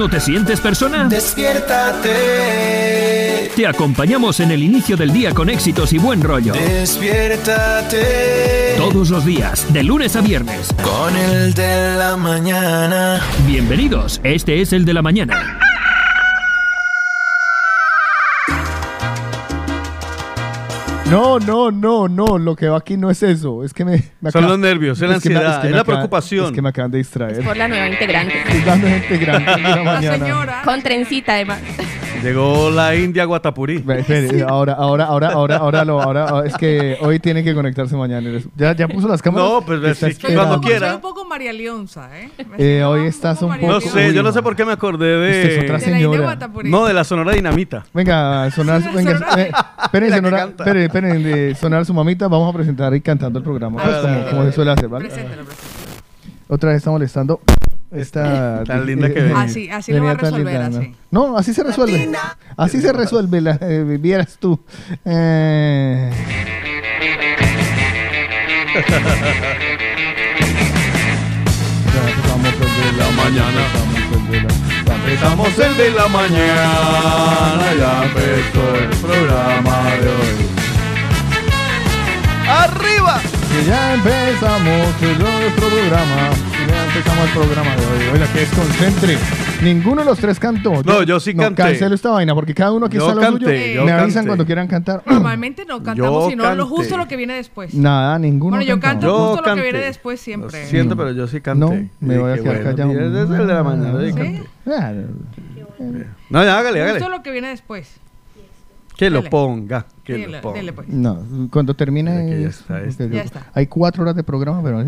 no 0.00 0.08
te 0.08 0.18
sientes 0.18 0.60
persona? 0.62 1.06
Despiértate. 1.10 2.08
Te 3.54 3.66
acompañamos 3.66 4.40
en 4.40 4.50
el 4.50 4.62
inicio 4.62 4.96
del 4.96 5.12
día 5.12 5.34
con 5.34 5.50
éxitos 5.50 5.92
y 5.92 5.98
buen 5.98 6.22
rollo. 6.22 6.54
Despiértate. 6.54 7.98
Todos 8.78 9.10
los 9.10 9.26
días, 9.26 9.70
de 9.74 9.82
lunes 9.82 10.16
a 10.16 10.22
viernes. 10.22 10.74
Con 10.82 11.14
el 11.14 11.52
de 11.52 11.96
la 11.98 12.16
mañana. 12.16 13.20
Bienvenidos, 13.46 14.22
este 14.24 14.62
es 14.62 14.72
el 14.72 14.86
de 14.86 14.94
la 14.94 15.02
mañana. 15.02 15.60
No, 21.10 21.38
no, 21.40 21.70
no, 21.70 22.08
no. 22.08 22.38
Lo 22.38 22.54
que 22.54 22.68
va 22.68 22.78
aquí 22.78 22.96
no 22.96 23.10
es 23.10 23.22
eso. 23.22 23.64
Es 23.64 23.74
que 23.74 23.84
me. 23.84 23.92
me 24.20 24.30
Son 24.30 24.42
acaba- 24.44 24.48
los 24.48 24.58
nervios, 24.58 24.98
es 25.00 25.08
la 25.08 25.18
que 25.20 25.28
me- 25.30 25.36
ansiedad, 25.36 25.60
que 25.60 25.66
es 25.66 25.70
me 25.72 25.76
la 25.76 25.82
acaba- 25.82 25.96
preocupación. 25.98 26.46
Es 26.46 26.52
que 26.52 26.62
me 26.62 26.68
acaban 26.68 26.90
de 26.90 26.98
distraer. 26.98 27.42
Por 27.44 27.56
la 27.56 27.66
nueva 27.68 27.88
integrante. 27.88 28.34
Dando 28.64 28.86
gente 28.86 29.18
grande 29.18 29.52
de 29.52 29.62
la 29.62 29.82
mañana. 29.82 30.62
Con 30.64 30.82
trencita, 30.82 31.34
además. 31.34 31.58
Llegó 32.22 32.70
la 32.70 32.94
India 32.94 33.24
Guatapurí. 33.24 33.84
Ahora, 34.46 34.74
ahora, 34.74 35.04
ahora, 35.04 35.28
ahora, 35.28 35.56
ahora, 35.56 35.84
lo, 35.84 36.00
ahora, 36.00 36.28
ahora, 36.28 36.48
es 36.48 36.56
que 36.56 36.98
hoy 37.00 37.18
tienen 37.18 37.44
que 37.44 37.54
conectarse 37.54 37.96
mañana. 37.96 38.30
Ya, 38.56 38.74
ya 38.74 38.88
puso 38.88 39.08
las 39.08 39.22
cámaras. 39.22 39.48
No, 39.48 39.60
pues, 39.62 39.98
sí, 39.98 40.34
cuando 40.34 40.60
quiera. 40.60 40.88
Soy 40.88 40.96
un 40.96 41.00
poco 41.00 41.24
María 41.24 41.52
Leonza, 41.52 42.10
¿eh? 42.18 42.30
Eh, 42.58 42.84
hoy 42.84 43.06
estás 43.06 43.40
un 43.42 43.54
poco. 43.54 43.66
No 43.66 43.80
sé, 43.80 44.12
yo 44.12 44.22
no 44.22 44.32
sé 44.32 44.42
por 44.42 44.56
qué 44.56 44.64
me 44.64 44.72
acordé 44.72 45.06
de. 45.06 45.42
Es 45.42 45.64
otra 45.64 45.78
De 45.78 45.86
la 45.86 45.98
India 45.98 45.98
señora. 45.98 46.22
Guatapurí. 46.22 46.70
No, 46.70 46.86
de 46.86 46.94
la 46.94 47.04
Sonora 47.04 47.32
Dinamita. 47.32 47.84
Venga, 47.94 48.50
sonar, 48.50 48.82
venga, 48.92 49.20
eh, 49.38 49.50
esperen, 49.84 50.10
que 50.10 50.16
sonar, 50.16 50.32
canta. 50.32 50.64
esperen, 50.64 50.82
esperen, 50.82 51.22
de 51.22 51.54
sonar 51.54 51.86
su 51.86 51.94
mamita, 51.94 52.28
vamos 52.28 52.52
a 52.52 52.56
presentar 52.56 52.92
ahí 52.92 53.00
cantando 53.00 53.38
el 53.38 53.44
programa, 53.44 53.82
pues, 53.82 53.96
como, 53.96 54.26
como 54.26 54.44
se 54.44 54.52
suele 54.52 54.70
hacer, 54.72 54.88
¿vale? 54.88 55.06
Preséntalo, 55.06 55.44
preséntalo. 55.44 55.90
Otra 56.48 56.70
vez 56.70 56.78
está 56.78 56.90
molestando 56.90 57.40
esta... 57.92 58.64
Tan 58.66 58.86
linda 58.86 59.12
que 59.12 59.18
eh. 59.20 59.32
Así- 59.36 59.70
así 59.70 59.92
lo 59.92 60.04
va 60.04 60.12
a 60.12 60.14
resolver, 60.14 60.60
linda, 60.62 60.78
así. 60.78 60.94
¿no? 61.10 61.28
No, 61.30 61.36
así 61.38 61.52
se 61.54 61.62
resuelve. 61.62 62.10
Así 62.56 62.80
se 62.80 62.92
resuelve, 62.92 63.40
la, 63.40 63.58
eh, 63.60 63.98
vieras 64.00 64.36
tú. 64.38 64.60
Eh, 65.04 66.10
ya 71.94 72.00
empezamos 72.10 72.54
el 72.54 72.74
de 72.76 72.92
la 72.98 73.10
mañana. 73.10 73.62
Empezamos 74.94 75.58
el 75.58 75.76
de 75.76 75.90
la 75.90 76.08
mañana, 76.08 77.74
ya 77.78 78.04
empezó 78.04 78.74
el 78.76 78.88
programa 79.00 79.84
de 80.00 80.08
hoy. 80.08 80.46
¡Arriba! 82.48 83.20
Que 83.52 83.64
ya 83.64 83.94
empezamos 83.94 85.00
nuestro 85.00 85.68
programa. 85.68 86.30
Empezamos 86.92 87.24
el 87.26 87.32
programa 87.32 87.76
de 87.76 87.86
hoy. 87.86 88.02
Oiga, 88.14 88.26
que 88.32 88.40
desconcentre. 88.40 89.16
Ninguno 89.62 90.00
de 90.02 90.06
los 90.06 90.18
tres 90.18 90.40
cantó. 90.40 90.82
No, 90.82 91.02
yo 91.04 91.20
sí 91.20 91.34
no, 91.34 91.44
canté. 91.44 91.62
cancelo 91.62 91.94
esta 91.94 92.10
vaina 92.10 92.34
porque 92.34 92.52
cada 92.54 92.72
uno 92.72 92.86
aquí 92.86 92.96
Yo 92.96 93.02
está 93.08 93.14
lo 93.14 93.20
canté, 93.20 93.44
suyo. 93.68 93.74
yo 93.74 93.84
Me 93.84 93.92
avisan 93.92 94.12
canté. 94.14 94.26
cuando 94.28 94.46
quieran 94.46 94.66
cantar. 94.66 95.02
Normalmente 95.06 95.64
no 95.66 95.82
cantamos, 95.82 96.24
Yo 96.24 96.30
sino 96.30 96.42
lo 96.42 96.48
canté. 96.48 96.62
justo 96.64 96.96
lo 96.96 97.06
que 97.06 97.16
viene 97.16 97.34
después. 97.34 97.74
Nada, 97.74 98.18
ninguno 98.18 98.56
Bueno, 98.56 98.68
yo 98.68 98.80
canto 98.80 99.06
Yo 99.06 99.28
justo 99.36 99.48
lo 99.48 99.54
que 99.54 99.62
viene 99.62 99.78
después 99.78 100.20
siempre. 100.20 100.62
Lo 100.62 100.68
siento, 100.68 100.96
pero 100.96 101.12
yo 101.12 101.26
sí 101.28 101.40
canté. 101.40 101.60
No, 101.66 101.74
Y 101.74 101.88
me 102.00 102.18
voy 102.18 102.32
a 102.32 102.34
quedar 102.34 102.56
bueno, 102.62 102.70
callado. 102.76 103.10
Desde 103.10 103.36
el 103.40 103.46
de 103.46 103.54
la 103.54 103.62
mañana, 103.62 104.00
¿Sí? 104.06 104.12
canté. 104.12 104.42
Claro. 104.64 105.00
No, 106.30 106.44
ya, 106.44 106.58
hágale, 106.58 106.82
hágale. 106.82 106.98
Justo 106.98 107.08
lo 107.16 107.22
que 107.22 107.30
viene 107.30 107.48
después. 107.48 107.96
Que 108.96 109.08
lo 109.10 109.22
ponga, 109.24 109.86
pues. 110.74 110.88
No, 110.88 111.22
cuando 111.50 111.74
termine. 111.74 112.10
Ya 112.40 112.48
es- 112.48 112.60
está 112.60 112.82
este. 112.82 113.04
porque 113.04 113.16
Ya 113.16 113.22
está. 113.22 113.46
Hay 113.54 113.66
cuatro 113.66 114.02
horas 114.02 114.16
de 114.16 114.22
programa, 114.22 114.62
pero. 114.62 114.80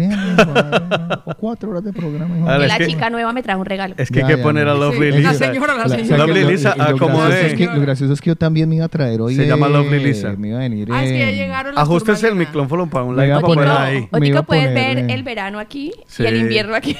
o 1.24 1.34
cuatro 1.36 1.70
horas 1.70 1.84
de 1.84 1.92
programa. 1.92 2.36
hijo. 2.38 2.50
Es 2.52 2.68
la 2.68 2.78
que- 2.78 2.86
chica 2.86 3.10
nueva 3.10 3.32
me 3.32 3.42
trajo 3.42 3.60
un 3.60 3.66
regalo. 3.66 3.94
Es 3.98 4.10
que 4.10 4.20
hay 4.22 4.26
que 4.32 4.36
ya, 4.38 4.42
poner 4.42 4.68
a. 4.68 4.74
Lovely 4.74 5.12
Sí, 5.12 5.18
Lisa. 5.18 5.32
la 5.32 5.38
señora, 5.38 5.74
la 5.76 5.88
señora. 5.88 6.16
Lovely 6.18 6.42
lo- 6.42 6.50
Lisa, 6.50 6.74
lo 6.76 6.82
acomode. 6.84 7.46
es 7.46 7.54
que- 7.54 7.66
Lo 7.66 7.80
gracioso 7.80 8.12
es 8.12 8.20
que 8.20 8.30
yo 8.30 8.36
también 8.36 8.68
me 8.68 8.76
iba 8.76 8.84
a 8.84 8.88
traer 8.88 9.20
hoy. 9.20 9.34
Se 9.34 9.46
llama 9.46 9.66
eh, 9.68 9.70
Lovely 9.70 10.04
Lisa. 10.04 10.34
Me 10.36 10.48
iba 10.48 10.58
a 10.58 10.60
venir. 10.60 10.88
Ah, 10.90 11.04
es 11.04 11.12
que 11.12 11.18
ya 11.18 11.30
eh, 11.30 11.34
llegaron 11.34 11.74
las 11.74 11.82
Ajustese 11.82 12.28
el 12.28 12.34
micrófono 12.34 12.88
para 12.88 13.04
un 13.04 13.16
lado 13.16 13.40
para 13.40 13.46
poner- 13.46 13.68
ahí. 13.68 14.08
Puedes 14.46 14.74
ver 14.74 14.98
eh. 14.98 15.06
el 15.14 15.22
verano 15.22 15.58
aquí 15.58 15.92
y 16.18 16.22
el 16.24 16.36
invierno 16.36 16.74
aquí. 16.74 16.96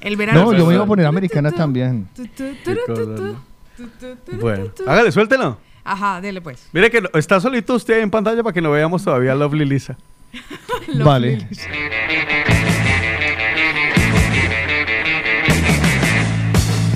El 0.00 0.16
verano. 0.16 0.44
No, 0.44 0.52
yo 0.52 0.66
me 0.66 0.74
iba 0.74 0.84
a 0.84 0.86
poner 0.86 1.06
americana 1.06 1.50
también. 1.50 2.08
Bueno, 4.40 4.66
hágale, 4.86 5.12
suéltelo. 5.12 5.58
Ajá, 5.84 6.20
dele 6.20 6.40
pues. 6.40 6.68
Mire 6.72 6.90
que 6.90 7.02
está 7.14 7.40
solito 7.40 7.74
usted 7.74 8.00
en 8.00 8.10
pantalla 8.10 8.42
para 8.42 8.54
que 8.54 8.62
no 8.62 8.70
veamos 8.70 9.04
todavía 9.04 9.32
a 9.32 9.34
Lovely 9.34 9.66
Lisa. 9.66 9.96
Vale. 11.04 11.46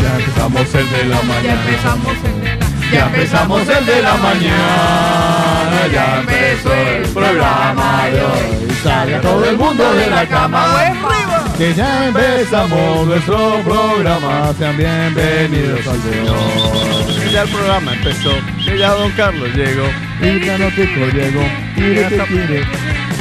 Ya 0.00 0.16
empezamos 0.16 0.74
el 0.74 0.90
de 0.90 1.04
la 1.04 1.20
Ya 1.42 1.54
empezamos 1.54 2.16
el 2.24 2.40
de 2.40 2.56
la 2.56 2.66
Ya 2.90 3.06
empezamos 3.06 3.68
el 3.68 3.86
de 3.86 4.02
la 4.02 4.16
mañana, 4.16 5.86
ya 5.92 6.20
empezó 6.20 6.72
el 6.72 7.08
programa 7.12 8.06
de 8.06 8.20
hoy. 8.22 8.57
Sale 8.82 9.16
a 9.16 9.20
todo 9.20 9.44
el 9.44 9.56
mundo 9.56 9.92
de 9.94 10.08
la 10.08 10.26
cama. 10.26 10.64
Que 11.56 11.74
ya 11.74 12.06
empezamos 12.06 13.06
nuestro 13.08 13.60
programa. 13.64 14.52
Sean 14.56 14.76
bienvenidos 14.76 15.86
al 15.86 16.02
de. 16.02 17.24
Que 17.24 17.32
ya 17.32 17.42
el 17.42 17.48
programa 17.48 17.92
empezó, 17.94 18.30
que 18.64 18.78
ya 18.78 18.90
Don 18.90 19.10
Carlos 19.12 19.48
llegó. 19.54 19.86
Y 20.20 20.44
ya 20.44 20.58
no 20.58 20.68
te 20.68 20.86
llegó. 20.86 21.42
Tire, 21.74 22.04
te 22.04 22.18
tire. 22.18 22.62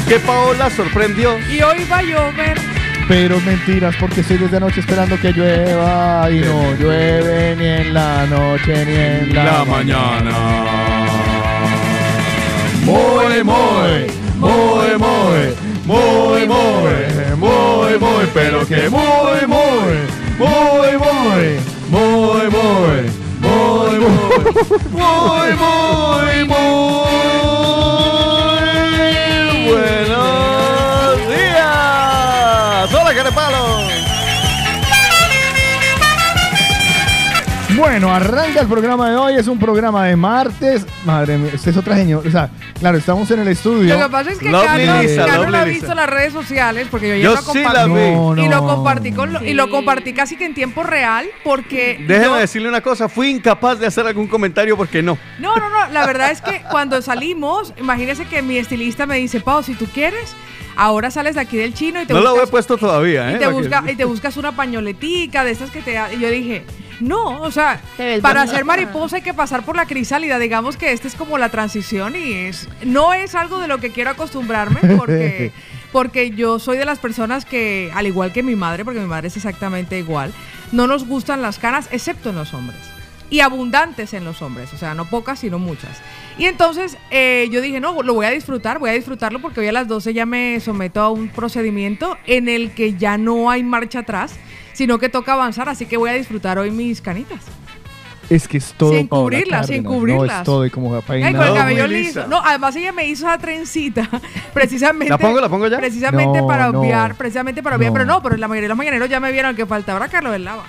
Que 0.07 0.19
Paola 0.19 0.69
sorprendió. 0.69 1.37
Y 1.49 1.61
hoy 1.61 1.85
va 1.91 1.97
a 1.97 2.03
llover. 2.03 2.59
Pero 3.07 3.39
mentiras, 3.41 3.95
porque 3.99 4.21
estoy 4.21 4.37
desde 4.37 4.57
anoche 4.57 4.81
esperando 4.81 5.19
que 5.19 5.31
llueva. 5.31 6.29
Y 6.29 6.39
no 6.41 6.75
llueve 6.75 7.55
ni 7.55 7.65
en 7.65 7.93
la 7.93 8.27
noche 8.27 8.85
ni 8.85 8.95
en 8.95 9.33
la, 9.33 9.65
mañana. 9.65 10.31
Muy, 12.83 13.43
muy, 13.43 14.26
muy, 14.37 14.97
muy, 14.97 15.55
muy, 15.85 16.47
muy, 16.47 16.97
muy, 17.37 17.99
muy, 17.99 18.25
pero 18.33 18.65
que 18.65 18.89
muy, 18.89 19.47
muy, 19.47 20.07
muy, 20.37 20.97
muy, 20.97 21.57
muy, 21.89 22.49
muy, 22.49 22.49
muy, 22.49 23.07
muy, 23.39 23.99
muy, 24.91 25.53
muy, 25.55 26.45
muy, 26.45 26.87
Bueno, 37.77 38.13
arranca 38.13 38.61
el 38.61 38.67
programa 38.67 39.09
de 39.09 39.15
hoy, 39.15 39.35
es 39.35 39.47
un 39.47 39.59
programa 39.59 40.05
de 40.05 40.15
martes. 40.15 40.85
Madre 41.05 41.37
mía, 41.37 41.51
esta 41.53 41.69
es 41.69 41.77
otra 41.77 41.95
señora. 41.95 42.27
O 42.27 42.31
sea, 42.31 42.49
claro, 42.79 42.97
estamos 42.97 43.29
en 43.29 43.39
el 43.41 43.47
estudio. 43.49 43.95
Lo 43.97 44.05
que 44.05 44.11
pasa 44.11 44.31
es 44.31 44.39
que 44.39 44.49
Lovely 44.49 44.67
Carlos, 44.85 45.03
Lisa, 45.03 45.25
Carlos 45.25 45.35
Lovely 45.37 45.51
no 45.51 45.57
ha 45.57 45.65
Lisa. 45.65 45.79
visto 45.79 45.95
las 45.95 46.09
redes 46.09 46.33
sociales 46.33 46.87
porque 46.89 47.09
yo 47.09 47.15
ya 47.15 47.21
Yo 47.23 47.31
lo 47.35 47.37
sí 47.37 47.45
compartí. 47.45 47.73
la 47.77 47.85
vi. 47.85 47.93
No, 48.15 48.35
Y 48.45 48.49
lo 48.49 48.65
compartí 48.65 49.11
con 49.11 49.31
lo- 49.33 49.43
y 49.43 49.53
lo 49.53 49.69
compartí 49.69 50.13
casi 50.13 50.37
que 50.37 50.45
en 50.45 50.55
tiempo 50.55 50.81
real 50.83 51.27
porque 51.43 52.03
Déjeme 52.07 52.25
yo- 52.27 52.35
decirle 52.35 52.67
una 52.69 52.81
cosa, 52.81 53.09
fui 53.09 53.29
incapaz 53.29 53.79
de 53.79 53.85
hacer 53.85 54.07
algún 54.07 54.27
comentario 54.27 54.75
porque 54.75 55.03
no. 55.03 55.17
No, 55.39 55.55
no, 55.55 55.69
no, 55.69 55.87
la 55.93 56.05
verdad 56.07 56.31
es 56.31 56.41
que 56.41 56.63
cuando 56.71 57.01
salimos, 57.03 57.73
imagínese 57.77 58.25
que 58.25 58.41
mi 58.41 58.57
estilista 58.57 59.05
me 59.05 59.17
dice, 59.17 59.39
"Pau, 59.39 59.61
si 59.61 59.75
tú 59.75 59.85
quieres, 59.93 60.35
ahora 60.75 61.11
sales 61.11 61.35
de 61.35 61.41
aquí 61.41 61.57
del 61.57 61.75
chino 61.75 62.01
y 62.01 62.05
te 62.07 62.13
No 62.13 62.21
lo 62.21 62.41
he 62.43 62.47
puesto 62.47 62.77
todavía, 62.77 63.31
¿eh? 63.31 63.35
y 63.35 63.39
te, 63.39 63.47
busca, 63.47 63.83
y 63.91 63.95
te 63.95 64.05
buscas 64.05 64.35
una 64.37 64.51
pañoletica 64.53 65.43
de 65.43 65.51
estas 65.51 65.69
que 65.69 65.81
te 65.83 65.93
da. 65.93 66.11
Y 66.11 66.19
yo 66.19 66.29
dije, 66.31 66.63
no, 66.99 67.41
o 67.41 67.51
sea, 67.51 67.81
para 68.21 68.41
bonita. 68.41 68.47
ser 68.47 68.65
mariposa 68.65 69.17
hay 69.17 69.21
que 69.21 69.33
pasar 69.33 69.63
por 69.63 69.75
la 69.75 69.85
crisálida. 69.85 70.39
Digamos 70.39 70.77
que 70.77 70.91
esta 70.91 71.07
es 71.07 71.15
como 71.15 71.37
la 71.37 71.49
transición 71.49 72.15
y 72.15 72.33
es 72.33 72.67
no 72.83 73.13
es 73.13 73.35
algo 73.35 73.59
de 73.59 73.67
lo 73.67 73.79
que 73.79 73.91
quiero 73.91 74.09
acostumbrarme 74.11 74.79
porque, 74.97 75.51
porque 75.91 76.31
yo 76.31 76.59
soy 76.59 76.77
de 76.77 76.85
las 76.85 76.99
personas 76.99 77.45
que, 77.45 77.91
al 77.93 78.07
igual 78.07 78.33
que 78.33 78.43
mi 78.43 78.55
madre, 78.55 78.83
porque 78.83 78.99
mi 78.99 79.07
madre 79.07 79.27
es 79.27 79.37
exactamente 79.37 79.97
igual, 79.99 80.33
no 80.71 80.87
nos 80.87 81.05
gustan 81.05 81.41
las 81.41 81.59
canas 81.59 81.87
excepto 81.91 82.29
en 82.29 82.35
los 82.35 82.53
hombres. 82.53 82.79
Y 83.29 83.41
abundantes 83.41 84.13
en 84.13 84.23
los 84.23 84.41
hombres, 84.41 84.73
o 84.73 84.77
sea, 84.77 84.93
no 84.93 85.03
pocas, 85.03 85.39
sino 85.39 85.59
muchas. 85.59 86.01
Y 86.37 86.45
entonces 86.45 86.97
eh, 87.11 87.49
yo 87.51 87.59
dije, 87.59 87.81
no, 87.81 88.01
lo 88.01 88.13
voy 88.13 88.25
a 88.25 88.29
disfrutar, 88.29 88.79
voy 88.79 88.89
a 88.89 88.93
disfrutarlo 88.93 89.41
porque 89.41 89.59
hoy 89.59 89.67
a 89.67 89.73
las 89.73 89.89
12 89.89 90.13
ya 90.13 90.25
me 90.25 90.61
someto 90.61 91.01
a 91.01 91.09
un 91.09 91.27
procedimiento 91.27 92.17
en 92.25 92.47
el 92.47 92.71
que 92.71 92.93
ya 92.93 93.17
no 93.17 93.51
hay 93.51 93.63
marcha 93.63 93.99
atrás, 93.99 94.35
sino 94.77 94.99
que 94.99 95.09
toca 95.09 95.33
avanzar, 95.33 95.67
así 95.69 95.87
que 95.87 95.97
voy 95.97 96.11
a 96.11 96.13
disfrutar 96.13 96.59
hoy 96.59 96.69
mis 96.69 97.01
canitas. 97.01 97.39
Es 98.29 98.47
que 98.47 98.57
es 98.57 98.73
todo. 98.73 98.91
Sin 98.93 99.07
cubrirlas, 99.07 99.65
sin 99.67 99.81
No, 99.83 99.89
cubrirlas. 99.89 100.39
es 100.39 100.43
todo 100.43 100.65
y 100.65 100.69
como 100.69 100.93
Ay, 100.95 101.01
con 101.01 101.15
el 101.15 101.33
No, 101.33 101.55
cabello 101.55 101.87
liso. 101.87 102.27
No, 102.27 102.41
además 102.45 102.75
ella 102.75 102.91
me 102.91 103.07
hizo 103.07 103.25
esa 103.25 103.37
trencita 103.39 104.07
precisamente. 104.53 105.09
¿La 105.09 105.17
pongo, 105.17 105.39
la 105.41 105.49
pongo 105.49 105.67
ya? 105.67 105.77
Precisamente 105.77 106.41
No, 106.41 106.45
para 106.47 106.69
no. 106.71 106.81
obviar, 106.81 107.15
precisamente 107.15 107.63
para 107.63 107.77
obviar, 107.77 107.89
No. 107.91 107.93
pero 107.93 108.05
no, 108.05 108.21
pero 108.21 108.37
la 108.37 108.47
mayoría 108.47 108.65
de 108.65 108.69
los 108.69 108.77
mañaneros 108.77 109.09
ya 109.09 109.19
me 109.19 109.31
vieron 109.31 109.55
que 109.55 109.65
faltaba 109.65 110.07
Carlos 110.09 110.31
del 110.33 110.43
Lava. 110.43 110.63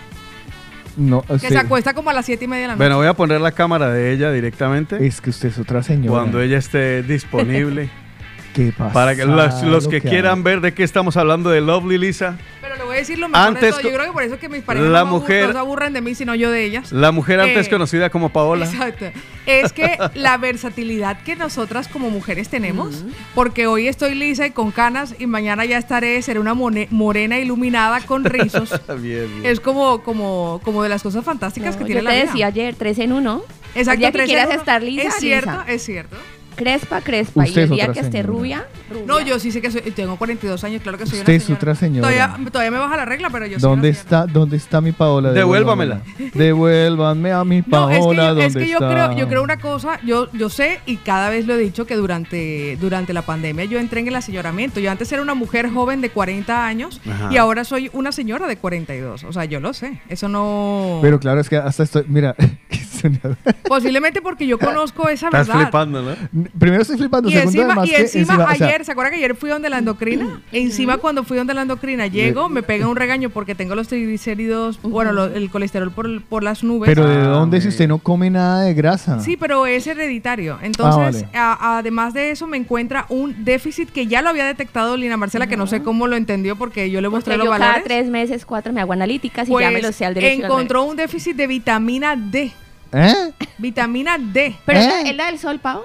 No, 0.96 1.22
Que 1.22 1.38
sí. 1.40 1.49
se 1.49 1.58
acuesta 1.58 1.93
como 1.94 2.10
a 2.10 2.12
las 2.12 2.25
siete 2.26 2.46
y 2.46 2.49
media 2.49 2.62
de 2.62 2.69
la 2.69 2.75
noche. 2.75 2.84
Bueno, 2.84 2.96
voy 2.96 3.06
a 3.08 3.14
poner 3.14 3.40
la 3.40 3.52
cámara 3.52 3.90
de 3.90 4.12
ella 4.12 4.32
directamente 4.32 5.05
Es 5.06 5.20
que 5.20 5.31
usted 5.31 5.49
es 5.50 5.58
otra 5.58 5.82
señora. 5.82 6.10
cuando 6.20 6.40
ella 6.40 6.58
esté 6.58 7.02
disponible. 7.02 7.90
¿Qué 8.66 8.72
pasa? 8.76 8.93
para 8.93 9.14
que 9.14 9.25
los, 9.25 9.62
los 9.62 9.84
Lo 9.84 9.90
que 9.90 10.00
quieran 10.00 10.43
ver 10.43 10.60
de 10.60 10.75
qué 10.75 10.82
estamos 10.82 11.16
hablando 11.16 11.50
de 11.50 11.60
Lovely 11.60 11.96
Lisa. 11.99 12.37
Pero 12.60 12.75
le 12.76 12.82
voy 12.84 12.96
a 12.96 12.99
decir 12.99 13.19
lo 13.19 13.28
mejor 13.28 13.43
de 13.44 13.49
Antes 13.49 13.70
todo. 13.70 13.82
co- 13.82 13.88
Yo 13.88 13.94
creo 13.94 14.06
que 14.06 14.12
por 14.12 14.22
eso 14.25 14.38
que 14.38 14.49
mis 14.49 14.62
parejas 14.62 14.88
la 14.90 15.00
no, 15.05 15.06
mujer- 15.06 15.46
no 15.46 15.52
se 15.52 15.58
aburren 15.58 15.93
de 15.93 16.00
mí, 16.00 16.14
sino 16.14 16.34
yo 16.34 16.50
de 16.50 16.64
ellas. 16.64 16.90
La 16.93 17.12
mujer 17.12 17.40
antes 17.40 17.66
Eh, 17.66 17.70
conocida 17.70 18.10
como 18.10 18.31
Paola. 18.31 18.64
Exacto. 18.66 19.06
Es 19.46 19.72
que 19.72 19.96
la 20.14 20.37
versatilidad 20.37 21.22
que 21.22 21.37
nosotras 21.37 21.88
como 21.88 22.10
mujeres 22.10 22.49
tenemos, 22.49 23.05
porque 23.34 23.66
hoy 23.66 23.88
estoy 23.88 24.14
lisa 24.14 24.46
y 24.46 24.50
con 24.50 24.70
canas 24.72 25.14
y 25.19 25.26
mañana 25.26 25.64
ya 25.64 25.78
estaré, 25.78 26.20
seré 26.22 26.40
una 26.40 26.55
morena 26.55 27.38
iluminada 27.38 28.00
con 28.00 28.25
rizos. 28.25 28.70
Bien, 29.00 29.28
bien. 29.32 29.40
es 29.44 29.60
como, 29.60 30.02
como, 30.02 30.60
como 30.64 30.82
de 30.82 30.88
las 30.88 31.02
cosas 31.02 31.25
fantásticas 31.25 31.75
No, 31.75 31.78
que 31.78 31.84
tiene 31.87 32.00
yo 32.00 32.05
la 32.05 32.10
te 32.10 32.16
vida. 32.16 32.26
decía 32.26 32.46
ayer, 32.49 32.75
tres 32.75 32.99
en 32.99 33.12
uno. 33.12 33.43
Exacto, 33.75 33.93
el 33.93 33.99
día 33.99 34.12
que 34.12 34.25
quieras 34.25 34.46
uno. 34.49 34.56
estar 34.58 34.82
lisa, 34.82 35.02
Es 35.08 35.14
cierto, 35.14 35.50
lisa. 35.52 35.64
es 35.69 35.82
cierto. 35.84 36.16
Crespa, 36.58 37.00
crespa. 37.00 37.44
Usted 37.44 37.49
y 37.60 37.64
es 37.64 37.70
el 37.70 37.76
día 37.76 37.84
otra 37.84 37.94
que 37.94 38.00
esté 38.00 38.12
señora. 38.19 38.28
rubia, 38.32 38.66
rubia. 38.90 39.05
No, 39.06 39.20
yo 39.20 39.38
sí 39.38 39.52
sé 39.52 39.62
que 39.62 39.70
soy, 39.70 39.81
tengo 39.93 40.16
42 40.16 40.64
años, 40.64 40.82
claro 40.82 40.99
que 40.99 41.06
soy 41.06 41.20
Usted 41.20 41.32
una 41.32 41.37
es 41.37 41.43
señora. 41.44 41.58
otra 41.62 41.75
señora. 41.76 42.08
Todavía, 42.08 42.50
todavía 42.50 42.70
me 42.72 42.78
baja 42.78 42.96
la 42.96 43.05
regla, 43.05 43.31
pero 43.31 43.46
yo 43.46 43.60
soy 43.60 43.70
¿Dónde 43.70 43.88
una 43.90 43.96
señora. 43.99 44.20
está, 44.25 44.32
¿Dónde 44.32 44.56
está 44.56 44.81
mi 44.81 44.93
Paola? 44.93 45.31
Devuélvamela. 45.32 46.02
Devuélvanme 46.34 47.32
a 47.32 47.44
mi 47.44 47.58
No, 47.58 47.64
Paola. 47.88 47.93
es 47.93 47.99
que, 47.99 48.16
yo, 48.16 48.25
¿dónde 48.34 48.46
es 48.46 48.56
que 48.56 48.66
yo 48.69 48.78
está? 48.78 48.90
creo, 48.90 49.12
yo 49.16 49.28
creo 49.28 49.43
una 49.43 49.58
cosa, 49.58 50.00
yo, 50.05 50.28
yo 50.32 50.49
sé 50.50 50.81
y 50.87 50.96
cada 50.96 51.31
vez 51.31 51.46
lo 51.46 51.55
he 51.55 51.58
dicho 51.58 51.87
que 51.87 51.94
durante, 51.96 52.76
durante 52.81 53.12
la 53.12 53.22
pandemia 53.22 53.64
yo 53.66 53.78
entré 53.78 54.00
en 54.00 54.08
el 54.08 54.16
aseñoramiento. 54.16 54.81
Yo 54.81 54.90
antes 54.90 55.10
era 55.12 55.22
una 55.22 55.34
mujer 55.34 55.70
joven 55.70 56.00
de 56.00 56.10
40 56.10 56.66
años 56.66 57.00
Ajá. 57.08 57.28
y 57.32 57.37
ahora 57.37 57.64
soy 57.64 57.90
una 57.93 58.12
señora 58.12 58.46
de 58.46 58.56
42. 58.56 59.25
O 59.25 59.32
sea, 59.32 59.44
yo 59.44 59.60
lo 59.60 59.72
sé. 59.72 60.00
Eso 60.08 60.28
no... 60.28 60.99
Pero 61.02 61.20
claro, 61.20 61.40
es 61.40 61.49
que 61.49 61.56
hasta 61.56 61.82
estoy. 61.82 62.05
Mira, 62.08 62.34
Posiblemente 63.68 64.20
porque 64.22 64.46
yo 64.46 64.58
conozco 64.58 65.08
esa 65.08 65.26
Estás 65.26 65.46
verdad. 65.48 65.62
flipando, 65.62 66.02
¿no? 66.02 66.10
primero 66.58 66.82
estoy 66.82 66.96
flipando. 66.96 67.28
Y 67.28 67.32
segundo, 67.32 67.50
encima, 67.50 67.64
además 67.72 67.88
y 67.88 67.90
que 67.90 68.00
encima 68.00 68.20
encima, 68.34 68.44
o 68.52 68.56
sea, 68.56 68.66
ayer, 68.68 68.84
¿se 68.84 68.92
acuerda 68.92 69.10
que 69.10 69.16
ayer 69.16 69.34
fui 69.34 69.50
donde 69.50 69.70
la 69.70 69.78
endocrina? 69.78 70.40
encima 70.52 70.98
cuando 70.98 71.24
fui 71.24 71.36
donde 71.36 71.54
la 71.54 71.62
endocrina, 71.62 72.06
llego, 72.06 72.48
me 72.48 72.62
pega 72.62 72.88
un 72.88 72.96
regaño 72.96 73.30
porque 73.30 73.54
tengo 73.54 73.74
los 73.74 73.88
triglicéridos, 73.88 74.80
bueno, 74.82 75.12
lo- 75.12 75.26
el 75.26 75.50
colesterol 75.50 75.90
por, 75.90 76.22
por 76.22 76.42
las 76.42 76.62
nubes. 76.64 76.88
Pero 76.88 77.06
¿de 77.06 77.16
Ah, 77.18 77.28
dónde 77.28 77.58
ok. 77.58 77.62
si 77.62 77.68
usted 77.68 77.88
no 77.88 77.98
come 77.98 78.30
nada 78.30 78.62
de 78.62 78.74
grasa? 78.74 79.20
Sí, 79.20 79.36
pero 79.36 79.66
es 79.66 79.86
hereditario. 79.86 80.58
Entonces, 80.62 81.24
vale. 81.24 81.28
a- 81.38 81.78
además 81.78 82.14
de 82.14 82.30
eso, 82.30 82.46
me 82.46 82.56
encuentra 82.56 83.06
un 83.08 83.44
déficit 83.44 83.90
que 83.90 84.06
ya 84.06 84.22
lo 84.22 84.28
había 84.28 84.44
detectado 84.46 84.96
Lina 84.96 85.16
Marcela, 85.16 85.46
que 85.46 85.56
no 85.56 85.66
sé 85.66 85.82
cómo 85.82 86.06
lo 86.06 86.16
entendió 86.16 86.56
porque 86.56 86.90
yo 86.90 87.00
le 87.00 87.08
mostré 87.08 87.34
Porque 87.34 87.46
los 87.48 87.54
yo 87.54 87.58
cada 87.58 87.72
valores. 87.72 87.84
tres 87.84 88.08
meses, 88.08 88.44
cuatro 88.44 88.72
me 88.72 88.80
hago 88.80 88.92
analíticas 88.92 89.48
y 89.48 89.52
Pues 89.52 89.64
ya 89.66 89.70
me 89.70 89.82
lo 89.82 89.92
sé 89.92 90.04
al 90.06 90.14
derecho. 90.14 90.44
encontró 90.44 90.84
un 90.84 90.96
déficit 90.96 91.36
de 91.36 91.46
vitamina 91.46 92.16
D. 92.16 92.52
¿Eh? 92.93 93.32
Vitamina 93.58 94.17
D. 94.19 94.56
Pero 94.64 94.79
¿Eh? 94.81 95.02
es 95.11 95.17
la- 95.17 95.26
del 95.26 95.38
sol, 95.38 95.58
Pau. 95.58 95.82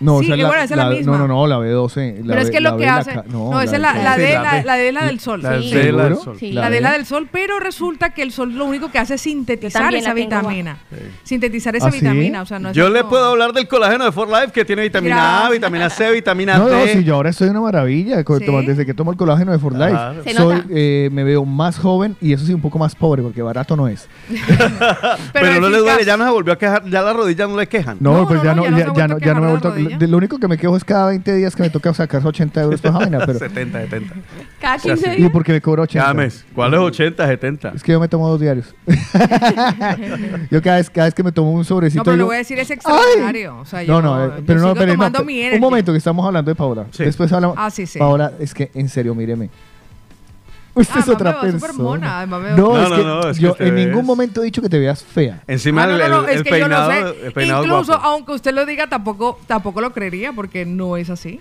No, 0.00 0.20
Sí, 0.20 0.26
esa 0.26 0.36
que 0.36 0.44
bueno, 0.44 0.62
esa 0.62 0.74
es 0.74 0.78
la 0.78 0.90
misma. 0.90 1.12
No, 1.12 1.18
no, 1.18 1.28
no, 1.28 1.46
la 1.46 1.58
B12. 1.58 2.24
La 2.24 2.34
Pero 2.34 2.40
es 2.46 2.50
que 2.50 2.60
lo 2.60 2.76
que 2.76 2.86
hace. 2.88 3.14
No, 3.28 3.60
esa 3.60 3.76
es 3.76 3.80
la, 3.82 3.94
la, 3.94 4.14
Sí, 4.14 4.20
D, 4.22 4.32
la 4.34 4.42
la, 4.42 4.76
D. 4.76 4.92
la 4.92 5.00
D, 5.02 5.06
del 5.06 5.20
sol. 5.20 5.42
La 5.42 5.60
Sí. 5.60 5.70
D, 5.72 5.92
la 5.92 6.04
del 6.04 6.16
sol. 6.16 6.36
Sí. 6.38 6.52
La 6.52 6.68
de 6.70 6.76
D. 6.76 6.80
la 6.80 6.92
del 6.92 7.06
sol, 7.06 7.28
pero 7.30 7.60
resulta 7.60 8.10
que 8.10 8.22
el 8.22 8.32
sol 8.32 8.54
lo 8.54 8.64
único 8.64 8.90
que 8.90 8.98
hace 8.98 9.14
es 9.14 9.20
sintetizar 9.20 9.94
esa 9.94 10.14
vitamina. 10.14 10.78
Sintetizar 11.22 11.76
esa 11.76 11.86
¿Ah, 11.88 11.90
sí? 11.90 12.00
vitamina. 12.00 12.42
O 12.42 12.46
sea, 12.46 12.58
no 12.58 12.70
es 12.70 12.76
Yo 12.76 12.88
le 12.90 13.04
puedo 13.04 13.24
hablar 13.24 13.52
del 13.52 13.68
colágeno 13.68 14.04
de 14.04 14.12
For 14.12 14.28
Life 14.28 14.52
que 14.52 14.64
tiene 14.64 14.82
vitamina 14.82 15.46
A, 15.46 15.50
vitamina 15.50 15.90
C, 15.90 16.10
vitamina 16.10 16.58
No, 16.58 16.68
no, 16.68 16.76
D. 16.78 16.92
sí, 16.92 17.04
yo 17.04 17.14
ahora 17.14 17.30
estoy 17.30 17.48
una 17.48 17.60
maravilla. 17.60 18.22
Desde 18.64 18.86
que 18.86 18.94
tomo 18.94 19.10
el 19.10 19.16
colágeno 19.16 19.52
de 19.52 19.58
For 19.58 19.74
Life. 19.74 20.34
Soy, 20.34 20.62
eh, 20.70 21.08
me 21.12 21.24
veo 21.24 21.44
más 21.44 21.78
joven 21.78 22.16
y 22.20 22.32
eso 22.32 22.44
sí, 22.44 22.52
un 22.52 22.60
poco 22.60 22.78
más 22.78 22.94
pobre 22.94 23.22
porque 23.22 23.42
barato 23.42 23.76
no 23.76 23.88
es. 23.88 24.08
Pero, 25.32 25.60
no 25.60 25.68
le 25.68 25.78
duele, 25.78 26.04
ya 26.04 26.16
no 26.16 26.24
se 26.24 26.30
volvió 26.30 26.52
a 26.52 26.58
quejar, 26.58 26.84
ya 26.88 27.02
las 27.02 27.14
rodillas 27.14 27.48
no 27.48 27.56
le 27.56 27.66
quejan. 27.66 27.98
No, 28.00 28.26
pues 28.26 28.42
ya 28.42 28.54
no, 28.54 28.68
no, 28.68 28.76
ya 28.78 28.86
no 28.86 28.94
ya, 28.94 29.06
se 29.08 29.14
ha 29.14 29.18
ya 29.18 29.34
vuelto 29.40 29.68
no, 29.68 29.74
a 29.74 29.76
me 29.76 29.82
he 29.82 29.83
de 29.88 30.08
Lo 30.08 30.16
único 30.16 30.38
que 30.38 30.48
me 30.48 30.56
quejo 30.58 30.76
es 30.76 30.84
cada 30.84 31.08
20 31.08 31.34
días 31.34 31.54
que 31.56 31.62
me 31.62 31.70
toca 31.70 31.92
sacar 31.94 32.26
80 32.26 32.62
euros 32.62 32.80
por 32.80 32.92
vaina, 32.92 33.18
pero. 33.26 33.38
70, 33.38 33.80
70. 33.82 34.14
Cada 34.60 34.78
sea, 34.78 34.94
15 34.94 35.10
sí. 35.10 35.16
Y 35.16 35.20
días. 35.20 35.30
porque 35.32 35.52
me 35.52 35.60
cobro 35.60 35.82
80. 35.82 36.06
Llames. 36.06 36.44
¿Cuál 36.54 36.74
es 36.74 36.80
80, 36.80 37.26
70? 37.26 37.68
Es 37.76 37.82
que 37.82 37.92
yo 37.92 38.00
me 38.00 38.08
tomo 38.08 38.28
dos 38.28 38.40
diarios. 38.40 38.74
yo 40.50 40.62
cada 40.62 40.76
vez, 40.76 40.90
cada 40.90 41.06
vez 41.06 41.14
que 41.14 41.22
me 41.22 41.32
tomo 41.32 41.52
un 41.52 41.64
sobrecito. 41.64 42.00
No, 42.00 42.04
pero 42.04 42.16
digo, 42.16 42.26
voy 42.26 42.36
a 42.36 42.38
decir, 42.38 42.58
es 42.58 42.70
extraordinario. 42.70 43.58
O 43.58 43.64
sea, 43.64 43.80
No, 43.80 43.86
yo, 43.86 44.02
no, 44.02 44.24
eh, 44.24 44.28
yo 44.38 44.42
pero 44.46 44.60
no, 44.60 44.66
sigo 44.68 44.74
pero 44.74 44.86
no, 44.86 44.92
tomando 44.94 45.18
pe- 45.20 45.24
mi 45.24 45.48
un 45.48 45.60
momento 45.60 45.92
que 45.92 45.98
estamos 45.98 46.26
hablando 46.26 46.50
de 46.50 46.54
Paola. 46.54 46.86
Sí. 46.90 47.04
Después 47.04 47.32
hablamos. 47.32 47.56
Ah, 47.58 47.70
sí, 47.70 47.86
sí. 47.86 47.98
Paola, 47.98 48.32
es 48.38 48.54
que 48.54 48.70
en 48.74 48.88
serio, 48.88 49.14
míreme. 49.14 49.50
Usted 50.76 50.94
Ah, 50.96 51.00
es 51.00 51.08
otra 51.08 51.40
persona. 51.40 51.72
mona, 51.74 52.18
además 52.18 52.40
me 52.42 52.48
veo- 52.48 52.56
no, 52.56 52.72
No, 52.76 52.82
es 52.82 52.90
no, 52.90 52.96
que 52.96 53.02
no, 53.04 53.30
es 53.30 53.36
que 53.36 53.42
yo 53.44 53.56
en 53.60 53.74
ningún 53.76 54.00
es- 54.00 54.04
momento 54.06 54.42
he 54.42 54.44
dicho 54.44 54.60
que 54.60 54.68
te 54.68 54.78
veas 54.78 55.04
fea. 55.04 55.42
Encima 55.46 55.84
Ah, 55.84 55.86
no, 55.86 55.92
el, 55.94 55.98
no, 56.00 56.08
no, 56.08 56.24
el- 56.24 56.30
es 56.30 56.36
el 56.38 56.42
que 56.44 56.50
peinado, 56.50 56.90
sé. 56.90 57.26
el 57.26 57.32
peinado 57.32 57.64
Incluso, 57.64 57.92
guapo. 57.92 58.06
aunque 58.08 58.32
usted 58.32 58.52
lo 58.54 58.66
diga, 58.66 58.88
tampoco, 58.88 59.38
tampoco 59.46 59.80
lo 59.80 59.92
creería 59.92 60.32
porque 60.32 60.66
no 60.66 60.96
es 60.96 61.10
así. 61.10 61.40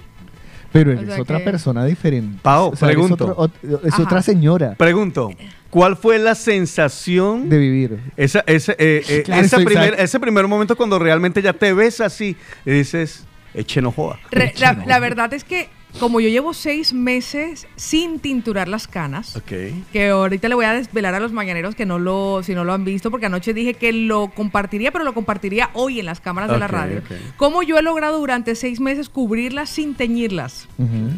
Pero 0.71 0.89
O 0.91 0.93
eres 0.93 1.07
sea 1.13 1.21
otra 1.21 1.37
que- 1.39 1.43
persona 1.45 1.85
diferente. 1.85 2.39
Pao, 2.41 2.67
eres 2.69 2.79
pregunto. 2.79 3.35
otro- 3.37 3.37
ot- 3.37 3.79
es 3.87 3.93
Ajá. 3.93 4.03
otra 4.03 4.21
señora 4.23 4.73
Pregunto, 4.75 5.29
¿cuál 5.69 5.95
fue 5.97 6.17
la 6.19 6.33
sensación 6.35 7.49
de 7.49 7.57
vivir. 7.57 7.99
Esa, 8.17 8.43
ese, 8.47 8.71
eh, 8.79 9.03
eh, 9.07 9.23
Claro, 9.25 9.41
esa 9.45 9.57
primer, 9.57 9.95
ese 9.99 10.19
primer 10.19 10.47
momento 10.47 10.75
cuando 10.75 10.97
realmente 10.99 11.41
ya 11.41 11.53
te 11.53 11.73
ves 11.73 12.01
así 12.01 12.35
y 12.65 12.71
dices, 12.71 13.25
eche 13.53 13.81
no 13.81 13.91
joda. 13.91 14.19
Re- 14.31 14.53
la, 14.59 14.73
la 14.87 14.99
verdad 14.99 15.31
es 15.33 15.43
que 15.43 15.69
como 15.99 16.19
yo 16.19 16.27
llevo 16.29 16.53
seis 16.53 16.91
meses 16.93 17.67
sin 17.75 18.19
tinturar 18.19 18.67
las 18.67 18.87
canas, 18.87 19.41
que 19.45 20.09
ahorita 20.09 20.49
le 20.49 20.55
voy 20.55 20.65
a 20.65 20.73
desvelar 20.73 21.13
a 21.13 21.19
los 21.19 21.31
mañaneros 21.31 21.75
que 21.75 21.85
no 21.85 21.99
lo, 21.99 22.41
si 22.43 22.53
no 22.55 22.63
lo 22.63 22.73
han 22.73 22.83
visto, 22.83 23.11
porque 23.11 23.27
anoche 23.27 23.53
dije 23.53 23.73
que 23.75 23.93
lo 23.93 24.29
compartiría, 24.29 24.91
pero 24.91 25.03
lo 25.03 25.13
compartiría 25.13 25.69
hoy 25.73 25.99
en 25.99 26.05
las 26.05 26.19
cámaras 26.19 26.49
de 26.49 26.57
la 26.57 26.67
radio. 26.67 26.99
ok. 26.99 27.11
Cómo 27.37 27.63
yo 27.63 27.77
he 27.77 27.81
logrado 27.81 28.17
durante 28.19 28.55
seis 28.55 28.79
meses 28.79 29.09
cubrirlas 29.09 29.69
sin 29.69 29.93
teñirlas, 29.95 30.67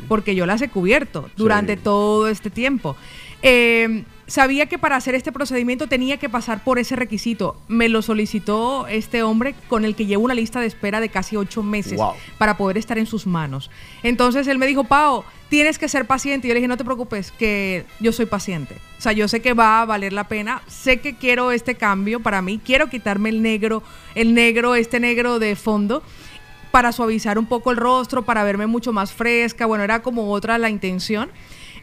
porque 0.08 0.36
yo 0.36 0.46
las 0.46 0.62
he 0.62 0.70
cubierto 0.70 1.30
durante 1.38 1.76
Sí. 1.76 1.82
todo 1.84 2.28
este 2.28 2.50
tiempo. 2.50 2.96
Eh, 3.42 4.04
sabía 4.28 4.66
que 4.66 4.78
para 4.80 4.96
hacer 4.96 5.16
este 5.16 5.32
procedimiento 5.32 5.88
tenía 5.88 6.18
que 6.18 6.30
pasar 6.30 6.64
por 6.64 6.80
ese 6.80 6.96
requisito. 6.96 7.56
Me 7.68 7.90
lo 7.90 8.02
solicitó 8.02 8.88
este 8.88 9.24
hombre 9.24 9.56
con 9.70 9.86
el 9.86 9.96
que 9.96 10.06
llevo 10.06 10.24
una 10.24 10.34
lista 10.34 10.60
de 10.60 10.68
espera 10.68 11.00
de 11.00 11.10
casi 11.10 11.36
ocho 11.36 11.62
meses 11.64 11.98
Wow. 11.98 12.14
para 12.38 12.58
poder 12.58 12.78
estar 12.78 12.98
en 12.98 13.06
sus 13.06 13.28
manos. 13.28 13.70
Entonces 14.04 14.48
él 14.48 14.58
me 14.58 14.68
dijo, 14.68 14.84
Pao, 14.84 15.24
tienes 15.50 15.78
que 15.78 15.88
ser 15.88 16.06
paciente. 16.06 16.48
Y 16.48 16.50
yo 16.50 16.54
le 16.54 16.60
dije, 16.60 16.68
no 16.68 16.78
te 16.78 16.86
preocupes, 16.86 17.32
que 17.32 17.86
yo 18.00 18.12
soy 18.12 18.26
paciente. 18.26 18.76
O 18.98 19.02
sea, 19.02 19.12
yo 19.12 19.28
sé 19.28 19.42
que 19.42 19.54
va 19.54 19.82
a 19.82 19.86
valer 19.86 20.14
la 20.14 20.28
pena. 20.28 20.62
Sé 20.68 21.00
que 21.02 21.16
quiero 21.16 21.52
este 21.52 21.76
cambio 21.76 22.20
para 22.20 22.42
mí. 22.42 22.60
Quiero 22.64 22.90
quitarme 22.90 23.30
el 23.30 23.42
negro, 23.42 23.84
el 24.16 24.34
negro, 24.34 24.76
este 24.76 25.00
negro 25.00 25.40
de 25.40 25.56
fondo 25.56 26.02
para 26.72 26.92
suavizar 26.92 27.40
un 27.40 27.46
poco 27.46 27.72
el 27.72 27.78
rostro, 27.78 28.24
para 28.26 28.44
verme 28.44 28.68
mucho 28.68 28.92
más 28.92 29.14
fresca. 29.14 29.66
Bueno, 29.66 29.84
era 29.86 30.02
como 30.02 30.30
otra 30.32 30.58
la 30.58 30.70
intención. 30.70 31.30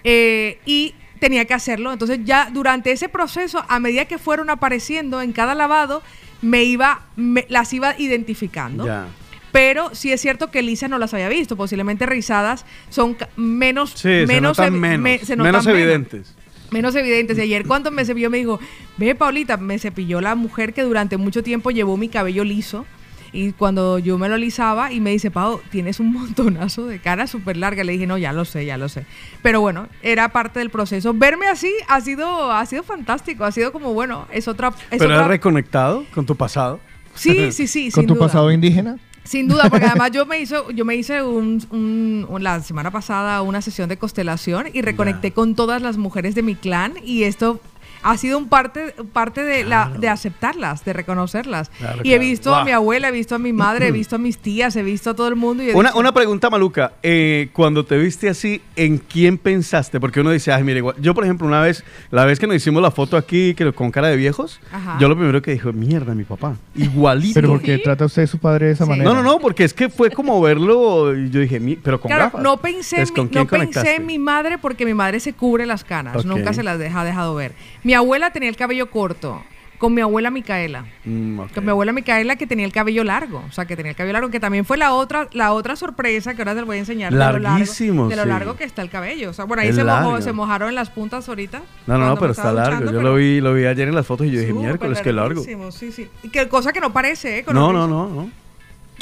Eh, 0.04 0.58
y 0.66 0.94
tenía 1.22 1.44
que 1.44 1.54
hacerlo. 1.54 1.92
Entonces 1.92 2.18
ya 2.24 2.50
durante 2.52 2.90
ese 2.90 3.08
proceso, 3.08 3.64
a 3.68 3.78
medida 3.78 4.04
que 4.06 4.18
fueron 4.18 4.50
apareciendo 4.50 5.22
en 5.22 5.32
cada 5.32 5.54
lavado, 5.54 6.02
me 6.42 6.64
iba, 6.64 7.02
me- 7.14 7.46
las 7.48 7.72
iba 7.72 7.94
identificando. 7.96 8.84
Ya. 8.84 9.06
Pero 9.52 9.94
sí 9.94 10.10
es 10.12 10.20
cierto 10.20 10.50
que 10.50 10.62
Lisa 10.62 10.88
no 10.88 10.98
las 10.98 11.14
había 11.14 11.28
visto. 11.28 11.56
Posiblemente 11.56 12.06
rizadas 12.06 12.66
son 12.90 13.16
menos, 13.36 13.90
Sí, 13.90 14.00
se 14.02 14.26
menos, 14.26 14.58
notan 14.58 14.80
menos, 14.80 15.00
me- 15.04 15.18
se 15.20 15.36
notan 15.36 15.52
menos 15.52 15.66
evidentes. 15.68 16.34
menos 16.72 16.94
evidentes. 16.96 17.38
Y 17.38 17.42
ayer 17.42 17.66
cuando 17.66 17.90
me 17.92 18.04
cepilló 18.04 18.28
me 18.28 18.38
dijo, 18.38 18.58
ve 18.96 19.14
Paulita, 19.14 19.56
me 19.58 19.78
cepilló 19.78 20.20
la 20.20 20.34
mujer 20.34 20.74
que 20.74 20.82
durante 20.82 21.16
mucho 21.18 21.42
tiempo 21.44 21.70
llevó 21.70 21.96
mi 21.96 22.08
cabello 22.08 22.42
liso. 22.42 22.84
Y 23.32 23.52
cuando 23.52 23.98
yo 23.98 24.18
me 24.18 24.28
lo 24.28 24.34
alisaba 24.34 24.92
y 24.92 25.00
me 25.00 25.10
dice, 25.10 25.30
Pau, 25.30 25.60
tienes 25.70 26.00
un 26.00 26.12
montonazo 26.12 26.86
de 26.86 26.98
cara 26.98 27.26
súper 27.26 27.56
larga. 27.56 27.82
Le 27.82 27.92
dije, 27.92 28.06
no, 28.06 28.18
ya 28.18 28.32
lo 28.32 28.44
sé, 28.44 28.66
ya 28.66 28.76
lo 28.76 28.88
sé. 28.90 29.06
Pero 29.42 29.60
bueno, 29.62 29.88
era 30.02 30.28
parte 30.30 30.58
del 30.58 30.68
proceso. 30.70 31.14
Verme 31.14 31.46
así 31.48 31.72
ha 31.88 32.00
sido, 32.02 32.52
ha 32.52 32.64
sido 32.66 32.82
fantástico. 32.82 33.44
Ha 33.44 33.52
sido 33.52 33.72
como, 33.72 33.94
bueno, 33.94 34.26
es 34.32 34.48
otra... 34.48 34.68
Es 34.90 34.98
Pero 34.98 35.06
otra- 35.06 35.22
has 35.22 35.28
reconectado 35.28 36.04
con 36.14 36.26
tu 36.26 36.36
pasado. 36.36 36.78
Sí, 37.14 37.52
sí, 37.52 37.66
sí. 37.66 37.90
Con 37.90 38.02
sin 38.02 38.08
tu 38.08 38.14
duda. 38.14 38.26
pasado 38.26 38.52
indígena. 38.52 38.98
Sin 39.24 39.46
duda, 39.48 39.70
porque 39.70 39.86
además 39.86 40.10
yo 40.12 40.26
me 40.26 40.40
hice, 40.40 40.56
yo 40.74 40.84
me 40.84 40.96
hice 40.96 41.22
un, 41.22 41.64
un- 41.70 42.26
un- 42.28 42.42
la 42.42 42.60
semana 42.60 42.90
pasada 42.90 43.40
una 43.42 43.62
sesión 43.62 43.88
de 43.88 43.96
constelación 43.96 44.66
y 44.72 44.82
reconecté 44.82 45.30
con 45.30 45.54
todas 45.54 45.80
las 45.80 45.96
mujeres 45.96 46.34
de 46.34 46.42
mi 46.42 46.54
clan 46.56 46.94
y 47.04 47.22
esto 47.22 47.60
ha 48.02 48.16
sido 48.16 48.38
un 48.38 48.48
parte, 48.48 48.94
parte 49.12 49.42
de, 49.42 49.64
la, 49.64 49.90
de 49.98 50.08
aceptarlas, 50.08 50.84
de 50.84 50.92
reconocerlas. 50.92 51.70
Claro, 51.78 51.98
y 52.02 52.08
he 52.12 52.16
claro. 52.16 52.20
visto 52.30 52.54
a 52.54 52.58
Wow. 52.58 52.64
mi 52.66 52.72
abuela, 52.72 53.08
he 53.08 53.12
visto 53.12 53.34
a 53.34 53.38
mi 53.38 53.52
madre, 53.52 53.88
he 53.88 53.92
visto 53.92 54.16
a 54.16 54.18
mis 54.18 54.38
tías, 54.38 54.74
he 54.76 54.82
visto 54.82 55.10
a 55.10 55.14
todo 55.14 55.28
el 55.28 55.36
mundo. 55.36 55.62
Y 55.62 55.70
he 55.70 55.74
Una, 55.74 55.90
dicho, 55.90 55.98
una 56.00 56.12
pregunta 56.12 56.50
maluca. 56.50 56.92
eh, 57.02 57.48
cuando 57.52 57.84
te 57.84 57.96
viste 57.98 58.28
así, 58.28 58.60
¿en 58.76 58.98
quién 58.98 59.38
pensaste? 59.38 60.00
Porque 60.00 60.20
uno 60.20 60.30
dice, 60.30 60.52
ay, 60.52 60.62
mire, 60.64 60.78
igual. 60.78 60.96
Yo, 61.00 61.14
por 61.14 61.24
ejemplo, 61.24 61.46
una 61.46 61.60
vez, 61.60 61.84
la 62.10 62.24
vez 62.24 62.38
que 62.38 62.46
nos 62.46 62.56
hicimos 62.56 62.82
la 62.82 62.90
foto 62.90 63.16
aquí 63.16 63.54
que, 63.54 63.72
con 63.72 63.90
cara 63.90 64.08
de 64.08 64.16
viejos, 64.16 64.60
Ajá. 64.72 64.96
yo 65.00 65.08
lo 65.08 65.16
primero 65.16 65.40
que 65.42 65.52
dije, 65.52 65.72
mierda, 65.72 66.14
mi 66.14 66.24
papá. 66.24 66.56
Igualito. 66.74 67.34
Pero 67.34 67.48
porque 67.50 67.78
trata 67.78 68.04
usted 68.06 68.22
a 68.22 68.26
su 68.26 68.38
padre 68.38 68.66
de 68.66 68.72
esa 68.72 68.84
Sí. 68.84 68.90
manera. 68.90 69.08
no, 69.10 69.14
no, 69.14 69.22
no, 69.22 69.38
porque 69.38 69.64
es 69.64 69.72
que 69.74 69.88
fue 69.88 70.10
como 70.10 70.40
verlo 70.40 71.16
y 71.16 71.30
yo 71.30 71.40
dije, 71.40 71.60
pero 71.82 72.00
con 72.00 72.08
Claro, 72.08 72.24
gafas. 72.24 72.42
no 72.42 72.56
pensé, 72.58 72.96
en 72.96 73.02
Entonces, 73.02 73.10
mi, 73.12 73.16
¿con 73.16 73.28
quién 73.28 73.44
no 73.44 73.72
pensé 73.72 73.96
en 73.96 74.06
mi 74.06 74.18
madre 74.18 74.58
porque 74.58 74.84
mi 74.84 74.94
madre 74.94 75.20
se 75.20 75.32
cubre 75.32 75.66
las 75.66 75.84
canas, 75.84 76.24
nunca 76.24 76.52
se 76.52 76.62
las 76.62 76.78
deja, 76.78 77.00
ha 77.00 77.04
dejado 77.04 77.34
ver. 77.34 77.52
Mi 77.84 77.91
abuela 77.94 78.30
tenía 78.32 78.48
el 78.48 78.56
cabello 78.56 78.90
corto, 78.90 79.42
Con 79.78 79.94
mi 79.94 80.00
abuela 80.00 80.30
Micaela. 80.30 80.84
Mm, 81.04 81.40
ok. 81.40 81.52
Con 81.54 81.64
mi 81.64 81.70
abuela 81.70 81.92
Micaela 81.92 82.36
que 82.36 82.46
tenía 82.46 82.64
el 82.64 82.72
cabello 82.72 83.02
largo. 83.02 83.42
O 83.48 83.50
sea, 83.52 83.64
que 83.64 83.74
tenía 83.74 83.90
el 83.90 83.96
cabello 83.96 84.12
largo, 84.12 84.30
que 84.30 84.38
también 84.38 84.64
fue 84.64 84.76
la 84.78 84.92
otra, 84.92 85.26
la 85.32 85.52
otra 85.52 85.74
sorpresa 85.74 86.34
que 86.34 86.42
ahora 86.42 86.54
te 86.54 86.60
lo 86.60 86.66
voy 86.66 86.76
a 86.76 86.78
enseñar. 86.78 87.10
de 87.10 87.18
lo 87.18 87.24
largo- 87.24 87.38
Larguísimo, 87.40 88.06
De 88.08 88.14
lo 88.14 88.22
sí. 88.22 88.28
largo 88.28 88.54
que 88.54 88.62
está 88.62 88.82
el 88.82 88.90
cabello. 88.90 89.30
O 89.30 89.32
sea, 89.32 89.44
por 89.46 89.58
ahí 89.58 89.70
Es 89.70 89.74
se, 89.74 89.82
mojó- 89.82 90.20
se 90.22 90.32
mojaron 90.32 90.68
en 90.68 90.76
las 90.76 90.90
puntas 90.90 91.28
ahorita. 91.28 91.62
No, 91.88 91.98
no, 91.98 92.06
no, 92.06 92.16
pero 92.16 92.30
está 92.30 92.52
largo. 92.52 92.70
duchando, 92.76 92.92
Yo 92.92 92.98
pero 92.98 93.10
lo 93.10 93.14
vi, 93.16 93.40
lo 93.40 93.54
vi 93.54 93.64
ayer 93.66 93.88
en 93.88 93.94
las 93.96 94.06
fotos 94.06 94.28
y 94.28 94.30
yo 94.30 94.38
dije, 94.38 94.52
miércoles, 94.52 95.00
qué 95.02 95.12
largo. 95.12 95.40
larguísimo, 95.40 95.72
Sí, 95.72 95.90
sí. 95.90 96.08
Y 96.22 96.28
que 96.28 96.48
cosa 96.48 96.72
que 96.72 96.80
no 96.80 96.92
parece, 96.92 97.38
¿eh? 97.38 97.44
Con 97.44 97.54
No, 97.56 97.72
no, 97.72 97.88
no, 97.88 98.06
no. 98.08 98.30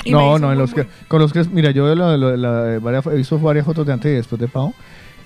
Y 0.02 0.12
No, 0.12 0.38
no, 0.38 0.50
en 0.50 0.56
los 0.59 0.73
que, 0.73 0.87
con 1.09 1.20
los 1.20 1.30
que, 1.30 1.44
mira, 1.44 1.73
yo 1.73 1.94
lo- 1.94 2.16
lo- 2.16 2.37
la- 2.38 2.78
varias- 2.78 3.06
he 3.06 3.16
visto 3.16 3.38
varias 3.38 3.66
fotos 3.66 3.87
de 3.87 3.92
antes 3.92 4.11
y 4.11 4.14
después 4.14 4.40
de 4.40 4.49
Pau 4.49 4.73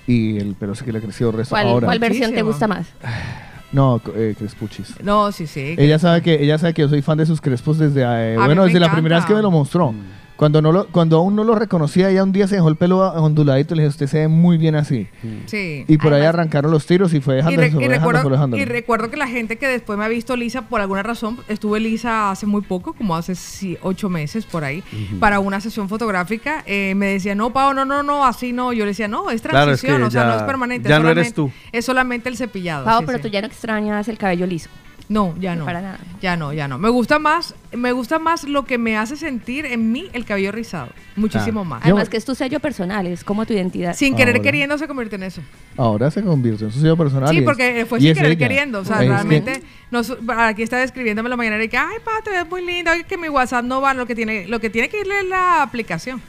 y 0.05 0.37
el 0.37 0.53
pelo 0.55 0.75
sí 0.75 0.83
que 0.83 0.91
le 0.91 0.97
ha 0.97 1.01
crecido 1.01 1.29
el 1.29 1.37
resto 1.37 1.53
¿Cuál, 1.55 1.67
ahora. 1.67 1.85
cuál 1.85 1.99
versión 1.99 2.33
te 2.33 2.41
gusta 2.41 2.67
más? 2.67 2.87
No, 3.75 4.01
eh, 4.15 4.33
Crespuchis. 4.37 4.95
No, 5.03 5.31
sí, 5.33 5.47
sí. 5.47 5.75
Ella 5.77 5.99
sabe 5.99 6.21
que 6.21 6.41
ella 6.41 6.57
sabe 6.57 6.73
que 6.73 6.81
yo 6.83 6.87
soy 6.87 7.01
fan 7.01 7.17
de 7.17 7.25
sus 7.25 7.41
crespos 7.41 7.77
desde 7.77 8.03
eh, 8.03 8.35
A 8.35 8.39
mí 8.39 8.45
bueno 8.45 8.61
me 8.61 8.67
desde 8.67 8.79
la 8.79 8.85
encanta. 8.85 8.95
primera 8.95 9.15
vez 9.17 9.25
que 9.25 9.33
me 9.33 9.41
lo 9.41 9.51
mostró. 9.51 9.93
Cuando 10.35 10.61
no 10.61 10.71
lo, 10.73 10.87
cuando 10.87 11.17
aún 11.17 11.33
no 11.35 11.45
lo 11.45 11.55
reconocía, 11.55 12.09
ella 12.09 12.21
un 12.23 12.33
día 12.33 12.45
se 12.47 12.55
dejó 12.55 12.67
el 12.67 12.75
pelo 12.75 12.99
onduladito 13.13 13.73
y 13.73 13.77
le 13.77 13.83
dije, 13.83 13.89
usted 13.89 14.07
se 14.07 14.19
ve 14.19 14.27
muy 14.27 14.57
bien 14.57 14.75
así. 14.75 15.07
Sí. 15.45 15.85
Y 15.87 15.97
por 15.97 16.07
ahí 16.13 16.19
Además- 16.21 16.35
arrancaron 16.35 16.71
los 16.71 16.85
tiros 16.85 17.13
y 17.13 17.21
fue 17.21 17.35
Y, 17.35 17.37
dejando, 17.37 17.61
re- 17.61 17.67
y 17.67 17.69
dejando, 17.71 18.01
fue 18.03 18.13
recuerdo, 18.13 18.57
y 18.57 18.65
recuerdo 18.65 19.09
que 19.09 19.15
la 19.17 19.27
gente 19.27 19.57
que 19.57 19.65
después 19.67 19.97
me 19.97 20.03
ha 20.03 20.09
visto 20.09 20.35
lisa 20.35 20.63
por 20.63 20.81
alguna 20.81 21.03
razón, 21.03 21.37
estuve 21.47 21.79
lisa 21.79 22.31
hace 22.31 22.45
muy 22.45 22.61
poco, 22.63 22.91
como 22.93 23.15
hace 23.15 23.33
sí, 23.35 23.77
ocho 23.81 24.09
meses 24.09 24.45
por 24.45 24.65
ahí, 24.65 24.83
para 25.21 25.39
una 25.39 25.61
sesión 25.61 25.87
fotográfica, 25.87 26.63
eh, 26.65 26.93
me 26.97 27.05
decía, 27.07 27.33
no, 27.33 27.53
Pau, 27.53 27.73
no, 27.73 27.85
no, 27.85 28.03
no, 28.03 28.25
así 28.25 28.51
no. 28.51 28.73
Yo 28.73 28.83
le 28.83 28.91
decía, 28.91 29.07
no, 29.07 29.29
es 29.29 29.41
Claro, 29.41 29.71
es 29.71 29.79
transición, 29.79 29.97
que 29.99 30.03
o 30.07 30.11
sea, 30.11 30.23
ya- 30.23 30.29
no 30.31 30.35
es 30.37 30.43
permanente. 30.43 30.89
ya 30.89 30.97
es 30.97 31.01
no 31.03 31.09
eres 31.09 31.33
tú. 31.33 31.49
Es 31.71 31.85
solamente 31.85 32.27
el 32.27 32.35
cepillado. 32.35 32.83
Pau, 32.83 32.99
sí, 32.99 33.05
pero 33.05 33.19
sí. 33.19 33.21
tú 33.23 33.27
ya 33.29 33.39
no 33.39 33.47
extrañas 33.47 34.07
el 34.09 34.17
cabello 34.17 34.45
liso. 34.45 34.69
No, 35.07 35.35
ya 35.39 35.55
no. 35.55 35.65
Para 35.65 35.81
nada. 35.81 35.99
Ya 36.19 36.35
no, 36.35 36.51
ya 36.51 36.67
no. 36.67 36.79
Me 36.79 36.89
gusta 36.89 37.19
más, 37.19 37.53
me 37.71 37.91
gusta 37.91 38.17
más 38.17 38.43
lo 38.43 38.65
que 38.65 38.79
me 38.79 38.97
hace 38.97 39.15
sentir 39.15 39.65
en 39.65 39.91
mí 39.91 40.09
el 40.13 40.25
cabello 40.25 40.51
rizado. 40.51 40.89
Muchísimo 41.15 41.63
más. 41.63 41.81
Además 41.83 42.09
que 42.09 42.17
es 42.17 42.25
tu 42.25 42.33
sello 42.33 42.59
personal, 42.59 43.05
es 43.05 43.23
como 43.23 43.45
tu 43.45 43.53
identidad. 43.53 43.95
Sin 43.95 44.15
querer 44.15 44.35
Ahora. 44.37 44.43
queriendo 44.43 44.77
se 44.79 44.87
convierte 44.87 45.15
en 45.17 45.23
eso. 45.23 45.41
Ahora 45.77 46.09
se 46.09 46.23
convirtió 46.23 46.65
en 46.67 46.73
su 46.73 46.79
sello 46.79 46.97
personal. 46.97 47.29
y 47.29 47.33
Sí, 47.33 47.37
es- 47.39 47.45
porque 47.45 47.85
fue 47.87 47.99
y 47.99 48.01
sin 48.01 48.11
es 48.11 48.17
querer 48.17 48.31
ella. 48.31 48.39
queriendo. 48.47 48.79
O 48.79 48.85
sea, 48.85 48.95
Es 48.95 49.01
que- 49.03 49.07
realmente, 49.09 49.63
nos- 49.91 50.17
aquí 50.37 50.63
está 50.63 50.81
escribiéndome 50.81 51.29
la 51.29 51.37
mañana 51.37 51.63
y 51.63 51.69
que, 51.69 51.77
ay, 51.77 51.97
pa, 52.03 52.11
te 52.23 52.31
ves 52.31 52.49
muy 52.49 52.65
linda, 52.65 52.91
oye, 52.93 53.03
que 53.03 53.17
mi 53.17 53.29
WhatsApp 53.29 53.63
no 53.63 53.81
va, 53.81 53.93
lo 53.93 54.07
que 54.07 54.15
tiene, 54.15 54.47
lo 54.47 54.59
que 54.59 54.71
tiene 54.71 54.89
que 54.89 55.01
irle 55.01 55.19
es 55.19 55.25
la 55.27 55.61
aplicación. 55.61 56.19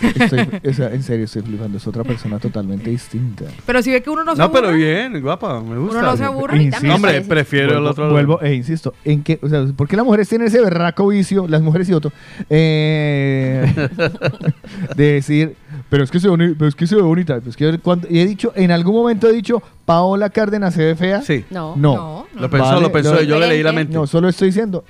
Estoy- 0.00 0.48
o 0.68 0.72
sea, 0.72 0.92
en 0.92 1.02
serio, 1.02 1.24
estoy 1.26 1.42
flipando. 1.42 1.78
Es 1.78 1.86
otra 1.86 2.04
persona 2.04 2.38
totalmente 2.38 2.90
distinta. 2.90 3.44
Pero 3.66 3.82
si 3.82 3.90
ve 3.90 4.02
que 4.02 4.10
uno 4.10 4.24
no 4.24 4.34
se 4.34 4.42
No, 4.42 4.50
pero 4.52 4.68
aburre, 4.68 4.78
bien, 5.08 5.20
guapa, 5.20 5.60
me 5.60 5.76
gusta. 5.78 5.98
uno 5.98 6.10
no 6.10 6.16
se 6.16 6.24
aburre. 6.24 6.70
También 6.70 6.94
Hombre, 6.94 7.12
parece. 7.12 7.28
prefiero 7.28 7.66
el 7.68 7.74
vuelvo, 7.74 7.90
otro. 7.90 8.10
vuelvo 8.10 8.40
e 8.42 8.54
insisto, 8.54 8.94
en 9.04 9.22
que, 9.22 9.38
o 9.42 9.48
sea, 9.48 9.64
¿por 9.76 9.88
qué 9.88 9.96
las 9.96 10.04
mujeres 10.04 10.28
tienen 10.28 10.48
ese 10.48 10.60
berraco 10.60 11.06
vicio, 11.08 11.46
las 11.48 11.62
mujeres 11.62 11.88
y 11.88 11.92
otro, 11.92 12.12
eh, 12.50 13.72
de 14.96 15.04
decir, 15.12 15.56
pero 15.88 16.04
es 16.04 16.10
que 16.10 16.20
se 16.20 16.28
ve, 16.28 16.54
pero 16.58 16.68
es 16.68 16.74
que 16.74 16.86
se 16.86 16.96
ve 16.96 17.02
bonita? 17.02 17.40
Pues 17.40 17.56
que 17.56 17.78
cuando- 17.78 18.08
y 18.10 18.18
he 18.20 18.26
dicho, 18.26 18.52
en 18.56 18.70
algún 18.70 18.94
momento 18.94 19.28
he 19.28 19.32
dicho, 19.32 19.62
Paola 19.84 20.30
Cárdenas 20.30 20.74
se 20.74 20.84
ve 20.84 20.96
fea. 20.96 21.22
Sí. 21.22 21.44
No. 21.50 21.74
No. 21.76 21.94
No, 21.94 22.26
no. 22.34 22.40
Lo 22.40 22.50
pensó, 22.50 22.66
Vale, 22.66 22.80
lo 22.82 22.92
pensó, 22.92 23.14
lo- 23.14 23.22
yo 23.22 23.38
le 23.38 23.48
leí 23.48 23.62
la 23.62 23.72
mente. 23.72 23.94
No, 23.94 24.06
solo 24.06 24.28
estoy 24.28 24.48
diciendo, 24.48 24.84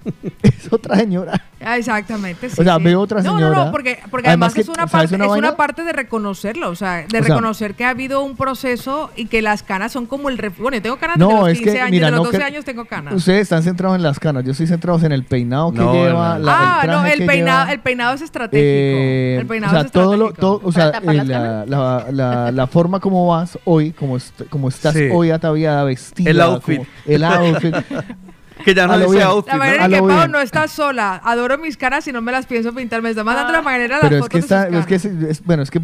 es 0.42 0.72
otra 0.72 0.96
señora. 0.96 1.40
Ah, 1.64 1.76
Exactamente. 1.78 2.48
sí, 2.50 2.60
O 2.60 2.64
sea, 2.64 2.76
sí. 2.78 2.82
veo 2.82 3.00
otra 3.00 3.22
No, 3.22 3.32
no, 3.32 3.38
señora. 3.38 3.64
no, 3.66 3.70
porque, 3.70 3.98
porque 4.10 4.28
Además 4.28 4.52
además, 4.52 4.54
que, 4.54 4.60
es, 4.62 4.68
una 4.68 4.76
¿sabes 4.88 4.90
parte, 5.10 5.14
una 5.14 5.24
es 5.26 5.30
una 5.38 5.56
parte 5.56 5.84
de 5.84 5.92
reconocerlo, 5.92 6.70
o 6.70 6.74
sea, 6.74 6.94
de 6.96 7.04
O 7.06 7.08
sea- 7.10 7.20
reconocer 7.20 7.74
que 7.74 7.84
ha 7.84 7.90
habido 7.90 8.22
un 8.22 8.36
proceso 8.36 9.10
y 9.16 9.26
que 9.26 9.42
las 9.42 9.62
canas 9.62 9.92
son 9.92 10.06
como 10.06 10.28
el... 10.28 10.38
ref- 10.38 10.56
Bueno, 10.58 10.76
yo 10.78 10.82
tengo 10.82 10.96
canas 10.96 11.18
No, 11.18 11.28
desde 11.28 11.38
los 11.40 11.48
es 11.50 11.58
15 11.58 11.72
que, 11.74 11.80
años, 11.80 11.90
mira, 11.92 12.06
de 12.06 12.10
los 12.12 12.18
no 12.20 12.24
12 12.26 12.38
que- 12.38 12.44
años 12.44 12.64
tengo 12.64 12.84
canas. 12.86 13.14
Ustedes 13.14 13.42
están 13.42 13.62
centrados 13.62 13.96
en 13.96 14.02
las 14.02 14.18
canas, 14.18 14.44
yo 14.44 14.50
estoy 14.52 14.66
centrado 14.66 14.98
en 15.04 15.12
el 15.12 15.24
peinado 15.24 15.70
que 15.72 15.78
No, 15.78 15.92
lleva. 15.92 16.38
no. 16.38 16.44
la- 16.44 16.52
ah, 16.58 16.80
el 16.84 16.90
no, 16.90 17.06
el 17.06 17.18
que 17.20 17.26
peinado, 17.26 17.60
lleva. 17.60 17.72
el 17.72 17.80
peinado 17.80 18.14
es 18.14 18.22
estratégico. 18.22 18.64
Eh, 18.66 19.36
el 19.40 19.46
peinado 19.46 19.72
o 19.72 19.76
sea, 19.78 19.86
es 19.86 19.92
todo 19.92 20.16
lo, 20.16 20.28
estratégico. 20.30 20.58
todo, 20.58 20.68
o 20.68 20.72
sea, 20.72 20.86
¿Para 20.92 21.00
tapar 21.00 21.14
eh, 21.16 21.24
la, 21.68 22.06
la, 22.10 22.50
la 22.52 22.66
forma 22.66 22.98
como 22.98 23.26
vas 23.28 23.58
hoy, 23.64 23.92
como, 23.92 24.16
est- 24.16 24.48
como 24.50 24.68
estás 24.68 24.94
Sí. 24.94 25.08
hoy 25.12 25.30
ataviada, 25.30 25.84
vestida. 25.84 26.28
El 26.30 26.40
outfit. 26.40 26.78
como- 26.78 26.88
el 27.06 27.24
outfit. 27.24 27.74
Que 28.64 28.74
ya 28.74 28.86
no 28.86 28.98
dice 28.98 29.10
bien. 29.10 29.22
outfit, 29.22 29.52
La 29.52 29.58
manera 29.58 29.82
A 29.82 29.86
en 29.86 29.92
que 29.92 29.98
Pau 30.00 30.28
no 30.28 30.40
está 30.40 30.68
sola. 30.68 31.20
Adoro 31.24 31.58
mis 31.58 31.76
caras 31.76 32.06
y 32.08 32.12
no 32.12 32.20
me 32.22 32.32
las 32.32 32.46
pienso 32.46 32.72
pintar. 32.72 33.02
Me 33.02 33.10
está 33.10 33.24
mandando 33.24 33.52
la 33.52 33.62
manera 33.62 33.96
las 33.98 34.00
Pero 34.02 34.16
es 34.16 34.20
fotos 34.22 34.28
que 34.30 34.36
de 34.38 34.42
sus 34.42 34.50
está, 34.50 34.64
canas. 34.66 34.80
es 34.80 34.86
que 34.86 34.94
es, 34.94 35.04
es- 35.04 35.44
bueno, 35.44 35.62
es 35.62 35.70
que 35.70 35.80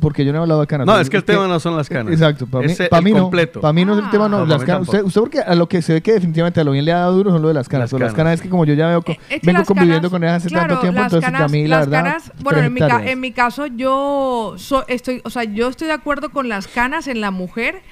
porque 0.00 0.24
yo 0.24 0.32
no 0.32 0.38
he 0.38 0.42
hablado 0.42 0.60
de 0.60 0.66
canas. 0.66 0.86
No, 0.86 0.98
es 0.98 1.10
que 1.10 1.16
el 1.16 1.24
tema 1.24 1.46
no 1.48 1.60
son 1.60 1.76
las 1.76 1.88
canas. 1.88 2.12
Exacto, 2.12 2.46
para 2.46 2.66
mí, 2.66 2.74
para 2.88 3.02
mí 3.02 3.12
no. 3.12 3.22
completo. 3.22 3.60
Para 3.60 3.72
mí 3.72 3.84
no 3.84 3.98
es 3.98 4.04
el 4.04 4.10
tema, 4.10 4.28
no. 4.28 4.38
Ah. 4.38 4.40
No, 4.40 4.46
las 4.46 4.64
canas, 4.64 4.88
usted, 4.88 5.02
porque 5.20 5.40
a 5.40 5.54
lo 5.54 5.68
que 5.68 5.82
se 5.82 5.94
ve 5.94 6.00
que 6.02 6.12
definitivamente 6.12 6.60
a 6.60 6.64
lo 6.64 6.72
bien 6.72 6.84
le 6.84 6.92
ha 6.92 6.98
dado 7.00 7.12
duro 7.14 7.30
son 7.30 7.42
lo 7.42 7.48
de 7.48 7.54
las 7.54 7.68
canas. 7.68 7.84
Las 7.90 7.92
o 7.94 7.98
las 7.98 8.12
canas. 8.12 8.16
canas 8.16 8.34
es 8.34 8.42
que 8.42 8.48
como 8.48 8.64
yo 8.64 8.74
ya 8.74 8.86
veo, 8.88 9.02
Eh, 9.06 9.18
es 9.28 9.40
que 9.40 9.46
vengo 9.46 9.64
conviviendo 9.64 10.08
canas- 10.08 10.10
con 10.10 10.24
ellas 10.24 10.36
hace 10.36 10.48
claro, 10.48 10.66
tanto 10.68 10.80
tiempo, 10.82 11.00
las 11.00 11.12
entonces 11.12 11.30
canas, 11.30 11.42
a 11.42 11.52
mí 11.52 11.66
la 11.66 11.76
las 11.78 11.88
verdad. 11.88 12.04
canas- 12.04 12.32
bueno, 12.42 12.58
en 12.60 13.20
mi, 13.20 13.28
en 13.28 13.32
caso 13.32 13.66
yo 13.66 14.54
so- 14.56 14.84
estoy, 14.88 15.20
o 15.24 15.30
sea, 15.30 15.44
yo 15.44 15.68
estoy 15.68 15.86
de 15.88 15.94
acuerdo 15.94 16.30
con 16.30 16.48
las 16.48 16.66
canas 16.68 17.06
en 17.08 17.20
la 17.20 17.30
mujer 17.30 17.82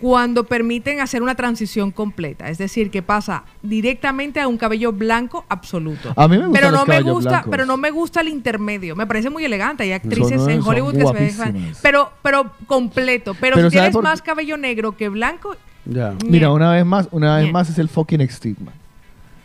cuando 0.00 0.44
permiten 0.44 1.00
hacer 1.00 1.22
una 1.22 1.34
transición 1.34 1.90
completa, 1.90 2.48
es 2.48 2.58
decir, 2.58 2.90
que 2.90 3.02
pasa 3.02 3.44
directamente 3.62 4.40
a 4.40 4.46
un 4.48 4.56
cabello 4.58 4.92
blanco 4.92 5.44
absoluto. 5.48 6.12
A 6.16 6.28
mí 6.28 6.38
me 6.38 6.46
gustan 6.46 6.52
pero 6.62 6.70
no 6.76 6.86
me 6.86 7.00
gusta, 7.02 7.30
blancos. 7.30 7.50
pero 7.50 7.66
no 7.66 7.76
me 7.76 7.90
gusta 7.90 8.20
el 8.20 8.28
intermedio. 8.28 8.94
Me 8.96 9.06
parece 9.06 9.30
muy 9.30 9.44
elegante. 9.44 9.82
Hay 9.82 9.92
actrices 9.92 10.40
Son- 10.40 10.50
en 10.50 10.62
Hollywood 10.62 10.92
que 10.92 10.98
se 11.06 11.12
ven, 11.12 11.34
guapísimas. 11.36 11.78
pero 11.82 12.12
pero 12.22 12.52
completo. 12.66 13.34
Pero, 13.40 13.56
Pero 13.56 13.70
si 13.70 13.76
¿sabe 13.76 13.86
tienes 13.88 13.94
por- 13.94 14.04
más 14.04 14.22
cabello 14.22 14.56
negro 14.56 14.96
que 14.96 15.08
blanco, 15.08 15.56
Ya. 15.84 16.14
Mira, 16.26 16.52
una 16.52 16.72
vez 16.72 16.84
más, 16.84 17.08
una 17.12 17.36
vez 17.36 17.44
Bien. 17.44 17.52
más 17.54 17.70
es 17.70 17.78
el 17.78 17.88
fucking 17.88 18.20
estigma. 18.20 18.72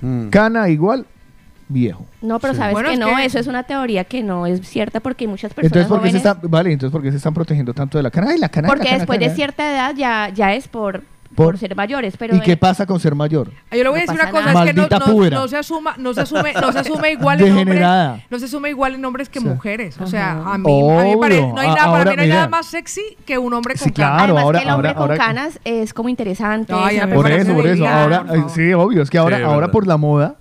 Mm. 0.02 0.28
Cana 0.30 0.68
igual, 0.70 1.06
viejo. 1.70 2.06
No, 2.22 2.40
pero 2.40 2.54
Sí. 2.54 2.60
sabes 2.60 2.74
Bueno, 2.74 2.90
que 2.90 2.94
es 2.96 3.00
no, 3.00 3.16
que- 3.16 3.26
eso 3.26 3.40
es 3.40 3.48
una 3.48 3.64
teoría 3.64 4.04
que 4.04 4.22
no 4.24 4.46
es 4.46 4.62
cierta 4.68 5.00
porque 5.00 5.24
hay 5.26 5.28
muchas 5.30 5.54
personas 5.54 5.76
Entonces, 5.78 5.90
¿por 5.90 6.02
qué 6.04 6.12
se 6.12 6.18
están, 6.18 6.40
vale, 6.44 6.72
entonces, 6.72 6.92
¿por 6.92 7.02
qué 7.02 7.12
se 7.12 7.18
están 7.18 7.34
protegiendo 7.34 7.74
tanto 7.74 7.98
de 7.98 8.04
la 8.04 8.12
cana? 8.12 8.28
Ay, 8.32 8.38
la 8.40 8.50
cana, 8.50 8.68
porque 8.68 8.84
la 8.84 8.90
cana, 8.90 8.98
después 9.00 9.20
cana. 9.20 9.30
de 9.30 9.36
cierta 9.36 9.72
edad 9.72 9.96
ya, 9.96 10.30
ya 10.30 10.54
es 10.54 10.68
por, 10.68 11.02
Por- 11.36 11.46
por, 11.48 11.58
ser 11.58 11.76
mayores. 11.76 12.16
Pero 12.16 12.36
¿Y 12.36 12.42
qué 12.42 12.56
pasa 12.58 12.86
con 12.86 13.00
ser 13.00 13.16
mayor? 13.16 13.50
Ah, 13.72 13.76
Yo 13.76 13.84
le 13.84 13.90
voy 13.90 14.02
a 14.02 14.06
No 14.06 14.12
decir 14.14 14.22
una 14.22 14.30
cosa, 14.32 14.46
nada. 14.54 14.66
es 14.66 14.70
que 14.70 14.74
no, 15.32 15.48
se 15.48 15.58
asuma, 15.58 15.96
no 15.98 16.14
se 16.14 16.22
asume, 16.22 16.54
no 16.54 16.72
se 16.72 16.78
asume 16.80 17.12
igual 17.14 17.42
en 17.42 17.58
hombres, 17.58 17.82
no 18.30 18.38
se 18.40 18.46
asume 18.46 18.70
igual 18.70 18.94
en 18.94 19.04
hombres 19.06 19.30
que 19.30 19.40
Sí. 19.40 19.46
mujeres. 19.46 20.00
O 20.00 20.06
sea, 20.06 20.34
Ajá. 20.34 20.54
a 20.54 20.58
mí, 20.60 20.90
a 20.92 21.04
mí 21.06 21.16
pare- 21.20 21.42
no 21.42 21.58
hay 21.60 21.68
nada, 21.70 21.92
para 21.92 22.12
mí 22.12 22.16
no 22.18 22.22
hay 22.22 22.28
mira. 22.28 22.36
nada 22.36 22.50
más 22.50 22.68
sexy 22.68 23.02
que 23.26 23.40
un 23.40 23.52
hombre 23.54 23.74
con 23.74 23.84
Sí, 23.88 23.92
canas. 23.92 24.12
claro. 24.18 24.24
Además 24.26 24.44
ahora- 24.44 24.60
que 24.60 24.66
el 24.66 24.72
hombre 24.74 24.90
ahora- 24.90 25.00
con 25.00 25.12
ahora- 25.12 25.18
canas 25.26 25.60
es 25.66 25.94
como 25.96 26.10
interesante. 26.10 26.72
Ay, 26.76 26.98
es 26.98 27.02
a 27.02 27.06
una 27.06 27.16
mí 27.16 27.18
me 27.18 27.24
Por 27.24 27.32
eso, 27.32 27.54
por 27.56 27.68
eso. 27.68 27.88
Ahora, 27.88 28.26
sí, 28.54 28.74
obvio. 28.74 29.02
Es 29.02 29.10
que 29.10 29.18
ahora, 29.18 29.38
Sí, 29.38 29.44
ahora 29.44 29.72
por 29.72 29.88
la 29.88 29.98
moda 29.98 30.36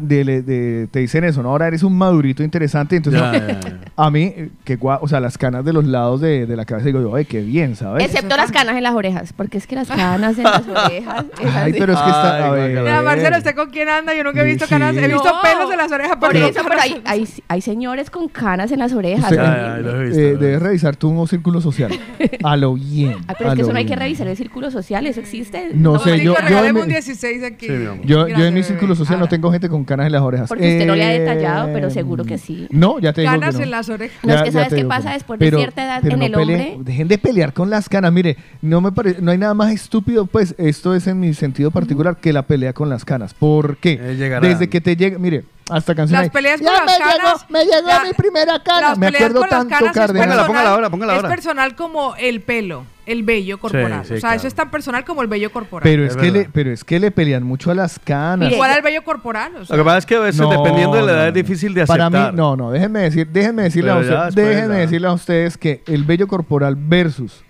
de- 0.00 0.24
de- 0.24 0.42
de- 0.42 0.88
te 0.90 1.00
dicen 1.00 1.24
eso, 1.24 1.42
¿no? 1.42 1.50
Ahora 1.50 1.66
eres 1.68 1.82
un 1.82 1.96
madurito 1.96 2.42
interesante. 2.42 2.96
Entonces, 2.96 3.20
Ya, 3.20 3.32
no, 3.32 3.38
ya, 3.48 3.60
ya. 3.60 3.80
A 3.96 4.10
mí, 4.10 4.22
eh, 4.36 4.50
que 4.64 4.78
gua- 4.78 4.98
o 5.00 5.06
sea, 5.08 5.20
las 5.20 5.38
canas 5.38 5.64
de 5.64 5.72
los 5.72 5.84
lados 5.84 6.20
de, 6.20 6.46
de 6.46 6.56
la 6.56 6.64
cabeza, 6.64 6.86
digo 6.86 7.00
yo, 7.00 7.14
ay, 7.14 7.24
qué 7.24 7.40
bien, 7.42 7.76
¿sabes? 7.76 8.04
Excepto 8.04 8.36
las 8.36 8.50
canas 8.50 8.76
en 8.76 8.82
las 8.82 8.94
orejas, 8.94 9.32
porque 9.32 9.58
es 9.58 9.66
que 9.66 9.76
las 9.76 9.86
canas 9.88 10.36
en 10.38 10.44
las 10.44 10.66
orejas. 10.66 11.24
es 11.40 11.46
Ay, 11.54 11.70
así. 11.70 11.78
pero 11.78 11.92
es 11.92 11.98
que 12.00 12.06
está. 12.10 12.36
Ay, 12.36 12.42
A 12.42 12.50
ver. 12.50 12.80
Mira, 12.82 13.02
Marcelo, 13.02 13.36
¿usted 13.38 13.54
con 13.54 13.70
quién 13.70 13.88
anda? 13.88 14.14
Yo 14.14 14.24
nunca 14.24 14.40
he 14.42 14.44
visto 14.44 14.64
Sí. 14.66 14.70
canas, 14.70 14.96
he 14.96 15.06
visto 15.06 15.22
No, 15.24 15.42
pelos 15.42 15.70
en 15.70 15.76
las 15.78 15.92
orejas, 15.92 16.16
Por 16.16 16.28
pero 16.30 16.40
no 16.40 16.46
eso, 16.46 16.60
pero 16.62 16.68
canas 16.70 16.84
hay, 16.84 16.92
en- 16.92 17.02
hay, 17.06 17.28
hay 17.48 17.60
señores 17.60 18.10
con 18.10 18.28
canas 18.28 18.72
en 18.72 18.78
las 18.80 18.92
orejas. 18.92 19.24
Usted- 19.30 19.36
Ya, 19.36 19.42
ya, 19.56 19.72
horrible. 19.74 19.92
lo 19.92 20.00
he 20.00 20.04
visto, 20.06 20.20
Eh, 20.20 20.22
lo 20.22 20.28
he 20.28 20.30
debes 20.38 20.50
visto. 20.54 20.64
revisar 20.66 20.96
tu 20.96 21.26
círculo 21.28 21.60
social. 21.60 21.90
A 22.44 22.56
lo 22.56 22.74
bien. 22.74 23.16
Ay, 23.28 23.34
pero 23.38 23.50
a 23.50 23.52
es 23.52 23.56
que 23.56 23.62
lo 23.62 23.66
eso 23.68 23.72
no 23.72 23.78
hay 23.78 23.84
que 23.84 23.88
bien. 23.90 24.00
revisar 24.00 24.26
el 24.26 24.36
círculo 24.36 24.70
social, 24.70 25.06
eso 25.06 25.20
existe. 25.20 25.70
No 25.74 25.98
sé, 25.98 26.10
Marico, 26.10 26.24
yo- 26.24 26.34
yo 26.34 26.40
regáleme 26.48 26.72
me- 26.72 26.82
un 26.82 26.88
16 26.88 27.42
aquí. 27.44 27.66
Sí, 27.66 27.72
mi 27.72 27.86
amor. 27.86 28.04
Yo, 28.04 28.16
yo 28.16 28.24
Gracias, 28.26 28.48
en 28.48 28.54
mi 28.54 28.60
bebé. 28.60 28.62
círculo 28.64 28.94
social 28.96 29.18
no 29.18 29.24
Ahora. 29.24 29.30
tengo 29.30 29.52
gente 29.52 29.68
con 29.68 29.84
canas 29.84 30.06
en 30.06 30.12
las 30.12 30.22
orejas. 30.22 30.48
Porque 30.48 30.72
usted 30.72 30.86
no 30.86 30.94
le 30.96 31.04
ha 31.04 31.14
Eh, 31.14 31.20
detallado, 31.20 31.70
pero 31.72 31.90
seguro 31.90 32.24
que 32.24 32.38
sí. 32.38 32.66
No, 32.70 32.98
ya 32.98 33.12
te 33.12 33.20
digo 33.20 33.32
Canas 33.32 33.50
que 33.54 33.58
no. 33.58 33.64
en 33.64 33.70
las 33.70 33.83
orejas. 33.88 34.18
No, 34.24 34.34
es 34.34 34.42
que 34.42 34.46
Ya- 34.46 34.46
ya 34.46 34.52
¿sabes 34.52 34.68
qué 34.70 34.76
digo 34.76 34.88
pasa? 34.88 35.08
no. 35.08 35.14
Después 35.14 35.40
de 35.40 35.50
cierta 35.50 35.84
edad 35.84 36.00
pero 36.02 36.14
en 36.14 36.20
no 36.20 36.26
el 36.26 36.32
peleen- 36.34 36.74
hombre- 36.74 36.92
Dejen 36.92 37.08
de 37.08 37.18
pelear 37.18 37.52
con 37.52 37.70
las 37.70 37.88
canas. 37.88 38.12
Mire, 38.12 38.36
no 38.62 38.80
me 38.80 38.92
pare- 38.92 39.16
no 39.20 39.30
hay 39.30 39.38
nada 39.38 39.54
más 39.54 39.72
estúpido, 39.72 40.26
pues, 40.26 40.54
esto 40.58 40.94
es 40.94 41.06
en 41.06 41.20
mi 41.20 41.34
sentido 41.34 41.70
particular, 41.70 42.16
que 42.16 42.32
la 42.32 42.42
pelea 42.42 42.72
con 42.72 42.88
las 42.88 43.04
canas. 43.04 43.34
¿Por 43.34 43.76
qué? 43.78 43.92
Eh. 44.00 44.38
Desde 44.40 44.68
que 44.68 44.80
te 44.80 44.96
llega, 44.96 45.18
mire, 45.18 45.44
hasta 45.70 45.94
canción 45.94 46.20
Las 46.20 46.30
peleas 46.30 46.60
"Ya 46.60 46.66
con 46.66 46.74
las 46.74 46.84
me 46.98 46.98
canas. 47.04 47.16
Llegó, 47.16 47.38
me 47.48 47.64
llegó 47.64 47.88
la- 47.88 48.04
mi 48.04 48.12
primera 48.12 48.62
cana. 48.62 48.80
las 48.90 48.98
Me 48.98 49.06
acuerdo 49.08 49.40
con 49.40 49.50
las 49.50 49.58
tanto, 49.58 49.74
canas 49.74 49.92
Cárdenas. 49.94 50.08
Póngala, 50.08 50.26
personal- 50.42 50.46
póngala 50.46 50.70
ahora, 50.70 50.90
póngala 50.90 51.16
Es 51.16 51.22
personal 51.22 51.74
como 51.76 52.16
el 52.16 52.40
pelo, 52.42 52.84
el 53.06 53.22
vello 53.22 53.58
corporal. 53.58 54.02
Sí, 54.02 54.08
sí, 54.08 54.14
o 54.14 54.16
sea, 54.16 54.20
claro. 54.20 54.36
eso 54.36 54.48
es 54.48 54.54
tan 54.54 54.70
personal 54.70 55.04
como 55.04 55.22
el 55.22 55.28
vello 55.28 55.50
corporal. 55.52 55.82
Pero 55.82 56.04
Es 56.04 56.10
es, 56.10 56.16
que 56.16 56.30
le, 56.30 56.48
pero 56.52 56.70
es 56.72 56.84
que 56.84 56.98
le 56.98 57.10
pelean 57.10 57.42
mucho 57.42 57.70
a 57.70 57.74
las 57.74 57.98
canas. 57.98 58.46
Mire, 58.48 58.56
¿Cuál 58.56 58.70
es 58.72 58.76
el 58.78 58.82
vello 58.82 59.04
corporal? 59.04 59.56
O 59.56 59.64
sea, 59.64 59.76
Lo 59.76 59.82
que 59.82 59.86
pasa 59.86 59.98
es 59.98 60.06
que 60.06 60.14
a 60.16 60.20
veces, 60.20 60.40
No, 60.40 60.50
dependiendo 60.50 60.96
de 60.96 61.02
la 61.02 61.12
edad, 61.12 61.22
no, 61.22 61.28
es 61.28 61.34
difícil 61.34 61.74
de 61.74 61.82
aceptar. 61.82 62.10
Para 62.10 62.30
mí, 62.32 62.36
no, 62.36 62.56
no, 62.56 62.70
déjenme 62.70 63.00
decir, 63.00 63.26
déjenme 63.28 63.62
decirle 63.62 63.90
a 63.90 64.02
ya 64.02 64.24
después 64.26 64.34
déjenme 64.48 64.76
decirle 64.76 65.06
a 65.08 65.12
ustedes 65.12 65.56
que 65.58 65.82
el 65.86 66.04
vello 66.04 66.26
corporal 66.28 66.74
versus 66.78 67.43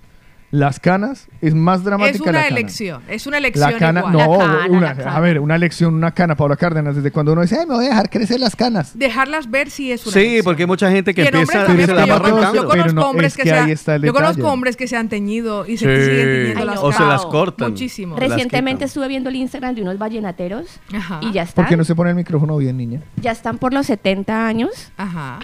las 0.54 0.78
canas 0.78 1.26
es 1.40 1.52
más 1.52 1.82
dramática 1.82 2.14
Es 2.16 2.20
la 2.24 2.30
una 2.30 2.42
cana. 2.44 2.56
elección, 2.56 3.02
es 3.08 3.26
una 3.26 3.38
elección 3.38 3.72
La 3.72 3.76
cana, 3.78 4.00
igual. 4.00 4.12
no, 4.12 4.18
La 4.18 4.38
cana, 4.38 4.66
una- 4.70 4.80
la 4.86 4.94
cana. 4.94 5.16
a 5.16 5.20
ver, 5.20 5.40
una 5.40 5.56
elección, 5.56 5.94
una 5.94 6.12
cana, 6.12 6.36
Paula 6.36 6.54
Cárdenas, 6.56 6.94
desde 6.94 7.10
cuando 7.10 7.32
uno 7.32 7.42
dice, 7.42 7.56
ay, 7.58 7.66
me 7.66 7.74
voy 7.74 7.86
a 7.86 7.88
dejar 7.88 8.08
crecer 8.08 8.38
las 8.38 8.54
canas. 8.54 8.96
Dejarlas 8.96 9.50
ver 9.50 9.68
si 9.68 9.90
es 9.90 10.06
una 10.06 10.12
Sí, 10.12 10.20
elección. 10.20 10.44
porque 10.44 10.62
hay 10.62 10.66
mucha 10.68 10.90
gente 10.92 11.12
que 11.12 11.22
Y 11.22 11.26
empieza 11.26 11.62
a 11.62 11.66
porque 11.66 11.80
yo, 11.82 11.86
conozco- 11.88 12.12
arrancando. 12.14 12.54
yo 12.54 12.68
conozco 12.68 12.70
Pero 12.84 12.92
no, 12.92 13.10
hombres 13.10 13.32
es 13.32 13.36
que, 13.36 13.42
que 13.42 13.48
se 13.48 13.54
ahí 13.56 13.60
han- 13.62 13.70
está 13.70 13.94
el 13.96 14.02
yo 14.02 14.12
conozco 14.14 14.46
hombres 14.48 14.76
que 14.76 14.86
se 14.86 14.96
han 14.96 15.08
teñido 15.08 15.66
y 15.66 15.76
se 15.76 15.86
Sí. 15.86 16.04
siguen 16.10 16.26
teñiendo 16.28 16.60
Ay, 16.60 16.66
las 16.66 16.78
O 16.78 16.92
se 16.92 17.04
las 17.04 17.26
cortan. 17.26 17.70
Muchísimo. 17.72 18.16
Recientemente 18.16 18.84
estuve 18.84 19.08
viendo 19.08 19.30
el 19.30 19.36
Instagram 19.36 19.74
de 19.74 19.82
unos 19.82 19.98
vallenateros 19.98 20.66
Ajá. 20.94 21.18
y 21.20 21.32
ya 21.32 21.42
están. 21.42 21.64
¿Por 21.64 21.68
qué 21.70 21.76
no 21.76 21.82
se 21.84 21.96
pone 21.96 22.10
el 22.10 22.16
micrófono 22.16 22.56
bien, 22.58 22.76
niña? 22.76 23.00
Ya 23.20 23.32
están 23.32 23.58
por 23.58 23.72
los 23.74 23.86
70 23.86 24.46
años 24.46 24.92
Ajá. 24.96 25.40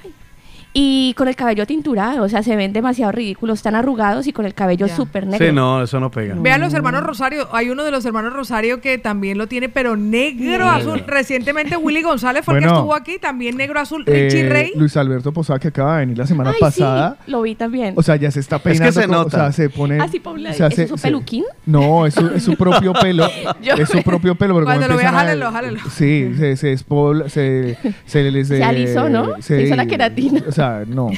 Y 0.72 1.14
con 1.14 1.26
el 1.28 1.34
cabello 1.36 1.66
tinturado. 1.66 2.22
O 2.24 2.28
sea, 2.28 2.42
se 2.42 2.54
ven 2.56 2.72
demasiado 2.72 3.10
ridículos. 3.12 3.58
Están 3.58 3.74
arrugados 3.74 4.26
y 4.26 4.32
con 4.32 4.44
el 4.46 4.54
cabello 4.54 4.86
Ya. 4.86 4.94
súper 4.96 5.26
negro. 5.26 5.46
Sí, 5.46 5.52
no, 5.52 5.82
eso 5.82 5.98
no 6.00 6.10
pega. 6.10 6.34
Vean 6.38 6.60
los 6.60 6.72
hermanos 6.74 7.02
Rosario. 7.02 7.48
Hay 7.52 7.70
uno 7.70 7.82
de 7.84 7.90
los 7.90 8.04
hermanos 8.04 8.32
Rosario 8.32 8.80
que 8.80 8.98
también 8.98 9.36
lo 9.38 9.46
tiene, 9.48 9.68
pero 9.68 9.96
negro 9.96 10.68
azul. 10.68 11.02
Recientemente 11.06 11.76
Willy 11.76 12.02
González 12.02 12.44
fue 12.44 12.54
el 12.54 12.60
que 12.60 12.66
estuvo 12.68 12.94
aquí, 12.94 13.18
también 13.18 13.56
negro 13.56 13.80
azul. 13.80 14.04
Richie 14.06 14.46
Eh, 14.46 14.48
Rey. 14.48 14.72
Luis 14.76 14.96
Alberto 14.96 15.32
Posada, 15.32 15.58
que 15.58 15.68
acaba 15.68 15.94
de 15.94 16.00
venir 16.00 16.18
la 16.18 16.26
semana 16.26 16.50
Ay, 16.50 16.56
pasada. 16.60 17.16
sí, 17.24 17.30
lo 17.32 17.42
vi 17.42 17.54
también. 17.54 17.94
O 17.96 18.02
sea, 18.02 18.16
ya 18.16 18.30
se 18.30 18.40
está 18.40 18.58
que 18.58 18.70
peinando. 18.70 18.92
se 18.92 19.06
como- 19.06 19.18
nota. 19.18 19.26
O 19.26 19.40
sea, 19.40 19.52
se 19.52 19.70
pone. 19.70 19.98
Así 20.00 20.20
pa' 20.20 20.30
un 20.30 20.42
lado. 20.42 20.54
o 20.54 20.56
sea, 20.56 20.66
¿Eso 20.68 20.76
se- 20.76 20.82
es 20.84 20.88
su 20.88 20.96
se- 20.98 21.08
peluquín? 21.08 21.44
No, 21.66 22.06
es 22.06 22.14
su, 22.14 22.26
es 22.28 22.42
su 22.44 22.54
propio 22.56 22.92
pelo. 22.92 23.26
Es 23.78 23.88
su 23.88 24.02
propio 24.02 24.34
pelo. 24.34 24.54
Pero 24.54 24.64
Cuando 24.66 24.88
lo 24.88 24.96
vea, 24.96 25.08
empiezan 25.08 25.14
a- 25.14 25.18
jálelo, 25.18 25.50
jálelo. 25.52 25.80
Sí, 25.90 26.32
se, 26.38 26.56
se 26.56 26.76
se, 26.76 27.78
se, 28.06 28.30
les- 28.30 28.48
Se 28.48 28.62
alisó, 28.62 29.08
¿no? 29.08 29.40
Se 29.40 29.62
hizo 29.62 29.74
la 29.76 29.86
queratina. 29.86 30.42
O 30.48 30.52
sea, 30.52 30.59
no. 30.86 31.10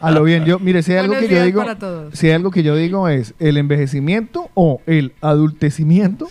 A 0.00 0.10
lo 0.10 0.22
bien, 0.24 0.44
yo, 0.44 0.58
mire, 0.58 0.82
si 0.82 0.92
hay 0.92 0.98
algo 0.98 1.12
Buenos 1.14 1.28
que 1.28 1.34
yo 1.34 1.44
digo, 1.44 1.60
para 1.60 1.78
todos. 1.78 2.14
si 2.18 2.26
hay 2.28 2.32
algo 2.34 2.50
que 2.50 2.62
yo 2.62 2.76
digo 2.76 3.08
es 3.08 3.34
el 3.38 3.56
envejecimiento 3.56 4.50
o 4.54 4.80
el 4.86 5.12
adultecimiento 5.20 6.26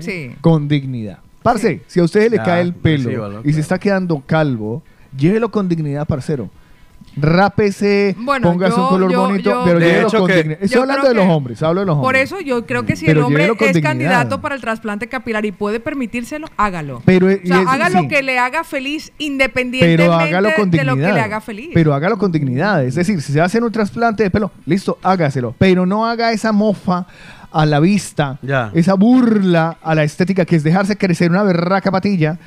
Sí. 0.00 0.32
Con 0.40 0.68
dignidad. 0.68 1.18
Parce, 1.42 1.80
si 1.86 2.00
a 2.00 2.04
usted 2.04 2.30
le 2.30 2.36
Ya, 2.36 2.42
cae 2.44 2.62
el 2.62 2.72
pelo 2.72 3.42
y 3.44 3.52
se 3.52 3.60
está 3.60 3.78
quedando 3.78 4.22
calvo, 4.24 4.82
llévelo 5.16 5.50
con 5.50 5.68
dignidad, 5.68 6.06
parcero. 6.06 6.50
Rápese, 7.16 8.14
Bueno, 8.18 8.50
póngase 8.50 8.76
yo- 8.76 8.82
un 8.84 8.88
color 8.88 9.12
yo- 9.12 9.20
bonito, 9.22 9.50
yo- 9.50 9.62
pero 9.64 9.78
De 9.78 10.00
hecho 10.02 10.18
con 10.18 10.26
que- 10.28 10.36
dignidad. 10.36 10.62
Estoy 10.62 10.80
hablando 10.80 11.08
de 11.08 11.14
los 11.14 11.26
hombres, 11.26 11.62
hablo 11.62 11.80
de 11.80 11.86
los 11.86 11.96
Por 11.96 12.04
hombres. 12.06 12.22
eso 12.24 12.40
yo 12.40 12.64
creo 12.66 12.84
que 12.84 12.96
si 12.96 13.04
Pero 13.06 13.20
el 13.20 13.26
hombre 13.26 13.44
es 13.44 13.58
dignidad. 13.58 13.82
candidato 13.82 14.40
para 14.40 14.54
el 14.54 14.60
trasplante 14.60 15.08
capilar 15.08 15.44
y 15.44 15.52
puede 15.52 15.80
permitírselo, 15.80 16.46
hágalo. 16.56 17.02
Pero, 17.04 17.26
o 17.26 17.30
sea, 17.30 17.62
es- 17.62 17.68
haga 17.68 17.88
sí. 17.90 17.94
lo 18.02 18.08
que 18.08 18.22
le 18.22 18.38
haga 18.38 18.64
feliz 18.64 19.12
independientemente 19.18 20.02
Pero 20.04 20.12
hágalo 20.14 20.50
con 20.56 20.70
de 20.70 20.84
lo 20.84 20.96
que 20.96 21.02
le 21.12 21.20
haga 21.20 21.40
feliz. 21.40 21.70
Pero 21.74 21.94
hágalo 21.94 22.16
con 22.18 22.32
dignidad. 22.32 22.84
Es 22.84 22.94
decir, 22.94 23.20
si 23.20 23.32
se 23.32 23.38
va 23.38 23.44
a 23.44 23.46
hacer 23.46 23.62
un 23.62 23.72
trasplante 23.72 24.22
de 24.22 24.30
pelo, 24.30 24.50
listo, 24.66 24.98
hágaselo. 25.02 25.54
Pero 25.58 25.84
no 25.86 26.06
haga 26.06 26.32
esa 26.32 26.52
mofa 26.52 27.06
a 27.52 27.66
la 27.66 27.80
vista, 27.80 28.38
Ya. 28.42 28.70
esa 28.74 28.94
burla 28.94 29.76
a 29.82 29.94
la 29.94 30.04
estética 30.04 30.44
que 30.44 30.56
es 30.56 30.62
dejarse 30.64 30.96
crecer 30.96 31.30
una 31.30 31.42
berraca 31.42 31.90
patilla 31.90 32.38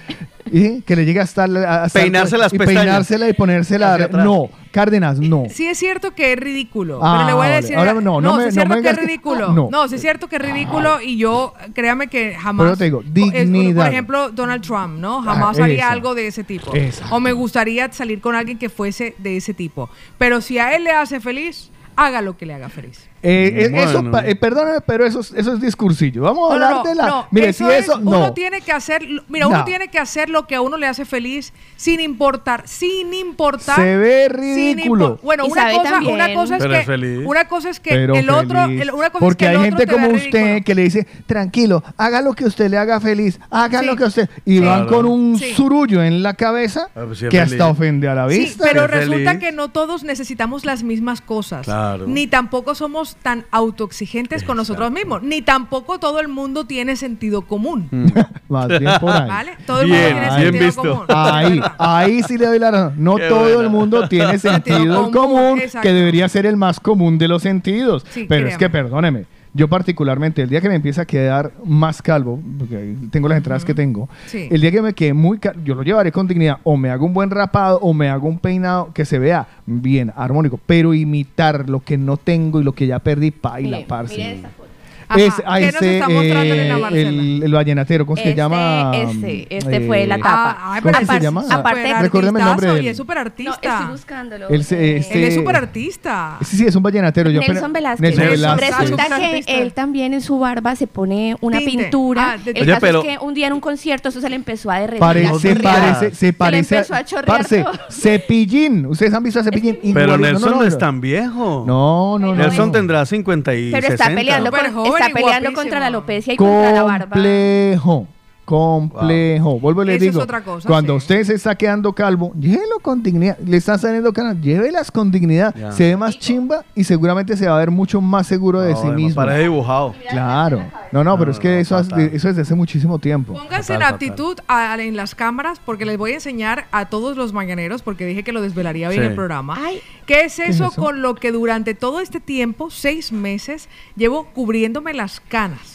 y 0.51 0.81
que 0.81 0.95
le 0.95 1.05
llegue 1.05 1.19
hasta, 1.19 1.47
la- 1.47 1.83
hasta 1.83 1.99
Peinarse 1.99 2.37
las 2.37 2.53
y 2.53 2.57
pestañas. 2.57 2.83
peinársela 2.83 3.29
y 3.29 3.33
ponérsela. 3.33 4.07
No, 4.11 4.49
Cárdenas, 4.71 5.19
no. 5.19 5.45
Sí 5.49 5.65
es 5.67 5.77
cierto 5.77 6.11
que 6.13 6.33
es 6.33 6.39
ridículo, 6.39 6.99
Ah, 7.01 7.15
pero 7.17 7.27
le 7.27 7.33
voy 7.33 7.45
a 7.45 7.49
vale. 7.49 7.61
decir... 7.61 7.77
Ahora 7.77 7.93
no, 7.93 8.19
no 8.19 8.35
me- 8.35 8.43
sí 8.43 8.49
es 8.49 8.55
no 8.55 8.61
cierto 8.61 8.75
me 8.75 8.81
que 8.81 8.89
es 8.89 8.97
ridículo. 8.97 9.53
no. 9.53 9.69
No, 9.71 9.87
sí 9.87 9.95
es 9.95 10.01
cierto 10.01 10.27
que 10.27 10.35
es 10.35 10.41
ridículo 10.41 11.01
y 11.01 11.17
yo, 11.17 11.53
créame 11.73 12.07
que 12.07 12.35
jamás... 12.35 12.65
Pero 12.65 12.77
te 12.77 12.83
digo, 12.85 13.01
es- 13.01 13.13
dignidad. 13.13 13.83
por 13.85 13.91
ejemplo, 13.93 14.29
Donald 14.31 14.61
Trump, 14.63 14.99
¿no? 14.99 15.21
Jamás 15.21 15.57
Ah, 15.59 15.63
haría 15.63 15.89
algo 15.89 16.13
de 16.13 16.27
ese 16.27 16.43
tipo. 16.43 16.73
Esa. 16.73 17.05
O 17.13 17.19
me 17.21 17.31
gustaría 17.31 17.91
salir 17.93 18.19
con 18.21 18.35
alguien 18.35 18.57
que 18.57 18.69
fuese 18.69 19.15
de 19.17 19.37
ese 19.37 19.53
tipo. 19.53 19.89
Pero 20.17 20.41
si 20.41 20.59
a 20.59 20.75
él 20.75 20.83
le 20.83 20.91
hace 20.91 21.19
feliz, 21.21 21.71
haga 21.95 22.21
lo 22.21 22.35
que 22.37 22.45
le 22.45 22.53
haga 22.53 22.67
feliz. 22.67 23.07
Eh, 23.23 23.71
eh, 23.73 23.81
eso, 23.83 23.93
Bueno. 23.93 24.11
pa- 24.11 24.25
eh, 24.27 24.35
perdóname, 24.35 24.81
pero 24.81 25.03
eso, 25.05 25.19
es- 25.21 25.33
eso 25.35 25.53
es 25.53 25.61
discursillo. 25.61 26.21
Vamos 26.21 26.51
a 26.51 26.57
no, 26.57 26.65
hablar 26.65 26.71
no, 26.75 26.83
de 26.89 26.95
la. 26.95 27.07
no, 27.07 27.27
Mire, 27.31 27.49
eso 27.49 27.65
si 27.67 27.73
es- 27.73 27.83
eso. 27.85 27.97
uno 27.99 28.19
No. 28.19 28.33
tiene 28.33 28.61
que 28.61 28.71
hacer, 28.71 29.01
mira, 29.29 29.45
No. 29.45 29.49
uno 29.55 29.65
tiene 29.65 29.87
que 29.87 29.97
hacer 29.97 30.29
lo 30.29 30.45
que 30.45 30.53
a 30.55 30.61
uno 30.61 30.77
le 30.77 30.85
hace 30.85 31.05
feliz 31.05 31.51
sin 31.75 32.01
importar, 32.01 32.67
sin 32.67 33.13
importar. 33.15 33.77
Se 33.77 33.97
ve 33.97 34.27
sin 34.29 34.77
ridículo. 34.77 35.17
impor- 35.17 35.21
Bueno, 35.23 35.45
una 35.47 35.71
cosa, 35.71 35.99
una 36.01 36.33
cosa 36.35 36.55
es 36.57 36.61
Pero 36.63 36.73
que, 36.75 36.83
feliz. 36.83 37.19
una 37.25 37.47
cosa 37.47 37.69
es 37.71 37.79
que 37.79 37.89
Pero 37.91 38.15
el 38.15 38.29
otro, 38.29 38.63
el- 38.65 38.91
una 38.91 39.09
cosa 39.09 39.19
Porque 39.25 39.45
es 39.45 39.49
que 39.51 39.57
hay 39.57 39.65
el 39.67 39.73
otro 39.73 39.77
gente 39.79 39.91
como 39.91 40.07
usted 40.09 40.31
ridículo. 40.43 40.63
que 40.65 40.75
le 40.75 40.81
dice, 40.83 41.07
tranquilo, 41.25 41.83
haga 41.97 42.21
lo 42.21 42.33
que 42.33 42.45
usted 42.45 42.69
le 42.69 42.77
haga 42.77 42.99
feliz, 42.99 43.39
haga 43.49 43.79
Sí. 43.79 43.85
lo 43.87 43.95
que 43.95 44.03
usted. 44.03 44.29
Y 44.45 44.59
Sí. 44.59 44.63
van 44.63 44.85
con 44.85 45.05
un 45.07 45.39
Sí. 45.39 45.53
surullo 45.55 46.03
en 46.03 46.21
la 46.21 46.35
cabeza 46.35 46.89
Ah, 46.95 47.01
pues 47.07 47.19
que 47.21 47.31
feliz. 47.31 47.53
hasta 47.53 47.67
ofende 47.69 48.07
a 48.07 48.13
la 48.13 48.29
Sí, 48.29 48.37
vista. 48.39 48.65
pero 48.67 48.85
resulta 48.85 49.31
feliz. 49.31 49.39
que 49.39 49.51
no 49.51 49.69
todos 49.69 50.03
necesitamos 50.03 50.63
las 50.63 50.83
mismas 50.83 51.21
cosas. 51.21 51.65
Claro. 51.65 52.05
Ni 52.07 52.27
tampoco 52.27 52.75
somos 52.75 53.14
tan 53.21 53.45
autoexigentes 53.51 54.43
con 54.43 54.57
nosotros 54.57 54.91
mismos. 54.91 55.23
Ni 55.23 55.41
tampoco 55.41 55.99
todo 55.99 56.19
el 56.19 56.27
mundo 56.27 56.65
tiene 56.65 56.95
sentido 56.95 57.41
común. 57.41 57.89
Más 58.49 58.67
bien 58.67 58.91
por 58.99 59.11
ahí. 59.11 59.27
¿Vale? 59.27 59.51
Todo 59.65 59.81
el 59.81 59.87
mundo 59.87 60.01
Bien, 60.03 60.13
tiene 60.13 60.29
bien 60.29 60.43
sentido 60.43 60.65
visto. 60.65 60.81
común. 60.81 61.05
Ahí, 61.09 61.61
ahí 61.77 62.23
sí 62.23 62.37
le 62.37 62.45
doy 62.47 62.59
la 62.59 62.71
razón. 62.71 62.93
No 62.97 63.15
Qué 63.15 63.27
todo 63.27 63.61
el 63.61 63.69
mundo 63.69 64.07
tiene 64.07 64.37
sentido 64.39 65.11
común, 65.11 65.61
que 65.81 65.93
debería 65.93 66.29
ser 66.29 66.45
el 66.45 66.57
más 66.57 66.79
común 66.79 67.17
de 67.17 67.27
los 67.27 67.41
sentidos. 67.41 68.05
Sí, 68.09 68.25
Pero 68.29 68.47
es 68.47 68.57
que, 68.57 68.69
perdóneme, 68.69 69.25
yo 69.57 69.69
particularmente, 69.69 70.41
el 70.41 70.49
día 70.49 70.59
que 70.59 70.67
me 70.67 70.75
empieza 70.75 71.03
a 71.03 71.05
quedar 71.05 71.53
más 71.63 72.01
calvo, 72.01 72.41
porque 72.59 72.93
tengo 73.09 73.29
las 73.29 73.37
entradas 73.37 73.63
que 73.63 73.73
tengo, 73.73 74.09
Sí. 74.27 74.49
el 74.51 74.59
día 74.59 74.69
que 74.69 74.81
me 74.81 74.93
quede 74.93 75.13
muy 75.13 75.39
calvo, 75.39 75.61
yo 75.63 75.75
lo 75.75 75.81
llevaré 75.83 76.11
con 76.11 76.27
dignidad, 76.27 76.57
o 76.63 76.75
me 76.75 76.89
hago 76.89 77.05
un 77.05 77.13
buen 77.13 77.29
rapado, 77.31 77.79
o 77.81 77.93
me 77.93 78.09
hago 78.09 78.27
un 78.27 78.37
peinado 78.37 78.91
que 78.93 79.05
se 79.05 79.17
vea 79.17 79.47
bien, 79.65 80.11
armónico, 80.15 80.59
pero 80.65 80.93
imitar 80.93 81.69
lo 81.69 81.79
que 81.79 81.97
no 81.97 82.17
tengo 82.17 82.59
y 82.59 82.65
lo 82.65 82.73
que 82.73 82.85
ya 82.85 82.99
perdí, 82.99 83.31
paila, 83.31 83.77
Mire, 83.77 83.87
parce. 83.87 84.17
mire 84.17 84.35
esta 84.35 84.49
foto. 84.49 84.65
Ajá. 85.07 85.19
Es, 85.19 85.33
a 85.45 85.57
¿Qué 85.59 85.65
nos 85.67 85.75
ese, 85.75 85.93
está 85.95 86.09
mostrando 86.09 86.41
eh, 86.43 86.51
Elena 86.51 86.77
Marcela? 86.77 87.09
el, 87.09 87.43
el 87.43 87.51
vallenatero, 87.53 88.05
¿cómo 88.05 88.15
se 88.17 88.23
Este, 88.23 88.35
llama? 88.35 88.91
este, 88.95 89.47
este 89.49 89.81
fue 89.87 90.07
la 90.07 90.17
tapa. 90.17 90.57
Ah, 90.59 90.73
ay, 90.75 90.81
¿Cómo 90.81 90.93
pero 90.99 91.05
se 91.13 91.19
llama? 91.19 91.43
Aparte- 91.49 91.93
Recuérdeme 92.01 92.39
el 92.39 92.45
nombre 92.45 92.67
de 92.71 92.79
él. 92.79 92.85
Y 92.85 92.87
es 92.89 92.97
súper 92.97 93.15
No, 93.17 93.21
artista. 93.21 93.53
estoy 93.79 93.91
buscándolo. 93.91 94.49
Él 94.49 94.63
se- 94.63 94.75
Eh, 94.75 94.97
este- 94.97 95.17
Él 95.17 95.23
es 95.25 95.35
súper 95.35 95.55
artista. 95.55 96.37
Sí, 96.43 96.57
sí, 96.57 96.65
es 96.67 96.75
un 96.75 96.83
vallenatero. 96.83 97.29
yo 97.29 97.41
Nelson 97.41 97.73
Velázquez. 97.73 98.01
Nelson 98.01 98.23
Nelson 98.25 98.41
Velázquez. 98.41 98.61
Velázquez. 98.65 98.79
Resulta 98.89 99.03
Es 99.05 99.11
un 99.11 99.17
que 99.17 99.25
artista. 99.25 99.51
él 99.53 99.73
también 99.73 100.13
en 100.13 100.21
su 100.21 100.39
barba 100.39 100.75
se 100.75 100.87
pone 100.87 101.35
una 101.41 101.57
Tinte. 101.59 101.71
pintura. 101.83 102.31
Ah, 102.33 102.37
de- 102.37 102.51
el 102.51 102.57
Oye, 102.63 102.65
caso 102.71 102.81
pero- 102.81 103.01
es 103.03 103.07
que 103.19 103.25
un 103.25 103.33
día 103.33 103.47
en 103.47 103.53
un 103.53 103.59
concierto 103.61 104.09
eso 104.09 104.21
se 104.21 104.29
le 104.29 104.35
empezó 104.35 104.71
a 104.71 104.79
derretir. 104.79 104.99
Parece, 104.99 105.27
a 105.49 105.53
chorrear. 105.55 105.93
parece, 105.93 106.15
se 106.15 106.25
le 106.27 106.33
parece. 106.33 106.75
empezó 106.77 106.95
a 106.95 107.05
chorrear 107.05 107.25
parce, 107.37 107.63
todo. 107.63 107.73
Cepillín. 107.89 108.85
Ustedes 108.85 109.13
han 109.13 109.23
visto 109.23 109.39
a 109.39 109.43
Cepillín. 109.43 109.77
Pero 109.81 109.89
Igualito. 110.15 110.17
Nelson 110.17 110.51
no, 110.51 110.57
no, 110.57 110.63
es 110.63 110.77
tan 110.77 111.01
viejo. 111.01 111.63
No, 111.67 112.17
no, 112.19 112.27
no. 112.27 112.35
Nelson 112.35 112.71
tendrá 112.71 113.05
50 113.05 113.53
y 113.55 113.71
Pero 113.71 113.87
está 113.87 114.05
60. 114.05 114.15
peleando, 114.15 114.49
Súper 114.51 114.65
con- 114.71 114.73
joven 114.73 114.94
está 114.97 115.13
peleando 115.13 115.53
contra 115.53 115.79
la 115.79 115.87
alopecia 115.87 116.33
y 116.33 116.37
contra 116.37 116.71
la 116.71 116.83
barba. 116.83 117.09
Complejo. 117.11 118.07
Complejo. 118.45 119.59
Vuelvo 119.59 119.83
y 119.83 119.87
les 119.87 119.95
Eso 119.97 120.05
es 120.05 120.11
digo. 120.13 120.23
otra 120.23 120.43
cosa, 120.43 120.67
cuando 120.67 120.93
sí. 120.93 120.97
usted 120.97 121.23
se 121.23 121.33
está 121.33 121.55
quedando 121.55 121.93
calvo, 121.93 122.31
llévelo 122.39 122.79
con 122.81 123.01
dignidad. 123.03 123.37
Le 123.39 123.57
están 123.57 123.79
saliendo 123.79 124.13
canas, 124.13 124.37
llévelas 124.41 124.91
con 124.91 125.11
dignidad. 125.11 125.53
Ya. 125.55 125.71
Se 125.71 125.83
ve 125.85 125.97
más 125.97 126.17
chimba 126.19 126.63
y 126.75 126.83
seguramente 126.83 127.35
se 127.37 127.47
va 127.47 127.55
a 127.55 127.59
ver 127.59 127.71
mucho 127.71 128.01
más 128.01 128.27
seguro 128.27 128.61
de 128.61 128.71
No, 128.73 128.81
sí 128.81 128.87
mismo. 128.89 129.15
Parece 129.15 129.43
dibujado. 129.43 129.93
Claro. 130.09 130.63
No, 130.91 131.03
no, 131.03 131.13
pero 131.17 131.25
No, 131.27 131.31
es 131.31 131.39
que 131.39 131.49
no, 131.49 131.55
eso, 131.55 131.79
es- 131.79 131.87
eso 131.91 131.97
es 132.13 132.23
desde 132.23 132.41
hace 132.43 132.55
muchísimo 132.55 132.99
tiempo. 132.99 133.33
Pónganse 133.33 133.73
en 133.73 133.83
aptitud 133.83 134.37
a- 134.47 134.75
en 134.81 134.95
las 134.95 135.15
cámaras 135.15 135.59
porque 135.65 135.85
les 135.85 135.97
voy 135.97 136.11
a 136.11 136.15
enseñar 136.15 136.67
a 136.71 136.85
todos 136.89 137.17
los 137.17 137.33
mañaneros 137.33 137.81
porque 137.81 138.05
dije 138.05 138.23
que 138.23 138.31
lo 138.31 138.41
desvelaría 138.41 138.89
hoy 138.89 138.95
en 138.95 139.01
Sí. 139.01 139.07
el 139.09 139.15
programa. 139.15 139.57
Ay. 139.59 139.79
¿Qué 140.05 140.21
es 140.21 140.39
es 140.39 140.55
eso 140.55 140.67
eso? 140.67 140.81
con 140.81 141.01
lo 141.01 141.15
que 141.15 141.31
durante 141.31 141.73
todo 141.73 141.99
este 141.99 142.19
tiempo, 142.19 142.69
seis 142.69 143.11
meses, 143.11 143.67
llevo 143.95 144.25
cubriéndome 144.33 144.93
las 144.93 145.19
canas? 145.19 145.74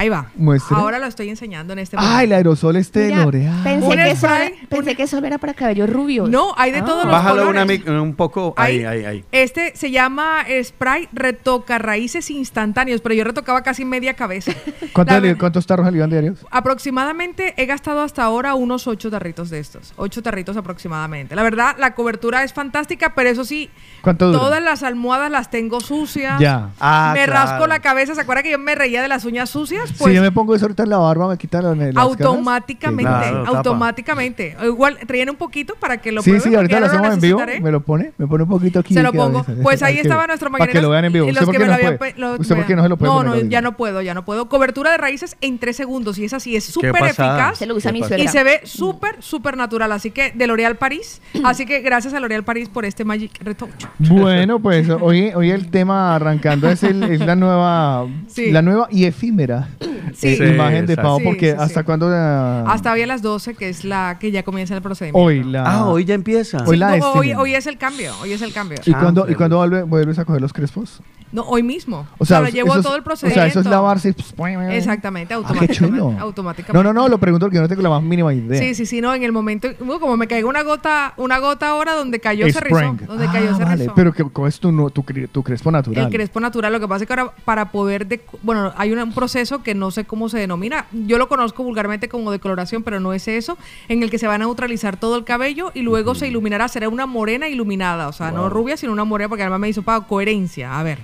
Ahí 0.00 0.08
va. 0.08 0.30
Muestre. 0.34 0.76
Ahora 0.78 0.98
lo 0.98 1.04
estoy 1.04 1.28
enseñando 1.28 1.74
en 1.74 1.78
este 1.80 1.96
momento. 1.96 2.16
Ay, 2.16 2.24
el 2.24 2.32
aerosol 2.32 2.76
este 2.76 3.00
de 3.00 3.08
Mira, 3.08 3.24
L'Oreal. 3.24 3.62
Pensé, 3.62 3.86
Un 3.86 3.92
que, 3.96 4.10
eso 4.10 4.26
spray, 4.26 4.46
era, 4.46 4.68
pensé 4.70 4.94
que 4.96 5.02
eso 5.02 5.18
era 5.18 5.36
para 5.36 5.52
cabellos 5.52 5.90
rubios. 5.90 6.30
No, 6.30 6.54
hay 6.56 6.70
de 6.72 6.80
todos 6.80 7.04
los 7.04 7.12
Bájalo 7.12 7.44
colores. 7.46 7.62
una 7.62 7.66
mic- 7.70 8.02
un 8.02 8.14
poco. 8.14 8.54
Ahí, 8.56 8.82
ahí, 8.84 9.04
ahí. 9.04 9.24
Este 9.30 9.76
se 9.76 9.90
llama 9.90 10.44
spray 10.62 11.06
retoca 11.12 11.76
raíces 11.78 12.30
instantáneos, 12.30 13.02
pero 13.02 13.14
yo 13.14 13.24
retocaba 13.24 13.62
casi 13.62 13.84
media 13.84 14.14
cabeza. 14.14 14.52
¿Cuántos, 14.94 15.36
¿Cuántos 15.38 15.66
tarros 15.66 15.84
salían 15.84 16.08
diarios? 16.08 16.46
Aproximadamente 16.50 17.52
he 17.58 17.66
gastado 17.66 18.00
hasta 18.00 18.22
ahora 18.24 18.54
unos 18.54 18.86
ocho 18.86 19.10
tarritos 19.10 19.50
de 19.50 19.58
estos. 19.58 19.92
Ocho 19.96 20.22
tarritos 20.22 20.56
aproximadamente. 20.56 21.36
La 21.36 21.42
verdad, 21.42 21.76
la 21.78 21.94
cobertura 21.94 22.42
es 22.42 22.54
fantástica, 22.54 23.14
pero 23.14 23.28
eso 23.28 23.44
sí, 23.44 23.68
¿Cuánto 24.00 24.28
dura? 24.28 24.38
todas 24.38 24.62
las 24.62 24.82
almohadas 24.82 25.30
las 25.30 25.50
tengo 25.50 25.80
sucias. 25.80 26.40
Ya. 26.40 26.70
Ah, 26.80 27.12
me 27.14 27.24
claro. 27.26 27.32
rasco 27.50 27.66
la 27.66 27.80
cabeza. 27.80 28.14
¿Se 28.14 28.22
acuerda 28.22 28.42
que 28.42 28.50
yo 28.50 28.58
me 28.58 28.74
reía 28.74 29.02
de 29.02 29.08
las 29.08 29.26
uñas 29.26 29.50
sucias? 29.50 29.89
Pues 29.98 30.10
si 30.10 30.14
yo 30.16 30.22
me 30.22 30.32
pongo 30.32 30.54
eso 30.54 30.64
ahorita 30.64 30.82
en 30.84 30.90
la 30.90 30.98
barba, 30.98 31.28
me 31.28 31.36
quitan 31.38 31.64
las 31.64 31.76
las 31.76 31.94
canas. 31.94 32.04
automáticamente, 32.04 33.02
Claro, 33.10 33.44
tapa. 33.44 33.58
automáticamente. 33.58 34.56
Igual 34.64 34.98
traen 35.06 35.30
un 35.30 35.36
poquito 35.36 35.74
para 35.78 35.98
que 35.98 36.12
lo 36.12 36.22
Sí, 36.22 36.30
prueben, 36.30 36.40
sí, 36.42 36.48
porque 36.48 36.56
ahorita 36.56 36.74
ya 36.74 36.80
lo 36.80 36.86
no 36.86 36.92
hacemos 36.92 37.14
en 37.14 37.20
vivo. 37.20 37.38
necesitaré. 37.40 37.62
Me 37.64 37.70
lo 37.70 37.80
pone, 37.80 38.12
me 38.18 38.26
pone 38.26 38.44
un 38.44 38.50
poquito 38.50 38.78
aquí. 38.80 38.94
Se 38.94 39.02
lo 39.02 39.12
pongo. 39.12 39.44
Pues 39.62 39.82
ahí 39.82 39.98
estaba 39.98 40.22
que- 40.22 40.28
nuestro 40.28 40.50
Para 40.50 40.66
que 40.66 40.80
lo 40.82 40.90
vean 40.90 41.04
en 41.06 41.12
vivo. 41.12 41.26
Y 41.26 41.30
¿Usted 41.30 41.40
los 41.40 41.46
por 41.46 41.52
que 41.54 41.58
qué 41.58 41.64
me 41.64 41.70
no 41.70 41.70
lo 41.70 41.76
habían 41.76 41.98
puede? 41.98 42.12
pe- 42.12 42.20
lo- 42.20 42.32
¿Usted 42.34 42.56
por 42.56 42.66
qué 42.66 42.76
no 42.76 42.82
se 42.82 42.88
lo 42.88 42.96
puede 42.96 43.10
No, 43.10 43.16
poner 43.16 43.28
no, 43.28 43.34
ahorita? 43.36 43.50
ya 43.50 43.62
no 43.62 43.76
puedo, 43.76 44.02
ya 44.02 44.14
no 44.14 44.24
puedo. 44.24 44.48
Cobertura 44.48 44.90
de 44.90 44.98
raíces 44.98 45.36
en 45.40 45.58
tres 45.58 45.76
segundos 45.76 46.18
y 46.18 46.24
es 46.24 46.32
así, 46.32 46.56
es 46.56 46.64
súper 46.64 46.94
eficaz. 47.04 47.58
Se 47.58 47.66
lo 47.66 47.74
usa 47.74 47.92
mi 47.92 48.00
¿Qué 48.02 48.08
suegra. 48.08 48.24
Y 48.24 48.28
se 48.28 48.42
ve 48.44 48.60
súper, 48.64 49.16
súper 49.22 49.56
natural. 49.56 49.92
Así 49.92 50.10
que 50.10 50.32
de 50.32 50.46
L'Oréal 50.46 50.76
París. 50.76 51.20
Así 51.44 51.66
que 51.66 51.80
gracias 51.80 52.14
a 52.14 52.20
L'Oréal 52.20 52.44
París 52.44 52.68
por 52.68 52.84
este 52.84 53.04
Magic 53.04 53.32
Retouch. 53.42 53.70
Bueno, 53.98 54.58
pues 54.60 54.88
hoy, 54.88 55.30
hoy 55.34 55.50
el 55.50 55.70
tema 55.70 56.14
arrancando 56.14 56.68
es, 56.68 56.82
el- 56.82 57.02
es 57.04 57.20
la 57.20 57.36
nueva 57.36 58.06
Sí. 58.28 58.50
la 58.50 58.62
nueva 58.62 58.88
y 58.90 59.04
efímera 59.04 59.68
Sí. 60.14 60.28
eh, 60.28 60.36
Sí, 60.36 60.44
imagen 60.44 60.86
de 60.86 60.94
Sí, 60.94 61.00
porque 61.24 61.50
sí, 61.52 61.56
sí. 61.56 61.62
hasta 61.62 61.84
cuándo 61.84 62.08
la- 62.10 62.62
Hasta 62.62 62.92
hoy 62.92 63.02
a 63.02 63.06
las 63.06 63.22
12, 63.22 63.54
que 63.54 63.68
es 63.68 63.84
la 63.84 64.18
que 64.20 64.30
ya 64.30 64.42
comienza 64.42 64.74
el 64.74 64.82
procedimiento. 64.82 65.18
hoy 65.24 65.42
la 65.44 65.62
Ah, 65.64 65.86
hoy 65.86 66.04
ya 66.04 66.14
empieza. 66.14 66.58
Hoy 66.66 66.76
la 66.76 66.96
no, 66.98 67.12
hoy, 67.12 67.32
hoy 67.32 67.54
es 67.54 67.66
el 67.66 67.78
cambio, 67.78 68.12
hoy 68.20 68.32
es 68.32 68.42
el 68.42 68.52
cambio. 68.52 68.78
¿Y 68.84 68.92
Ah, 68.92 68.98
cuándo, 69.00 69.22
hombre. 69.22 69.32
¿y 69.32 69.36
cuándo 69.36 69.56
vuelve- 69.58 69.82
vuelves 69.84 70.18
a 70.18 70.24
coger 70.24 70.40
los 70.42 70.52
crespos? 70.52 71.00
No, 71.32 71.42
hoy 71.42 71.62
mismo. 71.62 72.08
O 72.18 72.24
sea, 72.26 72.40
lo 72.40 72.48
llevo 72.48 72.74
es- 72.76 72.82
todo 72.82 72.96
el 72.96 73.02
O 73.02 73.04
procedimiento. 73.04 73.40
sea, 73.40 73.46
eso 73.46 73.60
es 73.60 73.66
lavarse. 73.66 74.08
y- 74.08 74.74
Exactamente, 74.74 75.32
Ah, 75.32 75.36
qué 75.38 75.46
automáticamente. 75.46 75.98
chulo. 75.98 76.14
automáticamente. 76.18 76.72
No, 76.72 76.82
no, 76.82 76.92
no, 77.02 77.08
lo 77.08 77.18
pregunto 77.18 77.46
porque 77.46 77.54
yo 77.56 77.62
no 77.62 77.68
tengo 77.68 77.82
la 77.82 77.88
más 77.90 78.02
mínima 78.02 78.34
idea. 78.34 78.58
Sí, 78.60 78.74
sí, 78.74 78.84
sí, 78.84 79.00
no, 79.00 79.14
en 79.14 79.22
el 79.22 79.30
momento, 79.30 79.68
uh, 79.80 79.98
como 80.00 80.16
me 80.16 80.26
caiga 80.26 80.48
una 80.48 80.62
gota, 80.64 81.14
una 81.18 81.38
gota 81.38 81.68
ahora 81.70 81.92
donde 81.94 82.18
cayó 82.18 82.46
ese 82.46 82.58
rizó, 82.58 82.96
donde 83.06 83.26
Ah, 83.26 83.30
cayó 83.32 83.50
ese 83.52 83.62
vale, 83.64 83.84
rizó. 83.84 83.94
pero 83.94 84.12
que 84.12 84.24
coges 84.24 84.58
tu, 84.58 84.72
no- 84.72 84.90
tu, 84.90 85.04
tu 85.30 85.42
crespo 85.44 85.70
natural. 85.70 86.04
El 86.06 86.10
crespo 86.10 86.40
natural, 86.40 86.72
lo 86.72 86.80
que 86.80 86.88
pasa 86.88 87.04
es 87.04 87.06
que 87.06 87.12
ahora 87.12 87.32
para 87.44 87.70
poder, 87.70 88.08
de, 88.08 88.20
bueno, 88.42 88.72
hay 88.76 88.90
una- 88.90 89.04
un 89.04 89.12
proceso 89.12 89.59
que 89.62 89.74
no 89.74 89.90
sé 89.90 90.04
cómo 90.04 90.28
se 90.28 90.38
denomina, 90.38 90.86
yo 90.92 91.18
lo 91.18 91.28
conozco 91.28 91.62
vulgarmente 91.62 92.08
como 92.08 92.30
decoloración, 92.30 92.82
pero 92.82 93.00
no 93.00 93.12
es 93.12 93.28
eso, 93.28 93.56
en 93.88 94.02
el 94.02 94.10
que 94.10 94.18
se 94.18 94.26
va 94.26 94.34
a 94.34 94.38
neutralizar 94.38 94.96
todo 94.96 95.16
el 95.16 95.24
cabello 95.24 95.70
y 95.74 95.82
luego 95.82 96.14
se 96.14 96.28
iluminará, 96.28 96.68
será 96.68 96.88
una 96.88 97.06
morena 97.06 97.48
iluminada, 97.48 98.08
o 98.08 98.12
sea, 98.12 98.30
no 98.30 98.48
rubia, 98.48 98.76
sino 98.76 98.92
una 98.92 99.04
morena, 99.04 99.28
porque 99.28 99.42
además 99.42 99.60
me 99.60 99.68
hizo 99.68 99.82
para 99.82 100.00
coherencia, 100.00 100.78
a 100.78 100.82
ver. 100.82 100.98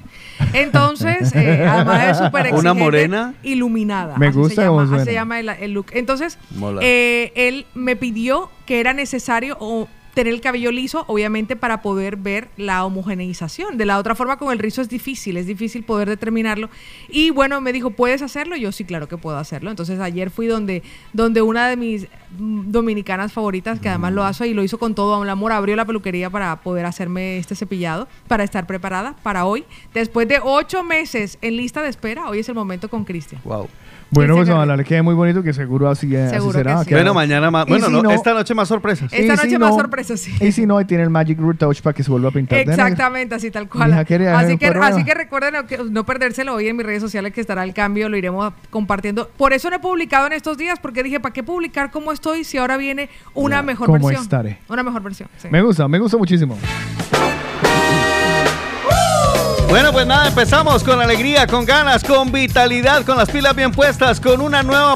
Entonces, 0.53 1.35
eh, 1.35 1.67
además 1.69 2.05
es 2.11 2.19
súper 2.19 2.55
Una 2.55 2.75
morena. 2.75 3.35
iluminada. 3.43 4.17
Me 4.19 4.29
así 4.29 4.39
gusta 4.39 4.55
se 4.63 4.69
llama, 4.69 4.83
así 4.97 5.05
se 5.05 5.13
llama 5.13 5.41
el, 5.41 5.49
el 5.49 5.73
look. 5.73 5.87
Entonces, 5.93 6.39
eh, 6.81 7.33
él 7.35 7.67
me 7.75 7.97
pidió 7.97 8.51
que 8.67 8.81
era 8.81 8.93
necesario 8.93 9.57
o 9.61 9.89
tener 10.17 10.33
el 10.33 10.41
cabello 10.41 10.73
liso, 10.73 11.05
obviamente, 11.09 11.57
para 11.57 11.83
poder 11.83 12.17
ver 12.17 12.49
la 12.57 12.87
homogeneización. 12.87 13.77
De 13.77 13.85
la 13.85 13.99
otra 13.99 14.15
forma, 14.15 14.39
con 14.39 14.51
el 14.51 14.59
rizo 14.59 14.81
es 14.81 14.89
difícil, 14.89 15.37
es 15.37 15.47
difícil 15.47 15.85
poder 15.85 16.09
determinarlo. 16.09 16.71
Y 17.11 17.29
bueno, 17.29 17.61
me 17.61 17.71
dijo, 17.71 17.91
¿puedes 17.91 18.23
hacerlo? 18.23 18.57
Yo 18.57 18.73
sí, 18.73 18.87
claro 18.87 19.09
que 19.09 19.19
puedo 19.19 19.37
hacerlo. 19.37 19.69
Entonces 19.69 20.01
ayer 20.01 20.31
fui 20.31 20.47
donde, 20.47 20.83
donde 21.13 21.43
una 21.43 21.69
de 21.69 21.77
mis 21.77 22.07
mm, 22.39 22.71
dominicanas 22.71 23.31
favoritas, 23.31 23.79
que 23.79 23.91
además 23.91 24.15
lo 24.15 24.25
hace 24.25 24.49
y 24.49 24.55
lo 24.55 24.65
hizo 24.65 24.79
con 24.79 24.95
todo 24.95 25.23
el 25.23 25.29
amor, 25.29 25.53
abrió 25.53 25.77
la 25.77 25.85
peluquería 25.85 26.31
para 26.31 26.63
poder 26.63 26.87
hacerme 26.87 27.37
este 27.37 27.55
cepillado, 27.55 28.09
para 28.27 28.43
estar 28.43 28.67
preparada 28.67 29.17
para 29.23 29.45
hoy. 29.45 29.65
Después 29.93 30.27
de 30.29 30.41
ocho 30.43 30.83
meses 30.83 31.37
en 31.43 31.59
lista 31.59 31.83
de 31.83 31.91
espera, 31.91 32.31
hoy 32.31 32.39
es 32.39 32.49
el 32.49 32.55
momento 32.55 32.89
con 32.89 33.05
Cristian. 33.05 33.43
Wow. 33.45 33.69
Bueno, 34.11 34.37
pues 34.37 34.49
ojalá 34.49 34.77
le 34.77 34.85
quede 34.85 35.03
muy 35.03 35.15
bonito, 35.15 35.43
que 35.43 35.53
seguro 35.53 35.91
así, 35.91 36.15
así 36.15 36.35
Seguro 36.37 36.53
será. 36.53 36.79
que 36.79 36.85
sí. 36.85 36.95
Bueno, 36.95 37.13
mañana 37.13 37.51
más. 37.51 37.67
Bueno, 37.67 37.87
si 37.87 37.93
no, 37.93 38.03
no- 38.03 38.11
esta 38.13 38.33
noche 38.35 38.55
más 38.55 38.69
sorpresas. 38.69 39.13
Esta 39.13 39.37
si 39.37 39.47
noche 39.49 39.59
más 39.59 39.75
sorpresas, 39.75 40.21
sí. 40.21 40.33
Y 40.41 40.53
si 40.53 40.65
no, 40.65 40.79
ahí 40.79 40.85
tiene 40.85 41.03
el 41.03 41.11
Magic 41.11 41.39
Retouch 41.41 41.81
para 41.83 41.93
que 41.95 42.03
se 42.05 42.11
vuelva 42.11 42.29
a 42.29 42.33
pintar. 42.33 42.59
Exactamente, 42.61 43.35
así 43.35 43.51
tal 43.51 43.69
cual. 43.69 43.93
Así 43.93 44.05
que, 44.57 44.69
ahora. 44.69 44.87
así 44.87 45.05
que 45.05 45.13
recuerden 45.15 45.55
no- 45.55 45.85
no 45.91 46.07
perdérselo 46.07 46.55
hoy 46.55 46.69
en 46.69 46.77
mis 46.77 46.87
redes 46.87 47.03
sociales 47.03 47.33
que 47.33 47.41
estará 47.41 47.65
el 47.65 47.75
cambio, 47.75 48.09
lo 48.09 48.17
iremos 48.17 48.53
compartiendo. 48.71 49.29
Por 49.37 49.53
eso 49.53 49.71
no 49.71 49.77
he 49.77 49.81
publicado 49.81 50.27
en 50.29 50.35
estos 50.35 50.57
días, 50.57 50.79
porque 50.81 51.03
dije, 51.03 51.19
¿para 51.21 51.33
qué 51.33 51.43
publicar 51.43 51.91
cómo 51.91 52.13
estoy 52.13 52.45
si 52.45 52.59
ahora 52.59 52.77
viene 52.77 53.09
una 53.35 53.63
mejor 53.63 53.87
¿Cómo 53.87 53.99
versión? 54.07 54.23
estaré? 54.23 54.59
Una 54.69 54.83
mejor 54.83 55.03
versión. 55.03 55.29
sí. 55.39 55.49
Me 55.51 55.63
gusta, 55.63 55.89
me 55.89 55.99
gusta 55.99 56.17
muchísimo. 56.17 56.57
Bueno, 59.69 59.93
pues 59.93 60.07
nada, 60.07 60.29
empezamos 60.29 60.85
con 60.85 61.01
alegría, 61.01 61.47
con 61.47 61.65
ganas, 61.65 62.05
con 62.05 62.31
vitalidad, 62.31 63.05
con 63.05 63.17
las 63.17 63.29
pilas 63.29 63.55
bien 63.55 63.73
puestas, 63.73 64.21
con 64.21 64.41
una 64.41 64.63
nueva. 64.63 64.95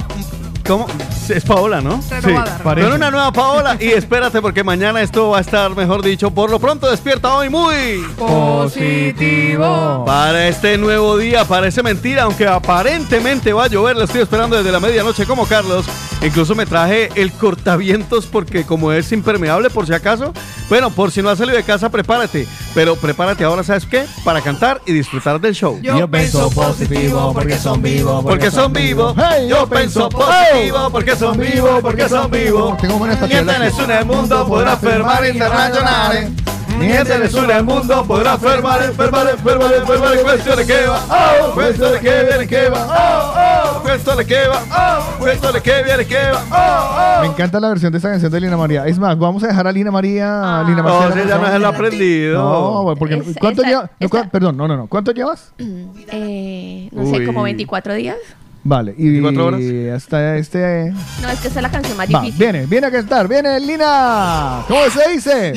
Es 1.30 1.44
Paola, 1.44 1.80
¿no? 1.80 2.00
Renovada, 2.10 2.56
Sí, 2.56 2.62
parece. 2.64 2.88
Con 2.88 2.96
una 2.96 3.10
nueva 3.10 3.32
Paola. 3.32 3.76
Y 3.78 3.88
espérate, 3.88 4.42
porque 4.42 4.64
mañana 4.64 5.00
esto 5.00 5.30
va 5.30 5.38
a 5.38 5.40
estar, 5.40 5.74
mejor 5.76 6.02
dicho, 6.02 6.30
por 6.30 6.50
lo 6.50 6.58
pronto 6.58 6.90
despierta 6.90 7.34
hoy 7.34 7.48
muy. 7.48 8.04
Positivo. 8.16 10.04
Para 10.06 10.48
este 10.48 10.78
nuevo 10.78 11.16
día, 11.18 11.44
parece 11.44 11.82
mentira, 11.82 12.24
aunque 12.24 12.46
aparentemente 12.46 13.52
va 13.52 13.64
a 13.64 13.68
llover, 13.68 13.96
lo 13.96 14.04
estoy 14.04 14.22
esperando 14.22 14.56
desde 14.56 14.72
la 14.72 14.80
medianoche 14.80 15.26
como 15.26 15.46
Carlos. 15.46 15.86
Incluso 16.22 16.54
me 16.54 16.66
traje 16.66 17.08
el 17.14 17.32
cortavientos 17.32 18.26
porque 18.26 18.64
como 18.64 18.92
es 18.92 19.10
impermeable 19.12 19.70
por 19.70 19.86
si 19.86 19.94
acaso, 19.94 20.34
bueno, 20.68 20.90
por 20.90 21.10
si 21.10 21.22
no 21.22 21.30
has 21.30 21.38
salido 21.38 21.56
de 21.56 21.62
casa, 21.62 21.88
prepárate. 21.88 22.46
Pero 22.74 22.96
prepárate 22.96 23.44
ahora, 23.44 23.64
¿sabes 23.64 23.86
qué? 23.86 24.04
Para 24.24 24.40
cantar 24.42 24.80
y 24.84 24.92
disfrutar 24.92 25.40
del 25.40 25.54
show. 25.54 25.78
Yo 25.82 26.08
pienso 26.08 26.50
positivo 26.50 27.32
porque 27.32 27.56
son 27.58 27.80
vivos. 27.80 28.22
Porque 28.24 28.50
son 28.50 28.72
vivos, 28.72 29.14
Hey, 29.16 29.46
yo 29.48 29.68
pienso 29.68 30.08
positivo, 30.08 30.90
porque 30.90 31.16
son 31.16 31.19
vivos, 31.38 31.80
porque 31.82 32.08
son 32.08 32.30
vivos. 32.30 32.76
Tengo 32.78 32.96
buenas 32.98 33.18
Mientras 33.20 33.56
patriotas. 33.58 33.90
es 33.90 33.98
el 34.00 34.04
mundo 34.06 34.46
podrá 34.46 34.72
enfermar 34.72 35.26
internacionales. 35.26 36.30
Mientras 36.78 37.20
es 37.20 37.34
el 37.34 37.64
mundo 37.64 38.04
podrá 38.06 38.34
enfermar, 38.34 38.82
enfermar, 38.82 39.28
enfermar, 39.28 39.72
enfermar. 39.74 40.18
Cuestión 40.22 40.56
de 40.56 40.66
que 40.66 40.86
va, 40.86 41.00
oh, 41.10 41.52
cuestión 41.52 41.92
de 41.92 42.00
que 42.00 42.24
viene 42.24 42.46
que 42.46 42.68
va, 42.70 42.86
oh, 42.86 43.76
oh, 43.76 43.82
cuestión 43.82 44.16
de 44.16 44.24
que 44.26 44.46
va, 44.48 44.62
oh, 44.98 45.18
cuestión 45.18 45.52
de 45.52 45.60
que 45.60 45.82
viene 45.82 46.06
que 46.06 46.16
va, 46.16 47.18
oh, 47.18 47.20
Me 47.20 47.26
encanta 47.26 47.60
la 47.60 47.68
versión 47.68 47.92
de 47.92 47.98
esta 47.98 48.08
canción 48.10 48.32
de 48.32 48.40
Lina 48.40 48.56
María. 48.56 48.86
Es 48.86 48.98
más, 48.98 49.18
vamos 49.18 49.42
a 49.44 49.48
dejar 49.48 49.66
a 49.66 49.72
Lina 49.72 49.90
María. 49.90 50.62
Lina 50.66 50.82
oh. 50.86 51.08
No, 51.10 51.14
ya 51.16 51.36
no 51.38 51.58
lo 51.58 51.66
ha 51.66 51.70
aprendido. 51.70 52.42
No, 52.42 52.94
porque 52.96 53.16
Es- 53.16 53.36
¿cuánto 53.38 53.60
esa- 53.60 53.68
lleva? 53.70 53.82
no, 54.00 54.06
esa- 54.06 54.08
cua- 54.24 54.30
perdón, 54.30 54.56
no, 54.56 54.66
no, 54.66 54.76
no. 54.76 54.86
¿Cuánto 54.86 55.12
llevas? 55.12 55.52
Eh, 55.58 56.88
no 56.92 57.10
sé, 57.10 57.26
como 57.26 57.42
24 57.42 57.92
días. 57.94 58.16
Vale, 58.62 58.94
y 58.98 59.20
24 59.20 59.46
horas. 59.46 59.60
hasta 59.96 60.36
este 60.36 60.92
No, 61.22 61.30
es 61.30 61.40
que 61.40 61.48
esta 61.48 61.60
es 61.60 61.62
la 61.62 61.70
canción 61.70 61.96
más 61.96 62.06
va, 62.14 62.20
difícil. 62.20 62.38
viene, 62.38 62.66
viene 62.66 62.86
a 62.88 62.90
cantar, 62.90 63.26
viene 63.26 63.58
Lina. 63.58 64.64
¿Cómo 64.68 64.80
se 64.90 65.10
dice? 65.12 65.52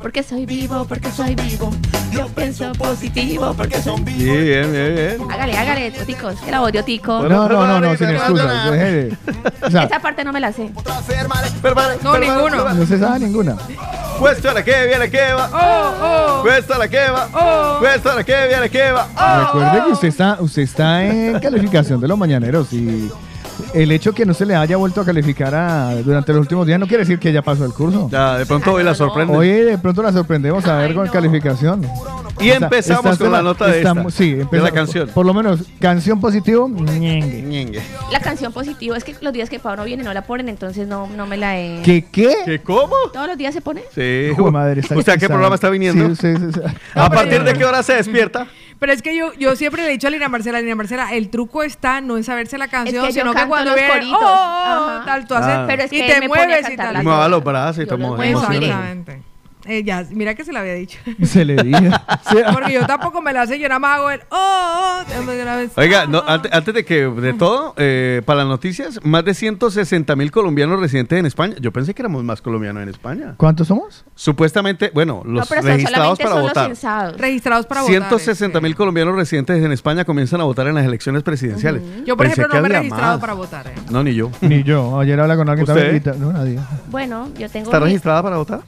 Porque 0.00 0.22
soy 0.22 0.44
vivo, 0.46 0.84
porque 0.84 1.10
soy 1.12 1.34
vivo. 1.34 1.70
Yo 2.10 2.26
pienso 2.28 2.72
positivo, 2.72 3.54
porque 3.56 3.80
soy 3.80 4.00
vivo. 4.02 4.34
Bien, 4.34 4.72
bien, 4.72 4.94
bien. 4.94 5.30
Hágale, 5.30 5.56
hágale. 5.56 5.92
Que 5.92 6.50
la 6.50 6.60
voz 6.60 6.72
de 6.72 6.82
Tico. 6.82 7.22
No, 7.28 7.48
no, 7.48 7.66
no, 7.66 7.80
no, 7.80 7.96
sin 7.96 8.10
excusas. 8.10 8.72
O 9.62 9.70
sea, 9.70 9.84
Esa 9.84 10.00
parte 10.00 10.24
no 10.24 10.32
me 10.32 10.40
la 10.40 10.52
sé. 10.52 10.70
No, 12.02 12.18
ninguno. 12.18 12.74
no 12.74 12.86
se 12.86 12.98
sabe 12.98 13.20
ninguna. 13.20 13.56
Cuestión 14.18 14.54
de 14.54 14.62
que 14.62 14.86
viene 14.86 15.10
que 15.10 15.32
va, 15.32 15.50
Oh, 15.52 16.38
oh. 16.38 16.42
cuestión 16.42 16.78
de 16.80 16.88
que 16.88 17.10
va, 17.10 17.28
Oh. 17.34 17.78
cuestión 17.80 18.16
de 18.16 18.24
que 18.24 18.46
viene 18.46 18.70
que 18.70 18.92
va, 18.92 19.08
oh. 19.16 19.46
Recuerde 19.58 19.86
que 19.86 19.92
usted 19.92 20.08
está, 20.08 20.36
usted 20.40 20.62
está 20.62 21.04
en 21.04 21.40
calificación 21.50 22.00
de 22.00 22.08
los 22.08 22.18
mañaneros 22.18 22.72
y 22.72 23.10
el 23.72 23.92
hecho 23.92 24.12
que 24.12 24.26
no 24.26 24.34
se 24.34 24.44
le 24.46 24.56
haya 24.56 24.76
vuelto 24.76 25.00
a 25.00 25.04
calificar 25.04 25.54
a- 25.54 25.94
durante 26.02 26.32
los 26.32 26.40
últimos 26.40 26.66
días 26.66 26.80
no 26.80 26.86
quiere 26.88 27.04
decir 27.04 27.18
que 27.20 27.32
ya 27.32 27.42
pasó 27.42 27.64
el 27.64 27.72
curso. 27.72 28.08
Ya, 28.10 28.36
de 28.38 28.46
pronto 28.46 28.72
hoy 28.72 28.82
la 28.82 28.94
sorprende. 28.94 29.36
Hoy 29.36 29.48
de 29.48 29.78
pronto 29.78 30.02
la 30.02 30.12
sorprendemos 30.12 30.66
a 30.66 30.78
ver 30.78 30.88
Ay, 30.90 30.94
con 30.96 31.06
no. 31.06 31.12
calificación. 31.12 31.86
Y 32.40 32.50
empezamos 32.50 33.16
con 33.16 33.30
la 33.30 33.42
nota 33.42 33.66
de 33.68 33.78
esta, 33.78 33.94
sí, 34.10 34.32
de 34.32 34.42
empezamos- 34.42 34.62
la 34.70 34.74
canción. 34.74 35.08
Por 35.14 35.24
lo 35.24 35.32
menos, 35.32 35.60
canción 35.78 36.20
positivo. 36.20 36.68
ñengue. 36.68 37.42
Ñengue. 37.42 37.80
La 38.10 38.18
canción 38.18 38.52
positiva 38.52 38.96
es 38.96 39.04
que 39.04 39.14
los 39.20 39.32
días 39.32 39.48
que 39.48 39.60
Pau 39.60 39.76
no 39.76 39.84
viene 39.84 40.02
no 40.02 40.12
la 40.12 40.22
ponen, 40.22 40.48
entonces 40.48 40.88
no, 40.88 41.06
no 41.16 41.26
me 41.26 41.36
la 41.36 41.56
he. 41.58 41.80
¿Qué 41.84 42.06
qué? 42.10 42.34
¿Qué 42.44 42.58
cómo? 42.60 42.94
¿Todos 43.12 43.28
los 43.28 43.38
días 43.38 43.54
se 43.54 43.60
pone? 43.60 43.82
Sí. 43.94 44.30
Madre, 44.50 44.80
está 44.80 44.96
¿Usted 44.98 45.12
a 45.12 45.16
qué 45.16 45.28
programa 45.28 45.54
está 45.54 45.70
viniendo? 45.70 46.08
Sí, 46.16 46.34
sí, 46.34 46.36
sí, 46.36 46.52
sí. 46.54 46.60
¿A 46.94 47.08
partir 47.08 47.44
de 47.44 47.52
qué 47.54 47.64
hora 47.64 47.82
se 47.84 47.94
despierta? 47.94 48.48
Pero 48.84 48.92
es 48.92 49.00
que 49.00 49.16
yo, 49.16 49.32
yo 49.32 49.56
siempre 49.56 49.80
le 49.80 49.88
he 49.88 49.92
dicho 49.92 50.08
a 50.08 50.10
Lina 50.10 50.28
Marcela, 50.28 50.60
Lina 50.60 50.74
Marcela, 50.74 51.10
el 51.10 51.30
truco 51.30 51.62
está 51.62 52.02
no 52.02 52.18
en 52.18 52.22
saberse 52.22 52.58
la 52.58 52.68
canción, 52.68 53.06
que 53.06 53.14
sino 53.14 53.32
que 53.32 53.46
cuando 53.46 53.70
coritos. 53.70 54.18
oh, 54.20 54.26
oh, 54.26 54.98
oh, 55.00 55.04
tal, 55.06 55.26
tú 55.26 55.34
haces, 55.34 55.54
Ah. 55.54 55.64
Pero 55.66 55.84
es 55.84 55.92
y 55.94 56.06
te 56.06 56.20
me 56.20 56.28
mueves 56.28 56.68
y 56.68 56.76
tal. 56.76 57.02
Mueva 57.02 57.22
dos. 57.22 57.30
los 57.30 57.44
brazos 57.44 57.82
y 57.82 57.86
tomo. 57.86 58.22
Exactamente. 58.22 59.22
Eh, 59.66 59.82
ya, 59.82 60.04
mira 60.10 60.34
que 60.34 60.44
se 60.44 60.52
la 60.52 60.60
había 60.60 60.74
dicho. 60.74 60.98
Se 61.22 61.44
le 61.44 61.56
dije. 61.62 61.90
Sí. 62.30 62.36
Porque 62.52 62.72
yo 62.72 62.86
tampoco 62.86 63.20
me 63.22 63.32
la 63.32 63.46
sé, 63.46 63.58
yo 63.58 63.68
nada 63.68 63.78
más 63.78 63.98
hago 63.98 64.10
el 64.10 64.20
oh, 64.30 65.00
oh. 65.06 65.80
Oiga, 65.80 66.06
no, 66.06 66.22
antes, 66.26 66.52
antes 66.52 66.74
de 66.74 66.84
que 66.84 67.06
de 67.06 67.32
todo, 67.34 67.74
eh, 67.76 68.22
para 68.24 68.40
las 68.40 68.48
noticias, 68.48 68.98
más 69.04 69.24
de 69.24 69.34
160 69.34 70.16
mil 70.16 70.30
colombianos 70.30 70.80
residentes 70.80 71.18
en 71.18 71.26
España. 71.26 71.54
Yo 71.60 71.72
pensé 71.72 71.94
que 71.94 72.02
éramos 72.02 72.24
más 72.24 72.40
colombianos 72.42 72.82
en 72.82 72.88
España. 72.88 73.34
¿Cuántos 73.36 73.68
somos? 73.68 74.04
Supuestamente, 74.14 74.90
bueno, 74.94 75.22
No, 75.24 75.32
los 75.40 75.48
son- 75.48 75.62
registrados 75.62 76.18
para 76.18 76.34
votar. 76.40 76.68
los 76.70 77.16
registrados 77.18 77.66
para 77.66 77.82
votar. 77.82 77.94
160 77.94 78.60
mil 78.60 78.70
este. 78.72 78.76
colombianos 78.78 79.14
residentes 79.16 79.62
en 79.62 79.72
España 79.72 80.04
comienzan 80.04 80.40
a 80.40 80.44
votar 80.44 80.66
en 80.66 80.74
las 80.74 80.84
elecciones 80.84 81.22
presidenciales. 81.22 81.82
Yo, 82.06 82.16
por 82.16 82.26
Pensé 82.26 82.42
ejemplo, 82.42 82.60
no 82.60 82.68
me 82.68 82.74
he 82.74 82.78
registrado 82.78 83.12
más. 83.12 83.20
para 83.20 83.32
votar. 83.34 83.66
eh. 83.68 83.74
No, 83.90 84.02
ni 84.02 84.14
yo. 84.14 84.30
Ni 84.40 84.62
yo. 84.62 84.98
Ayer 85.00 85.18
hablé 85.20 85.36
con 85.36 85.48
alguien. 85.48 85.68
¿Usted? 85.68 86.14
No, 86.16 86.32
nadie. 86.32 86.58
Bueno, 86.90 87.28
yo 87.38 87.48
tengo. 87.48 87.66
¿Está 87.66 87.78
mi- 87.80 87.86
registrada 87.86 88.22
para 88.22 88.36
votar? 88.36 88.60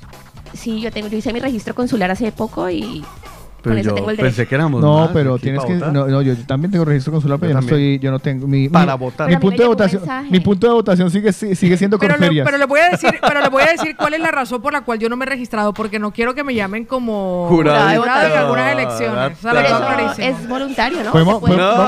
Sí, 0.55 0.81
yo 0.81 0.91
tengo, 0.91 1.09
yo 1.09 1.19
hice 1.19 1.33
mi 1.33 1.41
registro 1.41 1.75
consular 1.75 2.11
hace 2.11 2.33
poco 2.33 2.69
y 2.71 3.05
Pero 3.70 3.81
eso 3.81 3.88
yo 3.90 3.94
tengo 3.96 4.11
el 4.11 4.16
pensé 4.16 4.46
que 4.46 4.55
éramos 4.55 4.81
No, 4.81 5.00
más 5.00 5.11
pero 5.12 5.35
aquí 5.35 5.42
tienes 5.44 5.61
para 5.62 5.68
que. 5.72 5.79
votar. 5.79 5.92
No, 5.92 6.07
no, 6.07 6.22
yo 6.22 6.37
también 6.46 6.70
tengo 6.70 6.85
registro 6.85 7.12
consular, 7.12 7.38
pero 7.38 7.50
Yo 7.52 7.55
yo 7.55 7.61
no 7.61 7.66
también. 7.66 7.90
estoy. 7.92 8.05
Yo 8.05 8.11
no 8.11 8.18
tengo. 8.18 8.46
Mi, 8.46 8.68
Para 8.68 8.96
mi- 8.96 8.98
votar. 9.05 9.26
Mi 9.26 9.26
Pero 9.26 9.26
a 9.26 9.29
mí 9.29 9.35
me 9.37 9.40
punto 9.40 9.50
de 9.50 9.59
llegó 9.59 9.70
un 9.70 9.76
votación. 9.76 10.02
mensaje. 10.02 10.31
Mi 10.31 10.40
punto 10.40 10.66
de 10.66 10.72
votación 10.72 11.11
sigue, 11.11 11.33
sigue 11.33 11.76
siendo 11.76 11.98
Pero 11.98 12.14
le, 12.14 12.18
Corferias. 12.18 12.44
pero 12.46 12.59
le 12.59 12.64
voy 12.66 12.81
a 12.81 12.90
decir, 12.90 13.14
pero 13.20 13.40
le 13.40 13.48
voy 13.48 13.62
a 13.62 13.66
decir 13.72 13.96
cuál 13.98 14.14
es 14.14 14.20
la 14.20 14.31
razón 14.31 14.61
por 14.62 14.72
la 14.72 14.81
cual 14.83 14.98
yo 14.98 15.09
no 15.09 15.16
me 15.16 15.24
he 15.24 15.29
registrado, 15.29 15.72
porque 15.74 15.98
no 15.98 16.11
quiero 16.12 16.35
que 16.35 16.44
me 16.44 16.55
llamen 16.55 16.85
como 16.85 17.46
Jurado 17.48 17.88
de 17.88 17.96
jurado 17.98 18.26
en 18.26 18.38
algunas 18.38 18.72
elecciones. 18.72 19.38
O 19.38 19.42
sea, 19.42 19.52
lo 19.52 19.61
Pero 19.61 19.68
tengo 19.76 19.79
eso 19.90 19.94
clarísimo. 19.96 20.26
es 20.29 20.48
voluntario, 20.48 21.05
¿no? 21.05 21.12
Podemos- 21.12 21.35
Se 21.35 21.40
puede- 21.40 21.57
podemos- 21.57 21.76
No, 21.76 21.83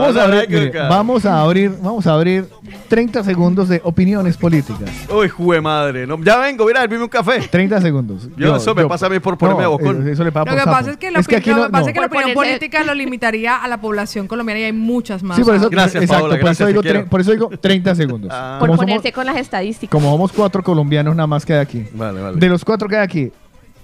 vamos, 0.00 0.16
a 0.16 0.24
abrir, 0.24 0.48
mire, 0.48 0.72
vamos 0.88 1.24
a 1.26 1.40
abrir, 1.42 1.72
vamos 1.82 2.06
a 2.06 2.12
abrir 2.14 2.48
30 2.88 3.22
segundos 3.24 3.68
de 3.68 3.80
opiniones 3.84 4.36
políticas. 4.36 4.88
Uy, 5.14 5.28
jue 5.28 5.60
madre. 5.60 6.06
No, 6.06 6.22
ya 6.22 6.38
vengo, 6.38 6.64
mira, 6.66 6.86
dime 6.86 7.02
un 7.02 7.08
café. 7.08 7.40
30 7.48 7.80
segundos. 7.80 8.28
Yo, 8.36 8.56
eso 8.56 8.74
me 8.74 8.84
pasa 8.86 9.06
a 9.06 9.08
mí 9.10 9.18
por 9.20 9.36
ponerme 9.38 9.62
no, 9.62 9.70
bocón. 9.70 10.02
Eso, 10.02 10.10
eso 10.12 10.24
le 10.24 10.32
pasa 10.32 10.44
Lo 10.46 10.50
por 10.50 10.58
que 10.58 10.64
sapo. 10.64 10.76
pasa 10.76 10.90
es 10.92 10.96
que 10.96 11.09
la, 11.10 11.20
opi- 11.20 11.36
aquí 11.36 11.50
lo 11.50 11.56
no- 11.56 11.62
que 11.66 11.70
pasa 11.70 11.82
no. 11.82 11.88
es 11.88 11.94
que 11.94 12.00
la 12.00 12.06
opinión 12.06 12.28
ponerse- 12.30 12.34
política 12.34 12.84
lo 12.84 12.94
limitaría 12.94 13.56
a 13.56 13.68
la 13.68 13.80
población 13.80 14.26
colombiana 14.26 14.60
y 14.60 14.64
hay 14.64 14.72
muchas 14.72 15.22
más. 15.22 15.36
Sí, 15.36 15.44
por 15.44 15.54
eso, 15.54 15.68
Gracias, 15.70 16.02
exacto, 16.04 16.24
Paola, 16.28 16.40
por, 16.40 16.50
eso 16.50 16.66
digo 16.66 16.82
te 16.82 16.88
quiero. 16.90 17.04
tre- 17.04 17.08
por 17.08 17.20
eso 17.20 17.30
digo 17.32 17.50
30 17.60 17.94
segundos. 17.94 18.30
Ah. 18.34 18.56
Por 18.58 18.68
somos, 18.68 18.78
ponerse 18.80 19.12
con 19.12 19.26
las 19.26 19.36
estadísticas. 19.36 19.90
como 19.90 20.10
somos 20.12 20.32
cuatro 20.32 20.62
colombianos 20.62 21.14
nada 21.16 21.26
más 21.26 21.44
que 21.44 21.52
hay 21.54 21.58
aquí. 21.60 21.84
Vale, 21.94 22.20
vale. 22.20 22.36
De 22.38 22.48
los 22.48 22.64
cuatro 22.64 22.88
que 22.88 22.96
hay 22.96 23.02
aquí, 23.04 23.32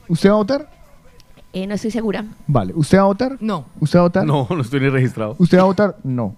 ¿usted 0.08 0.28
va 0.30 0.34
a 0.34 0.36
votar? 0.38 0.70
Eh, 1.52 1.66
no 1.66 1.74
estoy 1.74 1.90
segura. 1.90 2.24
Vale. 2.46 2.72
¿Usted 2.76 2.98
va 2.98 3.02
a 3.02 3.06
votar? 3.06 3.36
No. 3.40 3.66
¿Usted 3.80 3.98
va 3.98 4.00
a 4.00 4.06
votar? 4.06 4.26
No, 4.26 4.46
no 4.50 4.60
estoy 4.60 4.80
ni 4.80 4.88
registrado. 4.90 5.36
¿Usted 5.38 5.56
va 5.58 5.62
a 5.62 5.66
votar? 5.66 5.96
No. 6.04 6.36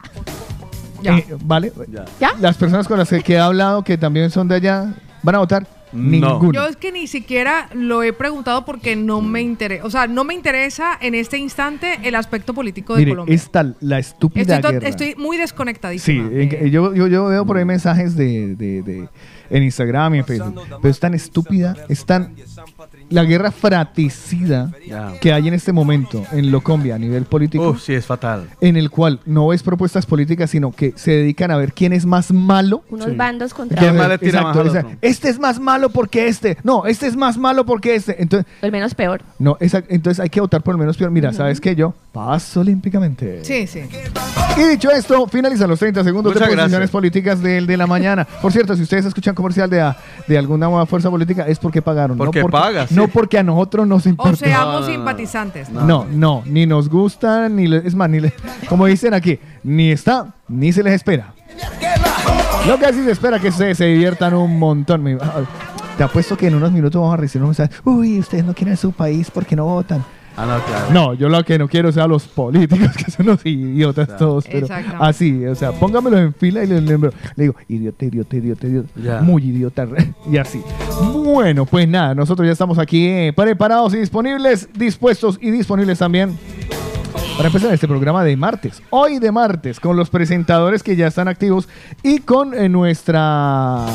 Ya. 1.02 1.18
Eh, 1.18 1.26
vale. 1.44 1.72
Ya. 1.90 2.04
¿Ya? 2.20 2.30
Las 2.40 2.56
personas 2.56 2.86
con 2.88 2.98
las 2.98 3.08
que 3.08 3.34
he 3.34 3.38
hablado 3.38 3.82
que 3.82 3.98
también 3.98 4.30
son 4.30 4.46
de 4.48 4.56
allá, 4.56 4.94
¿van 5.22 5.34
a 5.34 5.38
votar? 5.38 5.66
No. 5.90 6.02
Ninguno. 6.10 6.52
Yo 6.52 6.66
es 6.66 6.76
que 6.76 6.92
ni 6.92 7.06
siquiera 7.06 7.70
lo 7.72 8.02
he 8.02 8.12
preguntado 8.12 8.66
porque 8.66 8.94
no 8.94 9.22
me 9.22 9.40
interesa. 9.40 9.86
O 9.86 9.90
sea, 9.90 10.06
no 10.06 10.22
me 10.22 10.34
interesa 10.34 10.98
en 11.00 11.14
este 11.14 11.38
instante 11.38 11.98
el 12.02 12.14
aspecto 12.14 12.52
político 12.52 12.92
de 12.92 12.98
Mire, 13.00 13.10
Colombia. 13.12 13.34
es 13.34 13.50
tal 13.50 13.74
la 13.80 13.98
estúpida 13.98 14.56
Estoy, 14.56 14.60
to- 14.60 14.70
guerra. 14.72 14.88
estoy 14.88 15.14
muy 15.16 15.36
Sí, 15.36 15.40
desconectadísima. 15.40 16.28
Eh, 16.30 16.68
yo, 16.70 16.94
yo, 16.94 17.06
yo 17.06 17.24
veo 17.28 17.46
por 17.46 17.56
ahí 17.56 17.64
mensajes 17.64 18.16
de, 18.16 18.54
de- 18.56 18.82
de- 18.82 19.08
en 19.48 19.62
Instagram 19.62 20.16
y 20.16 20.18
en 20.18 20.24
Facebook, 20.26 20.60
pero 20.82 20.90
es 20.90 21.00
tan 21.00 21.14
estúpida, 21.14 21.74
es 21.88 22.04
tan 22.04 22.34
la 23.10 23.24
guerra 23.24 23.50
fratricida 23.50 24.70
que 25.20 25.32
hay 25.32 25.48
en 25.48 25.54
este 25.54 25.72
momento 25.72 26.24
en 26.32 26.50
Locombia 26.50 26.94
a 26.94 26.98
nivel 26.98 27.24
político, 27.24 27.70
Uf, 27.70 27.82
sí, 27.82 27.94
es 27.94 28.06
fatal. 28.06 28.48
en 28.60 28.76
el 28.76 28.90
cual 28.90 29.20
no 29.26 29.48
ves 29.48 29.62
propuestas 29.62 30.06
políticas, 30.06 30.50
sino 30.50 30.70
que 30.72 30.92
se 30.96 31.12
dedican 31.12 31.50
a 31.50 31.56
ver 31.56 31.72
quién 31.72 31.92
es 31.92 32.06
más 32.06 32.30
malo. 32.32 32.82
Unos 32.90 33.06
Sí. 33.08 33.16
bandos 33.16 33.54
contra 33.54 33.78
¿Quién 33.80 33.96
más 33.96 34.08
ver, 34.08 34.20
le 34.20 34.26
tira 34.26 34.42
más 34.42 34.56
al 34.56 34.68
o 34.68 34.70
sea, 34.72 34.86
este 35.00 35.28
es 35.28 35.38
más 35.38 35.58
malo 35.60 35.90
porque 35.90 36.28
este, 36.28 36.58
no, 36.62 36.86
este 36.86 37.06
es 37.06 37.16
más 37.16 37.36
malo 37.38 37.64
porque 37.64 37.94
este. 37.94 38.20
Entonces, 38.22 38.46
el 38.62 38.70
menos 38.72 38.94
peor. 38.94 39.22
no, 39.38 39.56
esa- 39.60 39.82
entonces 39.88 40.20
hay 40.20 40.28
que 40.28 40.40
votar 40.40 40.62
por 40.62 40.74
el 40.74 40.78
menos 40.78 40.96
peor. 40.96 41.10
Mira, 41.10 41.32
¿sabes 41.32 41.60
qué? 41.60 41.74
Yo 41.74 41.94
paso 42.12 42.60
olímpicamente. 42.60 43.44
sí, 43.44 43.66
sí. 43.66 43.80
Y 44.56 44.62
dicho 44.70 44.90
esto, 44.90 45.26
finalizan 45.28 45.68
los 45.70 45.78
30 45.78 46.02
segundos 46.02 46.32
Muchas 46.34 46.48
de 46.48 46.54
posiciones 46.54 46.70
gracias. 46.72 46.90
políticas 46.90 47.40
del 47.42 47.66
de 47.66 47.76
la 47.76 47.86
mañana. 47.86 48.24
Por 48.24 48.50
cierto, 48.52 48.74
si 48.74 48.82
ustedes 48.82 49.04
escuchan 49.04 49.34
comercial 49.34 49.70
de, 49.70 49.92
de 50.26 50.38
alguna 50.38 50.66
nueva 50.66 50.84
fuerza 50.86 51.10
política, 51.10 51.46
es 51.46 51.58
porque 51.60 51.80
pagaron. 51.80 52.16
Porque 52.18 52.40
no 52.40 52.42
porque, 52.42 52.56
No 52.90 53.04
sí. 53.04 53.10
porque 53.12 53.38
a 53.38 53.42
nosotros 53.42 53.86
nos 53.86 54.06
O 54.06 54.08
importa. 54.08 54.36
seamos 54.36 54.66
No, 54.66 54.72
no, 54.72 54.80
no. 54.80 54.86
simpatizantes. 54.86 55.70
no, 55.70 56.06
no, 56.10 56.42
ni 56.46 56.66
nos 56.66 56.88
gustan, 56.88 57.56
ni 57.56 57.66
le- 57.66 57.86
es 57.86 57.94
más, 57.94 58.08
ni 58.10 58.20
le- 58.20 58.32
como 58.68 58.86
dicen 58.86 59.14
aquí, 59.14 59.38
ni 59.64 59.90
está, 59.90 60.34
ni 60.48 60.72
se 60.72 60.82
les 60.82 60.94
espera. 60.94 61.34
Lo 62.66 62.78
que 62.78 62.92
sí 62.92 63.02
se 63.04 63.12
espera 63.12 63.38
que 63.38 63.50
se, 63.52 63.74
se 63.74 63.84
diviertan 63.86 64.34
un 64.34 64.58
montón. 64.58 65.04
Te 65.96 66.04
apuesto 66.04 66.36
que 66.36 66.46
en 66.46 66.54
unos 66.54 66.70
minutos 66.70 67.00
vamos 67.00 67.14
a 67.14 67.16
recibir 67.16 67.42
un 67.42 67.48
mensaje. 67.50 67.72
Uy, 67.84 68.20
ustedes 68.20 68.44
no 68.44 68.54
quieren 68.54 68.76
su 68.76 68.92
país 68.92 69.30
porque 69.32 69.56
no 69.56 69.64
votan. 69.64 70.04
Ah, 70.40 70.46
no, 70.46 70.64
claro. 70.64 70.86
No, 70.92 71.14
yo 71.14 71.28
lo 71.28 71.42
que 71.44 71.58
no 71.58 71.66
quiero 71.66 71.88
es 71.88 71.96
a 71.96 72.06
los 72.06 72.28
políticos, 72.28 72.90
que 72.96 73.10
son 73.10 73.28
unos 73.28 73.44
idiotas 73.44 74.16
todos, 74.16 74.44
pero 74.50 74.68
así, 75.00 75.44
o 75.44 75.54
sea, 75.56 75.72
póngamelo 75.72 76.16
en 76.16 76.32
fila 76.32 76.62
y 76.62 76.68
le, 76.68 76.80
le- 76.80 76.96
le 76.98 77.10
digo, 77.36 77.56
idiota, 77.66 78.04
idiota, 78.04 78.36
idiota, 78.36 78.66
idiota, 78.68 78.88
Ya. 79.02 79.20
muy 79.20 79.42
idiota, 79.44 79.86
y 80.30 80.36
así. 80.36 80.62
Bueno, 81.24 81.66
pues 81.66 81.88
nada, 81.88 82.14
nosotros 82.14 82.46
ya 82.46 82.52
estamos 82.52 82.78
aquí 82.78 83.06
eh, 83.08 83.32
preparados 83.34 83.94
y 83.94 83.98
disponibles, 83.98 84.68
dispuestos 84.74 85.38
y 85.42 85.50
disponibles 85.50 85.98
también 85.98 86.38
para 87.36 87.48
empezar 87.48 87.72
este 87.72 87.86
programa 87.88 88.22
de 88.24 88.36
martes, 88.36 88.82
hoy 88.90 89.18
de 89.18 89.32
martes, 89.32 89.80
con 89.80 89.96
los 89.96 90.08
presentadores 90.10 90.82
que 90.82 90.94
ya 90.96 91.06
están 91.08 91.26
activos 91.28 91.68
y 92.02 92.18
con 92.20 92.54
eh, 92.54 92.68
nuestra... 92.68 93.86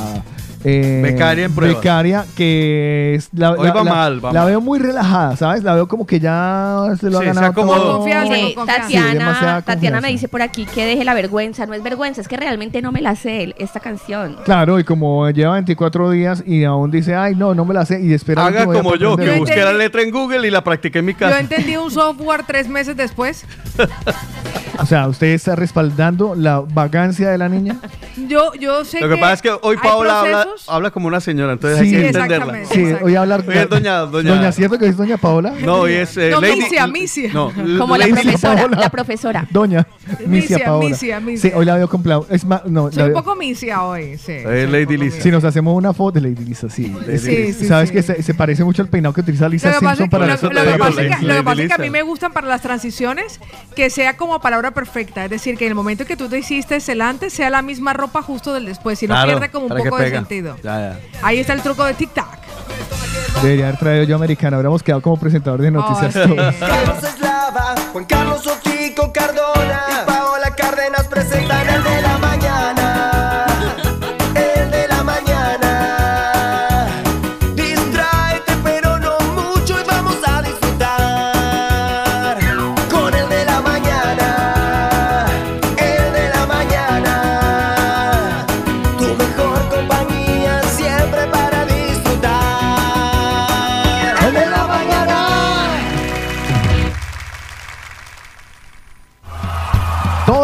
eh, 0.65 1.01
Becaria 1.03 1.45
en 1.45 1.53
pruebas. 1.55 1.77
becaria 1.77 2.25
que 2.35 3.15
es 3.15 3.29
la, 3.33 3.51
Hoy 3.51 3.67
la- 3.67 3.73
va 3.73 3.83
la- 3.83 3.91
mal, 3.93 4.25
va 4.25 4.31
la 4.33 4.39
mal. 4.41 4.49
veo 4.49 4.61
muy 4.61 4.79
relajada, 4.79 5.35
¿sabes? 5.35 5.63
La 5.63 5.73
veo 5.75 5.87
como 5.87 6.05
que 6.07 6.19
ya 6.19 6.85
se 6.99 7.09
lo 7.09 7.17
ha 7.17 7.21
Sí, 7.21 7.27
se 7.27 7.33
ganado 7.33 7.47
acomodó. 7.51 7.81
todo. 7.81 7.97
Confianza, 7.99 8.33
Mire, 8.33 8.53
con 8.55 8.65
confianza. 8.67 8.87
Sí, 8.87 8.93
demasiada 9.17 9.61
Tatiana, 9.61 9.61
Tatiana 9.61 10.01
me 10.01 10.07
dice 10.09 10.27
por 10.27 10.41
aquí 10.41 10.65
que 10.65 10.85
deje 10.85 11.03
la 11.03 11.13
vergüenza. 11.13 11.65
No 11.65 11.73
es 11.73 11.83
vergüenza, 11.83 12.21
es 12.21 12.27
que 12.27 12.37
realmente 12.37 12.81
no 12.81 12.91
me 12.91 13.01
la 13.01 13.15
sé 13.15 13.53
esta 13.57 13.79
canción. 13.79 14.37
Claro, 14.45 14.79
y 14.79 14.83
como 14.83 15.29
lleva 15.31 15.53
24 15.53 16.09
días 16.11 16.43
y 16.45 16.63
aún 16.63 16.91
dice, 16.91 17.15
ay, 17.15 17.35
no, 17.35 17.53
no 17.53 17.65
me 17.65 17.73
la 17.73 17.85
sé, 17.85 18.01
y 18.01 18.13
espera. 18.13 18.45
Haga 18.45 18.65
como 18.65 18.95
yo, 18.95 19.17
que. 19.17 19.25
Yo 19.25 19.37
busqué 19.37 19.63
la 19.63 19.73
letra 19.73 20.01
en 20.01 20.11
Google 20.11 20.47
y 20.47 20.51
la 20.51 20.63
practiqué 20.63 20.99
en 20.99 21.05
mi 21.05 21.13
Yo 21.13 21.19
casa. 21.19 21.39
entendí 21.39 21.75
un 21.77 21.91
software 21.91 22.43
tres 22.47 22.67
meses 22.69 22.95
después. 22.95 23.45
O 24.79 24.85
sea, 24.85 25.07
¿usted 25.07 25.27
está 25.27 25.55
respaldando 25.55 26.33
la 26.35 26.59
vagancia 26.59 27.29
de 27.29 27.37
la 27.37 27.47
niña? 27.47 27.77
Yo, 28.27 28.53
yo 28.55 28.83
sé 28.85 28.99
Lo 29.01 29.09
que 29.09 29.17
pasa 29.17 29.33
es 29.33 29.41
que 29.43 29.51
hoy 29.61 29.75
hay 29.81 29.87
Paola 29.89 30.19
habla, 30.21 30.47
habla 30.67 30.91
como 30.91 31.07
una 31.07 31.19
señora, 31.19 31.53
entonces 31.53 31.79
Sí, 31.79 31.95
hay 31.95 32.01
que 32.01 32.09
exactamente. 32.09 32.63
entenderla. 32.63 32.99
Sí, 32.99 33.03
hoy 33.05 33.15
a 33.15 33.21
hablar. 33.21 33.43
Hoy 33.47 33.55
es 33.57 33.69
doña- 33.69 34.05
doña- 34.05 34.51
¿cierto 34.51 34.77
que 34.77 34.87
es 34.87 34.97
doña 34.97 35.17
Paola? 35.17 35.53
No, 35.63 35.75
hoy 35.81 35.93
es 35.93 36.15
eh, 36.17 36.29
No, 36.31 36.41
Lady... 36.41 36.61
Misia, 36.61 36.87
Misia. 36.87 37.33
No, 37.33 37.51
Como 37.77 37.97
la 37.97 38.07
profesora, 38.07 38.55
Paola. 38.55 38.77
la 38.79 38.89
profesora. 38.89 39.47
Doña 39.51 39.87
Misia 40.25 40.59
Paola. 40.65 40.89
Misia, 40.89 41.19
Misia. 41.19 41.49
Sí, 41.51 41.55
hoy 41.55 41.65
la 41.65 41.75
veo 41.75 41.89
con 41.89 42.03
Plau. 42.03 42.25
Es 42.29 42.45
más, 42.45 42.65
no, 42.65 42.91
Soy 42.91 42.99
la 43.03 43.05
un 43.07 43.13
poco 43.13 43.35
misia 43.35 43.83
hoy, 43.83 44.17
sí. 44.17 44.31
Eh, 44.33 44.67
Lady 44.69 44.97
Lisa. 44.97 45.21
Si 45.21 45.31
nos 45.31 45.43
hacemos 45.43 45.75
una 45.75 45.93
foto 45.93 46.19
de 46.19 46.29
Lady 46.29 46.43
Lisa, 46.45 46.69
sí. 46.69 46.93
Sí, 47.17 47.53
sí, 47.53 47.65
¿Sabes 47.67 47.89
sí. 47.89 47.95
que 47.95 48.01
se, 48.03 48.21
se 48.23 48.33
parece 48.33 48.63
mucho 48.63 48.81
al 48.81 48.87
peinado 48.89 49.13
que 49.13 49.21
utiliza 49.21 49.47
Lisa 49.49 49.69
Lo 49.71 49.79
Simpson 49.79 50.09
para 50.09 50.35
te 50.37 50.43
lo 50.53 50.63
que 50.63 50.77
pasa 50.77 50.89
es 50.89 50.95
que- 50.95 51.03
Lady- 51.15 51.25
lo 51.25 51.35
que 51.35 51.43
pasa 51.43 51.61
es 51.61 51.67
que 51.67 51.73
a 51.73 51.77
mí 51.77 51.89
me 51.89 52.01
gustan 52.01 52.31
para 52.33 52.47
las 52.47 52.61
transiciones 52.61 53.39
que 53.75 53.89
sea 53.89 54.17
como 54.17 54.39
palabra 54.39 54.71
perfecta. 54.71 55.23
Es 55.25 55.29
decir, 55.29 55.57
que 55.57 55.65
en 55.65 55.69
el 55.71 55.75
momento 55.75 56.05
que 56.05 56.17
tú 56.17 56.27
te 56.29 56.37
hiciste 56.39 56.77
el 56.87 57.01
antes 57.01 57.33
sea 57.33 57.49
la 57.49 57.61
misma 57.61 57.93
ropa 57.93 58.21
justo 58.21 58.53
del 58.53 58.65
después. 58.65 58.99
Si 58.99 59.07
no 59.07 59.15
pierde 59.25 59.49
como 59.49 59.67
un 59.67 59.75
poco 59.77 59.97
de 59.97 60.03
pega. 60.05 60.19
Ya, 60.43 60.55
ya. 60.63 60.99
Ahí 61.21 61.39
está 61.39 61.53
el 61.53 61.61
truco 61.61 61.83
de 61.85 61.95
tic-tac. 61.95 62.39
Debería 63.41 63.67
haber 63.67 63.79
traído 63.79 64.03
yo 64.03 64.15
americana. 64.15 64.57
Habríamos 64.57 64.83
quedado 64.83 65.01
como 65.01 65.17
presentador 65.17 65.61
de 65.61 65.71
noticias 65.71 66.15
Ay, 66.15 66.23
sí. 66.27 66.35
todos. 66.35 66.55
Carlos 66.55 67.03
Eslava, 67.03 67.75
Juan 67.91 68.05
Carlos 68.05 68.47
Ochico 68.47 69.11
Cardona 69.11 69.81
y 69.89 70.05
Paola 70.05 70.55
Cárdenas 70.55 71.07
presentan 71.07 71.62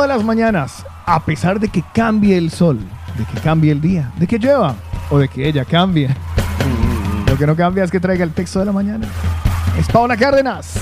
las 0.10 0.24
mañanas, 0.24 0.86
a 1.06 1.24
pesar 1.24 1.60
de 1.60 1.70
que 1.70 1.84
cambie 1.94 2.38
el 2.38 2.52
sol, 2.52 2.80
de 3.18 3.26
que 3.26 3.40
cambie 3.42 3.72
el 3.72 3.80
día, 3.80 4.12
de 4.18 4.28
que 4.28 4.40
llueva 4.40 4.76
o 5.10 5.20
de 5.20 5.28
que 5.28 5.48
ella 5.48 5.64
cambie, 5.64 6.10
lo 7.28 7.38
que 7.38 7.46
no 7.48 7.56
cambia 7.56 7.84
es 7.84 7.92
que 7.92 8.00
traiga 8.00 8.24
el 8.24 8.34
texto 8.34 8.60
de 8.60 8.66
la 8.66 8.72
mañana. 8.72 9.08
Es 9.80 9.88
Paola 9.88 10.18
Cárdenas. 10.18 10.74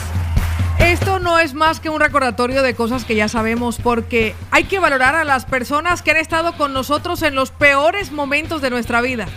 Esto 0.80 1.20
no 1.20 1.40
es 1.40 1.54
más 1.54 1.80
que 1.82 1.90
un 1.90 2.00
recordatorio 2.00 2.62
de 2.62 2.74
cosas 2.74 3.04
que 3.04 3.16
ya 3.16 3.28
sabemos 3.28 3.78
porque 3.84 4.34
hay 4.52 4.64
que 4.64 4.80
valorar 4.80 5.16
a 5.16 5.26
las 5.26 5.46
personas 5.46 6.02
que 6.02 6.12
han 6.12 6.18
estado 6.18 6.54
con 6.54 6.72
nosotros 6.72 7.22
en 7.24 7.36
los 7.36 7.52
peores 7.52 8.12
momentos 8.12 8.62
de 8.62 8.70
nuestra 8.70 9.02
vida. 9.02 9.28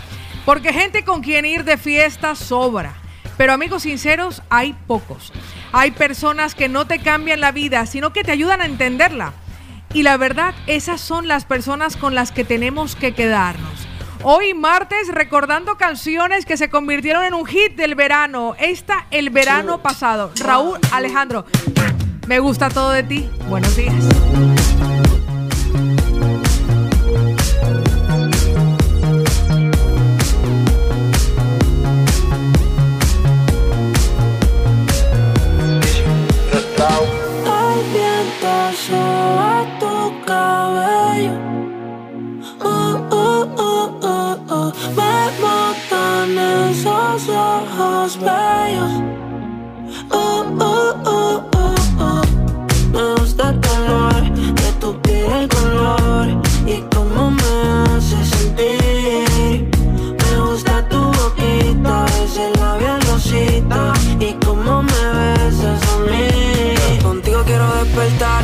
Porque 0.45 0.71
gente 0.71 1.03
con 1.03 1.21
quien 1.21 1.45
ir 1.45 1.65
de 1.65 1.77
fiesta 1.77 2.35
sobra. 2.35 2.93
Pero 3.35 3.53
amigos 3.53 3.83
sinceros, 3.83 4.41
hay 4.49 4.73
pocos. 4.87 5.33
Hay 5.73 5.91
personas 5.91 6.55
que 6.55 6.69
no 6.69 6.85
te 6.85 6.99
cambian 6.99 7.41
la 7.41 7.51
vida, 7.51 7.85
sino 7.85 8.13
que 8.13 8.23
te 8.23 8.31
ayudan 8.31 8.61
a 8.61 8.65
entenderla. 8.65 9.33
Y 9.93 10.03
la 10.03 10.17
verdad, 10.17 10.53
esas 10.67 11.01
son 11.01 11.27
las 11.27 11.45
personas 11.45 11.97
con 11.97 12.15
las 12.15 12.31
que 12.31 12.45
tenemos 12.45 12.95
que 12.95 13.13
quedarnos. 13.13 13.87
Hoy 14.23 14.53
martes 14.53 15.07
recordando 15.09 15.77
canciones 15.77 16.45
que 16.45 16.55
se 16.55 16.69
convirtieron 16.69 17.23
en 17.23 17.33
un 17.33 17.45
hit 17.45 17.75
del 17.75 17.95
verano. 17.95 18.55
Esta 18.59 19.07
el 19.11 19.31
verano 19.31 19.81
pasado. 19.81 20.31
Raúl 20.39 20.77
Alejandro, 20.91 21.45
me 22.27 22.39
gusta 22.39 22.69
todo 22.69 22.91
de 22.91 23.03
ti. 23.03 23.29
Buenos 23.49 23.75
días. 23.75 23.95
Viento 37.93 39.80
cabello. 40.25 41.31
Oh, 42.63 43.07
oh, 43.11 43.47
oh, 43.57 43.99
oh, 44.01 44.37
oh. 44.49 44.73
Me 44.95 45.31
matan 45.41 46.37
esos 46.69 47.29
ojos 47.29 48.17
bellos. 48.19 48.93
Oh, 50.11 50.45
oh, 50.59 50.95
oh, 51.05 51.43
oh, 51.55 51.75
oh. 51.99 52.21
Me 52.93 53.03
gusta 53.19 53.49
el 53.49 53.59
calor 53.59 54.21
de 54.31 54.71
tu 54.79 54.99
piel, 55.01 55.31
el 55.31 55.47
color 55.47 56.27
y 56.65 56.81
cómo 56.93 57.31
me 57.31 57.95
hace 57.95 58.23
sentir. 58.25 59.69
Me 60.21 60.39
gusta 60.41 60.87
tu 60.89 60.99
boquita, 60.99 62.05
ese 62.23 62.51
labial 62.59 63.01
rosita 63.03 63.93
y 64.19 64.33
cómo 64.45 64.83
me 64.83 65.03
besas 65.17 65.81
a 65.93 65.97
mí. 66.09 66.99
Contigo 67.01 67.41
quiero 67.45 67.67
despertar 67.75 68.43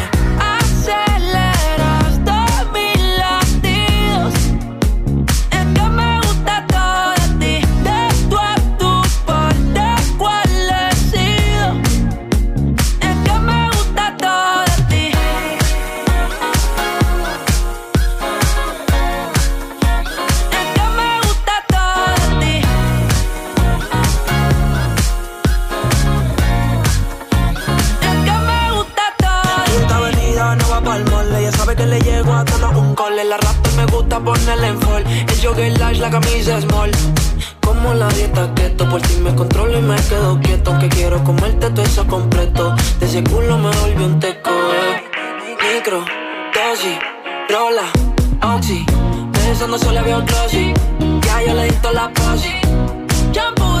Cole. 32.95 33.23
La 33.23 33.37
rap 33.37 33.67
me 33.75 33.85
gusta 33.85 34.19
ponerle 34.19 34.67
en 34.67 34.79
fall. 34.81 35.05
El 35.05 35.41
jogger 35.41 35.77
large, 35.79 35.99
la 35.99 36.09
camisa 36.09 36.61
small. 36.61 36.91
Como 37.61 37.93
la 37.93 38.07
dieta 38.09 38.53
keto, 38.55 38.89
por 38.89 39.01
ti 39.01 39.15
me 39.21 39.33
controlo 39.35 39.77
y 39.77 39.81
me 39.81 39.95
quedo 39.95 40.39
quieto. 40.41 40.77
Que 40.79 40.89
quiero 40.89 41.23
comerte 41.23 41.69
todo 41.69 41.83
eso 41.83 42.05
completo. 42.07 42.75
De 42.99 43.05
ese 43.05 43.23
culo 43.23 43.57
me 43.57 43.69
volvió 43.69 44.05
un 44.05 44.19
teco. 44.19 44.51
Micro, 45.61 46.03
dosis, 46.53 46.97
rola, 47.49 47.87
oxi. 48.55 48.85
Pensando 49.31 49.77
solo 49.77 50.03
veo 50.03 50.23
glossy. 50.23 50.73
Ya 51.25 51.41
yo 51.43 51.53
le 51.53 51.65
di 51.65 51.77
la 51.93 52.09
posi. 52.13 52.53
Shampoo 53.33 53.80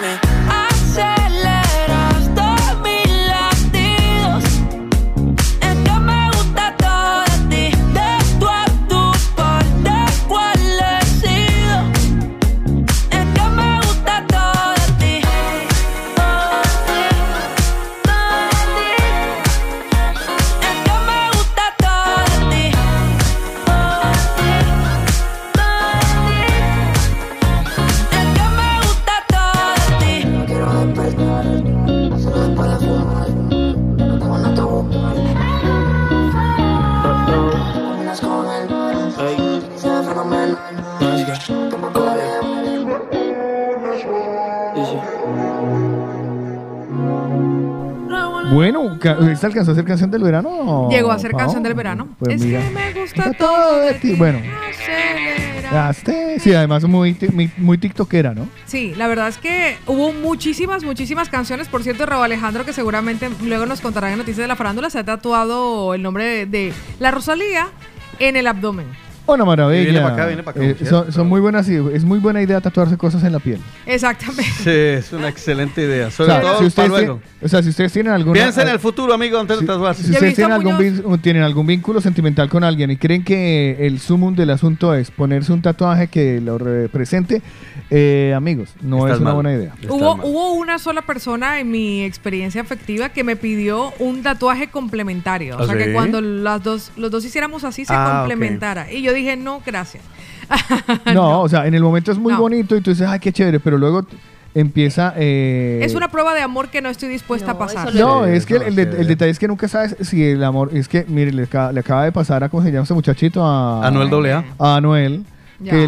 ¿esta 49.09 49.47
alcanzó 49.47 49.71
a 49.71 49.75
ser 49.75 49.85
canción 49.85 50.11
del 50.11 50.23
verano? 50.23 50.87
Llegó 50.89 51.11
a 51.11 51.19
ser 51.19 51.31
canción 51.31 51.63
del 51.63 51.73
verano. 51.73 52.09
Pues 52.19 52.35
es 52.35 52.41
mira. 52.41 52.61
que 52.61 52.69
me 52.69 52.93
gusta 52.93 53.23
Está 53.23 53.33
todo 53.33 53.79
de 53.79 53.93
ti. 53.95 54.13
Bueno, 54.13 54.39
Acelera. 54.69 55.71
ya 55.71 55.89
esté. 55.89 56.39
Sí, 56.39 56.53
además 56.53 56.83
muy, 56.85 57.15
muy, 57.33 57.51
muy 57.57 57.77
tiktokera, 57.77 58.33
¿no? 58.33 58.47
Sí, 58.65 58.93
la 58.95 59.07
verdad 59.07 59.27
es 59.27 59.37
que 59.37 59.77
hubo 59.87 60.13
muchísimas, 60.13 60.83
muchísimas 60.83 61.29
canciones. 61.29 61.67
Por 61.67 61.83
cierto, 61.83 62.05
Raúl 62.05 62.23
Alejandro, 62.25 62.65
que 62.65 62.73
seguramente 62.73 63.29
luego 63.43 63.65
nos 63.65 63.81
contará 63.81 64.11
en 64.11 64.17
noticias 64.17 64.43
de 64.43 64.47
la 64.47 64.55
farándula, 64.55 64.89
se 64.89 64.99
ha 64.99 65.03
tatuado 65.05 65.93
el 65.93 66.01
nombre 66.03 66.25
de, 66.25 66.45
de 66.45 66.73
la 66.99 67.11
Rosalía 67.11 67.67
en 68.19 68.35
el 68.35 68.47
abdomen. 68.47 68.87
Una 69.35 69.45
maravilla. 69.45 69.83
Viene 69.83 70.01
pa' 70.01 70.07
acá, 70.13 70.25
viene 70.27 70.43
pa' 70.43 70.51
acá, 70.51 70.61
Eh, 70.63 70.75
¿cierto? 70.77 71.03
son, 71.05 71.11
son 71.11 71.27
muy 71.27 71.39
buenas, 71.41 71.67
y 71.69 71.75
es 71.93 72.03
muy 72.03 72.19
buena 72.19 72.41
idea 72.41 72.59
tatuarse 72.61 72.97
cosas 72.97 73.23
en 73.23 73.31
la 73.31 73.39
piel. 73.39 73.59
Exactamente. 73.85 74.43
Sí, 74.63 74.69
es 74.69 75.13
una 75.13 75.29
excelente 75.29 75.81
idea. 75.81 76.07
O 76.07 76.11
Sobre 76.11 76.31
sea, 76.31 76.41
todo 76.41 76.51
si 76.51 76.57
para 76.57 76.67
ustedes, 76.67 76.89
luego. 76.89 77.13
tienen- 77.19 77.45
o 77.45 77.47
sea, 77.47 77.63
si 77.63 77.69
ustedes 77.69 77.91
tienen 77.93 78.13
alguna... 78.13 78.33
Piensa 78.33 78.61
en 78.63 78.69
el 78.69 78.79
futuro, 78.79 79.13
amigo, 79.13 79.39
antes 79.39 79.59
de 79.59 79.65
tatuarse. 79.65 80.03
Si 80.03 80.11
ustedes 80.11 80.35
tienen 80.35 80.53
algún, 80.53 81.19
tienen 81.21 81.43
algún 81.43 81.65
vínculo 81.67 82.01
sentimental 82.01 82.49
con 82.49 82.63
alguien 82.63 82.91
y 82.91 82.97
creen 82.97 83.23
que 83.23 83.77
el 83.79 83.99
sumum 83.99 84.35
del 84.35 84.49
asunto 84.51 84.93
es 84.93 85.11
ponerse 85.11 85.51
un 85.53 85.61
tatuaje 85.61 86.07
que 86.07 86.39
lo 86.41 86.57
represente, 86.57 87.41
eh, 87.93 88.33
amigos, 88.35 88.69
no 88.81 88.99
Estás 88.99 89.15
es 89.15 89.19
una 89.19 89.25
mal. 89.31 89.33
buena 89.35 89.53
idea. 89.53 89.73
Hubo, 89.89 90.13
hubo 90.23 90.53
una 90.53 90.79
sola 90.79 91.01
persona 91.01 91.59
en 91.59 91.69
mi 91.69 92.03
experiencia 92.03 92.61
afectiva 92.61 93.09
que 93.09 93.23
me 93.25 93.35
pidió 93.35 93.91
un 93.99 94.23
tatuaje 94.23 94.69
complementario. 94.69 95.57
O 95.57 95.61
¿Ah, 95.63 95.65
sea, 95.67 95.77
que 95.77 95.91
cuando 95.93 96.21
las 96.21 96.63
dos, 96.63 96.91
los 96.95 97.11
dos 97.11 97.25
hiciéramos 97.25 97.63
así 97.65 97.83
se 97.85 97.93
Ah, 97.93 98.19
complementara. 98.19 98.91
Y 98.91 99.01
yo 99.01 99.13
dije, 99.13 99.35
no, 99.35 99.61
gracias. 99.65 100.03
No, 101.13 101.41
o 101.41 101.49
sea, 101.49 101.67
en 101.67 101.73
el 101.75 101.83
momento 101.83 102.11
es 102.11 102.17
muy 102.17 102.33
No. 102.33 102.39
bonito 102.39 102.75
y 102.75 102.81
tú 102.81 102.89
dices, 102.91 103.07
ay, 103.07 103.19
qué 103.19 103.31
chévere, 103.31 103.59
pero 103.59 103.77
luego 103.77 104.05
empieza... 104.53 105.13
eh, 105.15 105.79
Es 105.81 105.93
una 105.95 106.09
prueba 106.09 106.33
de 106.33 106.41
amor 106.41 106.69
que 106.69 106.81
no 106.81 106.89
estoy 106.89 107.07
dispuesta 107.09 107.47
No, 107.47 107.53
a 107.53 107.57
pasar. 107.59 107.95
No, 107.95 108.25
es 108.25 108.45
que 108.45 108.55
el, 108.55 108.75
detalle 108.75 109.31
es 109.31 109.39
que 109.39 109.47
nunca 109.47 109.67
sabes 109.67 109.95
si 110.01 110.23
el 110.23 110.43
amor... 110.43 110.71
Es 110.73 110.87
que, 110.87 111.05
mire, 111.07 111.31
le, 111.31 111.43
acaba- 111.43 111.71
le 111.71 111.79
acaba 111.79 112.03
de 112.03 112.11
pasar 112.11 112.43
a, 112.43 112.49
¿cómo 112.49 112.63
se 112.63 112.71
llama 112.71 112.83
ese 112.83 112.93
muchachito? 112.93 113.45
A, 113.45 113.85
Anuel 113.87 114.13
AA. 114.33 114.43
A 114.59 114.75
Anuel. 114.77 115.23
Ya. 115.63 115.71
Que 115.73 115.87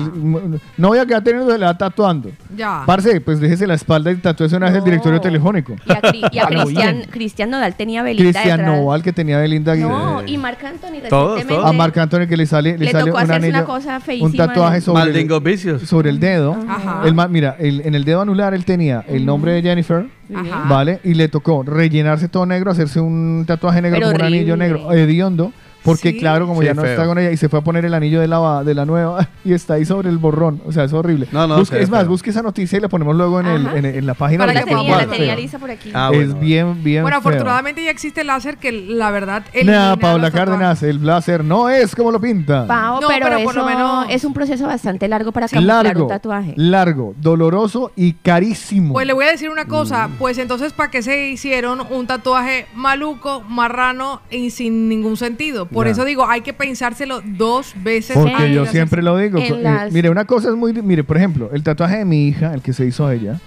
no 0.78 0.88
voy 0.90 1.00
a 1.00 1.06
quedar 1.06 1.24
teniendo, 1.24 1.52
se 1.52 1.58
la 1.58 1.68
va 1.68 1.78
tatuando. 1.78 2.30
Ya. 2.56 2.84
Parce, 2.86 3.20
pues 3.22 3.40
déjese 3.40 3.66
la 3.66 3.74
espalda 3.74 4.12
y 4.12 4.16
tatúese 4.18 4.56
una 4.56 4.68
vez 4.68 4.76
el 4.76 4.84
directorio 4.84 5.20
telefónico. 5.20 5.76
Y 5.86 5.92
a, 5.92 6.02
Cri- 6.02 6.30
y 6.32 6.38
a 6.38 6.44
A 6.48 6.50
lo 6.52 6.64
Cristian. 6.66 7.02
Cristian 7.10 7.50
Nodal 7.50 7.76
tenía 7.76 8.04
Belinda 8.04 8.32
Cristian. 8.40 8.66
Noval 8.66 9.02
que 9.02 9.12
tenía 9.14 9.40
Belinda 9.40 9.76
No, 9.76 10.22
eh, 10.22 10.26
y 10.28 10.38
Marc 10.38 10.64
Anthony 10.64 11.02
Todos, 11.10 11.32
recientemente. 11.40 11.48
todos. 11.56 11.66
a 11.66 11.74
Marc 11.74 11.98
Anthony 11.98 12.28
que 12.28 12.38
le 12.38 12.46
sale, 12.46 12.78
le 12.78 12.86
Le 12.86 12.92
sale 12.92 13.06
tocó 13.06 13.18
un 13.18 13.24
hacerse 13.24 13.48
anillo, 13.48 13.58
una 13.58 13.66
cosa 13.66 14.00
un 14.22 14.34
tatuaje 14.36 14.82
sobre 14.82 15.20
el, 15.22 15.80
sobre 15.88 16.10
el 16.12 16.20
dedo. 16.20 16.56
Ajá. 16.68 17.02
El 17.06 17.16
mira, 17.30 17.56
el- 17.60 17.82
en 17.86 17.96
el 17.96 18.04
dedo 18.06 18.22
anular 18.22 18.54
él 18.54 18.66
tenía 18.66 19.04
el 19.08 19.26
nombre 19.26 19.54
de 19.54 19.62
Jennifer, 19.64 20.06
Ajá. 20.36 20.66
¿vale? 20.70 21.00
Y 21.04 21.16
le 21.16 21.30
tocó 21.30 21.64
rellenarse 21.64 22.28
todo 22.28 22.46
negro, 22.46 22.70
hacerse 22.72 23.00
un 23.00 23.44
tatuaje 23.48 23.82
negro 23.82 23.98
Pero 24.00 24.12
como 24.12 24.20
un 24.20 24.34
anillo 24.34 24.56
negro, 24.56 24.92
hediondo. 24.92 25.52
Porque 25.84 26.12
Sí. 26.12 26.20
claro, 26.20 26.48
como 26.48 26.62
Sí, 26.62 26.68
ya 26.68 26.74
no 26.74 26.82
feo. 26.82 26.92
está 26.92 27.06
con 27.06 27.18
ella 27.18 27.32
y 27.32 27.38
se 27.38 27.50
fue 27.50 27.60
a 27.60 27.62
poner 27.62 27.84
el 27.86 27.94
anillo 27.94 28.20
de 28.22 28.28
la, 28.28 28.64
de 28.64 28.74
la 28.74 28.86
nueva 28.86 29.28
y 29.46 29.54
está 29.54 29.74
ahí 29.76 29.86
sobre 29.86 30.10
el 30.10 30.18
borrón. 30.18 30.62
O 30.66 30.72
sea, 30.72 30.84
es 30.86 30.94
horrible. 30.94 31.28
No, 31.32 31.46
no, 31.48 31.58
Busque- 31.60 31.80
es 31.80 31.90
más, 31.90 32.02
feo. 32.02 32.10
busque 32.10 32.30
esa 32.30 32.42
noticia 32.42 32.78
y 32.78 32.82
la 32.82 32.88
ponemos 32.90 33.16
luego 33.16 33.40
en, 33.40 33.48
el, 33.48 33.68
en, 33.68 33.86
en 33.86 34.06
la 34.06 34.14
página. 34.14 34.40
Para 34.44 34.54
La 34.54 34.60
de 34.62 34.66
que 34.66 34.76
tenía, 34.76 34.98
la 34.98 35.08
tenía 35.08 35.36
lisa 35.36 35.60
por 35.60 35.72
aquí. 35.72 35.92
Ah, 35.94 36.10
es 36.14 36.40
bien, 36.40 36.84
bien 36.84 37.02
Bueno, 37.04 37.22
feo. 37.22 37.32
afortunadamente 37.32 37.84
ya 37.84 37.92
existe 37.92 38.22
el 38.22 38.28
láser 38.28 38.58
que 38.58 38.72
la 38.72 39.12
verdad 39.12 39.44
Nada, 39.64 39.98
Paula 39.98 40.28
tatuajes. 40.32 40.34
Cárdenas, 40.52 40.84
el 40.84 41.06
láser 41.06 41.44
no 41.44 41.70
es 41.70 41.96
como 41.96 42.12
lo 42.12 42.20
pinta. 42.22 42.66
Pao, 42.68 43.02
No, 43.02 43.08
pero, 43.08 43.26
pero 43.28 43.44
por 43.44 43.56
lo 43.56 43.66
menos- 43.66 44.06
es 44.10 44.24
un 44.24 44.34
proceso 44.34 44.66
bastante 44.68 45.08
largo 45.08 45.32
para 45.32 45.48
camuflar 45.48 45.84
largo, 45.86 46.04
un 46.04 46.10
tatuaje. 46.10 46.54
largo, 46.56 47.14
doloroso 47.20 47.92
y 47.96 48.14
carísimo. 48.14 48.94
Pues 48.94 49.06
le 49.08 49.14
voy 49.14 49.26
a 49.26 49.32
decir 49.32 49.50
una 49.50 49.66
cosa, 49.66 50.08
Mm. 50.08 50.12
pues 50.20 50.38
entonces 50.38 50.74
¿para 50.74 50.90
qué 50.92 51.02
se 51.02 51.28
hicieron 51.30 51.82
un 51.90 52.08
tatuaje 52.08 52.68
maluco, 52.76 53.42
marrano 53.50 54.22
y 54.32 54.50
sin 54.52 54.88
ningún 54.90 55.18
sentido? 55.18 55.68
Por 55.74 55.86
Ya. 55.88 55.92
eso 55.92 56.06
digo, 56.06 56.28
hay 56.28 56.42
que 56.42 56.54
pensárselo 56.54 57.22
dos 57.26 57.74
veces. 57.84 58.16
Porque 58.18 58.54
yo 58.54 58.66
siempre 58.66 59.02
lo 59.02 59.18
digo. 59.18 59.40
Eh, 59.40 59.50
las- 59.62 59.92
mire, 59.92 60.10
una 60.10 60.26
cosa 60.26 60.50
es 60.50 60.56
muy... 60.56 60.74
Mire, 60.74 61.04
por 61.04 61.18
ejemplo, 61.18 61.50
el 61.54 61.64
tatuaje 61.64 61.98
de 61.98 62.06
mi 62.06 62.28
hija, 62.28 62.54
el 62.54 62.62
que 62.62 62.74
se 62.74 62.86
hizo 62.86 63.10
ella, 63.12 63.40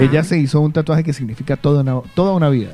ella 0.00 0.24
se 0.24 0.38
hizo 0.38 0.60
un 0.60 0.72
tatuaje 0.72 1.02
que 1.04 1.12
significa 1.12 1.56
toda 1.56 1.82
una, 1.82 2.00
toda 2.14 2.32
una 2.34 2.48
vida. 2.48 2.70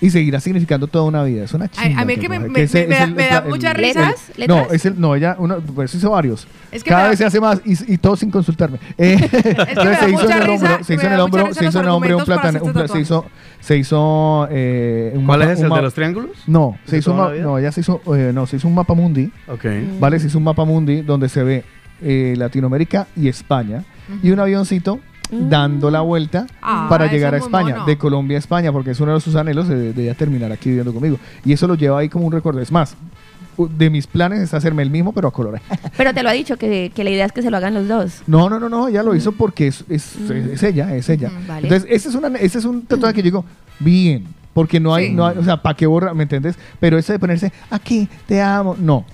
Y 0.00 0.10
seguirá 0.10 0.40
significando 0.40 0.86
toda 0.86 1.04
una 1.04 1.22
vida. 1.22 1.44
Es 1.44 1.54
una 1.54 1.68
chimba. 1.68 2.00
a 2.00 2.04
mí 2.04 2.12
es 2.14 2.18
que 2.18 2.28
me- 2.28 2.36
tatuaje, 2.36 2.52
me- 2.52 2.62
ese- 2.62 2.86
me 2.86 2.94
es 2.94 2.98
da- 2.98 3.04
el- 3.04 3.14
me 3.14 3.24
el- 3.24 3.30
da 3.30 3.38
el- 3.38 3.48
mucha 3.48 3.70
el- 3.70 3.76
risa. 3.76 4.00
¿Letras? 4.00 4.30
el- 4.36 4.48
No, 4.48 4.66
es 4.72 4.84
el, 4.86 5.00
no, 5.00 5.14
ella, 5.14 5.36
uno, 5.38 5.60
pues 5.60 5.94
hizo 5.94 6.10
varios. 6.10 6.46
Es 6.72 6.82
que 6.84 6.90
Cada 6.90 7.08
vez 7.08 7.18
se 7.18 7.24
hace 7.24 7.40
más 7.40 7.60
y, 7.64 7.94
y 7.94 7.98
todo 7.98 8.16
sin 8.16 8.30
consultarme. 8.30 8.78
Eh, 8.98 9.16
se 9.30 10.10
hizo 10.10 10.22
mucha 10.22 10.36
en 10.36 10.42
el 10.42 10.48
risa, 10.48 10.64
hombro, 10.74 10.84
se 10.84 10.94
hizo 10.94 11.06
en 11.06 11.12
el 11.12 11.20
hombro, 11.20 11.54
se 11.54 11.64
hizo 11.66 11.78
en 11.78 11.84
el 11.84 11.90
hombro 11.90 12.18
un 12.18 12.24
plátano, 12.24 12.60
pla- 12.72 12.88
se 12.88 13.00
hizo, 13.00 13.24
se 13.60 13.76
hizo 13.78 14.48
eh, 14.50 15.12
un 15.14 15.24
¿Cuál 15.26 15.40
mapa- 15.40 15.52
es 15.52 15.58
un 15.60 15.66
el 15.66 15.72
de 15.72 15.82
los 15.82 15.94
triángulos? 15.94 16.30
No, 16.48 16.76
se 16.84 16.92
¿De 16.92 16.98
hizo 16.98 17.12
un 17.12 17.42
no, 17.42 17.58
ella 17.58 17.72
se 17.72 17.80
hizo, 17.80 18.00
eh, 18.16 18.32
no, 18.34 18.46
se 18.46 18.56
hizo 18.56 18.68
un 18.68 18.74
mapa 18.74 18.94
mundi. 18.94 19.30
Ok. 19.48 19.64
¿vale? 20.00 20.18
Se 20.18 20.26
hizo 20.26 20.38
un 20.38 20.44
mapa 20.44 20.64
mundi 20.64 21.02
donde 21.02 21.28
se 21.28 21.42
ve 21.44 21.64
eh, 22.02 22.34
Latinoamérica 22.36 23.06
y 23.16 23.28
España 23.28 23.84
y 24.22 24.30
un 24.32 24.40
avioncito 24.40 24.98
dando 25.48 25.90
la 25.90 26.00
vuelta 26.00 26.46
Ah, 26.62 26.86
para 26.88 27.06
eso 27.06 27.14
llegar 27.14 27.34
a 27.34 27.38
es 27.38 27.44
España, 27.44 27.74
mono. 27.74 27.86
de 27.86 27.98
Colombia 27.98 28.36
a 28.36 28.40
España, 28.40 28.72
porque 28.72 28.90
es 28.92 29.00
uno 29.00 29.14
de 29.14 29.20
sus 29.20 29.34
anhelos 29.36 29.68
de, 29.68 29.92
de 29.92 30.04
ya 30.04 30.14
terminar 30.14 30.50
aquí 30.52 30.68
viviendo 30.70 30.92
conmigo. 30.92 31.18
Y 31.44 31.52
eso 31.52 31.66
lo 31.66 31.74
lleva 31.74 31.98
ahí 31.98 32.08
como 32.08 32.26
un 32.26 32.32
recuerdo. 32.32 32.60
Es 32.60 32.72
más, 32.72 32.96
de 33.56 33.88
mis 33.90 34.06
planes 34.06 34.40
es 34.40 34.52
hacerme 34.54 34.82
el 34.82 34.90
mismo, 34.90 35.12
pero 35.12 35.28
a 35.28 35.32
color. 35.32 35.60
Pero 35.96 36.12
te 36.12 36.22
lo 36.24 36.28
ha 36.28 36.32
dicho 36.32 36.56
que, 36.56 36.90
que 36.94 37.04
la 37.04 37.10
idea 37.10 37.24
es 37.26 37.32
que 37.32 37.40
se 37.42 37.50
lo 37.50 37.56
hagan 37.56 37.72
los 37.74 37.86
dos. 37.86 38.22
No, 38.26 38.50
no, 38.50 38.58
no, 38.58 38.68
no, 38.68 38.88
ella 38.88 39.02
lo 39.04 39.14
hizo 39.14 39.30
porque 39.32 39.68
es, 39.68 39.84
es, 39.88 40.16
es 40.28 40.62
ella, 40.64 40.94
es 40.96 41.08
ella. 41.08 41.28
Mm, 41.30 41.46
vale. 41.46 41.68
Entonces, 41.68 41.88
ese 41.90 42.08
es, 42.08 42.14
una, 42.16 42.28
ese 42.38 42.58
es 42.58 42.64
un 42.64 42.82
tatuaje 42.82 43.14
que 43.14 43.20
yo 43.20 43.24
digo, 43.24 43.44
bien, 43.78 44.24
porque 44.52 44.80
no 44.80 44.92
hay, 44.94 45.06
Sí. 45.08 45.12
no 45.12 45.26
hay, 45.26 45.38
o 45.38 45.44
sea, 45.44 45.56
¿para 45.62 45.76
qué 45.76 45.86
borra? 45.86 46.14
¿Me 46.14 46.24
entiendes? 46.24 46.56
Pero 46.80 46.98
ese 46.98 47.12
de 47.12 47.18
ponerse, 47.20 47.52
aquí, 47.70 48.08
te 48.26 48.42
amo, 48.42 48.76
no. 48.78 49.04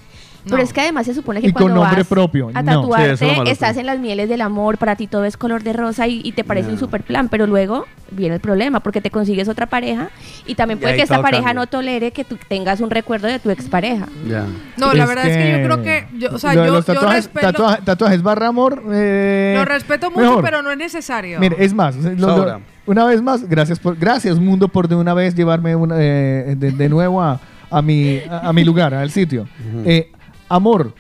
Pero 0.49 0.63
es 0.63 0.73
que 0.73 0.81
además 0.81 1.05
se 1.07 1.15
supone 1.15 1.41
que 1.41 1.49
Y 1.49 1.53
con 1.53 1.65
cuando 1.65 1.81
nombre 1.83 2.01
vas 2.01 2.07
propio, 2.09 2.49
a. 2.49 2.53
Sí, 2.53 2.59
es 2.59 2.65
tatuarte, 2.65 3.27
malo, 3.27 3.51
estás 3.51 3.77
en 3.77 3.87
las 3.87 3.99
mieles 3.99 4.29
del 4.29 4.41
amor, 4.41 4.79
para 4.79 4.97
ti 4.97 5.07
todo 5.07 5.25
es 5.25 5.37
color 5.37 5.63
de 5.63 5.73
rosa 5.75 6.07
y, 6.09 6.21
y 6.25 6.33
te 6.33 6.45
parece 6.45 6.71
un 6.71 6.79
super 6.79 7.03
plan, 7.03 7.29
pero 7.29 7.47
luego 7.47 7.87
viene 8.11 8.37
el 8.37 8.41
problema 8.41 8.81
porque 8.81 9.01
te 9.01 9.11
consigues 9.11 9.49
otra 9.49 9.67
pareja 9.67 10.09
y 10.47 10.55
también 10.55 10.79
puede 10.81 10.97
que 10.97 11.03
esta 11.03 11.21
pareja 11.23 11.45
cambia. 11.45 11.61
no 11.61 11.67
tolere 11.67 12.11
que 12.13 12.25
tú 12.25 12.39
tengas 12.49 12.81
un 12.81 12.91
recuerdo 12.91 13.27
de 13.29 13.39
tu 13.39 13.51
expareja. 13.51 14.07
Ya. 14.27 14.47
No, 14.77 14.95
la 14.95 15.05
verdad 15.07 15.27
es 15.27 15.37
que 15.37 15.53
yo 15.53 15.65
creo 15.67 15.83
que, 15.83 16.19
yo, 16.19 16.31
o 16.35 16.39
sea, 16.39 16.55
yo, 16.55 16.65
los 16.65 16.87
yo 16.87 16.95
tatuajes, 16.95 17.25
respeto, 17.27 17.53
tatua- 17.53 17.85
tatuajes 17.85 18.23
barra 18.23 18.47
amor. 18.49 18.83
eh, 18.93 19.55
lo 19.59 19.65
respeto 19.67 20.11
mucho, 20.11 20.23
mejor. 20.23 20.45
pero 20.45 20.63
no 20.63 20.71
es 20.71 20.79
necesario. 20.79 21.39
Mire, 21.39 21.57
es 21.59 21.75
más, 21.75 21.97
lo- 21.97 22.61
una 22.87 23.05
vez 23.05 23.21
más, 23.23 23.47
gracias 23.49 23.79
por, 23.79 23.97
gracias 23.97 24.39
mundo 24.39 24.69
por 24.69 24.89
de 24.89 24.95
una 24.97 25.13
vez 25.15 25.35
llevarme 25.35 25.77
una, 25.77 25.97
eh, 25.99 26.55
de, 26.57 26.71
de 26.73 26.89
nuevo 26.89 27.23
a, 27.23 27.39
a 27.71 27.83
mi, 27.83 28.21
a, 28.29 28.49
a 28.49 28.53
mi 28.53 28.65
lugar, 28.65 28.95
al 28.95 29.11
sitio. 29.11 29.47
Eh, 29.85 30.11
amor, 30.51 30.95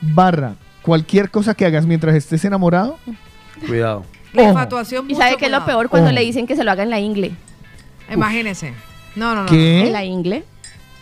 barra, 0.00 0.54
cualquier 0.80 1.30
cosa 1.30 1.52
que 1.54 1.66
hagas 1.66 1.84
mientras 1.84 2.14
estés 2.14 2.42
enamorado, 2.46 2.96
Cuidado. 3.66 4.04
la 4.32 4.42
ojo. 4.42 4.50
infatuación 4.52 5.04
Y 5.08 5.12
mucho 5.14 5.22
sabe 5.22 5.36
que 5.36 5.44
es 5.46 5.50
lo 5.50 5.58
cuidado. 5.58 5.66
peor 5.66 5.88
cuando 5.90 6.12
le 6.12 6.22
dicen 6.22 6.46
que 6.46 6.56
se 6.56 6.64
lo 6.64 6.70
haga 6.70 6.82
en 6.84 6.90
la 6.90 7.00
ingle. 7.00 7.32
Imagínese. 8.12 8.72
No, 9.16 9.34
no, 9.34 9.42
no. 9.42 9.48
¿Qué? 9.48 9.86
En 9.86 9.92
la 9.92 10.04
ingle. 10.04 10.44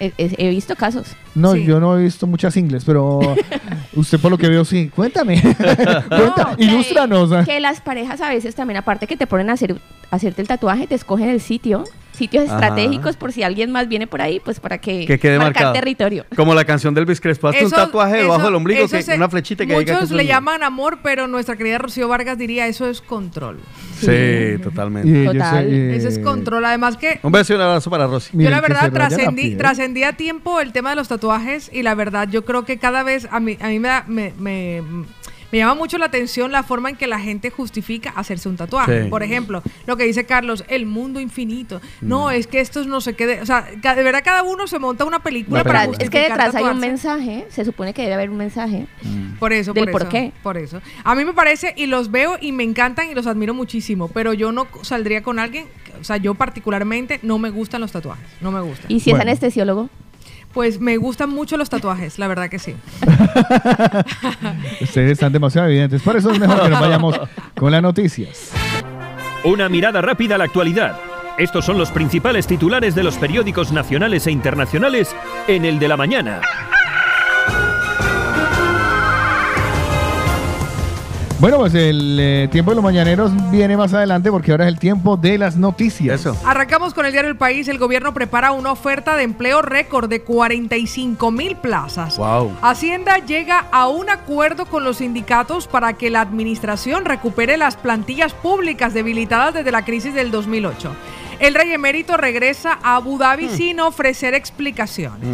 He, 0.00 0.12
he- 0.18 0.34
he 0.38 0.48
visto 0.50 0.74
casos. 0.74 1.06
No, 1.36 1.52
Sí. 1.52 1.64
yo 1.64 1.78
no 1.78 1.96
he 1.96 2.02
visto 2.02 2.26
muchas 2.26 2.56
ingles, 2.56 2.84
pero 2.84 3.20
usted 3.94 4.18
por 4.18 4.30
lo 4.30 4.38
que 4.38 4.48
veo 4.48 4.64
sí. 4.64 4.90
Cuéntame. 4.94 5.40
Cuenta, 6.08 6.50
No, 6.50 6.56
que- 6.56 6.64
ilústranos. 6.64 7.30
Que 7.44 7.60
las 7.60 7.80
parejas 7.80 8.20
a 8.20 8.28
veces 8.28 8.54
también, 8.54 8.78
aparte 8.78 9.06
que 9.06 9.16
te 9.16 9.26
ponen 9.26 9.50
a 9.50 9.52
hacer, 9.52 9.76
a 10.10 10.16
hacerte 10.16 10.42
el 10.42 10.48
tatuaje, 10.48 10.86
te 10.86 10.94
escogen 10.96 11.28
el 11.28 11.40
sitio, 11.40 11.84
sitios 12.16 12.44
Ajá. 12.48 12.54
estratégicos 12.54 13.16
por 13.16 13.32
si 13.32 13.42
alguien 13.42 13.72
más 13.72 13.88
viene 13.88 14.06
por 14.06 14.22
ahí, 14.22 14.40
pues 14.40 14.60
para 14.60 14.78
que, 14.78 15.04
Que 15.06 15.18
quede 15.18 15.38
marcar 15.38 15.54
marcado. 15.64 15.72
territorio. 15.74 16.24
Como 16.36 16.54
la 16.54 16.64
canción 16.64 16.94
del 16.94 17.02
Elvis 17.02 17.20
Crespo. 17.20 17.48
Hazte 17.48 17.60
un 17.62 17.66
Eso- 17.66 17.76
tatuaje 17.76 18.16
debajo 18.18 18.44
del 18.44 18.54
ombligo, 18.54 18.84
eso 18.84 18.96
que, 18.96 19.02
se- 19.02 19.14
una 19.16 19.28
flechita 19.28 19.66
que 19.66 19.72
diga 19.78 19.84
que 19.84 19.92
Muchos 19.92 20.10
le 20.12 20.26
llaman 20.26 20.62
amor, 20.62 20.98
pero 21.02 21.26
nuestra 21.26 21.56
querida 21.56 21.78
Rocío 21.78 22.06
Vargas 22.08 22.38
diría 22.38 22.66
eso 22.66 22.88
es 22.88 23.00
control. 23.00 23.58
Sí, 24.00 24.58
totalmente. 24.62 25.08
Y 25.08 25.24
Total. 25.26 25.66
eh, 25.72 25.96
Eso 25.96 26.08
es 26.08 26.18
control. 26.18 26.64
Además 26.64 26.96
que 26.96 27.18
Un 27.22 27.32
beso 27.32 27.52
y 27.52 27.56
un 27.56 27.62
abrazo 27.62 27.90
para 27.90 28.06
Rosy. 28.06 28.36
Miren 28.36 28.50
yo 28.52 28.56
la 28.56 28.62
que 28.62 28.68
verdad 28.68 28.80
se 28.84 28.90
raya 28.90 28.98
la 29.02 29.08
trascendí, 29.16 29.42
piel. 29.42 29.58
trascendí 29.58 30.02
a 30.04 30.12
tiempo 30.14 30.60
el 30.60 30.72
tema 30.72 30.90
de 30.90 30.96
los 30.96 31.08
tatuajes 31.08 31.70
y 31.72 31.82
la 31.82 31.94
verdad 31.94 32.28
yo 32.30 32.44
creo 32.44 32.64
que 32.64 32.78
cada 32.78 33.02
vez 33.02 33.26
a 33.30 33.40
mí, 33.40 33.56
a 33.60 33.68
mí 33.68 33.78
me, 33.78 33.88
da- 33.88 34.04
me, 34.06 34.32
me- 34.38 34.82
me 35.54 35.58
llama 35.60 35.76
mucho 35.76 35.98
la 35.98 36.06
atención 36.06 36.50
la 36.50 36.64
forma 36.64 36.90
en 36.90 36.96
que 36.96 37.06
la 37.06 37.20
gente 37.20 37.48
justifica 37.50 38.10
hacerse 38.10 38.48
un 38.48 38.56
tatuaje. 38.56 39.04
Sí. 39.04 39.08
Por 39.08 39.22
ejemplo, 39.22 39.62
lo 39.86 39.96
que 39.96 40.02
dice 40.02 40.26
Carlos, 40.26 40.64
el 40.66 40.84
mundo 40.84 41.20
infinito. 41.20 41.80
No, 42.00 42.26
Mm. 42.26 42.30
es 42.32 42.46
que 42.48 42.58
esto 42.58 42.84
no 42.84 43.00
se 43.00 43.14
quede, 43.14 43.40
o 43.40 43.46
sea, 43.46 43.62
de 43.62 44.02
verdad 44.02 44.22
cada 44.24 44.42
uno 44.42 44.66
se 44.66 44.80
monta 44.80 45.04
una 45.04 45.20
película 45.20 45.60
Una 45.60 45.64
para 45.64 45.80
película. 45.82 46.04
es 46.04 46.10
que 46.10 46.20
detrás 46.20 46.54
hay 46.56 46.64
un 46.64 46.80
mensaje, 46.80 47.46
se 47.50 47.64
supone 47.64 47.94
que 47.94 48.02
debe 48.02 48.14
haber 48.14 48.30
un 48.30 48.36
mensaje. 48.38 48.88
Por 49.38 49.52
eso, 49.52 49.72
del 49.72 49.84
por, 49.84 49.92
por 49.92 50.02
eso. 50.02 50.10
qué. 50.10 50.32
Por 50.42 50.56
eso. 50.56 50.80
A 51.04 51.14
mí 51.14 51.24
me 51.24 51.32
parece, 51.34 51.72
y 51.76 51.86
los 51.86 52.10
veo 52.10 52.36
y 52.40 52.50
me 52.50 52.64
encantan 52.64 53.08
y 53.10 53.14
los 53.14 53.28
admiro 53.28 53.54
muchísimo, 53.54 54.08
pero 54.08 54.32
yo 54.32 54.50
no 54.50 54.66
saldría 54.82 55.22
con 55.22 55.38
alguien, 55.38 55.66
o 56.00 56.02
sea, 56.04 56.16
yo 56.16 56.34
particularmente 56.34 57.20
no 57.22 57.38
me 57.38 57.50
gustan 57.50 57.80
los 57.80 57.92
tatuajes, 57.92 58.26
no 58.40 58.50
me 58.50 58.60
gustan. 58.60 58.90
Y 58.90 58.98
si 58.98 59.10
Bueno. 59.10 59.22
es 59.22 59.28
anestesiólogo, 59.28 59.88
Pues 60.54 60.80
me 60.80 60.96
gustan 60.96 61.30
mucho 61.30 61.56
los 61.56 61.68
tatuajes, 61.68 62.18
la 62.18 62.28
verdad 62.28 62.48
que 62.48 62.60
sí. 62.60 62.76
Ustedes 64.80 65.12
están 65.12 65.32
demasiado 65.32 65.68
evidentes. 65.68 66.00
Por 66.00 66.16
eso 66.16 66.30
es 66.30 66.38
mejor 66.38 66.62
que 66.62 66.68
nos 66.68 66.80
vayamos 66.80 67.20
con 67.56 67.72
las 67.72 67.82
noticias. 67.82 68.52
Una 69.42 69.68
mirada 69.68 70.00
rápida 70.00 70.36
a 70.36 70.38
la 70.38 70.44
actualidad. 70.44 70.96
Estos 71.36 71.64
son 71.64 71.76
los 71.76 71.90
principales 71.90 72.46
titulares 72.46 72.94
de 72.94 73.02
los 73.02 73.16
periódicos 73.16 73.72
nacionales 73.72 74.28
e 74.28 74.30
internacionales 74.30 75.14
en 75.48 75.64
el 75.64 75.80
de 75.80 75.88
la 75.88 75.96
mañana. 75.96 76.40
Bueno, 81.44 81.58
pues 81.58 81.74
el 81.74 82.16
eh, 82.18 82.48
tiempo 82.50 82.70
de 82.70 82.76
los 82.76 82.82
mañaneros 82.82 83.30
viene 83.50 83.76
más 83.76 83.92
adelante 83.92 84.30
porque 84.30 84.50
ahora 84.50 84.64
es 84.64 84.72
el 84.72 84.78
tiempo 84.78 85.18
de 85.18 85.36
las 85.36 85.58
noticias. 85.58 86.20
Eso. 86.20 86.34
Arrancamos 86.42 86.94
con 86.94 87.04
el 87.04 87.12
diario 87.12 87.30
El 87.30 87.36
País. 87.36 87.68
El 87.68 87.76
gobierno 87.76 88.14
prepara 88.14 88.52
una 88.52 88.72
oferta 88.72 89.14
de 89.14 89.24
empleo 89.24 89.60
récord 89.60 90.08
de 90.08 90.22
45 90.22 91.30
mil 91.30 91.56
plazas. 91.56 92.16
Wow. 92.16 92.50
Hacienda 92.62 93.18
llega 93.18 93.66
a 93.72 93.88
un 93.88 94.08
acuerdo 94.08 94.64
con 94.64 94.84
los 94.84 94.96
sindicatos 94.96 95.66
para 95.66 95.92
que 95.92 96.08
la 96.08 96.22
administración 96.22 97.04
recupere 97.04 97.58
las 97.58 97.76
plantillas 97.76 98.32
públicas 98.32 98.94
debilitadas 98.94 99.52
desde 99.52 99.70
la 99.70 99.84
crisis 99.84 100.14
del 100.14 100.30
2008. 100.30 100.96
El 101.40 101.54
rey 101.54 101.72
emérito 101.72 102.16
regresa 102.16 102.78
a 102.82 102.96
Abu 102.96 103.18
Dhabi 103.18 103.48
sin 103.48 103.80
ofrecer 103.80 104.34
explicaciones. 104.34 105.28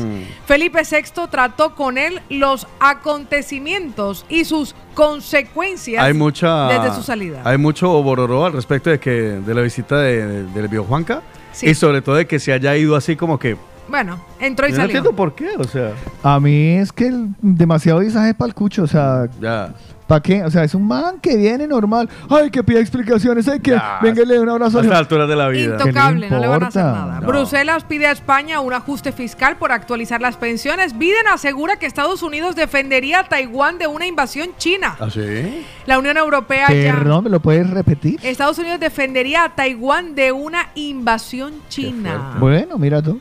Felipe 0.46 0.82
VI 0.90 1.28
trató 1.30 1.74
con 1.74 1.98
él 1.98 2.20
los 2.28 2.66
acontecimientos 2.78 4.24
y 4.28 4.44
sus 4.44 4.74
consecuencias 4.94 6.02
Hay 6.04 6.12
mucha. 6.14 6.66
desde 6.68 6.94
su 6.96 7.02
salida. 7.02 7.42
Hay 7.44 7.58
mucho 7.58 7.88
bororó 8.02 8.44
al 8.46 8.52
respecto 8.52 8.90
de 8.90 8.98
que 8.98 9.10
de 9.10 9.54
la 9.54 9.60
visita 9.62 9.98
de, 9.98 10.44
del 10.44 10.68
viejo 10.68 10.84
Juanca. 10.84 11.22
Sí. 11.52 11.68
Y 11.70 11.74
sobre 11.74 12.00
todo 12.02 12.14
de 12.16 12.26
que 12.26 12.38
se 12.38 12.52
haya 12.52 12.76
ido 12.76 12.96
así 12.96 13.16
como 13.16 13.38
que. 13.38 13.56
Bueno, 13.88 14.20
entró 14.38 14.66
y 14.68 14.70
Yo 14.70 14.76
no 14.76 14.82
salió. 14.84 14.96
entiendo 14.98 15.16
por 15.16 15.34
qué, 15.34 15.48
o 15.58 15.64
sea. 15.64 15.92
A 16.22 16.38
mí 16.38 16.74
es 16.76 16.92
que 16.92 17.08
el- 17.08 17.28
demasiado 17.42 17.98
visaje 18.00 18.34
para 18.34 18.48
el 18.48 18.54
cucho, 18.54 18.84
o 18.84 18.86
sea, 18.86 19.26
Ya. 19.40 19.74
¿Para 20.10 20.20
qué? 20.22 20.42
O 20.42 20.50
sea, 20.50 20.64
es 20.64 20.74
un 20.74 20.88
man 20.88 21.20
que 21.22 21.36
viene 21.36 21.68
normal. 21.68 22.08
Ay, 22.28 22.50
que 22.50 22.64
pida 22.64 22.80
explicaciones, 22.80 23.46
ay, 23.46 23.60
que 23.60 23.70
Ya. 23.70 24.00
venga 24.02 24.22
y 24.22 24.26
le 24.26 24.34
dé 24.34 24.40
un 24.40 24.48
abrazo. 24.48 24.78
A 24.80 24.82
estas 24.82 24.98
alturas 24.98 25.28
de 25.28 25.36
la 25.36 25.46
vida. 25.48 25.76
Intocable, 25.78 26.26
¿Qué 26.26 26.30
le 26.30 26.36
no 26.36 26.40
le 26.42 26.48
van 26.48 26.64
a 26.64 26.66
hacer 26.66 26.82
importa? 26.82 27.06
nada. 27.06 27.20
No. 27.20 27.26
Bruselas 27.28 27.84
pide 27.84 28.08
a 28.08 28.10
España 28.10 28.58
un 28.58 28.72
ajuste 28.72 29.12
fiscal 29.12 29.56
por 29.56 29.70
actualizar 29.70 30.20
las 30.20 30.36
pensiones. 30.36 30.98
Biden 30.98 31.28
asegura 31.32 31.76
que 31.76 31.86
Estados 31.86 32.24
Unidos 32.24 32.56
defendería 32.56 33.20
a 33.20 33.28
Taiwán 33.28 33.78
de 33.78 33.86
una 33.86 34.04
invasión 34.06 34.48
china. 34.58 34.96
¿Ah, 34.98 35.08
sí? 35.08 35.64
La 35.86 36.00
Unión 36.00 36.16
Europea 36.16 36.66
ya. 36.72 36.96
Perdón, 36.96 37.22
¿me 37.24 37.30
lo 37.30 37.38
puedes 37.38 37.70
repetir? 37.70 38.18
Estados 38.24 38.58
Unidos 38.58 38.80
defendería 38.80 39.44
a 39.44 39.54
Taiwán 39.54 40.16
de 40.16 40.32
una 40.32 40.70
invasión 40.74 41.54
china. 41.68 42.34
Bueno, 42.40 42.78
mira 42.78 43.00
tú. 43.00 43.20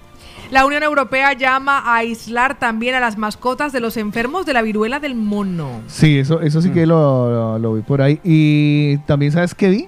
La 0.51 0.65
Unión 0.65 0.81
Europea 0.81 1.33
llama 1.33 1.77
a 1.79 1.97
aislar 1.97 2.57
también 2.57 2.95
a 2.95 2.99
las 2.99 3.17
mascotas 3.19 3.71
de 3.71 3.79
los 3.79 3.97
enfermos 3.97 4.45
de 4.47 4.53
la 4.53 4.63
viruela 4.63 4.99
del 4.99 5.13
mono. 5.15 5.81
Sí, 5.87 6.17
eso, 6.17 6.41
eso 6.41 6.61
sí 6.61 6.71
que 6.71 6.87
lo, 6.87 7.29
lo- 7.29 7.59
lo 7.59 7.73
vi 7.75 7.81
por 7.83 8.01
ahí. 8.01 8.19
Y 8.23 8.97
también, 8.99 9.31
¿sabes 9.31 9.53
qué 9.53 9.69
vi? 9.69 9.87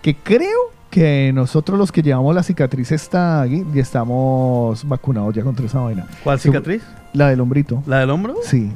Que 0.00 0.14
creo 0.16 0.58
que 0.90 1.30
nosotros 1.34 1.78
los 1.78 1.92
que 1.92 2.00
llevamos 2.02 2.34
la 2.34 2.42
cicatriz 2.42 2.90
está 2.92 3.42
aquí, 3.42 3.62
ya 3.74 3.82
estamos 3.82 4.88
vacunados 4.88 5.34
ya 5.34 5.42
contra 5.42 5.66
esa 5.66 5.80
vaina. 5.80 6.06
¿Cuál 6.24 6.40
cicatriz? 6.40 6.82
La 7.12 7.28
del 7.28 7.40
hombrito. 7.42 7.82
¿La 7.86 7.98
del 7.98 8.08
hombro? 8.08 8.36
Sí. 8.44 8.72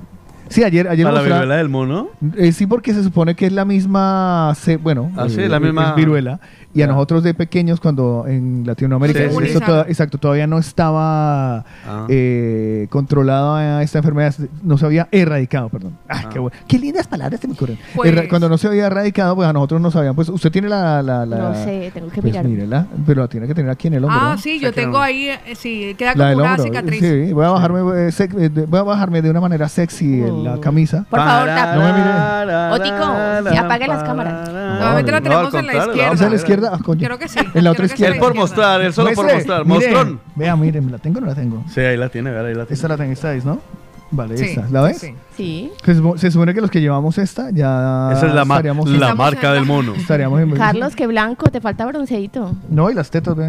Sí, 0.48 0.62
ayer, 0.64 0.86
ayer 0.88 1.06
¿A 1.06 1.10
lo 1.10 1.14
la 1.16 1.20
mostraba- 1.22 1.40
viruela 1.42 1.56
del 1.56 1.68
mono? 1.68 2.08
Eh, 2.36 2.52
sí, 2.52 2.66
porque 2.66 2.92
se 2.92 3.02
supone 3.02 3.34
que 3.34 3.46
es 3.46 3.52
la 3.52 3.64
misma, 3.64 4.54
bueno, 4.82 5.10
Ah, 5.16 5.28
sí, 5.28 5.40
eh, 5.40 5.48
la 5.48 5.60
misma- 5.60 5.90
es 5.90 5.94
viruela. 5.96 6.40
Y 6.74 6.80
a 6.80 6.86
Ya. 6.86 6.92
nosotros 6.92 7.22
de 7.22 7.34
pequeños, 7.34 7.80
cuando 7.80 8.24
en 8.26 8.64
Latinoamérica, 8.66 9.18
Sí, 9.20 9.26
eso 9.44 9.58
sí. 9.58 9.64
toda- 9.64 9.82
exacto, 9.88 10.16
todavía 10.18 10.46
no 10.46 10.58
estaba 10.58 11.58
Ah. 11.86 12.06
eh, 12.08 12.86
controlada 12.90 13.82
esta 13.82 13.98
enfermedad, 13.98 14.34
no 14.62 14.78
se 14.78 14.86
había 14.86 15.06
erradicado, 15.10 15.68
perdón. 15.68 15.98
Ay, 16.08 16.22
Ah. 16.24 16.28
qué, 16.32 16.38
bueno. 16.38 16.56
qué 16.68 16.78
lindas 16.78 17.06
palabras 17.06 17.40
se 17.40 17.48
me 17.48 17.54
ocurren. 17.54 17.78
Pues- 17.94 18.10
Erra- 18.12 18.26
cuando 18.28 18.48
no 18.48 18.56
se 18.58 18.68
había 18.68 18.86
erradicado, 18.86 19.34
pues 19.36 19.48
a 19.48 19.52
nosotros 19.52 19.80
no 19.82 19.90
sabían, 19.90 20.14
pues 20.14 20.28
usted 20.30 20.50
tiene 20.50 20.68
la... 20.68 21.02
la, 21.02 21.26
la- 21.26 21.38
no 21.38 21.54
sé, 21.54 21.90
tengo 21.92 22.08
que 22.08 22.22
Pues 22.22 22.32
mirar. 22.32 22.46
mírela, 22.46 22.86
pero 23.06 23.20
la 23.22 23.28
tiene 23.28 23.46
que 23.46 23.54
tener 23.54 23.70
aquí 23.70 23.88
en 23.88 23.94
el 23.94 24.04
hombro. 24.04 24.18
Ah, 24.20 24.32
¿no? 24.32 24.38
sí, 24.38 24.56
O 24.56 24.60
sea 24.60 24.68
yo 24.70 24.74
que 24.74 24.80
tengo 24.80 24.96
no. 24.98 25.02
ahí, 25.02 25.28
eh, 25.28 25.38
sí, 25.54 25.94
queda 25.98 26.10
La 26.10 26.14
como 26.14 26.28
del 26.28 26.38
una 26.40 26.48
hombro. 26.50 26.64
cicatriz. 26.64 27.00
Sí, 27.00 27.32
voy 27.32 27.44
a 27.44 27.50
bajarme, 27.50 27.78
eh, 27.80 28.08
sec- 28.08 28.38
eh, 28.38 28.48
de- 28.48 28.66
voy 28.66 28.80
a 28.80 28.82
bajarme 28.82 29.20
de 29.22 29.30
una 29.30 29.40
manera 29.40 29.68
sexy 29.68 30.22
en 30.22 30.41
la 30.42 30.60
camisa. 30.60 31.04
Por 31.08 31.18
favor, 31.18 31.46
tap. 31.48 31.74
No 31.76 31.80
me 31.82 31.92
mire. 31.92 32.12
Otico, 32.72 33.58
apague 33.58 33.86
las 33.86 34.02
cámaras. 34.02 34.50
Nuevamente 34.50 35.12
la 35.12 35.20
tenemos 35.20 35.54
en 35.54 35.66
la 35.66 35.76
izquierda. 35.76 36.12
¿Es 36.12 36.22
a 36.22 36.28
la 36.28 36.36
izquierda? 36.36 36.70
Ah, 36.74 36.78
coño. 36.84 37.06
Creo 37.06 37.18
que 37.18 37.28
sí. 37.28 37.40
En 37.54 37.64
la 37.64 37.70
otra 37.70 37.86
izquierda. 37.86 38.14
Él 38.14 38.20
por 38.20 38.34
mostrar, 38.34 38.80
él 38.80 38.92
solo 38.92 39.12
por 39.12 39.32
mostrar. 39.32 39.64
mire. 39.64 39.90
Mostrón. 39.92 40.20
Vea, 40.34 40.56
miren, 40.56 40.90
¿la 40.90 40.98
tengo 40.98 41.18
o 41.18 41.20
no 41.20 41.26
la 41.26 41.34
tengo? 41.34 41.64
Sí, 41.68 41.80
ahí 41.80 41.96
la 41.96 42.08
tiene, 42.08 42.30
vea, 42.30 42.40
ahí 42.40 42.54
la 42.54 42.64
tiene. 42.64 42.74
Esta 42.74 42.88
la 42.88 43.34
es, 43.34 43.44
¿no? 43.44 43.60
Vale, 44.12 44.36
Sí, 44.36 44.44
esta. 44.44 44.68
¿La 44.70 44.82
ves? 44.82 44.98
sí. 44.98 45.14
Sí. 45.36 45.72
Se, 45.84 45.94
supo- 45.96 46.18
se 46.18 46.30
supone 46.30 46.52
que 46.54 46.60
los 46.60 46.70
que 46.70 46.80
llevamos 46.80 47.16
esta 47.18 47.50
ya 47.50 48.10
Esa 48.12 48.26
es 48.28 48.34
la, 48.34 48.42
estaríamos, 48.42 48.86
la 48.88 48.94
Estamos 48.96 49.16
marca 49.18 49.48
en- 49.48 49.54
del 49.54 49.64
mono. 49.64 49.94
estaríamos 49.96 50.40
en- 50.40 50.50
Carlos, 50.52 50.94
qué 50.94 51.06
blanco, 51.06 51.50
te 51.50 51.60
falta 51.60 51.86
bronceito. 51.86 52.54
No, 52.68 52.90
y 52.90 52.94
las 52.94 53.10
tetas. 53.10 53.34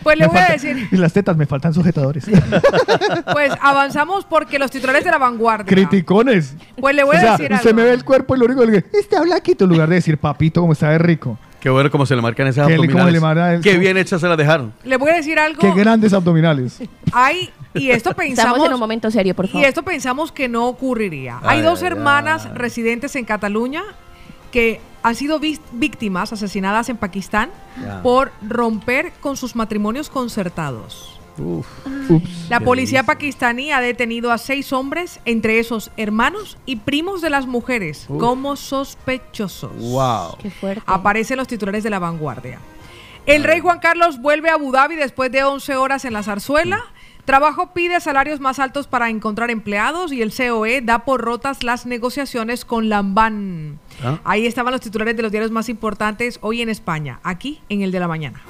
Pues 0.00 0.16
le 0.16 0.24
Me 0.24 0.28
voy 0.28 0.36
a 0.38 0.40
falta- 0.46 0.52
decir. 0.54 0.88
Y 0.92 0.96
las 0.96 1.12
tetas, 1.12 1.36
me 1.36 1.44
faltan 1.44 1.74
sujetadores. 1.74 2.24
Pues 3.32 3.52
avanzamos 3.60 4.24
porque 4.24 4.58
los 4.58 4.70
titulares 4.70 5.04
de 5.04 5.10
la 5.10 5.18
vanguardia. 5.18 5.66
Criticones. 5.66 6.54
Pues 6.80 6.94
le 6.94 7.02
voy 7.04 7.16
o 7.16 7.18
a 7.18 7.20
sea, 7.20 7.32
decir 7.32 7.52
usted 7.52 7.68
algo. 7.70 7.76
me 7.80 7.84
ve 7.88 7.92
el 7.94 8.04
cuerpo 8.04 8.36
y 8.36 8.38
lo 8.38 8.44
único 8.46 8.64
que 8.66 8.84
está 8.98 9.20
blanquito 9.22 9.64
en 9.64 9.70
lugar 9.70 9.88
de 9.88 9.96
decir, 9.96 10.16
papito, 10.18 10.60
como 10.60 10.72
está 10.72 10.90
de 10.90 10.98
rico. 10.98 11.36
Qué 11.60 11.68
bueno 11.68 11.90
como 11.90 12.06
se 12.06 12.14
le 12.14 12.22
marcan 12.22 12.46
esas 12.46 12.68
Qué 12.68 12.78
li- 12.78 12.86
cómo 12.88 12.98
le 13.10 13.16
abdominales. 13.18 13.20
marca- 13.22 13.60
Qué 13.60 13.76
bien 13.78 13.96
hechas 13.98 14.20
se 14.20 14.28
las 14.28 14.38
dejaron. 14.38 14.72
Le 14.84 14.96
voy 14.96 15.10
a 15.10 15.14
decir 15.16 15.38
algo. 15.38 15.60
Qué 15.60 15.72
grandes 15.74 16.12
abdominales. 16.12 16.78
Hay, 17.12 17.50
y 17.78 17.90
esto 17.90 18.10
Estamos 18.18 18.26
pensamos. 18.28 18.66
en 18.66 18.74
un 18.74 18.80
momento 18.80 19.10
serio, 19.10 19.34
por 19.34 19.44
Y 19.46 19.48
favor. 19.48 19.66
esto 19.66 19.82
pensamos 19.82 20.32
que 20.32 20.48
no 20.48 20.66
ocurriría. 20.68 21.38
Hay 21.42 21.58
Ay, 21.58 21.64
dos 21.64 21.80
ay, 21.82 21.88
hermanas 21.88 22.46
ay. 22.46 22.52
residentes 22.54 23.14
en 23.16 23.24
Cataluña 23.24 23.82
que 24.52 24.80
han 25.02 25.14
sido 25.14 25.38
víctimas 25.72 26.32
asesinadas 26.32 26.88
en 26.88 26.96
Pakistán 26.96 27.50
por 28.02 28.32
romper 28.46 29.12
con 29.20 29.36
sus 29.36 29.54
matrimonios 29.54 30.08
concertados. 30.10 31.14
Uf. 31.38 31.66
Ups. 32.10 32.46
La 32.50 32.58
policía 32.58 33.04
pakistaní 33.04 33.70
ha 33.70 33.80
detenido 33.80 34.32
a 34.32 34.38
seis 34.38 34.72
hombres, 34.72 35.20
entre 35.24 35.60
esos 35.60 35.92
hermanos 35.96 36.58
y 36.66 36.76
primos 36.76 37.20
de 37.20 37.30
las 37.30 37.46
mujeres, 37.46 38.06
Uf. 38.08 38.18
como 38.18 38.56
sospechosos. 38.56 39.70
Wow. 39.78 40.36
Qué 40.42 40.50
fuerte. 40.50 40.82
Aparecen 40.86 41.36
los 41.36 41.46
titulares 41.46 41.84
de 41.84 41.90
la 41.90 42.00
vanguardia. 42.00 42.58
El 43.26 43.44
rey 43.44 43.60
Juan 43.60 43.78
Carlos 43.78 44.20
vuelve 44.20 44.50
a 44.50 44.54
Abu 44.54 44.72
Dhabi 44.72 44.96
después 44.96 45.30
de 45.30 45.44
11 45.44 45.76
horas 45.76 46.04
en 46.06 46.14
la 46.14 46.22
zarzuela. 46.24 46.80
Trabajo 47.28 47.74
pide 47.74 48.00
salarios 48.00 48.40
más 48.40 48.58
altos 48.58 48.86
para 48.86 49.10
encontrar 49.10 49.50
empleados 49.50 50.12
y 50.12 50.22
el 50.22 50.32
COE 50.34 50.80
da 50.80 51.00
por 51.00 51.20
rotas 51.20 51.62
las 51.62 51.84
negociaciones 51.84 52.64
con 52.64 52.88
Lambán. 52.88 53.78
Ah. 54.02 54.18
Ahí 54.24 54.46
estaban 54.46 54.72
los 54.72 54.80
titulares 54.80 55.14
de 55.14 55.22
los 55.22 55.30
diarios 55.30 55.50
más 55.50 55.68
importantes 55.68 56.38
hoy 56.40 56.62
en 56.62 56.70
España, 56.70 57.20
aquí 57.22 57.60
en 57.68 57.82
el 57.82 57.92
de 57.92 58.00
la 58.00 58.08
mañana. 58.08 58.40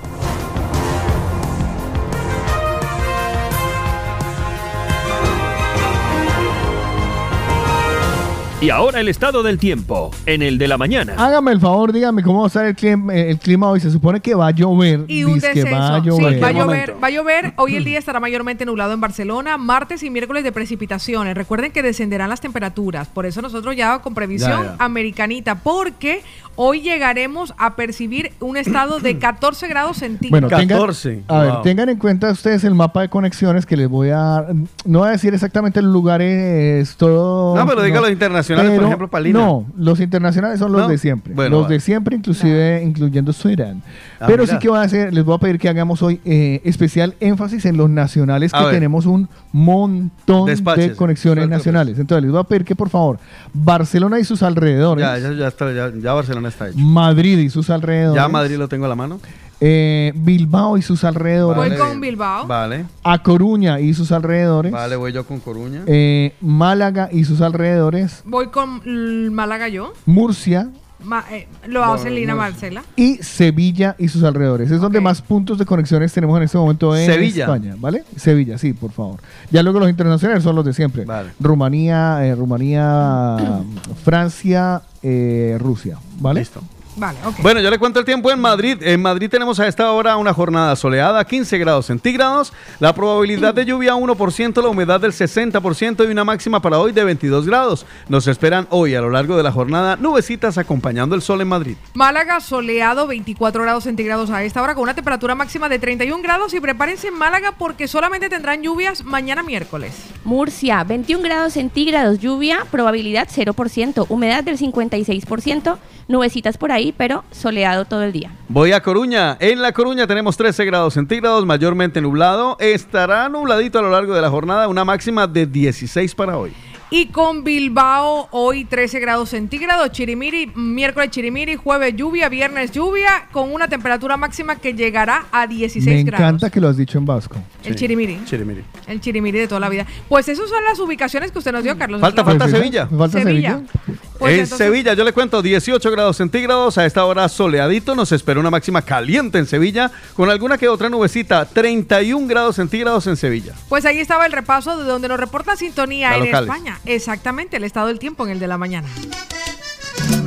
Y 8.60 8.70
ahora 8.70 8.98
el 8.98 9.06
estado 9.06 9.44
del 9.44 9.56
tiempo, 9.56 10.10
en 10.26 10.42
el 10.42 10.58
de 10.58 10.66
la 10.66 10.76
mañana. 10.76 11.14
Hágame 11.16 11.52
el 11.52 11.60
favor, 11.60 11.92
dígame 11.92 12.24
cómo 12.24 12.40
va 12.40 12.46
a 12.46 12.48
estar 12.48 12.66
el 12.66 12.74
clima, 12.74 13.14
el 13.14 13.38
clima 13.38 13.68
hoy. 13.70 13.78
Se 13.78 13.88
supone 13.88 14.18
que 14.18 14.34
va 14.34 14.48
a 14.48 14.50
llover. 14.50 15.04
Y 15.06 15.22
un 15.22 15.34
Dice 15.34 15.52
que 15.52 15.62
descenso. 15.62 15.78
va 15.78 15.94
a 15.96 16.00
Sí, 16.00 16.06
llover. 16.08 16.42
va 16.42 16.48
a 16.48 16.52
llover, 16.52 16.94
va 17.00 17.06
a 17.06 17.10
llover. 17.10 17.52
Hoy 17.56 17.76
el 17.76 17.84
día 17.84 18.00
estará 18.00 18.18
mayormente 18.18 18.64
nublado 18.66 18.92
en 18.94 19.00
Barcelona. 19.00 19.58
Martes 19.58 20.02
y 20.02 20.10
miércoles 20.10 20.42
de 20.42 20.50
precipitaciones. 20.50 21.36
Recuerden 21.36 21.70
que 21.70 21.84
descenderán 21.84 22.30
las 22.30 22.40
temperaturas. 22.40 23.06
Por 23.06 23.26
eso 23.26 23.40
nosotros 23.42 23.76
ya 23.76 24.00
con 24.00 24.12
previsión 24.14 24.50
Ya, 24.64 24.76
ya. 24.76 24.84
americanita. 24.84 25.54
Porque 25.54 26.22
hoy 26.56 26.80
llegaremos 26.80 27.54
a 27.58 27.76
percibir 27.76 28.32
un 28.40 28.56
estado 28.56 28.98
de 28.98 29.18
14 29.20 29.68
grados 29.68 30.00
Bueno, 30.00 30.18
centígrados. 30.18 30.50
tengan, 30.50 30.68
14, 30.78 31.22
a 31.28 31.38
ver, 31.42 31.52
tengan 31.62 31.88
en 31.90 31.96
cuenta 31.98 32.32
ustedes 32.32 32.64
el 32.64 32.74
mapa 32.74 33.02
de 33.02 33.08
conexiones 33.08 33.66
que 33.66 33.76
les 33.76 33.88
voy 33.88 34.08
a 34.08 34.16
dar. 34.16 34.46
No 34.84 34.98
voy 34.98 35.08
a 35.10 35.12
decir 35.12 35.32
exactamente 35.32 35.80
los 35.80 35.92
lugares, 35.92 36.96
todo. 36.96 37.54
No, 37.54 37.64
pero 37.64 37.82
diga 37.82 38.00
los 38.00 38.10
internacionales, 38.10 38.47
por 38.54 38.84
ejemplo, 38.84 39.08
Palina. 39.08 39.38
No, 39.38 39.66
los 39.76 40.00
internacionales 40.00 40.58
son 40.58 40.72
los 40.72 40.82
No, 40.82 40.88
de 40.88 40.98
siempre. 40.98 41.34
bueno, 41.34 41.50
los 41.56 41.62
vale. 41.64 41.74
de 41.76 41.80
siempre, 41.80 42.16
inclusive 42.16 42.82
incluyendo 42.82 43.32
Sudán. 43.32 43.82
Ah, 44.20 44.24
pero 44.26 44.42
mira. 44.44 44.54
sí 44.54 44.58
que 44.60 44.68
voy 44.68 44.78
a 44.78 44.82
hacer, 44.82 45.12
les 45.14 45.24
voy 45.24 45.34
a 45.34 45.38
pedir 45.38 45.58
que 45.58 45.68
hagamos 45.68 46.02
hoy 46.02 46.20
eh, 46.24 46.60
especial 46.64 47.14
énfasis 47.20 47.64
en 47.66 47.76
los 47.76 47.88
nacionales, 47.90 48.52
A 48.54 48.58
que 48.58 48.64
ver. 48.66 48.74
tenemos 48.74 49.06
un 49.06 49.28
montón 49.52 50.46
de 50.46 50.94
conexiones 50.96 51.48
nacionales. 51.48 51.98
Entonces 51.98 52.22
les 52.22 52.32
voy 52.32 52.40
a 52.40 52.44
pedir 52.44 52.64
que 52.64 52.74
por 52.76 52.88
favor, 52.88 53.18
Barcelona 53.52 54.18
y 54.20 54.24
sus 54.24 54.42
alrededores, 54.42 55.04
Ya, 55.04 55.18
ya, 55.18 55.32
ya, 55.32 55.48
está, 55.48 55.72
ya, 55.72 55.90
ya 56.00 56.12
Barcelona 56.12 56.48
está 56.48 56.68
hecho. 56.68 56.78
Madrid 56.78 57.38
y 57.38 57.50
sus 57.50 57.70
alrededores, 57.70 58.20
Ya 58.22 58.28
Madrid 58.28 58.56
lo 58.56 58.68
tengo 58.68 58.86
a 58.86 58.88
la 58.88 58.94
mano. 58.94 59.20
Eh, 59.60 60.12
Bilbao 60.14 60.76
y 60.78 60.82
sus 60.82 61.04
alrededores. 61.04 61.70
Voy 61.70 61.78
con 61.78 62.00
Bilbao. 62.00 62.46
Vale, 62.46 62.84
a 63.02 63.22
Coruña 63.22 63.80
y 63.80 63.92
sus 63.94 64.12
alrededores, 64.12 64.70
vale, 64.72 64.96
voy 64.96 65.12
yo 65.12 65.26
con 65.26 65.40
Coruña. 65.40 65.82
eh, 65.86 66.34
Málaga 66.40 67.08
y 67.12 67.24
sus 67.24 67.40
alrededores, 67.40 68.22
Voy 68.24 68.48
con 68.48 68.80
l- 68.84 69.30
Málaga 69.30 69.68
yo. 69.68 69.92
Murcia 70.06 70.68
Ma- 71.04 71.24
eh, 71.30 71.46
lo 71.68 71.78
Bueno, 71.78 71.94
hace 71.94 72.10
Lina 72.10 72.34
Murcia. 72.34 72.50
Marcela. 72.50 72.82
y 72.96 73.18
Sevilla 73.18 73.94
y 74.00 74.08
sus 74.08 74.24
alrededores. 74.24 74.68
Es 74.72 74.80
donde 74.80 75.00
más 75.00 75.22
puntos 75.22 75.56
de 75.56 75.64
conexiones 75.64 76.12
tenemos 76.12 76.36
en 76.36 76.42
este 76.42 76.58
momento 76.58 76.94
en 76.96 77.06
Sevilla. 77.06 77.44
España, 77.44 77.76
¿vale? 77.78 78.02
Sevilla, 78.16 78.58
sí, 78.58 78.72
por 78.72 78.90
favor. 78.90 79.20
Ya 79.52 79.62
luego 79.62 79.78
los 79.78 79.88
internacionales 79.90 80.42
son 80.42 80.56
los 80.56 80.64
de 80.64 80.72
siempre. 80.72 81.04
Vale. 81.04 81.30
Rumanía, 81.38 82.26
eh, 82.26 82.34
Rumanía, 82.34 83.36
Francia, 84.04 84.82
eh, 85.02 85.56
Rusia, 85.60 85.98
¿vale? 86.18 86.40
Listo. 86.40 86.62
Vale, 86.98 87.18
ok. 87.24 87.36
Bueno, 87.42 87.60
yo 87.60 87.70
le 87.70 87.78
cuento 87.78 88.00
el 88.00 88.04
tiempo 88.04 88.30
en 88.30 88.40
Madrid. 88.40 88.78
En 88.82 89.00
Madrid 89.00 89.30
tenemos 89.30 89.60
a 89.60 89.68
esta 89.68 89.92
hora 89.92 90.16
una 90.16 90.34
jornada 90.34 90.74
soleada, 90.76 91.24
15 91.24 91.58
grados 91.58 91.86
centígrados, 91.86 92.52
la 92.80 92.92
probabilidad 92.92 93.54
de 93.54 93.64
lluvia 93.64 93.94
1%, 93.94 94.62
la 94.62 94.68
humedad 94.68 95.00
del 95.00 95.12
60% 95.12 96.08
y 96.08 96.10
una 96.10 96.24
máxima 96.24 96.60
para 96.60 96.78
hoy 96.78 96.92
de 96.92 97.04
22 97.04 97.46
grados. 97.46 97.86
Nos 98.08 98.26
esperan 98.26 98.66
hoy 98.70 98.94
a 98.94 99.00
lo 99.00 99.10
largo 99.10 99.36
de 99.36 99.42
la 99.42 99.52
jornada 99.52 99.96
nubecitas 99.96 100.58
acompañando 100.58 101.14
el 101.14 101.22
sol 101.22 101.40
en 101.40 101.48
Madrid. 101.48 101.76
Málaga 101.94 102.40
soleado, 102.40 103.06
24 103.06 103.62
grados 103.62 103.84
centígrados 103.84 104.30
a 104.30 104.42
esta 104.42 104.62
hora, 104.62 104.74
con 104.74 104.82
una 104.82 104.94
temperatura 104.94 105.34
máxima 105.34 105.68
de 105.68 105.78
31 105.78 106.22
grados. 106.22 106.54
Y 106.54 106.60
prepárense 106.60 107.08
en 107.08 107.14
Málaga 107.14 107.52
porque 107.56 107.88
solamente 107.88 108.28
tendrán 108.28 108.62
lluvias 108.62 109.04
mañana 109.04 109.42
miércoles. 109.42 109.94
Murcia, 110.24 110.84
21 110.84 111.22
grados 111.22 111.52
centígrados, 111.52 112.18
lluvia, 112.18 112.66
probabilidad 112.70 113.28
0%, 113.28 114.06
humedad 114.08 114.44
del 114.44 114.58
56%, 114.58 115.78
nubecitas 116.08 116.58
por 116.58 116.72
ahí, 116.72 116.87
pero 116.96 117.24
soleado 117.30 117.84
todo 117.84 118.02
el 118.02 118.12
día. 118.12 118.30
Voy 118.48 118.72
a 118.72 118.82
Coruña. 118.82 119.36
En 119.40 119.62
La 119.62 119.72
Coruña 119.72 120.06
tenemos 120.06 120.36
13 120.36 120.64
grados 120.64 120.94
centígrados, 120.94 121.44
mayormente 121.44 122.00
nublado. 122.00 122.56
Estará 122.60 123.28
nubladito 123.28 123.78
a 123.78 123.82
lo 123.82 123.90
largo 123.90 124.14
de 124.14 124.22
la 124.22 124.30
jornada, 124.30 124.68
una 124.68 124.84
máxima 124.84 125.26
de 125.26 125.46
16 125.46 126.14
para 126.14 126.38
hoy. 126.38 126.52
Y 126.90 127.08
con 127.08 127.44
Bilbao, 127.44 128.28
hoy 128.30 128.64
13 128.64 128.98
grados 129.00 129.28
centígrados, 129.28 129.92
Chirimiri, 129.92 130.46
miércoles 130.54 131.10
Chirimiri, 131.10 131.56
jueves 131.56 131.94
lluvia, 131.94 132.30
viernes 132.30 132.72
lluvia, 132.72 133.28
con 133.30 133.52
una 133.52 133.68
temperatura 133.68 134.16
máxima 134.16 134.56
que 134.56 134.72
llegará 134.72 135.26
a 135.30 135.46
16 135.46 135.84
Me 135.84 136.02
grados. 136.04 136.20
encanta 136.26 136.48
que 136.50 136.62
lo 136.62 136.68
has 136.68 136.78
dicho 136.78 136.96
en 136.96 137.04
vasco. 137.04 137.36
El 137.62 137.76
Chirimiri. 137.76 138.20
Chirimiri. 138.24 138.64
El 138.86 139.02
Chirimiri 139.02 139.38
de 139.40 139.46
toda 139.48 139.60
la 139.60 139.68
vida. 139.68 139.84
Pues 140.08 140.28
esas 140.30 140.48
son 140.48 140.64
las 140.64 140.78
ubicaciones 140.80 141.30
que 141.30 141.36
usted 141.38 141.52
nos 141.52 141.62
dio, 141.62 141.76
Carlos. 141.76 142.00
Falta, 142.00 142.24
falta 142.24 142.46
Pues, 142.46 142.56
Sevilla. 142.56 142.88
¿me 142.90 142.96
falta 142.96 143.18
Sevilla. 143.22 143.50
Sevilla? 143.58 143.72
Pues 144.18 144.32
en 144.34 144.40
entonces- 144.40 144.66
Sevilla, 144.66 144.94
yo 144.94 145.04
le 145.04 145.12
cuento 145.12 145.42
18 145.42 145.90
grados 145.90 146.16
centígrados, 146.16 146.78
a 146.78 146.86
esta 146.86 147.04
hora 147.04 147.28
soleadito, 147.28 147.94
nos 147.94 148.12
espera 148.12 148.40
una 148.40 148.50
máxima 148.50 148.80
caliente 148.80 149.36
en 149.38 149.44
Sevilla, 149.46 149.92
con 150.14 150.30
alguna 150.30 150.56
que 150.56 150.68
otra 150.68 150.88
nubecita, 150.88 151.44
31 151.44 152.26
grados 152.26 152.56
centígrados 152.56 153.06
en 153.06 153.16
Sevilla. 153.16 153.52
Pues 153.68 153.84
ahí 153.84 153.98
estaba 153.98 154.24
el 154.24 154.32
repaso 154.32 154.76
de 154.78 154.84
donde 154.84 155.06
nos 155.06 155.20
reporta 155.20 155.54
sintonía 155.54 156.14
en 156.16 156.24
locales. 156.24 156.48
España. 156.50 156.77
Exactamente, 156.84 157.56
el 157.56 157.64
estado 157.64 157.88
del 157.88 157.98
tiempo 157.98 158.24
en 158.26 158.32
el 158.32 158.38
de 158.40 158.46
la 158.48 158.58
mañana. 158.58 158.88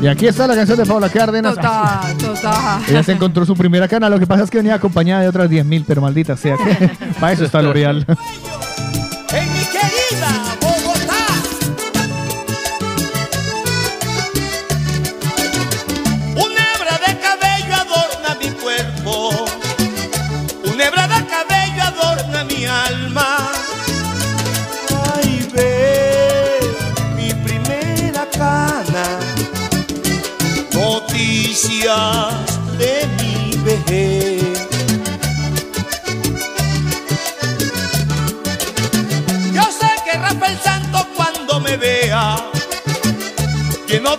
Y 0.02 0.08
aquí 0.08 0.28
está 0.28 0.48
la 0.48 0.56
canción 0.56 0.78
de 0.78 0.86
Paula 0.86 1.10
Cárdenas. 1.10 1.56
Total, 1.56 2.18
total. 2.18 2.82
Ella 2.88 3.04
se 3.04 3.14
encontró 3.14 3.46
su 3.46 3.56
primera 3.56 3.88
cana, 3.88 4.10
lo 4.10 4.20
que 4.20 4.28
pasa 4.28 4.44
es 4.44 4.50
que 4.50 4.58
venía 4.58 4.76
acompañada 4.76 5.22
de 5.22 5.28
otras 5.30 5.50
10.000, 5.50 5.86
pero 5.88 6.02
maldita 6.02 6.36
sea. 6.38 6.58
que- 6.58 6.90
Para 7.20 7.34
eso 7.34 7.46
está 7.46 7.62
L'Oreal. 7.62 8.06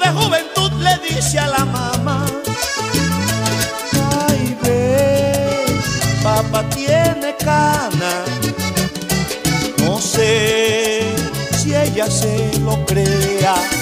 De 0.02 0.10
juventud, 0.10 0.72
le 0.80 0.98
dice 1.08 1.38
a 1.38 1.48
la 1.48 1.64
mamá, 1.64 2.24
ay 4.26 4.56
ve, 4.62 5.64
papá 6.22 6.68
tiene 6.70 7.34
cana, 7.36 8.24
no 9.78 9.98
sé 10.00 11.02
si 11.58 11.74
ella 11.74 12.10
se 12.10 12.58
lo 12.60 12.84
crea. 12.86 13.81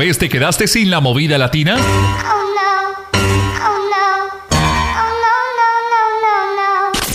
vez 0.00 0.16
te 0.16 0.30
quedaste 0.30 0.66
sin 0.66 0.90
la 0.90 1.00
movida 1.00 1.36
latina? 1.36 1.76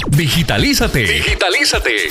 Digitalízate. 0.08 1.04
Digitalízate. 1.04 2.10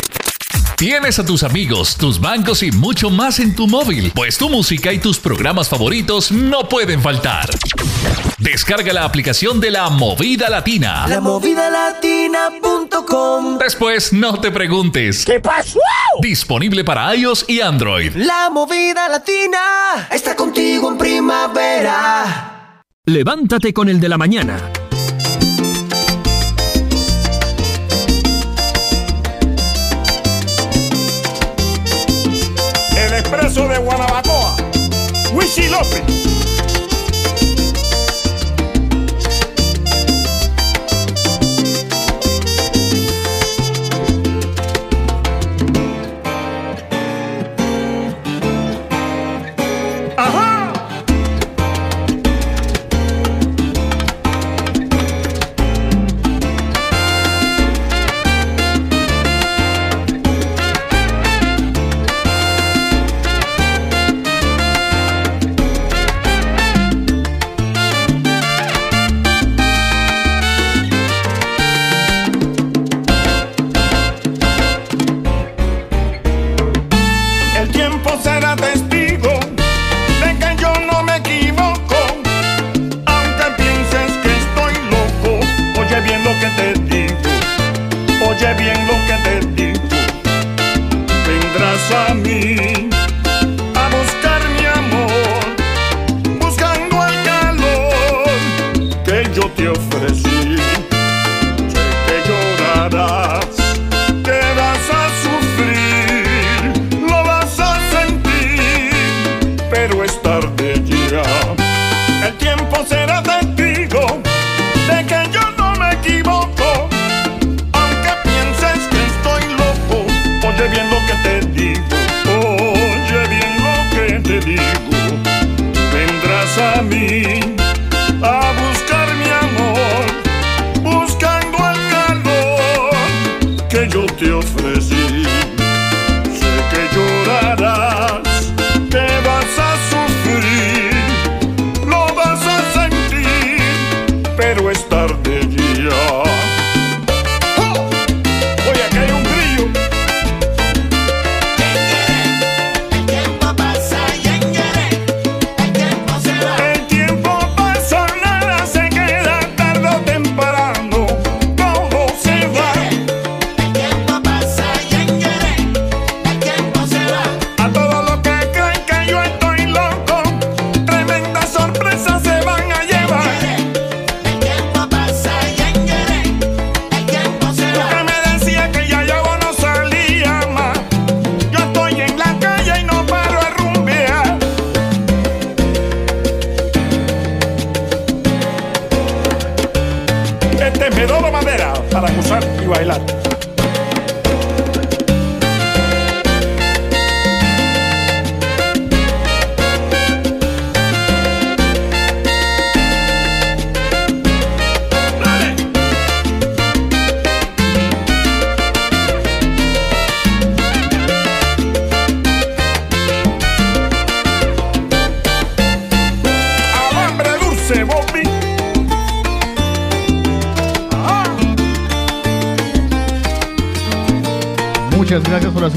Tienes 0.76 1.20
a 1.20 1.24
tus 1.24 1.44
amigos, 1.44 1.96
tus 1.96 2.20
bancos 2.20 2.64
y 2.64 2.72
mucho 2.72 3.08
más 3.08 3.38
en 3.38 3.54
tu 3.54 3.68
móvil, 3.68 4.10
pues 4.16 4.36
tu 4.36 4.48
música 4.50 4.92
y 4.92 4.98
tus 4.98 5.20
programas 5.20 5.68
favoritos 5.68 6.32
no 6.32 6.68
pueden 6.68 7.00
faltar. 7.00 7.48
Descarga 8.38 8.92
la 8.92 9.04
aplicación 9.04 9.60
de 9.60 9.70
la 9.70 9.90
Movida 9.90 10.50
Latina. 10.50 11.06
La 11.06 11.20
Movida 11.20 11.70
Latina.com. 11.70 13.58
Después 13.58 14.12
no 14.12 14.40
te 14.40 14.50
preguntes. 14.50 15.24
¿Qué 15.24 15.38
pasó? 15.38 15.78
Disponible 16.24 16.84
para 16.84 17.14
iOS 17.14 17.44
y 17.50 17.60
Android. 17.60 18.16
La 18.16 18.48
movida 18.48 19.10
latina 19.10 20.08
está 20.10 20.34
contigo 20.34 20.90
en 20.90 20.96
primavera. 20.96 22.82
Levántate 23.04 23.74
con 23.74 23.90
el 23.90 24.00
de 24.00 24.08
la 24.08 24.16
mañana 24.16 24.72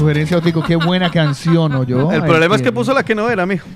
sugerencia, 0.08 0.38
Otico. 0.38 0.62
Qué 0.62 0.76
buena 0.76 1.10
canción, 1.10 1.74
¿o 1.74 1.84
yo? 1.84 2.10
El 2.10 2.22
problema 2.22 2.56
es 2.56 2.62
que 2.62 2.72
puso 2.72 2.92
la 2.94 3.02
que 3.04 3.14
no 3.14 3.28
era, 3.28 3.44
mijo. 3.46 3.66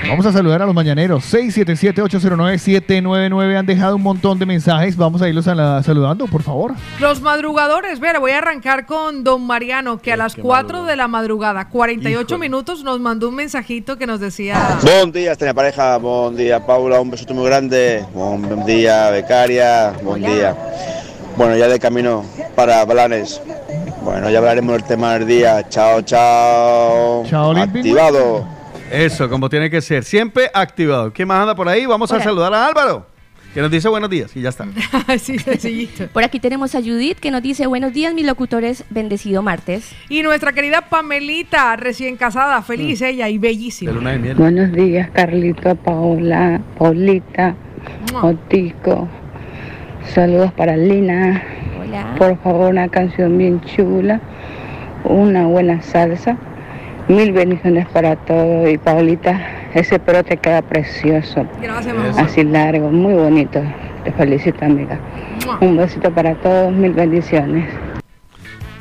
Vamos 0.08 0.26
a 0.26 0.32
saludar 0.32 0.60
a 0.62 0.66
los 0.66 0.74
mañaneros. 0.74 1.24
677-809-799. 1.32 3.56
Han 3.58 3.66
dejado 3.66 3.96
un 3.96 4.02
montón 4.02 4.38
de 4.38 4.44
mensajes. 4.46 4.96
Vamos 4.96 5.22
a 5.22 5.28
irlos 5.28 5.46
a 5.48 5.54
la- 5.54 5.82
saludando, 5.82 6.26
por 6.26 6.42
favor. 6.42 6.74
Los 7.00 7.22
madrugadores, 7.22 8.00
ver, 8.00 8.18
voy 8.20 8.32
a 8.32 8.38
arrancar 8.38 8.84
con 8.84 9.24
don 9.24 9.46
Mariano, 9.46 9.98
que 9.98 10.12
a 10.12 10.16
las 10.16 10.34
4 10.36 10.84
de 10.84 10.96
la 10.96 11.08
madrugada, 11.08 11.68
48 11.68 12.36
minutos, 12.36 12.84
nos 12.84 13.00
mandó 13.00 13.28
un 13.30 13.36
mensajito 13.36 13.96
que 13.96 14.06
nos 14.06 14.20
decía... 14.20 14.76
Buen 14.82 15.10
día, 15.12 15.34
tenía 15.36 15.54
pareja. 15.54 15.96
Buen 15.98 16.36
día, 16.36 16.66
Paula. 16.66 17.00
Un 17.00 17.10
besote 17.10 17.32
muy 17.32 17.46
grande. 17.46 18.04
Buen 18.12 18.66
día, 18.66 19.08
becaria. 19.10 19.94
Buen 20.02 20.22
día. 20.22 20.54
Bueno, 21.36 21.56
ya 21.56 21.66
de 21.68 21.78
camino 21.80 22.24
para 22.54 22.84
Blanes. 22.84 23.40
Bueno, 24.04 24.30
ya 24.30 24.38
hablaremos 24.38 24.72
del 24.76 24.84
tema 24.84 25.14
del 25.14 25.26
día. 25.26 25.66
Chao, 25.68 26.02
chao. 26.02 27.24
Chao. 27.26 27.56
Activado. 27.56 28.46
Eso, 28.90 29.28
como 29.30 29.48
tiene 29.48 29.70
que 29.70 29.80
ser. 29.80 30.04
Siempre 30.04 30.50
activado. 30.52 31.12
¿Qué 31.12 31.24
más 31.24 31.40
anda 31.40 31.54
por 31.54 31.68
ahí? 31.68 31.86
Vamos 31.86 32.12
a 32.12 32.20
saludar 32.20 32.52
a 32.52 32.66
Álvaro, 32.66 33.06
que 33.54 33.60
nos 33.62 33.70
dice 33.70 33.88
buenos 33.88 34.10
días 34.10 34.36
y 34.36 34.42
ya 34.42 34.50
está. 34.50 34.66
Así 35.06 35.38
sencillito. 35.38 36.06
Por 36.08 36.22
aquí 36.22 36.38
tenemos 36.38 36.74
a 36.74 36.80
Judith 36.80 37.18
que 37.18 37.30
nos 37.30 37.42
dice, 37.42 37.66
buenos 37.66 37.92
días 37.94 38.12
mis 38.14 38.26
locutores, 38.26 38.84
bendecido 38.90 39.42
martes. 39.42 39.90
Y 40.10 40.22
nuestra 40.22 40.52
querida 40.52 40.82
Pamelita, 40.82 41.74
recién 41.76 42.16
casada, 42.16 42.60
feliz 42.62 43.00
ella 43.00 43.28
y 43.30 43.38
De 43.38 43.48
bellísima. 43.48 43.90
luna 43.92 44.10
de 44.12 44.18
miel. 44.18 44.34
Buenos 44.34 44.70
días, 44.72 45.08
Carlito, 45.12 45.74
Paola, 45.76 46.60
Paulita. 46.78 47.56
Otico. 48.22 49.08
Saludos 50.12 50.52
para 50.52 50.76
Lina. 50.76 51.42
Hola. 51.80 52.14
Por 52.18 52.38
favor, 52.42 52.70
una 52.70 52.88
canción 52.88 53.36
bien 53.38 53.60
chula, 53.62 54.20
una 55.04 55.46
buena 55.46 55.82
salsa. 55.82 56.36
Mil 57.08 57.32
bendiciones 57.32 57.86
para 57.88 58.16
todos. 58.16 58.68
Y 58.70 58.78
Paulita, 58.78 59.40
ese 59.74 59.98
pelo 59.98 60.22
te 60.24 60.36
queda 60.36 60.62
precioso, 60.62 61.46
Gracias, 61.60 61.94
mamá. 61.94 62.20
así 62.20 62.44
largo, 62.44 62.90
muy 62.90 63.14
bonito. 63.14 63.60
Te 64.04 64.12
felicito, 64.12 64.64
amiga. 64.64 64.98
Un 65.60 65.76
besito 65.76 66.12
para 66.12 66.34
todos, 66.36 66.72
mil 66.72 66.92
bendiciones. 66.92 67.68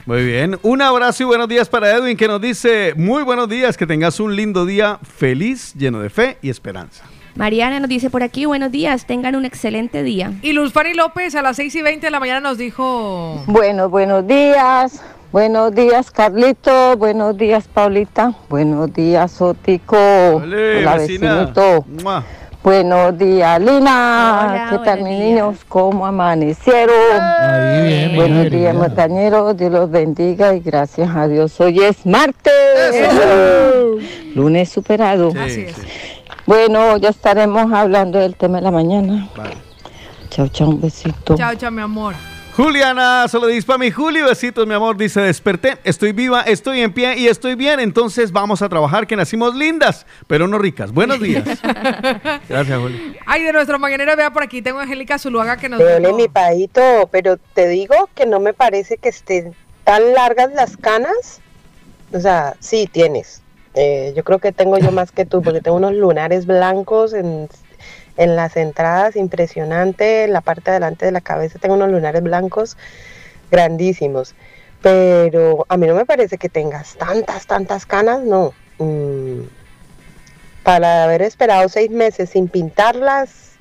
Muy 0.05 0.26
bien. 0.26 0.57
Un 0.63 0.82
abrazo 0.82 1.24
y 1.24 1.26
buenos 1.26 1.47
días 1.47 1.69
para 1.69 1.89
Edwin, 1.91 2.17
que 2.17 2.28
nos 2.28 2.41
dice 2.41 2.93
muy 2.97 3.24
buenos 3.24 3.47
días, 3.47 3.78
que 3.78 3.88
tengas 3.88 4.19
un 4.19 4.36
lindo 4.36 4.65
día 4.65 4.99
feliz, 5.01 5.74
lleno 5.76 5.99
de 6.01 6.09
fe 6.09 6.38
y 6.41 6.49
esperanza. 6.49 7.05
Mariana 7.36 7.80
nos 7.80 7.90
dice 7.90 8.10
por 8.12 8.22
aquí, 8.22 8.46
buenos 8.46 8.72
días, 8.72 9.06
tengan 9.06 9.36
un 9.36 9.46
excelente 9.46 10.04
día. 10.04 10.32
Y 10.44 10.54
Luz 10.54 10.72
Fanny 10.72 10.94
López 10.94 11.34
a 11.36 11.42
las 11.42 11.56
6 11.56 11.74
y 11.76 11.82
20 11.82 12.06
de 12.08 12.12
la 12.12 12.20
mañana 12.20 12.40
nos 12.42 12.58
dijo... 12.60 13.44
Bueno, 13.48 13.90
buenos 13.90 14.28
días. 14.28 15.02
Buenos 15.32 15.74
días, 15.74 16.12
Carlito. 16.12 16.96
Buenos 16.96 17.36
días, 17.36 17.68
Paulita. 17.68 18.34
Buenos 18.50 18.94
días, 18.94 19.42
Otico. 19.42 19.98
Hola, 19.98 20.96
vecinito. 20.98 21.84
Mua. 22.04 22.24
Buenos 22.64 23.18
días, 23.18 23.60
Lina. 23.60 24.48
Hola, 24.52 24.68
¿Qué 24.70 24.78
tal, 24.86 25.00
buenos 25.00 25.10
mis 25.10 25.18
días. 25.20 25.30
niños? 25.32 25.66
¿Cómo 25.68 26.06
amanecieron? 26.06 26.96
Ahí 27.20 27.88
bien, 27.88 28.12
mi 28.12 28.16
Buenos 28.18 28.52
días, 28.52 28.76
montañeros. 28.76 29.58
Dios 29.58 29.72
los 29.72 29.90
bendiga 29.90 30.54
y 30.54 30.60
gracias 30.60 31.10
a 31.16 31.28
Dios. 31.28 31.60
Hoy 31.60 31.80
es 31.80 32.06
martes. 32.06 32.54
Lunes 34.36 34.70
superado. 34.70 35.32
Sí, 35.32 35.38
Así 35.40 35.62
es. 35.62 35.76
sí. 35.76 35.82
Bueno, 36.46 36.98
ya 36.98 37.10
estaremos 37.10 37.72
hablando 37.72 38.20
del 38.20 38.36
tema 38.36 38.58
de 38.58 38.64
la 38.64 38.72
mañana. 38.72 39.30
Vale. 39.36 39.58
Chao, 40.30 40.48
chao, 40.48 40.70
un 40.70 40.82
besito. 40.82 41.36
Chao, 41.38 41.56
chao, 41.56 41.72
mi 41.72 41.82
amor. 41.82 42.16
Juliana, 42.56 43.28
solo 43.30 43.48
dice 43.48 43.66
para 43.66 43.80
mi 43.80 43.89
Juli, 43.89 44.22
besitos, 44.22 44.68
mi 44.68 44.74
amor. 44.74 44.98
Dice, 44.98 45.22
desperté, 45.22 45.78
estoy 45.84 46.12
viva, 46.12 46.41
estoy 46.41 46.82
en 46.82 46.94
pie 46.94 47.18
y 47.18 47.28
estoy 47.28 47.56
bien. 47.56 47.80
Entonces 47.80 48.32
vamos 48.32 48.62
a 48.62 48.70
trabajar, 48.70 49.08
que 49.08 49.16
nacimos 49.16 49.56
lindas, 49.56 50.06
pero 50.28 50.48
no 50.48 50.58
ricas. 50.60 50.91
Buenos 50.91 51.20
días. 51.20 51.44
Gracias, 52.50 52.80
Juli. 52.80 53.18
Ay, 53.26 53.44
de 53.44 53.54
nuestro 53.54 53.80
mañanero, 53.80 54.16
vea 54.16 54.32
por 54.32 54.44
aquí, 54.44 54.62
tengo 54.62 54.80
a 54.80 54.84
Angélica 54.84 55.18
Zuluaga 55.18 55.58
que 55.58 55.70
nos 55.70 55.80
dijo... 55.80 56.16
mi 56.16 56.28
paito, 56.28 57.08
pero 57.12 57.38
te 57.38 57.68
digo 57.68 58.10
que 58.16 58.26
no 58.26 58.39
me 58.39 58.54
parece 58.54 58.98
que 58.98 59.10
estén 59.10 59.56
tan 59.84 60.14
largas 60.14 60.52
las 60.54 60.78
canas. 60.78 61.41
O 62.12 62.20
sea, 62.20 62.56
sí 62.60 62.88
tienes. 62.91 63.43
Eh, 63.76 64.13
yo 64.15 64.24
creo 64.24 64.39
que 64.39 64.51
tengo 64.51 64.78
yo 64.78 64.91
más 64.91 65.11
que 65.11 65.26
tú, 65.26 65.41
porque 65.41 65.61
tengo 65.61 65.78
unos 65.78 65.93
lunares 65.93 66.45
blancos 66.45 67.13
en, 67.13 67.49
en 68.17 68.36
las 68.36 68.55
entradas, 68.55 69.15
impresionante. 69.15 70.26
En 70.26 70.34
la 70.34 70.41
parte 70.41 70.71
de 70.71 70.71
adelante 70.71 71.05
de 71.05 71.11
la 71.11 71.21
cabeza 71.21 71.59
tengo 71.59 71.76
unos 71.76 71.89
lunares 71.89 72.21
blancos 72.21 72.78
grandísimos. 73.51 74.36
Pero 74.82 75.65
a 75.69 75.78
mí 75.78 75.88
no 75.88 75.95
me 75.95 76.05
parece 76.05 76.38
que 76.38 76.49
tengas 76.49 76.95
tantas, 76.95 77.47
tantas 77.47 77.86
canas, 77.86 78.21
no. 78.21 78.53
Mm, 78.80 79.43
para 80.63 81.03
haber 81.03 81.21
esperado 81.21 81.67
seis 81.69 81.89
meses 81.89 82.30
sin 82.32 82.47
pintarlas, 82.47 83.53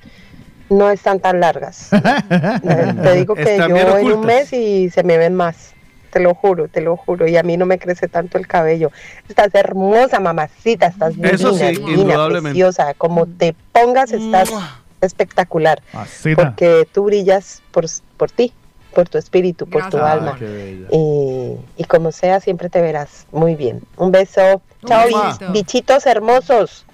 no 0.69 0.91
están 0.91 1.21
tan 1.21 1.41
largas. 1.41 1.91
Te 3.03 3.15
digo 3.15 3.35
que 3.35 3.43
Están 3.43 3.71
yo 3.71 3.99
en 3.99 4.13
un 4.13 4.27
mes 4.27 4.53
y 4.53 4.91
se 4.91 5.03
me 5.03 5.19
ven 5.19 5.35
más. 5.35 5.75
Te 6.13 6.21
lo 6.21 6.35
juro, 6.35 6.69
te 6.69 6.83
lo 6.83 6.97
juro. 6.97 7.27
Y 7.27 7.37
a 7.37 7.43
mí 7.43 7.57
no 7.57 7.65
me 7.65 7.79
crece 7.79 8.07
tanto 8.07 8.37
el 8.37 8.47
cabello. 8.47 8.93
Estás 9.29 9.55
hermosa, 9.55 10.21
mamacita, 10.21 10.87
estás 10.87 11.15
divina, 11.15 11.31
Eso 11.31 11.55
sí, 11.55 11.65
divina, 11.65 12.29
preciosa. 12.29 12.93
Como 12.95 13.27
te 13.27 13.57
pongas, 13.73 14.13
estás 14.13 14.53
espectacular. 15.01 15.83
Masita. 15.95 16.37
Porque 16.45 16.87
tú 16.93 17.05
brillas 17.05 17.63
por, 17.71 17.87
por 18.19 18.31
ti, 18.31 18.53
por 18.95 19.09
tu 19.09 19.17
espíritu, 19.17 19.67
por 19.67 19.89
tu 19.89 19.97
alma. 19.99 20.39
Ah. 20.39 20.45
Y, 20.93 21.57
y 21.79 21.85
como 21.85 22.13
sea, 22.13 22.41
siempre 22.41 22.69
te 22.69 22.83
verás 22.83 23.27
muy 23.33 23.57
bien. 23.57 23.81
Un 23.97 24.13
beso. 24.13 24.61
Un 24.83 24.89
Chao, 24.89 25.07
besito. 25.07 25.53
bichitos 25.53 26.07
hermosos. 26.07 26.85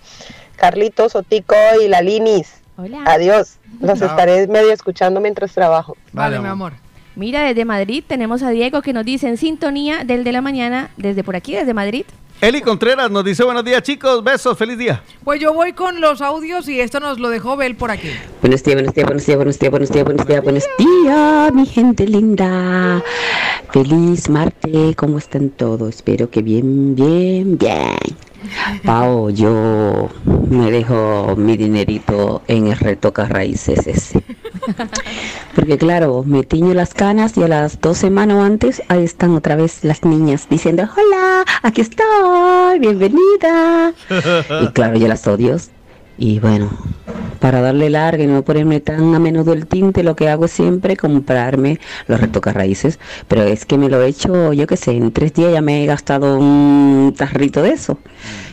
Carlitos, 0.57 1.17
Otico 1.17 1.57
y 1.83 1.89
la 1.89 2.03
Linis. 2.03 2.63
Hola. 2.77 3.03
Adiós. 3.07 3.59
Los 3.81 3.99
Chao. 3.99 4.09
estaré 4.09 4.47
medio 4.47 4.73
escuchando 4.73 5.21
mientras 5.21 5.53
trabajo. 5.53 5.97
Vale, 6.13 6.39
mi 6.39 6.47
amor. 6.47 6.73
Mira, 7.19 7.43
desde 7.43 7.65
Madrid 7.65 8.05
tenemos 8.07 8.45
a 8.45 8.51
Diego 8.51 8.81
que 8.81 8.93
nos 8.93 9.05
dice 9.05 9.27
en 9.27 9.39
sintonía 9.39 10.05
del 10.05 10.23
de 10.23 10.31
la 10.31 10.41
mañana, 10.41 10.91
desde 10.97 11.25
por 11.25 11.35
aquí, 11.35 11.53
desde 11.53 11.75
Madrid. 11.75 12.05
Eli 12.41 12.61
Contreras 12.61 13.11
nos 13.11 13.25
dice 13.25 13.43
buenos 13.43 13.65
días, 13.65 13.83
chicos. 13.83 14.23
Besos, 14.23 14.57
feliz 14.57 14.79
día. 14.79 15.03
Pues 15.25 15.41
yo 15.41 15.53
voy 15.53 15.73
con 15.73 16.01
los 16.01 16.23
audios 16.23 16.69
y 16.69 16.79
esto 16.79 17.01
nos 17.01 17.19
lo 17.19 17.29
dejó 17.29 17.57
Bel 17.57 17.75
por 17.75 17.91
aquí. 17.91 18.13
Buenos 18.41 18.63
días, 18.63 18.77
buenos 18.77 18.95
días, 18.95 19.07
buenos 19.09 19.27
días, 19.27 19.37
buenos 19.37 19.59
días, 19.59 19.73
buenos 19.73 19.91
días, 19.91 20.05
buenos 20.05 20.27
días, 20.29 20.45
buenos 20.45 20.65
días, 20.79 21.55
mi 21.55 21.67
gente 21.67 22.07
linda. 22.07 23.03
Feliz 23.73 24.29
martes, 24.29 24.95
¿cómo 24.95 25.19
están 25.19 25.51
todos? 25.51 25.97
Espero 25.97 26.31
que 26.31 26.41
bien, 26.41 26.95
bien, 26.95 27.59
bien. 27.59 27.99
Pao, 28.85 29.31
yo 29.31 30.09
me 30.49 30.71
dejo 30.71 31.35
mi 31.37 31.57
dinerito 31.57 32.43
en 32.47 32.69
el 32.69 32.79
retoca 32.79 33.27
raíces 33.27 33.87
ese. 33.87 34.23
Porque 35.55 35.79
claro, 35.79 36.23
me 36.27 36.45
tiño 36.45 36.75
las 36.75 36.95
canas 36.95 37.37
y 37.37 37.43
a 37.43 37.49
las 37.49 37.81
dos 37.81 37.99
semanas 37.99 38.39
antes 38.45 38.83
ahí 38.89 39.05
están 39.05 39.35
otra 39.35 39.57
vez 39.57 39.85
las 39.85 40.05
niñas 40.05 40.47
diciendo, 40.49 40.85
hola, 40.85 41.45
aquí 41.63 41.81
estoy, 41.81 42.79
bienvenida. 42.79 43.93
Y 44.63 44.69
claro, 44.69 44.97
yo 44.97 45.09
las 45.09 45.27
odio. 45.27 45.57
Y 46.19 46.41
bueno, 46.41 46.71
para 47.39 47.61
darle 47.61 47.91
larga 47.91 48.25
y 48.25 48.27
no 48.27 48.43
ponerme 48.43 48.81
tan 48.81 49.15
a 49.15 49.19
menudo 49.21 49.53
el 49.53 49.67
tinte, 49.67 50.03
lo 50.03 50.17
que 50.17 50.29
hago 50.29 50.47
es 50.47 50.51
siempre 50.51 50.97
comprarme 50.97 51.79
los 52.09 52.21
retoca 52.21 52.53
raíces. 52.53 52.99
Pero 53.29 53.45
es 53.45 53.65
que 53.65 53.79
me 53.79 53.89
lo 53.89 54.03
he 54.03 54.09
hecho, 54.09 54.53
yo 54.53 54.67
qué 54.67 54.77
sé, 54.77 54.93
en 54.93 55.13
tres 55.13 55.33
días 55.35 55.53
ya 55.53 55.61
me 55.61 55.83
he 55.83 55.87
gastado 55.87 56.39
un 56.39 57.15
tarrito 57.17 57.63
de 57.63 57.71
eso. 57.71 57.99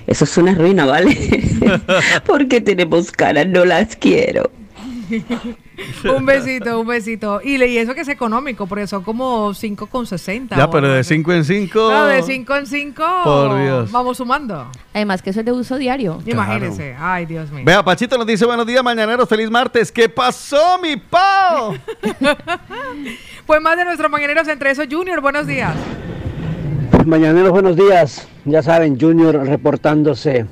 Eso 0.07 0.25
es 0.25 0.37
una 0.37 0.53
ruina, 0.53 0.85
¿vale? 0.85 1.17
Porque 2.25 2.61
tenemos 2.61 3.11
caras, 3.11 3.47
no 3.47 3.65
las 3.65 3.95
quiero. 3.95 4.51
un 6.17 6.25
besito, 6.25 6.79
un 6.79 6.87
besito. 6.87 7.41
Y, 7.43 7.57
le- 7.57 7.67
y 7.67 7.77
eso 7.77 7.93
que 7.93 8.01
es 8.01 8.07
económico, 8.07 8.67
porque 8.67 8.87
son 8.87 9.03
como 9.03 9.49
5,60. 9.53 10.55
Ya, 10.57 10.69
pero 10.69 10.87
de 10.89 10.99
así. 10.99 11.15
5 11.15 11.33
en 11.33 11.45
5. 11.45 11.87
Claro, 11.87 12.05
de 12.07 12.21
5 12.23 12.55
en 12.55 12.65
5 12.67 13.03
Por 13.23 13.61
Dios. 13.61 13.91
vamos 13.91 14.17
sumando. 14.17 14.67
Además 14.93 15.21
que 15.21 15.29
eso 15.31 15.39
es 15.41 15.45
de 15.45 15.51
uso 15.51 15.77
diario. 15.77 16.19
Imagínense. 16.25 16.95
Ay, 16.99 17.25
Dios 17.25 17.51
mío. 17.51 17.63
Vea, 17.65 17.83
Pachito 17.83 18.17
nos 18.17 18.27
dice 18.27 18.45
buenos 18.45 18.65
días, 18.65 18.83
mañaneros, 18.83 19.27
feliz 19.27 19.49
martes. 19.49 19.91
¿Qué 19.91 20.07
pasó, 20.09 20.79
mi 20.81 20.97
pao? 20.97 21.75
Pues 23.45 23.61
más 23.61 23.77
de 23.77 23.85
nuestros 23.85 24.09
mañaneros, 24.09 24.47
entre 24.47 24.71
esos 24.71 24.87
Junior, 24.89 25.21
buenos 25.21 25.45
días. 25.45 25.75
Mañaneros, 27.05 27.51
buenos 27.51 27.75
días. 27.75 28.27
Ya 28.45 28.63
saben, 28.63 28.99
Junior 28.99 29.35
reportándose 29.45 30.45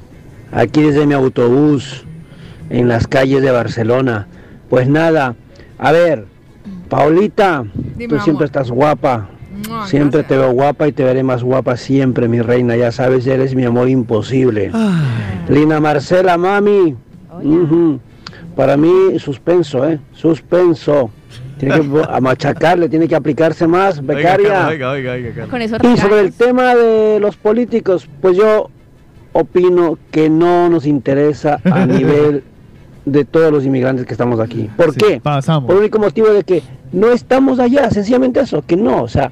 aquí 0.51 0.81
desde 0.83 1.07
mi 1.07 1.13
autobús 1.15 2.05
en 2.69 2.87
las 2.87 3.07
calles 3.07 3.41
de 3.41 3.51
Barcelona. 3.51 4.27
Pues 4.73 4.89
nada, 4.89 5.35
a 5.77 5.91
ver, 5.91 6.25
Paulita, 6.89 7.63
Dime, 7.95 8.07
tú 8.07 8.15
siempre 8.15 8.31
amor. 8.31 8.43
estás 8.45 8.71
guapa. 8.71 9.29
Siempre 9.85 10.23
te 10.23 10.35
veo 10.35 10.51
guapa 10.51 10.87
y 10.87 10.91
te 10.91 11.03
veré 11.03 11.21
más 11.21 11.43
guapa 11.43 11.77
siempre, 11.77 12.27
mi 12.27 12.41
reina. 12.41 12.75
Ya 12.75 12.91
sabes, 12.91 13.27
eres 13.27 13.53
mi 13.53 13.65
amor 13.65 13.87
imposible. 13.87 14.71
Lina 15.47 15.79
Marcela, 15.79 16.39
mami. 16.39 16.95
Para 18.55 18.75
mí, 18.75 19.19
suspenso, 19.19 19.87
¿eh? 19.87 19.99
Suspenso. 20.11 21.11
Tiene 21.59 21.75
que 21.75 21.83
machacarle, 22.21 22.89
tiene 22.89 23.07
que 23.07 23.15
aplicarse 23.15 23.67
más, 23.67 24.03
becaria. 24.03 24.69
Oiga, 24.69 24.89
oiga, 24.89 25.11
oiga, 25.11 25.29
oiga. 25.29 25.47
Con 25.49 25.61
eso 25.61 25.77
Y 25.83 25.97
sobre 25.97 26.21
el 26.21 26.33
tema 26.33 26.73
de 26.73 27.19
los 27.19 27.37
políticos, 27.37 28.09
pues 28.19 28.35
yo 28.35 28.71
opino 29.33 29.99
que 30.09 30.31
no 30.31 30.67
nos 30.67 30.87
interesa 30.87 31.59
a 31.63 31.85
nivel 31.85 32.43
de 33.05 33.25
todos 33.25 33.51
los 33.51 33.65
inmigrantes 33.65 34.05
que 34.05 34.13
estamos 34.13 34.39
aquí. 34.39 34.69
¿Por 34.77 34.95
qué? 34.95 35.19
Pasamos. 35.21 35.67
Por 35.67 35.75
el 35.75 35.81
único 35.81 35.99
motivo 35.99 36.27
de 36.29 36.43
que 36.43 36.63
no 36.91 37.11
estamos 37.11 37.59
allá, 37.59 37.89
sencillamente 37.89 38.39
eso, 38.39 38.63
que 38.65 38.75
no, 38.77 39.03
o 39.03 39.07
sea, 39.07 39.31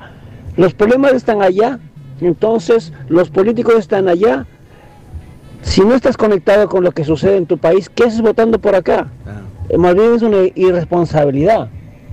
los 0.58 0.74
problemas 0.74 1.14
están 1.14 1.42
allá, 1.42 1.80
entonces 2.20 2.92
los 3.08 3.30
políticos 3.30 3.76
están 3.76 4.08
allá. 4.08 4.46
Si 5.62 5.82
no 5.82 5.94
estás 5.94 6.18
conectado 6.18 6.68
con 6.68 6.84
lo 6.84 6.92
que 6.92 7.04
sucede 7.06 7.38
en 7.38 7.46
tu 7.46 7.58
país, 7.58 7.88
¿qué 7.90 8.06
haces 8.06 8.22
votando 8.22 8.60
por 8.60 8.76
acá? 8.76 9.08
Eh, 9.70 9.78
Más 9.78 9.94
bien 9.96 10.16
es 10.16 10.22
una 10.24 10.38
irresponsabilidad 10.56 11.70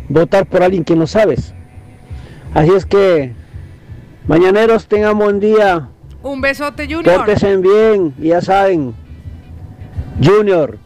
votar 0.08 0.46
por 0.46 0.62
alguien 0.62 0.84
que 0.84 0.94
no 0.94 1.06
sabes. 1.06 1.54
Así 2.54 2.70
es 2.72 2.84
que, 2.86 3.32
mañaneros, 4.26 4.86
tengan 4.86 5.18
buen 5.18 5.40
día, 5.40 5.88
Un 6.22 6.40
besote, 6.40 6.84
Junior. 6.84 7.16
pórtense 7.16 7.56
bien, 7.56 8.14
ya 8.18 8.40
saben, 8.42 8.94
Junior, 10.22 10.78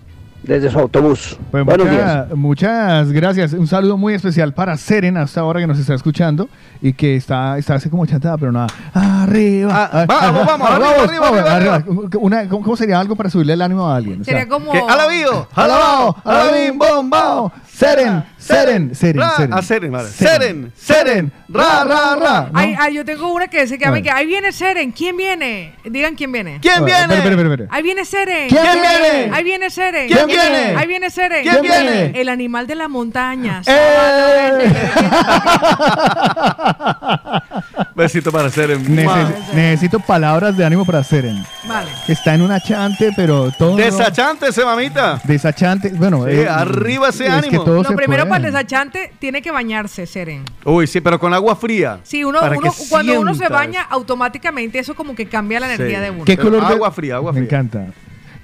desde 0.43 0.70
su 0.70 0.78
autobús. 0.78 1.36
Pues 1.51 1.64
Buenos 1.64 1.86
mucha- 1.86 2.24
días. 2.24 2.36
muchas 2.36 3.12
gracias. 3.12 3.53
Un 3.53 3.66
saludo 3.66 3.97
muy 3.97 4.14
especial 4.14 4.53
para 4.53 4.76
Seren 4.76 5.16
hasta 5.16 5.40
ahora 5.40 5.61
que 5.61 5.66
nos 5.66 5.78
está 5.78 5.95
escuchando 5.95 6.49
y 6.80 6.93
que 6.95 7.16
está, 7.16 7.59
está 7.59 7.74
así 7.74 7.88
como 7.88 8.05
chantada, 8.07 8.36
pero 8.38 8.51
nada. 8.53 8.66
Arriba. 8.93 9.90
Ah, 9.93 10.05
vamos, 10.07 10.47
vamos, 10.47 10.70
arriba, 10.70 11.28
arriba, 11.28 11.57
arriba, 11.57 11.84
Una- 12.20 12.49
¿cómo, 12.49 12.64
cómo 12.64 12.76
sería 12.76 12.99
algo 12.99 13.14
para 13.16 13.30
subirle 13.30 13.53
el 13.53 13.62
ánimo 13.62 13.86
a 13.86 13.97
alguien? 13.97 14.20
O 14.22 14.24
sea, 14.24 14.34
Sería 14.34 14.49
como. 14.49 14.72
Alabío, 14.88 15.47
¡Alabao! 15.55 16.16
¡Alabim, 16.24 16.78
bombao! 16.78 17.53
¡Seren! 17.68 18.24
¡Seren! 18.43 18.95
¡Seren! 18.95 19.20
Ra, 19.20 19.30
Seren. 19.36 19.53
a 19.53 19.62
Seren, 19.62 19.93
vale. 19.93 20.09
Seren. 20.09 20.72
Seren. 20.76 21.32
¡Ra, 21.49 21.84
ra, 21.84 22.16
ra! 22.16 22.49
¿no? 22.53 22.59
Ay, 22.59 22.74
ay, 22.78 22.95
yo 22.95 23.05
tengo 23.05 23.32
una 23.32 23.49
que 23.49 23.66
se 23.66 23.78
que, 23.78 23.86
A 23.86 23.90
ver. 23.90 24.03
que 24.03 24.11
ahí 24.11 24.26
viene 24.26 24.53
Seren. 24.53 24.93
¿Quién 24.93 25.16
viene? 25.16 25.74
Digan 25.84 26.14
quién 26.14 26.32
viene. 26.32 26.59
¿Quién 26.61 26.84
viene? 26.84 27.68
Ahí 27.70 27.82
viene 27.82 28.05
Seren. 28.05 28.49
¿Quién 28.49 28.62
viene? 28.72 29.30
Ahí 29.32 29.45
viene 29.45 29.70
Seren. 29.70 30.09
¿Quién 30.09 30.26
viene? 30.26 30.74
Ahí 30.76 30.86
viene 30.86 31.11
Seren. 31.11 31.43
¿Quién 31.43 31.62
viene? 31.62 32.20
El 32.20 32.28
animal 32.28 32.66
de 32.66 32.74
la 32.74 32.88
montaña. 32.88 33.62
¡Eh! 33.66 34.72
Besito 38.03 38.32
para 38.32 38.50
Seren. 38.50 38.84
Neces- 38.86 39.53
necesito 39.55 40.00
palabras 40.00 40.57
de 40.57 40.64
ánimo 40.64 40.84
para 40.84 41.03
Seren. 41.05 41.44
Vale. 41.66 41.90
Que 42.07 42.12
está 42.12 42.34
en 42.34 42.42
un 42.42 42.50
achante, 42.53 43.11
pero 43.16 43.50
todo. 43.59 43.76
Desachante 43.76 44.48
ese 44.48 44.64
mamita. 44.64 45.20
Desachante. 45.24 45.90
Bueno, 45.90 46.26
Sí, 46.28 46.40
arriba 46.48 47.09
ese 47.09 47.24
es 47.26 47.30
que 47.30 47.36
ánimo. 47.48 47.64
todo 47.64 47.82
Lo 47.82 47.88
se 47.88 47.94
primero 47.96 48.22
puede. 48.24 48.30
para 48.30 48.46
el 48.48 48.53
desachante 48.53 49.12
tiene 49.18 49.40
que 49.42 49.50
bañarse, 49.50 50.07
Seren. 50.07 50.44
Uy, 50.64 50.86
sí, 50.86 51.00
pero 51.00 51.18
con 51.18 51.32
agua 51.32 51.57
fría. 51.57 52.00
Sí, 52.03 52.24
uno, 52.24 52.40
Para 52.40 52.55
que 52.57 52.59
uno 52.59 52.72
cuando 52.90 53.20
uno 53.20 53.34
se 53.34 53.48
baña, 53.48 53.82
automáticamente 53.82 54.78
eso 54.78 54.94
como 54.94 55.14
que 55.14 55.26
cambia 55.26 55.61
la 55.61 55.72
energía 55.74 55.98
Sí. 55.98 56.05
de 56.05 56.11
uno. 56.11 56.24
¿Qué 56.24 56.36
color 56.36 56.66
de 56.66 56.74
agua 56.74 56.90
fría, 56.90 57.16
agua 57.16 57.32
Me 57.32 57.40
fría. 57.40 57.59
encanta. 57.61 57.86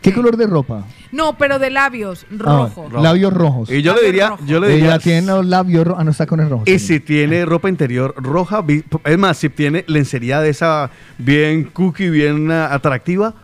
¿Qué 0.01 0.13
color 0.13 0.37
de 0.37 0.47
ropa? 0.47 0.85
No, 1.11 1.37
pero 1.37 1.59
de 1.59 1.71
labios, 1.71 2.25
Ah, 2.31 2.69
rojo. 2.75 2.89
labios 3.03 3.33
rojos. 3.33 3.71
Y 3.71 3.83
yo 3.83 3.95
le 3.97 4.05
diría, 4.07 4.37
yo 4.47 4.61
le 4.61 4.69
Ella 4.69 4.77
diría. 4.77 4.99
tiene 4.99 5.27
los 5.27 5.45
labios 5.45 5.87
rojos. 5.87 6.01
Ah, 6.01 6.05
no 6.05 6.11
está 6.13 6.27
con 6.27 6.39
el 6.41 6.49
rojo. 6.49 6.65
Y 6.67 6.79
si 6.79 7.01
tiene 7.01 7.45
ropa 7.45 7.69
interior 7.69 8.15
roja, 8.17 8.65
es 9.05 9.19
más, 9.19 9.37
si 9.39 9.49
tiene 9.49 9.85
lencería 9.89 10.41
de 10.41 10.51
esa 10.51 10.91
bien 11.19 11.65
cookie, 11.65 12.11
bien 12.11 12.51
ah, 12.53 12.73
atractiva, 12.73 13.35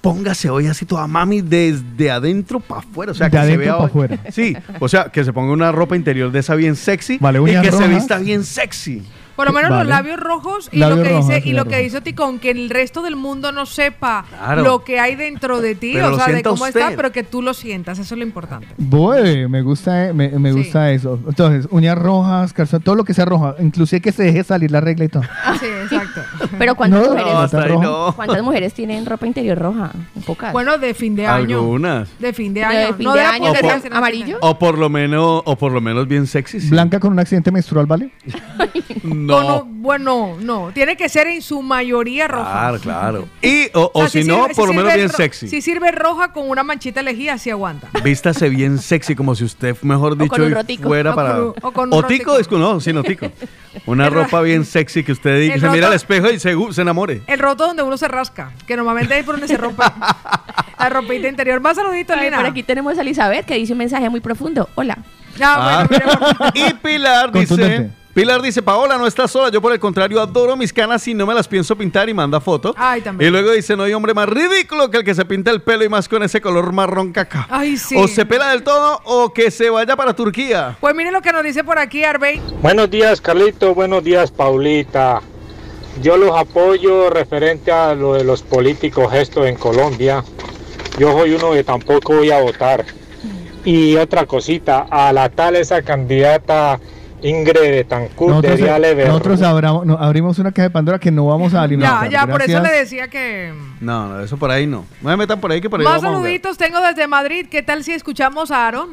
póngase 0.00 0.48
hoy 0.50 0.66
así 0.66 0.84
toda 0.86 1.06
mami 1.06 1.42
desde 1.42 2.10
adentro 2.10 2.58
para 2.58 2.80
afuera. 2.80 3.12
O 3.12 3.14
sea, 3.14 3.26
De 3.26 3.30
que 3.30 3.36
se 3.36 3.42
adentro 3.42 3.60
vea 3.64 3.72
pa' 3.76 3.82
hoy- 3.84 3.88
afuera. 3.90 4.18
Sí, 4.30 4.56
o 4.80 4.88
sea, 4.88 5.04
que 5.10 5.22
se 5.24 5.32
ponga 5.32 5.52
una 5.52 5.70
ropa 5.72 5.94
interior 5.94 6.32
de 6.32 6.38
esa 6.40 6.54
bien 6.54 6.74
sexy 6.74 7.18
Vale, 7.18 7.38
y 7.40 7.60
que 7.62 7.70
se 7.70 7.86
vista 7.86 8.18
bien 8.18 8.42
sexy. 8.44 9.02
Por 9.40 9.46
lo 9.46 9.52
menos 9.54 9.70
Vale. 9.70 9.84
los 9.84 9.88
labios 9.88 10.20
rojos 10.20 10.68
y 10.70 10.78
Labios 10.78 10.98
lo 10.98 11.02
que 11.04 11.08
rojos, 11.10 11.28
dice 11.28 11.48
y 11.48 11.52
lo 11.54 11.64
que 11.64 11.78
dice 11.78 12.00
Ticón, 12.02 12.38
que 12.38 12.50
el 12.50 12.68
resto 12.68 13.00
del 13.00 13.16
mundo 13.16 13.52
no 13.52 13.64
sepa 13.64 14.26
Claro. 14.28 14.62
lo 14.62 14.84
que 14.84 15.00
hay 15.00 15.16
dentro 15.16 15.62
de 15.62 15.74
ti, 15.74 15.92
Pero 15.94 16.12
o 16.12 16.16
sea, 16.16 16.26
de 16.26 16.42
cómo 16.42 16.64
usted. 16.64 16.78
está, 16.80 16.94
pero 16.94 17.10
que 17.10 17.22
tú 17.22 17.40
lo 17.40 17.54
sientas, 17.54 17.98
eso 17.98 18.14
es 18.14 18.18
lo 18.18 18.24
importante. 18.26 18.66
Voy, 18.76 19.48
me 19.48 19.62
gusta, 19.62 20.08
eh, 20.08 20.12
me, 20.12 20.28
me 20.38 20.52
Sí. 20.52 20.58
gusta 20.58 20.90
eso. 20.90 21.18
Entonces, 21.26 21.66
uñas 21.70 21.96
rojas, 21.96 22.52
calzón, 22.52 22.82
todo 22.82 22.96
lo 22.96 23.04
que 23.04 23.14
sea 23.14 23.24
roja, 23.24 23.54
inclusive 23.60 24.02
que 24.02 24.12
se 24.12 24.24
deje 24.24 24.44
salir 24.44 24.70
la 24.70 24.82
regla 24.82 25.06
y 25.06 25.08
todo. 25.08 25.22
Sí, 25.58 25.66
exacto. 25.84 26.20
Pero 26.58 26.74
¿cuántas, 26.74 27.00
No, 27.02 27.10
mujeres, 27.14 27.80
no. 27.80 28.12
¿cuántas 28.14 28.42
mujeres 28.42 28.74
tienen 28.74 29.06
ropa 29.06 29.26
interior 29.26 29.56
roja? 29.58 29.90
Pocas. 30.26 30.52
Bueno, 30.52 30.76
de 30.76 30.92
fin 30.92 31.16
de 31.16 31.26
año. 31.26 31.60
Algunas. 31.60 32.08
De 32.18 32.34
fin 32.34 32.52
de 32.52 32.60
De 32.60 32.66
año. 32.66 32.94
fin 32.94 33.04
no 33.06 33.14
de 33.14 33.20
de 33.20 33.24
año, 33.26 33.52
sino 33.82 33.96
amarillo. 33.96 34.36
O 34.42 34.58
por 34.58 34.76
lo 34.76 34.90
menos, 34.90 35.42
o 35.46 35.56
por 35.56 35.72
lo 35.72 35.80
menos 35.80 36.06
bien 36.06 36.26
sexy. 36.26 36.60
sí. 36.60 36.68
Blanca 36.68 37.00
con 37.00 37.12
un 37.12 37.18
accidente 37.20 37.50
menstrual, 37.50 37.86
¿vale? 37.86 38.10
No, 39.04 39.29
No. 39.30 39.42
no, 39.42 39.64
bueno, 39.66 40.36
no. 40.40 40.70
Tiene 40.74 40.96
que 40.96 41.08
ser 41.08 41.26
en 41.26 41.42
su 41.42 41.62
mayoría 41.62 42.28
roja. 42.28 42.50
Claro, 42.50 42.78
claro. 42.80 43.28
Y, 43.42 43.66
o, 43.74 43.90
o 43.94 44.00
sea, 44.08 44.08
si 44.22 44.24
no, 44.28 44.46
sirve- 44.48 44.54
por 44.56 44.68
lo 44.68 44.74
menos 44.74 44.94
bien 44.94 45.08
sexy. 45.08 45.48
Si 45.48 45.62
sirve 45.62 45.90
roja 45.92 46.32
con 46.32 46.48
una 46.48 46.62
manchita 46.62 47.00
elegida, 47.00 47.38
sí 47.38 47.50
aguanta. 47.50 47.88
Vístase 48.04 48.48
bien 48.48 48.78
sexy, 48.78 49.14
como 49.14 49.34
si 49.34 49.44
usted, 49.44 49.76
mejor 49.82 50.16
dicho, 50.16 50.36
fuera 50.82 51.12
O 51.12 51.14
para. 51.14 51.32
con 51.34 51.42
un- 51.42 51.54
o 51.62 51.72
con 51.72 51.94
un 51.94 52.06
tico, 52.06 52.36
disco, 52.38 52.58
no, 52.58 52.80
sí, 52.80 52.92
no 52.92 53.02
tico. 53.02 53.30
Una 53.86 54.10
ropa 54.10 54.40
bien 54.40 54.64
sexy 54.64 55.04
que 55.04 55.12
usted 55.12 55.40
diga, 55.40 55.54
se 55.54 55.68
mira 55.68 55.86
al 55.86 55.92
roto- 55.92 55.96
espejo 55.96 56.30
y 56.30 56.40
se, 56.40 56.54
se 56.72 56.82
enamore. 56.82 57.22
El 57.28 57.38
roto 57.38 57.66
donde 57.68 57.82
uno 57.84 57.96
se 57.96 58.08
rasca, 58.08 58.52
que 58.66 58.76
normalmente 58.76 59.16
es 59.18 59.24
por 59.24 59.34
donde 59.36 59.46
se 59.48 59.56
rompe 59.56 59.84
la 60.78 60.88
ropita 60.88 61.28
interior. 61.28 61.60
Más 61.60 61.76
saluditos, 61.76 62.20
Lina. 62.20 62.38
por 62.38 62.46
aquí 62.46 62.62
tenemos 62.62 62.98
a 62.98 63.02
Elizabeth 63.02 63.46
que 63.46 63.54
dice 63.54 63.72
un 63.72 63.78
mensaje 63.78 64.08
muy 64.10 64.20
profundo. 64.20 64.68
Hola. 64.74 64.98
Ah, 65.40 65.86
y 66.54 66.74
Pilar 66.74 67.30
dice. 67.32 67.90
Pilar 68.12 68.42
dice, 68.42 68.60
Paola, 68.60 68.98
no 68.98 69.06
estás 69.06 69.30
sola, 69.30 69.50
yo 69.50 69.62
por 69.62 69.72
el 69.72 69.78
contrario 69.78 70.20
adoro 70.20 70.56
mis 70.56 70.72
canas 70.72 71.06
y 71.06 71.14
no 71.14 71.26
me 71.26 71.34
las 71.34 71.46
pienso 71.46 71.76
pintar 71.76 72.08
y 72.08 72.14
manda 72.14 72.40
foto. 72.40 72.74
Ay, 72.76 73.02
también. 73.02 73.28
Y 73.28 73.30
luego 73.30 73.52
dice, 73.52 73.76
no 73.76 73.84
hay 73.84 73.92
hombre 73.92 74.14
más 74.14 74.28
ridículo 74.28 74.90
que 74.90 74.96
el 74.96 75.04
que 75.04 75.14
se 75.14 75.24
pinta 75.24 75.52
el 75.52 75.62
pelo 75.62 75.84
y 75.84 75.88
más 75.88 76.08
con 76.08 76.24
ese 76.24 76.40
color 76.40 76.72
marrón 76.72 77.12
caca. 77.12 77.46
Ay, 77.48 77.76
sí. 77.76 77.94
O 77.96 78.08
se 78.08 78.26
pela 78.26 78.48
del 78.50 78.64
todo 78.64 79.00
o 79.04 79.32
que 79.32 79.52
se 79.52 79.70
vaya 79.70 79.94
para 79.94 80.14
Turquía. 80.14 80.76
Pues 80.80 80.92
mire 80.96 81.12
lo 81.12 81.22
que 81.22 81.32
nos 81.32 81.44
dice 81.44 81.62
por 81.62 81.78
aquí, 81.78 82.02
Arbey. 82.02 82.42
Buenos 82.60 82.90
días, 82.90 83.20
Carlito. 83.20 83.76
Buenos 83.76 84.02
días, 84.02 84.32
Paulita. 84.32 85.22
Yo 86.02 86.16
los 86.16 86.36
apoyo 86.36 87.10
referente 87.10 87.70
a 87.70 87.94
lo 87.94 88.14
de 88.14 88.24
los 88.24 88.42
políticos 88.42 89.14
esto 89.14 89.46
en 89.46 89.54
Colombia. 89.54 90.24
Yo 90.98 91.12
soy 91.12 91.34
uno 91.34 91.52
que 91.52 91.62
tampoco 91.62 92.16
voy 92.16 92.32
a 92.32 92.40
votar. 92.40 92.84
Y 93.64 93.94
otra 93.94 94.26
cosita, 94.26 94.88
a 94.90 95.12
la 95.12 95.28
tal 95.28 95.54
esa 95.54 95.82
candidata 95.82 96.80
Ingrid 97.22 97.60
Betancourt 97.60 98.30
Nosotros, 98.30 98.56
debería 98.56 98.78
le 98.78 98.94
ver- 98.94 99.08
nosotros 99.08 99.42
abramos- 99.42 99.84
no, 99.84 99.94
abrimos 99.98 100.38
una 100.38 100.52
caja 100.52 100.62
de 100.68 100.70
Pandora 100.70 100.98
que 100.98 101.10
no 101.10 101.26
vamos 101.26 101.52
a 101.52 101.58
Ya, 101.58 101.62
alimentar. 101.62 102.08
ya, 102.10 102.26
por 102.26 102.40
eso 102.42 102.60
le 102.60 102.70
decía 102.70 103.08
que... 103.08 103.52
No, 103.80 104.08
no, 104.08 104.20
eso 104.20 104.36
por 104.36 104.50
ahí 104.50 104.66
no. 104.66 104.84
No 105.02 105.10
me 105.10 105.16
metan 105.16 105.40
por 105.40 105.52
ahí 105.52 105.60
que 105.60 105.68
por 105.68 105.80
ahí 105.80 105.84
Más 105.84 105.94
vamos 105.96 106.04
a 106.04 106.08
jugar. 106.08 106.22
saluditos 106.22 106.56
tengo 106.58 106.80
desde 106.80 107.06
Madrid. 107.06 107.46
¿Qué 107.50 107.62
tal 107.62 107.84
si 107.84 107.92
escuchamos 107.92 108.50
a 108.50 108.66
Aaron? 108.68 108.90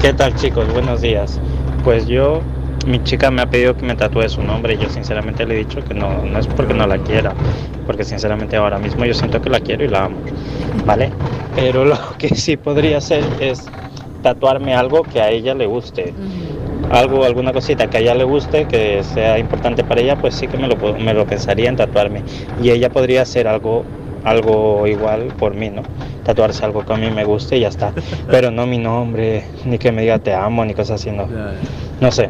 ¿Qué 0.00 0.12
tal 0.12 0.34
chicos? 0.36 0.70
Buenos 0.72 1.00
días. 1.00 1.40
Pues 1.82 2.06
yo, 2.06 2.40
mi 2.86 3.02
chica 3.02 3.30
me 3.30 3.42
ha 3.42 3.46
pedido 3.46 3.76
que 3.76 3.84
me 3.84 3.94
tatúe 3.96 4.28
su 4.28 4.42
nombre 4.42 4.74
y 4.74 4.78
yo 4.78 4.88
sinceramente 4.90 5.46
le 5.46 5.54
he 5.54 5.58
dicho 5.58 5.82
que 5.84 5.94
no, 5.94 6.22
no 6.24 6.38
es 6.38 6.46
porque 6.46 6.74
no 6.74 6.86
la 6.86 6.98
quiera, 6.98 7.32
porque 7.86 8.04
sinceramente 8.04 8.56
ahora 8.56 8.78
mismo 8.78 9.04
yo 9.04 9.14
siento 9.14 9.40
que 9.40 9.50
la 9.50 9.60
quiero 9.60 9.84
y 9.84 9.88
la 9.88 10.04
amo, 10.04 10.16
¿vale? 10.84 11.10
Pero 11.56 11.84
lo 11.84 11.98
que 12.18 12.28
sí 12.34 12.56
podría 12.56 12.98
hacer 12.98 13.24
es 13.40 13.64
tatuarme 14.24 14.74
algo 14.74 15.02
que 15.02 15.20
a 15.20 15.30
ella 15.30 15.54
le 15.54 15.66
guste. 15.66 16.14
Algo, 16.90 17.24
alguna 17.24 17.52
cosita 17.52 17.88
que 17.88 17.98
a 17.98 18.00
ella 18.00 18.14
le 18.14 18.24
guste, 18.24 18.66
que 18.66 19.02
sea 19.04 19.38
importante 19.38 19.84
para 19.84 20.00
ella, 20.00 20.16
pues 20.16 20.34
sí 20.34 20.48
que 20.48 20.56
me 20.56 20.66
lo, 20.66 20.76
me 20.94 21.12
lo 21.12 21.26
pensaría 21.26 21.68
en 21.68 21.76
tatuarme. 21.76 22.22
Y 22.62 22.70
ella 22.70 22.88
podría 22.90 23.22
hacer 23.22 23.46
algo, 23.46 23.84
algo 24.24 24.86
igual 24.86 25.28
por 25.38 25.54
mí, 25.54 25.68
¿no? 25.70 25.82
Tatuarse 26.24 26.64
algo 26.64 26.84
que 26.86 26.92
a 26.94 26.96
mí 26.96 27.10
me 27.10 27.24
guste 27.24 27.58
y 27.58 27.60
ya 27.60 27.68
está. 27.68 27.92
Pero 28.30 28.50
no 28.50 28.66
mi 28.66 28.78
nombre, 28.78 29.44
ni 29.66 29.78
que 29.78 29.92
me 29.92 30.02
diga 30.02 30.18
te 30.18 30.32
amo, 30.34 30.64
ni 30.64 30.72
cosas 30.72 31.00
así, 31.00 31.10
no. 31.10 31.26
No 32.00 32.10
sé. 32.12 32.28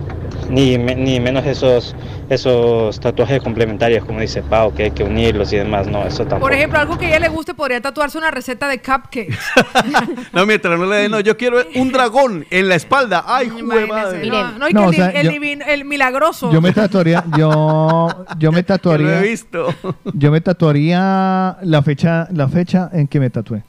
Ni, 0.51 0.77
me- 0.77 0.95
ni 0.95 1.21
menos 1.21 1.47
esos, 1.47 1.97
esos 2.29 3.01
tatuajes 3.01 3.43
complementarios, 3.43 4.05
como 4.05 4.21
dice 4.21 4.43
Pau, 4.43 4.75
que 4.75 4.85
hay 4.85 4.91
que 4.91 5.03
unirlos 5.03 5.51
y 5.55 5.57
demás, 5.57 5.87
no, 5.87 6.03
eso 6.07 6.19
tampoco. 6.25 6.41
Por 6.41 6.53
ejemplo, 6.53 6.79
algo 6.79 6.99
que 6.99 7.07
a 7.07 7.09
ella 7.09 7.19
le 7.21 7.29
guste 7.29 7.55
podría 7.55 7.81
tatuarse 7.81 8.19
una 8.19 8.31
receta 8.31 8.69
de 8.69 8.79
cupcakes. 8.79 9.29
No, 10.33 10.45
mientras 10.47 10.79
no 10.79 10.85
le 10.87 10.97
den, 10.97 11.11
no, 11.12 11.21
yo 11.21 11.37
quiero 11.37 11.59
un 11.77 11.93
dragón 11.93 12.45
en 12.51 12.69
la 12.69 12.75
espalda. 12.75 13.25
Ay, 13.27 13.49
madre. 13.62 14.27
No, 14.27 14.59
no, 14.59 14.69
y 14.69 14.73
No, 14.73 14.81
que 14.83 14.87
o 14.87 14.91
el, 14.91 14.97
sea, 14.97 15.09
di- 15.09 15.17
el 15.19 15.25
yo- 15.27 15.31
divino- 15.33 15.65
el 15.67 15.85
milagroso. 15.85 16.53
Yo 16.53 16.61
me 16.61 16.73
tatuaría, 16.73 17.25
yo, 17.39 18.25
yo 18.39 18.53
me 18.53 18.62
tatuaría. 18.65 19.07
lo 19.07 19.12
he 19.15 19.23
visto. 19.23 19.75
Yo 20.12 20.31
me 20.31 20.41
tatuaría 20.41 21.57
la 21.62 21.83
fecha, 21.83 22.29
la 22.33 22.49
fecha 22.49 22.91
en 22.93 23.07
que 23.07 23.21
me 23.21 23.31
tatué. 23.31 23.62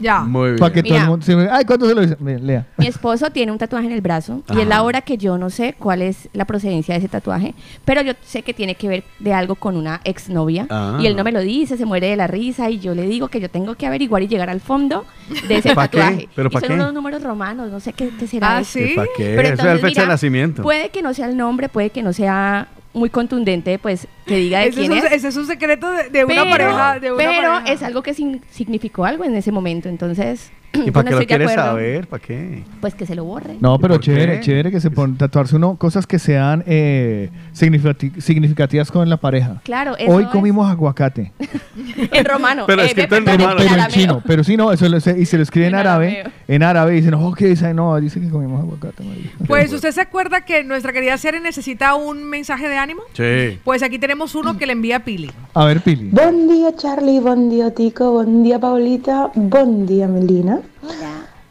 Ya. 0.00 0.20
Muy 0.20 0.56
Para 0.58 0.72
que 0.72 0.82
todo 0.82 0.94
el 0.94 1.00
Mira. 1.00 1.10
mundo. 1.10 1.24
sí, 1.26 1.32
Ay, 1.50 1.64
¿cuánto 1.64 1.88
se 1.88 1.94
lo 1.94 2.00
dice? 2.02 2.16
Lea. 2.40 2.66
Mi 2.76 2.86
esposo 2.86 3.30
tiene 3.30 3.52
un 3.52 3.58
tatuaje 3.58 3.86
en 3.86 3.92
el 3.92 4.00
brazo 4.00 4.42
y 4.54 4.60
es 4.60 4.66
la 4.66 4.82
hora 4.82 5.00
que 5.02 5.16
yo 5.18 5.38
no 5.38 5.50
sé 5.50 5.74
cuál 5.78 6.02
es 6.02 6.28
la 6.32 6.44
procedencia 6.44 6.94
de 6.94 6.98
ese 6.98 7.08
tatuaje, 7.08 7.54
pero 7.84 8.02
yo 8.02 8.12
sé 8.22 8.42
que 8.42 8.54
tiene 8.54 8.74
que 8.74 8.88
ver 8.88 9.04
de 9.18 9.32
algo 9.34 9.54
con 9.54 9.76
una 9.76 10.00
exnovia 10.04 10.66
Ah. 10.70 10.98
y 11.00 11.06
él 11.06 11.16
no 11.16 11.24
me 11.24 11.32
lo 11.32 11.40
dice, 11.40 11.76
se 11.76 11.84
muere 11.86 12.08
de 12.08 12.16
la 12.16 12.26
risa 12.26 12.68
y 12.70 12.78
yo 12.78 12.94
le 12.94 13.02
digo 13.06 13.28
que 13.28 13.40
yo 13.40 13.48
tengo 13.50 13.74
que 13.74 13.86
averiguar 13.86 14.22
y 14.22 14.28
llegar 14.28 14.50
al 14.50 14.60
fondo 14.60 15.04
de 15.48 15.56
ese 15.58 15.72
¿Pa' 15.74 15.88
qué? 15.88 15.98
tatuaje. 15.98 16.28
¿Pero 16.34 16.48
y 16.48 16.52
pa' 16.52 16.60
son 16.60 16.68
qué? 16.68 16.74
unos 16.74 16.92
números 16.94 17.22
romanos, 17.22 17.70
no 17.70 17.80
sé 17.80 17.92
qué, 17.92 18.10
qué 18.18 18.26
será 18.26 18.56
Ah, 18.56 18.60
eso. 18.60 18.78
¿sí? 18.78 18.92
¿Pa' 18.96 19.04
qué? 19.16 19.34
Pero 19.36 19.40
Eso 19.42 19.52
es 19.52 19.58
la 19.58 19.62
entonces, 19.72 19.80
fecha 19.80 20.00
de 20.00 20.06
mira, 20.06 20.14
nacimiento. 20.14 20.62
Puede 20.62 20.90
que 20.90 21.02
no 21.02 21.14
sea 21.14 21.26
el 21.28 21.36
nombre, 21.36 21.68
puede 21.68 21.90
que 21.90 22.02
no 22.02 22.12
sea 22.12 22.68
muy 22.98 23.10
contundente, 23.10 23.78
pues 23.78 24.06
que 24.26 24.36
diga 24.36 24.60
de 24.60 24.68
Ese 24.68 24.80
es, 24.82 24.88
quién 24.88 24.92
un, 24.92 25.06
es. 25.06 25.12
ese 25.12 25.28
es 25.28 25.36
un 25.36 25.46
secreto 25.46 25.90
de, 25.90 26.10
de 26.10 26.24
una 26.24 26.44
pareja. 26.44 26.98
De 26.98 27.12
una 27.12 27.16
pero 27.24 27.52
pareja. 27.52 27.72
es 27.72 27.82
algo 27.82 28.02
que 28.02 28.14
sin- 28.14 28.42
significó 28.50 29.04
algo 29.04 29.24
en 29.24 29.34
ese 29.36 29.52
momento, 29.52 29.88
entonces. 29.88 30.50
¿Y 30.74 30.84
yo 30.86 30.92
para 30.92 31.10
no 31.10 31.16
qué 31.16 31.22
lo 31.22 31.26
quieres 31.26 31.52
saber? 31.54 32.06
¿Para 32.06 32.22
qué? 32.22 32.62
Pues 32.80 32.94
que 32.94 33.06
se 33.06 33.14
lo 33.14 33.24
borre. 33.24 33.56
No, 33.60 33.78
pero 33.78 33.94
¿Por 33.94 34.02
chévere, 34.04 34.34
qué? 34.34 34.40
chévere 34.40 34.70
que 34.70 34.80
se 34.80 34.90
pone 34.90 35.16
tatuarse 35.16 35.56
uno 35.56 35.76
cosas 35.76 36.06
que 36.06 36.18
sean 36.18 36.62
eh, 36.66 37.30
significati- 37.54 38.20
significativas 38.20 38.90
con 38.92 39.08
la 39.08 39.16
pareja. 39.16 39.60
Claro, 39.64 39.96
eso 39.96 40.10
Hoy 40.12 40.24
es. 40.24 40.28
comimos 40.30 40.70
aguacate. 40.70 41.32
En 42.12 42.24
romano. 42.24 42.64
Pero 42.66 42.82
Eh, 42.82 42.86
escrito 42.86 43.16
en 43.16 43.24
perdón, 43.24 43.54
Pero, 43.56 43.68
pero 43.70 43.82
en 43.82 43.88
chino. 43.88 44.22
Pero 44.26 44.44
sí, 44.44 44.56
no, 44.56 44.72
eso 44.72 44.88
lo- 44.88 45.00
se- 45.00 45.18
y 45.18 45.24
se 45.26 45.36
lo 45.36 45.42
escribe 45.42 45.66
en, 45.68 45.74
En 45.74 45.78
árabe. 45.80 46.24
En 46.48 46.62
árabe 46.62 46.92
y 46.92 46.96
dicen, 46.96 47.14
oh, 47.14 47.32
¿qué 47.32 47.46
dice? 47.46 47.72
No, 47.74 47.98
dice 48.00 48.20
que 48.20 48.28
comimos 48.28 48.60
aguacate. 48.62 49.02
Pues 49.46 49.72
usted 49.72 49.90
se 49.92 50.00
acuerda 50.02 50.42
que 50.44 50.64
nuestra 50.64 50.92
querida 50.92 51.16
Sere 51.18 51.40
necesita 51.40 51.94
un 51.94 52.24
mensaje 52.24 52.68
de 52.68 52.76
ánimo. 52.76 53.02
Sí. 53.14 53.58
Pues 53.64 53.82
aquí 53.82 53.98
tenemos 53.98 54.34
uno 54.34 54.56
que 54.58 54.66
le 54.66 54.72
envía 54.72 55.00
Pili. 55.04 55.30
A 55.54 55.64
ver, 55.64 55.80
Pili. 55.80 56.10
Buen 56.10 56.48
día 56.48 56.74
Charlie, 56.76 57.20
buen 57.20 57.48
día 57.50 57.74
Tico, 57.74 58.12
buen 58.12 58.42
día 58.42 58.58
Paulita, 58.58 59.30
buen 59.34 59.86
día 59.86 60.06
Melina. 60.08 60.57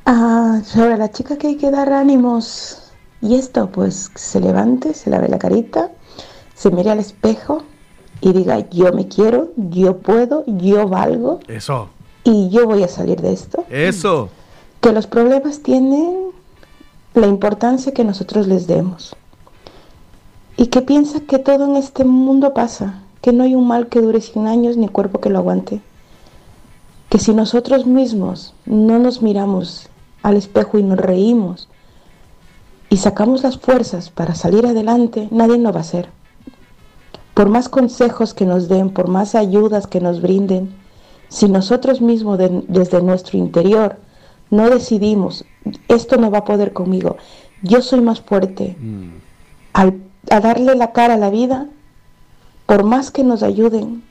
Ah, 0.06 0.62
sobre 0.64 0.98
la 0.98 1.12
chica 1.12 1.38
que 1.38 1.48
hay 1.48 1.56
que 1.58 1.72
dar 1.72 1.92
ánimos. 1.92 2.84
Y 3.22 3.36
esto, 3.36 3.70
pues 3.72 4.12
se 4.16 4.40
levante, 4.40 4.94
se 4.94 5.10
lave 5.10 5.28
la 5.28 5.40
carita, 5.40 5.92
se 6.54 6.70
mire 6.72 6.92
al 6.92 7.00
espejo 7.00 7.64
y 8.22 8.32
diga, 8.32 8.70
yo 8.70 8.94
me 8.94 9.08
quiero, 9.08 9.50
yo 9.58 9.98
puedo, 9.98 10.44
yo 10.46 10.88
valgo 10.88 11.40
Eso. 11.48 11.90
y 12.24 12.50
yo 12.50 12.66
voy 12.68 12.84
a 12.84 12.88
salir 12.88 13.22
de 13.22 13.34
esto. 13.34 13.66
Eso. 13.70 14.30
Que 14.82 14.92
los 14.92 15.08
problemas 15.08 15.62
tienen 15.62 16.28
la 17.14 17.28
importancia 17.28 17.94
que 17.94 18.04
nosotros 18.04 18.48
les 18.48 18.68
demos. 18.68 19.16
Y 20.56 20.68
que 20.68 20.82
piensa 20.82 21.20
que 21.22 21.40
todo 21.40 21.66
en 21.66 21.76
este 21.76 22.04
mundo 22.04 22.54
pasa, 22.54 23.02
que 23.22 23.34
no 23.34 23.44
hay 23.44 23.56
un 23.56 23.68
mal 23.68 23.88
que 23.88 24.02
dure 24.02 24.22
100 24.22 24.48
años 24.48 24.78
ni 24.78 24.88
cuerpo 24.88 25.20
que 25.20 25.30
lo 25.30 25.40
aguante. 25.40 25.82
Que 27.10 27.20
si 27.20 27.34
nosotros 27.34 27.86
mismos 27.86 28.54
no 28.66 29.00
nos 29.00 29.22
miramos 29.22 29.90
al 30.24 30.36
espejo 30.38 30.78
y 30.78 30.84
nos 30.84 30.98
reímos 30.98 31.70
y 32.90 32.98
sacamos 32.98 33.44
las 33.44 33.58
fuerzas 33.58 34.10
para 34.10 34.36
salir 34.36 34.66
adelante, 34.66 35.28
nadie 35.32 35.58
lo 35.58 35.72
va 35.72 35.80
a 35.80 35.82
hacer. 35.82 36.10
Por 37.34 37.50
más 37.50 37.70
consejos 37.70 38.34
que 38.34 38.46
nos 38.46 38.68
den, 38.68 38.90
por 38.90 39.08
más 39.08 39.36
ayudas 39.36 39.88
que 39.88 40.02
nos 40.02 40.22
brinden, 40.22 40.74
si 41.30 41.48
nosotros 41.48 42.02
mismos 42.02 42.38
de- 42.38 42.64
desde 42.68 43.02
nuestro 43.02 43.38
interior 43.38 43.98
no 44.50 44.70
decidimos, 44.70 45.46
esto 45.88 46.18
no 46.18 46.32
va 46.32 46.40
a 46.40 46.46
poder 46.46 46.74
conmigo, 46.74 47.18
yo 47.62 47.82
soy 47.82 48.02
más 48.02 48.22
fuerte, 48.22 48.76
al, 49.74 50.02
a 50.30 50.40
darle 50.40 50.76
la 50.76 50.92
cara 50.94 51.16
a 51.16 51.18
la 51.18 51.30
vida, 51.30 51.68
por 52.66 52.84
más 52.84 53.12
que 53.12 53.24
nos 53.24 53.44
ayuden, 53.44 54.04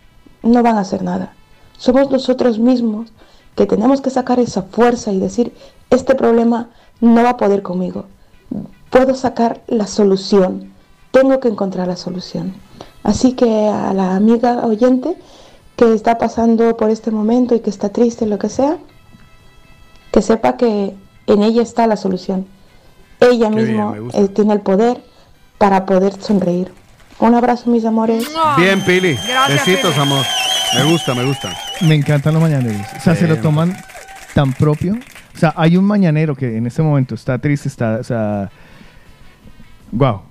no 0.43 0.63
van 0.63 0.77
a 0.77 0.81
hacer 0.81 1.03
nada. 1.03 1.35
Somos 1.79 2.11
nosotros 2.11 2.59
mismos 2.59 3.13
que 3.55 3.67
tenemos 3.67 4.01
que 4.01 4.11
sacar 4.11 4.39
esa 4.39 4.63
fuerza 4.63 5.13
y 5.13 5.19
decir, 5.19 5.55
este 5.91 6.15
problema 6.15 6.69
no 7.01 7.23
va 7.23 7.31
a 7.31 7.37
poder 7.37 7.63
conmigo. 7.63 8.07
Puedo 8.91 9.15
sacar 9.15 9.63
la 9.67 9.87
solución, 9.87 10.73
tengo 11.11 11.41
que 11.41 11.49
encontrar 11.49 11.89
la 11.89 11.97
solución. 11.97 12.55
Así 13.03 13.33
que 13.33 13.69
a 13.69 13.93
la 13.95 14.17
amiga 14.17 14.67
oyente 14.67 15.17
que 15.77 15.95
está 15.95 16.19
pasando 16.19 16.77
por 16.77 16.91
este 16.91 17.11
momento 17.11 17.55
y 17.55 17.61
que 17.61 17.71
está 17.71 17.91
triste, 17.91 18.27
lo 18.27 18.39
que 18.39 18.49
sea, 18.49 18.79
que 20.13 20.23
sepa 20.23 20.57
que 20.57 20.95
en 21.27 21.43
ella 21.43 21.63
está 21.63 21.87
la 21.87 21.97
solución. 21.97 22.47
Ella 23.21 23.51
Qué 23.51 23.57
misma 23.57 23.95
eh, 24.13 24.29
tiene 24.29 24.55
el 24.55 24.61
poder 24.61 25.03
para 25.59 25.87
poder 25.87 26.21
sonreír. 26.23 26.73
Un 27.19 27.35
abrazo, 27.35 27.71
mis 27.71 27.85
amores. 27.85 28.27
Bien, 28.59 28.85
Pili. 28.85 29.15
Gracias, 29.15 29.67
Besitos, 29.67 29.93
Pili. 29.93 30.03
amor. 30.03 30.25
Me 30.75 30.85
gusta, 30.85 31.15
me 31.15 31.25
gusta. 31.25 31.53
Me 31.83 31.95
encantan 31.95 32.35
los 32.35 32.43
mañaneros. 32.43 32.87
O 32.97 33.01
sea, 33.01 33.15
se 33.15 33.27
lo 33.27 33.37
toman 33.39 33.77
tan 34.35 34.53
propio. 34.53 34.95
O 35.35 35.39
sea, 35.39 35.53
hay 35.57 35.77
un 35.77 35.85
mañanero 35.85 36.35
que 36.35 36.57
en 36.57 36.67
este 36.67 36.83
momento 36.83 37.15
está 37.15 37.39
triste, 37.39 37.69
está, 37.69 37.99
o 38.01 38.05
sea, 38.05 38.51
wow. 39.93 40.23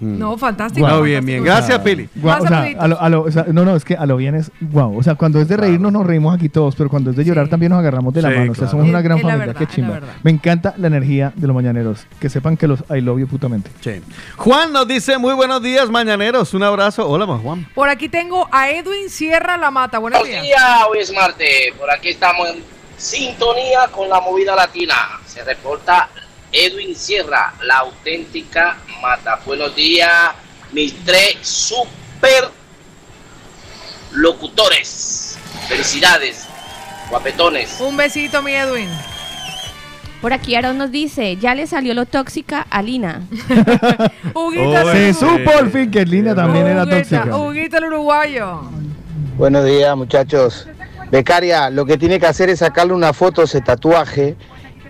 No, 0.00 0.36
fantástico. 0.36 0.86
No, 0.86 1.00
bien, 1.02 1.24
bien. 1.24 1.42
Gracias, 1.42 1.78
Pili. 1.80 2.08
Guau, 2.16 2.42
o 2.44 2.46
sea, 2.46 2.66
a 2.78 2.86
lo- 2.88 3.00
a 3.00 3.08
lo- 3.08 3.22
o 3.22 3.30
sea, 3.30 3.46
no, 3.50 3.64
no, 3.64 3.74
es 3.76 3.84
que 3.84 3.94
a 3.96 4.04
lo 4.06 4.16
bien 4.16 4.34
es 4.34 4.50
wow. 4.60 4.98
O 4.98 5.02
sea, 5.02 5.14
cuando 5.14 5.40
es 5.40 5.48
de 5.48 5.56
reírnos 5.56 5.90
nos 5.92 6.06
reímos 6.06 6.34
aquí 6.34 6.48
todos, 6.48 6.76
pero 6.76 6.90
cuando 6.90 7.10
es 7.10 7.16
de 7.16 7.24
llorar 7.24 7.48
también 7.48 7.70
nos 7.70 7.78
agarramos 7.80 8.12
de 8.12 8.22
la 8.22 8.28
Sí, 8.30 8.34
mano. 8.36 8.52
O 8.52 8.54
sea, 8.54 8.60
claro. 8.62 8.70
somos 8.72 8.88
una 8.88 9.00
gran 9.00 9.18
es 9.18 9.22
familia. 9.22 9.46
verdad, 9.46 9.58
Qué 9.60 9.66
chimba. 9.74 10.00
Me 10.22 10.30
encanta 10.30 10.74
la 10.76 10.86
energía 10.88 11.32
de 11.34 11.46
los 11.46 11.54
mañaneros. 11.56 12.06
Que 12.20 12.28
sepan 12.28 12.56
que 12.56 12.66
los 12.68 12.80
I 12.90 13.00
love 13.00 13.20
you 13.20 13.26
putamente. 13.26 13.70
Juan 14.36 14.72
nos 14.72 14.86
dice 14.86 15.16
muy 15.18 15.34
buenos 15.34 15.62
días, 15.62 15.88
mañaneros. 15.88 16.52
Un 16.54 16.62
abrazo. 16.62 17.08
Hola, 17.08 17.26
ma, 17.26 17.38
Juan. 17.38 17.66
Por 17.74 17.88
aquí 17.88 18.08
tengo 18.08 18.48
a 18.52 18.70
Edwin 18.70 19.08
Sierra 19.08 19.56
La 19.56 19.70
Mata. 19.70 19.98
Buenos 19.98 20.20
Buenos 20.20 20.42
días. 20.42 20.56
días, 20.58 20.62
hoy 20.90 20.98
es 20.98 21.12
martes. 21.14 21.72
Por 21.78 21.90
aquí 21.90 22.08
estamos 22.10 22.48
en 22.50 22.62
sintonía 22.96 23.88
con 23.92 24.08
la 24.08 24.20
movida 24.20 24.54
latina. 24.54 24.94
Se 25.26 25.42
reporta 25.44 26.08
Edwin 26.52 26.94
Sierra, 26.94 27.54
la 27.62 27.78
auténtica 27.78 28.76
mata. 29.02 29.40
Buenos 29.44 29.74
días, 29.74 30.32
mis 30.72 30.94
tres 31.04 31.36
super 31.42 32.50
locutores. 34.12 35.38
Felicidades, 35.68 36.46
guapetones. 37.10 37.80
Un 37.80 37.96
besito, 37.96 38.42
mi 38.42 38.52
Edwin. 38.52 38.88
Por 40.20 40.32
aquí 40.32 40.54
Aaron 40.54 40.78
nos 40.78 40.90
dice, 40.90 41.36
ya 41.36 41.54
le 41.54 41.66
salió 41.66 41.92
lo 41.94 42.06
tóxica 42.06 42.66
a 42.70 42.82
Lina. 42.82 43.22
Huguito, 44.34 44.92
Se 44.92 45.14
supo 45.14 45.50
al 45.58 45.70
fin 45.70 45.90
que 45.90 46.04
Lina 46.04 46.34
también 46.34 46.66
era 46.66 46.86
tóxica. 46.86 47.36
Huguito 47.36 47.76
el 47.78 47.84
uruguayo. 47.84 48.62
Buenos 49.36 49.64
días, 49.66 49.96
muchachos. 49.96 50.66
Becaria, 51.10 51.70
lo 51.70 51.84
que 51.84 51.98
tiene 51.98 52.18
que 52.18 52.26
hacer 52.26 52.48
es 52.48 52.60
sacarle 52.60 52.94
una 52.94 53.12
foto 53.12 53.42
a 53.42 53.44
ese 53.44 53.60
tatuaje 53.60 54.36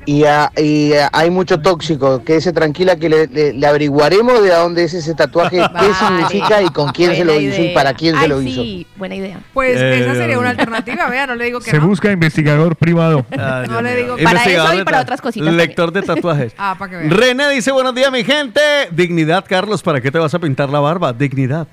y, 0.06 0.24
a- 0.24 0.50
y 0.56 0.92
a- 0.94 1.10
hay 1.12 1.28
mucho 1.30 1.60
tóxico. 1.60 2.22
Quédese 2.24 2.52
tranquila 2.52 2.96
que 2.96 3.08
le, 3.10 3.26
le- 3.26 3.52
le 3.52 3.66
averiguaremos 3.66 4.42
de 4.42 4.50
dónde 4.50 4.84
es 4.84 4.94
ese 4.94 5.14
tatuaje, 5.14 5.58
qué 5.58 5.94
significa 5.94 6.62
y 6.62 6.68
con 6.68 6.90
quién 6.92 7.14
se 7.14 7.24
lo 7.24 7.32
Buena 7.34 7.48
hizo 7.48 7.60
y 7.60 7.64
idea. 7.66 7.74
para 7.74 7.92
quién 7.94 8.14
se 8.14 8.22
Ay, 8.22 8.28
lo 8.28 8.40
sí, 8.40 8.48
hizo. 8.48 8.88
buena 8.96 9.14
idea. 9.16 9.40
Pues 9.52 9.76
Eh, 9.78 10.00
esa 10.00 10.14
sería 10.14 10.38
una 10.38 10.50
mío. 10.50 10.58
alternativa, 10.58 11.08
vea, 11.10 11.26
no 11.26 11.34
le 11.34 11.44
digo 11.44 11.60
que 11.60 11.70
Se 11.70 11.78
no. 11.78 11.86
busca 11.86 12.10
investigador 12.10 12.76
privado. 12.76 13.26
No 13.68 13.82
le 13.82 13.96
digo 13.96 14.16
Para 14.22 14.44
eso 14.44 14.74
y 14.80 14.84
para 14.84 15.00
otras 15.02 15.20
cositas 15.20 15.52
Lector 15.52 15.92
de 15.92 16.02
tatuajes. 16.02 16.52
Ah, 16.58 16.76
para 16.78 16.90
que 16.90 16.96
vean. 16.96 17.10
René 17.10 17.50
dice 17.50 17.72
buenos 17.72 17.94
días, 17.94 18.10
mi 18.12 18.24
gente. 18.24 18.60
Dignidad, 18.92 19.44
Carlos. 19.48 19.82
¿Para 19.82 20.00
qué 20.00 20.10
te 20.10 20.18
vas 20.18 20.32
a 20.34 20.38
pintar 20.38 20.70
la 20.70 20.80
barba? 20.80 21.12
Dignidad. 21.12 21.66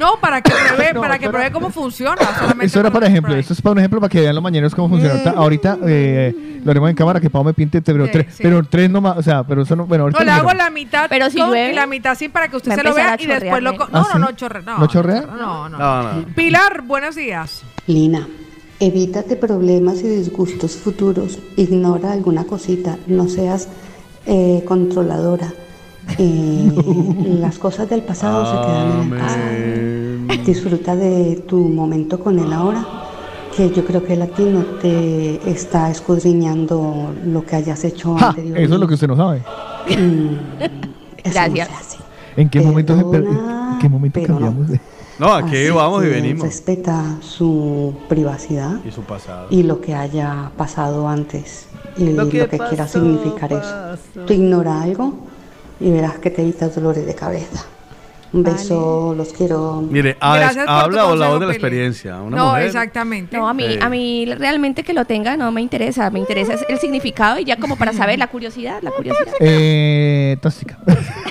No, 0.00 0.18
para 0.18 0.40
que 0.40 0.50
pruebe, 0.74 0.94
No, 0.94 1.00
para 1.02 1.18
que 1.18 1.28
pruebe 1.28 1.52
cómo 1.52 1.70
funciona. 1.70 2.16
Eso 2.60 2.80
era 2.80 2.90
para- 2.90 3.06
ejemplo, 3.06 3.34
esto 3.36 3.52
es 3.52 3.60
para 3.60 3.72
un 3.72 3.78
ejemplo 3.78 4.00
para 4.00 4.10
que 4.10 4.20
vean 4.22 4.34
los 4.34 4.42
mañaneros 4.42 4.74
cómo 4.74 4.88
funciona. 4.88 5.12
Ahorita, 5.14 5.30
ahorita, 5.36 5.78
eh, 5.86 6.60
lo 6.64 6.70
haremos 6.70 6.88
en 6.88 6.96
cámara 6.96 7.20
que 7.20 7.28
Pau 7.28 7.44
me 7.44 7.52
pinte, 7.52 7.82
pero, 7.82 8.06
Sí, 8.06 8.12
tres, 8.12 8.26
sí. 8.30 8.42
pero 8.42 8.64
tres 8.64 8.88
nomás, 8.90 9.18
o 9.18 9.22
sea, 9.22 9.44
pero 9.44 9.62
eso 9.62 9.76
no, 9.76 9.84
bueno, 9.86 10.04
ahorita 10.04 10.18
No, 10.20 10.24
le 10.24 10.30
hago 10.32 10.52
la 10.54 10.70
mitad 10.70 11.06
Pero 11.10 11.28
si 11.30 11.38
con 11.38 11.50
llueve, 11.50 11.72
y 11.72 11.74
la 11.74 11.86
mitad 11.86 12.16
sí 12.16 12.28
para 12.30 12.48
que 12.48 12.56
usted 12.56 12.74
se 12.74 12.82
lo 12.82 12.94
vea 12.94 13.16
y 13.18 13.26
después 13.26 13.62
lo... 13.62 13.72
No, 13.72 13.88
¿Ah, 13.92 14.06
no, 14.14 14.18
no, 14.20 14.32
chorre, 14.32 14.62
no. 14.62 14.78
¿No 14.78 14.86
chorrea? 14.86 15.20
No, 15.22 15.68
no. 15.68 15.78
No, 15.78 16.02
no. 16.14 16.24
Pilar, 16.34 16.82
buenos 16.82 17.14
días. 17.14 17.62
Lina, 17.86 18.26
evítate 18.78 19.36
problemas 19.36 20.00
y 20.00 20.08
disgustos 20.08 20.76
futuros. 20.76 21.38
Ignora 21.56 22.12
alguna 22.12 22.44
cosita. 22.44 22.96
No 23.06 23.28
seas 23.28 23.68
eh, 24.26 24.64
controladora. 24.66 25.52
Eh, 26.18 26.72
las 27.40 27.58
cosas 27.58 27.88
del 27.88 28.02
pasado 28.02 28.44
se 28.44 28.52
quedan 28.66 28.90
en 28.92 29.12
el 29.12 29.18
pasado. 29.20 30.44
Disfruta 30.44 30.96
de 30.96 31.42
tu 31.46 31.56
momento 31.58 32.18
con 32.20 32.38
él 32.38 32.52
ahora, 32.52 32.84
que 33.56 33.70
yo 33.70 33.84
creo 33.84 34.02
que 34.04 34.14
él 34.14 34.22
a 34.22 34.26
ti 34.26 34.42
no 34.44 34.60
te 34.80 35.40
está 35.50 35.90
escudriñando 35.90 37.12
lo 37.24 37.44
que 37.44 37.56
hayas 37.56 37.84
hecho 37.84 38.16
Ja, 38.16 38.28
anteriormente. 38.30 38.64
eso 38.64 38.74
es 38.74 38.80
lo 38.80 38.88
que 38.88 38.94
usted 38.94 39.08
no 39.08 39.16
sabe. 39.16 39.42
Gracias. 41.24 41.98
¿En 42.36 42.48
qué 42.48 42.60
momento, 42.60 42.96
se 42.96 43.04
per- 43.04 43.24
en 43.24 43.78
qué 43.80 43.88
momento 43.88 44.20
cambiamos 44.24 44.68
de...? 44.68 44.80
No, 45.18 45.34
aquí 45.34 45.56
Así 45.56 45.70
vamos 45.70 46.02
y 46.02 46.06
que 46.06 46.12
venimos. 46.12 46.42
Respeta 46.44 47.16
su 47.20 47.92
privacidad 48.08 48.78
Y 48.86 48.90
su 48.90 49.02
pasado. 49.02 49.48
y 49.50 49.62
lo 49.64 49.80
que 49.82 49.94
haya 49.94 50.50
pasado 50.56 51.06
antes 51.08 51.66
y 51.98 52.04
Lo 52.06 52.24
lo 52.24 52.30
que 52.30 52.46
que, 52.48 52.56
quiera 52.56 52.84
pasó, 52.84 53.00
significar 53.00 53.52
eso. 53.52 53.98
Tú 54.26 54.32
ignora 54.32 54.80
algo 54.80 55.12
y 55.80 55.90
verás 55.90 56.18
que 56.18 56.30
te 56.30 56.42
evitas 56.42 56.74
dolores 56.74 57.06
de 57.06 57.14
cabeza. 57.14 57.64
Un 58.32 58.44
beso, 58.44 59.12
los 59.16 59.32
quiero. 59.32 59.82
Mire, 59.90 60.16
ah, 60.20 60.50
tu 60.54 60.60
habla 60.70 61.06
o 61.06 61.16
la 61.16 61.28
voz 61.28 61.40
de 61.40 61.46
la 61.46 61.52
experiencia. 61.52 62.20
Una 62.20 62.36
no, 62.36 62.46
mujer. 62.50 62.66
exactamente. 62.66 63.36
No, 63.36 63.48
a 63.48 63.54
mí, 63.54 63.64
Sí. 63.68 63.78
a 63.82 63.88
mí 63.88 64.24
realmente 64.38 64.84
que 64.84 64.92
lo 64.94 65.04
tenga 65.04 65.36
no 65.36 65.50
me 65.50 65.60
interesa. 65.60 66.10
Me 66.10 66.20
interesa 66.20 66.54
es 66.54 66.64
el 66.68 66.78
significado 66.78 67.40
y 67.40 67.44
ya 67.44 67.56
como 67.56 67.74
para 67.76 67.92
saber 67.92 68.18
la 68.20 68.28
curiosidad, 68.28 68.78
la 68.82 68.90
curiosidad. 68.92 69.32
Eh, 69.40 70.36
tóxica. 70.40 70.78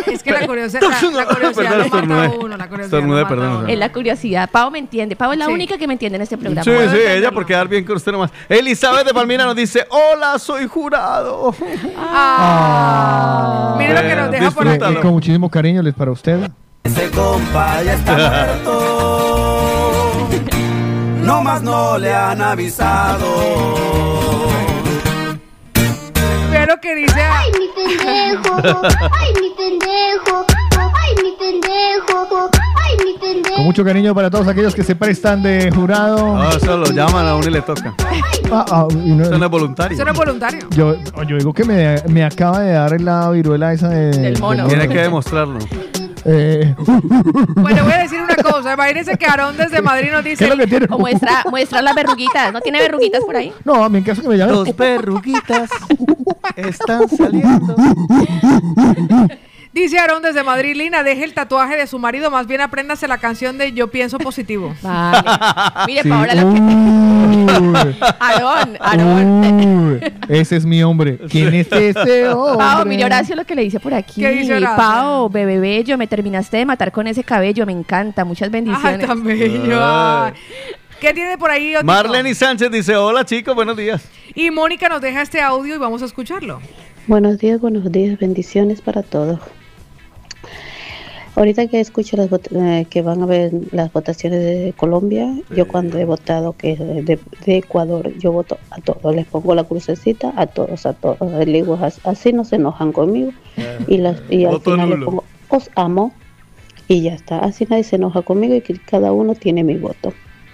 Es 0.09 0.23
que 0.23 0.31
la 0.31 0.45
curiosidad, 0.47 0.81
la, 0.81 0.89
la 0.89 1.25
curiosidad 1.27 1.69
Perdón, 1.89 2.09
lo 2.09 2.15
mata 2.15 2.25
a 2.25 2.29
uno, 2.39 2.57
la 2.57 2.67
curiosidad 2.67 2.99
Estornudé, 2.99 3.19
lo 3.21 3.25
mata 3.25 3.25
a 3.25 3.29
perdón. 3.29 3.57
uno. 3.59 3.67
Es 3.67 3.77
la 3.77 3.91
curiosidad. 3.93 4.49
Pau 4.51 4.71
me 4.71 4.79
entiende. 4.79 5.15
Pau 5.15 5.31
es 5.31 5.37
la 5.37 5.45
Sí. 5.45 5.51
única 5.53 5.77
que 5.77 5.87
me 5.87 5.93
entiende 5.93 6.15
en 6.17 6.23
este 6.23 6.37
programa. 6.37 6.63
Sí, 6.63 6.71
sí, 6.91 6.97
ella 7.07 7.31
por 7.31 7.45
quedar 7.45 7.67
bien 7.67 7.85
con 7.85 7.95
usted 7.95 8.11
nomás. 8.11 8.31
Elizabeth 8.49 9.05
de 9.05 9.13
Palmira 9.13 9.45
nos 9.45 9.55
dice, 9.55 9.85
hola, 9.89 10.37
soy 10.39 10.67
jurado. 10.67 11.53
Ah. 11.97 13.75
Mire 13.77 13.93
lo 13.93 14.01
que 14.01 14.15
nos 14.15 14.31
deja 14.31 14.51
por 14.51 14.67
aquí. 14.67 14.95
con 15.01 15.11
muchísimo 15.11 15.49
cariño 15.49 15.81
les 15.81 15.93
para 15.93 16.11
usted. 16.11 16.49
Ese 16.83 17.09
compa 17.11 17.83
ya 17.83 17.93
está 17.93 18.13
muerto. 18.63 20.27
No 21.23 21.41
más 21.43 21.61
no 21.61 21.97
le 21.97 22.13
han 22.13 22.41
avisado. 22.41 23.25
Lo 26.67 26.79
que 26.79 26.93
dice. 26.95 27.19
Ay, 27.19 27.49
mi 27.57 27.67
pendejo. 27.75 28.55
Ay, 29.11 29.33
mi 29.41 29.49
pendejo. 29.57 30.45
Ay, 30.77 31.15
mi 31.23 31.31
pendejo. 31.39 32.27
Ay, 32.77 32.95
mi 33.03 33.13
pendejo. 33.17 33.55
Con 33.55 33.65
mucho 33.65 33.83
cariño 33.83 34.13
para 34.13 34.29
todos 34.29 34.47
aquellos 34.47 34.75
que 34.75 34.83
se 34.83 34.95
prestan 34.95 35.41
de 35.41 35.71
jurado. 35.73 36.17
No, 36.35 36.47
eso 36.49 36.77
lo 36.77 36.85
llaman 36.91 37.25
a 37.25 37.33
uno 37.35 37.47
y 37.47 37.51
le 37.51 37.61
toca. 37.63 37.95
Ah, 38.51 38.65
ah, 38.71 38.87
y 38.91 39.09
no- 39.13 39.23
Eso 39.23 39.37
no 39.39 39.45
es 39.45 39.51
voluntario. 39.51 39.95
Eso 39.95 40.05
no 40.05 40.11
es 40.11 40.17
voluntario. 40.17 40.67
yo, 40.69 40.95
yo 41.27 41.37
digo 41.37 41.53
que 41.53 41.63
me, 41.63 42.03
me 42.07 42.23
acaba 42.23 42.59
de 42.59 42.73
dar 42.73 43.01
la 43.01 43.31
viruela 43.31 43.73
esa 43.73 43.89
de, 43.89 44.11
Del 44.11 44.39
mono. 44.39 44.67
Tiene 44.67 44.87
que 44.87 44.99
demostrarlo. 44.99 45.57
Eh, 46.25 46.75
Pues 47.61 47.75
le 47.75 47.81
voy 47.81 47.91
a 47.93 47.97
decir 47.99 48.19
una 48.21 48.35
cosa. 48.35 48.73
Imagínense 48.73 49.17
que 49.17 49.25
Aarón 49.25 49.57
desde 49.57 49.81
Madrid 49.81 50.09
nos 50.11 50.23
¿Qué 50.23 50.29
dice. 50.29 50.43
es 50.45 50.49
lo 50.49 50.57
que 50.57 50.67
tiene? 50.67 50.87
O 50.89 50.97
muestra, 50.99 51.43
muestra 51.49 51.81
las 51.81 51.95
verruguitas. 51.95 52.51
¿No 52.53 52.61
tiene 52.61 52.79
verruguitas 52.79 53.23
por 53.23 53.35
ahí? 53.35 53.53
No, 53.63 53.83
a 53.83 53.89
mí 53.89 53.97
en 53.99 54.03
caso 54.03 54.21
que 54.21 54.27
me 54.29 54.37
llamen. 54.37 54.55
Dos 54.55 54.75
verruguitas 54.75 55.69
están 56.55 57.07
saliendo. 57.09 57.75
Dice 59.71 59.99
Aarón 59.99 60.23
desde 60.23 60.43
Madrid, 60.43 60.75
Lina, 60.75 61.03
deje 61.03 61.23
el 61.23 61.33
tatuaje 61.35 61.75
de 61.75 61.85
su 61.85 61.99
marido, 61.99 62.31
más 62.31 62.47
bien 62.47 62.59
apréndase 62.61 63.07
la 63.07 63.19
canción 63.19 63.57
de 63.59 63.71
Yo 63.71 63.89
pienso 63.91 64.17
positivo. 64.17 64.73
Vale. 64.81 65.21
Mire, 65.85 66.01
Sí. 66.03 66.09
Paola, 66.09 66.35
lo 66.35 66.53
que... 66.53 67.95
Aarón, 68.19 68.77
Aarón. 68.79 70.01
Ese 70.27 70.55
es 70.55 70.65
mi 70.65 70.81
hombre. 70.81 71.19
¿Quién 71.29 71.53
es 71.53 71.71
ese 71.71 72.29
hombre? 72.29 72.57
Pau, 72.65 72.85
mire 72.85 73.05
Horacio 73.05 73.35
lo 73.35 73.45
que 73.45 73.53
le 73.55 73.61
dice 73.61 73.79
por 73.79 73.93
aquí. 73.93 74.21
¿Qué 74.21 74.29
dice 74.31 74.55
Horacio? 74.55 74.75
Pau, 74.75 75.29
bebé 75.29 75.59
bello, 75.59 75.97
me 75.97 76.07
terminaste 76.07 76.57
de 76.57 76.65
matar 76.65 76.91
con 76.91 77.05
ese 77.07 77.23
cabello, 77.23 77.65
me 77.65 77.71
encanta, 77.73 78.25
muchas 78.25 78.47
Ay, 78.47 78.51
bendiciones. 78.51 79.05
tan 79.07 79.23
bello. 79.23 79.79
Ay. 79.83 80.33
ay. 80.33 80.41
¿Qué 80.99 81.13
tiene 81.13 81.37
por 81.37 81.49
ahí? 81.51 81.75
Otito? 81.75 81.85
Marlene 81.85 82.33
Sánchez 82.33 82.71
dice, 82.71 82.95
hola 82.95 83.23
chicos, 83.23 83.53
buenos 83.55 83.77
días. 83.77 84.03
Y 84.35 84.49
Mónica 84.51 84.89
nos 84.89 84.99
deja 85.01 85.21
este 85.21 85.39
audio 85.41 85.75
y 85.75 85.77
vamos 85.77 86.01
a 86.01 86.05
escucharlo. 86.05 86.59
Buenos 87.07 87.37
días, 87.37 87.59
buenos 87.61 87.91
días, 87.91 88.17
bendiciones 88.19 88.81
para 88.81 89.01
todos. 89.03 89.39
Ahorita 91.39 91.67
que 91.67 91.79
escucho 91.79 92.17
las 92.17 92.29
vot- 92.29 92.49
eh, 92.51 92.85
que 92.89 93.01
van 93.01 93.23
a 93.23 93.25
ver 93.25 93.53
las 93.71 93.93
votaciones 93.93 94.41
de 94.41 94.73
Colombia, 94.75 95.33
yo 95.55 95.69
cuando 95.69 95.97
he 95.97 96.03
votado 96.03 96.51
que 96.51 96.75
de, 96.75 97.17
de 97.45 97.57
Ecuador, 97.57 98.11
yo 98.17 98.33
voto 98.33 98.57
a 98.71 98.81
todos, 98.81 99.15
les 99.15 99.25
pongo 99.25 99.55
la 99.55 99.63
crucecita 99.63 100.33
a 100.35 100.47
todos, 100.47 100.85
a 100.85 100.91
todos. 100.91 101.17
Les 101.31 101.45
digo, 101.45 101.75
"As- 101.81 102.01
así 102.03 102.33
no 102.33 102.43
se 102.43 102.57
enojan 102.57 102.91
conmigo 102.91 103.31
y, 103.87 103.99
las, 103.99 104.21
y 104.29 104.43
al 104.43 104.59
final 104.59 104.89
le 104.89 104.95
nulo. 104.95 105.05
pongo, 105.05 105.23
os 105.47 105.71
amo 105.75 106.11
y 106.89 107.03
ya 107.03 107.13
está. 107.13 107.39
Así 107.39 107.65
nadie 107.69 107.85
se 107.85 107.95
enoja 107.95 108.21
conmigo 108.21 108.53
y 108.55 108.59
que 108.59 108.77
cada 108.77 109.13
uno 109.13 109.33
tiene 109.33 109.63
mi 109.63 109.77
voto. 109.77 110.11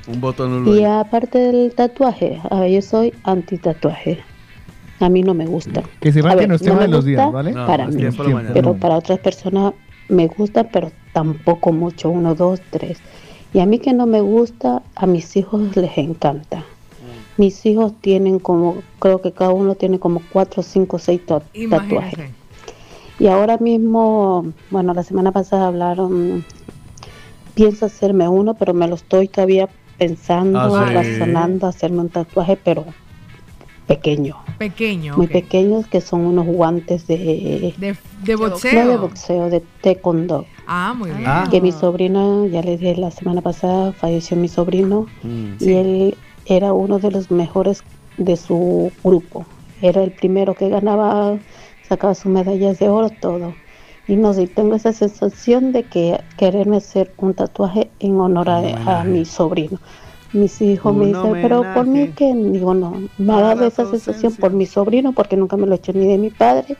Un 0.07 0.21
voto 0.21 0.47
nulo. 0.47 0.71
Y 0.75 0.83
ahí. 0.83 0.85
aparte 0.85 1.39
del 1.39 1.73
tatuaje, 1.73 2.39
a 2.47 2.59
ver, 2.59 2.69
yo 2.69 2.83
soy 2.83 3.11
anti 3.23 3.57
tatuaje. 3.57 4.19
A 4.99 5.09
mí 5.09 5.23
no 5.23 5.33
me 5.33 5.47
gusta. 5.47 5.81
Que 5.99 6.13
sepan 6.13 6.33
A 6.33 6.35
que 6.37 6.47
no 6.47 6.55
de 6.57 6.87
los 6.87 7.03
días, 7.03 7.31
¿vale? 7.31 7.51
No, 7.53 7.65
para 7.65 7.87
mí, 7.87 8.01
pero 8.53 8.75
para 8.75 8.95
otras 8.97 9.17
personas 9.19 9.73
me 10.07 10.27
gusta, 10.27 10.69
pero 10.69 10.91
tampoco 11.11 11.71
mucho, 11.71 12.09
uno, 12.09 12.35
dos, 12.35 12.61
tres. 12.69 13.03
Y 13.53 13.59
a 13.59 13.65
mí 13.65 13.79
que 13.79 13.93
no 13.93 14.05
me 14.07 14.21
gusta, 14.21 14.83
a 14.95 15.07
mis 15.07 15.35
hijos 15.37 15.75
les 15.75 15.97
encanta. 15.97 16.65
Mis 17.37 17.65
hijos 17.65 17.93
tienen 18.01 18.39
como, 18.39 18.83
creo 18.99 19.21
que 19.21 19.33
cada 19.33 19.51
uno 19.51 19.75
tiene 19.75 19.99
como 19.99 20.21
cuatro, 20.29 20.63
cinco, 20.63 20.99
seis 20.99 21.25
ta- 21.25 21.43
tatuajes. 21.69 22.17
Y 23.19 23.27
ahora 23.27 23.57
mismo, 23.57 24.53
bueno, 24.69 24.93
la 24.93 25.03
semana 25.03 25.31
pasada 25.31 25.67
hablaron, 25.67 26.45
pienso 27.53 27.85
hacerme 27.85 28.27
uno, 28.27 28.55
pero 28.57 28.73
me 28.73 28.87
lo 28.87 28.95
estoy 28.95 29.27
todavía 29.27 29.69
pensando, 29.97 30.59
Ah, 30.59 30.69
sí. 30.87 30.93
razonando, 30.93 31.67
hacerme 31.67 32.01
un 32.01 32.09
tatuaje, 32.09 32.57
pero 32.57 32.85
pequeño, 33.87 34.35
Pequeño. 34.57 35.15
muy 35.17 35.25
ok. 35.27 35.31
pequeños, 35.31 35.87
que 35.87 36.01
son 36.01 36.21
unos 36.25 36.45
guantes 36.45 37.07
de, 37.07 37.17
De, 37.17 37.73
de 37.77 37.91
no 37.93 37.97
de 38.25 38.35
boxeo. 38.35 38.97
boxeo, 38.99 39.49
de 39.49 39.61
taekwondo. 39.81 40.45
Ah, 40.67 40.93
muy 40.97 41.11
bien. 41.11 41.29
Que 41.51 41.61
mi 41.61 41.71
sobrino, 41.71 42.45
ya 42.47 42.61
les 42.61 42.79
dije 42.79 42.95
la 42.95 43.11
semana 43.11 43.41
pasada, 43.41 43.91
falleció 43.93 44.35
mi 44.37 44.47
sobrino 44.47 45.05
y 45.59 45.73
él 45.73 46.17
era 46.47 46.73
uno 46.73 46.99
de 46.99 47.11
los 47.11 47.29
mejores 47.31 47.83
de 48.17 48.35
su 48.37 48.91
grupo. 49.03 49.45
Era 49.81 50.03
el 50.03 50.11
primero 50.11 50.53
que 50.55 50.69
ganaba, 50.69 51.37
sacaba 51.87 52.15
sus 52.15 52.31
medallas 52.31 52.79
de 52.79 52.89
oro, 52.89 53.09
todo. 53.09 53.53
Y 54.07 54.15
no 54.15 54.33
sé, 54.33 54.47
tengo 54.47 54.75
esa 54.75 54.93
sensación 54.93 55.71
de 55.71 55.83
que 55.83 56.19
quererme 56.37 56.77
hacer 56.77 57.11
un 57.17 57.33
tatuaje 57.33 57.89
en 57.99 58.19
honor 58.19 58.49
a, 58.49 59.01
a 59.01 59.03
mi 59.03 59.25
sobrino. 59.25 59.79
Mis 60.33 60.61
hijos 60.61 60.93
me 60.93 61.05
dicen, 61.07 61.21
pero 61.41 61.63
por 61.73 61.87
mí 61.87 62.07
que 62.15 62.33
digo, 62.35 62.73
no, 62.73 63.01
me 63.17 63.33
ha 63.33 63.41
dado 63.41 63.65
esa 63.67 63.83
sensación 63.91 64.33
por 64.35 64.51
mi 64.51 64.65
sobrino, 64.65 65.13
porque 65.13 65.37
nunca 65.37 65.55
me 65.55 65.65
lo 65.65 65.73
he 65.73 65.77
hecho 65.77 65.93
ni 65.93 66.07
de 66.07 66.17
mi 66.17 66.29
padre, 66.29 66.77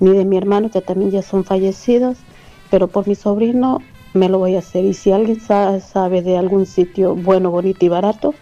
ni 0.00 0.10
de 0.10 0.24
mi 0.26 0.36
hermano, 0.36 0.70
que 0.70 0.80
también 0.82 1.10
ya 1.10 1.22
son 1.22 1.44
fallecidos, 1.44 2.18
pero 2.70 2.88
por 2.88 3.06
mi 3.08 3.14
sobrino 3.14 3.80
me 4.14 4.28
lo 4.28 4.38
voy 4.38 4.56
a 4.56 4.58
hacer. 4.58 4.84
Y 4.84 4.92
si 4.92 5.10
alguien 5.10 5.40
sa- 5.40 5.80
sabe 5.80 6.20
de 6.20 6.36
algún 6.36 6.66
sitio 6.66 7.14
bueno, 7.14 7.50
bonito 7.50 7.86
y 7.86 7.88
barato, 7.88 8.34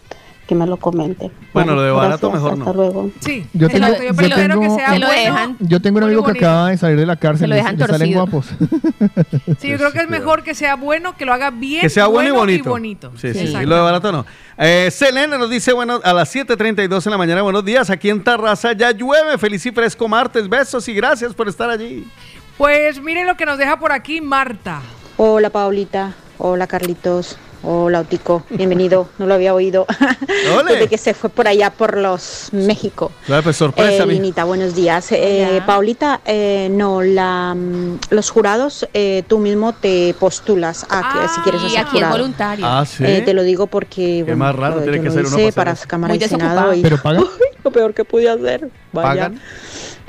que 0.50 0.56
me 0.56 0.66
lo 0.66 0.76
comente. 0.78 1.30
Bueno, 1.54 1.76
lo 1.76 1.82
de 1.82 1.92
barato 1.92 2.28
gracias, 2.28 2.32
mejor 2.32 2.52
hasta 2.58 2.64
no. 2.64 2.72
luego. 2.76 3.10
Sí, 3.20 3.46
Yo 3.52 3.68
tengo- 3.68 3.86
yo 3.86 4.02
yo 4.02 4.14
prefiero 4.16 4.34
que 4.36 4.48
tengo- 4.48 4.76
sea 4.76 4.92
Se 4.94 4.98
bueno. 4.98 5.56
Yo 5.60 5.80
tengo 5.80 5.98
un 5.98 6.04
amigo 6.04 6.24
que 6.24 6.32
acaba 6.32 6.70
de 6.70 6.76
salir 6.76 6.98
de 6.98 7.06
la 7.06 7.14
cárcel. 7.14 7.44
Se 7.44 7.46
lo 7.46 7.54
y 7.54 7.58
dejan 7.58 7.76
le 7.78 7.86
salen 7.86 7.98
torcido. 8.14 8.20
guapos. 8.26 8.46
Sí, 9.60 9.68
yo 9.68 9.76
creo 9.76 9.92
que 9.92 10.00
es 10.00 10.08
mejor 10.10 10.42
que 10.42 10.54
sea 10.56 10.74
bueno, 10.74 11.16
que 11.16 11.24
lo 11.24 11.32
haga 11.32 11.50
bien, 11.50 11.82
Que 11.82 11.88
sea 11.88 12.06
bueno, 12.08 12.30
y 12.30 12.32
bonito. 12.32 12.68
bonito. 12.70 13.12
Sí, 13.16 13.32
sí. 13.32 13.46
Y 13.62 13.64
lo 13.66 13.76
de 13.76 13.80
barato 13.82 14.10
no. 14.10 14.26
Eh, 14.58 14.90
Selena 14.90 15.38
nos 15.38 15.48
dice, 15.50 15.72
bueno, 15.72 16.00
a 16.02 16.12
las 16.12 16.34
7.32 16.34 17.06
en 17.06 17.12
la 17.12 17.18
mañana, 17.18 17.42
buenos 17.42 17.64
días, 17.64 17.90
aquí 17.90 18.10
en 18.10 18.24
Tarraza 18.24 18.72
ya 18.72 18.90
llueve, 18.90 19.38
feliz 19.38 19.64
y 19.66 19.70
fresco 19.70 20.08
martes, 20.08 20.48
besos 20.48 20.88
y 20.88 20.94
gracias 20.94 21.32
por 21.32 21.48
estar 21.48 21.70
allí. 21.70 22.08
Pues 22.58 23.00
miren 23.00 23.26
lo 23.28 23.36
que 23.36 23.46
nos 23.46 23.56
deja 23.56 23.78
por 23.78 23.92
aquí 23.92 24.20
Marta. 24.20 24.80
Hola 25.16 25.50
Paulita, 25.50 26.14
hola 26.38 26.66
Carlitos, 26.66 27.38
hola 27.62 28.00
Otico, 28.00 28.42
bienvenido, 28.50 29.08
no 29.18 29.26
lo 29.26 29.34
había 29.34 29.54
oído. 29.54 29.86
Ole. 30.58 30.72
Desde 30.74 30.88
que 30.88 30.98
se 30.98 31.14
fue 31.14 31.28
por 31.30 31.46
allá 31.48 31.70
por 31.70 31.96
los 31.96 32.48
México. 32.52 33.12
Claro, 33.26 33.42
pues 33.42 33.56
sorpresa, 33.56 34.04
Eh, 34.04 34.06
Linita, 34.06 34.44
buenos 34.44 34.74
días. 34.74 35.08
Eh, 35.12 35.60
Paulita, 35.66 36.20
eh, 36.24 36.68
no, 36.70 37.02
la, 37.02 37.54
mm, 37.54 37.98
los 38.10 38.30
jurados, 38.30 38.88
eh, 38.94 39.22
tú 39.28 39.38
mismo 39.38 39.72
te 39.74 40.14
postulas 40.18 40.86
a 40.88 41.12
que 41.22 41.28
si 41.28 41.40
quieres 41.42 41.60
ser 41.70 41.80
aquí 41.80 41.90
jurado. 41.96 42.12
voluntario. 42.12 42.66
Ah, 42.66 42.84
¿sí? 42.86 43.04
Eh, 43.04 43.22
te 43.24 43.34
lo 43.34 43.42
digo 43.42 43.66
porque 43.66 44.22
bueno, 44.22 44.38
más 44.38 44.54
raro 44.56 44.80
tiene 44.80 44.98
que 45.00 45.06
lo 45.06 45.12
ser 45.12 45.26
uno 45.26 45.52
para 45.54 45.72
hacer. 45.72 45.88
Cámara 45.88 46.14
Muy 46.14 46.24
y 46.24 46.28
Senado 46.28 46.70
desocupado. 46.70 46.74
y 46.74 46.82
¿Pero 46.82 46.98
pagan? 46.98 47.24
lo 47.64 47.70
peor 47.70 47.94
que 47.94 48.04
pude 48.04 48.28
hacer. 48.28 48.68
Vaya. 48.92 49.08
¿Pagan? 49.08 49.40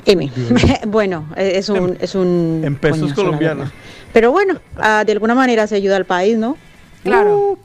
M. 0.04 0.32
bueno, 0.86 1.28
es 1.36 1.68
un, 1.68 1.96
es 2.00 2.14
un 2.14 2.62
En 2.64 2.76
pesos 2.76 3.12
colombianos. 3.12 3.70
Pero 4.12 4.32
bueno, 4.32 4.60
ah, 4.76 5.04
de 5.06 5.12
alguna 5.12 5.34
manera 5.34 5.66
se 5.66 5.76
ayuda 5.76 5.96
al 5.96 6.04
país, 6.06 6.36
¿no? 6.36 6.56
Claro. 7.02 7.58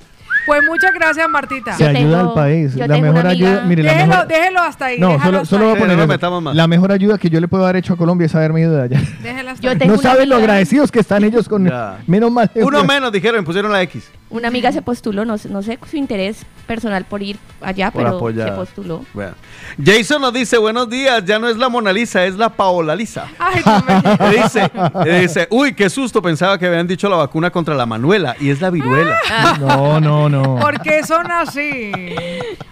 Pues 0.48 0.62
muchas 0.66 0.94
gracias, 0.94 1.30
Martita. 1.30 1.74
Se 1.78 1.86
ayuda 1.86 2.22
al 2.22 2.34
país. 2.34 2.76
La 2.76 2.88
mejor 2.98 3.28
ayuda, 3.28 3.62
mire, 3.66 3.84
la 3.84 3.92
déjelo, 3.92 4.08
mejor, 4.14 4.28
déjelo 4.28 4.60
hasta 4.62 4.86
ahí. 4.86 5.00
no, 5.00 5.10
déjalo 5.10 5.32
solo, 5.32 5.46
solo 5.46 5.66
voy 5.66 5.76
a 5.76 5.80
poner 5.80 6.08
no. 6.42 6.54
La 6.54 6.68
mejor 6.68 6.92
ayuda 6.92 7.18
que 7.18 7.30
yo 7.30 7.40
le 7.40 7.48
puedo 7.48 7.64
haber 7.66 7.76
hecho 7.76 7.94
a 7.94 7.98
Colombia 7.98 8.26
es 8.26 8.34
haberme 8.34 8.62
ido 8.62 8.74
de 8.76 8.82
allá. 8.84 9.02
Yo 9.60 9.72
ahí. 9.72 9.78
tengo 9.78 9.96
No 9.96 10.02
saben 10.02 10.30
lo 10.30 10.38
agradecidos 10.38 10.92
que 10.92 11.00
están 11.00 11.24
ellos 11.24 11.48
con 11.48 11.68
Ya. 11.68 11.98
menos 12.08 12.32
mal. 12.32 12.50
Uno 12.56 12.84
menos 12.84 13.12
dijeron, 13.12 13.44
pusieron 13.46 13.72
la 13.72 13.82
X. 13.84 14.10
Una 14.30 14.50
amiga 14.50 14.74
se 14.74 14.82
postuló, 14.82 15.24
no, 15.24 15.38
sé- 15.38 15.48
no 15.50 15.62
sé 15.62 15.80
su 15.90 15.96
interés 15.96 16.46
personal 16.66 17.06
por 17.06 17.22
ir 17.24 17.38
allá, 17.62 17.92
Por 17.92 18.04
pero 18.04 18.18
apoyar. 18.18 18.50
se 18.50 18.56
postuló. 18.56 19.06
Bueno. 19.14 19.32
Jason 19.84 20.22
nos 20.22 20.34
dice, 20.34 20.58
buenos 20.58 20.90
días, 20.90 21.24
ya 21.24 21.40
no 21.40 21.48
es 21.48 21.56
la 21.58 21.70
Mona 21.70 21.94
Lisa, 21.94 22.26
es 22.26 22.36
la 22.36 22.50
Paola 22.50 22.94
Lisa. 22.94 23.26
Ay, 23.40 23.62
mío. 23.66 24.18
Le 24.32 24.38
dice, 24.44 24.72
dice, 25.22 25.48
uy, 25.50 25.74
qué 25.74 25.90
susto, 25.90 26.22
pensaba 26.22 26.58
que 26.58 26.68
habían 26.68 26.86
dicho 26.88 27.08
la 27.08 27.16
vacuna 27.16 27.52
contra 27.52 27.74
la 27.74 27.86
Manuela 27.86 28.36
y 28.40 28.50
es 28.50 28.60
la 28.60 28.70
viruela. 28.70 29.16
No, 29.62 30.00
no, 30.02 30.28
no. 30.28 30.37
¿Por 30.44 30.82
qué 30.82 31.04
son 31.04 31.32
así? 31.32 31.92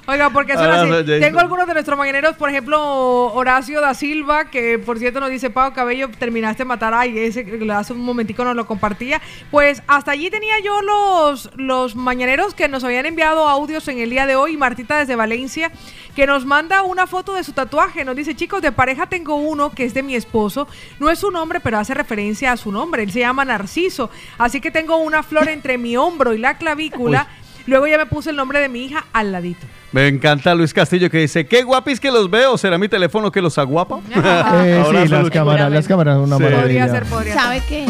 Oiga, 0.07 0.29
¿por 0.29 0.45
qué 0.45 0.53
son 0.53 0.65
Ahora 0.65 0.81
así? 0.81 0.89
Jason. 0.89 1.19
Tengo 1.19 1.39
algunos 1.39 1.67
de 1.67 1.73
nuestros 1.73 1.97
mañaneros, 1.97 2.35
por 2.35 2.49
ejemplo, 2.49 3.33
Horacio 3.33 3.81
da 3.81 3.93
Silva, 3.93 4.45
que 4.45 4.77
por 4.77 4.99
cierto 4.99 5.19
nos 5.19 5.29
dice, 5.29 5.49
Pau 5.49 5.73
Cabello, 5.73 6.09
terminaste 6.09 6.63
de 6.63 6.65
matar 6.65 6.93
a 6.93 7.05
ese 7.05 7.45
que 7.45 7.71
hace 7.71 7.93
un 7.93 8.01
momentico 8.01 8.43
nos 8.43 8.55
lo 8.55 8.67
compartía. 8.67 9.21
Pues 9.49 9.81
hasta 9.87 10.11
allí 10.11 10.29
tenía 10.29 10.59
yo 10.63 10.81
los, 10.81 11.49
los 11.55 11.95
mañaneros 11.95 12.53
que 12.53 12.67
nos 12.67 12.83
habían 12.83 13.05
enviado 13.05 13.47
audios 13.47 13.87
en 13.87 13.99
el 13.99 14.09
día 14.09 14.25
de 14.25 14.35
hoy. 14.35 14.57
Martita 14.57 14.97
desde 14.97 15.15
Valencia, 15.15 15.71
que 16.15 16.27
nos 16.27 16.45
manda 16.45 16.83
una 16.83 17.07
foto 17.07 17.33
de 17.33 17.43
su 17.43 17.53
tatuaje. 17.53 18.05
Nos 18.05 18.15
dice, 18.15 18.35
chicos, 18.35 18.61
de 18.61 18.71
pareja 18.71 19.07
tengo 19.07 19.35
uno 19.35 19.71
que 19.71 19.85
es 19.85 19.93
de 19.93 20.03
mi 20.03 20.15
esposo. 20.15 20.67
No 20.99 21.09
es 21.09 21.19
su 21.19 21.31
nombre, 21.31 21.59
pero 21.59 21.77
hace 21.77 21.93
referencia 21.93 22.51
a 22.51 22.57
su 22.57 22.71
nombre. 22.71 23.03
Él 23.03 23.11
se 23.11 23.19
llama 23.19 23.45
Narciso. 23.45 24.09
Así 24.37 24.61
que 24.61 24.71
tengo 24.71 24.97
una 24.97 25.23
flor 25.23 25.49
entre 25.49 25.77
mi 25.77 25.97
hombro 25.97 26.33
y 26.33 26.37
la 26.37 26.57
clavícula. 26.57 27.27
Luego 27.67 27.87
ya 27.87 27.97
me 27.97 28.05
puse 28.05 28.29
el 28.29 28.35
nombre 28.35 28.59
de 28.59 28.69
mi 28.69 28.85
hija 28.85 29.05
al 29.13 29.31
ladito. 29.31 29.65
Me 29.91 30.07
encanta 30.07 30.53
Luis 30.55 30.73
Castillo 30.73 31.09
que 31.09 31.19
dice, 31.19 31.45
qué 31.47 31.63
guapis 31.63 31.99
que 31.99 32.11
los 32.11 32.29
veo, 32.29 32.57
¿será 32.57 32.77
mi 32.77 32.87
teléfono 32.89 33.31
que 33.31 33.41
los 33.41 33.57
aguapa? 33.57 33.99
Eh, 34.15 34.81
Ahora 34.83 35.01
sí, 35.03 35.07
las 35.07 35.29
cámaras, 35.29 35.71
las 35.71 35.87
cámaras 35.87 36.15
son 36.15 36.23
una 36.25 36.37
Sí. 36.37 36.43
maravilla. 36.43 36.87
¿Sabe 37.33 37.61
qué? 37.67 37.85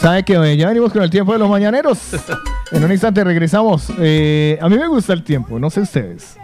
¿Sabe 0.00 0.22
qué? 0.24 0.56
Ya 0.56 0.68
venimos 0.68 0.92
con 0.92 1.02
el 1.02 1.10
tiempo 1.10 1.32
de 1.32 1.38
los 1.38 1.48
mañaneros. 1.48 1.98
En 2.72 2.84
un 2.84 2.92
instante 2.92 3.24
regresamos. 3.24 3.88
Eh, 3.98 4.56
a 4.62 4.68
mí 4.68 4.78
me 4.78 4.86
gusta 4.86 5.12
el 5.12 5.24
tiempo, 5.24 5.58
no 5.58 5.70
sé 5.70 5.80
ustedes. 5.80 6.36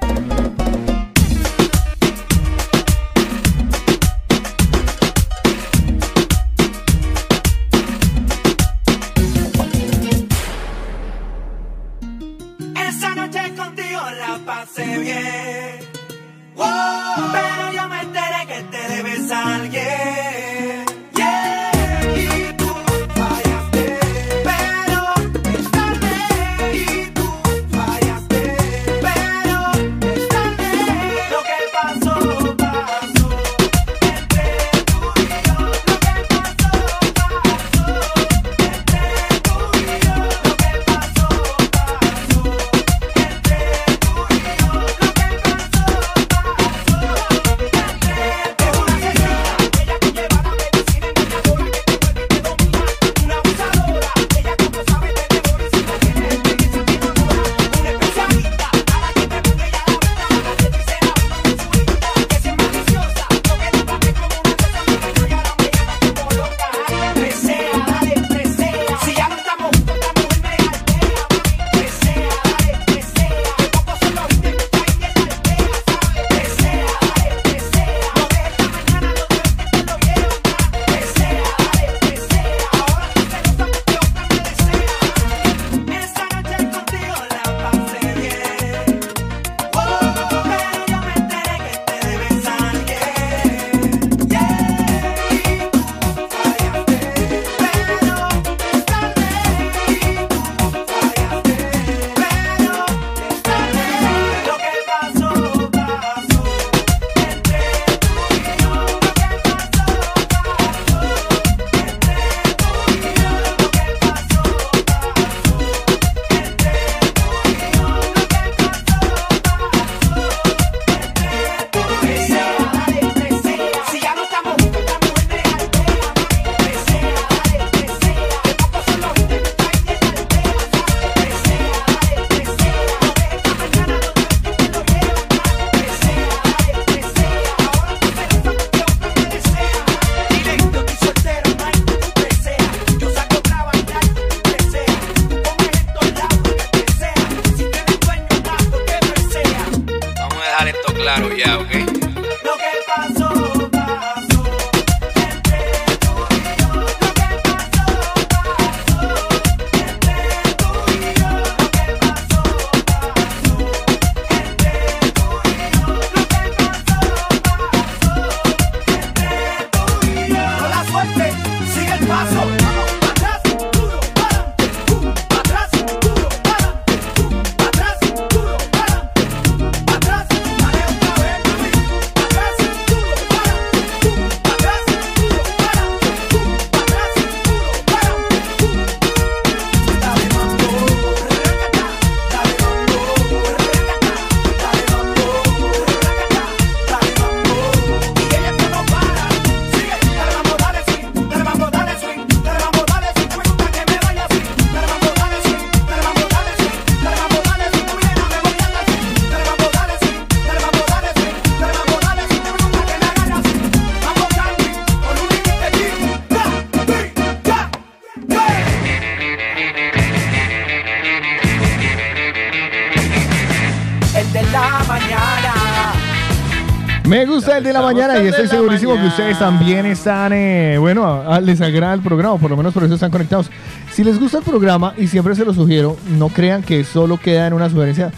6 227.47 227.62
de 227.62 227.73
la 227.73 227.81
mañana 227.81 228.20
y 228.23 228.27
estoy 228.27 228.48
segurísimo 228.48 228.90
mañana. 228.90 229.09
que 229.09 229.14
ustedes 229.14 229.39
también 229.39 229.86
están, 229.86 230.32
eh, 230.32 230.77
bueno, 230.78 231.06
a, 231.06 231.36
a, 231.36 231.40
les 231.40 231.60
agrada 231.60 231.94
el 231.94 232.01
programa, 232.01 232.36
por 232.39 232.51
lo 232.51 232.56
menos 232.56 232.74
por 232.74 232.82
eso 232.82 232.94
están 232.94 233.12
conectados. 233.12 233.51
Si 233.93 234.02
les 234.02 234.18
gusta 234.18 234.39
el 234.39 234.44
programa, 234.44 234.94
y 234.97 235.06
siempre 235.06 235.35
se 235.36 235.44
lo 235.44 235.55
sugiero, 235.55 235.97
no 236.18 236.28
crean 236.28 236.62
que 236.62 236.82
solo 236.82 237.18
queda 237.18 237.47
en 237.47 237.52
una 237.52 237.70
sugerencia. 237.70 238.10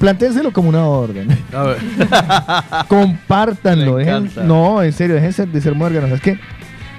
Planténselo 0.00 0.52
como 0.52 0.68
una 0.68 0.84
orden. 0.84 1.28
A 1.52 1.62
ver. 1.62 1.78
Compártanlo. 2.88 3.98
Dejen, 3.98 4.30
no, 4.44 4.82
en 4.82 4.92
serio, 4.92 5.14
déjense 5.14 5.46
de 5.46 5.60
ser 5.60 5.76
muérganos. 5.76 6.10
Es 6.10 6.20
que 6.20 6.40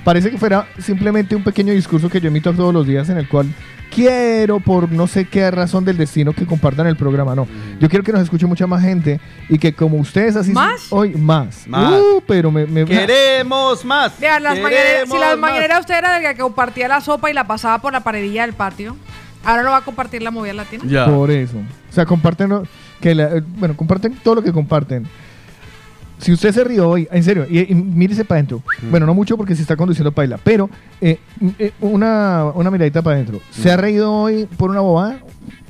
parece 0.05 0.31
que 0.31 0.37
fuera 0.37 0.67
simplemente 0.79 1.35
un 1.35 1.43
pequeño 1.43 1.73
discurso 1.73 2.09
que 2.09 2.21
yo 2.21 2.29
emito 2.29 2.53
todos 2.53 2.73
los 2.73 2.87
días 2.87 3.09
en 3.09 3.17
el 3.17 3.27
cual 3.27 3.47
quiero, 3.93 4.59
por 4.59 4.91
no 4.91 5.07
sé 5.07 5.25
qué 5.25 5.49
razón 5.51 5.85
del 5.85 5.97
destino, 5.97 6.33
que 6.33 6.45
compartan 6.45 6.87
el 6.87 6.95
programa. 6.95 7.35
No, 7.35 7.47
yo 7.79 7.89
quiero 7.89 8.03
que 8.03 8.11
nos 8.11 8.21
escuche 8.21 8.45
mucha 8.45 8.67
más 8.67 8.81
gente 8.81 9.19
y 9.49 9.57
que 9.57 9.73
como 9.73 9.97
ustedes 9.97 10.35
así... 10.35 10.51
¿Más? 10.51 10.87
Hoy, 10.91 11.15
más. 11.15 11.67
Más. 11.67 11.93
Uh, 12.01 12.21
pero 12.27 12.51
me... 12.51 12.65
me- 12.65 12.85
Queremos 12.85 13.85
más. 13.85 14.19
Vean, 14.19 14.43
las 14.43 14.53
Queremos 14.55 14.71
mañaneras, 14.73 15.09
si 15.09 15.17
las 15.19 15.37
mañaneras 15.37 15.79
usted 15.81 15.95
era 15.97 16.17
el 16.17 16.23
que 16.35 16.41
compartía 16.41 16.87
la 16.87 17.01
sopa 17.01 17.29
y 17.29 17.33
la 17.33 17.45
pasaba 17.45 17.79
por 17.79 17.93
la 17.93 18.01
paredilla 18.01 18.41
del 18.45 18.53
patio, 18.53 18.95
ahora 19.43 19.63
no 19.63 19.71
va 19.71 19.77
a 19.77 19.81
compartir 19.81 20.21
la 20.21 20.31
movida 20.31 20.53
latina. 20.53 20.83
Por 21.05 21.29
eso. 21.31 21.57
O 21.57 21.93
sea, 21.93 22.05
comparten, 22.05 22.51
que 22.99 23.13
la- 23.15 23.37
eh, 23.37 23.43
bueno, 23.57 23.75
comparten 23.77 24.15
todo 24.23 24.35
lo 24.35 24.41
que 24.43 24.51
comparten. 24.51 25.07
Si 26.23 26.31
usted 26.31 26.51
se 26.53 26.63
rió 26.63 26.89
hoy, 26.89 27.07
en 27.11 27.21
serio, 27.23 27.45
y, 27.49 27.71
y 27.71 27.75
mírese 27.75 28.23
para 28.25 28.39
adentro. 28.39 28.61
Bueno, 28.89 29.05
no 29.05 29.13
mucho 29.13 29.35
porque 29.37 29.55
se 29.55 29.61
está 29.61 29.75
conduciendo 29.75 30.11
paila, 30.11 30.39
pero 30.43 30.69
eh, 31.01 31.19
m- 31.41 31.53
eh, 31.59 31.71
una, 31.81 32.45
una 32.55 32.71
miradita 32.71 33.01
para 33.01 33.17
adentro. 33.17 33.41
¿Se 33.51 33.69
ha 33.71 33.77
reído 33.77 34.11
hoy 34.11 34.47
por 34.57 34.69
una 34.69 34.79
bobada? 34.79 35.19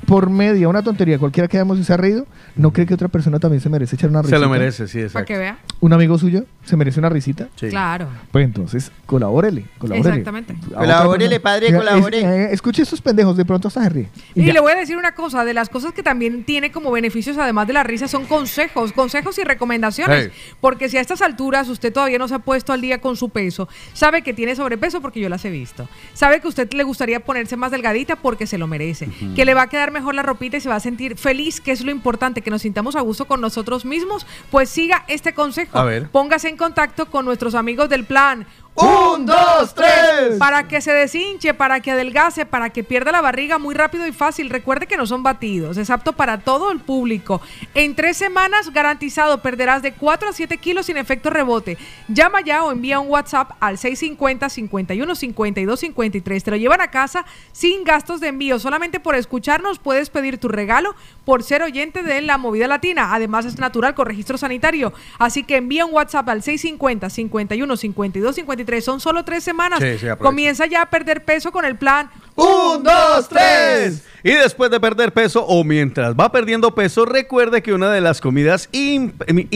Por 0.08 0.30
media, 0.30 0.68
una 0.70 0.82
tontería, 0.84 1.18
cualquiera 1.20 1.48
que 1.48 1.58
hayamos 1.58 1.80
y 1.80 1.84
se 1.84 1.94
ha 1.94 1.98
reído, 1.98 2.26
¿no 2.56 2.72
cree 2.72 2.86
que 2.86 2.94
otra 2.94 3.08
persona 3.08 3.40
también 3.40 3.62
se 3.62 3.70
merece 3.70 3.96
echar 3.96 4.10
una 4.10 4.20
Se 4.22 4.28
risita? 4.28 4.40
lo 4.40 4.50
merece, 4.50 4.88
sí, 4.88 4.98
Para 4.98 5.06
exacto. 5.08 5.28
que 5.28 5.38
vea. 5.38 5.60
¿Un 5.80 5.94
amigo 5.94 6.18
suyo 6.18 6.46
se 6.66 6.76
merece 6.78 7.00
una 7.00 7.10
risita? 7.10 7.48
Claro. 7.58 8.08
Pues 8.32 8.46
entonces, 8.46 8.92
colabórele, 9.06 9.66
colabórele. 9.78 10.10
Exactamente. 10.18 10.56
A 10.76 10.80
Colabórele, 10.80 11.40
padre, 11.40 11.68
Mira, 11.68 11.78
colabore. 11.80 12.18
es- 12.20 12.24
eh, 12.26 12.48
escuche 12.52 12.82
estos 12.82 13.02
pendejos, 13.02 13.38
de 13.38 13.46
pronto 13.46 13.68
hasta 13.68 13.84
se 13.84 13.90
ríe. 13.90 14.10
Y 14.36 14.46
ya. 14.46 14.54
le 14.54 14.60
voy 14.60 14.72
a 14.72 14.76
decir 14.76 14.98
una 14.98 15.14
cosa, 15.14 15.46
de 15.46 15.54
las 15.54 15.70
cosas 15.70 15.94
que 15.94 16.04
también 16.04 16.44
tiene 16.44 16.72
como 16.72 16.92
beneficios, 16.92 17.38
además 17.38 17.68
de 17.68 17.74
la 17.74 17.84
risa, 17.84 18.08
son 18.08 18.26
consejos, 18.26 18.92
consejos 18.94 19.38
y 19.40 19.44
recomendaciones. 19.44 20.30
Hey. 20.34 20.56
Porque 20.62 20.90
si 20.90 20.98
a 20.98 21.02
estas 21.02 21.22
alturas 21.22 21.70
usted 21.70 21.94
todavía 21.94 22.18
no 22.18 22.28
se 22.28 22.36
ha 22.36 22.40
puesto 22.40 22.74
al 22.74 22.82
día 22.82 23.00
con 23.00 23.16
su 23.16 23.30
peso, 23.30 23.68
sabe 23.94 24.22
que 24.22 24.34
tiene 24.34 24.56
sobrepeso 24.56 25.02
porque 25.02 25.20
yo 25.20 25.30
las 25.30 25.44
he 25.46 25.50
visto. 25.50 25.88
Sabe 26.14 26.40
que 26.42 26.48
a 26.48 26.50
usted 26.50 26.72
le 26.74 26.84
gustaría 26.84 27.20
ponerse 27.22 27.56
más 27.56 27.72
delgadita 27.72 28.16
porque 28.18 28.48
se 28.48 28.58
lo 28.58 28.68
merece. 28.68 29.10
Que 29.36 29.46
le 29.46 29.54
va 29.54 29.64
a 29.64 29.68
quedar 29.70 29.92
mejor 29.94 30.16
la 30.16 30.24
ropita 30.24 30.58
y 30.58 30.62
se 30.62 30.70
va 30.70 30.76
a 30.76 30.80
sentir 30.82 31.18
feliz, 31.18 31.62
que 31.62 31.72
es 31.72 31.84
lo 31.84 31.92
importante, 31.92 32.42
que 32.42 32.50
nos 32.50 32.64
sintamos 32.64 32.96
a 32.96 33.02
gusto 33.02 33.26
con 33.26 33.40
nosotros 33.40 33.86
mismos. 33.86 34.28
Pues 34.52 34.70
siga 34.70 35.06
este 35.08 35.34
consejo. 35.34 35.78
A 35.78 35.86
ver. 35.86 36.10
Póngase 36.10 36.50
en 36.50 36.58
contacto 36.58 37.06
con 37.06 37.26
nuestros 37.26 37.56
amigos 37.56 37.88
del 37.88 38.06
plan. 38.06 38.46
¡Un, 38.76 39.28
dos, 39.28 39.76
tres! 39.76 40.40
Para 40.40 40.68
que 40.68 40.82
se 40.82 40.92
deshinche, 40.92 41.54
para 41.54 41.80
que 41.80 41.92
adelgace, 41.92 42.46
para 42.48 42.72
que 42.72 42.84
pierda 42.84 43.12
la 43.12 43.22
barriga 43.22 43.60
muy 43.60 43.76
rápido 43.76 44.08
y 44.08 44.12
fácil. 44.12 44.50
Recuerde 44.50 44.88
que 44.88 44.98
no 44.98 45.06
son 45.06 45.22
batidos, 45.22 45.78
es 45.78 45.92
apto 45.92 46.14
para 46.14 46.40
todo 46.40 46.72
el 46.72 46.80
público. 46.80 47.40
En 47.76 47.94
tres 47.94 48.18
semanas 48.18 48.74
garantizado 48.74 49.42
perderás 49.44 49.84
de 49.84 49.94
4 49.94 50.30
a 50.30 50.34
7 50.34 50.58
kilos 50.58 50.88
sin 50.88 50.98
efecto 50.98 51.30
rebote. 51.30 51.78
Llama 52.08 52.42
ya 52.42 52.64
o 52.64 52.72
envía 52.72 53.00
un 53.00 53.10
WhatsApp 53.10 53.52
al 53.60 53.78
650 53.78 54.50
51 54.50 55.16
52 55.16 55.80
53. 55.80 56.44
Te 56.44 56.52
lo 56.52 56.58
llevan 56.58 56.82
a 56.82 56.90
casa 56.90 57.26
sin 57.52 57.84
gastos 57.84 58.22
de 58.22 58.30
envío. 58.30 58.58
Solamente 58.58 59.00
por 59.00 59.14
escucharnos 59.16 59.78
puedes 59.78 60.10
pedir 60.10 60.40
tu 60.40 60.48
regalo 60.48 60.96
por 61.26 61.44
ser 61.44 61.62
oyente 61.62 62.02
de 62.02 62.22
la 62.22 62.40
movida 62.40 62.68
latina. 62.68 63.14
Además 63.14 63.46
es 63.46 63.60
natural 63.60 63.94
con 63.94 64.08
registro 64.08 64.40
sanitario. 64.40 64.94
Así 65.20 65.44
que 65.44 65.58
envía 65.58 65.86
un 65.86 65.94
WhatsApp 65.94 66.28
al 66.30 66.42
650 66.42 67.12
51 67.12 67.78
52 67.78 68.36
53. 68.36 68.63
Son 68.82 69.00
solo 69.00 69.24
tres 69.24 69.44
semanas. 69.44 69.80
Sí, 69.80 69.98
sí, 70.00 70.08
aprovecha. 70.08 70.18
Comienza 70.18 70.66
ya 70.66 70.82
a 70.82 70.90
perder 70.90 71.24
peso 71.24 71.52
con 71.52 71.66
el 71.66 71.78
plan. 71.78 72.10
¡Un, 72.36 72.84
dos, 72.84 73.30
tres! 73.30 74.04
Y 74.26 74.32
después 74.32 74.72
de 74.72 74.80
perder 74.80 75.12
peso 75.12 75.46
o 75.46 75.66
mientras 75.66 76.16
va 76.16 76.32
perdiendo 76.32 76.74
peso, 76.74 77.04
recuerde 77.04 77.62
que 77.62 77.74
una 77.74 77.92
de 77.92 78.00
las 78.00 78.22
comidas, 78.22 78.70
y 78.72 79.12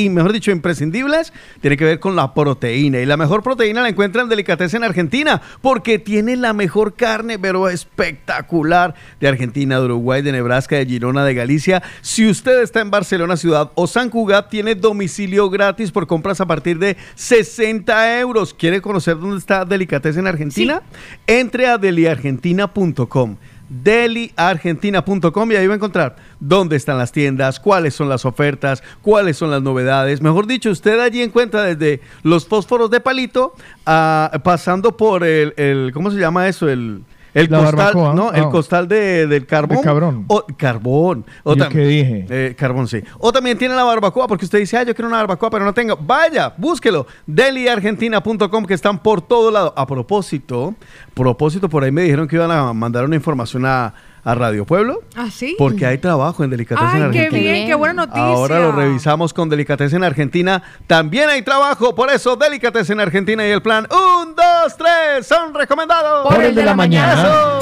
mejor 0.10 0.34
dicho, 0.34 0.52
imprescindibles, 0.52 1.32
tiene 1.62 1.78
que 1.78 1.86
ver 1.86 2.02
con 2.02 2.18
la 2.18 2.34
proteína. 2.34 3.00
Y 3.00 3.06
la 3.06 3.16
mejor 3.16 3.44
proteína 3.44 3.82
la 3.82 3.88
encuentra 3.88 4.22
en 4.22 4.28
Delicatessen 4.28 4.84
Argentina, 4.84 5.42
porque 5.62 6.00
tiene 6.00 6.36
la 6.36 6.52
mejor 6.52 6.96
carne, 6.96 7.40
pero 7.40 7.70
espectacular, 7.70 8.94
de 9.22 9.30
Argentina, 9.30 9.80
de 9.80 9.86
Uruguay, 9.86 10.22
de 10.22 10.34
Nebraska, 10.34 10.76
de 10.76 10.86
Girona, 10.86 11.24
de 11.24 11.34
Galicia. 11.34 11.82
Si 12.02 12.30
usted 12.30 12.62
está 12.62 12.82
en 12.82 12.92
Barcelona 12.92 13.38
ciudad 13.38 13.72
o 13.76 13.88
San 13.88 14.10
Cugat, 14.10 14.50
tiene 14.50 14.76
domicilio 14.76 15.50
gratis 15.50 15.92
por 15.92 16.08
compras 16.08 16.42
a 16.42 16.46
partir 16.46 16.78
de 16.78 16.98
60 17.16 18.20
euros. 18.20 18.54
¿Quiere 18.54 18.82
conocer 18.82 19.18
dónde 19.18 19.38
está 19.38 19.64
Delicatessen 19.64 20.28
Argentina? 20.28 20.82
Entre 21.26 21.68
a 21.68 21.78
deliargentina.com 21.78 23.38
deliargentina.com 23.70 25.52
y 25.52 25.56
ahí 25.56 25.68
va 25.68 25.74
a 25.74 25.78
encontrar 25.78 26.16
dónde 26.40 26.76
están 26.76 26.98
las 26.98 27.12
tiendas, 27.12 27.60
cuáles 27.60 27.94
son 27.96 28.10
las 28.10 28.26
ofertas, 28.26 28.84
cuáles 29.02 29.38
son 29.38 29.52
las 29.52 29.62
novedades. 29.62 30.22
Mejor 30.22 30.48
dicho, 30.48 30.70
usted 30.72 31.00
allí 31.00 31.22
encuentra 31.22 31.64
desde 31.64 32.02
los 32.24 32.48
fósforos 32.48 32.90
de 32.90 33.00
palito 33.00 33.54
a- 33.86 34.32
pasando 34.44 34.96
por 34.98 35.24
el, 35.24 35.54
el- 35.58 35.92
¿cómo 35.94 36.12
se 36.12 36.18
llama 36.18 36.48
eso? 36.48 36.70
El, 36.70 37.04
el 37.34 37.48
La 37.50 37.60
costal, 37.60 37.76
barbacoa. 37.76 38.14
¿no? 38.14 38.32
El 38.34 38.50
costal 38.50 38.88
de, 38.88 39.28
del 39.28 39.46
carbón. 39.46 39.78
De 39.78 39.84
cabrón. 39.84 40.26
O, 40.28 40.46
carbón. 40.58 41.26
O 41.44 41.56
¿Yo 41.56 41.66
tam- 41.66 41.72
qué 41.72 41.80
dije? 41.86 42.26
eh, 42.30 42.56
carbón, 42.58 42.88
sí. 42.88 43.02
O 43.20 43.32
también 43.32 43.58
tiene 43.58 43.76
la 43.76 43.84
barbacoa, 43.84 44.28
porque 44.28 44.46
usted 44.46 44.60
dice, 44.60 44.78
ah, 44.78 44.84
yo 44.84 44.96
quiero 44.96 45.08
una 45.10 45.18
barbacoa, 45.18 45.50
pero 45.50 45.66
no 45.66 45.74
tengo. 45.74 45.98
Vaya, 46.00 46.54
búsquelo. 46.58 47.06
Deliargentina.com, 47.26 48.66
que 48.66 48.74
están 48.74 49.00
por 49.00 49.22
todo 49.22 49.52
lado. 49.52 49.74
A 49.76 49.86
propósito, 49.86 50.74
propósito, 51.14 51.70
por 51.70 51.84
ahí 51.84 51.92
me 51.92 52.04
dijeron 52.04 52.28
que 52.28 52.36
iban 52.36 52.52
a 52.52 52.74
mandar 52.74 53.06
una 53.06 53.16
información 53.16 53.66
a, 53.66 53.94
a 54.28 54.36
Radio 54.36 54.66
Pueblo. 54.66 55.04
¿Ah, 55.16 55.30
sí? 55.32 55.56
Porque 55.58 55.86
hay 55.86 56.00
trabajo 56.00 56.44
en 56.44 56.50
Delicatessen 56.50 57.02
Ay, 57.02 57.12
qué 57.12 57.20
Argentina. 57.20 57.52
bien, 57.54 57.68
qué 57.68 57.76
buena 57.76 57.94
noticia. 58.06 58.24
Ahora 58.24 58.60
lo 58.60 58.74
revisamos 58.74 59.34
con 59.34 59.48
Delicatessen 59.48 60.04
Argentina. 60.04 60.62
También 60.86 61.30
hay 61.30 61.44
trabajo, 61.44 61.96
por 61.96 62.10
eso 62.12 62.36
Delicatessen 62.36 63.00
Argentina 63.00 63.48
y 63.48 63.52
el 63.52 63.62
plan 63.62 63.88
1, 63.90 64.34
2, 64.36 64.78
3 64.78 65.26
son 65.26 65.54
recomendados. 65.54 66.28
Por 66.28 66.44
el 66.44 66.54
de 66.54 66.66
la 66.66 66.76
mañana. 66.76 67.60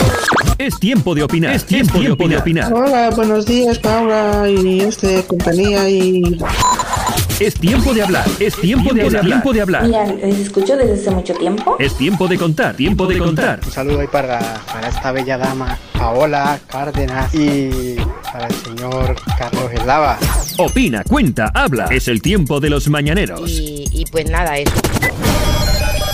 Es 0.58 0.80
tiempo 0.80 1.14
de 1.14 1.22
opinar. 1.22 1.54
Es 1.54 1.66
tiempo, 1.66 2.00
de 2.00 2.38
opinar. 2.38 2.74
Hola, 2.74 3.12
buenos 3.12 3.46
días, 3.46 3.78
Paula 3.78 4.50
y 4.50 4.80
este 4.82 5.24
compañía 5.28 5.88
y 5.88 6.24
Es 7.40 7.56
tiempo 7.56 7.94
de 7.94 8.02
hablar. 8.02 8.26
Es 8.40 8.56
tiempo 8.56 8.94
de 8.94 9.04
hablar. 9.04 9.26
Tiempo 9.26 9.52
de 9.54 9.62
hablar. 9.62 9.84
Mira, 9.84 10.06
les 10.06 10.40
escucho 10.40 10.78
desde 10.78 10.94
hace 10.94 11.12
mucho 11.12 11.34
tiempo. 11.34 11.76
Es 11.80 11.94
tiempo 11.98 12.28
de 12.30 12.38
contar. 12.38 12.76
Tiempo 12.76 13.06
de 13.08 13.18
contar. 13.18 13.60
Un 13.66 13.72
saludo 13.72 14.00
ahí 14.00 14.08
para, 14.08 14.40
para 14.72 14.88
esta 14.88 15.12
bella 15.12 15.38
dama, 15.38 15.78
Paola 15.98 16.58
Cárdenas, 16.68 17.36
y 17.36 17.98
para 18.32 18.48
el 18.48 18.54
señor 18.56 19.16
Carlos 19.38 19.70
Eslava. 19.74 20.18
Opina, 20.58 21.04
cuenta, 21.04 21.52
habla. 21.54 21.88
Es 21.92 22.08
el 22.08 22.22
tiempo 22.22 22.62
de 22.62 22.70
los 22.70 22.88
mañaneros. 22.88 23.50
Y, 23.50 23.86
y 23.92 24.06
pues 24.06 24.30
nada, 24.30 24.58
eso. 24.58 24.72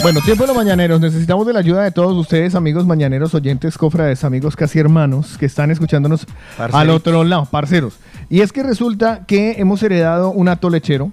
Bueno, 0.02 0.20
tiempo 0.22 0.44
de 0.44 0.48
los 0.48 0.58
mañaneros. 0.58 1.00
Necesitamos 1.00 1.46
de 1.46 1.54
la 1.54 1.60
ayuda 1.60 1.84
de 1.84 1.92
todos 1.92 2.18
ustedes, 2.18 2.56
amigos 2.56 2.88
mañaneros, 2.88 3.36
oyentes, 3.36 3.78
cofrades, 3.78 4.24
amigos 4.24 4.56
casi 4.56 4.80
hermanos 4.80 5.38
que 5.38 5.46
están 5.46 5.70
escuchándonos 5.70 6.26
Parceros. 6.58 6.82
al 6.82 6.90
otro 6.90 7.24
lado, 7.24 7.46
parceros. 7.46 7.94
Y 8.32 8.40
es 8.40 8.54
que 8.54 8.64
resulta 8.64 9.26
que 9.28 9.56
hemos 9.60 9.84
heredado 9.84 10.32
un 10.32 10.48
ato 10.48 10.70
lechero. 10.70 11.12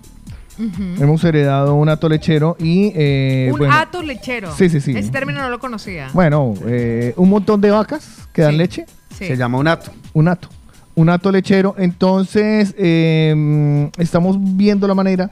Hemos 0.99 1.23
heredado 1.24 1.74
un 1.74 1.89
ato 1.89 2.09
lechero 2.09 2.57
y. 2.61 2.93
eh, 2.95 3.49
Un 3.53 3.59
bueno, 3.59 3.74
ato 3.74 4.03
lechero. 4.03 4.53
Sí, 4.57 4.69
sí, 4.69 4.81
sí. 4.81 4.93
Ese 4.97 5.11
término 5.11 5.40
no 5.40 5.51
lo 5.51 5.59
conocía. 5.59 6.09
Bueno, 6.12 6.55
eh, 6.66 7.15
un 7.16 7.28
montón 7.28 7.61
de 7.61 7.70
vacas 7.73 8.28
que 8.32 8.43
dan 8.43 8.57
leche. 8.57 8.86
Sí. 9.16 9.27
Se 9.27 9.36
llama 9.36 9.59
un 9.59 9.66
ato. 9.66 9.90
Un 10.15 10.28
ato. 10.28 10.49
Un 10.95 11.09
ato 11.11 11.31
lechero. 11.32 11.74
Entonces, 11.77 12.73
eh, 12.78 13.90
estamos 13.99 14.36
viendo 14.40 14.86
la 14.86 14.95
manera 14.95 15.28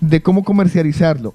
de 0.00 0.22
cómo 0.22 0.44
comercializarlo. 0.44 1.34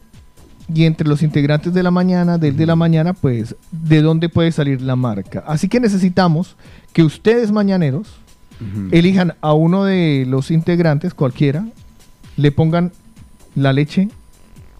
Y 0.74 0.86
entre 0.86 1.08
los 1.08 1.24
integrantes 1.24 1.74
de 1.74 1.84
la 1.84 1.92
mañana, 1.92 2.38
del 2.38 2.56
de 2.56 2.66
la 2.66 2.78
mañana, 2.78 3.14
pues, 3.14 3.54
de 3.72 4.02
dónde 4.02 4.30
puede 4.30 4.54
salir 4.54 4.82
la 4.82 4.96
marca. 4.96 5.44
Así 5.46 5.68
que 5.68 5.82
necesitamos 5.82 6.56
que 6.94 7.04
ustedes 7.04 7.52
mañaneros 7.52 8.08
elijan 8.92 9.34
a 9.42 9.54
uno 9.54 9.84
de 9.84 10.26
los 10.28 10.52
integrantes, 10.52 11.14
cualquiera, 11.14 11.66
le 12.38 12.52
pongan 12.52 12.92
la 13.56 13.74
leche, 13.74 14.10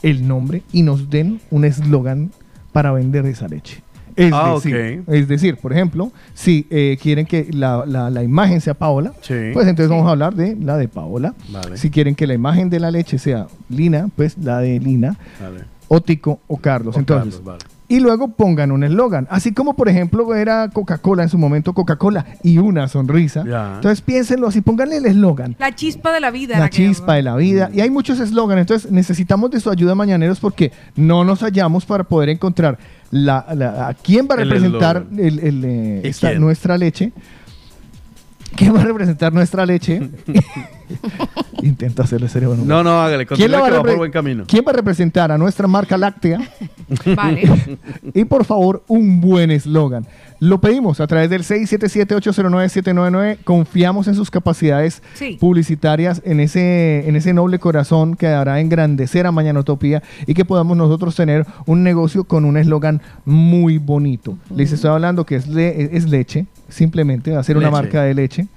el 0.02 0.28
nombre 0.28 0.64
y 0.72 0.82
nos 0.84 1.10
den 1.10 1.40
un 1.52 1.66
eslogan 1.66 2.32
para 2.72 2.92
vender 2.92 3.26
esa 3.26 3.48
leche. 3.48 3.82
Es, 4.16 4.32
Ah, 4.32 4.54
decir, 4.56 5.04
es 5.08 5.28
decir, 5.28 5.58
por 5.58 5.74
ejemplo, 5.74 6.12
si 6.36 6.68
eh, 6.70 7.00
quieren 7.02 7.26
que 7.26 7.48
la, 7.52 7.84
la- 7.88 8.12
la 8.12 8.22
imagen 8.22 8.62
sea 8.62 8.76
Paola, 8.76 9.12
pues 9.54 9.68
entonces 9.68 9.90
vamos 9.90 10.06
a 10.08 10.12
hablar 10.12 10.36
de 10.36 10.56
la 10.56 10.78
de 10.78 10.88
Paola. 10.88 11.34
Vale. 11.50 11.78
Si 11.78 11.90
quieren 11.90 12.14
que 12.14 12.28
la 12.28 12.36
imagen 12.36 12.70
de 12.70 12.80
la 12.80 12.92
leche 12.92 13.18
sea 13.18 13.48
Lina, 13.70 14.10
pues 14.16 14.38
la 14.38 14.60
de 14.60 14.80
Lina, 14.80 15.18
Vale. 15.42 15.62
o 15.88 16.00
Tico 16.00 16.40
o 16.48 16.58
Carlos. 16.58 16.96
O 16.96 17.00
entonces, 17.00 17.42
Carlos, 17.42 17.44
vale. 17.44 17.73
Y 17.88 18.00
luego 18.00 18.30
pongan 18.30 18.72
un 18.72 18.84
eslogan. 18.84 19.28
Así 19.30 19.52
como, 19.54 19.76
por 19.76 19.90
ejemplo, 19.90 20.34
era 20.36 20.70
Coca-Cola 20.70 21.24
en 21.24 21.30
su 21.30 21.38
momento, 21.38 21.74
Coca-Cola 21.74 22.26
y 22.42 22.58
una 22.58 22.88
sonrisa. 22.88 23.44
Ya. 23.46 23.74
Entonces 23.76 24.02
piénsenlo 24.02 24.48
así, 24.48 24.62
pónganle 24.62 24.98
el 24.98 25.06
eslogan. 25.06 25.56
La 25.60 25.76
chispa 25.76 26.12
de 26.14 26.20
la 26.22 26.32
vida. 26.32 26.58
La 26.58 26.70
que- 26.70 26.78
chispa 26.78 27.16
de 27.16 27.24
la 27.24 27.36
vida. 27.36 27.70
Y 27.74 27.82
hay 27.82 27.90
muchos 27.90 28.20
eslogans. 28.20 28.62
Entonces 28.62 28.92
necesitamos 28.92 29.52
de 29.52 29.60
su 29.60 29.70
ayuda 29.70 29.96
mañaneros 29.96 30.40
porque 30.40 30.72
no 30.96 31.24
nos 31.26 31.42
hallamos 31.42 31.86
para 31.86 32.04
poder 32.06 32.30
encontrar 32.30 32.78
la, 33.12 33.46
la- 33.54 33.90
a 33.90 33.94
quién 33.94 34.28
va 34.30 34.36
a 34.36 34.42
El 34.42 34.50
representar 34.50 34.98
eslogan. 35.12 35.20
el, 35.26 35.40
el, 35.40 35.66
eh, 35.66 36.02
¿Y 36.04 36.08
esta- 36.08 36.34
nuestra 36.36 36.78
leche. 36.78 37.12
¿Quién 38.56 38.76
va 38.76 38.82
a 38.82 38.86
representar 38.86 39.34
nuestra 39.34 39.66
leche? 39.66 40.10
Intento 41.62 42.02
hacerle 42.04 42.28
serio. 42.30 42.56
No, 42.64 42.84
no, 42.84 43.02
hágale, 43.02 43.26
¿Quién, 43.26 43.52
la 43.52 43.60
va 43.62 43.68
a 43.68 43.70
que 43.70 43.76
va 43.78 43.84
por 43.84 43.98
buen 43.98 44.12
camino. 44.12 44.44
¿Quién 44.48 44.64
va 44.68 44.72
a 44.72 44.76
representar 44.76 45.32
a 45.32 45.38
nuestra 45.38 45.68
marca 45.68 45.98
láctea? 45.98 46.40
Vale. 47.16 47.78
y 48.14 48.26
por 48.26 48.44
favor, 48.46 48.84
un 48.88 49.22
buen 49.22 49.50
eslogan. 49.52 50.06
Lo 50.40 50.60
pedimos 50.60 51.00
a 51.00 51.08
través 51.08 51.30
del 51.30 51.44
677-809-799. 51.44 53.38
Confiamos 53.44 54.08
en 54.08 54.16
sus 54.16 54.30
capacidades 54.30 55.02
Sí. 55.14 55.38
publicitarias, 55.40 56.22
en 56.26 56.40
ese, 56.42 57.08
en 57.08 57.16
ese 57.16 57.34
noble 57.34 57.60
corazón 57.60 58.16
que 58.16 58.28
hará 58.28 58.60
engrandecer 58.60 59.26
a 59.26 59.32
Mañanotopía 59.32 60.04
y 60.28 60.34
que 60.34 60.44
podamos 60.46 60.76
nosotros 60.76 61.16
tener 61.16 61.46
un 61.66 61.84
negocio 61.84 62.26
con 62.26 62.44
un 62.46 62.58
eslogan 62.58 63.02
muy 63.26 63.78
bonito. 63.78 64.38
Les 64.54 64.72
estoy 64.74 64.90
hablando 64.92 65.26
que 65.26 65.36
es, 65.38 65.48
le- 65.48 65.96
es 65.96 66.10
leche, 66.10 66.46
simplemente 66.68 67.32
va 67.32 67.40
a 67.40 67.44
ser 67.44 67.56
una 67.58 67.72
marca 67.72 68.04
de 68.04 68.14
leche. 68.14 68.48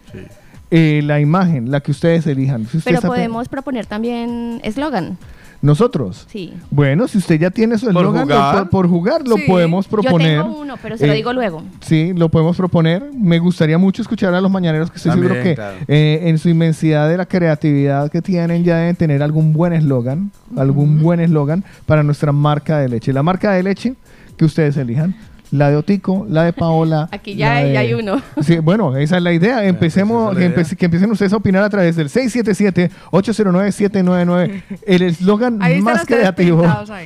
Eh, 0.71 1.01
la 1.05 1.21
imagen, 1.21 1.71
la 1.71 1.81
que 1.81 1.93
ustedes 1.93 2.27
elijan. 2.27 2.67
Si 2.67 2.79
usted 2.79 2.91
Pero 2.97 3.07
podemos 3.09 3.49
proponer 3.49 3.87
también 3.87 4.61
eslogan. 4.65 5.17
Nosotros. 5.63 6.27
Sí. 6.31 6.53
Bueno, 6.71 7.09
si 7.09 7.17
usted 7.19 7.41
ya 7.41 7.51
tiene 7.51 7.79
su 7.79 7.89
eslogan, 7.89 8.29
por 8.69 8.89
jugar 8.89 9.27
lo 9.27 9.37
Sí. 9.37 9.45
podemos 9.47 9.89
proponer. 9.89 10.37
Yo 10.37 10.45
tengo 10.45 10.61
uno, 10.61 10.75
pero 10.83 10.99
se 10.99 11.07
lo 11.07 11.13
Eh, 11.13 11.17
digo 11.17 11.33
luego. 11.33 11.63
Sí, 11.81 12.13
lo 12.15 12.29
podemos 12.29 12.57
proponer. 12.59 13.11
Me 13.19 13.39
gustaría 13.39 13.79
mucho 13.79 14.03
escuchar 14.03 14.35
a 14.35 14.41
los 14.41 14.51
mañaneros, 14.51 14.91
que 14.91 14.99
estoy 14.99 15.13
También, 15.13 15.33
seguro 15.33 15.45
que 15.49 15.55
claro. 15.55 15.77
eh, 15.89 16.21
en 16.25 16.39
su 16.39 16.51
inmensidad 16.51 17.09
de 17.09 17.17
la 17.17 17.25
creatividad 17.27 18.11
que 18.11 18.21
tienen 18.21 18.65
ya 18.65 18.77
deben 18.77 18.97
tener 18.97 19.23
algún 19.23 19.55
buen 19.55 19.73
eslogan, 19.73 20.31
algún 20.57 21.01
buen 21.01 21.21
eslogan 21.21 21.65
para 21.87 22.03
nuestra 22.03 22.33
marca 22.33 22.79
de 22.79 22.89
leche. 22.91 23.13
La 23.15 23.23
marca 23.23 23.53
de 23.53 23.63
leche 23.63 23.95
que 24.37 24.45
ustedes 24.45 24.77
elijan. 24.77 25.15
La 25.53 25.71
de 25.71 25.77
Otico, 25.77 26.27
la 26.29 26.43
de 26.45 26.53
Paola. 26.53 27.09
Aquí 27.13 27.35
ya 27.37 27.55
hay- 27.57 27.69
de- 27.69 27.73
ya 27.75 27.81
hay 27.81 27.95
uno. 27.95 28.21
Sí, 28.43 28.59
bueno, 28.59 28.97
esa 28.97 29.17
es 29.19 29.23
la 29.23 29.33
idea. 29.33 29.65
Empecemos, 29.65 30.37
esa 30.37 30.45
es 30.45 30.51
la 30.51 30.55
que, 30.55 30.63
empe- 30.63 30.77
que 30.77 30.85
empiecen 30.87 31.11
ustedes 31.11 31.33
a 31.33 31.37
opinar 31.37 31.63
a 31.63 31.71
través 31.71 31.97
del 31.97 32.09
677-809-799. 32.11 34.63
El 34.87 35.03
eslogan 35.03 35.59
más 35.83 36.05
creativo. 36.07 36.65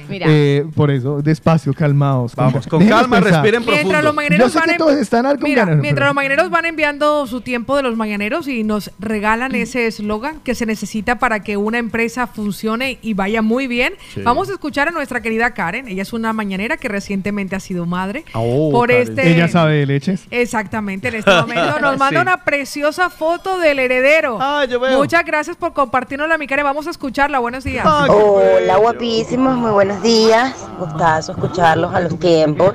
Mira. 0.09 0.27
Eh, 0.29 0.65
por 0.75 0.91
eso, 0.91 1.23
despacio, 1.23 1.73
calmados. 1.75 2.35
Vamos, 2.35 2.67
con 2.67 2.81
déjenos 2.81 3.01
calma, 3.03 3.17
pensar. 3.21 3.43
respiren 3.43 3.61
Mientras 3.61 3.79
profundo. 3.81 4.03
los 4.03 4.15
mañaneros 4.15 4.47
Yo 4.47 4.51
sé 4.53 4.59
van 4.59 4.67
que 4.67 4.73
en- 4.73 4.79
todos 4.79 4.95
están 4.97 5.27
al- 5.27 5.39
con 5.39 5.49
Mira, 5.49 5.65
ganas, 5.65 5.81
mientras 5.81 5.95
pero- 5.95 6.07
los 6.07 6.15
mañaneros 6.15 6.51
van 6.51 6.65
enviando 6.67 7.27
su 7.27 7.41
tiempo 7.41 7.77
de 7.77 7.83
los 7.83 7.97
mañaneros 7.97 8.49
y 8.49 8.65
nos 8.65 8.91
regalan 8.99 9.55
ese 9.55 9.87
eslogan 9.87 10.41
que 10.41 10.55
se 10.55 10.67
necesita 10.67 11.19
para 11.19 11.41
que 11.41 11.57
una 11.57 11.79
empresa 11.79 12.27
funcione 12.27 12.99
y 13.03 13.15
vaya 13.15 13.43
muy 13.43 13.67
bien, 13.67 13.93
Sí. 14.15 14.23
vamos 14.23 14.49
a 14.49 14.53
escuchar 14.53 14.89
a 14.89 14.91
nuestra 14.91 15.21
querida 15.21 15.53
Karen. 15.55 15.89
Ella 15.89 16.03
es 16.03 16.13
una 16.13 16.33
mañanera 16.33 16.77
que 16.77 16.89
recientemente 16.89 17.57
ha 17.57 17.61
sido 17.61 17.87
madre. 17.87 18.25
Oh, 18.35 18.71
por 18.71 18.89
Karen. 18.89 19.09
este 19.09 19.31
Ella 19.33 19.49
sabe 19.49 19.75
de 19.77 19.87
leches. 19.87 20.25
Exactamente, 20.31 21.09
en 21.09 21.17
este 21.17 21.31
momento 21.31 21.81
nos 21.81 21.99
manda 21.99 22.21
Sí. 22.21 22.23
una 22.23 22.45
preciosa 22.45 23.11
foto 23.11 23.59
del 23.59 23.79
heredero. 23.79 24.39
Ah, 24.41 24.65
yo 24.69 24.79
veo. 24.81 24.99
Muchas 24.99 25.25
gracias 25.25 25.57
por 25.57 25.73
compartirnosla, 25.73 26.39
mi 26.39 26.47
Karen. 26.47 26.65
Vamos 26.65 26.87
a 26.87 26.91
escucharla. 26.91 27.39
Buenos 27.39 27.65
días. 27.65 27.87
Hola 27.87 28.77
guapísimos, 28.77 29.57
muy 29.57 29.71
buenos 29.73 30.03
días. 30.03 30.55
Gustazo 30.79 31.33
escucharlos 31.33 31.95
a 31.95 32.01
los 32.01 32.19
tiempos, 32.19 32.75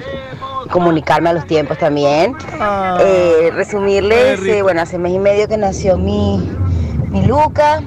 comunicarme 0.71 1.29
a 1.29 1.33
los 1.33 1.45
tiempos 1.47 1.77
también. 1.77 2.35
Eh, 3.01 3.51
resumirles, 3.53 4.41
eh, 4.45 4.61
bueno, 4.61 4.81
hace 4.81 4.97
mes 4.97 5.13
y 5.13 5.19
medio 5.19 5.47
que 5.47 5.57
nació 5.57 5.97
mi, 5.97 6.37
mi 7.09 7.25
Luca. 7.25 7.81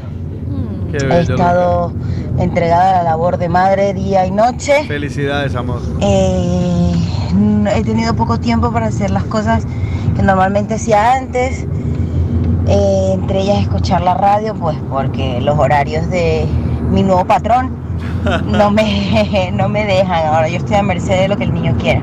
Qué 0.90 0.96
He 0.98 1.06
bello, 1.06 1.34
estado 1.34 1.92
entregada 2.38 3.00
a 3.00 3.02
la 3.02 3.10
labor 3.10 3.36
de 3.36 3.48
madre 3.48 3.92
día 3.92 4.24
y 4.24 4.30
noche. 4.30 4.84
Felicidades, 4.86 5.54
amor. 5.54 5.80
Eh, 6.00 6.92
he 7.74 7.82
tenido 7.84 8.14
poco 8.14 8.38
tiempo 8.38 8.72
para 8.72 8.86
hacer 8.86 9.10
las 9.10 9.24
cosas 9.24 9.64
que 10.16 10.22
normalmente 10.22 10.74
hacía 10.74 11.14
antes. 11.14 11.66
Eh, 12.66 13.12
entre 13.14 13.40
ellas 13.40 13.62
escuchar 13.62 14.02
la 14.02 14.14
radio, 14.14 14.54
pues 14.54 14.76
porque 14.90 15.40
los 15.40 15.58
horarios 15.58 16.10
de 16.10 16.46
mi 16.90 17.02
nuevo 17.02 17.24
patrón 17.24 17.70
no 18.44 18.70
me, 18.70 19.50
no 19.54 19.68
me 19.68 19.84
dejan. 19.84 20.26
Ahora 20.26 20.48
yo 20.48 20.56
estoy 20.58 20.76
a 20.76 20.82
merced 20.82 21.18
de 21.18 21.28
lo 21.28 21.36
que 21.36 21.44
el 21.44 21.54
niño 21.54 21.74
quiera. 21.78 22.02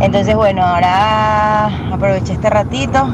Entonces, 0.00 0.34
bueno, 0.34 0.62
ahora 0.62 1.66
aproveché 1.92 2.32
este 2.34 2.50
ratito 2.50 3.06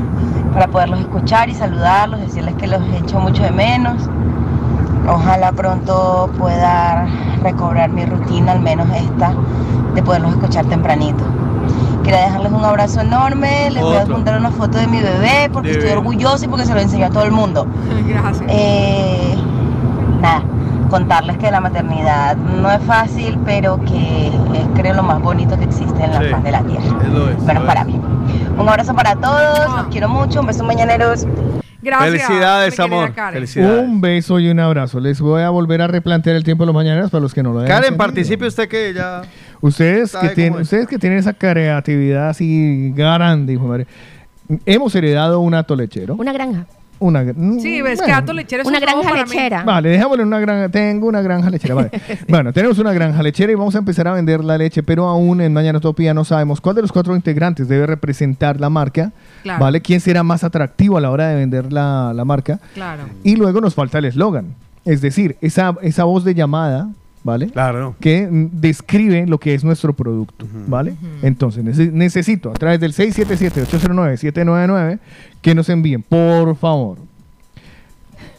para 0.52 0.68
poderlos 0.68 1.00
escuchar 1.00 1.48
y 1.48 1.54
saludarlos, 1.54 2.20
decirles 2.20 2.54
que 2.54 2.66
los 2.66 2.80
echo 3.02 3.20
mucho 3.20 3.42
de 3.42 3.50
menos. 3.50 4.08
Ojalá 5.08 5.52
pronto 5.52 6.28
pueda 6.38 7.06
recobrar 7.42 7.90
mi 7.90 8.04
rutina, 8.04 8.52
al 8.52 8.60
menos 8.60 8.88
esta, 8.94 9.32
de 9.94 10.02
poderlos 10.02 10.32
escuchar 10.32 10.64
tempranito. 10.66 11.22
Quería 12.02 12.20
dejarles 12.22 12.52
un 12.52 12.64
abrazo 12.64 13.00
enorme, 13.00 13.70
les 13.70 13.82
voy 13.82 13.96
a 13.96 14.02
Otro. 14.02 14.14
juntar 14.14 14.38
una 14.38 14.50
foto 14.50 14.78
de 14.78 14.86
mi 14.86 15.00
bebé 15.00 15.48
porque 15.52 15.70
estoy 15.70 15.84
Divino. 15.88 16.00
orgullosa 16.00 16.44
y 16.44 16.48
porque 16.48 16.64
se 16.66 16.74
lo 16.74 16.80
enseñó 16.80 17.06
a 17.06 17.10
todo 17.10 17.24
el 17.24 17.32
mundo. 17.32 17.66
Gracias. 18.08 18.44
Eh, 18.48 19.36
nada, 20.20 20.42
contarles 20.90 21.36
que 21.38 21.50
la 21.50 21.60
maternidad 21.60 22.36
no 22.36 22.70
es 22.70 22.80
fácil, 22.82 23.38
pero 23.44 23.78
que 23.84 24.28
es 24.28 24.66
creo 24.74 24.94
lo 24.94 25.02
más 25.02 25.20
bonito 25.20 25.56
que 25.58 25.64
existe 25.64 26.04
en 26.04 26.12
la 26.12 26.20
Sí. 26.20 26.26
faz 26.30 26.42
de 26.44 26.50
la 26.52 26.60
tierra. 26.62 26.84
Es 27.02 27.08
lo 27.08 27.28
es, 27.30 27.42
Menos 27.42 27.62
lo 27.62 27.68
para 27.68 27.80
es. 27.80 27.86
mí. 27.88 28.00
Un 28.58 28.68
abrazo 28.68 28.94
para 28.94 29.16
todos, 29.16 29.58
los 29.76 29.86
quiero 29.90 30.08
mucho, 30.08 30.40
un 30.40 30.46
beso 30.46 30.62
mañaneros. 30.64 31.26
Gracias. 31.86 32.26
Felicidades, 32.26 32.80
amor. 32.80 33.12
Felicidades. 33.14 33.84
Un 33.84 34.00
beso 34.00 34.40
y 34.40 34.50
un 34.50 34.58
abrazo. 34.58 34.98
Les 34.98 35.20
voy 35.20 35.42
a 35.42 35.50
volver 35.50 35.82
a 35.82 35.86
replantear 35.86 36.34
el 36.34 36.42
tiempo 36.42 36.64
de 36.64 36.66
los 36.66 36.74
mañaneros 36.74 37.12
para 37.12 37.22
los 37.22 37.32
que 37.32 37.44
no 37.44 37.52
lo 37.52 37.60
hayan 37.60 37.68
Karen, 37.68 37.94
entendido. 37.94 37.98
participe 37.98 38.46
usted 38.46 38.68
que 38.68 38.92
ya. 38.92 39.22
Ustedes 39.60 40.10
¿Sabe 40.10 40.30
que, 40.30 40.34
tienen, 40.34 40.60
ustedes 40.60 40.88
que 40.88 40.98
tienen 40.98 41.20
esa 41.20 41.32
creatividad 41.32 42.30
así 42.30 42.92
grande, 42.94 43.52
hijo 43.52 43.62
de 43.62 43.68
madre. 43.68 43.86
Hemos 44.66 44.94
heredado 44.96 45.40
un 45.40 45.54
ato 45.54 45.76
lechero. 45.76 46.16
Una 46.16 46.32
granja. 46.32 46.66
Una, 46.98 47.22
mm, 47.22 47.60
Sí, 47.60 47.82
ves 47.82 47.98
que 48.00 48.06
bueno. 48.06 48.18
Ato 48.18 48.32
Lechero 48.32 48.62
es 48.62 48.68
Una 48.68 48.80
granja 48.80 49.02
para 49.02 49.24
mí. 49.24 49.30
lechera. 49.30 49.62
Vale, 49.64 49.88
dejémosle 49.90 50.22
una 50.24 50.40
granja. 50.40 50.68
Tengo 50.70 51.06
una 51.08 51.20
granja 51.20 51.50
lechera. 51.50 51.74
Vale. 51.74 51.90
bueno, 52.28 52.52
tenemos 52.52 52.78
una 52.78 52.92
granja 52.92 53.22
lechera 53.22 53.52
y 53.52 53.54
vamos 53.54 53.74
a 53.74 53.78
empezar 53.78 54.08
a 54.08 54.12
vender 54.12 54.42
la 54.42 54.56
leche, 54.56 54.82
pero 54.82 55.06
aún 55.06 55.40
en 55.40 55.52
Mañana 55.52 55.78
Utopía 55.78 56.14
no 56.14 56.24
sabemos 56.24 56.60
cuál 56.60 56.76
de 56.76 56.82
los 56.82 56.92
cuatro 56.92 57.14
integrantes 57.14 57.68
debe 57.68 57.86
representar 57.86 58.60
la 58.60 58.70
marca. 58.70 59.12
Claro. 59.42 59.60
¿Vale? 59.62 59.80
¿Quién 59.82 60.00
será 60.00 60.22
más 60.22 60.42
atractivo 60.44 60.96
a 60.96 61.00
la 61.00 61.10
hora 61.10 61.28
de 61.28 61.36
vender 61.36 61.72
la, 61.72 62.12
la 62.14 62.24
marca? 62.24 62.60
Claro. 62.74 63.04
Y 63.22 63.36
luego 63.36 63.60
nos 63.60 63.74
falta 63.74 63.98
el 63.98 64.06
eslogan. 64.06 64.54
Es 64.84 65.00
decir, 65.00 65.36
esa, 65.40 65.74
esa 65.82 66.04
voz 66.04 66.24
de 66.24 66.34
llamada, 66.34 66.88
¿vale? 67.26 67.48
Claro. 67.48 67.94
Que 68.00 68.28
describe 68.30 69.26
lo 69.26 69.38
que 69.38 69.52
es 69.54 69.64
nuestro 69.64 69.92
producto, 69.92 70.46
¿vale? 70.68 70.94
Entonces, 71.22 71.62
nece- 71.64 71.92
necesito 71.92 72.50
a 72.50 72.54
través 72.54 72.78
del 72.80 72.92
677-809-799 72.94 74.98
que 75.42 75.54
nos 75.54 75.68
envíen, 75.68 76.02
por 76.02 76.56
favor, 76.56 76.96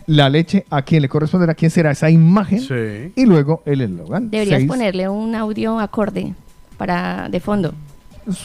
la 0.07 0.29
leche 0.29 0.65
a 0.69 0.81
quién 0.83 1.01
le 1.01 1.09
corresponderá, 1.09 1.51
a 1.51 1.55
quién 1.55 1.69
será 1.69 1.91
esa 1.91 2.09
imagen 2.09 3.11
y 3.15 3.25
luego 3.25 3.61
el 3.65 3.81
eslogan. 3.81 4.29
Deberías 4.31 4.59
Seis. 4.59 4.69
ponerle 4.69 5.09
un 5.09 5.35
audio 5.35 5.79
acorde 5.79 6.33
para 6.77 7.27
de 7.29 7.39
fondo. 7.41 7.73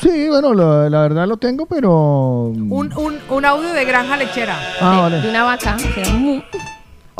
Sí, 0.00 0.28
bueno, 0.28 0.54
la, 0.54 0.88
la 0.88 1.00
verdad 1.02 1.26
lo 1.26 1.36
tengo, 1.38 1.66
pero... 1.66 2.46
Un, 2.46 2.92
un, 2.96 3.14
un 3.30 3.44
audio 3.44 3.72
de 3.72 3.84
granja 3.84 4.16
lechera. 4.16 4.56
Ah, 4.80 4.94
de, 4.94 5.00
vale. 5.02 5.20
de 5.22 5.30
una 5.30 5.42
vaca. 5.44 5.76
mu- 6.18 6.40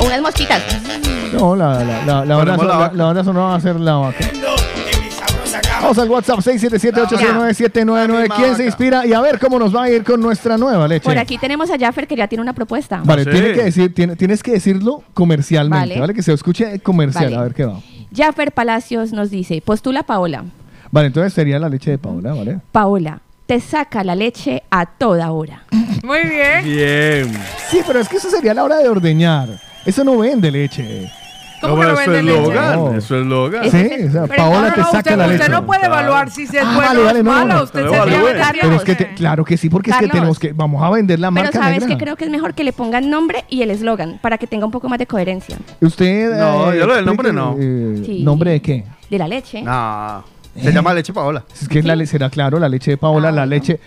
o 0.03 0.07
unas 0.07 0.21
mosquitas. 0.21 0.61
No, 1.33 1.55
la, 1.55 1.83
la, 1.83 2.05
la, 2.05 2.25
la, 2.25 2.35
banda, 2.35 2.35
Ponemos 2.37 2.57
son- 2.59 2.67
la 2.67 2.73
la, 2.73 2.79
vaca. 2.79 2.95
la 2.95 3.03
banda 3.05 3.23
sonora 3.23 3.45
va 3.47 3.55
a 3.55 3.61
ser 3.61 3.79
la 3.79 3.95
vaca. 3.95 4.25
Vamos 5.81 5.97
al 5.97 6.09
WhatsApp 6.09 6.39
677-809-799. 6.39 8.33
¿Quién 8.35 8.55
se 8.55 8.65
inspira? 8.65 9.05
Y 9.05 9.13
a 9.13 9.19
ver 9.21 9.37
cómo 9.39 9.59
nos 9.59 9.75
va 9.75 9.83
a 9.83 9.89
ir 9.89 10.03
con 10.03 10.21
nuestra 10.21 10.57
nueva 10.57 10.87
leche. 10.87 11.03
Por 11.03 11.17
aquí 11.17 11.37
tenemos 11.37 11.69
a 11.71 11.77
Jaffer 11.77 12.07
que 12.07 12.15
ya 12.15 12.27
tiene 12.27 12.41
una 12.41 12.53
propuesta. 12.53 13.01
Vale, 13.03 13.25
tiene 13.25 13.51
que 13.53 13.63
decir, 13.63 13.93
tiene- 13.93 14.15
tienes 14.15 14.41
que 14.41 14.51
decirlo 14.53 15.03
comercialmente, 15.13 15.89
Vale. 15.89 15.99
¿vale? 15.99 16.13
Que 16.13 16.23
se 16.23 16.31
escuche 16.33 16.79
comercial, 16.79 17.25
Vale. 17.25 17.35
a 17.35 17.41
ver 17.43 17.53
qué 17.53 17.65
va. 17.65 17.79
Jaffer 18.15 18.51
Palacios 18.53 19.11
nos 19.11 19.29
dice, 19.29 19.61
postula 19.65 20.03
Paola. 20.03 20.45
Vale, 20.91 21.07
entonces 21.07 21.33
sería 21.33 21.59
la 21.59 21.67
leche 21.67 21.91
de 21.91 21.97
Paola, 21.97 22.33
¿vale? 22.33 22.59
Paola, 22.71 23.19
te 23.45 23.59
saca 23.59 24.03
la 24.03 24.15
leche 24.15 24.63
a 24.71 24.85
toda 24.85 25.31
hora. 25.31 25.63
Muy 26.03 26.19
bien. 26.21 26.63
Bien. 26.63 27.33
Sí, 27.69 27.81
pero 27.85 27.99
es 27.99 28.07
que 28.07 28.17
eso 28.17 28.29
sería 28.29 28.53
la 28.53 28.63
hora 28.63 28.77
de 28.77 28.87
ordeñar. 28.87 29.49
Eso 29.85 30.03
no 30.03 30.17
vende 30.17 30.49
leche. 30.51 31.11
¿Cómo 31.61 31.75
No, 31.77 31.81
que 31.81 31.87
no 31.87 31.93
eso 31.93 32.11
vende 32.11 32.19
es 32.19 32.25
leche? 32.25 32.41
Logan. 32.53 32.75
No. 32.75 32.93
Eso 32.97 33.17
es 33.19 33.25
Logan. 33.25 33.63
Sí, 33.71 33.77
o 34.07 34.11
sea, 34.11 34.21
Pero 34.27 34.35
Paola 34.35 34.67
no, 34.67 34.73
te 34.73 34.79
no, 34.81 34.85
saca 34.87 34.97
usted, 34.97 35.17
la 35.17 35.25
usted 35.27 35.37
leche. 35.39 35.49
no 35.49 35.65
puede 35.65 35.85
evaluar 35.85 36.29
si 36.29 36.43
es 36.43 36.49
Ah, 36.61 36.73
bueno 36.75 36.87
vale, 36.89 36.99
o 36.99 37.03
vale, 37.05 37.19
es 37.19 37.25
no, 37.25 37.31
malo. 37.31 37.53
no, 37.55 37.63
Usted 37.63 37.79
se 37.89 38.09
debe. 38.09 38.41
Pero 38.61 38.75
es 38.75 38.81
que, 38.83 38.95
te- 38.95 39.13
claro 39.13 39.45
que 39.45 39.55
sí, 39.57 39.69
porque 39.69 39.91
es 39.91 39.97
que 39.97 40.07
tenemos 40.09 40.39
que, 40.39 40.51
vamos 40.51 40.83
a 40.83 40.89
vender 40.89 41.19
la 41.19 41.29
Pero 41.31 41.43
marca 41.45 41.59
sabes 41.59 41.79
negra. 41.79 41.87
que 41.97 42.03
creo 42.03 42.15
que 42.17 42.25
es 42.25 42.31
mejor 42.31 42.53
que 42.53 42.65
le 42.65 42.73
pongan 42.73 43.09
nombre 43.09 43.45
y 43.49 43.61
el 43.61 43.71
eslogan 43.71 44.19
para 44.21 44.37
que 44.37 44.45
tenga 44.45 44.65
un 44.65 44.71
poco 44.71 44.89
más 44.89 44.99
de 44.99 45.07
coherencia. 45.07 45.57
Usted. 45.79 46.37
No, 46.37 46.73
eh, 46.73 46.79
yo 46.79 46.85
lo 46.85 46.95
del 46.95 47.05
nombre 47.05 47.31
no. 47.31 47.55
eh, 47.57 48.01
Sí. 48.05 48.23
¿Nombre 48.23 48.51
de 48.51 48.61
qué? 48.61 48.83
De 49.09 49.17
la 49.17 49.27
leche. 49.29 49.61
No. 49.61 50.23
Se 50.61 50.71
llama 50.71 50.93
leche 50.93 51.13
Paola. 51.13 51.43
Es 51.59 51.67
que 51.69 51.81
la 51.81 51.95
le- 51.95 52.05
será 52.05 52.29
claro, 52.29 52.59
la 52.59 52.67
leche 52.69 52.91
de 52.91 52.97
Paola, 52.97 53.31
la 53.31 53.45
leche. 53.45 53.79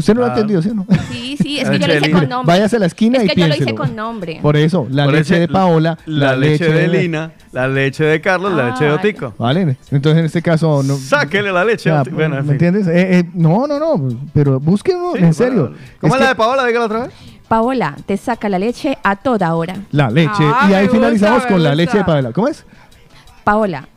Usted 0.00 0.14
no 0.14 0.20
lo 0.20 0.26
ha 0.26 0.30
Ah. 0.30 0.32
entendido, 0.34 0.60
¿sí 0.62 0.70
o 0.70 0.74
no? 0.74 0.86
Sí, 1.10 1.36
sí, 1.40 1.58
es 1.60 1.70
que 1.70 1.78
yo 1.78 1.86
lo 1.86 1.94
hice 1.94 2.10
con 2.10 2.28
nombre. 2.28 2.54
Váyase 2.56 2.76
a 2.76 2.78
la 2.80 2.86
esquina 2.86 3.18
es 3.18 3.24
y 3.24 3.28
que 3.28 3.40
yo 3.40 3.46
lo 3.48 3.54
hice 3.54 3.74
con 3.74 3.94
nombre. 3.94 4.38
Por 4.42 4.56
eso, 4.56 4.86
la 4.90 5.04
Por 5.04 5.14
leche 5.14 5.34
ese- 5.34 5.40
de 5.40 5.48
Paola, 5.48 5.98
La, 6.06 6.34
leche, 6.36 6.64
de 6.72 6.88
Lina, 6.88 7.32
la 7.52 7.68
leche 7.68 8.04
de 8.04 8.20
Carlos, 8.20 8.52
la 8.52 8.70
leche 8.70 8.84
de 8.84 8.90
Ah, 8.90 8.94
Otico. 8.94 9.34
Vale, 9.38 9.76
entonces 9.90 10.18
en 10.18 10.24
este 10.24 10.42
caso. 10.42 10.82
No, 10.82 10.96
Sáquele 10.96 11.52
la 11.52 11.64
leche. 11.64 11.90
Ya, 11.90 12.00
Otico. 12.00 12.16
Bueno, 12.16 12.36
en 12.38 12.46
¿Me 12.46 12.56
fin. 12.58 12.64
entiendes? 12.66 12.86
Eh, 12.88 13.18
eh, 13.20 13.24
no, 13.34 13.66
no, 13.66 13.78
no, 13.78 14.08
pero 14.34 14.58
búsquenlo, 14.58 15.16
en 15.16 15.32
serio. 15.34 15.72
¿Cómo 16.00 16.14
es 16.14 16.20
la 16.20 16.26
que 16.26 16.30
de 16.30 16.34
Paola? 16.36 16.64
Dígala 16.66 16.84
otra 16.86 16.98
vez. 17.04 17.10
Paola, 17.48 17.96
te 18.06 18.16
saca 18.16 18.48
la 18.48 18.58
leche 18.58 18.96
a 19.02 19.16
toda 19.16 19.54
hora. 19.54 19.74
La 19.92 20.10
leche. 20.10 20.30
Ah, 20.40 20.68
y 20.70 20.74
ahí 20.74 20.88
finalizamos 20.88 21.44
con 21.46 21.62
la 21.62 21.74
leche 21.74 21.98
de 21.98 22.04
Paola. 22.04 22.32
¿Cómo 22.32 22.48
es? 22.48 22.64
Paola, 23.44 23.88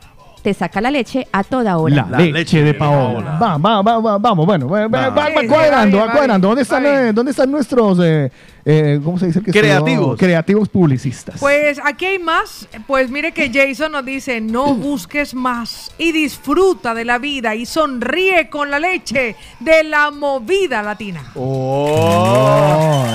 te 0.44 0.52
saca 0.52 0.78
la 0.82 0.90
leche 0.90 1.26
a 1.32 1.42
toda 1.42 1.78
hora. 1.78 2.06
La, 2.10 2.18
leche, 2.18 2.62
de 2.62 2.74
Paola. 2.74 3.38
Va, 3.42 3.56
va, 3.56 3.80
va, 3.80 3.98
va, 3.98 4.18
vamos, 4.18 4.44
bueno, 4.44 4.68
va, 4.68 4.86
va, 4.88 5.08
va- 5.08 5.30
cuadrando, 5.48 5.96
va 6.00 6.38
¿Dónde 6.38 6.60
están, 6.60 6.84
eh, 6.84 7.12
¿dónde 7.14 7.30
están 7.30 7.50
nuestros, 7.50 7.98
eh, 8.02 8.30
eh, 8.62 9.00
cómo 9.02 9.18
se 9.18 9.28
dice? 9.28 9.40
que 9.42 9.50
Creativos. 9.50 10.06
son? 10.08 10.16
Creativos 10.18 10.68
publicistas. 10.68 11.40
Pues 11.40 11.80
aquí 11.82 12.04
hay 12.04 12.18
más. 12.18 12.68
Pues 12.86 13.10
mire 13.10 13.32
que 13.32 13.50
Jason 13.50 13.92
nos 13.92 14.04
dice, 14.04 14.42
no 14.42 14.74
busques 14.74 15.32
más 15.32 15.90
y 15.96 16.12
disfruta 16.12 16.92
de 16.92 17.06
la 17.06 17.16
vida 17.16 17.54
y 17.54 17.64
sonríe 17.64 18.50
con 18.50 18.70
la 18.70 18.78
leche 18.78 19.36
de 19.60 19.82
la 19.84 20.10
movida 20.10 20.82
latina. 20.82 21.22
Oh. 21.36 23.06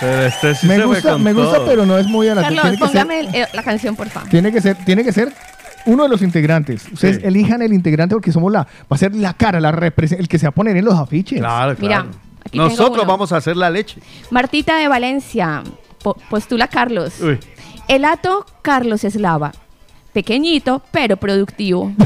Pero 0.00 0.22
este 0.24 0.54
sí 0.54 0.66
me 0.66 0.76
se 0.76 0.84
gusta, 0.84 1.18
me 1.18 1.34
gusta, 1.34 1.58
pero 1.66 1.84
no 1.84 1.98
es 1.98 2.06
muy 2.06 2.28
a 2.28 2.34
la 2.34 2.42
Carlos, 2.42 2.64
ser, 2.66 2.78
póngame 2.78 3.20
el- 3.20 3.46
la 3.52 3.62
canción, 3.62 3.94
por 3.94 4.08
favor. 4.08 4.28
tiene 4.30 4.50
que 4.52 4.60
ser, 4.62 4.76
tiene 4.86 5.04
que 5.04 5.12
ser 5.12 5.32
uno 5.86 6.02
de 6.04 6.08
los 6.08 6.22
integrantes. 6.22 6.86
Ustedes 6.92 7.16
Sí. 7.16 7.22
elijan 7.24 7.62
el 7.62 7.72
integrante 7.72 8.14
porque 8.14 8.32
somos 8.32 8.52
la, 8.52 8.60
va 8.62 8.68
a 8.90 8.96
ser 8.98 9.14
la 9.14 9.32
cara, 9.34 9.60
la 9.60 9.70
el 10.12 10.28
que 10.28 10.38
se 10.38 10.46
va 10.46 10.50
a 10.50 10.54
poner 10.54 10.76
en 10.76 10.84
los 10.84 10.94
afiches. 10.94 11.38
Claro, 11.38 11.76
Mira, 11.80 12.02
claro. 12.02 12.10
tengo 12.50 12.64
Nosotros 12.68 13.06
vamos 13.06 13.32
a 13.32 13.36
hacer 13.38 13.56
la 13.56 13.70
leche. 13.70 14.00
Martita 14.30 14.76
de 14.76 14.88
Valencia, 14.88 15.62
po- 16.02 16.16
postula 16.30 16.68
Carlos. 16.68 17.20
Uy. 17.20 17.38
El 17.88 18.04
hato 18.04 18.44
Carlos 18.62 19.04
Eslava. 19.04 19.52
Pequeñito, 20.16 20.80
pero 20.92 21.18
productivo. 21.18 21.92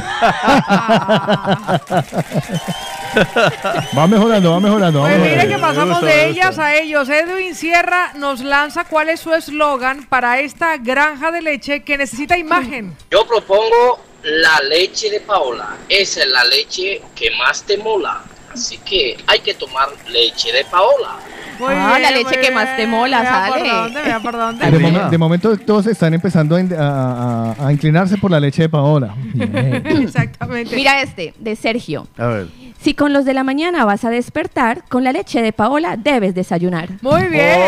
Va 3.96 4.06
mejorando, 4.08 4.50
va 4.50 4.58
mejorando. 4.58 5.02
Pues 5.02 5.20
mire 5.20 5.46
que 5.46 5.58
pasamos 5.58 6.00
gusta, 6.00 6.06
de 6.06 6.28
ellas 6.28 6.58
a 6.58 6.74
ellos. 6.74 7.08
Edwin 7.08 7.54
Sierra 7.54 8.12
nos 8.16 8.40
lanza 8.40 8.82
cuál 8.82 9.10
es 9.10 9.20
su 9.20 9.32
eslogan 9.32 10.06
para 10.08 10.40
esta 10.40 10.76
granja 10.78 11.30
de 11.30 11.40
leche 11.40 11.84
que 11.84 11.96
necesita 11.96 12.36
imagen. 12.36 12.96
Yo 13.12 13.24
propongo 13.28 14.00
la 14.24 14.58
leche 14.68 15.08
de 15.08 15.20
Paola. 15.20 15.76
Esa 15.88 16.22
es 16.22 16.28
la 16.30 16.42
leche 16.46 17.02
que 17.14 17.30
más 17.38 17.62
te 17.62 17.78
mola. 17.78 18.22
Así 18.52 18.78
que 18.78 19.16
hay 19.28 19.38
que 19.38 19.54
tomar 19.54 19.88
leche 20.08 20.52
de 20.52 20.64
Paola. 20.64 21.20
Muy 21.60 21.74
Ah, 21.76 21.98
la 22.00 22.10
leche 22.10 22.36
muy 22.36 22.46
que 22.46 22.50
más 22.52 22.76
te 22.76 22.86
mola, 22.86 23.20
Vea 23.22 23.46
por 23.48 23.58
sale. 23.58 23.70
dónde, 23.70 24.02
vea 24.02 24.20
por 24.20 24.32
dónde. 24.32 24.70
De, 24.70 25.10
de 25.10 25.18
momento 25.18 25.56
todos 25.58 25.86
están 25.86 26.14
empezando 26.14 26.56
a, 26.56 26.60
in- 26.60 26.74
a- 26.78 27.54
inclinarse 27.72 28.16
por 28.18 28.30
la 28.30 28.40
leche 28.40 28.62
de 28.62 28.68
Paola. 28.68 29.14
Exactamente. 29.84 30.74
Mira 30.74 31.02
este, 31.02 31.34
de 31.38 31.56
Sergio. 31.56 32.06
A 32.16 32.26
ver. 32.26 32.46
Si 32.82 32.94
con 32.94 33.12
los 33.12 33.26
de 33.26 33.34
la 33.34 33.44
mañana 33.44 33.84
vas 33.84 34.06
a 34.06 34.10
despertar, 34.10 34.84
con 34.88 35.04
la 35.04 35.12
leche 35.12 35.42
de 35.42 35.52
Paola 35.52 35.98
debes 35.98 36.34
desayunar. 36.34 36.88
Muy 37.02 37.26
bien. 37.26 37.58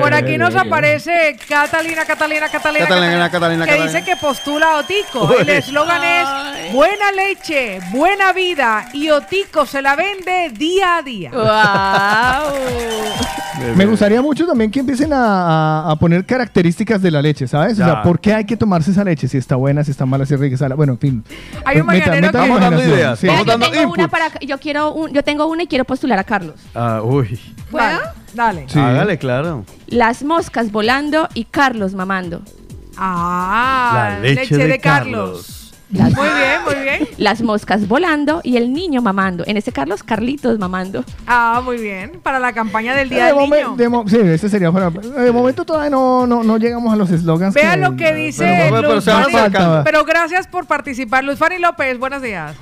Por 0.00 0.14
aquí 0.14 0.38
nos 0.38 0.56
aparece 0.56 1.36
Catalina, 1.46 2.06
Catalina, 2.06 2.48
Catalina, 2.48 2.86
Catalina, 2.86 3.30
Catalina, 3.30 3.64
que 3.66 3.70
Catalina. 3.72 3.92
dice 3.92 4.02
que 4.04 4.16
postula 4.16 4.72
a 4.72 4.78
Otico. 4.78 5.24
Uy. 5.24 5.34
El 5.42 5.50
eslogan 5.50 6.02
es 6.02 6.72
buena 6.72 7.12
leche, 7.12 7.80
buena 7.90 8.32
vida 8.32 8.86
y 8.94 9.10
Otico 9.10 9.66
se 9.66 9.82
la 9.82 9.96
vende 9.96 10.48
día 10.56 10.96
a 10.96 11.02
día. 11.02 11.30
Me 13.76 13.86
gustaría 13.86 14.20
mucho 14.22 14.46
también 14.46 14.70
que 14.70 14.80
empiecen 14.80 15.10
a, 15.12 15.94
poner 16.00 16.24
características 16.24 17.00
de 17.02 17.10
la 17.10 17.22
leche, 17.22 17.46
¿sabes? 17.46 17.78
O 17.78 17.84
sea, 17.84 18.02
¿por 18.02 18.18
qué 18.18 18.32
hay 18.32 18.44
que 18.44 18.56
tomarse 18.56 18.90
esa 18.90 19.04
leche? 19.04 19.28
Si 19.28 19.36
está 19.36 19.56
buena, 19.56 19.84
si 19.84 19.90
está 19.90 20.06
mala, 20.06 20.24
si 20.26 20.34
es 20.34 20.40
rica, 20.40 20.56
si 20.56 20.64
Bueno, 20.74 20.94
en 20.94 20.98
fin. 20.98 21.24
Hay 21.64 21.80
un 21.80 21.86
Meta- 21.86 22.12
meta 22.12 22.42
que- 22.42 23.41
Estamos 23.42 23.60
dando 23.60 23.66
yo 23.66 23.72
tengo 23.80 23.92
una 23.92 24.08
para 24.08 24.30
yo 24.40 24.58
quiero 24.58 24.92
un- 24.92 25.10
yo 25.12 25.22
tengo 25.22 25.46
una 25.46 25.62
y 25.64 25.66
quiero 25.66 25.84
postular 25.84 26.18
a 26.18 26.24
Carlos. 26.24 26.56
Ah, 26.74 27.00
uy. 27.02 27.38
Vale, 27.70 27.98
Dale. 28.34 28.64
Sí. 28.68 28.78
Hágale, 28.78 29.18
claro. 29.18 29.64
Las 29.86 30.22
moscas 30.22 30.72
volando 30.72 31.28
y 31.34 31.44
Carlos 31.44 31.94
mamando. 31.94 32.42
Ah, 32.96 34.10
La 34.14 34.18
leche 34.20 34.56
de, 34.56 34.66
de 34.68 34.78
Carlos. 34.78 35.58
Las, 35.90 36.10
Muy 36.14 36.26
bien, 36.26 36.62
muy 36.64 36.74
bien. 36.84 37.08
las 37.18 37.42
moscas 37.42 37.86
volando 37.86 38.40
y 38.42 38.56
el 38.56 38.72
niño 38.72 39.02
mamando. 39.02 39.44
En 39.46 39.58
este 39.58 39.72
Carlos, 39.72 40.02
Carlitos 40.02 40.58
mamando. 40.58 41.04
Ah, 41.26 41.60
muy 41.62 41.76
bien. 41.76 42.18
Para 42.22 42.38
la 42.38 42.54
campaña 42.54 42.94
del 42.94 43.10
Día 43.10 43.26
De 43.26 43.32
del 43.34 43.36
momen- 43.36 43.56
Niño. 43.64 43.76
de 43.76 43.88
mo- 43.90 44.08
sí, 44.08 44.16
ese 44.18 44.48
sería 44.48 44.72
para. 44.72 44.88
De 44.88 45.30
momento 45.32 45.66
todavía 45.66 45.90
no, 45.90 46.26
no, 46.26 46.42
no 46.44 46.56
llegamos 46.56 46.90
a 46.94 46.96
los 46.96 47.10
eslogans. 47.10 47.52
Vea 47.54 47.76
lo 47.76 47.94
que 47.94 48.14
dice 48.14 48.44
pero- 48.70 48.76
pero 48.76 48.94
Luz 48.94 49.04
se 49.04 49.10
van 49.12 49.24
Fanny. 49.24 49.36
acercando. 49.36 49.84
Pero 49.84 50.04
gracias 50.06 50.46
por 50.46 50.64
participar. 50.66 51.24
Luz 51.24 51.38
Fanny 51.38 51.58
López, 51.58 51.98
buenos 51.98 52.22
días. 52.22 52.56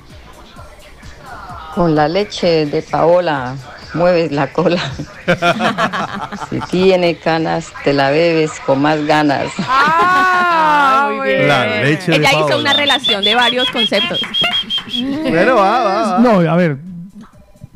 Con 1.75 1.95
la 1.95 2.07
leche 2.07 2.65
de 2.65 2.81
Paola 2.81 3.55
mueves 3.93 4.31
la 4.31 4.51
cola. 4.51 4.79
si 6.49 6.59
tiene 6.69 7.15
canas, 7.17 7.71
te 7.83 7.93
la 7.93 8.09
bebes 8.11 8.51
con 8.65 8.81
más 8.81 9.03
ganas. 9.05 9.47
Ah, 9.59 11.11
muy 11.15 11.27
bien. 11.27 11.47
La 11.47 11.81
leche 11.83 12.11
de 12.11 12.17
Ella 12.17 12.29
hizo 12.31 12.39
Paola. 12.47 12.57
una 12.57 12.73
relación 12.73 13.23
de 13.23 13.35
varios 13.35 13.69
conceptos. 13.71 14.19
Pero 15.23 15.55
va, 15.55 15.83
va, 15.83 16.11
va. 16.13 16.19
No, 16.19 16.39
a 16.51 16.55
ver. 16.55 16.77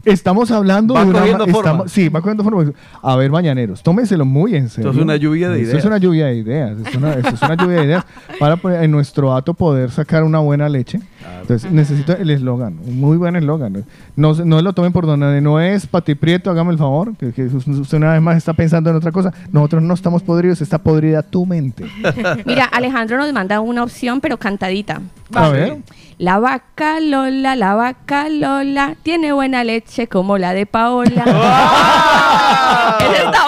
Estamos 0.03 0.51
hablando 0.51 0.93
Va 0.93 1.01
de 1.03 1.09
una. 1.09 1.19
cogiendo 1.19 1.47
forma. 1.47 1.69
estamos- 1.71 1.91
sí, 1.91 2.09
va 2.09 2.21
cogiendo 2.21 2.43
forma. 2.43 2.71
A 3.01 3.15
ver, 3.15 3.31
mañaneros, 3.31 3.81
tómenselo 3.81 4.23
muy 4.23 4.55
en 4.55 4.69
serio. 4.69 4.91
Esto 4.91 4.99
es 4.99 5.03
una 5.03 5.15
lluvia 5.15 5.49
de 5.49 5.55
Esto 5.55 5.69
ideas. 5.69 5.79
es 5.79 5.85
una 5.85 5.97
lluvia 5.97 6.25
de 6.27 6.35
ideas. 6.35 6.77
Es 6.85 6.95
una, 6.95 7.13
esto 7.13 7.29
es 7.33 7.41
una 7.41 7.55
lluvia 7.55 7.77
de 7.79 7.85
ideas 7.85 8.05
para 8.39 8.55
poder- 8.57 8.83
en 8.83 8.91
nuestro 8.91 9.33
ato 9.35 9.55
poder 9.55 9.89
sacar 9.89 10.23
una 10.23 10.37
buena 10.39 10.69
leche. 10.69 10.99
Entonces 11.41 11.71
necesito 11.71 12.13
el 12.17 12.29
eslogan, 12.31 12.79
un 12.85 12.99
muy 12.99 13.17
buen 13.17 13.35
eslogan. 13.35 13.85
No, 14.15 14.33
no 14.33 14.61
lo 14.61 14.73
tomen 14.73 14.91
por 14.91 15.05
donde 15.05 15.41
no 15.41 15.59
es 15.59 15.85
Pati 15.85 16.15
Prieto, 16.15 16.49
hágame 16.49 16.71
el 16.71 16.77
favor, 16.77 17.15
que, 17.15 17.33
que 17.33 17.43
usted 17.43 17.97
una 17.97 18.13
vez 18.13 18.21
más 18.21 18.37
está 18.37 18.53
pensando 18.53 18.89
en 18.89 18.95
otra 18.95 19.11
cosa. 19.11 19.31
Nosotros 19.51 19.83
no 19.83 19.93
estamos 19.93 20.23
podridos, 20.23 20.61
está 20.61 20.79
podrida 20.79 21.21
tu 21.21 21.45
mente. 21.45 21.85
Mira, 22.45 22.65
Alejandro 22.65 23.17
nos 23.17 23.31
manda 23.31 23.59
una 23.59 23.83
opción, 23.83 24.21
pero 24.21 24.37
cantadita. 24.37 25.01
A 25.33 25.49
ver. 25.49 25.77
La 26.17 26.39
vaca 26.39 26.99
Lola, 26.99 27.55
la 27.55 27.75
vaca 27.75 28.29
Lola, 28.29 28.95
tiene 29.03 29.33
buena 29.33 29.63
leche 29.63 30.07
como 30.07 30.37
la 30.37 30.53
de 30.53 30.65
Paola. 30.65 31.25
Ese 32.99 33.25
está. 33.25 33.44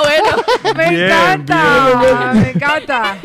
Me 0.76 0.90
Bien, 0.90 1.04
encanta, 1.06 2.32
me 2.34 2.50
encanta. 2.52 3.18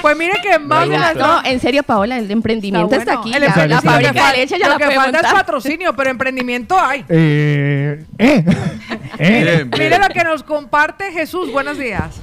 Pues 0.00 0.16
mire 0.16 0.34
que 0.42 0.58
más 0.58 0.88
de 0.88 0.98
las 0.98 1.16
No, 1.16 1.40
en 1.44 1.60
serio, 1.60 1.82
Paola, 1.82 2.18
el 2.18 2.30
emprendimiento 2.30 2.94
está, 2.94 3.16
bueno. 3.16 3.20
aquí. 3.20 3.34
El 3.34 3.42
la- 3.42 3.80
fábrica 3.82 4.12
lo 4.12 4.12
que 4.12 4.32
de 4.32 4.36
leche 4.38 4.58
ya 4.58 4.66
lo 4.68 4.78
la 4.78 4.78
que 4.78 4.94
falta 4.94 5.20
es 5.20 5.32
patrocinio, 5.32 5.94
pero 5.96 6.10
emprendimiento 6.10 6.78
hay. 6.78 7.04
Eh, 7.08 8.04
eh, 8.18 8.44
eh. 8.44 8.44
Bien, 9.18 9.70
Mire 9.70 9.88
bien. 9.88 10.00
lo 10.00 10.08
que 10.08 10.24
nos 10.24 10.42
comparte 10.42 11.10
Jesús. 11.12 11.50
Buenos 11.52 11.78
días. 11.78 12.16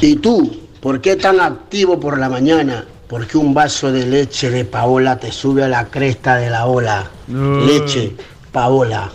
¿Y 0.00 0.16
tú? 0.16 0.68
¿Por 0.80 1.00
qué 1.00 1.16
tan 1.16 1.40
activo 1.40 1.98
por 1.98 2.18
la 2.18 2.28
mañana? 2.28 2.84
Porque 3.08 3.36
un 3.38 3.52
vaso 3.54 3.90
de 3.90 4.06
leche 4.06 4.50
de 4.50 4.64
Paola 4.64 5.18
te 5.18 5.32
sube 5.32 5.64
a 5.64 5.68
la 5.68 5.86
cresta 5.86 6.36
de 6.36 6.48
la 6.50 6.66
ola. 6.66 7.10
Leche, 7.28 8.14
Paola. 8.52 9.10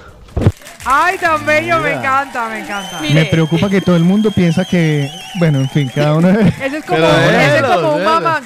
Ay, 0.85 1.17
tan 1.17 1.45
bello, 1.45 1.79
me 1.79 1.93
encanta, 1.93 2.47
me 2.49 2.59
encanta. 2.59 2.99
Me 3.01 3.25
preocupa 3.25 3.69
que 3.69 3.81
todo 3.81 3.95
el 3.95 4.03
mundo 4.03 4.31
piensa 4.31 4.65
que, 4.65 5.09
bueno, 5.39 5.59
en 5.59 5.69
fin, 5.69 5.89
cada 5.93 6.15
uno. 6.15 6.29
Ese 6.29 6.77
es 6.77 6.85
como, 6.85 6.99
ese 7.05 7.57
es 7.57 7.63
como 7.63 7.95
un 7.95 8.03
mamá. 8.03 8.41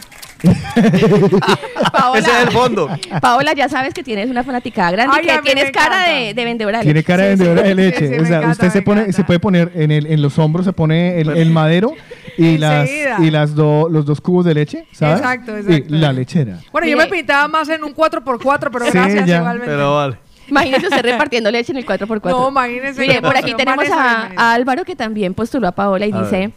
Paola, 1.92 2.20
Ese 2.20 2.32
es 2.32 2.38
el 2.48 2.52
fondo. 2.52 2.90
Paola, 3.22 3.52
ya 3.54 3.68
sabes 3.68 3.94
que 3.94 4.04
tienes 4.04 4.30
una 4.30 4.44
fanaticada 4.46 4.92
grande 4.92 5.18
Ay, 5.18 5.26
y 5.26 5.30
que 5.36 5.42
tienes 5.42 5.72
cara 5.72 6.04
de, 6.08 6.34
de 6.34 6.46
vendedora 6.46 6.78
de 6.78 6.84
Tiene 6.86 7.00
leche. 7.00 7.08
cara 7.08 7.24
de 7.24 7.30
vendedora 7.30 7.62
de 7.64 7.76
leche. 7.76 8.08
sí, 8.08 8.14
o 8.16 8.26
sea, 8.26 8.38
encanta, 8.38 8.52
usted 8.52 8.70
se 8.70 8.82
pone, 8.82 9.12
se 9.12 9.24
puede 9.26 9.40
poner 9.42 9.72
en, 9.76 9.92
el, 9.92 10.06
en 10.06 10.22
los 10.22 10.40
hombros, 10.40 10.66
se 10.66 10.72
pone 10.72 11.20
el, 11.20 11.30
el 11.30 11.50
madero 11.52 11.94
y 12.38 12.58
las 12.58 12.90
y 12.90 13.32
las 13.32 13.54
do- 13.54 13.90
los 13.90 14.06
dos 14.06 14.22
cubos 14.22 14.46
de 14.46 14.54
leche, 14.54 14.86
¿sabes? 14.94 15.18
Exacto, 15.20 15.58
Y 15.58 15.62
exacto. 15.62 15.86
la 15.96 16.14
lechera. 16.14 16.58
Bueno, 16.72 16.88
yo 16.88 16.96
me 16.96 17.08
pintaba 17.08 17.50
más 17.50 17.68
en 17.68 17.84
un 17.84 17.94
4x4, 17.94 18.70
pero 18.72 18.86
Sí, 18.86 18.92
gracias 18.94 19.26
ya. 19.26 19.38
igualmente. 19.40 19.66
Pero 19.70 19.96
vale. 19.96 20.18
Imagínese 20.50 20.88
usted 20.88 21.02
repartiendo 21.04 21.52
leche 21.52 21.72
en 21.72 21.78
el 21.78 21.86
4x4. 21.86 22.30
No, 22.30 22.50
imagínese 22.50 23.00
Mire, 23.02 23.22
por 23.22 23.36
aquí 23.38 23.54
tenemos 23.56 23.86
a, 23.90 24.54
Álvaro 24.54 24.86
que 24.86 24.96
también 24.96 25.34
postuló 25.34 25.68
a 25.68 25.72
Paola 25.72 26.06
y 26.06 26.12
A 26.12 26.22
dice... 26.22 26.38
ver. 26.38 26.52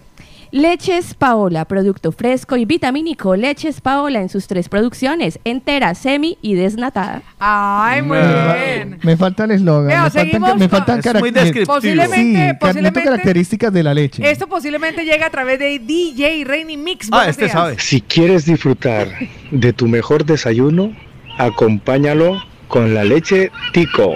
Leches 0.55 1.15
Paola, 1.15 1.65
producto 1.65 2.13
fresco 2.13 2.59
y 2.59 2.67
vitamínico. 2.67 3.37
Leches 3.37 3.81
Paola 3.81 4.21
en 4.21 4.29
sus 4.29 4.47
tres 4.49 4.69
producciones, 4.69 5.39
entera, 5.45 5.95
semi 5.95 6.37
y 6.43 6.53
desnatada. 6.57 7.23
Ay, 7.39 8.03
muy 8.03 8.19
bien. 8.19 8.99
Me 9.03 9.17
falta 9.17 9.45
el 9.45 9.53
eslogan. 9.53 9.87
Me 9.87 9.95
faltan, 9.95 10.11
seguimos 10.13 10.57
me 10.59 10.69
faltan 10.69 10.99
Es 10.99 11.15
muy. 11.15 11.33
Posiblemente- 11.65 12.17
Sí, 12.23 12.35
ca- 12.53 12.59
posiblemente- 12.59 13.03
características 13.03 13.73
de 13.73 13.83
la 13.83 13.95
leche. 13.95 14.31
Esto 14.31 14.47
posiblemente 14.47 15.07
llega 15.07 15.25
a 15.25 15.31
través 15.31 15.59
de 15.59 15.79
DJ 15.79 16.45
Rainy 16.45 16.77
Mix. 16.77 17.09
Ah, 17.13 17.29
este 17.31 17.45
días. 17.45 17.53
sabe. 17.55 17.79
Si 17.79 18.03
quieres 18.03 18.45
disfrutar 18.45 19.09
de 19.51 19.73
tu 19.73 19.89
mejor 19.89 20.27
desayuno, 20.27 20.93
acompáñalo 21.39 22.43
con 22.73 22.95
la 22.95 23.05
leche 23.05 23.53
Tico 23.75 24.15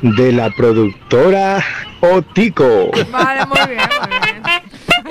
de 0.00 0.32
la 0.32 0.48
productora 0.50 1.62
Otico. 2.00 2.90
Vale, 3.12 3.44
muy 3.46 3.58
bien, 3.74 3.88
muy 4.00 4.18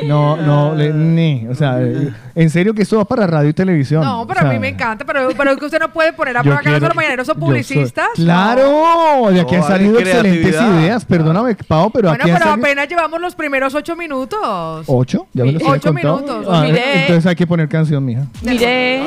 bien. 0.02 0.10
No, 0.10 0.36
no, 0.36 0.74
le- 0.76 0.92
ni. 0.92 1.46
O 1.48 1.54
sea, 1.56 1.80
en 1.80 2.50
serio 2.50 2.74
que 2.74 2.82
esto 2.82 2.98
va 2.98 3.06
para 3.06 3.28
radio 3.28 3.50
y 3.50 3.54
televisión. 3.54 4.04
No, 4.04 4.26
pero 4.28 4.42
O 4.42 4.50
a 4.50 4.52
mí 4.54 4.58
me 4.60 4.70
encanta. 4.70 5.06
Pero, 5.06 5.30
pero 5.38 5.52
es 5.52 5.58
que 5.58 5.66
usted 5.66 5.80
no 5.80 5.94
puede 5.94 6.14
poner 6.14 6.36
a 6.36 6.42
prueba 6.42 6.62
que 6.62 6.72
los 6.80 6.96
mañaneros 6.96 7.28
son 7.28 7.36
soy- 7.36 7.44
publicistas. 7.46 8.08
Claro, 8.16 9.30
de 9.32 9.40
aquí 9.42 9.54
han 9.56 9.64
salido 9.64 10.00
excelentes 10.00 10.56
ideas. 10.56 11.06
Perdóname, 11.06 11.56
Pau, 11.56 11.92
pero 11.92 12.10
Bueno, 12.10 12.24
aquí 12.24 12.32
pero 12.34 12.46
salido. 12.46 12.66
apenas 12.66 12.90
llevamos 12.90 13.22
los 13.22 13.36
primeros 13.36 13.76
ocho 13.76 13.96
minutos. 13.96 14.84
¿Ocho? 14.88 15.28
¿Ya 15.34 15.46
me 15.46 15.52
lo 15.54 15.60
Ocho 15.68 15.94
minutos. 15.94 16.48
Ah, 16.50 16.64
Mire. 16.66 17.02
entonces 17.02 17.26
hay 17.28 17.36
que 17.36 17.46
poner 17.46 17.70
canción, 17.70 18.04
mija. 18.04 18.24
Mire. 18.42 19.04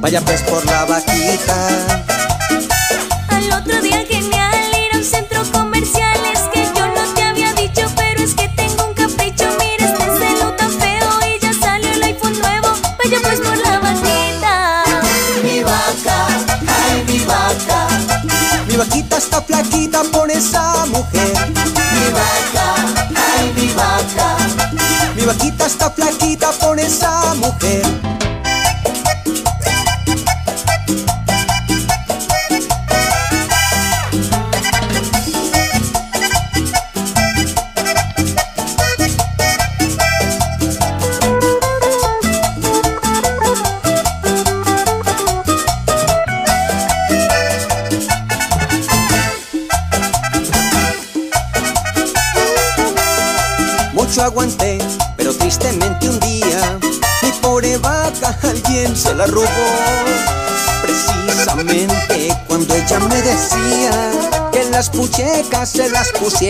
Vaya 0.00 0.20
pues 0.22 0.42
por 0.42 0.64
la 0.66 0.84
vaquita. 0.84 1.15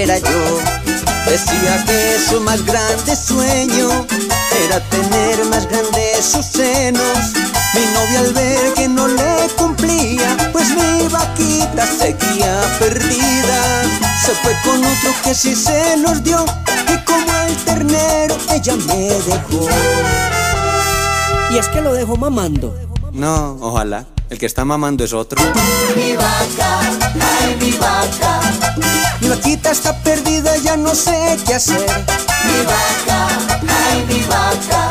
Pusiera 0.07 0.19
yo. 0.19 0.59
Decía 1.27 1.85
que 1.85 2.19
su 2.29 2.41
más 2.41 2.65
grande 2.65 3.17
sueño 3.17 4.07
era 4.65 4.81
tener 4.89 5.45
más 5.47 5.69
grandes 5.69 6.25
sus 6.25 6.47
senos. 6.47 7.33
Mi 7.75 7.81
novia 7.93 8.21
al 8.21 8.33
ver 8.33 8.75
que 8.75 8.89
no 8.89 9.09
le 9.09 9.49
cumplía, 9.59 10.37
pues 10.53 10.69
mi 10.71 11.09
vaquita 11.09 11.87
seguía 11.87 12.61
perdida. 12.79 13.83
Se 14.25 14.33
fue 14.37 14.57
con 14.65 14.85
otro 14.85 15.11
que 15.25 15.35
sí 15.35 15.55
se 15.55 15.97
los 15.99 16.23
dio 16.23 16.45
y 16.93 17.05
como 17.05 17.33
el 17.49 17.57
ternero 17.65 18.37
ella 18.53 18.77
me 18.87 18.97
dejó. 18.97 19.69
Y 21.51 21.59
es 21.59 21.69
que 21.69 21.81
lo 21.81 21.93
dejo 21.93 22.17
mamando. 22.17 22.75
No, 23.13 23.57
ojalá. 23.61 24.07
El 24.29 24.39
que 24.39 24.47
está 24.47 24.65
mamando 24.65 25.05
es 25.05 25.13
otro. 25.13 25.41
Mi 25.95 26.17
vaca, 26.17 26.81
ay 27.21 27.57
mi 27.61 27.71
vaca 27.73 28.41
Mi 29.21 29.29
vaquita 29.29 29.71
está 29.71 29.97
perdida, 30.03 30.57
ya 30.57 30.77
no 30.77 30.95
sé 30.95 31.39
qué 31.47 31.55
hacer. 31.55 31.81
Mi 31.81 32.67
vaca, 32.67 33.29
ay 33.69 34.05
mi 34.09 34.23
vaca 34.25 34.91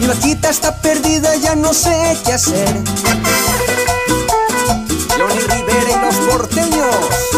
Mi 0.00 0.06
vaquita 0.06 0.48
está 0.48 0.74
perdida, 0.80 1.36
ya 1.36 1.54
no 1.54 1.74
sé 1.74 2.16
qué 2.24 2.32
hacer. 2.32 2.82
Johnny 5.18 5.40
Rivera 5.40 5.90
y 5.90 6.04
los 6.06 6.14
porteños. 6.30 7.35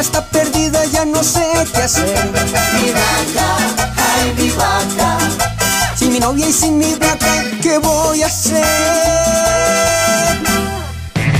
Vaquita 0.00 0.18
está 0.18 0.24
perdida, 0.26 0.84
ya 0.86 1.04
no 1.04 1.22
sé 1.22 1.42
qué 1.74 1.82
hacer. 1.82 2.04
Mi 2.06 2.90
vaca, 2.90 3.56
ay 3.98 4.32
mi 4.38 4.48
vaca 4.50 5.18
Sin 5.94 6.12
mi 6.12 6.18
novia 6.20 6.48
y 6.48 6.52
sin 6.52 6.78
mi 6.78 6.94
vaca, 6.94 7.44
¿qué 7.62 7.76
voy 7.78 8.22
a 8.22 8.26
hacer? 8.26 8.64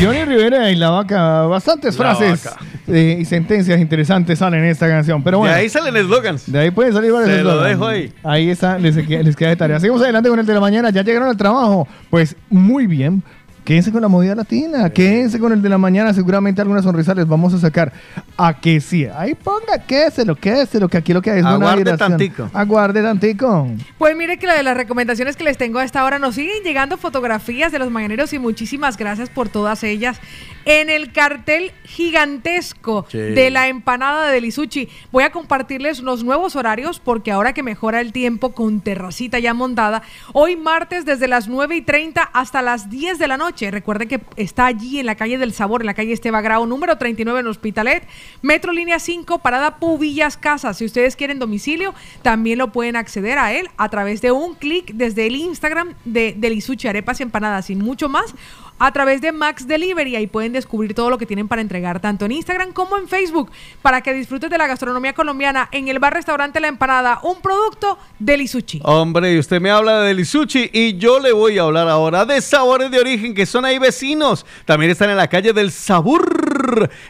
Johnny 0.02 0.24
Rivera 0.24 0.70
y 0.70 0.76
la 0.76 0.90
vaca, 0.90 1.42
bastantes 1.42 1.96
La 1.98 2.14
frases 2.14 2.44
vaca. 2.44 2.56
eh, 2.88 3.18
y 3.20 3.24
sentencias 3.26 3.78
interesantes 3.80 4.38
salen 4.38 4.64
en 4.64 4.70
esta 4.70 4.88
canción. 4.88 5.22
Pero 5.22 5.38
bueno, 5.38 5.54
De 5.54 5.60
ahí 5.60 5.68
salen 5.68 5.96
eslogans. 5.96 6.50
de 6.50 6.58
ahí 6.58 6.70
pueden 6.70 6.92
salir 6.94 7.12
varios 7.12 7.30
Se 7.30 7.42
lo 7.42 7.62
dejo 7.62 7.86
ahí. 7.86 8.12
Ahí 8.24 8.48
está, 8.50 8.78
les, 8.78 8.96
queda- 8.96 9.22
les 9.22 9.36
queda 9.36 9.50
de 9.50 9.56
tarea. 9.56 9.78
Seguimos 9.80 10.02
adelante 10.02 10.28
con 10.30 10.38
el 10.38 10.46
de 10.46 10.54
la 10.54 10.60
mañana. 10.60 10.88
Ya 10.90 11.02
llegaron 11.02 11.28
al 11.28 11.36
trabajo. 11.36 11.86
Pues 12.10 12.34
muy 12.48 12.86
bien. 12.86 13.22
Quédense 13.70 13.92
con 13.92 14.02
la 14.02 14.08
movida 14.08 14.34
latina, 14.34 14.90
quédense 14.90 15.38
con 15.38 15.52
el 15.52 15.62
de 15.62 15.68
la 15.68 15.78
mañana, 15.78 16.12
seguramente 16.12 16.60
alguna 16.60 16.82
sonrisa 16.82 17.14
les 17.14 17.28
vamos 17.28 17.54
a 17.54 17.58
sacar. 17.60 17.92
A 18.36 18.58
que 18.60 18.80
sí, 18.80 19.06
ahí 19.06 19.36
ponga, 19.36 19.78
quédeselo, 19.86 20.34
quédeselo, 20.34 20.88
que 20.88 20.96
aquí 20.96 21.12
lo 21.12 21.22
que 21.22 21.30
hay 21.30 21.38
es 21.38 21.44
Aguarde 21.44 21.96
tantico. 21.96 22.50
Aguarde 22.52 23.00
tantico. 23.00 23.68
Pues 23.96 24.16
mire 24.16 24.38
que 24.38 24.48
la 24.48 24.54
de 24.54 24.64
las 24.64 24.76
recomendaciones 24.76 25.36
que 25.36 25.44
les 25.44 25.56
tengo 25.56 25.78
a 25.78 25.84
esta 25.84 26.04
hora 26.04 26.18
nos 26.18 26.34
siguen 26.34 26.64
llegando 26.64 26.96
fotografías 26.96 27.70
de 27.70 27.78
los 27.78 27.92
mañaneros 27.92 28.32
y 28.32 28.40
muchísimas 28.40 28.96
gracias 28.96 29.30
por 29.30 29.48
todas 29.48 29.84
ellas. 29.84 30.20
En 30.64 30.90
el 30.90 31.12
cartel 31.12 31.72
gigantesco 31.84 33.06
Sí. 33.08 33.18
de 33.18 33.50
la 33.50 33.68
empanada 33.68 34.30
de 34.30 34.40
Lisuchi 34.40 34.88
voy 35.10 35.24
a 35.24 35.32
compartirles 35.32 36.00
los 36.00 36.22
nuevos 36.24 36.54
horarios 36.56 37.00
porque 37.00 37.32
ahora 37.32 37.52
que 37.54 37.62
mejora 37.62 38.00
el 38.00 38.12
tiempo 38.12 38.52
con 38.52 38.80
terracita 38.80 39.38
ya 39.38 39.54
montada, 39.54 40.02
hoy 40.32 40.56
martes 40.56 41.04
desde 41.04 41.28
las 41.28 41.48
9 41.48 41.76
y 41.76 41.80
30 41.82 42.22
hasta 42.22 42.62
las 42.62 42.90
10 42.90 43.18
de 43.18 43.28
la 43.28 43.36
noche. 43.36 43.70
Recuerden 43.70 44.08
que 44.08 44.20
está 44.36 44.66
allí 44.66 44.98
en 44.98 45.06
la 45.06 45.14
calle 45.14 45.38
del 45.38 45.52
Sabor, 45.52 45.80
en 45.82 45.86
la 45.86 45.94
calle 45.94 46.12
Esteba 46.12 46.40
Grau, 46.40 46.66
número 46.66 46.98
39 46.98 47.40
en 47.40 47.46
Hospitalet, 47.46 48.06
Metro 48.42 48.72
Línea 48.72 48.98
5, 48.98 49.38
Parada 49.38 49.76
Pubillas 49.78 50.36
Casas. 50.36 50.78
Si 50.78 50.84
ustedes 50.84 51.16
quieren 51.16 51.38
domicilio, 51.38 51.94
también 52.22 52.58
lo 52.58 52.70
pueden 52.72 52.96
acceder 52.96 53.38
a 53.38 53.52
él 53.52 53.68
a 53.76 53.88
través 53.88 54.20
de 54.20 54.30
un 54.32 54.54
clic 54.54 54.92
desde 54.94 55.26
el 55.26 55.36
Instagram 55.36 55.94
de, 56.04 56.34
de 56.36 56.50
Lisuchi 56.50 56.88
Arepas 56.88 57.20
y 57.20 57.22
Empanadas, 57.22 57.66
sin 57.66 57.78
mucho 57.78 58.08
más, 58.08 58.34
a 58.80 58.90
través 58.92 59.20
de 59.20 59.30
Max 59.30 59.68
Delivery. 59.68 60.16
Ahí 60.16 60.26
pueden 60.26 60.52
descubrir 60.52 60.94
todo 60.94 61.10
lo 61.10 61.18
que 61.18 61.26
tienen 61.26 61.46
para 61.46 61.62
entregar, 61.62 62.00
tanto 62.00 62.24
en 62.24 62.32
Instagram 62.32 62.72
como 62.72 62.96
en 62.96 63.06
Facebook, 63.06 63.52
para 63.82 64.00
que 64.00 64.12
disfrutes 64.12 64.50
de 64.50 64.58
la 64.58 64.66
gastronomía 64.66 65.12
colombiana 65.12 65.68
en 65.70 65.86
el 65.88 65.98
bar 65.98 66.14
restaurante 66.14 66.58
La 66.58 66.68
Empanada, 66.68 67.20
un 67.22 67.40
producto 67.40 67.98
de 68.18 68.38
Lisuchi. 68.38 68.80
Hombre, 68.82 69.34
y 69.34 69.38
usted 69.38 69.60
me 69.60 69.70
habla 69.70 70.00
de 70.00 70.14
Lisuchi 70.14 70.70
y 70.72 70.96
yo 70.96 71.20
le 71.20 71.32
voy 71.32 71.58
a 71.58 71.62
hablar 71.62 71.88
ahora 71.88 72.24
de 72.24 72.40
sabores 72.40 72.90
de 72.90 72.98
origen 72.98 73.34
que 73.34 73.44
son 73.44 73.66
ahí 73.66 73.78
vecinos. 73.78 74.46
También 74.64 74.90
están 74.90 75.10
en 75.10 75.18
la 75.18 75.28
calle 75.28 75.52
del 75.52 75.70
Sabor. 75.70 76.40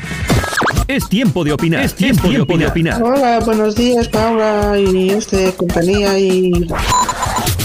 Es 0.88 1.07
tiempo 1.07 1.44
de 1.44 1.53
opinar. 1.53 1.86
Es 1.86 1.94
tiempo, 1.94 2.27
de 2.27 2.65
opinar. 2.65 3.02
Hola, 3.03 3.40
buenos 3.41 3.76
días, 3.76 4.07
Paula 4.07 4.76
y 4.80 5.11
este 5.11 5.53
compañía 5.53 6.18
y 6.18 6.68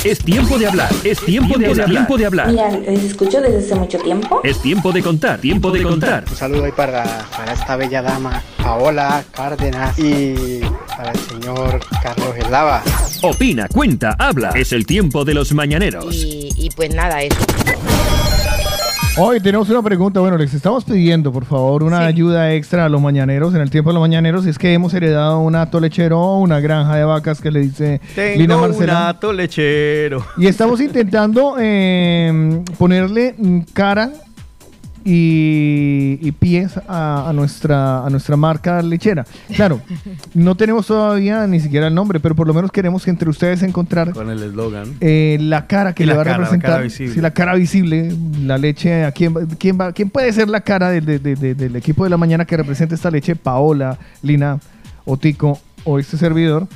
Es 0.04 0.18
tiempo 0.18 0.58
de 0.58 0.66
hablar. 0.66 0.90
Es 1.02 1.18
tiempo 1.20 1.58
de 1.58 1.66
hablar. 1.66 1.88
Tiempo 1.88 2.18
de 2.18 2.26
hablar. 2.26 2.48
Mira, 2.48 2.68
les 2.70 3.04
escucho 3.04 3.40
desde 3.40 3.58
hace 3.58 3.74
mucho 3.74 3.98
tiempo. 3.98 4.40
Es 4.44 4.60
tiempo 4.60 4.92
de 4.92 5.02
contar. 5.02 5.40
Tiempo 5.40 5.70
de 5.70 5.82
contar. 5.82 6.24
Un 6.28 6.36
saludo 6.36 6.64
ahí 6.64 6.72
para, 6.72 7.04
para 7.34 7.54
esta 7.54 7.76
bella 7.76 8.02
dama, 8.02 8.42
Paola 8.62 9.24
Cárdenas, 9.32 9.98
y 9.98 10.60
para 10.94 11.10
el 11.10 11.18
señor 11.20 11.80
Carlos 12.02 12.36
Eslava. 12.36 12.82
Opina, 13.22 13.66
cuenta, 13.68 14.14
habla. 14.18 14.50
Es 14.50 14.72
el 14.72 14.84
tiempo 14.84 15.24
de 15.24 15.32
los 15.32 15.54
mañaneros. 15.54 16.14
Y, 16.14 16.50
y 16.54 16.68
pues 16.68 16.94
nada, 16.94 17.22
eso. 17.22 17.38
Hoy 19.16 19.38
tenemos 19.38 19.70
una 19.70 19.80
pregunta. 19.80 20.18
Bueno, 20.18 20.36
les 20.36 20.52
estamos 20.54 20.84
pidiendo, 20.84 21.30
por 21.32 21.44
favor, 21.44 21.84
una 21.84 22.00
ayuda 22.00 22.52
extra 22.52 22.86
a 22.86 22.88
los 22.88 23.00
mañaneros. 23.00 23.54
En 23.54 23.60
el 23.60 23.70
tiempo 23.70 23.90
de 23.90 23.94
los 23.94 24.00
mañaneros 24.00 24.44
es 24.44 24.58
que 24.58 24.72
hemos 24.72 24.92
heredado 24.92 25.38
un 25.38 25.54
ato 25.54 25.78
lechero, 25.78 26.38
una 26.38 26.58
granja 26.58 26.96
de 26.96 27.04
vacas 27.04 27.40
que 27.40 27.52
le 27.52 27.60
dice 27.60 28.00
Lina 28.16 28.54
Tengo 28.54 28.54
un 28.56 28.60
Marcela. 28.70 29.08
ato 29.10 29.32
lechero. 29.32 30.26
Y 30.36 30.48
estamos 30.48 30.80
intentando 30.80 31.54
eh, 31.60 32.60
ponerle 32.76 33.36
mm, 33.38 33.60
cara 33.72 34.10
y, 35.04 36.18
y 36.22 36.32
pies 36.32 36.78
a, 36.88 37.28
a 37.28 37.32
nuestra, 37.32 38.04
a 38.06 38.10
nuestra 38.10 38.36
marca 38.36 38.80
lechera. 38.82 39.24
Claro, 39.54 39.80
no 40.34 40.54
tenemos 40.56 40.86
todavía 40.86 41.46
ni 41.46 41.60
siquiera 41.60 41.86
el 41.88 41.94
nombre, 41.94 42.20
pero 42.20 42.34
por 42.34 42.46
lo 42.46 42.54
menos 42.54 42.72
queremos 42.72 43.04
que 43.04 43.10
entre 43.10 43.28
ustedes 43.28 43.62
encontrar 43.62 44.12
Con 44.12 44.30
el 44.30 44.42
eslogan. 44.42 44.94
eh, 45.00 45.36
la 45.40 45.66
cara 45.66 45.94
que 45.94 46.04
Y 46.04 46.06
le 46.06 46.14
va 46.14 46.22
a 46.22 46.24
cara, 46.24 46.38
la 46.38 46.44
representar. 46.44 46.70
cara 46.70 46.82
visible. 46.82 47.14
sí, 47.14 47.20
la 47.20 47.30
cara 47.32 47.54
visible, 47.54 48.12
la 48.42 48.58
leche. 48.58 49.04
¿a 49.04 49.12
quién, 49.12 49.34
quién, 49.58 49.78
va, 49.80 49.92
¿Quién 49.92 50.10
puede 50.10 50.32
ser 50.32 50.48
la 50.48 50.60
cara 50.62 50.90
del- 50.90 51.04
de- 51.04 51.18
de- 51.18 51.36
de- 51.36 51.54
del 51.54 51.76
equipo 51.76 52.04
de 52.04 52.10
la 52.10 52.16
mañana 52.16 52.44
que 52.44 52.56
represente 52.56 52.94
esta 52.94 53.10
leche? 53.10 53.36
Paola, 53.36 53.98
Lina, 54.22 54.58
Otico 55.04 55.58
o 55.84 55.98
este 55.98 56.16
servidor 56.16 56.66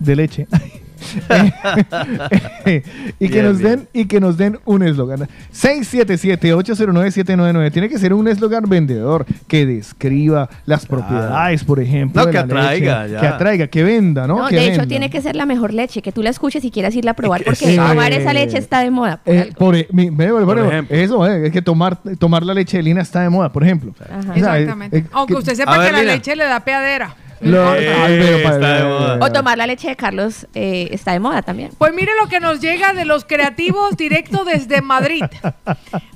de 0.00 0.16
leche. 0.16 0.46
y 3.18 3.28
que 3.28 3.34
Bien, 3.34 3.44
nos 3.46 3.58
bien. 3.58 3.70
den 3.70 3.88
y 3.92 4.04
que 4.06 4.20
nos 4.20 4.36
den 4.36 4.58
un 4.64 4.82
eslogan 4.82 5.28
677-809-799 5.54 7.72
tiene 7.72 7.88
que 7.88 7.98
ser 7.98 8.12
un 8.12 8.28
eslogan 8.28 8.64
vendedor 8.68 9.24
que 9.46 9.64
describa 9.66 10.48
las 10.66 10.86
propiedades 10.86 11.64
por 11.64 11.80
ejemplo 11.80 12.20
No, 12.22 12.26
de 12.26 12.32
que 12.32 12.38
la 12.38 12.44
leche, 12.44 12.58
atraiga, 12.90 13.06
ya. 13.06 13.20
que 13.20 13.26
atraiga 13.26 13.66
que 13.68 13.82
venda 13.82 14.26
no, 14.26 14.38
No, 14.42 14.48
Que 14.48 14.56
de 14.56 14.74
hecho, 14.74 14.86
tiene 14.86 15.08
que 15.10 15.20
ser 15.22 15.36
la 15.36 15.46
mejor 15.46 15.72
leche, 15.74 16.02
que 16.02 16.12
tú 16.12 16.22
la 16.22 16.30
escuches 16.30 16.64
y 16.64 16.70
quieras 16.70 16.94
irla 16.94 17.10
a 17.12 17.14
probar, 17.14 17.42
porque 17.44 17.76
tomar 17.76 18.12
esa 18.12 18.32
leche 18.32 18.58
está 18.58 18.80
de 18.80 18.90
moda. 18.90 19.20
por 19.24 19.34
Eh, 19.34 19.52
por, 19.56 19.76
e- 19.76 19.88
mi- 19.92 20.10
Por 20.10 20.58
ejemplo. 20.58 20.96
eso, 20.96 21.26
eh, 21.26 21.46
es 21.46 21.52
que 21.52 21.62
tomar, 21.62 21.98
tomar 22.18 22.42
la 22.44 22.54
leche 22.54 22.76
de 22.78 22.82
lina 22.82 23.00
está 23.02 23.20
de 23.22 23.30
moda, 23.30 23.50
por 23.52 23.62
ejemplo. 23.64 23.94
Ajá. 24.00 24.18
O 24.18 24.22
sea, 24.34 24.58
Exactamente. 24.58 25.04
Aunque 25.12 25.34
que- 25.34 25.38
usted 25.38 25.54
sepa 25.54 25.78
ver, 25.78 25.86
que 25.88 25.92
la 25.92 26.00
Lina. 26.00 26.12
leche 26.14 26.34
le 26.36 26.44
da 26.44 26.60
peadera. 26.60 27.14
Lo- 27.40 27.74
Eh, 27.74 27.92
Ay, 27.94 28.18
pero 28.20 28.42
pa- 28.42 28.54
está 28.54 28.74
de 28.78 28.84
moda. 28.84 29.18
O 29.20 29.32
tomar 29.32 29.56
la 29.58 29.66
leche 29.66 29.88
de 29.88 29.96
Carlos 29.96 30.46
eh, 30.54 30.88
está 30.90 31.12
de 31.12 31.20
moda 31.20 31.42
también. 31.42 31.70
Pues 31.78 31.92
mire 31.94 32.12
lo 32.20 32.28
que 32.28 32.40
nos 32.40 32.60
llega 32.60 32.92
de 32.92 33.04
los 33.04 33.24
creativos 33.24 33.96
directo 33.96 34.44
desde 34.44 34.82
Madrid. 34.82 35.22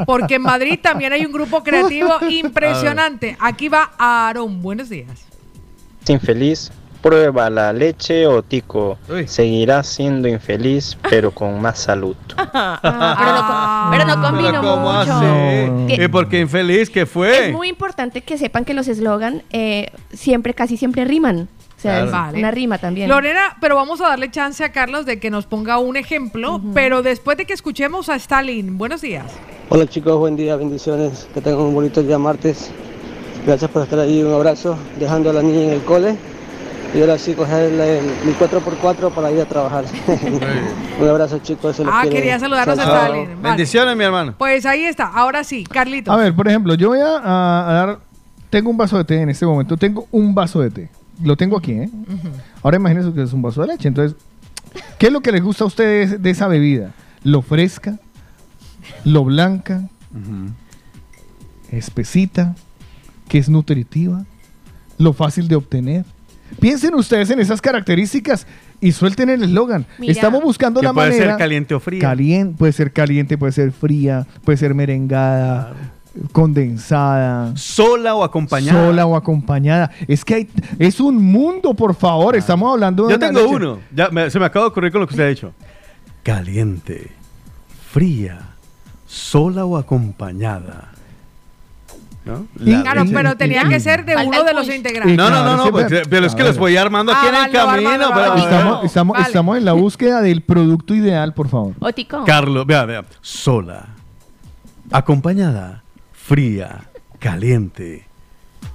Porque 0.06 0.36
en 0.36 0.42
Madrid 0.42 0.78
también 0.82 1.12
hay 1.12 1.24
un 1.24 1.32
grupo 1.32 1.62
creativo 1.62 2.12
impresionante. 2.28 3.36
Aquí 3.40 3.68
va 3.68 3.92
Aarón. 3.98 4.60
Buenos 4.62 4.88
días. 4.88 5.08
infeliz, 6.08 6.72
prueba 7.02 7.50
la 7.50 7.72
leche 7.72 8.26
o 8.26 8.42
tico. 8.42 8.96
Uy. 9.08 9.26
Seguirás 9.28 9.86
siendo 9.88 10.28
infeliz, 10.28 10.96
pero 11.10 11.30
con 11.32 11.60
más 11.60 11.78
salud. 11.80 12.16
Ah, 12.54 13.88
pero, 13.90 14.04
no, 14.04 14.12
pero 14.14 14.16
no 14.20 14.26
combino 14.28 14.48
Pero 14.50 14.62
¿cómo 14.62 14.92
mucho. 14.92 15.12
así? 15.12 15.86
Que- 15.96 16.04
¿Y 16.04 16.08
por 16.08 16.28
qué 16.28 16.40
infeliz? 16.40 16.90
¿Qué 16.90 17.06
fue? 17.06 17.48
Es 17.48 17.52
muy 17.52 17.68
importante 17.68 18.20
que 18.22 18.36
sepan 18.38 18.64
que 18.64 18.74
los 18.74 18.88
eslogan 18.88 19.42
eh, 19.50 19.90
siempre, 20.12 20.54
casi 20.54 20.76
siempre 20.76 21.04
riman. 21.04 21.48
O 21.76 21.80
sea, 21.80 21.92
Claro. 21.94 22.06
es 22.06 22.12
Vale. 22.12 22.38
una 22.38 22.50
rima 22.50 22.78
también. 22.78 23.08
Lorena, 23.08 23.56
pero 23.60 23.74
vamos 23.76 24.00
a 24.00 24.08
darle 24.08 24.30
chance 24.30 24.62
a 24.64 24.70
Carlos 24.72 25.04
de 25.06 25.18
que 25.18 25.30
nos 25.30 25.46
ponga 25.46 25.78
un 25.78 25.96
ejemplo, 25.96 26.60
pero 26.74 27.02
después 27.02 27.36
de 27.36 27.44
que 27.44 27.52
escuchemos 27.54 28.08
a 28.08 28.14
Stalin. 28.16 28.78
Buenos 28.78 29.00
días. 29.00 29.24
Hola 29.68 29.86
chicos, 29.86 30.16
buen 30.18 30.36
día, 30.36 30.54
bendiciones, 30.56 31.28
que 31.34 31.40
tengan 31.40 31.60
un 31.62 31.74
bonito 31.74 32.02
día 32.02 32.18
martes. 32.18 32.70
Gracias 33.46 33.70
por 33.70 33.82
estar 33.82 33.98
ahí, 33.98 34.22
un 34.22 34.32
abrazo, 34.32 34.76
dejando 35.00 35.30
a 35.30 35.32
la 35.32 35.42
niña 35.42 35.62
en 35.64 35.70
el 35.70 35.82
cole 35.82 36.16
y 36.94 37.00
ahora 37.00 37.16
sí 37.18 37.32
coger 37.34 37.70
mi 38.24 38.32
4x4 38.32 39.10
para 39.12 39.30
ir 39.32 39.40
a 39.40 39.44
trabajar. 39.46 39.84
un 41.00 41.08
abrazo 41.08 41.38
chicos. 41.38 41.78
los 41.78 41.88
Ah, 41.90 42.00
quiere. 42.02 42.16
quería 42.16 42.38
saludarnos 42.38 42.78
a. 42.78 42.82
Stalin. 42.82 43.26
Vale. 43.28 43.36
Bendiciones, 43.42 43.96
mi 43.96 44.04
hermano. 44.04 44.34
Pues 44.38 44.66
ahí 44.66 44.84
está. 44.84 45.06
Ahora 45.06 45.42
sí, 45.44 45.64
Carlitos. 45.64 46.12
A 46.12 46.16
ver, 46.18 46.34
por 46.34 46.48
ejemplo, 46.48 46.74
yo 46.74 46.88
voy 46.88 47.00
a, 47.00 47.16
a- 47.18 47.70
a 47.70 47.72
dar. 47.72 47.98
Tengo 48.50 48.68
un 48.70 48.76
vaso 48.76 48.98
de 48.98 49.04
té 49.04 49.20
en 49.22 49.30
este 49.30 49.46
momento. 49.46 49.76
Tengo 49.78 50.06
un 50.10 50.34
vaso 50.34 50.60
de 50.60 50.70
té. 50.70 50.90
Lo 51.22 51.36
tengo 51.36 51.56
aquí, 51.56 51.72
¿eh? 51.72 51.90
Ahora 52.62 52.76
imagínense 52.76 53.12
que 53.14 53.22
es 53.22 53.32
un 53.32 53.40
vaso 53.40 53.62
de 53.62 53.68
leche. 53.68 53.88
Entonces, 53.88 54.16
¿qué 54.98 55.06
es 55.06 55.12
lo 55.12 55.20
que 55.20 55.32
les 55.32 55.42
gusta 55.42 55.64
a 55.64 55.66
ustedes 55.68 56.20
de 56.22 56.30
esa 56.30 56.48
bebida? 56.48 56.90
¿Lo 57.24 57.40
fresca? 57.40 57.98
¿Lo 59.04 59.24
blanca? 59.24 59.88
¿Espesita? 61.70 62.54
¿Que 63.28 63.38
es 63.38 63.48
nutritiva? 63.48 64.24
¿Lo 64.98 65.12
fácil 65.12 65.48
de 65.48 65.56
obtener? 65.56 66.04
Piensen 66.60 66.94
ustedes 66.94 67.30
en 67.30 67.40
esas 67.40 67.60
características 67.60 68.46
y 68.80 68.92
suelten 68.92 69.30
el 69.30 69.42
eslogan. 69.42 69.86
Estamos 70.00 70.42
buscando 70.42 70.80
la 70.82 70.92
puede 70.92 71.10
manera. 71.10 71.30
ser 71.32 71.38
caliente 71.38 71.74
o 71.74 71.80
fría. 71.80 72.00
Calien- 72.00 72.54
puede 72.56 72.72
ser 72.72 72.92
caliente, 72.92 73.36
puede 73.38 73.52
ser 73.52 73.72
fría, 73.72 74.26
puede 74.44 74.58
ser 74.58 74.74
merengada, 74.74 75.72
condensada. 76.32 77.56
Sola 77.56 78.14
o 78.14 78.22
acompañada. 78.24 78.86
Sola 78.86 79.06
o 79.06 79.16
acompañada. 79.16 79.90
Es 80.08 80.24
que 80.24 80.34
hay, 80.34 80.48
es 80.78 81.00
un 81.00 81.16
mundo, 81.22 81.74
por 81.74 81.94
favor. 81.94 82.36
Estamos 82.36 82.72
hablando 82.72 83.04
de 83.06 83.10
Yo 83.12 83.16
una 83.16 83.26
tengo 83.26 83.40
leche. 83.40 83.54
uno. 83.54 83.78
Ya 83.94 84.08
me- 84.10 84.30
se 84.30 84.38
me 84.38 84.46
acaba 84.46 84.66
de 84.66 84.68
ocurrir 84.70 84.92
con 84.92 85.00
lo 85.00 85.06
que 85.06 85.14
usted 85.14 85.24
ha 85.24 85.28
dicho. 85.28 85.52
Caliente, 86.22 87.10
fría, 87.90 88.38
sola 89.06 89.64
o 89.64 89.76
acompañada. 89.76 90.91
¿No? 92.24 92.46
La 92.54 92.82
Claro, 92.82 93.02
pero 93.12 93.36
tenía 93.36 93.64
que 93.64 93.80
ser 93.80 94.04
de 94.04 94.14
uno 94.16 94.44
de 94.44 94.54
los 94.54 94.68
integrantes. 94.68 95.16
No, 95.16 95.28
no, 95.28 95.44
no, 95.44 95.56
no, 95.56 95.70
pues, 95.72 95.86
pero- 96.08 96.26
es 96.26 96.34
que 96.36 96.42
ver. 96.44 96.54
voy 96.54 96.76
armando 96.76 97.12
Ah, 97.12 97.16
aquí 97.18 97.26
en 97.28 97.34
el 97.34 97.40
vale, 97.66 97.82
camino. 97.84 98.04
Estamos, 98.36 98.84
estamos, 98.84 99.14
Vale. 99.14 99.26
estamos 99.26 99.58
en 99.58 99.64
la 99.64 99.72
búsqueda 99.72 100.20
del 100.20 100.42
producto 100.42 100.94
ideal, 100.94 101.34
por 101.34 101.48
favor. 101.48 101.74
Otico. 101.80 102.24
Carlos, 102.24 102.64
vea, 102.64 102.84
vea. 102.84 103.04
Sola, 103.20 103.86
acompañada, 104.90 105.82
fría, 106.12 106.84
caliente. 107.18 108.06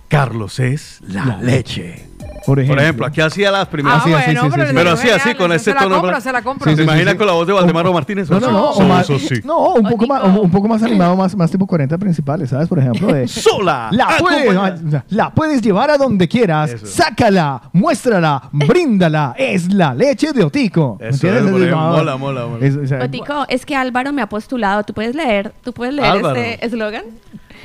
Carlos 0.10 0.60
es 0.60 1.00
la, 1.08 1.38
leche. 1.42 2.08
Por 2.46 2.60
ejemplo. 2.60 2.76
Por 2.76 2.84
ejemplo, 2.84 3.06
aquí 3.06 3.22
hacía 3.22 3.52
las 3.52 3.68
primeras. 3.68 4.00
Ah, 4.00 4.02
Así, 4.02 4.10
bueno, 4.12 4.26
sí, 4.44 4.50
pero, 4.52 4.64
sí, 4.64 4.70
sí. 4.70 4.76
Pero 4.76 4.90
es 4.94 5.00
así, 5.00 5.10
así, 5.10 5.36
con 5.36 5.50
se 5.52 5.56
ese 5.58 5.74
la 5.74 5.80
tono. 5.82 6.02
compro, 6.02 6.22
se 6.22 6.32
la 6.32 6.42
compro. 6.42 6.76
¿Se 6.76 6.84
imagina 6.84 7.18
con 7.18 7.28
la 7.28 7.34
voz 7.34 7.48
de 7.48 7.54
Valdemaro 7.54 7.94
Martínez? 7.94 8.30
No, 8.30 8.40
no, 8.40 8.52
no. 8.52 8.70
O 8.72 8.82
más- 8.84 9.10
no, 9.44 9.74
un 9.74 9.90
poco, 9.90 10.08
más, 10.08 10.24
un, 10.24 10.52
poco 10.52 10.68
más 10.68 10.82
animado, 10.84 11.16
más, 11.16 11.36
más 11.36 11.52
tipo 11.52 11.66
40 11.68 11.98
principales, 11.98 12.50
¿sabes? 12.50 12.68
Por 12.68 12.80
ejemplo, 12.80 13.08
de. 13.14 13.28
Sola. 13.28 13.90
La 13.92 14.08
puedes, 14.20 15.02
la 15.10 15.30
puedes 15.32 15.62
llevar 15.62 15.90
a 15.92 15.98
donde 15.98 16.28
quieras. 16.28 16.72
Eso. 16.72 16.86
Sácala, 16.86 17.62
muéstrala, 17.74 18.44
bríndala. 18.52 19.34
Es 19.38 19.74
la 19.74 19.94
leche 19.94 20.32
de 20.34 20.44
Otico. 20.44 20.98
¿Me 21.00 21.10
Eso, 21.10 21.28
entiendes? 21.28 21.52
por 21.52 21.62
ejemplo, 21.62 21.80
Ah, 21.80 21.92
mola, 21.92 22.18
mola, 22.18 22.46
mola. 22.48 22.66
es- 22.66 22.76
o 22.76 22.86
sea, 22.88 23.04
Otico, 23.04 23.46
es 23.50 23.66
que 23.66 23.76
Álvaro 23.76 24.12
me 24.14 24.22
ha 24.22 24.28
postulado. 24.30 24.84
¿Tú 24.84 24.94
puedes 24.94 25.16
leer? 25.16 25.54
¿Tú 25.64 25.74
puedes 25.74 25.94
leer 25.94 26.08
Álvaro. 26.10 26.36
este 26.36 26.66
eslogan? 26.66 27.04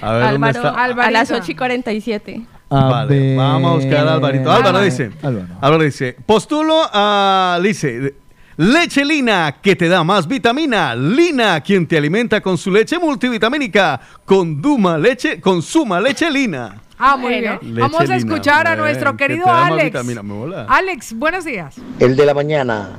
A 0.01 0.13
ver, 0.13 0.23
¿dónde 0.33 0.49
Álvaro, 0.49 0.69
a 0.69 1.11
las 1.11 1.31
Alvarito. 1.31 1.35
8 1.37 1.53
y 1.53 1.55
47. 1.55 2.41
A 2.71 2.85
Vale, 2.87 3.19
ver. 3.19 3.37
vamos 3.37 3.71
a 3.71 3.75
buscar 3.75 4.09
a 4.09 4.15
Alvarito. 4.15 4.51
Álvaro 4.51 4.81
dice. 4.81 5.11
Álvaro. 5.23 5.47
Álvaro 5.61 5.83
dice, 5.85 6.17
postulo 6.25 6.81
a, 6.93 7.61
dice, 7.63 8.15
leche 8.57 9.05
Lina, 9.05 9.57
que 9.61 9.77
te 9.77 9.89
da 9.89 10.03
más 10.05 10.27
vitamina. 10.27 10.95
Lina, 10.95 11.61
quien 11.61 11.87
te 11.87 11.99
alimenta 11.99 12.41
con 12.41 12.57
su 12.57 12.71
leche 12.71 12.99
multivitamínica. 12.99 14.01
Con 14.25 14.61
Duma 14.63 14.97
leche, 14.97 15.41
consuma 15.41 16.01
leche 16.01 16.31
Lina. 16.31 16.77
Ah, 16.99 17.17
muy 17.17 17.33
Bueno. 17.41 17.59
bien. 17.61 17.75
Leche 17.75 17.81
Vamos 17.83 18.01
a 18.01 18.05
Lina, 18.05 18.17
escuchar 18.17 18.67
a 18.67 18.77
nuestro 18.77 19.17
que 19.17 19.27
querido 19.27 19.47
Alex. 19.53 19.85
vitamina, 19.93 20.23
me 20.23 20.33
mola. 20.35 20.67
Alex, 20.69 21.13
buenos 21.15 21.45
días. 21.45 21.75
El 21.99 22.17
de 22.17 22.25
la 22.27 22.33
mañana 22.33 22.91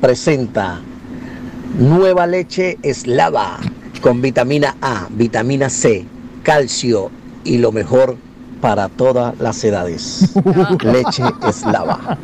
presenta 0.00 0.80
nueva 1.78 2.26
leche 2.26 2.78
eslava 2.82 3.58
con 4.00 4.20
vitamina 4.22 4.76
A, 4.80 5.06
vitamina 5.10 5.68
C, 5.70 6.04
calcio 6.42 7.10
y 7.44 7.58
lo 7.58 7.72
mejor 7.72 8.16
para 8.60 8.88
todas 8.88 9.36
las 9.40 9.62
edades. 9.64 10.32
leche 10.84 11.24
eslava. 11.48 12.16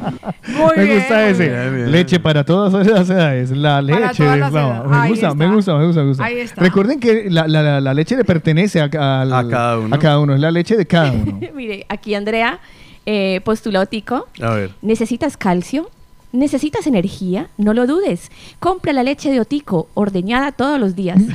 Muy 0.46 0.76
me 0.76 0.84
bien, 0.84 0.98
gusta 0.98 1.28
ese. 1.28 1.48
bien. 1.48 1.74
bien. 1.74 1.90
Leche 1.92 2.20
para 2.20 2.44
todas 2.44 2.86
las 2.86 3.10
edades. 3.10 3.50
La 3.50 3.82
leche 3.82 3.98
todas 4.22 4.34
es 4.34 4.40
las 4.40 4.52
la- 4.52 4.60
edades. 4.68 4.88
Me 4.90 4.96
Ahí 4.96 5.10
gusta, 5.10 5.34
me 5.34 5.46
gusta, 5.52 5.74
me 5.76 5.86
gusta, 5.86 6.02
me 6.02 6.08
gusta. 6.08 6.24
Ahí 6.24 6.38
está. 6.38 6.60
Recuerden 6.62 7.00
que 7.00 7.28
la, 7.28 7.48
la- 7.48 7.62
la- 7.62 7.80
la 7.80 7.94
leche 7.94 8.16
le 8.16 8.24
pertenece 8.24 8.80
a, 8.80 8.84
al- 8.84 9.32
A 9.32 9.48
cada 9.48 9.78
uno. 9.78 9.96
a 9.96 9.98
cada 9.98 10.18
uno. 10.20 10.34
Es 10.34 10.40
la 10.40 10.52
leche 10.52 10.76
de 10.76 10.86
cada 10.86 11.10
uno. 11.12 11.40
Mire, 11.56 11.84
aquí 11.88 12.14
Andrea 12.14 12.60
eh, 13.04 13.40
postuló 13.44 13.86
Tico. 13.86 14.28
A 14.40 14.50
ver. 14.50 14.70
¿Necesitas 14.80 15.36
calcio? 15.36 15.90
¿Necesitas 16.30 16.86
energía? 16.86 17.48
No 17.56 17.72
lo 17.72 17.86
dudes. 17.86 18.30
Compra 18.60 18.92
la 18.92 19.02
leche 19.02 19.30
de 19.30 19.40
Otico, 19.40 19.88
ordeñada 19.94 20.52
todos 20.52 20.78
los 20.78 20.94
días. 20.94 21.18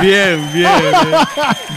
Bien, 0.00 0.50
bien, 0.52 0.70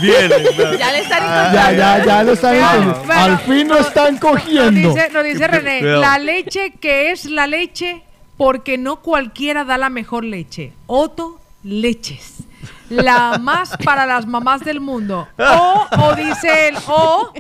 bien. 0.02 0.30
bien 0.30 0.78
ya 0.80 0.92
le 0.92 1.00
están 1.00 1.54
ya, 1.54 1.72
ya, 1.72 2.06
ya 2.06 2.24
lo 2.24 2.34
están 2.34 2.52
Vean, 2.54 2.74
entendiendo. 2.76 3.04
bueno, 3.06 3.22
Al 3.24 3.38
fin 3.40 3.68
lo 3.68 3.78
están 3.80 4.12
Nos 4.14 4.22
cogiendo. 4.22 4.94
dice, 4.94 5.10
nos 5.14 5.24
dice 5.24 5.48
René, 5.48 5.82
la 5.82 6.18
leche 6.18 6.72
que 6.80 7.12
es 7.12 7.26
la 7.26 7.48
leche 7.48 8.04
porque 8.38 8.78
no 8.78 8.98
cualquiera 9.02 9.64
da 9.66 9.78
la 9.78 9.90
mejor 9.90 10.24
leche. 10.24 10.74
Otto 10.88 11.40
Leches. 11.64 12.44
La 12.90 13.38
más 13.40 13.76
para 13.84 14.06
las 14.06 14.26
mamás 14.26 14.62
del 14.62 14.80
mundo. 14.80 15.28
O, 15.38 15.86
o 16.00 16.16
dice 16.16 16.70
él, 16.70 16.76
o 16.88 17.32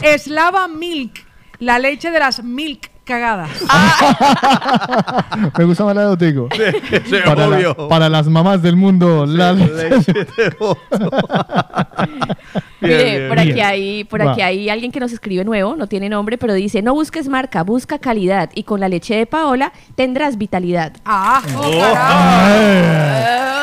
Eslava 0.00 0.68
Milk, 0.68 1.23
la 1.58 1.78
leche 1.78 2.10
de 2.10 2.18
las 2.18 2.42
milk 2.42 2.90
cagadas. 3.04 3.50
Me 5.58 5.64
gusta 5.64 5.84
más 5.84 5.94
la 5.94 6.02
de 6.02 6.06
Otico. 6.08 6.48
Sí, 7.04 7.16
Para, 7.24 7.46
la- 7.46 7.56
obvio. 7.56 7.88
para 7.88 8.08
las 8.08 8.26
mamás 8.28 8.62
del 8.62 8.76
mundo, 8.76 9.26
la 9.26 9.52
Leche 9.52 10.12
de. 10.12 10.26
Bien, 12.80 12.98
Mire, 12.98 13.16
bien. 13.18 13.28
por 13.28 13.38
aquí 13.38 13.52
Bien. 13.52 13.66
hay, 13.66 14.04
por 14.04 14.26
Va. 14.26 14.32
aquí 14.32 14.42
hay 14.42 14.68
alguien 14.68 14.92
que 14.92 15.00
nos 15.00 15.10
escribe 15.12 15.42
nuevo, 15.44 15.74
no 15.74 15.86
tiene 15.86 16.08
nombre, 16.10 16.36
pero 16.36 16.52
dice, 16.52 16.82
no 16.82 16.92
busques 16.92 17.28
marca, 17.28 17.62
busca 17.62 17.98
calidad 17.98 18.50
y 18.54 18.64
con 18.64 18.78
la 18.80 18.88
leche 18.90 19.16
de 19.16 19.24
Paola 19.26 19.72
tendrás 19.94 20.36
vitalidad. 20.36 20.92
Ah, 21.06 21.40
oh, 21.56 21.70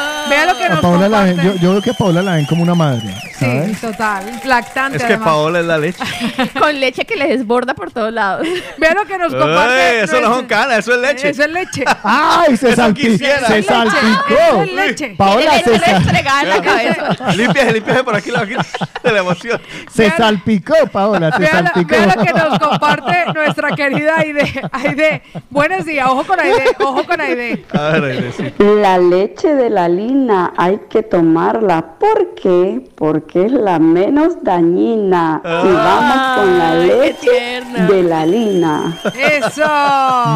Oh. 0.08 0.11
Vea 0.32 0.46
lo 0.46 0.58
que 0.58 0.70
nos 0.70 0.80
Paola 0.80 1.10
la 1.10 1.24
ven- 1.24 1.36
comparte. 1.36 1.60
yo, 1.60 1.62
yo 1.64 1.72
veo 1.74 1.82
que 1.82 1.90
a 1.92 1.94
Paola 1.94 2.22
la 2.22 2.36
ven 2.36 2.46
como 2.46 2.64
una 2.64 2.76
madre. 2.76 3.14
Sí, 3.38 3.76
total. 3.82 4.24
Lactante. 4.46 4.98
Es 4.98 5.04
que 5.04 5.14
además. 5.14 5.28
Paola 5.28 5.60
es 5.60 5.66
la 5.66 5.78
leche. 5.78 6.04
con 6.60 6.80
leche 6.80 7.06
que 7.06 7.16
le 7.16 7.28
desborda 7.28 7.74
por 7.74 7.92
todos 7.92 8.14
lados. 8.14 8.48
Vea 8.78 8.94
lo 8.94 9.06
que 9.06 9.18
nos 9.18 9.34
comparte. 9.34 9.98
Ey, 9.98 10.04
eso 10.04 10.22
no 10.22 10.36
son 10.36 10.46
canas, 10.46 10.80
eso 10.80 10.94
es 10.96 11.02
leche. 11.02 11.30
Eso 11.30 11.44
es 11.44 11.50
leche. 11.50 11.84
¡Ay! 12.04 12.56
Se, 12.58 12.70
Eso 12.72 12.82
salpi- 12.82 12.94
quisiera. 12.96 13.48
se 13.48 13.60
Eso 13.60 13.74
es 13.74 13.84
leche. 13.84 13.98
salpicó. 14.02 14.34
Eso 14.42 14.62
es 14.64 14.74
leche. 14.74 15.16
Paola 15.18 15.40
Tiene 15.42 15.64
se, 15.64 15.70
leche 15.72 15.86
sa- 15.86 15.98
entregada 15.98 16.42
en 16.42 16.50
la 16.50 16.62
cabeza. 16.62 17.32
Límpiese, 17.34 17.74
límpiese 17.74 18.04
por 18.04 18.16
aquí, 18.16 18.32
la- 18.32 18.46
de 18.46 19.12
la 19.12 19.20
emoción. 19.20 19.62
se 19.92 20.04
Vean- 20.04 20.18
salpicó, 20.18 20.74
Paola. 20.92 21.32
Se 21.34 21.40
Vea, 21.40 21.54
la- 21.62 21.72
salpicó. 21.74 21.90
vea 21.90 22.16
lo 22.16 22.24
que 22.24 22.34
nos 22.34 22.60
comparte 22.60 23.26
nuestra 23.34 23.72
querida 23.76 24.18
Aide. 24.18 24.62
Aide, 24.72 25.22
buenos 25.50 25.86
días. 25.86 26.08
Ojo 26.10 26.24
con 26.26 26.40
Aide. 26.40 26.64
Ojo 26.80 27.04
con 27.06 27.20
Aide. 27.20 27.66
A 27.74 27.82
ver, 28.00 28.04
Aide, 28.04 28.32
sí. 28.38 28.54
La 28.60 28.98
leche 28.98 29.54
de 29.56 29.70
la 29.70 29.88
hay 30.30 30.80
que 30.90 31.04
tomarla. 31.04 31.98
¿Por 32.00 32.36
qué? 32.36 32.90
Porque 32.96 33.46
es 33.46 33.52
la 33.52 33.80
menos 33.80 34.44
dañina. 34.44 35.42
y 35.44 35.48
vamos 35.74 36.38
con 36.40 36.58
la 36.58 36.76
leche 36.76 37.62
de 37.88 38.04
la 38.04 38.26
lina. 38.26 38.98
Eso. 39.06 39.62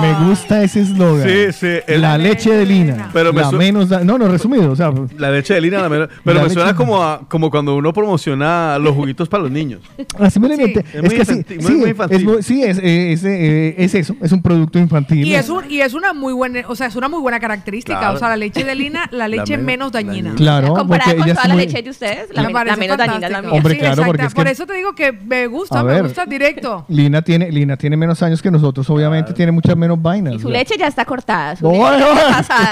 Me 0.02 0.28
gusta 0.28 0.64
ese 0.64 0.82
eslogan. 0.82 1.28
Sí, 1.28 1.52
sí, 1.54 1.68
el- 1.88 2.02
la 2.02 2.18
leche 2.18 2.52
de 2.54 2.66
lina. 2.66 3.10
Pero 3.14 3.34
me 3.34 3.42
la 3.42 3.52
menos. 3.52 3.90
da- 3.90 4.04
No, 4.04 4.18
no, 4.18 4.28
resumido. 4.28 4.72
O 4.72 4.76
sea, 4.76 4.92
La 5.18 5.32
leche 5.32 5.54
de 5.54 5.62
lina, 5.62 5.80
la 5.82 5.90
menor- 5.90 6.10
pero 6.24 6.38
La 6.40 6.44
me 6.44 6.50
suena 6.50 6.76
como, 6.76 7.02
a- 7.04 7.22
como 7.28 7.50
cuando 7.50 7.76
uno 7.76 7.92
promociona 7.94 8.78
los 8.80 8.94
juguitos 8.96 9.30
para 9.30 9.44
los 9.44 9.52
niños. 9.52 9.82
así 10.20 10.40
me 10.40 10.48
inventé. 10.54 10.86
Es 10.94 11.14
que 11.14 11.26
sí, 11.26 11.34
infantil, 11.34 11.58
muy- 11.62 11.68
sí, 11.68 11.76
muy 11.76 11.90
es 12.10 12.24
muy- 12.24 12.44
sí, 12.44 12.64
es, 12.64 12.78
eh, 12.80 13.12
es, 13.14 13.24
eh, 13.24 13.76
es 13.78 13.96
eso. 13.96 14.16
Es 14.22 14.32
un 14.32 14.42
producto 14.42 14.80
infantil. 14.80 15.26
Y 15.26 15.36
es, 15.36 15.50
un, 15.50 15.70
y 15.70 15.82
es 15.82 15.94
una 15.94 16.14
muy 16.14 16.34
buena, 16.34 16.62
o 16.68 16.76
sea, 16.76 16.88
es 16.88 16.96
una 16.96 17.08
muy 17.10 17.20
buena 17.20 17.40
característica. 17.40 18.00
Claro. 18.00 18.16
O 18.16 18.20
sea, 18.20 18.30
la 18.30 18.38
leche 18.38 18.64
de 18.64 18.76
lina, 18.76 19.08
la 19.12 19.28
leche 19.28 19.58
menos 19.58 19.75
menos 19.76 19.92
dañina. 19.92 20.34
Claro, 20.36 20.74
Comparada 20.74 21.14
con 21.16 21.24
ella 21.24 21.34
toda 21.34 21.44
es 21.44 21.50
la 21.50 21.54
muy- 21.56 21.66
leche 21.66 21.82
de 21.82 21.90
ustedes, 21.90 22.28
la, 22.32 22.44
Me 22.44 22.54
la 22.54 22.76
menos 22.76 22.98
dañina 22.98 23.28
es 23.28 23.32
la 23.34 23.42
mía. 23.42 23.52
Hombre, 23.52 23.74
Sí, 23.74 23.80
claro, 23.80 24.04
porque 24.06 24.26
es 24.26 24.34
Por 24.34 24.48
eso 24.48 24.66
te 24.66 24.74
digo 24.74 24.94
que 24.96 25.12
me 25.12 25.48
gusta, 25.48 25.84
me 25.84 26.02
gusta 26.02 26.26
directo. 26.26 26.86
Lina 26.88 27.22
tiene, 27.22 27.52
Lina 27.52 27.76
tiene 27.78 27.98
menos 27.98 28.22
años 28.24 28.42
que 28.42 28.50
nosotros, 28.52 28.90
obviamente 28.90 29.34
tiene 29.34 29.52
muchas 29.52 29.76
menos 29.76 30.02
vainas. 30.02 30.34
Y 30.36 30.40
su 30.40 30.50
leche 30.50 30.76
ya 30.78 30.88
está 30.88 31.04
cortada, 31.06 31.56
su 31.56 31.66
No, 31.66 31.72
leche 31.72 32.00
ya 32.00 32.00
no. 32.00 32.14
está 32.20 32.32
pasada. 32.38 32.70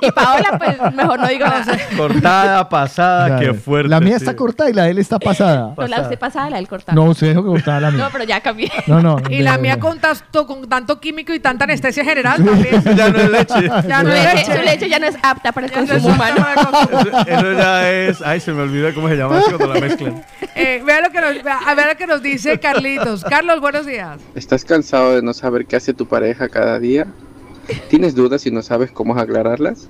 Y 0.00 0.10
Paola, 0.12 0.58
pues 0.58 0.94
mejor 0.94 1.20
no 1.20 1.28
digo 1.28 1.44
nada. 1.46 1.78
Cortada, 1.96 2.68
pasada, 2.68 3.26
Claro. 3.26 3.52
qué 3.52 3.54
fuerte. 3.58 3.88
La 3.88 4.00
mía 4.00 4.16
está 4.16 4.36
cortada 4.36 4.70
y 4.70 4.72
la 4.72 4.84
de 4.84 4.90
él 4.90 4.98
está 4.98 5.18
pasada. 5.18 5.74
No, 5.84 5.86
la 5.86 6.00
usted 6.02 6.18
pasada, 6.18 6.50
la 6.50 6.56
del 6.56 6.68
cortada. 6.68 6.94
No, 6.94 7.04
usted 7.04 7.28
dijo 7.30 7.42
que 7.42 7.48
cortaba 7.48 7.80
la 7.80 7.90
No, 7.90 7.96
mía. 7.98 8.08
pero 8.12 8.24
ya 8.24 8.40
cambié. 8.40 8.70
No, 8.86 9.00
no. 9.02 9.16
Y 9.30 9.40
la 9.42 9.58
mía 9.58 9.78
con, 9.80 9.98
tanto, 9.98 10.46
con 10.46 10.68
tanto 10.68 11.00
químico 11.00 11.32
y 11.34 11.40
tanta 11.40 11.64
anestesia 11.64 12.04
general 12.04 12.42
también. 12.44 12.82
Ya 12.96 13.08
no 13.10 13.18
es 13.18 13.30
leche. 13.30 13.54
Ya 13.88 14.00
Su 14.00 14.06
no 14.06 14.12
es 14.12 14.34
leche, 14.34 14.56
su 14.56 14.62
leche 14.62 14.88
ya 14.88 14.98
no 14.98 15.06
es 15.06 15.16
apta 15.22 15.52
para 15.52 15.66
el 15.66 15.72
no 15.72 15.78
consumo 15.78 16.08
humano. 16.14 16.43
Eso, 16.52 17.24
eso 17.26 17.52
ya 17.52 17.90
es. 17.92 18.22
Ay, 18.22 18.40
se 18.40 18.52
me 18.52 18.62
olvida 18.62 18.92
cómo 18.94 19.08
se 19.08 19.16
llama 19.16 19.40
cuando 19.48 19.72
la 19.74 19.80
mezclan. 19.80 20.24
Eh, 20.54 20.82
vea 20.84 21.00
lo 21.00 21.10
que 21.10 21.20
nos, 21.20 21.42
vea- 21.42 21.58
a 21.66 21.74
ver 21.74 21.86
lo 21.88 21.96
que 21.96 22.06
nos 22.06 22.22
dice 22.22 22.58
Carlitos. 22.60 23.24
Carlos, 23.24 23.60
buenos 23.60 23.86
días. 23.86 24.20
¿Estás 24.34 24.64
cansado 24.64 25.14
de 25.16 25.22
no 25.22 25.32
saber 25.34 25.66
qué 25.66 25.76
hace 25.76 25.94
tu 25.94 26.06
pareja 26.06 26.48
cada 26.48 26.78
día? 26.78 27.06
¿Tienes 27.88 28.14
dudas 28.14 28.46
y 28.46 28.50
no 28.50 28.62
sabes 28.62 28.90
cómo 28.90 29.16
aclararlas? 29.18 29.88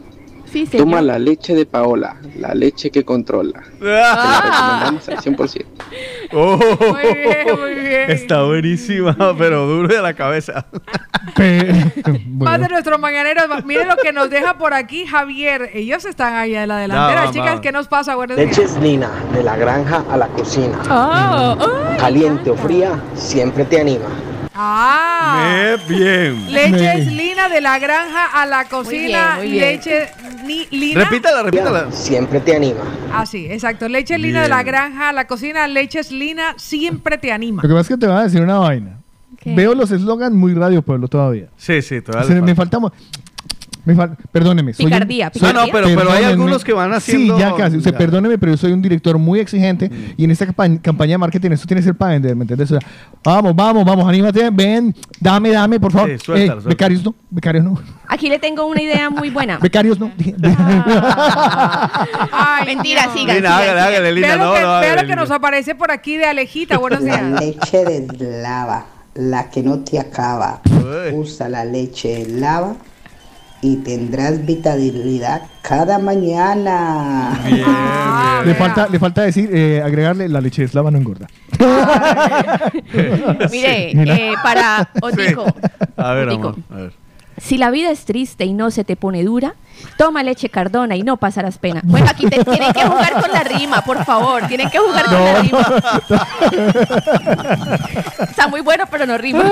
Sí, 0.55 0.67
señor. 0.67 0.87
Toma 0.87 1.03
la 1.03 1.19
leche 1.19 1.53
de 1.53 1.67
Paola, 1.67 2.15
la 2.39 2.55
leche 2.55 2.89
que 2.93 3.05
controla. 3.05 3.61
Te 3.81 3.85
la 3.87 4.41
recomendamos 4.41 5.09
al 5.09 5.17
100%. 5.19 5.65
Oh, 6.37 6.57
Muy 6.57 7.15
bien, 7.15 7.61
muy 7.61 7.75
bien. 7.75 8.11
Está 8.11 8.43
buenísima, 8.43 9.15
pero 9.39 9.67
duro 9.67 9.87
de 9.95 10.03
la 10.03 10.15
cabeza. 10.15 10.67
Más 11.37 12.19
Bueno. 12.27 12.59
de 12.65 12.69
nuestros 12.71 12.99
mañaneros. 12.99 13.45
Miren 13.65 13.87
lo 13.87 13.97
que 13.97 14.13
nos 14.13 14.31
deja 14.31 14.59
por 14.59 14.75
aquí 14.75 15.07
Javier. 15.07 15.71
Ellos 15.75 16.05
están 16.05 16.35
ahí 16.35 16.57
en 16.57 16.69
la 16.69 16.79
delantera. 16.79 17.31
Chicas. 17.31 17.61
¿qué 17.61 17.71
nos 17.71 17.87
pasa? 17.87 18.17
Buenos 18.17 18.37
días. 18.37 18.57
Leche 18.59 18.81
Lina, 18.81 19.11
de 19.33 19.45
la 19.45 19.57
granja 19.57 20.03
a 20.11 20.17
la 20.17 20.27
cocina. 20.29 20.77
Oh, 20.91 21.57
ay, 21.91 21.99
Caliente 21.99 22.51
o 22.51 22.57
fría, 22.57 23.01
siempre 23.15 23.65
te 23.65 23.81
anima. 23.81 24.07
Ah. 24.57 25.77
Me 25.89 25.95
bien. 25.95 26.53
Leche 26.53 27.05
Lina 27.11 27.49
de 27.49 27.61
la 27.61 27.79
granja 27.79 28.27
a 28.33 28.47
la 28.47 28.65
cocina. 28.67 29.37
muy 29.39 29.51
bien. 29.51 29.61
Leche 29.65 30.09
ni, 30.45 30.67
Lina. 30.71 31.05
Repítala, 31.05 31.43
repítala. 31.43 31.91
Siempre 31.93 32.41
te 32.41 32.55
anima. 32.55 32.81
Ah, 33.13 33.27
sí, 33.27 33.47
exacto. 33.51 33.89
Leche 33.89 34.17
Lina 34.19 34.43
de 34.43 34.49
la 34.49 34.63
granja 34.63 35.09
a 35.09 35.13
la 35.13 35.27
cocina. 35.27 35.67
Leches 35.67 36.13
Lina 36.13 36.55
siempre 36.57 37.19
te 37.19 37.33
anima. 37.33 37.63
Lo 37.63 37.69
que 37.69 37.75
pasa 37.75 37.81
es 37.83 37.89
que 37.89 37.97
te 37.99 38.07
voy 38.07 38.17
a 38.17 38.23
decir 38.23 38.41
una 38.43 38.59
vaina. 38.59 38.99
¿Qué? 39.41 39.55
Veo 39.55 39.75
los 39.75 39.91
eslogans 39.91 40.35
muy 40.35 40.55
Radio 40.55 40.83
Pueblo 40.83 41.09
todavía. 41.09 41.49
Sí, 41.57 41.83
sí, 41.83 41.97
O 41.99 42.03
todavía 42.03 42.27
sea, 42.29 42.37
le 42.37 42.43
me 42.43 42.55
falta. 42.55 42.79
faltamos. 42.79 42.93
Me 43.85 43.95
fal- 43.95 44.17
perdóneme. 44.33 44.73
soy 44.73 44.87
un- 44.87 44.91
Picardía, 44.93 45.31
soy- 45.35 45.43
No, 45.53 45.53
no, 45.67 45.73
pero, 45.73 45.87
pero 45.95 46.11
hay 46.11 46.25
algunos 46.25 46.65
que 46.65 46.73
van 46.73 46.93
haciendo. 46.93 47.35
Sí, 47.37 47.41
ya 47.43 47.55
casi. 47.55 47.77
O 47.77 47.81
sea, 47.81 47.93
Ya. 47.93 47.99
perdóneme, 47.99 48.39
pero 48.39 48.53
yo 48.53 48.57
soy 48.57 48.73
un 48.73 48.81
director 48.81 49.19
muy 49.19 49.41
exigente 49.41 49.89
Mm. 49.91 50.15
y 50.17 50.25
en 50.25 50.31
esta 50.31 50.47
campa- 50.47 50.81
campaña 50.81 51.13
de 51.13 51.19
marketing 51.19 51.51
esto 51.53 51.67
tiene 51.67 51.81
que 51.81 51.85
ser 51.85 51.95
para 51.95 52.13
vender, 52.13 52.35
¿me 52.35 52.45
entiendes? 52.45 52.71
O 52.73 52.79
sea, 52.81 52.89
vamos, 53.23 53.55
vamos, 53.55 53.85
vamos, 53.85 54.09
anímate, 54.09 54.49
ven, 54.51 54.95
dame, 55.21 55.51
dame, 55.51 55.79
por 55.79 55.93
favor. 55.93 56.09
Sí, 56.11 56.19
suéltalo, 56.19 56.35
Eh, 56.35 56.47
suéltalo. 56.63 56.69
becarios 56.71 57.05
no, 57.05 57.15
becarios 57.31 57.65
no, 57.65 57.79
Aquí 58.09 58.29
le 58.29 58.39
tengo 58.39 58.67
una 58.67 58.81
idea 58.81 59.11
muy 59.11 59.29
buena. 59.31 59.59
becarios 59.63 59.99
no. 60.01 60.11
Ay, 62.33 62.67
Mentira, 62.67 63.07
no. 63.07 63.13
sigan, 63.15 63.37
Lina, 63.37 63.49
sigan, 63.49 63.53
hágale, 63.53 63.71
sigan. 63.71 63.79
hágale, 63.89 64.13
Lina, 64.13 64.27
Vea 64.29 64.37
lo 64.37 64.45
no, 64.45 64.55
que, 64.55 64.61
no, 64.63 64.81
vea 64.81 65.03
lo 65.03 65.07
que 65.09 65.17
nos 65.17 65.31
aparece 65.31 65.75
por 65.75 65.91
aquí 65.91 66.17
de 66.17 66.25
Alejita. 66.27 66.79
Buenos 66.79 67.03
La 67.03 67.17
días. 67.23 67.41
leche 67.41 67.85
de 67.85 68.41
lava, 68.43 68.87
la 69.15 69.51
que 69.51 69.63
no 69.63 69.81
te 69.81 69.99
acaba. 69.99 70.61
Uy. 70.71 71.15
Usa 71.15 71.49
la 71.49 71.65
leche 71.65 72.27
lava 72.29 72.75
y 73.65 73.77
tendrás 73.77 74.45
vitalidad 74.45 75.41
cada 75.63 75.99
mañana. 75.99 77.41
Bien, 77.47 77.65
le 78.45 78.55
falta, 78.55 78.89
le 78.89 78.99
falta 78.99 79.23
decir, 79.23 79.49
eh, 79.55 79.81
agregarle 79.83 80.29
la 80.29 80.43
leche 80.43 80.61
de 80.61 80.67
eslava 80.67 80.91
no 80.91 80.99
engorda. 80.99 81.27
Mire, 83.51 83.93
eh, 84.31 84.35
para 84.43 84.87
Otico. 85.01 85.47
A 85.97 86.13
ver, 86.13 86.29
Otico. 86.29 86.49
amor, 86.49 86.61
a 86.71 86.77
ver. 86.77 87.04
Si 87.45 87.59
la 87.59 87.71
vida 87.71 87.91
es 87.91 88.05
triste 88.07 88.45
y 88.47 88.55
no 88.55 88.71
se 88.71 88.85
te 88.85 88.97
pone 88.97 89.23
dura, 89.23 89.55
toma 89.99 90.23
leche 90.23 90.49
cardona 90.49 90.97
y 90.97 91.03
no 91.03 91.19
pasarás 91.19 91.59
pena. 91.59 91.83
Bueno, 91.85 92.07
aquí 92.11 92.27
te- 92.27 92.43
tienen 92.43 92.73
que 92.73 92.83
jugar 92.85 93.13
con 93.21 93.31
la 93.31 93.45
rima, 93.45 93.83
por 93.85 94.03
favor. 94.05 94.47
Tienen 94.49 94.71
que 94.71 94.79
jugar 94.79 95.05
con 95.05 95.15
la 95.25 95.43
rima. 95.43 95.83
Está 98.21 98.49
muy 98.49 98.61
bueno, 98.63 98.85
pero 98.91 99.05
no 99.07 99.19
rima. 99.19 99.45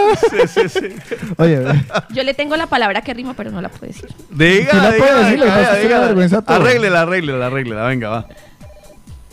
Oye, 1.36 1.62
Yo 2.10 2.22
le 2.22 2.34
tengo 2.34 2.56
la 2.56 2.66
palabra 2.66 3.02
que 3.02 3.12
rima, 3.14 3.34
pero 3.34 3.50
no 3.50 3.60
la 3.60 3.68
puedo 3.68 3.86
decir. 3.92 4.08
Diga, 4.30 4.70
Sí 4.72 4.76
la 4.78 4.90
diga, 4.92 4.98
puede 5.06 5.18
decir, 5.24 5.42
diga, 5.42 6.08
diga. 6.14 6.42
todo. 6.42 6.56
Arréglela, 6.56 7.00
arréglela, 7.02 7.46
arréglela. 7.46 7.84
Venga, 7.84 8.08
va. 8.08 8.26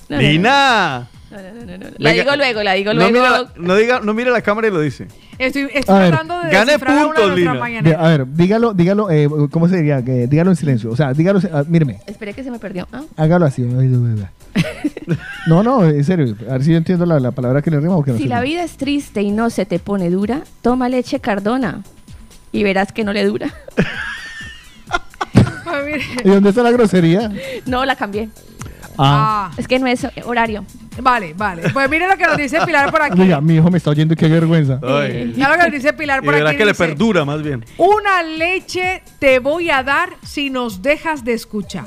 No, 0.10 0.18
no, 0.40 1.07
Lina. 1.31 1.77
La 1.97 2.10
Venga. 2.11 2.23
digo 2.23 2.35
luego, 2.35 2.64
la 2.64 2.73
digo 2.73 2.93
No 2.93 2.99
luego. 3.10 3.14
mira, 3.14 3.30
la- 3.30 3.51
no 3.57 3.76
diga, 3.76 3.99
no 4.01 4.14
mire 4.14 4.31
la 4.31 4.41
cámara 4.41 4.68
y 4.68 4.72
lo 4.72 4.80
dice. 4.81 5.07
Estoy, 5.38 5.69
estoy 5.73 5.95
A 5.95 5.99
ver. 5.99 6.07
tratando 6.10 6.39
de 6.41 6.49
Gane 6.49 6.65
descifrar 6.65 6.93
una 6.97 7.03
de 7.06 7.10
puntos, 7.27 7.35
Lina. 7.38 7.51
a 7.99 8.07
ver, 8.10 8.27
dígalo, 8.27 8.73
dígalo, 8.73 9.11
eh, 9.11 9.27
¿cómo 9.51 9.69
se 9.69 9.77
diría? 9.77 10.03
Que, 10.03 10.27
dígalo 10.27 10.49
en 10.51 10.56
silencio. 10.56 10.89
O 10.91 10.95
sea, 10.95 11.14
dígalo, 11.14 11.39
ah, 11.53 11.64
míreme, 11.68 11.99
Esperé 12.07 12.34
que 12.34 12.43
se 12.43 12.51
me 12.51 12.60
perdió. 12.60 12.88
Ah. 12.91 13.03
hágalo 13.18 13.45
así. 13.45 13.61
No, 15.47 15.64
no, 15.64 15.84
en 15.85 16.03
serio. 16.03 16.35
A 16.49 16.53
ver 16.53 16.64
si 16.64 16.72
yo 16.72 16.77
entiendo 16.77 17.06
la, 17.06 17.19
la 17.19 17.31
palabra 17.31 17.61
que 17.61 17.72
le 17.72 17.80
rima 17.80 17.95
o 17.95 18.03
que 18.03 18.11
no 18.11 18.18
Si 18.18 18.27
la 18.27 18.41
vida 18.41 18.64
es 18.64 18.77
triste 18.77 19.22
y 19.22 19.31
no 19.31 19.49
se 19.49 19.65
te 19.65 19.80
pone 19.80 20.10
dura, 20.10 20.41
toma 20.61 20.89
leche 20.89 21.19
cardona 21.19 21.81
y 22.51 22.64
verás 22.64 22.91
que 22.91 23.03
no 23.03 23.14
le 23.14 23.23
dura. 23.26 23.53
¿Y 26.26 26.30
dónde 26.30 26.49
está 26.49 26.64
la 26.64 26.72
grosería? 26.72 27.31
No, 27.65 27.85
la 27.85 27.95
cambié. 27.95 28.30
Ah. 29.01 29.51
Es 29.57 29.67
que 29.67 29.80
no 29.80 29.88
es 29.88 30.05
horario. 30.26 30.65
Vale, 31.01 31.34
vale. 31.34 31.69
Pues 31.69 31.89
mire 31.89 32.07
lo 32.07 32.17
que 32.17 32.26
nos 32.26 32.35
dice 32.38 32.59
Pilar 32.65 32.91
por 32.91 33.01
aquí. 33.01 33.17
Mira, 33.19 33.39
mi 33.39 33.55
hijo 33.55 33.69
me 33.71 33.77
está 33.77 33.89
oyendo 33.91 34.13
y 34.13 34.17
qué 34.17 34.27
vergüenza. 34.27 34.80
Ay. 34.84 35.34
Ya 35.38 35.47
lo 35.49 35.55
que 35.55 35.63
nos 35.63 35.71
dice 35.71 35.93
Pilar 35.93 36.19
Y 36.21 36.26
por 36.26 36.34
verá 36.35 36.49
aquí. 36.49 36.57
que 36.57 36.65
le 36.65 36.73
perdura 36.73 37.23
más 37.26 37.41
bien. 37.41 37.63
Una 37.77 38.21
leche 38.23 39.01
te 39.19 39.39
voy 39.39 39.69
a 39.69 39.81
dar 39.84 40.09
si 40.23 40.49
nos 40.49 40.81
dejas 40.81 41.23
de 41.23 41.34
escuchar. 41.34 41.85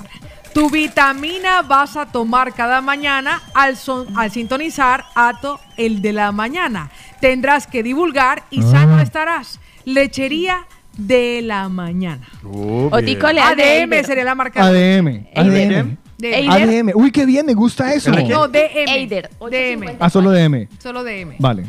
Tu 0.55 0.68
vitamina 0.70 1.62
vas 1.62 1.97
a 1.97 2.06
tomar 2.06 2.52
cada 2.55 2.80
mañana 2.82 3.40
al, 3.55 3.76
son- 3.76 4.06
al 4.18 4.30
sintonizar 4.30 5.05
Ato 5.14 5.59
el 5.78 6.02
de 6.02 6.12
la 6.12 6.30
mañana. 6.32 6.90
Tendrás 7.20 7.66
que 7.66 7.82
divulgar 7.82 8.43
y 8.51 8.62
sano 8.62 8.97
Ah. 8.98 9.02
estarás. 9.02 9.60
Lechería 9.84 10.66
de 10.97 11.40
la 11.43 11.68
mañana. 11.70 12.26
Le 12.44 13.40
hace 13.40 13.84
ADM 13.86 14.05
sería 14.05 14.24
la 14.24 14.34
marca. 14.34 14.62
ADM. 14.64 15.26
ADM. 15.34 15.97
De- 16.31 16.49
ADM. 16.49 16.93
Uy, 16.94 17.11
qué 17.11 17.27
bien, 17.27 17.44
me 17.47 17.55
gusta 17.55 17.93
eso. 17.93 18.11
No, 18.11 18.49
DM. 18.49 18.89
Eider. 18.89 19.28
DM. 19.51 19.97
Ah, 19.99 20.09
solo 20.09 20.31
DM. 20.31 20.69
Solo 20.78 21.03
DM. 21.03 21.36
Vale. 21.39 21.65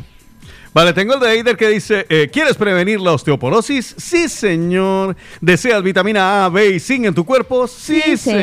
Vale, 0.72 0.92
tengo 0.92 1.14
el 1.14 1.20
de 1.20 1.32
Eider 1.34 1.56
que 1.56 1.68
dice, 1.68 2.04
eh, 2.08 2.28
¿quieres 2.32 2.56
prevenir 2.56 3.00
la 3.00 3.12
osteoporosis? 3.12 3.94
Sí, 3.96 4.28
señor. 4.28 5.14
¿Deseas 5.40 5.80
vitamina 5.84 6.44
A, 6.44 6.48
B 6.48 6.68
y 6.70 6.80
zinc 6.80 7.04
en 7.04 7.14
tu 7.14 7.24
cuerpo? 7.24 7.68
Sí, 7.68 8.00
Sí, 8.04 8.16
señor. 8.16 8.40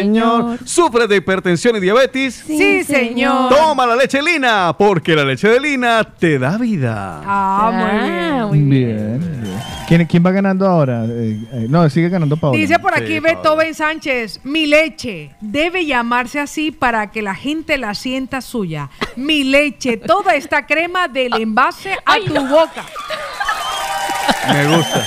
señor. 0.58 0.60
¿Sufres 0.66 1.10
de 1.10 1.18
hipertensión 1.18 1.76
y 1.76 1.82
diabetes? 1.82 2.42
Sí, 2.48 2.86
señor. 2.86 3.50
Toma 3.54 3.86
la 3.86 3.98
leche 3.98 4.22
Lina, 4.22 4.74
porque 4.78 5.14
la 5.14 5.26
leche 5.26 5.50
de 5.50 5.60
Lina 5.60 6.06
te 6.06 6.40
da 6.40 6.58
vida. 6.58 7.22
Ah, 7.26 8.48
muy 8.50 8.60
bien. 8.60 8.70
Bien. 8.70 9.20
bien. 9.20 9.54
¿Quién, 9.91 10.05
quién 10.05 10.26
va 10.26 10.31
ganando 10.31 10.65
ahora? 10.65 11.03
Eh, 11.03 11.38
eh, 11.51 11.65
no, 11.68 11.89
sigue 11.89 12.07
ganando 12.07 12.38
Paola. 12.38 12.57
Dice 12.57 12.80
por 12.80 12.93
aquí 12.93 13.15
Sí, 13.15 13.19
Beethoven 13.19 13.76
Sánchez, 13.76 14.39
mi 14.45 14.65
leche 14.65 15.31
debe 15.41 15.85
llamarse 15.85 16.39
así 16.39 16.72
para 16.72 17.11
que 17.11 17.22
la 17.22 17.35
gente 17.35 17.77
la 17.77 17.93
sienta 17.93 18.39
suya. 18.39 18.89
Mi 19.18 19.43
leche, 19.43 19.97
toda 19.97 20.35
esta 20.35 20.65
crema 20.65 21.09
del 21.09 21.34
envase 21.34 21.97
a 22.05 22.15
tu 22.26 22.34
boca. 22.47 22.85
Me 24.47 24.76
gusta. 24.76 25.05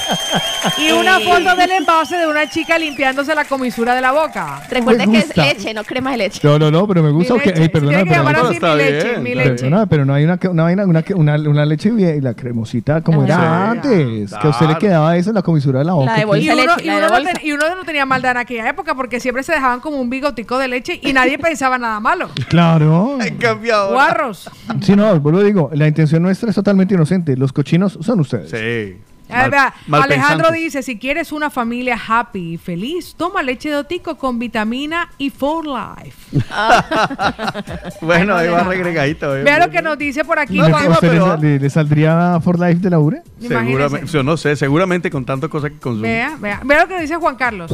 Y 0.78 0.92
una 0.92 1.20
foto 1.20 1.56
del 1.56 1.70
envase 1.72 2.16
de 2.16 2.26
una 2.26 2.48
chica 2.48 2.78
limpiándose 2.78 3.34
la 3.34 3.44
comisura 3.44 3.94
de 3.94 4.00
la 4.00 4.12
boca. 4.12 4.62
Recuerde 4.70 5.06
Me 5.06 5.12
que 5.12 5.18
es 5.18 5.26
gusta. 5.26 5.42
leche, 5.46 5.74
no 5.74 5.84
crema 5.84 6.12
de 6.12 6.16
leche. 6.18 6.40
No, 6.42 6.58
no, 6.58 6.70
no, 6.70 6.86
pero 6.86 7.02
me 7.02 7.10
gusta. 7.10 7.34
Mi 7.34 7.40
que, 7.40 7.50
leche. 7.50 7.62
ey, 7.62 7.68
perdona, 7.68 7.90
Tiene 7.90 8.04
que 8.04 8.10
pero, 8.10 8.22
llamar 8.22 8.36
no, 8.38 8.44
así 8.46 8.54
está 8.54 8.72
mi 8.74 8.82
leche, 8.82 9.08
bien. 9.10 9.22
mi 9.22 9.34
pero, 9.34 9.50
leche. 9.50 9.70
no, 9.70 9.86
pero 9.86 10.04
no 10.04 10.14
hay 10.14 10.24
una, 10.24 10.38
una, 10.50 10.62
vaina- 10.62 10.84
una, 10.86 11.04
una, 11.14 11.34
una 11.34 11.66
leche 11.66 11.90
y 11.90 12.20
la 12.20 12.34
cremosita 12.34 13.00
como 13.02 13.24
era 13.24 13.36
Sí. 13.36 13.42
antes. 13.88 14.30
Que 14.30 14.46
a 14.46 14.50
usted 14.50 14.66
le 14.66 14.74
Claro. 14.74 14.78
quedaba 14.78 15.16
eso 15.16 15.30
en 15.30 15.34
la 15.36 15.42
comisura 15.42 15.78
de 15.80 15.84
la 15.84 15.92
boca. 15.94 16.06
La 16.06 16.12
de 16.14 16.18
¿qué? 16.20 16.24
bolsa. 16.26 16.44
Y 16.44 16.48
uno, 16.50 16.56
leche, 16.56 16.82
y 16.82 16.86
la 16.86 16.92
de 16.92 16.98
uno 16.98 17.08
no 17.08 17.14
bolsa. 17.14 17.32
ten- 17.32 17.46
y 17.46 17.52
uno 17.52 17.74
no 17.74 17.84
tenía 17.84 18.06
maldad 18.06 18.30
en 18.32 18.36
aquella 18.38 18.68
época 18.68 18.94
porque 18.94 19.20
siempre 19.20 19.42
se 19.42 19.52
dejaban 19.52 19.80
como 19.80 19.98
un 20.00 20.08
bigotico 20.10 20.58
de 20.58 20.68
leche 20.68 20.98
y 21.02 21.12
nadie 21.12 21.38
pensaba 21.38 21.78
nada 21.78 22.00
malo. 22.00 22.30
Claro. 22.48 23.18
En 23.20 23.36
cambio 23.36 23.74
ahora- 23.74 23.92
Guarros. 23.94 24.50
Sí, 24.82 24.94
no, 24.96 25.18
vuelvo 25.20 25.40
a 25.40 25.42
digo, 25.42 25.70
la 25.74 25.86
intención 25.88 26.22
nuestra 26.22 26.48
es 26.50 26.54
totalmente 26.54 26.94
inocente. 26.94 27.36
Los 27.36 27.52
cochinos 27.52 27.98
son 28.00 28.20
ustedes. 28.20 28.50
Sí. 28.50 28.98
Mal- 29.28 29.50
mal 29.86 30.02
Alejandro 30.02 30.50
dice, 30.52 30.82
si 30.82 30.98
quieres 30.98 31.32
una 31.32 31.50
familia 31.50 31.98
happy 32.08 32.54
y 32.54 32.56
feliz, 32.58 33.14
toma 33.16 33.42
leche 33.42 33.70
de 33.70 33.76
otico 33.76 34.16
con 34.16 34.38
vitamina 34.38 35.08
y 35.18 35.30
for 35.30 35.64
life. 35.66 36.16
Bueno, 38.00 38.36
ahí 38.36 38.48
va 38.48 38.62
regregadito. 38.64 39.36
eh. 39.36 39.42
Vea 39.42 39.58
lo 39.66 39.70
que 39.70 39.82
nos 39.82 39.96
dice 39.98 40.24
por 40.24 40.38
aquí. 40.38 40.54
¿Le- 40.54 40.68
No, 40.68 40.76
Juan- 40.76 40.86
¿A 40.86 40.90
usted 40.90 41.12
le, 41.12 41.18
pero- 41.18 41.36
le- 41.36 41.58
le 41.58 41.70
saldría 41.70 42.38
For 42.42 42.58
Life 42.58 42.80
de 42.80 42.90
la 42.90 42.98
URE? 42.98 43.22
Seguramente, 43.40 44.06
yo 44.06 44.22
no 44.22 44.36
sé, 44.36 44.56
seguramente 44.56 45.10
con 45.10 45.24
tanta 45.24 45.48
cosa 45.48 45.70
que 45.70 45.78
consume. 45.78 46.08
Vea, 46.08 46.36
vea, 46.40 46.60
vea 46.64 46.82
lo 46.82 46.88
que 46.88 47.00
dice 47.00 47.16
Juan 47.16 47.36
Carlos. 47.36 47.72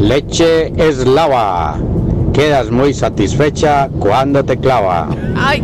Leche 0.00 0.72
eslava. 0.76 1.78
Quedas 2.32 2.70
muy 2.70 2.92
satisfecha 2.92 3.88
cuando 4.00 4.44
te 4.44 4.58
clava. 4.58 5.08
Ay. 5.36 5.62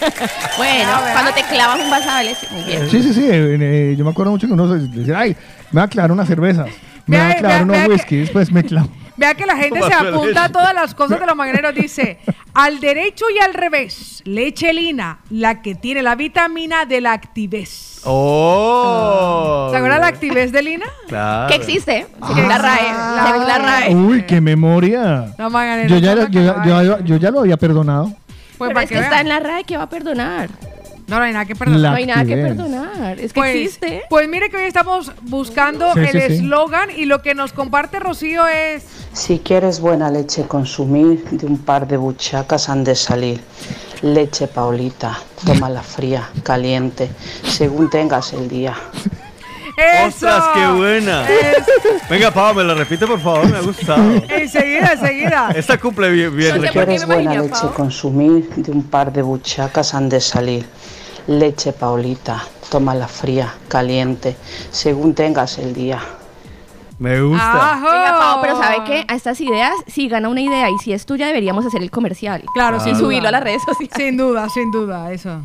bueno, 0.58 0.90
cuando 1.12 1.32
te 1.32 1.42
clavas 1.44 1.78
un 1.80 1.90
leche. 2.24 2.46
Muy 2.52 2.62
bien. 2.64 2.90
Sí, 2.90 3.02
sí, 3.02 3.12
sí. 3.14 3.24
eh, 3.30 3.56
eh, 3.60 3.94
yo 3.96 4.04
me 4.04 4.10
acuerdo 4.10 4.32
mucho 4.32 4.46
que 4.46 4.52
uno 4.52 4.68
se- 4.72 4.86
decía, 4.88 5.18
ay, 5.18 5.36
me 5.72 5.80
va 5.80 5.84
a 5.84 5.88
clavar 5.88 6.12
una 6.12 6.24
cerveza. 6.26 6.64
Me 7.06 7.16
va 7.18 7.24
Vea, 7.26 7.32
a 7.32 7.38
clavar 7.38 7.56
vea, 7.56 7.62
unos 7.64 7.76
vea 7.76 7.84
que- 7.86 7.92
whisky, 7.92 8.16
después 8.18 8.52
me 8.52 8.62
clavo. 8.64 8.88
Vea 9.16 9.34
que 9.34 9.44
la 9.44 9.56
gente 9.56 9.80
se 9.82 9.92
apunta 9.92 10.44
a 10.44 10.48
todas 10.48 10.72
las 10.72 10.94
cosas 10.94 11.20
de 11.20 11.26
los 11.26 11.36
mañaneros. 11.36 11.74
Dice, 11.74 12.18
al 12.54 12.80
derecho 12.80 13.26
y 13.28 13.38
al 13.38 13.52
revés, 13.52 14.22
leche 14.24 14.72
lina, 14.72 15.18
la 15.28 15.60
que 15.60 15.74
tiene 15.74 16.02
la 16.02 16.14
vitamina 16.14 16.86
de 16.86 17.02
la 17.02 17.12
activez. 17.12 18.00
¡Oh! 18.04 19.68
¿Se 19.70 19.76
acuerdan 19.76 20.00
la 20.00 20.06
activez 20.06 20.52
de 20.52 20.62
lina? 20.62 20.86
Claro. 21.06 21.48
Que 21.48 21.54
existe, 21.56 22.06
según 22.26 22.48
la 22.48 22.56
RAE. 22.58 23.26
Según 23.26 23.46
la 23.46 23.58
RAE. 23.58 23.94
Uy, 23.94 24.22
qué 24.22 24.40
memoria. 24.40 25.34
No, 25.36 25.50
Yo 25.86 25.98
ya, 25.98 26.14
yo, 26.30 26.40
ya- 26.82 27.00
yo 27.04 27.16
ya 27.16 27.30
lo 27.30 27.40
había 27.40 27.58
perdonado. 27.58 28.12
Pues 28.60 28.68
Pero 28.68 28.74
para 28.74 28.84
es 28.84 28.88
que 28.90 28.94
que 28.96 29.00
está 29.00 29.20
en 29.22 29.28
la 29.30 29.40
RAE 29.40 29.64
que 29.64 29.78
va 29.78 29.84
a 29.84 29.88
perdonar. 29.88 30.50
No, 31.06 31.16
no 31.18 31.22
hay 31.24 31.32
nada 31.32 31.46
que 31.46 31.56
perdonar. 31.56 31.80
La 31.80 31.90
no 31.92 31.96
hay 31.96 32.04
nada 32.06 32.24
que 32.26 32.36
perdonar. 32.36 33.18
Es 33.18 33.32
que 33.32 33.40
Pues, 33.40 33.56
existe. 33.56 34.02
pues 34.10 34.28
mire 34.28 34.50
que 34.50 34.58
hoy 34.58 34.64
estamos 34.64 35.10
buscando 35.22 35.94
Sí, 35.94 36.00
el 36.00 36.06
sí, 36.08 36.20
sí. 36.20 36.32
eslogan 36.34 36.90
y 36.94 37.06
lo 37.06 37.22
que 37.22 37.34
nos 37.34 37.54
comparte 37.54 37.98
Rocío 38.00 38.46
es 38.46 38.84
Si 39.14 39.38
quieres 39.38 39.80
buena 39.80 40.10
leche 40.10 40.42
consumir, 40.46 41.24
de 41.30 41.46
un 41.46 41.56
par 41.56 41.88
de 41.88 41.96
buchacas 41.96 42.68
han 42.68 42.84
de 42.84 42.94
salir. 42.94 43.40
Leche 44.02 44.46
Paulita, 44.46 45.18
tómala 45.46 45.82
fría, 45.82 46.28
caliente, 46.42 47.08
según 47.44 47.88
tengas 47.88 48.34
el 48.34 48.46
día. 48.46 48.74
¡Eso! 49.80 50.06
¡Ostras, 50.08 50.44
qué 50.54 50.66
buena! 50.66 51.26
Venga, 52.08 52.30
Pau, 52.30 52.54
me 52.54 52.64
la 52.64 52.74
repite, 52.74 53.06
por 53.06 53.20
favor, 53.20 53.48
me 53.48 53.58
ha 53.58 53.60
gustado. 53.60 54.02
Enseguida, 54.28 54.92
enseguida. 54.92 55.50
Esta 55.54 55.78
cumple 55.78 56.10
bien. 56.10 56.36
bien 56.36 56.56
No 56.56 56.62
sé 56.62 56.68
Si 56.68 56.74
por 56.74 56.82
qué 56.82 56.86
quieres 56.86 57.06
me 57.08 57.14
buena 57.16 57.34
leche 57.42 57.60
Pau. 57.62 57.72
consumir, 57.74 58.48
de 58.56 58.72
un 58.72 58.82
par 58.84 59.12
de 59.12 59.22
buchacas 59.22 59.94
han 59.94 60.08
de 60.08 60.20
salir. 60.20 60.66
Leche 61.26 61.72
Paulita, 61.72 62.42
tómala 62.70 63.06
fría, 63.06 63.54
caliente, 63.68 64.36
según 64.70 65.14
tengas 65.14 65.58
el 65.58 65.72
día. 65.74 66.00
Me 66.98 67.20
gusta. 67.22 67.72
¡Ajo! 67.74 67.90
Venga, 67.90 68.18
Pau, 68.18 68.40
pero 68.42 68.58
¿sabe 68.60 68.76
qué? 68.86 69.04
A 69.08 69.14
estas 69.14 69.40
ideas, 69.40 69.72
si 69.86 70.08
gana 70.08 70.28
una 70.28 70.40
idea 70.42 70.68
y 70.68 70.76
si 70.78 70.92
es 70.92 71.06
tuya, 71.06 71.26
deberíamos 71.26 71.64
hacer 71.64 71.82
el 71.82 71.90
comercial. 71.90 72.42
Claro, 72.52 72.76
Y 72.78 72.80
sin 72.80 72.96
subirlo 72.96 73.28
a 73.28 73.32
las 73.32 73.42
redes 73.42 73.62
sociales. 73.62 73.94
Sin 73.96 74.16
duda, 74.16 74.48
sin 74.50 74.70
duda, 74.70 75.10
eso. 75.12 75.40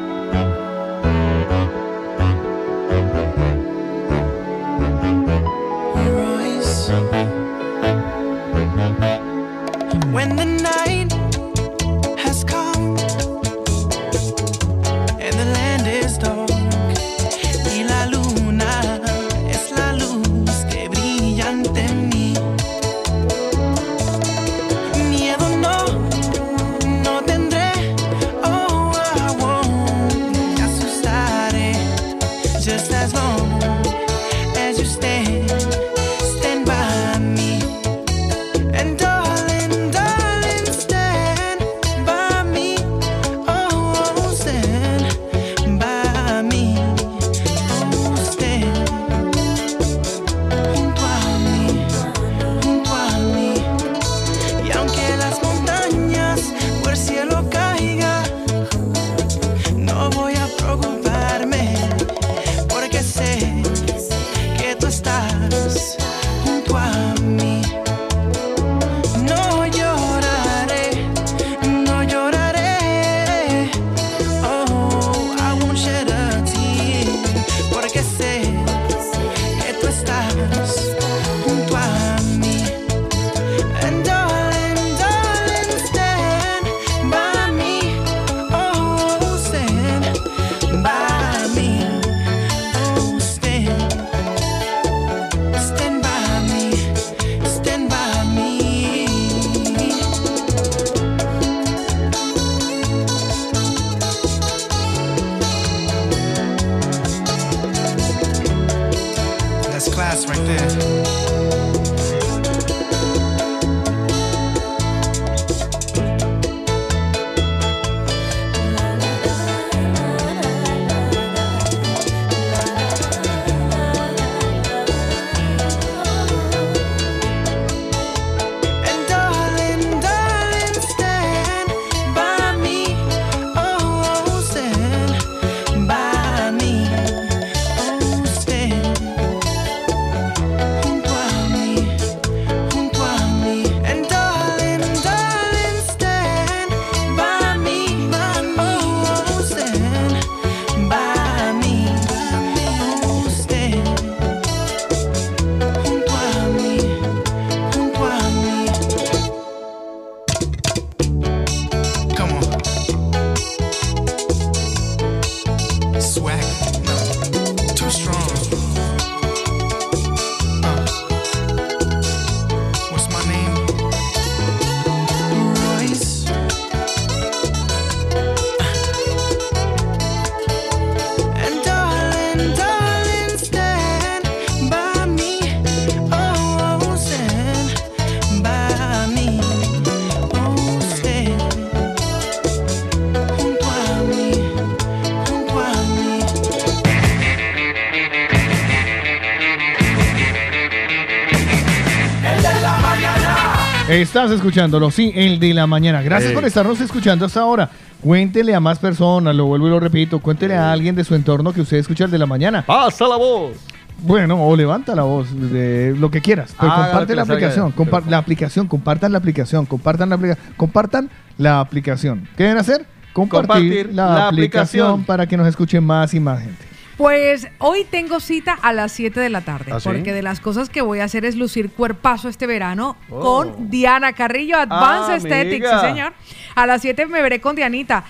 Estás 204.12 204.30
escuchándolo, 204.32 204.92
sí, 204.92 205.14
el 205.16 205.40
de 205.40 205.54
la 205.54 205.68
mañana. 205.68 206.02
Gracias 206.02 206.34
por 206.34 206.44
estarnos 206.44 206.82
escuchando 206.82 207.26
hasta 207.26 207.40
ahora. 207.40 207.70
Cuéntele 208.02 208.54
a 208.54 208.60
más 208.60 208.78
personas, 208.78 209.34
lo 209.34 209.46
vuelvo 209.46 209.68
y 209.68 209.70
lo 209.70 209.80
repito, 209.80 210.20
cuéntele 210.20 210.54
a 210.54 210.70
alguien 210.74 210.96
de 210.96 211.06
su 211.06 211.16
entorno 211.16 211.54
que 211.54 211.62
usted 211.62 211.78
escucha 211.78 212.04
el 212.04 212.12
de 212.12 212.18
la 212.18 212.26
mañana. 212.26 212.62
¡Pasa 212.66 213.08
la 213.08 213.16
voz! 213.16 213.54
Bueno, 214.00 214.44
o 214.46 214.54
levanta 214.58 214.96
la 214.96 215.04
voz, 215.04 215.30
de 215.54 215.96
lo 215.98 216.12
que 216.12 216.20
quieras. 216.20 216.54
Pero 216.60 216.74
Ah, 216.74 216.88
comparte 216.90 217.16
la 217.16 217.22
aplicación, 217.22 217.72
compa- 217.74 218.04
la 218.06 218.18
aplicación, 218.18 218.68
compartan 218.68 219.12
la 219.14 219.18
aplicación, 219.20 219.66
compartan 219.66 220.10
la 220.10 220.16
aplicación, 220.18 220.54
compartan 220.58 221.10
la 221.38 221.60
aplicación. 221.62 222.28
¿Qué 222.36 222.44
deben 222.44 222.58
hacer? 222.58 222.86
Compartir, 223.14 223.48
Compartir 223.48 223.96
la, 223.96 224.06
la 224.08 224.28
aplicación, 224.28 224.88
aplicación. 224.88 225.04
para 225.06 225.26
que 225.26 225.38
nos 225.38 225.48
escuche 225.48 225.80
más 225.80 226.14
y 226.14 226.20
más 226.20 226.40
gente. 226.42 226.61
Pues 227.02 227.48
hoy 227.58 227.84
tengo 227.84 228.20
cita 228.20 228.54
a 228.62 228.74
las 228.74 228.92
7 228.92 229.20
de 229.20 229.30
la 229.30 229.42
tarde, 229.42 229.72
¿Ah, 229.74 229.80
sí? 229.80 229.90
porque 229.90 230.14
de 230.14 230.22
las 230.22 230.40
cosas 230.40 230.70
que 230.70 230.82
voy 230.82 231.00
a 231.00 231.06
hacer 231.06 231.26
es 231.26 231.36
lucir 231.36 231.72
cuerpazo 231.72 232.30
este 232.30 232.46
verano 232.46 232.96
Oh. 233.10 233.20
con 233.22 233.72
Diana 233.72 234.14
Carrillo, 234.14 234.56
Advanced 234.56 235.10
Ah, 235.10 235.16
Aesthetics, 235.16 235.68
sí 235.68 235.76
señor. 235.82 236.14
A 236.54 236.68
las 236.68 236.84
7 236.84 237.08
me 237.08 237.24
veré 237.24 237.42
con 237.42 237.56
Dianita. 237.56 238.04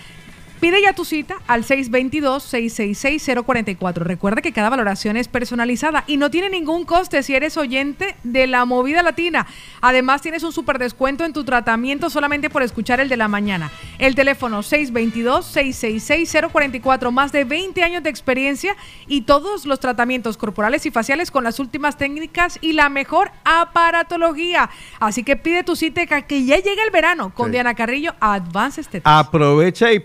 Pide 0.62 0.82
ya 0.82 0.94
tu 0.94 1.04
cita 1.06 1.36
al 1.48 1.64
622-666-044. 1.66 3.94
Recuerda 3.96 4.44
que 4.44 4.52
cada 4.54 4.70
valoración 4.70 5.18
es 5.18 5.28
personalizada 5.28 6.04
y 6.06 6.18
no 6.18 6.30
tiene 6.30 6.52
ningún 6.52 6.86
coste 6.86 7.24
si 7.24 7.34
eres 7.34 7.58
oyente 7.58 8.16
de 8.24 8.46
la 8.46 8.64
movida 8.66 9.02
latina. 9.02 9.48
Además, 9.82 10.22
tienes 10.22 10.44
un 10.44 10.54
super 10.54 10.78
descuento 10.78 11.26
en 11.26 11.34
tu 11.34 11.44
tratamiento 11.44 12.12
solamente 12.12 12.52
por 12.52 12.62
escuchar 12.62 13.00
el 13.00 13.10
de 13.10 13.18
la 13.18 13.28
mañana. 13.28 13.72
El 13.98 14.14
teléfono 14.14 14.60
622-666-044. 14.60 17.10
Más 17.10 17.32
de 17.32 17.44
20 17.44 17.82
años 17.82 18.04
de 18.04 18.12
experiencia 18.12 18.76
y 19.08 19.22
todos 19.22 19.66
los 19.66 19.80
tratamientos 19.80 20.38
corporales 20.38 20.86
y 20.86 20.92
faciales 20.92 21.32
con 21.32 21.44
las 21.44 21.60
últimas 21.60 21.98
técnicas 21.98 22.60
y 22.62 22.74
la 22.74 22.90
mejor 22.90 23.32
aparatología. 23.46 24.70
Así 25.00 25.24
que 25.24 25.38
pide 25.38 25.64
tu 25.64 25.76
cita 25.76 26.06
que 26.06 26.46
ya 26.46 26.58
llegue 26.58 26.84
el 26.84 26.92
verano 26.92 27.34
con 27.34 27.48
Sí. 27.48 27.54
Diana 27.54 27.74
Carrillo 27.74 28.14
Advanced 28.20 28.82
Aesthetics. 28.82 29.08
Aprovecha 29.08 29.92
y 29.92 30.00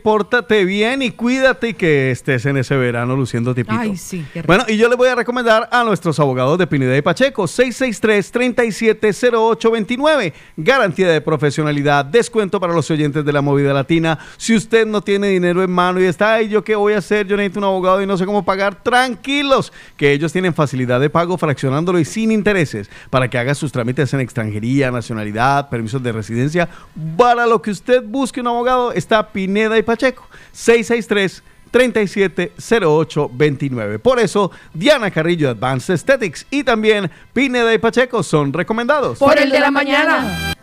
pórtate 0.46 0.64
bien 0.64 1.02
y 1.02 1.10
cuídate 1.10 1.70
y 1.70 1.74
que 1.74 2.12
estés 2.12 2.46
en 2.46 2.56
ese 2.56 2.76
verano 2.76 3.16
luciendo 3.16 3.52
tipito. 3.54 3.76
Ay, 3.78 3.96
sí, 3.96 4.24
qué 4.32 4.42
rico. 4.42 4.46
Bueno, 4.46 4.64
y 4.68 4.76
yo 4.76 4.88
les 4.88 4.96
voy 4.96 5.08
a 5.08 5.16
recomendar 5.16 5.68
a 5.72 5.82
nuestros 5.82 6.20
abogados 6.20 6.56
de 6.58 6.66
Pineda 6.66 6.94
y 6.96 7.02
Pacheco, 7.02 7.44
663-370829. 7.44 10.32
Garantía 10.56 11.08
de 11.08 11.20
profesionalidad, 11.20 12.04
descuento 12.04 12.60
para 12.60 12.72
los 12.72 12.88
oyentes 12.90 13.24
de 13.24 13.32
la 13.32 13.42
movida 13.42 13.72
latina. 13.72 14.20
Si 14.36 14.54
usted 14.54 14.86
no 14.86 15.00
tiene 15.00 15.26
dinero 15.28 15.64
en 15.64 15.70
mano 15.70 16.00
y 16.00 16.04
está, 16.04 16.34
ay, 16.34 16.48
¿yo 16.48 16.62
qué 16.62 16.76
voy 16.76 16.92
a 16.92 16.98
hacer? 16.98 17.26
Yo 17.26 17.36
necesito 17.36 17.58
un 17.58 17.64
abogado 17.64 18.00
y 18.00 18.06
no 18.06 18.16
sé 18.16 18.24
cómo 18.24 18.44
pagar. 18.44 18.84
Tranquilos, 18.84 19.72
que 19.96 20.12
ellos 20.12 20.32
tienen 20.32 20.54
facilidad 20.54 21.00
de 21.00 21.10
pago 21.10 21.36
fraccionándolo 21.36 21.98
y 21.98 22.04
sin 22.04 22.30
intereses 22.30 22.88
para 23.10 23.28
que 23.28 23.38
haga 23.38 23.56
sus 23.56 23.72
trámites 23.72 24.14
en 24.14 24.20
extranjería, 24.20 24.92
nacionalidad, 24.92 25.68
permisos 25.68 26.00
de 26.02 26.12
residencia. 26.12 26.68
Para 27.16 27.46
lo 27.46 27.60
que 27.60 27.72
usted 27.72 28.04
busque 28.04 28.40
un 28.40 28.46
abogado, 28.46 28.92
está 28.92 29.32
Pineda 29.32 29.76
y 29.76 29.82
Pacheco, 29.82 30.28
663 30.52 31.42
370829. 31.70 33.98
Por 33.98 34.20
eso, 34.20 34.50
Diana 34.72 35.10
Carrillo 35.10 35.50
Advanced 35.50 35.92
Aesthetics 35.92 36.46
y 36.50 36.64
también 36.64 37.10
Pineda 37.32 37.74
y 37.74 37.78
Pacheco 37.78 38.22
son 38.22 38.52
recomendados. 38.52 39.18
Por 39.18 39.36
el 39.38 39.50
de 39.50 39.60
la 39.60 39.70
mañana. 39.70 40.54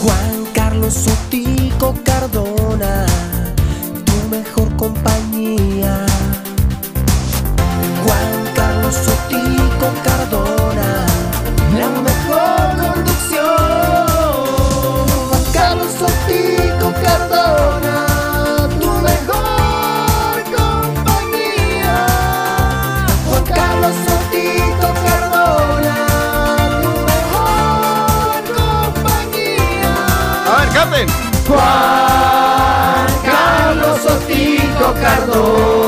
Juan 0.00 0.46
Carlos 0.54 0.94
Sotico 0.94 1.94
Cardona, 2.04 3.06
tu 4.04 4.28
mejor 4.28 4.76
compañía. 4.76 6.06
Juan 8.04 8.44
Carlos 8.54 8.94
Sotico 8.94 9.92
Cardona, 10.04 11.06
la 11.78 11.88
mejor 11.88 12.13
Juan 31.46 33.06
Carlos 33.24 34.00
Sotico 34.00 34.94
Cardona. 35.00 35.83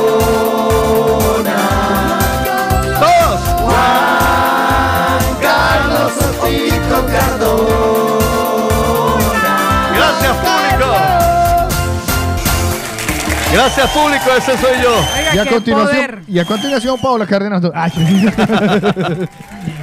Gracias, 13.66 13.90
público. 13.90 14.24
Ese 14.38 14.56
soy 14.58 14.80
yo. 14.80 14.94
y, 15.34 15.38
a 15.38 15.46
continuación, 15.50 16.22
y 16.28 16.38
a 16.38 16.44
continuación, 16.44 17.00
Paola 17.00 17.26
Cárdenas. 17.26 17.62
Ay, 17.74 17.90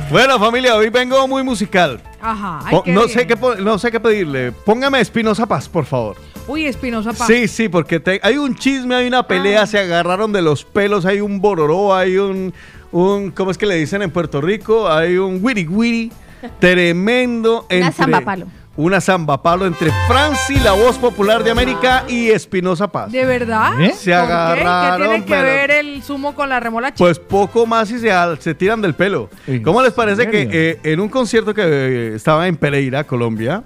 Bueno, 0.10 0.40
familia, 0.40 0.76
hoy 0.78 0.90
vengo 0.90 1.28
muy 1.28 1.44
musical. 1.44 2.00
Ajá. 2.22 2.62
ay, 2.64 2.78
qué 2.86 2.94
no, 2.94 3.02
bien. 3.06 3.14
sé 3.14 3.28
qué, 3.28 3.36
no 3.62 3.78
sé 3.78 3.92
qué 3.92 4.00
pedirle. 4.00 4.54
Póngame 4.54 5.02
Espinosa 5.02 5.46
Paz, 5.48 5.68
por 5.68 5.84
favor. 5.86 6.16
Uy, 6.48 6.66
Espinosa 6.66 7.12
Paz. 7.12 7.28
Sí, 7.28 7.48
sí, 7.50 7.68
porque 7.68 8.00
te- 8.00 8.22
hay 8.24 8.38
un 8.38 8.56
chisme, 8.56 8.96
hay 8.96 9.08
una 9.08 9.28
pelea, 9.28 9.64
Ah. 9.64 9.68
se 9.68 9.80
agarraron 9.80 10.32
de 10.32 10.42
los 10.42 10.64
pelos, 10.64 11.06
hay 11.06 11.20
un 11.20 11.42
bororó, 11.42 11.94
hay 11.94 12.18
un, 12.18 12.54
un 12.94 13.32
¿cómo 13.32 13.52
es 13.52 13.58
que 13.58 13.66
le 13.66 13.76
dicen 13.76 14.02
en 14.02 14.12
Puerto 14.12 14.40
Rico? 14.40 14.90
Hay 14.90 15.18
un 15.18 15.40
wiri 15.44 15.68
wiri 15.68 16.10
tremendo 16.60 17.66
Una 17.70 17.88
entre... 17.88 17.92
zambapalo. 17.92 18.46
Una 18.76 19.00
zambapalo 19.00 19.68
entre 19.68 19.92
Franci, 20.08 20.56
la 20.60 20.72
voz 20.72 20.98
popular 20.98 21.44
de 21.44 21.52
América, 21.52 22.06
y 22.08 22.30
Espinosa 22.32 22.88
Paz. 22.88 23.12
¿De 23.12 23.24
verdad? 23.24 23.80
¿Eh? 23.80 23.90
¿Por 23.90 23.98
Se 24.00 24.06
qué? 24.06 24.14
agarraron, 24.16 24.98
¿Qué 25.00 25.04
tiene 25.08 25.26
que 25.26 25.30
pero- 25.32 25.44
ver 25.44 25.72
el 25.72 26.02
zumo 26.02 26.34
con 26.34 26.50
la 26.50 26.60
remolacha? 26.60 26.96
Pues 26.98 27.20
poco 27.20 27.68
más 27.68 27.92
y 27.92 28.00
se, 28.00 28.12
al- 28.12 28.40
se 28.40 28.56
tiran 28.56 28.82
del 28.82 28.96
pelo. 28.96 29.30
¿Cómo 29.64 29.84
les 29.84 29.94
parece 29.94 30.28
que 30.28 30.50
eh, 30.52 30.80
en 30.84 31.00
un 31.00 31.10
concierto 31.10 31.54
que 31.54 31.62
eh, 31.64 32.16
estaba 32.16 32.48
en 32.48 32.58
Pereira, 32.58 33.04
Colombia, 33.04 33.64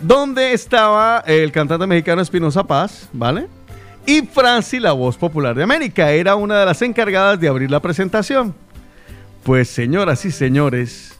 donde 0.00 0.52
estaba 0.52 1.22
el 1.26 1.52
cantante 1.52 1.86
mexicano 1.86 2.20
Espinosa 2.20 2.64
Paz, 2.64 3.08
¿vale? 3.12 3.46
Y 4.04 4.22
Franci, 4.22 4.80
la 4.80 4.92
voz 4.92 5.16
popular 5.16 5.54
de 5.54 5.62
América, 5.62 6.10
era 6.10 6.34
una 6.34 6.58
de 6.58 6.66
las 6.66 6.82
encargadas 6.82 7.38
de 7.38 7.46
abrir 7.46 7.70
la 7.70 7.78
presentación. 7.80 8.52
Pues 9.44 9.68
señoras 9.70 10.24
y 10.24 10.32
señores, 10.32 11.13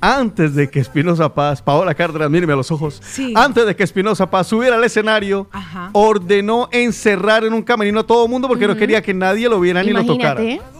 antes 0.00 0.54
de 0.54 0.70
que 0.70 0.80
Espinosa 0.80 1.34
Paz, 1.34 1.60
Paola 1.62 1.94
Cárdenas, 1.94 2.30
míreme 2.30 2.52
a 2.52 2.56
los 2.56 2.70
ojos, 2.70 3.00
Sí. 3.04 3.32
antes 3.36 3.66
de 3.66 3.76
que 3.76 3.82
Espinosa 3.82 4.30
Paz 4.30 4.46
subiera 4.48 4.76
al 4.76 4.84
escenario, 4.84 5.46
Ajá. 5.52 5.90
ordenó 5.92 6.68
encerrar 6.72 7.44
en 7.44 7.52
un 7.52 7.62
camerino 7.62 8.00
a 8.00 8.06
todo 8.06 8.24
el 8.24 8.30
mundo 8.30 8.48
porque 8.48 8.66
no 8.66 8.76
quería 8.76 9.02
que 9.02 9.12
nadie 9.14 9.48
lo 9.48 9.60
viera 9.60 9.82
ni 9.82 9.90
lo 9.90 10.04
tocara. 10.04 10.42
Imagínate. 10.42 10.70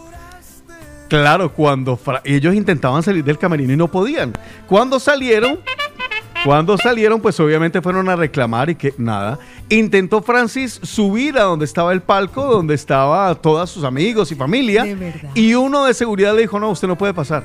Claro, 1.07 1.51
cuando 1.51 1.99
ellos 2.23 2.55
intentaban 2.55 3.03
salir 3.03 3.23
del 3.23 3.37
camerino 3.37 3.73
y 3.73 3.77
no 3.77 3.89
podían. 3.89 4.31
Cuando 4.65 4.97
salieron, 4.97 5.59
cuando 6.45 6.77
salieron, 6.77 7.19
pues 7.19 7.37
obviamente 7.41 7.81
fueron 7.81 8.07
a 8.07 8.15
reclamar 8.15 8.69
y 8.69 8.75
que 8.75 8.93
nada. 8.97 9.37
Intentó 9.67 10.21
Francis 10.21 10.79
subir 10.81 11.37
a 11.37 11.43
donde 11.43 11.65
estaba 11.65 11.91
el 11.91 12.01
palco, 12.01 12.45
donde 12.45 12.75
estaba 12.75 13.35
todos 13.35 13.69
sus 13.69 13.83
amigos 13.83 14.31
y 14.31 14.35
familia. 14.35 14.85
De 14.85 14.95
verdad. 14.95 15.29
Y 15.35 15.53
uno 15.53 15.83
de 15.83 15.93
seguridad 15.93 16.33
le 16.33 16.41
dijo, 16.43 16.59
no, 16.61 16.69
usted 16.69 16.87
no 16.87 16.97
puede 16.97 17.13
pasar. 17.13 17.43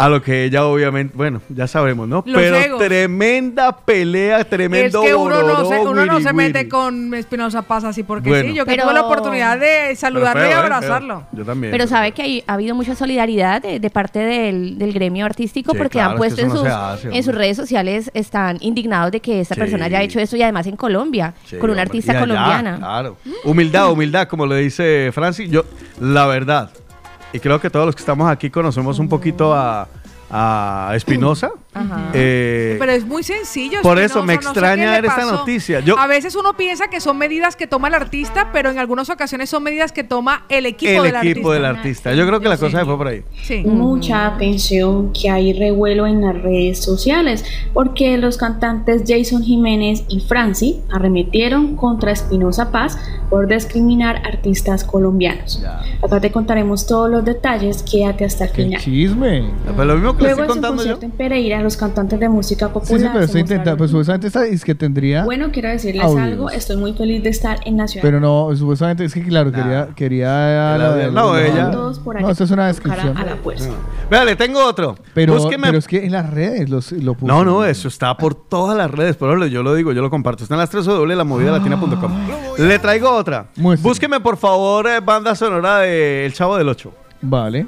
A 0.00 0.08
lo 0.08 0.22
que 0.22 0.44
ella 0.44 0.64
obviamente, 0.64 1.14
bueno, 1.16 1.42
ya 1.50 1.66
sabremos, 1.66 2.08
¿no? 2.08 2.22
Los 2.26 2.40
Pero 2.42 2.56
egos. 2.56 2.78
tremenda 2.78 3.76
pelea, 3.76 4.42
tremendo 4.44 5.02
es 5.02 5.08
que 5.08 5.14
uno 5.14 5.42
no 5.42 5.56
se, 5.68 5.76
bororó, 5.76 5.90
uno 5.90 6.06
no 6.06 6.12
wiri, 6.14 6.24
se 6.24 6.32
mete 6.32 6.68
con 6.68 7.12
Espinosa 7.14 7.62
Paz 7.62 7.84
así 7.84 8.02
porque 8.02 8.30
Bueno. 8.30 8.48
sí. 8.50 8.54
Yo 8.54 8.64
que 8.64 8.70
Pero- 8.72 8.84
tuve 8.84 8.94
la 8.94 9.02
oportunidad 9.02 9.58
de 9.58 9.94
saludarlo 9.96 10.48
y 10.48 10.52
abrazarlo. 10.52 11.24
Yo 11.32 11.44
también. 11.44 11.70
Pero 11.70 11.86
sabe 11.86 12.12
que 12.12 12.22
hay- 12.22 12.44
ha 12.46 12.54
habido 12.54 12.74
mucha 12.74 12.94
solidaridad 12.94 13.60
de, 13.62 13.78
de 13.78 13.90
parte 13.90 14.20
del, 14.20 14.78
del 14.78 14.92
gremio 14.92 15.26
artístico 15.26 15.72
Sí, 15.72 15.78
porque 15.78 15.98
claro, 15.98 16.10
han 16.10 16.16
es 16.16 16.16
que 16.16 16.18
puesto 16.18 16.40
en, 16.40 16.46
eso 16.46 16.54
no 16.54 16.60
sus, 16.60 16.68
se 16.68 17.08
hace, 17.08 17.16
en 17.18 17.22
sus 17.22 17.34
redes 17.34 17.56
sociales, 17.58 18.10
están 18.14 18.56
indignados 18.60 19.12
de 19.12 19.20
que 19.20 19.40
esta 19.40 19.54
Sí. 19.54 19.60
persona 19.60 19.84
haya 19.84 20.00
hecho 20.02 20.18
eso 20.18 20.34
y 20.36 20.42
además 20.42 20.66
en 20.66 20.76
Colombia, 20.76 21.34
Sí, 21.44 21.56
con 21.56 21.70
una 21.70 21.82
hombre. 21.82 21.82
artista 21.82 22.12
Y 22.12 22.16
allá, 22.16 22.20
colombiana. 22.26 22.76
Claro. 22.78 23.16
Humildad, 23.44 23.92
humildad, 23.92 24.28
como 24.28 24.46
le 24.46 24.56
dice 24.56 25.10
Francis. 25.12 25.50
Yo, 25.50 25.64
la 26.00 26.26
verdad, 26.26 26.70
y 27.32 27.40
creo 27.40 27.60
que 27.60 27.70
todos 27.70 27.86
los 27.86 27.94
que 27.94 28.00
estamos 28.00 28.30
aquí 28.30 28.50
conocemos 28.50 28.98
un 28.98 29.08
poquito 29.08 29.54
a, 29.54 29.86
Espinosa. 30.94 31.50
Ajá. 31.72 32.10
Eh, 32.14 32.76
Pero 32.80 32.92
es 32.92 33.06
muy 33.06 33.22
sencillo. 33.22 33.80
por 33.82 33.98
eso 34.00 34.22
me 34.24 34.34
no 34.34 34.42
sé 34.42 34.48
extraña 34.48 34.90
ver 34.92 35.04
esta 35.04 35.24
noticia. 35.24 35.80
Yo- 35.80 35.98
a 35.98 36.06
veces 36.08 36.34
uno 36.34 36.54
piensa 36.56 36.88
que 36.88 37.00
son 37.00 37.16
medidas 37.16 37.54
que 37.54 37.66
toma 37.68 37.88
el 37.88 37.94
artista, 37.94 38.50
pero 38.52 38.70
en 38.70 38.78
algunas 38.78 39.08
ocasiones 39.08 39.50
son 39.50 39.62
medidas 39.62 39.92
que 39.92 40.02
toma 40.02 40.44
el 40.48 40.66
equipo 40.66 41.04
el 41.04 41.12
del 41.12 41.16
equipo 41.16 41.50
artista. 41.50 41.52
del 41.52 41.64
artista. 41.64 42.14
Yo 42.14 42.26
creo 42.26 42.40
que 42.40 42.48
la 42.48 42.56
cosa 42.56 42.80
se 42.80 42.84
fue 42.84 42.96
por 42.96 43.06
ahí. 43.06 43.22
Sí. 43.42 43.62
Mucha 43.64 44.26
atención 44.26 45.12
que 45.12 45.30
hay 45.30 45.52
revuelo 45.52 46.06
en 46.06 46.22
las 46.22 46.40
redes 46.42 46.82
sociales 46.82 47.44
porque 47.72 48.16
los 48.18 48.36
cantantes 48.36 49.02
Jason 49.06 49.42
Jiménez 49.42 50.02
y 50.08 50.20
Franci 50.20 50.80
arremetieron 50.90 51.76
contra 51.76 52.10
Espinosa 52.12 52.72
Paz 52.72 52.98
por 53.28 53.46
discriminar 53.46 54.22
artistas 54.26 54.82
colombianos. 54.82 55.62
Acá 56.02 56.20
te 56.20 56.32
contaremos 56.32 56.86
todos 56.86 57.08
los 57.08 57.24
detalles, 57.24 57.84
quédate 57.84 58.24
hasta 58.24 58.46
el 58.46 58.50
¡Qué 58.52 58.62
final. 58.64 58.80
chisme! 58.80 59.40
Lo 59.76 59.94
mismo 59.94 60.16
que 60.16 60.22
le 60.24 60.28
Luego 60.30 60.42
estoy 60.42 60.46
contando 60.46 60.68
yo. 60.70 60.76
concierto 60.76 61.04
en 61.06 61.10
Pereira, 61.12 61.59
los 61.64 61.76
cantantes 61.76 62.18
de 62.20 62.28
música 62.28 62.68
popular 62.68 63.00
sí, 63.00 63.06
pero 63.08 63.18
se 63.20 63.24
estoy 63.26 63.40
intentando, 63.42 63.76
pues 63.78 63.90
supuestamente 63.90 64.26
está, 64.26 64.46
es 64.46 64.64
que 64.64 64.74
tendría... 64.74 65.24
Bueno, 65.24 65.50
quiero 65.52 65.68
decirles 65.68 66.04
audios. 66.04 66.20
algo, 66.26 66.50
estoy 66.50 66.76
muy 66.76 66.92
feliz 66.92 67.22
de 67.22 67.30
estar 67.30 67.58
en 67.64 67.76
Nacional. 67.76 68.02
Pero 68.02 68.20
no, 68.20 68.54
supuestamente 68.56 69.04
es 69.04 69.14
que 69.14 69.22
claro, 69.22 69.52
quería, 69.52 69.88
quería 69.94 70.74
El 70.76 70.82
la- 70.82 71.10
no, 71.10 71.34
la- 71.34 71.46
ella- 71.46 71.70
Todos 71.70 71.98
por 71.98 72.20
No, 72.20 72.30
esto 72.30 72.44
es 72.44 72.50
una 72.50 72.66
descripción. 72.66 73.16
a 73.16 73.24
la. 73.24 73.36
Vea, 74.10 74.24
le 74.24 74.36
tengo 74.36 74.64
otro. 74.64 74.96
Pero, 75.14 75.36
Búsqueme- 75.38 75.66
pero 75.68 75.78
es 75.78 75.86
que 75.86 76.04
en 76.04 76.12
las 76.12 76.28
redes 76.30 76.68
los, 76.68 76.92
lo 76.92 77.14
puso. 77.14 77.26
No, 77.26 77.44
no, 77.44 77.64
eso 77.64 77.88
está 77.88 78.16
por 78.16 78.34
todas 78.34 78.76
las 78.76 78.90
redes. 78.90 79.16
Por 79.16 79.28
ejemplo, 79.28 79.46
yo 79.46 79.62
lo 79.62 79.74
digo, 79.74 79.92
yo 79.92 80.02
lo 80.02 80.10
comparto. 80.10 80.42
Está 80.42 80.54
en 80.54 80.60
las 80.60 80.70
3 80.70 80.84
w 80.84 81.14
la 81.16 81.24
movida 81.24 81.52
latina.com. 81.52 82.12
Le 82.58 82.78
traigo 82.78 83.10
otra. 83.10 83.46
Búsqueme, 83.56 84.20
por 84.20 84.36
favor, 84.36 84.86
eh, 84.88 85.00
banda 85.00 85.34
sonora 85.34 85.78
de 85.78 86.26
El 86.26 86.32
Chavo 86.32 86.56
del 86.56 86.68
8. 86.68 86.92
Vale. 87.22 87.66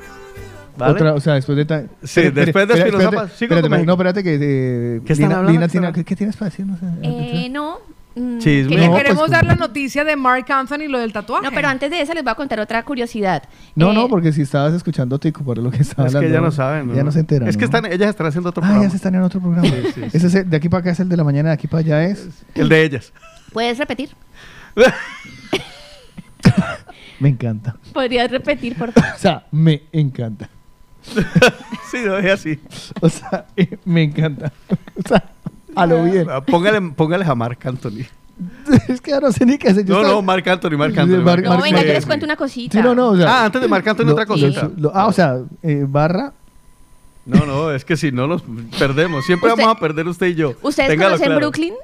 ¿Vale? 0.77 0.93
Otra, 0.95 1.15
o 1.15 1.21
sea, 1.21 1.35
después 1.35 1.57
de... 1.57 1.65
ta- 1.65 1.85
Sí, 2.03 2.23
después 2.31 2.67
de 2.69 2.75
Espinosa. 2.75 3.11
Sigo 3.11 3.55
espérate, 3.55 3.69
con 3.69 3.85
no, 3.87 3.93
espérate 3.93 4.23
que... 4.23 4.35
eh, 4.41 5.01
¿Qué 5.05 5.13
están 5.13 5.29
Lina- 5.29 5.39
hablando? 5.39 5.53
Lina 5.53 5.67
¿Qué 5.67 5.71
tiene- 5.73 5.87
están 5.89 5.93
¿qué, 6.03 6.05
qué 6.09 6.17
tienes 6.17 6.37
para 6.37 6.51
decir? 6.51 6.67
No 6.67 6.77
sé. 6.79 6.87
Eh, 7.03 7.49
no. 7.51 7.79
mm, 8.15 8.39
quería- 8.39 8.89
No, 8.89 8.97
Queremos 8.97 9.19
pues, 9.21 9.31
dar 9.33 9.45
la 9.45 9.55
noticia 9.67 10.03
de 10.05 10.17
Mark 10.17 10.47
Anthony, 10.51 10.89
lo 10.89 10.99
del 10.99 11.13
tatuaje. 11.13 11.45
No, 11.45 11.51
pero 11.53 11.69
antes 11.69 11.91
de 11.91 12.01
eso 12.01 12.15
les 12.15 12.25
voy 12.25 12.31
a 12.33 12.35
contar 12.35 12.59
otra 12.61 12.83
curiosidad. 12.85 13.43
No, 13.75 13.91
Eh, 13.93 13.95
no, 13.95 14.09
porque 14.09 14.33
si 14.33 14.41
estabas 14.43 14.73
escuchando 14.73 15.19
Tico, 15.19 15.45
por 15.45 15.59
lo 15.59 15.71
que 15.71 15.83
estaba 15.83 16.07
Es 16.09 16.13
que 16.13 16.17
hablando. 16.19 16.35
ya 16.39 16.41
no 16.41 16.51
saben. 16.51 16.95
Ya 16.95 17.05
no 17.05 17.13
se 17.13 17.21
enteran. 17.21 17.49
Es 17.49 17.57
que 17.57 17.61
¿no? 17.63 17.67
están, 17.67 17.87
ellas 17.93 18.09
están 18.09 18.27
haciendo 18.29 18.49
otro 18.49 18.63
Ah, 18.63 18.67
programa. 18.69 18.85
ya 18.85 18.91
se 18.91 18.97
están 18.97 19.15
en 19.15 19.23
otro 19.23 19.41
programa. 19.41 19.67
Sí, 19.69 19.75
sí, 19.85 19.93
sí. 19.95 20.03
Ese 20.15 20.27
es 20.27 20.35
el- 20.37 20.49
de 20.49 20.57
aquí 20.57 20.69
para 20.71 20.81
acá 20.81 20.91
es 20.93 21.01
el 21.01 21.09
de 21.11 21.17
la 21.19 21.25
mañana, 21.25 21.51
de 21.51 21.55
aquí 21.55 21.67
para 21.67 21.81
allá 21.81 22.05
es... 22.05 22.29
El 22.55 22.69
de 22.71 22.83
ellas. 22.83 23.13
¿Puedes 23.53 23.77
repetir? 23.79 24.09
Me 27.21 27.29
encanta. 27.29 27.77
¿Podrías 27.93 28.31
repetir, 28.31 28.77
por 28.77 28.91
favor? 28.93 29.11
O 29.15 29.19
sea, 29.19 29.47
me 29.53 29.83
encanta. 29.93 30.49
sí, 31.91 31.99
lo 32.05 32.17
dejé 32.17 32.31
así. 32.31 32.61
O 33.01 33.09
sea, 33.09 33.47
me 33.85 34.03
encanta. 34.05 34.53
O 34.97 35.09
sea, 35.09 35.25
a 35.75 35.87
lo 35.87 36.05
bien. 36.05 36.27
Ah, 36.31 36.41
Póngale, 36.41 36.81
póngale 36.93 37.25
a 37.25 37.35
Marc 37.35 37.65
Anthony. 37.67 38.05
es 38.89 39.01
que 39.01 39.11
ya 39.11 39.21
no 39.21 39.31
sé 39.33 39.45
ni 39.47 39.59
qué 39.59 39.69
hacer. 39.69 39.85
Yo 39.85 39.95
No, 39.95 40.01
estaba- 40.01 40.15
no, 40.17 40.23
Marc 40.23 40.47
Anthony, 40.49 40.77
Marc 40.79 40.97
Anthony. 40.99 41.23
Mar- 41.23 41.43
No, 41.43 41.61
venga, 41.61 41.83
yo 41.83 41.93
les 41.93 42.07
cuento 42.07 42.25
una 42.25 42.37
cosita. 42.37 42.79
Sí, 42.79 42.85
no, 42.85 42.95
no. 42.95 43.09
O 43.11 43.17
sea, 43.17 43.27
Ah, 43.29 43.45
antes 43.47 43.61
de 43.61 43.69
Marc 43.69 43.87
Anthony, 43.87 44.05
lo- 44.07 44.13
otra 44.13 44.27
cosita. 44.27 44.63
lo- 44.77 44.83
lo- 44.91 44.93
ah, 44.97 45.07
o 45.07 45.13
sea, 45.13 45.39
eh, 45.63 45.85
barra. 45.87 46.33
No, 47.25 47.47
no, 47.47 47.71
es 47.71 47.85
que 47.85 47.97
si 47.97 48.11
no 48.11 48.27
los 48.27 48.43
perdemos. 48.79 49.25
Siempre 49.27 49.51
Usted- 49.51 49.63
vamos 49.63 49.77
a 49.77 49.81
perder 49.81 50.09
usted 50.09 50.27
y 50.29 50.35
yo. 50.35 50.55
¿Ustedes 50.63 50.89
Téngalo 50.89 51.11
conocen 51.11 51.27
claro. 51.27 51.41
Brooklyn? 51.41 51.75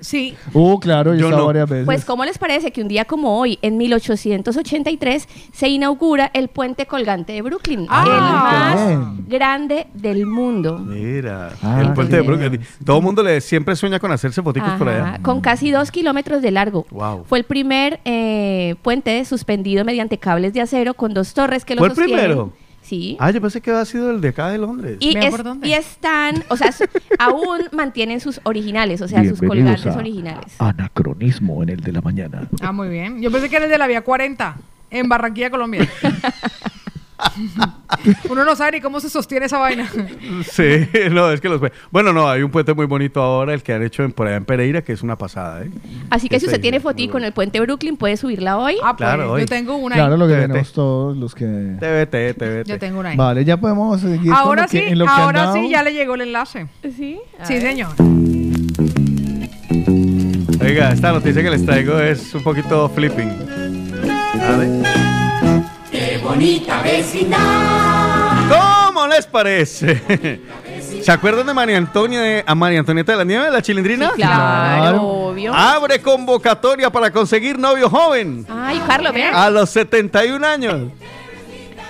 Sí. 0.00 0.34
Uh, 0.52 0.78
claro, 0.78 1.14
yo, 1.14 1.28
Yo 1.30 1.36
no. 1.36 1.46
varias 1.46 1.68
veces. 1.68 1.84
Pues, 1.86 2.04
¿cómo 2.04 2.24
les 2.24 2.38
parece 2.38 2.70
que 2.70 2.80
un 2.82 2.88
día 2.88 3.04
como 3.04 3.38
hoy, 3.38 3.58
en 3.62 3.76
1883, 3.76 5.28
se 5.52 5.68
inaugura 5.68 6.30
el 6.34 6.48
puente 6.48 6.86
colgante 6.86 7.32
de 7.32 7.42
Brooklyn? 7.42 7.86
Ah, 7.88 8.04
el 8.06 8.20
más 8.20 8.86
bien. 9.16 9.26
grande 9.28 9.86
del 9.94 10.26
mundo. 10.26 10.78
Mira, 10.78 11.50
Ah, 11.62 11.80
el 11.82 11.92
puente 11.92 12.16
de. 12.16 12.22
Brooklyn. 12.22 12.60
Todo 12.84 12.98
el 12.98 13.02
mundo 13.02 13.22
le 13.22 13.40
siempre 13.40 13.74
sueña 13.76 13.98
con 13.98 14.12
hacerse 14.12 14.42
foticos 14.42 14.70
por 14.72 14.88
allá. 14.88 15.18
con 15.22 15.40
casi 15.40 15.70
dos 15.70 15.90
kilómetros 15.90 16.42
de 16.42 16.50
largo. 16.50 16.86
Wow. 16.90 17.24
Fue 17.24 17.38
el 17.38 17.44
primer 17.44 18.00
eh, 18.04 18.76
puente 18.82 19.24
suspendido 19.24 19.84
mediante 19.84 20.18
cables 20.18 20.52
de 20.52 20.60
acero 20.60 20.94
con 20.94 21.12
dos 21.14 21.34
torres 21.34 21.64
que 21.64 21.74
lo 21.74 21.80
¿Fue 21.80 21.88
el 21.88 21.94
sostienen. 21.94 22.24
primero? 22.24 22.52
Sí. 22.88 23.18
Ah, 23.20 23.30
yo 23.30 23.40
pensé 23.42 23.60
que 23.60 23.70
había 23.70 23.84
sido 23.84 24.10
el 24.10 24.20
de 24.22 24.28
acá 24.28 24.48
de 24.48 24.56
Londres. 24.56 24.96
Y, 25.00 25.14
es- 25.14 25.30
por 25.30 25.42
dónde. 25.42 25.68
y 25.68 25.74
están, 25.74 26.42
o 26.48 26.56
sea, 26.56 26.70
aún 27.18 27.60
mantienen 27.72 28.18
sus 28.20 28.40
originales, 28.44 29.02
o 29.02 29.08
sea, 29.08 29.22
sus 29.24 29.40
colgantes 29.40 29.86
a 29.86 29.98
originales. 29.98 30.54
Anacronismo 30.58 31.62
en 31.62 31.68
el 31.68 31.80
de 31.80 31.92
la 31.92 32.00
mañana. 32.00 32.48
Ah, 32.62 32.72
muy 32.72 32.88
bien. 32.88 33.20
Yo 33.20 33.30
pensé 33.30 33.50
que 33.50 33.56
era 33.56 33.66
el 33.66 33.70
de 33.70 33.76
la 33.76 33.86
vía 33.86 34.00
40, 34.00 34.56
en 34.90 35.06
Barranquilla, 35.08 35.50
Colombia. 35.50 35.86
Uno 38.30 38.44
no 38.44 38.54
sabe 38.56 38.72
ni 38.72 38.80
cómo 38.80 39.00
se 39.00 39.08
sostiene 39.10 39.46
esa 39.46 39.58
vaina. 39.58 39.88
Sí, 40.50 40.86
no, 41.10 41.30
es 41.32 41.40
que 41.40 41.48
los... 41.48 41.60
Bueno, 41.90 42.12
no, 42.12 42.28
hay 42.28 42.42
un 42.42 42.50
puente 42.50 42.72
muy 42.74 42.86
bonito 42.86 43.20
ahora, 43.20 43.54
el 43.54 43.62
que 43.62 43.72
han 43.72 43.82
hecho 43.82 44.02
en, 44.04 44.12
por 44.12 44.26
allá 44.26 44.36
en 44.36 44.44
Pereira, 44.44 44.82
que 44.82 44.92
es 44.92 45.02
una 45.02 45.16
pasada, 45.18 45.62
¿eh? 45.64 45.70
Así 46.10 46.28
que 46.28 46.38
si 46.40 46.46
usted 46.46 46.60
tiene 46.60 46.76
en 46.78 46.82
bueno. 46.82 47.26
el 47.26 47.32
puente 47.32 47.60
Brooklyn, 47.60 47.96
puede 47.96 48.16
subirla 48.16 48.56
hoy. 48.58 48.76
Ah, 48.82 48.96
pues, 48.96 49.08
Claro, 49.08 49.32
hoy. 49.32 49.40
yo 49.42 49.46
tengo 49.46 49.76
una 49.76 49.94
Claro, 49.96 50.14
ahí. 50.14 50.18
lo 50.18 50.26
que 50.26 50.34
TVT. 50.34 50.46
tenemos 50.48 50.72
todos 50.72 51.16
los 51.16 51.34
que. 51.34 51.44
TVT, 51.44 52.34
TVT. 52.38 52.68
Yo 52.68 52.78
tengo 52.78 53.00
una 53.00 53.10
ahí. 53.10 53.16
Vale, 53.16 53.44
ya 53.44 53.56
podemos 53.56 54.00
seguir. 54.00 54.30
con 54.30 54.32
Ahora 54.32 54.66
que- 54.66 54.78
sí, 54.78 54.84
en 54.92 54.98
lo 54.98 55.04
que 55.06 55.10
ahora 55.10 55.52
sí 55.52 55.68
ya 55.68 55.82
le 55.82 55.92
llegó 55.92 56.14
el 56.14 56.22
enlace. 56.22 56.66
Sí. 56.96 57.18
A 57.38 57.44
Sí, 57.46 57.54
ver. 57.54 57.62
señor. 57.62 57.90
Oiga, 60.60 60.92
esta 60.92 61.12
noticia 61.12 61.42
que 61.42 61.50
les 61.50 61.64
traigo 61.64 61.98
es 61.98 62.34
un 62.34 62.42
poquito 62.42 62.88
flipping. 62.90 63.30
¿Vale? 64.36 65.07
Qué 65.98 66.16
bonita 66.22 66.80
vecindad. 66.80 67.38
¿Cómo 68.48 69.08
les 69.08 69.26
parece? 69.26 70.00
¿Se 71.02 71.10
acuerdan 71.10 71.44
de 71.44 71.52
María 71.52 71.76
Antonia 71.76 72.20
de, 72.20 72.44
a 72.46 72.54
María 72.54 72.78
Antonieta 72.78 73.10
de 73.12 73.18
la 73.18 73.24
Nieve, 73.24 73.50
la 73.50 73.60
chilindrina? 73.60 74.10
Claro, 74.14 74.80
Claro. 74.80 75.02
obvio. 75.02 75.52
Abre 75.52 76.00
convocatoria 76.00 76.88
para 76.90 77.10
conseguir 77.10 77.58
novio 77.58 77.90
joven 77.90 78.46
Ay, 78.48 78.80
Carlos, 78.86 79.12
vea. 79.12 79.44
a 79.44 79.50
los 79.50 79.70
71 79.70 80.46
años. 80.46 80.92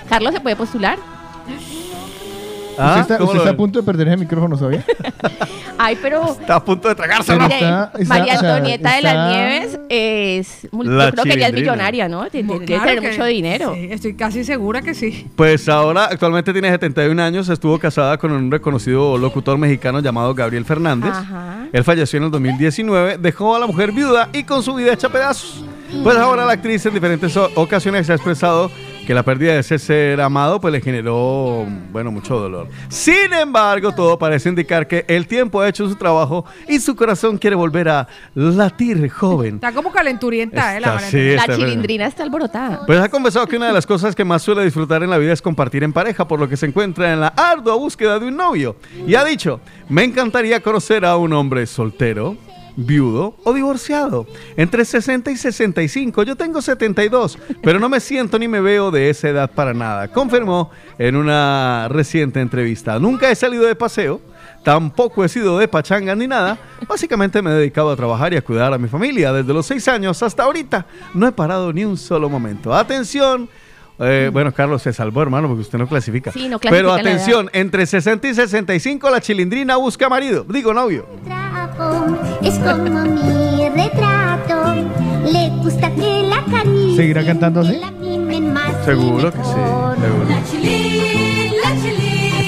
Carlos 0.09 0.33
se 0.33 0.39
puede 0.41 0.55
postular. 0.55 0.97
Usted, 2.87 3.01
está, 3.01 3.17
¿cómo 3.17 3.25
usted 3.31 3.35
lo 3.35 3.39
está 3.39 3.49
a 3.49 3.51
ven? 3.51 3.57
punto 3.57 3.79
de 3.79 3.85
perder 3.85 4.07
ese 4.07 4.17
micrófono, 4.17 4.57
¿sabía? 4.57 4.83
Ay, 5.81 5.97
pero 6.01 6.25
Está 6.25 6.55
a 6.55 6.63
punto 6.65 6.89
de 6.89 6.95
tragárselo. 6.95 7.41
Mire, 7.43 7.55
está- 7.55 7.91
está- 7.97 8.13
María 8.17 8.35
o 8.35 8.39
sea, 8.39 8.55
Antonieta 8.55 8.95
de 8.95 9.01
las 9.01 9.31
Nieves 9.31 9.79
es. 9.89 10.67
La 10.73 11.05
yo 11.05 11.11
creo 11.13 11.23
que 11.23 11.33
ella 11.33 11.47
es 11.47 11.53
millonaria, 11.53 12.09
¿no? 12.09 12.29
Tiene 12.29 12.47
Pues 12.49 12.61
claro 12.67 12.83
tener 12.85 12.99
que- 13.01 13.09
mucho 13.11 13.25
dinero. 13.25 13.73
sí, 13.75 13.87
estoy 13.89 14.13
casi 14.15 14.43
segura 14.43 14.81
que 14.81 14.93
sí. 14.93 15.27
Pues 15.37 15.69
ahora 15.69 16.05
actualmente 16.05 16.51
tiene 16.51 16.69
71 16.69 17.19
años, 17.23 17.47
estuvo 17.47 17.79
casada 17.79 18.17
con 18.17 18.31
un 18.33 18.51
reconocido 18.51 19.17
locutor 19.17 19.57
mexicano 19.57 20.01
llamado 20.01 20.33
Gabriel 20.35 20.65
Fernández. 20.65 21.11
Ajá. 21.13 21.67
Él 21.71 21.83
falleció 21.85 22.17
en 22.17 22.23
el 22.25 22.31
2019, 22.31 23.17
dejó 23.17 23.55
a 23.55 23.59
la 23.59 23.67
mujer 23.67 23.91
viuda 23.93 24.27
y 24.33 24.43
con 24.43 24.61
su 24.63 24.75
vida 24.75 24.91
hecha 24.93 25.07
pedazos. 25.09 25.63
Pues 26.03 26.17
ahora 26.17 26.45
la 26.45 26.53
actriz 26.53 26.85
en 26.85 26.93
diferentes 26.93 27.35
ocasiones 27.55 28.05
se 28.05 28.11
ha 28.11 28.15
expresado 28.15 28.69
que 29.09 29.15
la 29.15 29.23
pérdida 29.23 29.53
de 29.53 29.61
ese 29.61 29.79
ser 29.79 30.21
amado 30.21 30.61
pues 30.61 30.71
le 30.71 30.81
generó, 30.81 31.65
bueno, 31.91 32.11
mucho 32.11 32.37
dolor. 32.37 32.67
Sin 32.89 33.33
embargo, 33.33 33.91
todo 33.91 34.19
parece 34.19 34.49
indicar 34.49 34.87
que 34.87 35.03
el 35.07 35.25
tiempo 35.25 35.61
ha 35.61 35.67
hecho 35.67 35.89
su 35.89 35.95
trabajo 35.95 36.45
y 36.67 36.79
su 36.79 36.95
corazón 36.95 37.39
quiere 37.39 37.55
volver 37.55 37.89
a 37.89 38.07
latir 38.35 39.09
joven. 39.09 39.55
Está 39.55 39.71
como 39.71 39.91
calenturienta, 39.91 40.77
¿eh? 40.77 40.79
La 40.79 40.97
Está, 40.97 41.09
sí, 41.09 41.35
La 41.35 41.41
está 41.41 41.55
chilindrina 41.55 42.05
está 42.05 42.21
alborotada. 42.21 42.85
Pues 42.85 42.99
ha 42.99 43.09
confesado 43.09 43.47
que 43.47 43.57
una 43.57 43.65
de 43.65 43.73
las 43.73 43.87
cosas 43.87 44.13
que 44.13 44.23
más 44.23 44.43
suele 44.43 44.63
disfrutar 44.63 45.01
en 45.01 45.09
la 45.09 45.17
vida 45.17 45.33
es 45.33 45.41
compartir 45.41 45.83
en 45.83 45.91
pareja, 45.91 46.27
por 46.27 46.39
lo 46.39 46.47
que 46.47 46.55
se 46.55 46.67
encuentra 46.67 47.11
en 47.11 47.19
la 47.19 47.29
ardua 47.29 47.77
búsqueda 47.77 48.19
de 48.19 48.27
un 48.27 48.37
novio. 48.37 48.75
Y 49.07 49.15
ha 49.15 49.23
dicho, 49.23 49.59
me 49.89 50.03
encantaría 50.03 50.61
conocer 50.61 51.03
a 51.03 51.17
un 51.17 51.33
hombre 51.33 51.65
soltero, 51.65 52.37
viudo 52.85 53.35
o 53.43 53.53
divorciado. 53.53 54.25
Entre 54.55 54.85
60 54.85 55.31
y 55.31 55.37
65, 55.37 56.23
yo 56.23 56.35
tengo 56.35 56.61
72, 56.61 57.37
pero 57.61 57.79
no 57.79 57.89
me 57.89 57.99
siento 57.99 58.39
ni 58.39 58.47
me 58.47 58.61
veo 58.61 58.91
de 58.91 59.09
esa 59.09 59.29
edad 59.29 59.51
para 59.51 59.73
nada, 59.73 60.07
confirmó 60.07 60.71
en 60.97 61.15
una 61.15 61.87
reciente 61.89 62.39
entrevista. 62.41 62.99
Nunca 62.99 63.29
he 63.29 63.35
salido 63.35 63.65
de 63.65 63.75
paseo. 63.75 64.21
Tampoco 64.63 65.23
he 65.23 65.29
sido 65.29 65.57
de 65.57 65.69
pachanga 65.69 66.13
ni 66.15 66.27
nada. 66.27 66.57
Básicamente 66.87 67.41
me 67.41 67.49
he 67.49 67.53
dedicado 67.53 67.91
a 67.91 67.95
trabajar 67.95 68.33
y 68.33 68.37
a 68.37 68.41
cuidar 68.41 68.73
a 68.73 68.77
mi 68.77 68.89
familia. 68.89 69.31
Desde 69.31 69.53
los 69.53 69.65
seis 69.65 69.87
años 69.87 70.21
hasta 70.21 70.43
ahorita 70.43 70.85
no 71.13 71.27
he 71.27 71.31
parado 71.31 71.71
ni 71.71 71.85
un 71.85 71.95
solo 71.95 72.29
momento. 72.29 72.73
Atención. 72.73 73.47
eh, 73.99 74.29
bueno, 74.33 74.53
Carlos 74.53 74.81
se 74.81 74.91
salvó, 74.91 75.21
hermano, 75.21 75.47
porque 75.47 75.61
usted 75.61 75.79
no 75.79 75.87
clasifica. 75.87 76.33
Sí, 76.33 76.49
no 76.49 76.59
Pero 76.59 76.89
clasifica 76.89 76.93
la 76.93 77.01
atención, 77.01 77.49
entre 77.53 77.85
60 77.85 78.27
y 78.27 78.33
65 78.33 79.09
la 79.09 79.21
chilindrina 79.21 79.77
busca 79.77 80.09
marido. 80.09 80.43
Digo 80.43 80.73
novio. 80.73 81.07
Es 82.41 82.57
como 82.59 83.01
mi 83.03 83.69
retrato. 83.69 84.75
Le 85.31 85.49
gusta 85.61 85.91
que 85.91 86.23
la 86.23 86.43
caricia. 86.45 86.95
¿Seguirá 86.95 87.25
cantando 87.25 87.61
así? 87.61 87.79
Seguro 88.85 89.31
que 89.31 89.37
sí. 89.43 89.49
Seguro. 90.01 90.29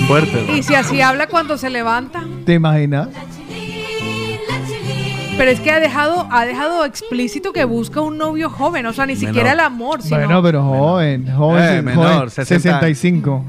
Fuerte. 0.07 0.45
Y 0.57 0.63
si 0.63 0.75
así 0.75 1.01
habla 1.01 1.27
cuando 1.27 1.57
se 1.57 1.69
levanta. 1.69 2.23
¿Te 2.45 2.53
imaginas? 2.53 3.09
Pero 5.37 5.49
es 5.51 5.59
que 5.59 5.71
ha 5.71 5.79
dejado, 5.79 6.27
ha 6.29 6.45
dejado 6.45 6.85
explícito 6.85 7.51
que 7.53 7.63
busca 7.65 8.01
un 8.01 8.17
novio 8.17 8.49
joven, 8.49 8.85
o 8.85 8.93
sea, 8.93 9.05
ni 9.07 9.15
siquiera 9.15 9.53
el 9.53 9.59
amor, 9.59 10.01
sino... 10.03 10.17
Bueno, 10.17 10.43
pero 10.43 10.61
joven, 10.61 11.33
joven, 11.35 11.63
Eh, 11.63 11.77
sí, 11.79 11.85
menor, 11.85 12.15
joven, 12.15 12.29
60. 12.29 12.59
65. 12.79 13.45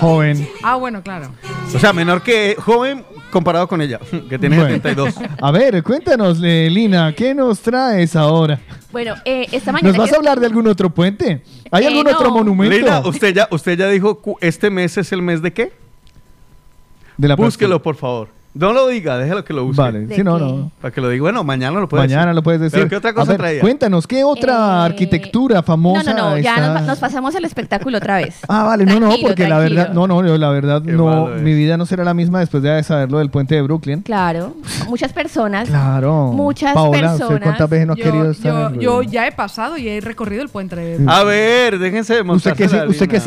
Joven. 0.00 0.48
Ah, 0.62 0.74
bueno, 0.74 1.00
claro. 1.02 1.28
O 1.74 1.78
sea, 1.78 1.92
menor 1.94 2.22
que 2.22 2.56
joven 2.58 3.04
comparado 3.32 3.66
con 3.66 3.82
ella, 3.82 3.98
que 4.28 4.38
tiene 4.38 4.56
Bueno. 4.56 4.74
72. 4.76 5.14
A 5.40 5.50
ver, 5.50 5.82
cuéntanos, 5.82 6.38
eh, 6.44 6.68
Lina, 6.70 7.12
¿qué 7.16 7.34
nos 7.34 7.58
traes 7.60 8.14
ahora? 8.14 8.60
Bueno, 8.92 9.14
eh, 9.24 9.46
esta 9.50 9.72
mañana... 9.72 9.88
¿Nos 9.88 9.96
vas 9.98 10.12
a 10.12 10.16
hablar 10.16 10.38
de 10.38 10.46
algún 10.46 10.68
otro 10.68 10.90
puente? 10.90 11.42
¿Hay 11.72 11.84
Eh, 11.84 11.88
algún 11.88 12.04
no. 12.04 12.10
otro 12.12 12.30
monumento? 12.30 12.76
Lina, 12.76 13.00
usted 13.00 13.34
ya, 13.34 13.48
usted 13.50 13.76
ya 13.76 13.88
dijo, 13.88 14.20
¿este 14.40 14.70
mes 14.70 14.96
es 14.98 15.10
el 15.12 15.22
mes 15.22 15.42
de 15.42 15.52
qué? 15.52 15.72
De 17.16 17.26
la 17.26 17.34
Búsquelo, 17.34 17.82
por 17.82 17.96
favor. 17.96 18.28
No 18.54 18.74
lo 18.74 18.86
diga, 18.88 19.16
déjelo 19.16 19.44
que 19.44 19.54
lo 19.54 19.64
busque. 19.64 19.80
Vale, 19.80 20.00
¿De 20.06 20.14
sí, 20.14 20.22
no, 20.22 20.36
qué? 20.36 20.44
no. 20.44 20.70
Para 20.80 20.92
que 20.92 21.00
lo 21.00 21.08
diga. 21.08 21.22
Bueno, 21.22 21.42
mañana 21.42 21.80
lo 21.80 21.88
puede 21.88 22.02
Mañana 22.02 22.26
decir. 22.26 22.34
lo 22.34 22.42
puedes 22.42 22.60
decir. 22.60 22.78
¿Pero 22.80 22.90
qué 22.90 22.96
otra 22.96 23.14
cosa 23.14 23.32
ver, 23.32 23.38
traía? 23.40 23.60
Cuéntanos, 23.62 24.06
¿qué 24.06 24.24
otra 24.24 24.84
arquitectura 24.84 25.56
No, 25.56 25.62
famosa 25.62 26.12
no, 26.12 26.30
no, 26.30 26.38
ya 26.38 26.56
está? 26.56 26.74
nos, 26.74 26.82
nos 26.86 26.98
pasamos 26.98 27.34
al 27.34 27.44
espectáculo 27.46 27.96
otra 27.98 28.16
vez. 28.16 28.40
Ah, 28.48 28.64
vale, 28.64 28.84
no, 28.84 28.94
no, 28.94 29.06
Tranquilo, 29.06 29.28
porque 29.28 29.48
la 29.48 29.58
verdad, 29.58 29.92
no, 29.94 30.06
no, 30.06 30.26
yo 30.26 30.36
la 30.36 30.50
verdad, 30.50 30.82
no, 30.82 31.28
mi 31.28 31.54
vida 31.54 31.78
no 31.78 31.86
será 31.86 32.04
la 32.04 32.12
misma 32.12 32.40
después 32.40 32.62
de 32.62 32.82
saber 32.82 33.10
lo 33.10 33.18
del 33.18 33.30
puente 33.30 33.54
de 33.54 33.62
Brooklyn. 33.62 34.02
Claro, 34.02 34.54
muchas 34.86 35.12
personas. 35.14 35.68
Claro. 35.68 36.32
Muchas 36.32 36.74
Paola, 36.74 36.98
¿usted 37.12 37.18
personas. 37.18 37.42
cuántas 37.42 37.70
veces 37.70 37.86
no 37.86 37.92
ha 37.94 37.96
Yo, 37.96 38.04
querido 38.04 38.30
estar 38.30 38.72
yo, 38.74 38.92
Brooklyn? 38.96 39.10
ya 39.12 39.26
he 39.26 39.32
pasado 39.32 39.78
y 39.78 39.88
he 39.88 40.00
recorrido 40.02 40.42
el 40.42 40.50
puente 40.50 40.76
de... 40.76 40.98
A 41.06 41.24
ver, 41.24 41.78
déjense 41.78 42.14
de 42.22 42.22
¿Usted 42.30 42.52
qué, 42.54 42.64
¿Usted 42.64 43.08
qué 43.08 43.18
Lina. 43.18 43.24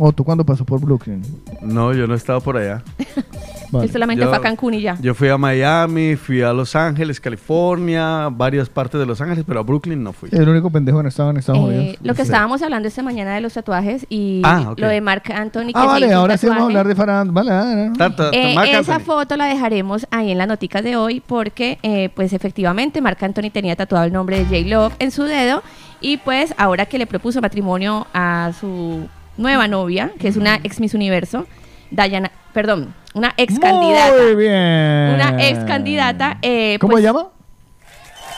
Sintió? 0.00 0.08
Otto, 0.08 0.24
¿cuándo 0.24 0.44
pasó 0.44 0.64
por 0.64 0.80
Brooklyn? 0.80 1.22
No, 1.60 1.92
yo 1.92 2.06
no 2.06 2.14
he 2.14 2.16
estado 2.16 2.40
por 2.40 2.56
allá. 2.56 2.82
Vale. 3.72 3.86
Él 3.86 3.92
solamente 3.92 4.24
Yo- 4.24 4.28
fue 4.28 4.38
a 4.38 4.40
Cancún 4.40 4.74
y 4.74 4.80
ya. 4.80 4.96
Yo 5.00 5.14
fui 5.14 5.28
a 5.28 5.38
Miami, 5.38 6.16
fui 6.16 6.42
a 6.42 6.52
Los 6.52 6.74
Ángeles, 6.74 7.20
California, 7.20 8.28
varias 8.28 8.68
partes 8.68 8.98
de 8.98 9.06
Los 9.06 9.20
Ángeles, 9.20 9.44
pero 9.46 9.60
a 9.60 9.62
Brooklyn 9.62 10.02
no 10.02 10.12
fui. 10.12 10.28
El 10.32 10.48
único 10.48 10.70
pendejo 10.70 10.98
que 10.98 11.02
no 11.04 11.08
estaba 11.08 11.30
en 11.30 11.36
Estados 11.36 11.60
Eh, 11.60 11.64
Unidos. 11.64 11.96
lo 12.02 12.14
que 12.14 12.22
Sí. 12.24 12.32
estábamos 12.32 12.62
hablando 12.62 12.88
esta 12.88 13.02
mañana 13.04 13.32
de 13.34 13.40
los 13.40 13.52
tatuajes 13.54 14.06
y 14.08 14.42
Ah, 14.44 14.74
lo 14.76 14.88
de 14.88 15.00
Mark 15.00 15.22
Anthony. 15.32 15.66
que 15.66 15.72
Ah, 15.76 15.84
vale, 15.86 16.12
ahora 16.12 16.36
sí 16.36 16.48
vamos 16.48 16.62
a 16.64 16.66
hablar 16.66 16.88
de 16.88 16.94
Farhan. 16.96 17.32
Vale, 17.32 17.50
ah. 17.52 17.92
Tanto, 17.96 18.32
Eh, 18.32 18.54
esa 18.54 18.78
Anthony. 18.94 19.04
foto 19.04 19.36
la 19.36 19.44
dejaremos 19.44 20.04
ahí 20.10 20.32
en 20.32 20.38
las 20.38 20.48
noticas 20.48 20.82
de 20.82 20.96
hoy 20.96 21.22
porque, 21.24 21.78
eh, 21.84 22.08
pues 22.16 22.32
efectivamente, 22.32 23.00
Marc 23.00 23.22
Anthony 23.22 23.50
tenía 23.52 23.76
tatuado 23.76 24.04
el 24.04 24.12
nombre 24.12 24.42
de 24.42 24.44
J. 24.46 24.68
Love 24.68 24.94
en 24.98 25.12
su 25.12 25.22
dedo 25.22 25.62
y 26.00 26.16
pues 26.16 26.54
ahora 26.58 26.86
que 26.86 26.98
le 26.98 27.06
propuso 27.06 27.40
matrimonio 27.40 28.08
a 28.14 28.50
su 28.58 29.06
nueva 29.40 29.66
novia, 29.66 30.12
que 30.20 30.28
es 30.28 30.36
una 30.36 30.56
ex 30.62 30.78
Miss 30.80 30.94
Universo, 30.94 31.46
Diana, 31.90 32.30
perdón, 32.52 32.94
una 33.14 33.34
ex 33.36 33.58
candidata. 33.58 34.12
Muy 34.22 34.34
bien. 34.36 35.14
Una 35.14 35.36
ex 35.40 35.64
candidata. 35.64 36.38
eh, 36.42 36.76
¿Cómo 36.80 36.92
pues, 36.92 37.02
se 37.02 37.08
llama? 37.08 37.28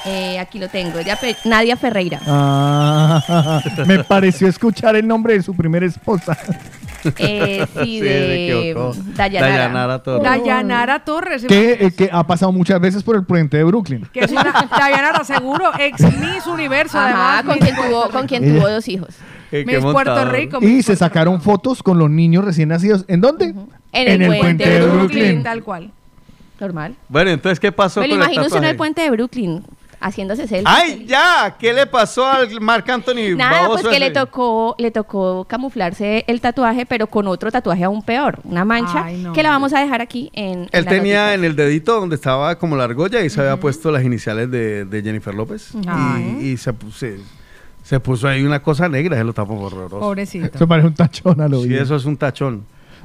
eh, 0.04 0.38
aquí 0.38 0.58
lo 0.58 0.68
tengo, 0.68 0.98
Nadia 1.44 1.76
Ferreira. 1.76 2.20
Ah, 2.26 3.60
me 3.86 4.02
pareció 4.04 4.48
escuchar 4.48 4.96
el 4.96 5.06
nombre 5.06 5.34
de 5.34 5.42
su 5.42 5.54
primera 5.54 5.84
esposa. 5.86 6.36
Eh, 7.18 7.66
sí, 7.82 8.00
de. 8.00 8.74
Dayanara. 9.16 9.56
Dayanara 9.56 10.02
Torres. 10.02 10.22
Dayanara 10.22 10.98
Torres. 11.04 11.44
que, 11.46 11.72
eh, 11.80 11.92
que 11.96 12.08
ha 12.12 12.24
pasado 12.26 12.52
muchas 12.52 12.80
veces 12.80 13.02
por 13.02 13.16
el 13.16 13.24
puente 13.24 13.56
de 13.56 13.64
Brooklyn. 13.64 14.08
Que 14.12 14.20
es 14.20 14.30
una 14.30 14.44
Dayanara 14.78 15.24
seguro, 15.24 15.72
ex 15.78 16.00
Miss 16.00 16.46
Universo, 16.46 16.98
Ajá, 16.98 17.38
además. 17.38 17.44
con 17.44 17.58
quien 17.58 17.76
tuvo, 17.76 18.10
con 18.10 18.26
quien 18.26 18.54
tuvo 18.58 18.68
dos 18.70 18.86
hijos. 18.88 19.14
Qué 19.52 19.66
Miss 19.66 19.80
Puerto 19.80 19.92
montador. 19.92 20.32
Rico. 20.32 20.58
Y 20.62 20.66
Miss 20.66 20.86
se 20.86 20.92
Puerto 20.92 21.04
sacaron 21.04 21.42
fotos 21.42 21.82
con 21.82 21.98
los 21.98 22.08
niños 22.08 22.42
recién 22.42 22.70
nacidos. 22.70 23.04
¿En 23.06 23.20
dónde? 23.20 23.54
En 23.92 24.22
el 24.22 24.38
puente 24.38 24.66
de 24.66 24.80
Brooklyn, 24.80 24.98
Brooklyn. 24.98 25.42
tal 25.42 25.62
cual. 25.62 25.90
Normal. 26.58 26.96
Bueno, 27.08 27.30
entonces, 27.30 27.60
¿qué 27.60 27.70
pasó 27.70 28.00
Me 28.00 28.08
lo 28.08 28.14
imagino 28.14 28.46
en 28.46 28.64
el 28.64 28.76
puente 28.76 29.02
de 29.02 29.10
Brooklyn 29.10 29.62
haciéndose 30.00 30.48
selfie. 30.48 30.64
¡Ay, 30.66 31.04
ya! 31.06 31.56
¿Qué 31.58 31.72
le 31.72 31.86
pasó 31.86 32.26
al 32.26 32.60
Marc 32.60 32.88
Anthony 32.88 33.36
Nada, 33.36 33.68
pues 33.68 33.86
que 33.86 33.98
le 34.00 34.10
tocó, 34.10 34.74
le 34.78 34.90
tocó 34.90 35.44
camuflarse 35.44 36.24
el 36.26 36.40
tatuaje, 36.40 36.86
pero 36.86 37.06
con 37.06 37.26
otro 37.28 37.50
tatuaje 37.50 37.84
aún 37.84 38.02
peor, 38.02 38.40
una 38.44 38.64
mancha, 38.64 39.04
Ay, 39.04 39.18
no. 39.18 39.32
que 39.32 39.42
la 39.42 39.50
vamos 39.50 39.72
a 39.72 39.80
dejar 39.80 40.00
aquí 40.00 40.30
en. 40.32 40.62
en 40.62 40.68
Él 40.72 40.84
la 40.84 40.90
tenía 40.90 41.34
en 41.34 41.44
el 41.44 41.56
dedito 41.56 42.00
donde 42.00 42.16
estaba 42.16 42.58
como 42.58 42.76
la 42.76 42.84
argolla 42.84 43.22
y 43.22 43.30
se 43.30 43.40
había 43.40 43.58
puesto 43.58 43.90
las 43.90 44.02
iniciales 44.04 44.50
de, 44.50 44.84
de 44.84 45.02
Jennifer 45.02 45.34
López. 45.34 45.72
Ay. 45.86 46.38
Y, 46.40 46.46
y 46.48 46.56
se, 46.56 46.72
se, 46.94 47.18
se 47.92 48.00
puso 48.00 48.26
ahí 48.26 48.42
una 48.42 48.62
cosa 48.62 48.88
negra, 48.88 49.18
se 49.18 49.22
lo 49.22 49.34
tapó 49.34 49.52
horroroso. 49.60 50.00
Pobrecito. 50.00 50.46
Eso 50.56 50.66
parece 50.66 50.88
un 50.88 50.94
tachón 50.94 51.38
a 51.42 51.46
lo 51.46 51.60
Sí, 51.60 51.68
bien. 51.68 51.82
eso 51.82 51.94
es 51.94 52.06
un 52.06 52.16
tachón. 52.16 52.64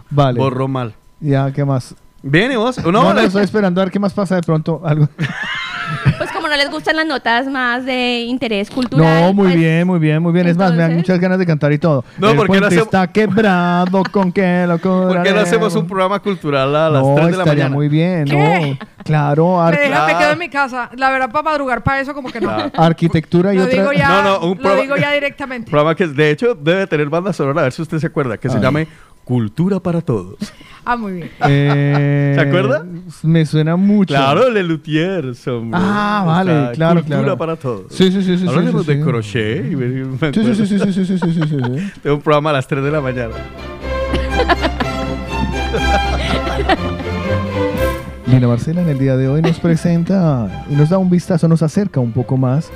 Vale. 0.10 0.40
Borró 0.40 0.70
mal. 0.70 0.94
Ya, 1.20 1.52
¿qué 1.52 1.66
más? 1.66 1.94
Bien, 2.24 2.54
¿y 2.54 2.56
vos? 2.56 2.78
No, 2.86 2.90
No, 2.94 3.14
no, 3.14 3.20
estoy 3.20 3.44
esperando 3.44 3.82
a 3.82 3.84
ver 3.84 3.92
qué 3.92 4.00
más 4.00 4.14
pasa 4.14 4.36
de 4.36 4.44
pronto. 4.44 4.82
Algo. 4.86 5.10
Como 6.38 6.48
no 6.50 6.56
les 6.56 6.70
gustan 6.70 6.96
las 6.96 7.06
notas 7.06 7.48
más 7.48 7.84
de 7.84 8.20
interés 8.22 8.70
cultural. 8.70 9.24
No, 9.24 9.34
muy 9.34 9.48
pues, 9.48 9.56
bien, 9.56 9.88
muy 9.88 10.00
bien, 10.00 10.22
muy 10.22 10.32
bien. 10.32 10.48
Es 10.48 10.56
más, 10.56 10.72
me 10.72 10.78
dan 10.78 10.96
muchas 10.96 11.20
ganas 11.20 11.40
de 11.40 11.46
cantar 11.46 11.72
y 11.74 11.80
todo. 11.80 12.06
No, 12.18 12.30
el 12.30 12.36
¿por 12.38 12.50
qué 12.50 12.62
no 12.62 12.68
hacemos- 12.68 12.86
está 12.86 13.08
quebrado, 13.12 14.04
con 14.12 14.32
qué 14.32 14.66
locura. 14.68 15.08
¿Por 15.08 15.24
qué 15.24 15.32
no 15.34 15.40
hacemos 15.40 15.76
un 15.76 15.88
programa 15.88 16.20
cultural 16.20 16.76
a 16.76 16.90
las 16.92 17.02
No, 17.04 17.16
3 17.16 17.26
de 17.28 17.32
la 17.32 17.38
estaría 17.44 17.64
mañana? 17.66 17.76
muy 17.76 17.90
bien. 17.90 18.26
¿Qué? 18.26 18.78
No, 18.80 18.88
claro, 19.04 19.64
Me, 19.72 19.78
deja- 19.78 20.06
me 20.06 20.18
quedo 20.18 20.32
en 20.32 20.40
mi 20.40 20.50
casa. 20.50 20.90
La 20.96 21.10
verdad, 21.10 21.32
para 21.32 21.44
madrugar 21.44 21.84
para 21.84 22.02
eso, 22.02 22.14
como 22.14 22.30
que 22.32 22.40
no. 22.40 22.52
arquitectura 22.78 23.54
y 23.54 23.58
Lo 23.58 23.64
otra. 23.64 23.78
digo 23.80 23.94
ya, 23.94 24.08
No, 24.10 24.24
no, 24.24 24.40
un 24.42 24.50
lo 24.50 24.56
programa- 24.62 24.82
digo 24.82 24.96
ya 24.98 25.12
directamente. 25.14 25.72
programa 25.72 25.96
que 25.96 26.08
de 26.08 26.30
hecho 26.32 26.54
debe 26.56 26.86
tener 26.88 27.10
banda 27.10 27.34
sonora, 27.34 27.62
a 27.62 27.64
ver 27.64 27.74
si 27.74 27.82
usted 27.82 27.98
se 28.00 28.08
acuerda, 28.08 28.38
que 28.38 28.50
se 28.50 28.60
llame 28.60 28.88
Cultura 29.28 29.82
para 29.82 30.00
Todos. 30.00 30.38
Ah, 30.86 30.96
muy 30.96 31.12
bien. 31.12 31.30
Eh, 31.50 32.32
¿Se 32.34 32.40
acuerda? 32.40 32.86
Me 33.24 33.46
suena 33.46 33.76
mucho. 33.76 34.14
Claro, 34.14 34.50
Le 34.50 34.64
Luthiers, 34.64 35.46
hombre. 35.50 35.78
Ah, 35.84 36.22
O 36.24 36.28
vale, 36.28 36.52
sea, 36.52 36.72
claro, 36.72 37.02
Cultura 37.02 37.20
claro. 37.20 37.38
para 37.38 37.56
Todos. 37.58 37.86
Sí, 37.90 38.10
sí, 38.10 38.24
sí, 38.24 38.38
sí, 38.38 38.48
sí, 38.48 38.56
de 38.86 38.96
sí. 38.96 39.02
crochet. 39.04 39.70
y 39.70 39.76
me- 39.76 40.32
Sí, 40.32 40.46
sí, 40.46 40.56
sí, 40.56 40.66
sí, 40.66 40.76
acuerdo. 40.76 40.94
sí, 40.94 41.06
sí, 41.06 41.08
sí, 41.18 41.20
sí, 41.20 41.34
sí, 41.34 41.42
sí. 41.50 41.92
Tengo 42.04 42.16
un 42.16 42.22
programa 42.22 42.52
a 42.52 42.54
las 42.54 42.68
3 42.70 42.82
de 42.86 42.92
la 42.92 43.02
mañana. 43.02 43.34
Lina 48.28 48.48
Marcela 48.48 48.82
en 48.82 48.88
el 48.88 49.00
día 49.00 49.18
de 49.18 49.28
hoy 49.28 49.42
nos 49.42 49.60
presenta 49.60 50.64
y 50.70 50.76
nos 50.76 50.90
da 50.90 51.00
un 51.00 51.10
vistazo, 51.10 51.50
nos 51.50 51.62
acerca 51.64 52.00
un 52.00 52.14
poco 52.14 52.38
más 52.38 52.72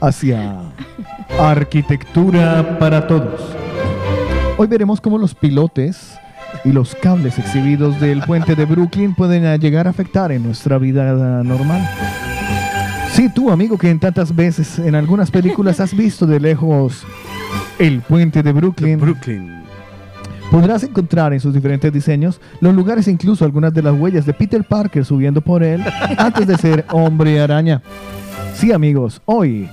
hacia 0.00 0.60
arquitectura 1.40 2.78
para 2.78 3.04
todos. 3.08 3.56
Hoy 4.62 4.68
veremos 4.68 5.00
cómo 5.00 5.18
los 5.18 5.34
pilotes 5.34 6.16
y 6.64 6.70
los 6.70 6.94
cables 6.94 7.36
exhibidos 7.36 8.00
del 8.00 8.22
puente 8.22 8.54
de 8.54 8.64
Brooklyn 8.64 9.12
pueden 9.12 9.60
llegar 9.60 9.88
a 9.88 9.90
afectar 9.90 10.30
en 10.30 10.44
nuestra 10.44 10.78
vida 10.78 11.42
normal. 11.42 11.84
Sí, 13.10 13.28
tú, 13.34 13.50
amigo, 13.50 13.76
que 13.76 13.90
en 13.90 13.98
tantas 13.98 14.32
veces 14.32 14.78
en 14.78 14.94
algunas 14.94 15.32
películas 15.32 15.80
has 15.80 15.96
visto 15.96 16.28
de 16.28 16.38
lejos 16.38 17.04
el 17.80 18.02
puente 18.02 18.44
de 18.44 18.52
Brooklyn. 18.52 19.00
Brooklyn. 19.00 19.64
Podrás 20.48 20.84
encontrar 20.84 21.32
en 21.32 21.40
sus 21.40 21.52
diferentes 21.52 21.92
diseños 21.92 22.40
los 22.60 22.72
lugares 22.72 23.08
incluso 23.08 23.44
algunas 23.44 23.74
de 23.74 23.82
las 23.82 23.98
huellas 23.98 24.26
de 24.26 24.32
Peter 24.32 24.62
Parker 24.62 25.04
subiendo 25.04 25.40
por 25.40 25.64
él 25.64 25.82
antes 26.16 26.46
de 26.46 26.56
ser 26.56 26.86
hombre 26.92 27.40
araña. 27.40 27.82
Sí 28.54 28.70
amigos, 28.70 29.22
hoy 29.24 29.68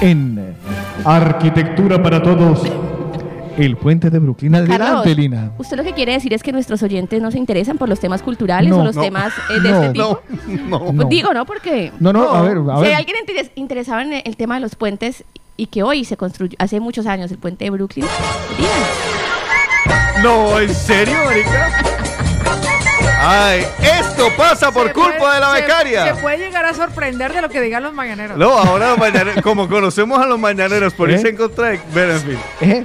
en 0.00 0.56
Arquitectura 1.04 2.02
para 2.02 2.20
todos. 2.20 2.91
El 3.58 3.76
puente 3.76 4.08
de 4.10 4.18
Brooklyn. 4.18 4.54
Adelante, 4.54 4.84
Carlos, 4.84 5.06
Lina. 5.16 5.52
¿usted 5.58 5.76
lo 5.76 5.84
que 5.84 5.92
quiere 5.92 6.12
decir 6.12 6.32
es 6.32 6.42
que 6.42 6.52
nuestros 6.52 6.82
oyentes 6.82 7.20
no 7.20 7.30
se 7.30 7.38
interesan 7.38 7.76
por 7.78 7.88
los 7.88 8.00
temas 8.00 8.22
culturales 8.22 8.70
No. 8.70 8.80
o 8.80 8.84
los 8.84 8.96
No. 8.96 9.02
temas 9.02 9.32
eh, 9.50 9.60
de 9.60 9.70
No. 9.70 9.76
este 9.82 9.92
tipo? 9.92 10.22
No, 10.68 10.92
no. 10.92 11.04
Digo, 11.04 11.34
¿no? 11.34 11.44
Porque 11.44 11.92
No, 12.00 12.12
no, 12.12 12.30
a 12.30 12.42
ver, 12.42 12.56
a 12.58 12.76
si 12.76 12.82
ver. 12.82 12.90
hay 12.90 12.94
alguien 12.94 13.16
interes- 13.26 13.50
interesado 13.54 14.00
en 14.00 14.14
el 14.24 14.36
tema 14.36 14.54
de 14.54 14.60
los 14.62 14.74
puentes 14.74 15.24
y 15.56 15.66
que 15.66 15.82
hoy 15.82 16.04
se 16.06 16.16
construyó, 16.16 16.56
hace 16.58 16.80
muchos 16.80 17.06
años, 17.06 17.30
el 17.30 17.38
puente 17.38 17.64
de 17.66 17.70
Brooklyn, 17.70 18.06
díganos. 18.56 20.22
No, 20.22 20.58
¿en 20.58 20.74
serio, 20.74 21.14
marica? 21.26 21.82
Ay, 23.24 23.62
esto 24.00 24.28
pasa 24.36 24.72
por 24.72 24.88
Se 24.88 24.92
culpa 24.94 25.16
puede- 25.18 25.34
de 25.34 25.40
la 25.40 25.54
se- 25.54 25.60
becaria. 25.62 26.14
Se, 26.14 26.20
puede 26.20 26.38
llegar 26.38 26.64
a 26.64 26.74
sorprender 26.74 27.32
de 27.32 27.40
lo 27.42 27.48
que 27.48 27.60
digan 27.60 27.82
los 27.82 27.92
mañaneros. 27.92 28.36
No, 28.36 28.50
ahora 28.50 28.90
los 28.90 28.98
mañaneros, 28.98 29.42
como 29.42 29.68
conocemos 29.68 30.18
a 30.20 30.26
los 30.26 30.38
mañaneros 30.40 30.92
por 30.94 31.08
¿Eh? 31.10 31.14
irse 31.14 31.28
en 31.28 31.36
contra 31.36 31.68
de... 31.68 31.80
Bueno, 31.92 32.12
en 32.14 32.20
fin. 32.20 32.38
¿Eh? 32.62 32.84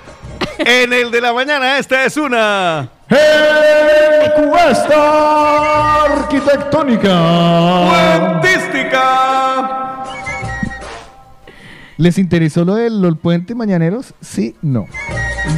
En 0.60 0.94
el 0.94 1.12
de 1.12 1.22
la 1.22 1.34
mañana, 1.34 1.78
esta 1.78 2.04
es 2.06 2.18
una... 2.18 2.90
Encuesta 4.36 6.04
arquitectónica. 6.06 8.40
¡Cuentística! 8.42 10.04
¿Les 11.98 12.18
interesó 12.20 12.64
lo 12.66 12.76
del 12.76 13.02
lo 13.02 13.08
del 13.08 13.18
puente 13.18 13.56
mañaneros? 13.56 14.14
Sí, 14.22 14.56
no. 14.62 14.86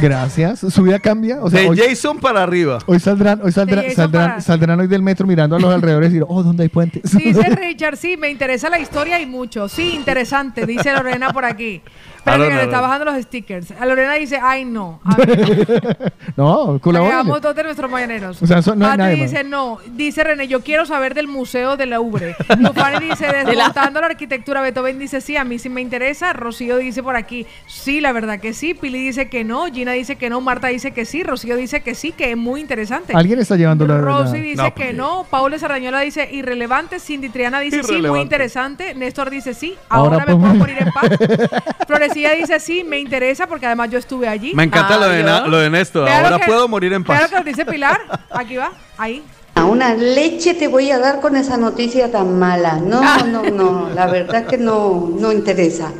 Gracias. 0.00 0.60
¿Su 0.60 0.82
vida 0.84 0.98
cambia? 0.98 1.40
O 1.42 1.50
sea, 1.50 1.60
de 1.60 1.68
hoy, 1.68 1.76
Jason 1.76 2.18
para 2.18 2.42
arriba. 2.44 2.78
hoy 2.86 2.98
saldrán, 3.00 3.40
hoy 3.42 3.52
saldrán, 3.52 3.90
saldrán, 3.90 4.28
para- 4.30 4.40
saldrán 4.40 4.80
hoy 4.80 4.86
del 4.86 5.02
metro 5.02 5.26
mirando 5.26 5.56
a 5.56 5.60
los 5.60 5.74
alrededores 5.74 6.10
y 6.10 6.14
dirán, 6.14 6.28
oh, 6.30 6.42
¿dónde 6.42 6.62
hay 6.62 6.68
puentes? 6.70 7.02
Dice 7.02 7.42
Richard, 7.56 7.96
sí, 7.98 8.16
me 8.16 8.30
interesa 8.30 8.70
la 8.70 8.78
historia 8.78 9.20
y 9.20 9.26
mucho. 9.26 9.68
Sí, 9.68 9.92
interesante, 9.94 10.64
dice 10.64 10.92
Lorena 10.92 11.30
por 11.32 11.44
aquí. 11.44 11.82
Espérate 12.20 12.42
que 12.42 12.44
Lorena, 12.50 12.60
le 12.60 12.64
está 12.66 12.80
bajando 12.82 13.04
los 13.06 13.22
stickers. 13.22 13.70
A 13.80 13.86
Lorena 13.86 14.14
dice, 14.14 14.38
ay 14.42 14.64
no. 14.66 15.00
A 15.04 15.16
no, 16.36 16.78
colaboren. 16.80 17.14
Hagamos 17.14 17.40
dos 17.40 17.56
de 17.56 17.62
nuestros 17.62 17.90
mañaneros. 17.90 18.42
O 18.42 18.46
sea, 18.46 18.58
eso 18.58 18.74
no 18.74 18.86
hay 18.86 18.98
nadie 18.98 19.22
dice 19.22 19.42
no. 19.42 19.78
Dice 19.86 20.22
René, 20.22 20.46
yo 20.46 20.60
quiero 20.62 20.84
saber 20.84 21.14
del 21.14 21.28
Museo 21.28 21.76
de 21.78 21.86
la 21.86 21.96
Louvre. 21.96 22.36
Lufani 22.58 23.08
dice, 23.10 23.26
desmontando 23.26 24.00
la 24.00 24.06
arquitectura. 24.08 24.60
Beethoven 24.60 24.98
dice, 24.98 25.20
sí, 25.20 25.36
a 25.36 25.44
mí 25.44 25.58
sí 25.58 25.68
me 25.70 25.80
interesa. 25.80 26.32
Rocío 26.34 26.76
dice 26.76 27.02
por 27.02 27.16
aquí, 27.16 27.46
sí, 27.66 28.00
la 28.00 28.12
verdad 28.12 28.38
que 28.38 28.52
sí. 28.52 28.74
Pili 28.74 29.00
dice 29.00 29.28
que 29.30 29.42
no. 29.42 29.66
Gina 29.72 29.92
dice 29.92 30.16
que 30.16 30.28
no. 30.28 30.40
Marta 30.42 30.68
dice 30.68 30.92
que 30.92 31.06
sí. 31.06 31.22
Rocío 31.22 31.56
dice 31.56 31.82
que 31.82 31.94
sí, 31.94 32.12
que 32.12 32.32
es 32.32 32.36
muy 32.36 32.60
interesante. 32.60 33.14
Alguien 33.16 33.38
está 33.38 33.56
llevando 33.56 33.86
la 33.86 33.98
Rosy 33.98 34.36
la- 34.38 34.42
dice 34.44 34.62
No, 34.62 34.74
que 34.74 34.92
no. 34.92 35.26
Paula 35.30 35.58
Sardañola 35.58 36.00
dice 36.00 36.28
irrelevante. 36.30 37.00
Cindy 37.00 37.30
Triana 37.30 37.60
dice 37.60 37.82
sí, 37.82 38.02
muy 38.02 38.20
interesante. 38.20 38.94
Néstor 38.94 39.30
dice 39.30 39.54
sí. 39.54 39.76
Ahora 39.88 40.16
Ahora, 40.20 40.26
me 40.26 40.36
puedo 40.36 40.54
morir 40.54 40.76
en 40.80 40.90
paz. 40.92 41.08
Florecilla 42.12 42.32
dice 42.32 42.60
sí, 42.60 42.84
me 42.84 42.98
interesa 42.98 43.46
porque 43.46 43.66
además 43.66 43.90
yo 43.90 43.98
estuve 43.98 44.28
allí. 44.28 44.52
Me 44.54 44.64
encanta 44.64 44.96
lo, 44.98 45.08
de, 45.08 45.22
Na- 45.22 45.46
lo 45.46 45.58
de 45.58 45.70
Néstor. 45.70 46.08
Lo 46.08 46.14
Ahora 46.14 46.38
que- 46.38 46.46
puedo 46.46 46.68
morir 46.68 46.92
en 46.92 47.04
paz. 47.04 47.22
lo 47.22 47.28
que 47.28 47.34
nos 47.36 47.44
dice 47.44 47.64
Pilar. 47.66 48.00
Aquí 48.30 48.56
va, 48.56 48.72
ahí. 48.98 49.22
A 49.54 49.64
una 49.64 49.94
leche 49.94 50.54
te 50.54 50.68
voy 50.68 50.90
a 50.90 50.98
dar 50.98 51.20
con 51.20 51.36
esa 51.36 51.56
noticia 51.56 52.10
tan 52.10 52.38
mala. 52.38 52.76
No, 52.76 53.00
no, 53.26 53.42
no, 53.50 53.90
la 53.94 54.06
verdad 54.06 54.46
que 54.46 54.58
no, 54.58 55.10
no 55.18 55.32
interesa. 55.32 55.90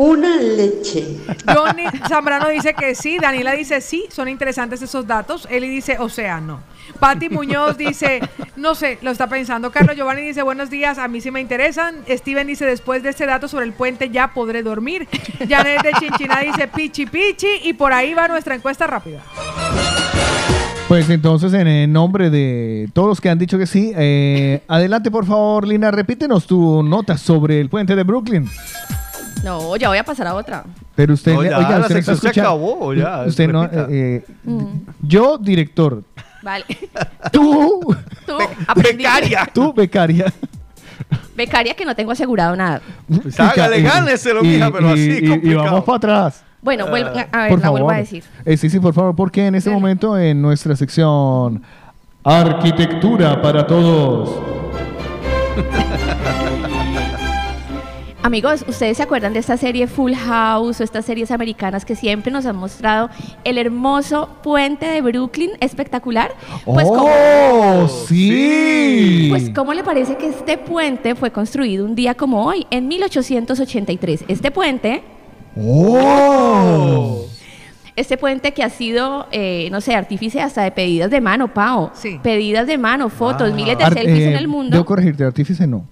Una 0.00 0.34
leche. 0.40 1.18
Johnny 1.46 1.84
Zambrano 2.08 2.48
dice 2.48 2.72
que 2.72 2.94
sí, 2.94 3.18
Daniela 3.20 3.52
dice 3.52 3.82
sí, 3.82 4.06
son 4.08 4.28
interesantes 4.28 4.80
esos 4.80 5.06
datos. 5.06 5.46
Eli 5.50 5.68
dice, 5.68 5.98
o 5.98 6.08
sea, 6.08 6.40
no. 6.40 6.60
Patti 6.98 7.28
Muñoz 7.28 7.76
dice, 7.76 8.22
no 8.56 8.74
sé, 8.74 8.96
lo 9.02 9.10
está 9.10 9.28
pensando. 9.28 9.70
Carlos 9.70 9.96
Giovanni 9.96 10.22
dice, 10.22 10.40
buenos 10.40 10.70
días, 10.70 10.96
a 10.96 11.06
mí 11.06 11.20
sí 11.20 11.30
me 11.30 11.42
interesan. 11.42 11.96
Steven 12.08 12.46
dice, 12.46 12.64
después 12.64 13.02
de 13.02 13.10
este 13.10 13.26
dato 13.26 13.46
sobre 13.46 13.66
el 13.66 13.74
puente 13.74 14.08
ya 14.08 14.32
podré 14.32 14.62
dormir. 14.62 15.06
Janet 15.46 15.82
de 15.82 15.92
Chinchina 15.92 16.40
dice, 16.40 16.66
pichi 16.66 17.04
pichi. 17.04 17.60
Y 17.64 17.74
por 17.74 17.92
ahí 17.92 18.14
va 18.14 18.26
nuestra 18.26 18.54
encuesta 18.54 18.86
rápida. 18.86 19.22
Pues 20.88 21.10
entonces, 21.10 21.52
en 21.52 21.68
el 21.68 21.92
nombre 21.92 22.30
de 22.30 22.88
todos 22.94 23.06
los 23.06 23.20
que 23.20 23.28
han 23.28 23.38
dicho 23.38 23.58
que 23.58 23.66
sí, 23.66 23.92
eh, 23.94 24.62
adelante 24.66 25.10
por 25.10 25.26
favor, 25.26 25.68
Lina, 25.68 25.90
repítenos 25.90 26.46
tu 26.46 26.82
nota 26.82 27.18
sobre 27.18 27.60
el 27.60 27.68
puente 27.68 27.94
de 27.94 28.02
Brooklyn. 28.02 28.48
No, 29.42 29.76
ya 29.76 29.88
voy 29.88 29.98
a 29.98 30.04
pasar 30.04 30.26
a 30.26 30.34
otra. 30.34 30.64
Pero 30.94 31.14
usted, 31.14 31.32
No, 31.34 31.42
ya, 31.44 31.58
oiga, 31.58 31.78
la 31.78 31.86
usted 31.86 32.06
no 32.06 32.16
se 32.16 32.28
acabó, 32.28 32.92
ya, 32.94 33.22
Usted 33.26 33.48
no, 33.50 33.64
eh, 33.64 33.70
eh, 33.90 34.24
Mm. 34.44 34.66
yo, 35.02 35.38
director. 35.38 36.02
Vale. 36.42 36.64
Tú, 37.32 37.80
Tú, 38.26 38.32
aprendí. 38.66 39.04
tú, 39.52 39.72
becaria. 39.72 40.32
Becaria 41.36 41.74
que 41.74 41.84
no 41.84 41.94
tengo 41.94 42.12
asegurado 42.12 42.54
nada. 42.56 42.80
Pues 43.22 43.38
hágale, 43.40 43.80
gáneselo, 43.82 44.40
y- 44.44 44.48
mija, 44.48 44.70
pero 44.70 44.88
y- 44.88 44.92
así 44.92 45.10
y- 45.22 45.26
y, 45.26 45.28
complicado. 45.30 45.64
vamos 45.64 45.84
para 45.84 45.96
atrás. 45.96 46.42
Bueno, 46.62 46.86
vuelvo, 46.88 47.10
a 47.10 47.12
ver, 47.14 47.48
por 47.48 47.58
la 47.58 47.64
favor. 47.64 47.70
vuelvo 47.80 47.90
a 47.90 47.96
decir. 47.96 48.22
Eh, 48.44 48.56
sí, 48.58 48.68
sí, 48.68 48.78
por 48.80 48.92
favor, 48.92 49.16
porque 49.16 49.46
en 49.46 49.54
este 49.54 49.70
momento 49.70 50.18
en 50.18 50.42
nuestra 50.42 50.76
sección 50.76 51.62
Arquitectura 52.22 53.40
para 53.40 53.66
Todos. 53.66 54.38
Amigos, 58.22 58.66
¿ustedes 58.68 58.98
se 58.98 59.02
acuerdan 59.02 59.32
de 59.32 59.38
esta 59.38 59.56
serie 59.56 59.86
Full 59.86 60.12
House 60.12 60.78
o 60.80 60.84
estas 60.84 61.06
series 61.06 61.30
americanas 61.30 61.86
que 61.86 61.96
siempre 61.96 62.30
nos 62.30 62.44
han 62.44 62.54
mostrado 62.56 63.08
el 63.44 63.56
hermoso 63.56 64.28
puente 64.42 64.84
de 64.86 65.00
Brooklyn 65.00 65.52
espectacular? 65.60 66.30
Pues, 66.66 66.86
¡Oh, 66.90 66.96
¿cómo, 66.96 67.88
sí! 67.88 69.28
pues, 69.30 69.48
¿cómo 69.50 69.72
le 69.72 69.82
parece 69.82 70.16
que 70.18 70.28
este 70.28 70.58
puente 70.58 71.14
fue 71.14 71.30
construido 71.30 71.86
un 71.86 71.94
día 71.94 72.14
como 72.14 72.44
hoy, 72.44 72.66
en 72.70 72.88
1883? 72.88 74.24
Este 74.28 74.50
puente, 74.50 75.02
¡Oh! 75.56 77.24
este 77.96 78.18
puente 78.18 78.52
que 78.52 78.62
ha 78.62 78.68
sido, 78.68 79.28
eh, 79.32 79.68
no 79.72 79.80
sé, 79.80 79.94
artífice 79.94 80.42
hasta 80.42 80.62
de 80.62 80.72
pedidas 80.72 81.10
de 81.10 81.22
mano, 81.22 81.54
Pau. 81.54 81.90
Pedidas 82.22 82.66
de 82.66 82.76
mano, 82.76 83.08
fotos, 83.08 83.54
miles 83.54 83.78
de 83.78 83.84
Ar- 83.84 83.94
selfies 83.94 84.26
en 84.26 84.34
eh, 84.34 84.38
el 84.38 84.46
mundo. 84.46 84.72
Debo 84.76 84.84
corregirte, 84.84 85.24
artífice 85.24 85.66
no. 85.66 85.86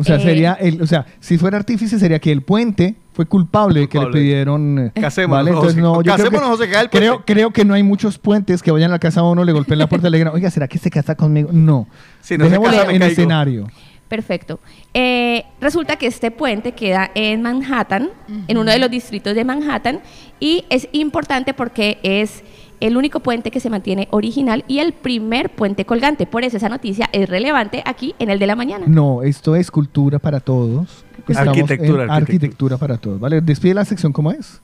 O 0.00 0.04
sea, 0.04 0.16
Eh. 0.16 0.20
sería 0.20 0.52
el, 0.54 0.80
o 0.80 0.86
sea, 0.86 1.04
si 1.20 1.36
fuera 1.38 1.56
artífice 1.58 1.98
sería 1.98 2.20
que 2.20 2.30
el 2.30 2.42
puente 2.42 2.94
fue 3.12 3.26
culpable, 3.26 3.80
de 3.80 3.88
que 3.88 3.98
le 3.98 4.06
pidieron. 4.06 4.78
eh, 4.78 4.92
Casémonos, 5.00 5.38
¿vale? 5.44 5.50
Entonces 5.50 5.76
no, 5.76 6.02
yo 6.02 6.14
creo 6.14 6.30
que, 6.30 6.38
José, 6.38 6.68
que 6.68 6.70
el 6.70 6.88
puente. 6.88 6.98
creo, 6.98 7.24
creo 7.26 7.50
que 7.50 7.64
no 7.64 7.74
hay 7.74 7.82
muchos 7.82 8.16
puentes 8.18 8.62
que 8.62 8.70
vayan 8.70 8.90
a 8.90 8.94
la 8.94 8.98
casa 9.00 9.20
a 9.20 9.24
uno, 9.24 9.42
le 9.44 9.50
golpeen 9.52 9.78
la 9.80 9.88
puerta 9.88 10.06
y 10.06 10.10
le 10.12 10.18
digan, 10.18 10.32
oiga, 10.32 10.50
¿será 10.50 10.68
que 10.68 10.78
se 10.78 10.88
casa 10.88 11.16
conmigo? 11.16 11.50
No. 11.52 11.88
Si 12.20 12.38
no 12.38 12.44
se 12.44 12.50
Dejémoslo 12.50 12.78
casa, 12.78 12.92
en 12.92 12.98
caigo. 13.00 13.12
escenario. 13.12 13.66
Perfecto. 14.06 14.60
Eh, 14.94 15.44
resulta 15.60 15.96
que 15.96 16.06
este 16.06 16.30
puente 16.30 16.72
queda 16.72 17.10
en 17.14 17.42
Manhattan, 17.42 18.08
en 18.46 18.56
uno 18.56 18.70
de 18.70 18.78
los 18.78 18.90
distritos 18.90 19.34
de 19.34 19.44
Manhattan, 19.44 20.00
y 20.40 20.64
es 20.70 20.88
importante 20.92 21.52
porque 21.52 21.98
es 22.02 22.42
el 22.80 22.96
único 22.96 23.20
puente 23.20 23.50
que 23.50 23.60
se 23.60 23.70
mantiene 23.70 24.08
original 24.10 24.64
y 24.68 24.78
el 24.78 24.92
primer 24.92 25.50
puente 25.50 25.84
colgante. 25.84 26.26
Por 26.26 26.44
eso 26.44 26.56
esa 26.56 26.68
noticia 26.68 27.08
es 27.12 27.28
relevante 27.28 27.82
aquí 27.84 28.14
en 28.18 28.30
el 28.30 28.38
de 28.38 28.46
la 28.46 28.56
mañana. 28.56 28.86
No, 28.88 29.22
esto 29.22 29.56
es 29.56 29.70
cultura 29.70 30.18
para 30.18 30.40
todos. 30.40 31.04
Estamos 31.26 31.48
Arquitectura, 31.58 32.04
en 32.04 32.10
arquitectura. 32.10 32.14
arquitectura 32.14 32.76
para 32.78 32.96
todos. 32.98 33.20
¿Vale? 33.20 33.40
Despide 33.40 33.74
la 33.74 33.84
sección, 33.84 34.12
¿cómo 34.12 34.30
es? 34.32 34.60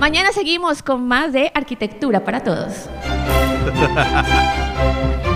Mañana 0.00 0.30
seguimos 0.32 0.82
con 0.82 1.06
más 1.06 1.32
de 1.32 1.50
arquitectura 1.54 2.24
para 2.24 2.40
todos. 2.42 2.88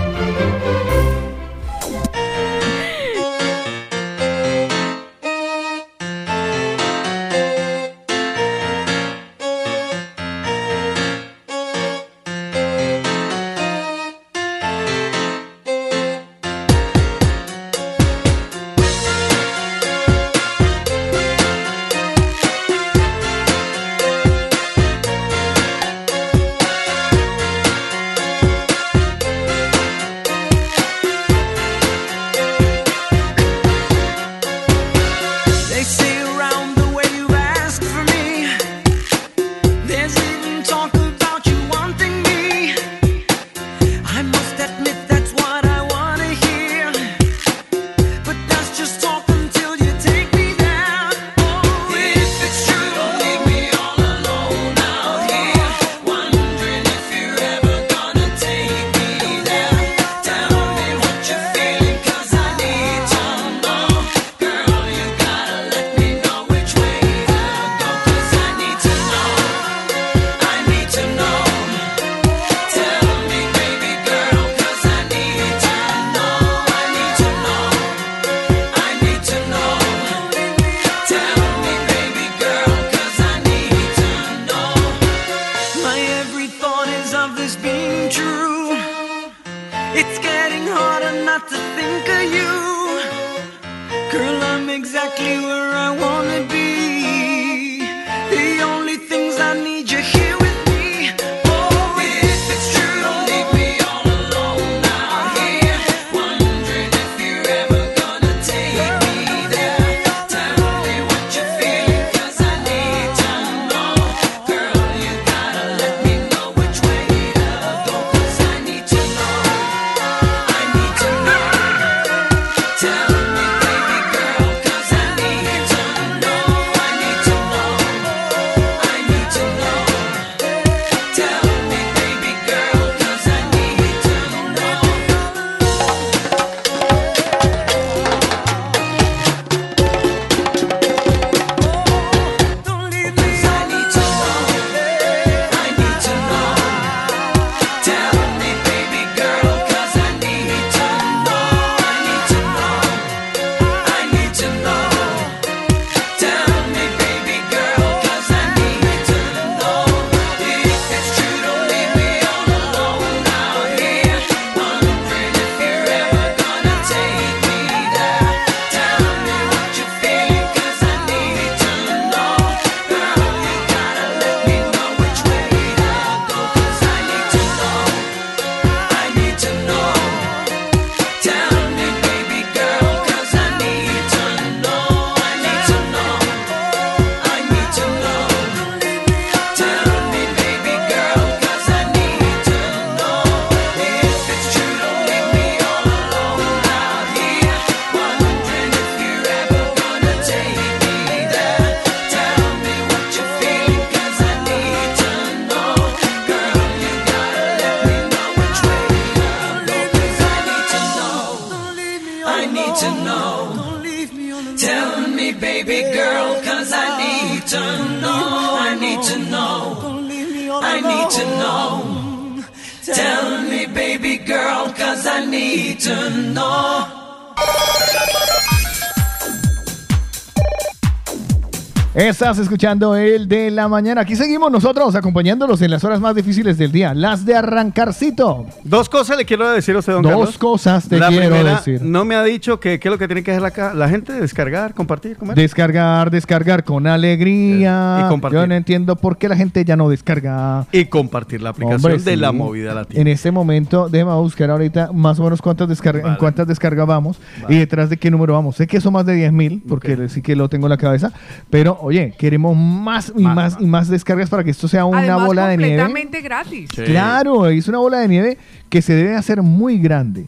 Estás 232.35 232.47
escuchando 232.47 232.97
el 232.97 233.29
de 233.29 233.49
la 233.49 233.69
mañana. 233.69 234.01
Aquí 234.01 234.13
seguimos 234.17 234.51
nosotros 234.51 234.93
acompañándolos 234.93 235.61
en 235.61 235.71
las 235.71 235.85
horas 235.85 236.01
más 236.01 236.13
difíciles 236.13 236.57
del 236.57 236.69
día, 236.69 236.93
las 236.93 237.25
de 237.25 237.33
arrancarcito. 237.33 238.45
Dos 238.65 238.89
cosas 238.89 239.17
le 239.17 239.23
quiero 239.23 239.49
decir 239.49 239.73
a 239.73 239.79
usted, 239.79 239.93
don 239.93 240.01
Dos 240.01 240.11
Carlos. 240.11 240.37
cosas 240.37 240.89
te 240.89 240.99
la 240.99 241.07
quiero 241.07 241.29
primera, 241.29 241.55
decir. 241.55 241.81
No 241.81 242.03
me 242.03 242.13
ha 242.15 242.23
dicho 242.23 242.59
que 242.59 242.77
qué 242.77 242.89
es 242.89 242.91
lo 242.91 242.97
que 242.97 243.07
tiene 243.07 243.23
que 243.23 243.31
hacer 243.31 243.41
la, 243.41 243.73
la 243.73 243.87
gente, 243.87 244.11
descargar, 244.11 244.73
compartir, 244.73 245.15
comer. 245.15 245.37
Descargar, 245.37 246.11
descargar 246.11 246.65
con 246.65 246.87
alegría. 246.87 248.01
Y 248.03 248.09
compartir. 248.09 248.37
Yo 248.41 248.47
no 248.47 248.53
entiendo 248.55 248.97
por 248.97 249.17
qué 249.17 249.29
la 249.29 249.37
gente 249.37 249.63
ya 249.63 249.77
no 249.77 249.87
descarga. 249.87 250.67
y 250.73 250.83
compartir 250.87 251.41
la 251.41 251.51
aplicación 251.51 251.77
Hombre, 251.93 252.03
de 252.03 252.15
sí. 252.15 252.17
la 252.17 252.33
movida 252.33 252.73
latina. 252.73 252.99
En 252.99 253.07
este 253.07 253.31
momento, 253.31 253.87
déjame 253.87 254.13
buscar 254.15 254.51
ahorita 254.51 254.91
más 254.91 255.17
o 255.21 255.23
menos 255.23 255.41
cuántas 255.41 255.69
descarga, 255.69 256.09
en 256.09 256.15
cuántas 256.17 256.45
descargas 256.45 256.85
vamos 256.85 257.17
y 257.47 257.59
detrás 257.59 257.89
de 257.89 257.95
qué 257.95 258.11
número 258.11 258.33
vamos. 258.33 258.57
Sé 258.57 258.67
que 258.67 258.81
son 258.81 258.91
más 258.91 259.05
de 259.05 259.13
10 259.13 259.31
mil, 259.31 259.63
porque 259.69 260.09
sí 260.09 260.21
que 260.21 260.35
lo 260.35 260.49
tengo 260.49 260.65
en 260.65 260.71
la 260.71 260.77
cabeza, 260.77 261.13
pero 261.49 261.77
oye, 261.79 262.13
queremos 262.25 262.57
más 262.57 263.13
y 263.15 263.21
más, 263.21 263.57
y 263.59 263.65
más 263.65 263.87
descargas 263.87 264.29
para 264.31 264.43
que 264.43 264.49
esto 264.49 264.67
sea 264.67 264.85
una 264.85 264.99
Además, 264.99 265.27
bola 265.27 265.47
de 265.47 265.57
nieve. 265.57 265.77
completamente 265.83 266.21
gratis. 266.21 266.69
Claro, 266.71 267.45
es 267.47 267.67
una 267.67 267.77
bola 267.77 267.99
de 267.99 268.07
nieve 268.07 268.37
que 268.67 268.81
se 268.81 268.93
debe 268.95 269.15
hacer 269.15 269.43
muy 269.43 269.77
grande. 269.77 270.25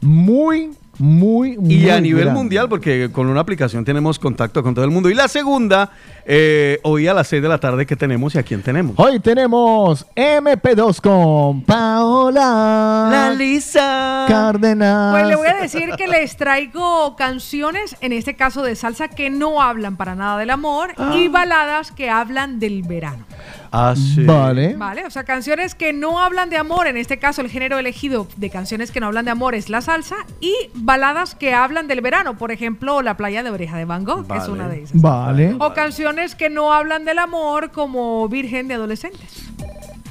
Muy, 0.00 0.70
muy, 1.02 1.58
muy 1.58 1.74
Y 1.74 1.90
a 1.90 2.00
nivel 2.00 2.22
grande. 2.26 2.38
mundial, 2.38 2.68
porque 2.68 3.10
con 3.10 3.26
una 3.26 3.40
aplicación 3.40 3.84
tenemos 3.84 4.20
contacto 4.20 4.62
con 4.62 4.72
todo 4.72 4.84
el 4.84 4.92
mundo. 4.92 5.10
Y 5.10 5.14
la 5.14 5.26
segunda, 5.26 5.90
eh, 6.24 6.78
hoy 6.84 7.08
a 7.08 7.14
las 7.14 7.26
6 7.26 7.42
de 7.42 7.48
la 7.48 7.58
tarde, 7.58 7.86
¿qué 7.86 7.96
tenemos 7.96 8.36
y 8.36 8.38
a 8.38 8.44
quién 8.44 8.62
tenemos? 8.62 8.94
Hoy 8.98 9.18
tenemos 9.18 10.06
MP2 10.14 11.00
con 11.00 11.62
Paola. 11.62 13.08
La 13.10 13.34
Lisa. 13.36 14.26
Cárdenas. 14.28 15.12
Pues 15.12 15.26
le 15.26 15.34
voy 15.34 15.48
a 15.48 15.54
decir 15.56 15.90
que 15.96 16.06
les 16.06 16.36
traigo 16.36 17.16
canciones, 17.16 17.96
en 18.00 18.12
este 18.12 18.36
caso 18.36 18.62
de 18.62 18.76
salsa, 18.76 19.08
que 19.08 19.28
no 19.28 19.60
hablan 19.60 19.96
para 19.96 20.14
nada 20.14 20.38
del 20.38 20.50
amor 20.50 20.94
y 21.16 21.26
baladas 21.26 21.90
que 21.90 22.10
hablan 22.10 22.60
del 22.60 22.82
verano. 22.84 23.24
Ah, 23.72 23.94
sí. 23.96 24.24
Vale. 24.24 24.74
Vale, 24.74 25.06
o 25.06 25.10
sea, 25.10 25.24
canciones 25.24 25.74
que 25.74 25.92
no 25.92 26.20
hablan 26.20 26.50
de 26.50 26.58
amor, 26.58 26.86
en 26.86 26.98
este 26.98 27.18
caso 27.18 27.40
el 27.40 27.48
género 27.48 27.78
elegido 27.78 28.28
de 28.36 28.50
canciones 28.50 28.90
que 28.90 29.00
no 29.00 29.06
hablan 29.06 29.24
de 29.24 29.30
amor 29.30 29.54
es 29.54 29.70
la 29.70 29.80
salsa 29.80 30.16
y 30.40 30.54
baladas 30.74 31.34
que 31.34 31.54
hablan 31.54 31.88
del 31.88 32.02
verano, 32.02 32.36
por 32.36 32.52
ejemplo, 32.52 33.00
La 33.00 33.16
playa 33.16 33.42
de 33.42 33.50
Oreja 33.50 33.78
de 33.78 33.86
Van 33.86 34.04
Gogh, 34.04 34.26
que 34.26 34.36
es 34.36 34.48
una 34.48 34.68
de 34.68 34.82
esas. 34.82 35.00
Vale. 35.00 35.56
O 35.58 35.72
canciones 35.72 36.34
que 36.34 36.50
no 36.50 36.72
hablan 36.72 37.04
del 37.04 37.18
amor 37.18 37.70
como 37.70 38.28
Virgen 38.28 38.68
de 38.68 38.74
Adolescentes. 38.74 39.50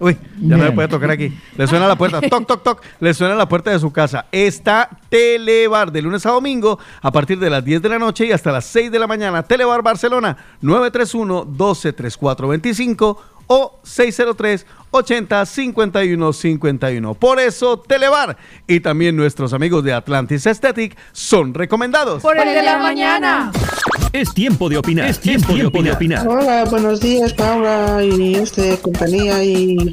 Uy, 0.00 0.18
ya 0.40 0.56
no 0.56 0.64
le 0.64 0.72
puede 0.72 0.88
tocar 0.88 1.08
aquí. 1.10 1.38
Le 1.56 1.66
suena 1.66 1.86
la 1.86 1.96
puerta, 1.96 2.20
toc, 2.20 2.46
toc, 2.46 2.62
toc. 2.62 2.82
Le 3.00 3.12
suena 3.14 3.34
la 3.34 3.48
puerta 3.48 3.70
de 3.70 3.78
su 3.78 3.90
casa. 3.92 4.26
Está 4.32 4.90
Telebar 5.08 5.90
de 5.92 6.02
lunes 6.02 6.26
a 6.26 6.30
domingo 6.30 6.78
a 7.00 7.12
partir 7.12 7.38
de 7.38 7.48
las 7.48 7.64
10 7.64 7.80
de 7.82 7.88
la 7.88 8.00
noche 8.00 8.26
y 8.26 8.32
hasta 8.32 8.50
las 8.50 8.64
6 8.66 8.90
de 8.90 8.98
la 8.98 9.06
mañana. 9.06 9.44
Telebar 9.44 9.82
Barcelona 9.82 10.36
931-123425 10.62 13.16
o 13.46 13.80
603 13.82 14.66
80 14.90 15.46
51 15.46 16.32
51. 16.32 17.14
Por 17.14 17.40
eso 17.40 17.80
Telebar 17.80 18.36
y 18.66 18.80
también 18.80 19.16
nuestros 19.16 19.52
amigos 19.52 19.82
de 19.84 19.92
Atlantis 19.92 20.46
Aesthetic 20.46 20.96
son 21.12 21.52
recomendados. 21.54 22.22
Por 22.22 22.38
el 22.38 22.54
de 22.54 22.62
la 22.62 22.78
mañana. 22.78 23.52
Es 24.12 24.32
tiempo 24.32 24.68
de 24.68 24.78
opinar. 24.78 25.10
Es 25.10 25.18
tiempo, 25.18 25.54
de 25.54 25.90
opinar. 25.90 26.26
Hola, 26.28 26.64
buenos 26.66 27.00
días, 27.00 27.32
Paula 27.32 28.00
y 28.04 28.36
este 28.36 28.78
compañía 28.78 29.42
y 29.42 29.92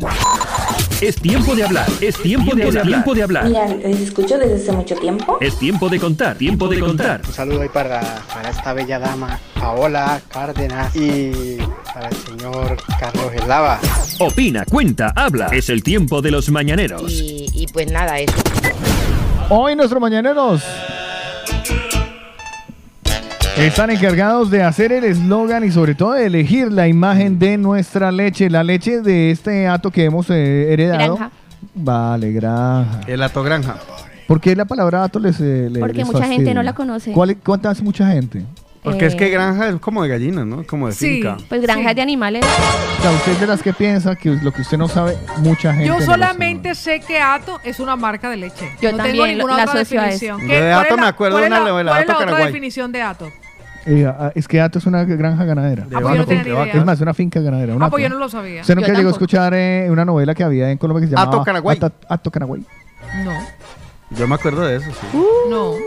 Es 1.01 1.15
tiempo 1.15 1.55
de 1.55 1.63
hablar. 1.63 1.87
Es 1.99 2.15
tiempo 2.21 2.55
de 2.55 2.63
hablar. 2.63 2.85
Tiempo 2.85 3.15
de 3.15 3.23
hablar. 3.23 3.45
Mira, 3.45 3.65
les 3.67 4.01
escucho 4.01 4.37
desde 4.37 4.55
hace 4.55 4.71
mucho 4.71 4.95
tiempo. 4.95 5.37
Es 5.41 5.57
tiempo 5.57 5.89
de 5.89 5.99
contar. 5.99 6.37
Tiempo 6.37 6.67
de 6.67 6.79
contar. 6.79 7.21
Un 7.25 7.33
saludo 7.33 7.61
ahí 7.61 7.69
para, 7.69 8.01
para 8.31 8.51
esta 8.51 8.73
bella 8.73 8.99
dama, 8.99 9.39
Paola 9.59 10.21
Cárdenas, 10.31 10.95
y 10.95 11.57
para 11.91 12.07
el 12.07 12.15
señor 12.17 12.77
Carlos 12.99 13.33
Eslava. 13.33 13.79
Opina, 14.19 14.63
cuenta, 14.65 15.11
habla. 15.15 15.47
Es 15.47 15.69
el 15.69 15.81
tiempo 15.81 16.21
de 16.21 16.29
los 16.29 16.49
mañaneros. 16.49 17.11
Y, 17.11 17.47
y 17.51 17.65
pues 17.65 17.91
nada, 17.91 18.19
eso. 18.19 18.35
Hoy 19.49 19.75
nuestros 19.75 19.99
mañaneros 19.99 20.63
están 23.57 23.89
encargados 23.89 24.49
de 24.49 24.63
hacer 24.63 24.91
el 24.91 25.03
eslogan 25.03 25.63
y 25.63 25.71
sobre 25.71 25.95
todo 25.95 26.13
de 26.13 26.25
elegir 26.25 26.71
la 26.71 26.87
imagen 26.87 27.37
de 27.39 27.57
nuestra 27.57 28.11
leche, 28.11 28.49
la 28.49 28.63
leche 28.63 29.01
de 29.01 29.31
este 29.31 29.67
ato 29.67 29.91
que 29.91 30.05
hemos 30.05 30.29
eh, 30.29 30.71
heredado. 30.73 31.15
Granja. 31.15 31.31
Vale, 31.75 32.31
granja. 32.31 33.01
El 33.07 33.21
ato 33.21 33.43
granja. 33.43 33.75
¿Por 34.27 34.39
qué 34.41 34.55
la 34.55 34.65
palabra 34.65 35.03
ato 35.03 35.19
les, 35.19 35.39
eh, 35.41 35.67
le- 35.69 35.79
Porque 35.79 35.97
les 35.99 36.07
mucha 36.07 36.25
gente 36.25 36.53
no 36.53 36.63
la 36.63 36.73
conoce. 36.73 37.11
¿Cuál, 37.11 37.37
¿Cuánta 37.37 37.69
hace 37.69 37.83
mucha 37.83 38.07
gente? 38.07 38.43
Porque 38.83 39.05
es 39.05 39.13
que 39.13 39.27
Eh, 39.27 39.29
granja 39.29 39.67
es 39.69 39.75
como 39.75 40.01
de 40.01 40.09
gallina, 40.09 40.43
¿no? 40.43 40.63
Como 40.65 40.87
de 40.87 40.93
Sí. 40.93 41.15
finca. 41.17 41.37
Pues 41.49 41.61
granjas 41.61 41.95
de 41.95 42.01
animales. 42.01 42.43
O 42.97 43.01
sea, 43.03 43.11
usted 43.11 43.33
es 43.33 43.39
de 43.41 43.45
las 43.47 43.61
que 43.61 43.73
piensa 43.73 44.15
que 44.15 44.31
lo 44.31 44.51
que 44.51 44.61
usted 44.63 44.77
no 44.77 44.87
sabe, 44.87 45.17
mucha 45.37 45.71
gente. 45.71 45.85
Yo 45.87 45.99
no 45.99 46.05
solamente 46.05 46.73
sé 46.73 46.99
que 47.01 47.19
Ato 47.19 47.59
es 47.63 47.79
una 47.79 47.95
marca 47.95 48.27
de 48.31 48.37
leche. 48.37 48.71
Yo 48.81 48.91
no 48.91 49.03
tengo 49.03 49.27
ninguna 49.27 49.55
la 49.57 49.63
otra 49.65 49.79
definición. 49.81 50.41
Yo 50.41 50.47
¿Qué- 50.47 50.61
de 50.61 50.71
Ato 50.73 50.97
me 50.97 51.05
acuerdo 51.05 51.37
de 51.37 51.45
una 51.47 51.59
la- 51.59 51.69
novela, 51.69 51.91
¿Cuál 51.91 52.01
es 52.01 52.07
la 52.07 52.17
otra 52.17 52.45
definición 52.45 52.91
de 52.91 53.01
Ato? 53.03 53.31
Eh, 53.85 54.11
es 54.35 54.47
que 54.47 54.61
Ato 54.61 54.77
es 54.79 54.85
una 54.85 55.03
granja 55.03 55.43
ganadera. 55.43 55.85
De 55.85 55.95
Ah, 55.95 55.99
pues 56.01 56.13
yo 56.13 56.19
no 56.21 56.25
tenía 56.25 56.43
de 56.43 56.49
ni 56.49 56.55
idea. 56.55 56.73
Es 56.73 56.85
más, 56.85 57.01
una 57.01 57.13
finca 57.13 57.39
ganadera. 57.39 57.75
un 57.75 57.81
Ah, 57.81 57.89
pues 57.89 58.03
yo 58.03 58.09
no 58.09 58.17
lo 58.17 58.29
sabía. 58.29 58.61
¿Usted 58.61 58.75
nunca 58.75 58.87
Yo 58.89 58.93
llegó 58.93 59.09
a 59.09 59.11
tampoco. 59.11 59.25
escuchar 59.25 59.53
eh, 59.55 59.87
una 59.89 60.05
novela 60.05 60.35
que 60.35 60.43
había 60.43 60.69
en 60.71 60.77
Colombia 60.77 61.01
que 61.01 61.07
se 61.09 61.15
Ato 61.15 61.25
llamaba 61.31 61.45
Caraguay. 61.45 61.77
Ato, 61.81 61.91
Ato 62.07 62.31
Caraguay? 62.31 62.63
No. 63.25 63.31
Yo 64.11 64.27
me 64.27 64.35
acuerdo 64.35 64.61
de 64.61 64.75
eso, 64.77 64.91
sí. 64.91 65.17
No. 65.49 65.71
O 65.71 65.77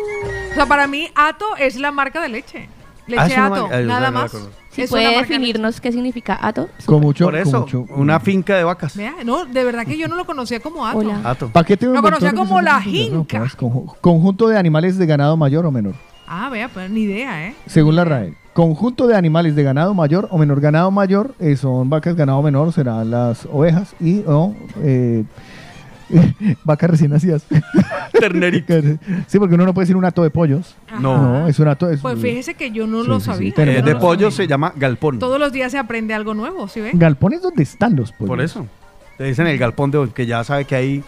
sea, 0.55 0.66
para 0.66 0.86
mí 0.86 1.08
Ato 1.14 1.44
es 1.58 1.76
la 1.76 1.92
marca 1.92 2.20
de 2.20 2.28
leche. 2.31 2.68
Leche 3.06 3.20
Ah, 3.23 3.26
es 3.26 3.36
una 3.36 3.47
Ato, 3.47 3.60
marca- 3.62 3.76
ah, 3.76 3.81
yo 3.81 3.86
nada 3.86 4.00
no 4.00 4.05
la 4.06 4.10
más. 4.23 4.31
conozco. 4.32 4.52
Si 4.70 4.82
Es 4.82 4.90
puede 4.90 5.05
una 5.06 5.16
marca 5.18 5.28
definirnos 5.28 5.81
qué 5.81 5.92
significa 5.92 6.36
ato. 6.42 6.68
Con 6.84 7.00
mucho, 7.00 7.26
Por 7.26 7.36
eso, 7.36 7.50
con 7.52 7.60
mucho- 7.82 7.86
una 7.94 8.18
finca 8.18 8.56
de 8.56 8.64
vacas. 8.64 8.97
Vea, 8.97 9.14
no, 9.24 9.44
de 9.44 9.62
verdad 9.62 9.86
que 9.86 9.97
yo 9.97 10.08
no 10.08 10.16
lo 10.16 10.24
conocía 10.24 10.58
como 10.58 10.84
Ato. 10.84 11.12
Ato. 11.23 11.48
Paquete 11.50 11.86
de 11.86 11.94
Lo 11.94 12.02
conocía 12.02 12.31
de 12.31 12.36
como 12.36 12.60
la. 12.60 12.74
No, 12.74 12.81
jinca. 12.81 13.39
pues, 13.39 13.56
conju- 13.56 13.94
conjunto 14.00 14.48
de 14.48 14.58
animales 14.58 14.98
de 14.98 15.06
ganado 15.06 15.36
mayor 15.36 15.64
o 15.66 15.70
menor. 15.70 15.94
Ah, 16.27 16.49
vea, 16.51 16.69
pues 16.69 16.91
ni 16.91 17.03
idea, 17.03 17.47
¿eh? 17.49 17.55
Según 17.67 17.97
la 17.97 18.05
RAE. 18.05 18.35
Conjunto 18.53 19.07
de 19.07 19.17
animales 19.17 19.57
de 19.57 19.62
ganado 19.65 19.94
mayor 19.94 20.28
o 20.31 20.39
menor. 20.39 20.61
Ganado 20.61 20.91
mayor 20.91 21.35
eh, 21.41 21.57
son 21.57 21.91
vacas, 21.91 22.15
ganado 22.17 22.41
menor 22.43 22.73
serán 22.73 23.11
las 23.11 23.47
ovejas 23.53 23.94
y 24.01 24.23
o 24.27 24.55
eh, 24.83 25.25
vacas 26.65 26.91
recién 26.91 27.11
nacidas. 27.11 27.44
Terneritas. 28.12 28.85
sí, 29.27 29.39
porque 29.39 29.55
uno 29.57 29.67
no 29.67 29.75
puede 29.75 29.85
decir 29.85 29.97
un 29.97 30.05
hato 30.05 30.23
de 30.23 30.31
pollos. 30.31 30.77
No. 31.01 31.49
es 31.49 31.59
un 31.59 31.69
hato. 31.69 31.91
Es, 31.91 32.01
Pues 32.01 32.19
fíjese 32.20 32.55
que 32.55 32.70
yo 32.70 32.86
no 32.86 33.03
Sí, 33.03 33.09
lo 33.09 33.19
sí, 33.20 33.25
sí, 33.27 33.31
sabía. 33.33 33.55
tenemos 33.55 33.81
Eh, 33.81 33.83
de 33.85 33.91
no 33.93 33.99
lo 33.99 34.01
pollo 34.01 34.31
sabía. 34.31 34.36
se 34.36 34.47
llama 34.47 34.73
galpón. 34.77 35.19
Todos 35.19 35.41
los 35.41 35.53
días 35.53 35.73
se 35.73 35.78
aprende 35.78 36.15
algo 36.15 36.35
nuevo, 36.35 36.69
¿sí 36.69 36.81
ve? 36.81 36.91
Galpón 36.94 37.33
es 37.33 37.43
donde 37.43 37.62
están 37.65 37.97
los 37.97 38.12
pollos. 38.12 38.28
Por 38.28 38.41
eso. 38.41 38.67
Le 39.19 39.27
dicen 39.27 39.47
el 39.47 39.59
galpón 39.59 39.91
de 39.91 40.09
que 40.15 40.27
ya 40.27 40.43
sabe 40.44 40.65
que 40.65 40.77
hay 40.77 41.05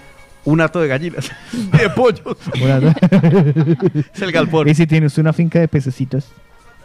un 0.46 0.60
hato 0.62 0.80
de 0.80 0.88
gallinas, 0.88 1.30
de 1.52 1.90
pollos. 1.90 2.36
es 4.14 4.22
el 4.22 4.32
galpón. 4.32 4.68
Y 4.68 4.74
si 4.74 4.86
tiene 4.86 5.06
usted 5.06 5.20
una 5.22 5.32
finca 5.34 5.58
de 5.60 5.68
pececitos. 5.68 6.26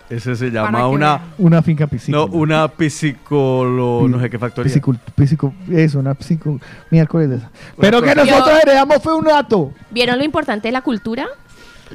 Ese 0.10 0.36
se 0.36 0.52
llama 0.52 0.90
una. 0.90 1.22
Una 1.38 1.62
finca 1.62 1.88
piscícola. 1.88 2.26
no, 2.26 2.34
una 2.38 2.68
piscicolo, 2.68 4.08
no 4.10 4.20
sé 4.20 4.30
qué 4.30 4.38
factoría. 4.38 4.74
Piscicul- 4.74 5.00
piscico- 5.16 5.54
eso, 5.72 6.00
una 6.00 6.14
piscico, 6.16 6.60
miércoles 6.90 7.30
de 7.30 7.36
esa. 7.38 7.50
Pero 7.80 8.02
que 8.02 8.14
nosotros 8.14 8.60
heredamos 8.62 9.02
fue 9.02 9.16
un 9.16 9.30
hato. 9.30 9.72
¿Vieron 9.90 10.18
lo 10.18 10.26
importante 10.26 10.68
de 10.68 10.74
la 10.74 10.82
cultura? 10.82 11.28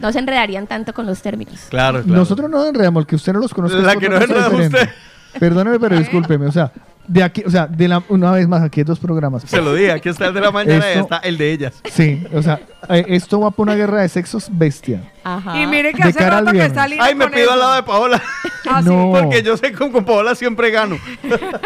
No 0.00 0.12
se 0.12 0.18
enredarían 0.18 0.66
tanto 0.66 0.94
con 0.94 1.04
los 1.04 1.20
términos. 1.20 1.66
Claro, 1.68 2.02
claro. 2.02 2.18
Nosotros 2.18 2.48
no 2.50 2.66
enredamos, 2.66 3.02
el 3.02 3.06
que 3.06 3.16
usted 3.16 3.32
no 3.34 3.40
los 3.40 3.52
conozca. 3.52 3.78
La 3.78 3.96
que 3.96 4.08
no 4.08 4.16
enredamos 4.16 4.62
diferente. 4.62 4.92
Perdóneme, 5.38 5.78
pero 5.78 5.98
discúlpeme, 5.98 6.46
o 6.46 6.52
sea, 6.52 6.72
de 7.08 7.22
aquí, 7.22 7.42
o 7.46 7.50
sea, 7.50 7.66
de 7.66 7.88
la, 7.88 8.02
una 8.08 8.30
vez 8.32 8.46
más, 8.48 8.62
aquí 8.62 8.80
hay 8.80 8.84
dos 8.84 8.98
programas. 8.98 9.42
Se 9.46 9.60
lo 9.62 9.74
dije, 9.74 9.92
aquí 9.92 10.08
está 10.08 10.26
el 10.26 10.34
de 10.34 10.40
la 10.40 10.50
mañana 10.50 10.84
y 10.94 10.98
está 10.98 11.18
el 11.18 11.38
de 11.38 11.52
ellas. 11.52 11.74
Sí, 11.90 12.24
o 12.34 12.42
sea, 12.42 12.60
eh, 12.88 13.04
esto 13.08 13.40
va 13.40 13.50
por 13.50 13.66
una 13.66 13.74
guerra 13.76 14.00
de 14.02 14.08
sexos 14.08 14.48
bestia. 14.50 15.00
Ajá. 15.24 15.60
Y 15.60 15.66
mire 15.66 15.92
que 15.92 16.02
De 16.02 16.08
hace 16.10 16.18
cara 16.18 16.38
al 16.38 16.46
rato 16.46 16.52
que 16.52 16.58
viernes. 16.68 16.84
está 16.92 17.04
Ay, 17.04 17.14
me 17.14 17.26
pido 17.28 17.42
eso. 17.44 17.52
al 17.52 17.58
lado 17.58 17.74
de 17.74 17.82
Paola. 17.82 18.22
Ah, 18.68 18.82
sí. 18.82 18.88
No. 18.88 19.12
Porque 19.12 19.42
yo 19.42 19.56
sé 19.56 19.70
que 19.70 19.76
con, 19.78 19.90
con 19.92 20.04
Paola 20.04 20.34
siempre 20.34 20.70
gano. 20.70 20.96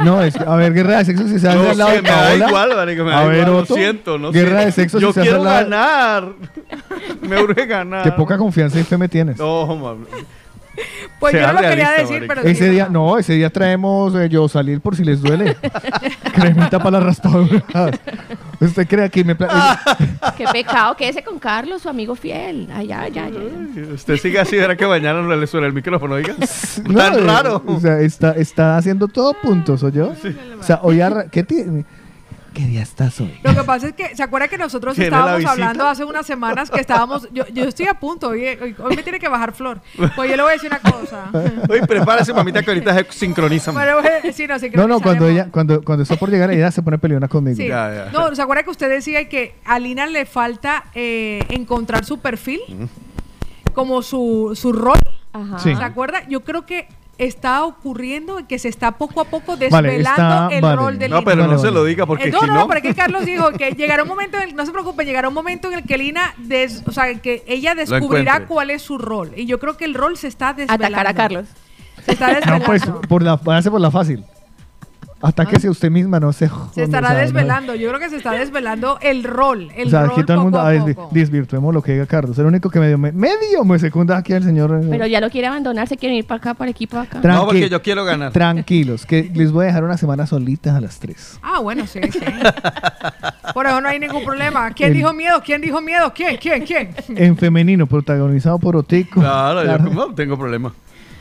No, 0.05 0.23
es 0.23 0.35
que, 0.36 0.44
a 0.44 0.55
ver, 0.57 0.73
guerra 0.73 0.99
de 0.99 1.05
sexos 1.07 1.31
si 1.31 1.39
se 1.39 1.49
hace 1.49 1.59
No 1.59 1.70
al 1.70 1.78
lado 1.78 1.91
sé, 1.91 1.97
de 1.97 2.02
me 2.02 2.09
da 2.10 2.17
Paola. 2.27 2.49
igual, 2.49 2.77
marica, 2.77 3.05
me 3.05 3.10
da 3.10 3.19
a 3.20 3.25
ver, 3.25 3.36
igual, 3.39 3.52
lo 3.52 3.59
Otto, 3.59 3.75
siento, 3.75 4.19
no 4.19 4.33
Guerra 4.33 4.60
sé. 4.60 4.67
de 4.67 4.73
sexos 4.73 5.01
Yo 5.02 5.09
si 5.09 5.15
se 5.15 5.20
hace 5.20 5.28
quiero 5.31 5.43
al 5.49 5.70
lado- 5.70 5.70
ganar. 5.70 6.33
Me 7.23 7.41
urge 7.43 7.67
ganar. 7.67 8.02
Qué 8.02 8.12
poca 8.12 8.36
confianza 8.39 8.78
y 8.81 8.83
fe 8.85 8.97
me 8.99 9.09
tienes. 9.09 9.36
No, 9.39 9.67
mami. 9.77 10.05
Pues 11.21 11.35
yo 11.35 11.47
no 11.47 11.53
lo 11.53 11.61
quería 11.61 11.91
decir, 11.93 12.25
pero 12.27 12.41
Ese 12.41 12.65
sí. 12.65 12.71
día, 12.71 12.89
no, 12.91 13.19
ese 13.19 13.35
día 13.35 13.51
traemos 13.51 14.15
eh, 14.15 14.29
yo 14.31 14.49
salir 14.49 14.81
por 14.81 14.97
si 14.97 15.05
les 15.05 15.21
duele. 15.21 15.55
Cremita 16.35 16.79
para 16.79 16.93
las 16.99 17.03
raspaduras. 17.05 17.63
Usted 18.59 18.89
cree 18.89 19.11
que 19.11 19.23
me... 19.23 19.37
Qué 20.37 20.47
pecado, 20.51 20.97
quédese 20.97 21.23
con 21.23 21.39
Carlos, 21.39 21.83
su 21.83 21.89
amigo 21.89 22.15
fiel. 22.15 22.69
Ay, 22.73 22.91
ay, 22.91 23.13
ay, 23.19 23.35
ay. 23.39 23.89
Usted 23.95 24.17
sigue 24.17 24.41
así, 24.41 24.57
verá 24.57 24.77
que 24.77 24.87
mañana 24.87 25.21
no 25.21 25.37
le 25.37 25.47
suena 25.47 25.67
el 25.67 25.73
micrófono, 25.73 26.15
oiga. 26.15 26.35
No, 26.89 26.99
Tan 26.99 27.27
raro. 27.27 27.63
O 27.67 27.81
sea, 27.81 28.01
está, 28.01 28.33
está 28.33 28.77
haciendo 28.77 29.07
todo 29.09 29.35
puntos, 29.35 29.83
¿o 29.83 29.91
yo? 29.91 30.13
O 30.59 30.63
sea, 30.63 30.81
hoy 30.83 31.01
¿qué, 31.31 31.43
tiene? 31.43 31.85
¿Qué 32.55 32.67
día 32.67 32.83
estás 32.83 33.20
hoy? 33.20 33.39
Lo 33.43 33.55
que 33.55 33.62
pasa 33.62 33.89
es 33.89 33.95
que, 33.95 34.15
¿se 34.17 34.23
acuerda 34.23 34.49
que 34.49 34.59
nosotros 34.59 34.95
¿Tiene 34.95 35.11
la 35.11 35.19
estábamos 35.19 35.45
hablando 35.47 35.87
hace 35.87 36.05
unas 36.05 36.27
semanas 36.27 36.70
que 36.70 36.81
estábamos, 36.81 37.29
yo, 37.33 37.47
yo 37.49 37.65
estoy 37.65 37.87
a 37.87 37.95
punto, 37.95 38.29
hoy, 38.29 38.45
hoy, 38.45 38.75
hoy 38.79 38.97
me 38.97 39.03
tiene 39.03 39.19
que 39.19 39.29
bajar 39.29 39.53
flor. 39.53 39.81
Pues 40.17 40.31
yo 40.31 40.37
le 40.37 40.43
voy 40.43 40.51
a 40.51 40.55
decir 40.55 40.70
una 40.70 40.81
cosa. 40.81 41.31
Oye, 41.69 41.87
prepárese, 41.87 42.33
mamita, 42.33 42.62
que 42.62 42.70
ahorita 42.70 42.95
se 42.95 43.12
sincronizan. 43.12 43.75
Bueno, 43.75 43.99
sí, 44.33 44.47
no, 44.47 44.57
No, 44.75 44.89
no, 44.89 45.01
cuando 45.01 45.29
ella, 45.29 45.49
cuando, 45.51 45.83
cuando 45.83 46.03
está 46.03 46.17
por 46.17 46.31
llegar, 46.31 46.51
ella 46.51 46.70
se 46.70 46.83
pone 46.83 46.99
peleona 46.99 47.29
conmigo. 47.29 47.57
Sí. 47.57 47.69
Ya, 47.69 48.11
ya. 48.11 48.11
No, 48.12 48.35
¿se 48.35 48.43
acuerda 48.43 48.62
que 48.65 48.70
usted 48.70 48.89
decía 48.89 49.29
que 49.29 49.55
a 49.65 49.79
Lina 49.79 50.07
le 50.07 50.27
falta 50.27 50.85
eh, 50.95 51.45
encontrar 51.51 52.05
su 52.05 52.19
perfil? 52.19 52.61
Como 53.73 54.03
su, 54.03 54.53
su 54.55 54.73
rol. 54.73 54.99
Ajá. 55.33 55.59
Sí. 55.61 55.75
¿Se 55.77 55.85
acuerda? 55.85 56.27
Yo 56.29 56.41
creo 56.41 56.67
que 56.67 56.89
está 57.25 57.65
ocurriendo 57.65 58.39
que 58.49 58.59
se 58.59 58.69
está 58.69 58.93
poco 58.93 59.21
a 59.21 59.25
poco 59.25 59.57
Vale, 59.71 59.89
desvelando 59.89 60.11
está- 60.11 60.49
el 60.53 60.61
vale. 60.63 60.77
rol 60.77 60.99
de 60.99 61.09
No, 61.09 61.23
pero 61.23 61.43
Vale, 61.43 61.53
no 61.55 61.59
se 61.59 61.71
lo 61.71 61.85
diga 61.85 62.07
porque 62.07 62.29
Eh, 62.29 62.31
no, 62.31 62.41
si 62.41 62.47
no, 62.47 62.55
no. 62.55 62.67
pero 62.69 62.79
es 62.79 62.83
que 62.83 62.95
Carlos 62.95 63.25
dijo 63.27 63.51
que 63.53 63.73
llegará 63.73 64.03
un 64.05 64.09
momento, 64.09 64.37
en 64.39 64.49
el, 64.51 64.57
no 64.57 64.65
se 64.65 64.73
preocupe, 64.73 65.05
llegará 65.05 65.29
un 65.29 65.35
momento 65.35 65.69
en 65.69 65.79
el 65.79 65.85
que 65.85 65.99
Lina, 65.99 66.35
des- 66.39 66.83
o 66.87 66.93
sea, 66.93 67.13
que 67.21 67.43
ella 67.47 67.75
descubrirá 67.75 68.47
cuál 68.47 68.71
es 68.71 68.83
su 68.83 68.97
rol. 68.99 69.33
Y 69.37 69.47
yo 69.47 69.59
creo 69.61 69.77
que 69.77 69.85
el 69.85 69.95
rol 69.95 70.17
se 70.17 70.29
está 70.29 70.53
desvelando. 70.55 70.87
Atacar 70.87 71.07
a 71.07 71.15
Carlos. 71.15 71.47
Se 72.05 72.13
está 72.13 72.29
No, 72.29 72.35
desvelando. 72.35 72.65
pues, 72.67 72.83
por 73.09 73.23
la, 73.23 73.37
por 73.37 73.81
la 73.81 73.91
fácil. 73.91 74.25
Atáquese 75.23 75.69
usted 75.69 75.91
misma, 75.91 76.19
no 76.19 76.33
sé. 76.33 76.51
se 76.73 76.83
estará 76.85 77.15
desvelando. 77.15 77.75
Yo 77.75 77.89
creo 77.89 78.01
que 78.01 78.09
se 78.09 78.17
está 78.17 78.33
desvelando 78.33 78.99
el 79.03 79.23
rol. 79.25 79.71
El 79.77 79.89
O 79.89 79.91
sea, 79.91 80.03
rol 80.03 80.11
aquí 80.13 80.23
todo 80.25 80.37
el 80.39 80.43
mundo, 80.43 80.59
poco 80.59 80.67
a 80.67 80.71
a 80.71 80.85
ver, 80.85 80.95
poco. 80.95 81.09
desvirtuemos 81.13 81.75
lo 81.75 81.83
que 81.83 81.93
diga 81.93 82.07
Carlos. 82.07 82.39
El 82.39 82.47
único 82.47 82.71
que 82.71 82.81
medio, 82.81 82.97
me- 82.99 83.13
medio 83.13 83.65
me 83.65 83.79
secunda 83.79 84.17
aquí 84.17 84.33
al 84.33 84.43
señor. 84.43 84.81
eh, 84.83 84.87
Pero 84.91 85.07
ya 85.07 85.21
lo 85.21 85.29
quiere 85.31 85.49
abandonar, 85.49 85.89
se 85.89 85.97
quiere 85.97 86.15
ir 86.17 86.27
para 86.27 86.39
acá, 86.39 86.55
para 86.55 86.69
el 86.69 86.71
equipo 86.71 86.97
acá. 86.99 87.21
Tranqui- 87.21 87.35
No, 87.35 87.45
porque 87.45 87.69
yo 87.69 87.83
quiero 87.83 88.05
ganar. 88.05 88.33
Tranquilos, 88.33 89.05
que 89.07 89.31
les 89.35 89.53
voy 89.53 89.65
a 89.65 89.67
dejar 89.69 89.85
una 89.85 89.97
semana 89.99 90.27
solitas 90.27 90.75
a 90.75 90.81
las 90.81 90.99
3. 90.99 91.39
Ah, 91.43 91.59
bueno, 91.61 91.87
sí, 91.87 92.01
sí. 92.11 92.21
Por 93.55 93.67
eso 93.67 93.81
no 93.81 93.89
hay 93.89 93.99
ningún 93.99 94.25
problema. 94.25 94.71
¿Quién 94.73 94.91
El- 94.91 94.97
dijo 94.97 95.13
miedo? 95.13 95.43
¿Quién 95.45 95.61
dijo 95.61 95.81
miedo? 95.81 96.13
¿Quién? 96.15 96.37
¿Quién? 96.39 96.65
¿Quién? 96.65 96.95
En 97.09 97.37
femenino, 97.37 97.87
protagonizado 97.87 98.59
por 98.59 98.77
Otico. 98.77 99.21
Claro, 99.21 99.63
Claro. 99.63 99.85
yo 99.85 99.91
no 99.95 100.15
tengo 100.15 100.39
problema. 100.39 100.73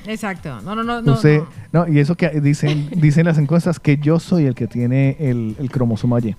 Exacto. 0.06 0.62
No, 0.62 0.76
no, 0.76 0.84
no. 0.84 1.02
no, 1.02 1.16
no. 1.22 1.48
no, 1.72 1.88
y 1.88 2.00
eso 2.00 2.16
que 2.16 2.30
dicen, 2.42 2.90
dicen 2.96 3.26
las 3.26 3.38
encuestas 3.38 3.80
que 3.80 3.98
yo 3.98 4.20
soy 4.20 4.46
el 4.46 4.56
que 4.56 4.68
tiene 4.68 5.18
el, 5.20 5.56
el 5.60 5.70
cromosoma 5.70 6.20
Y. 6.20 6.36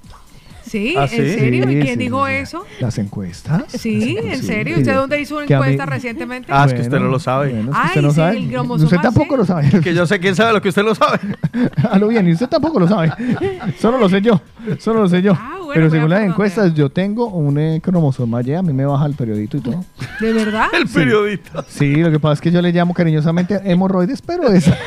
¿Sí? 0.70 0.94
¿Ah, 0.96 1.02
¿En 1.02 1.08
sí? 1.08 1.16
serio? 1.16 1.64
¿Y 1.68 1.74
Sí, 1.74 1.80
quién 1.80 1.94
sí, 1.94 2.04
dijo 2.04 2.26
sí. 2.26 2.32
eso? 2.32 2.64
¿Las 2.78 2.96
encuestas? 2.98 3.64
Sí, 3.68 3.94
Las 3.96 4.04
¿en 4.04 4.18
encuestas, 4.18 4.46
serio? 4.46 4.74
sí. 4.76 4.80
¿Usted 4.82 4.94
dónde 4.94 5.20
hizo 5.20 5.36
una 5.36 5.46
Que 5.46 5.54
a 5.54 5.58
mí- 5.58 5.62
encuesta 5.64 5.86
recientemente? 5.86 6.52
Ah, 6.52 6.64
es 6.66 6.74
que 6.74 6.80
usted 6.82 7.00
no 7.00 7.08
lo 7.08 7.18
sabe. 7.18 7.48
bueno, 7.50 7.70
es 7.72 7.76
que 7.76 7.82
Ay, 7.82 7.86
usted 7.88 8.02
no 8.02 8.10
sí, 8.10 8.16
sabe. 8.16 8.36
el 8.36 8.48
cromosoma 8.50 8.84
Usted 8.84 8.98
tampoco 9.00 9.36
lo 9.36 9.44
sabe. 9.44 9.68
Que 9.82 9.94
yo 9.94 10.06
sé 10.06 10.20
quién 10.20 10.36
sabe 10.36 10.52
lo 10.52 10.62
que 10.62 10.68
usted 10.68 10.84
lo 10.84 10.94
sabe. 10.94 11.18
A 11.90 11.98
lo 11.98 12.06
bien, 12.06 12.28
y 12.28 12.32
usted 12.32 12.48
tampoco 12.48 12.78
lo 12.78 12.86
sabe. 12.86 13.12
Solo 13.80 13.98
lo 13.98 14.08
sé 14.08 14.20
yo. 14.22 14.40
Solo 14.78 15.02
lo 15.02 15.08
sé 15.08 15.22
yo. 15.22 15.32
Ah, 15.36 15.54
bueno, 15.56 15.72
Pero 15.74 15.90
según 15.90 16.10
las 16.10 16.22
encuestas, 16.22 16.72
yo 16.74 16.88
tengo 16.90 17.26
un 17.28 17.58
eh, 17.58 17.80
cromosoma 17.82 18.40
Y. 18.42 18.52
A 18.54 18.62
mí 18.62 18.72
me 18.72 18.84
baja 18.86 19.06
el 19.06 19.14
periodito 19.14 19.56
y 19.56 19.60
todo. 19.60 19.84
¿De 20.20 20.32
verdad? 20.32 20.66
El 20.72 20.86
periodista. 20.86 21.64
Sí, 21.68 21.96
lo 21.96 22.10
que 22.12 22.20
pasa 22.20 22.34
es 22.34 22.40
que 22.40 22.50
yo 22.52 22.62
le 22.62 22.70
llamo 22.72 22.94
cariñosamente 22.94 23.60
hemorroides, 23.64 24.22
pero 24.22 24.48
es. 24.48 24.70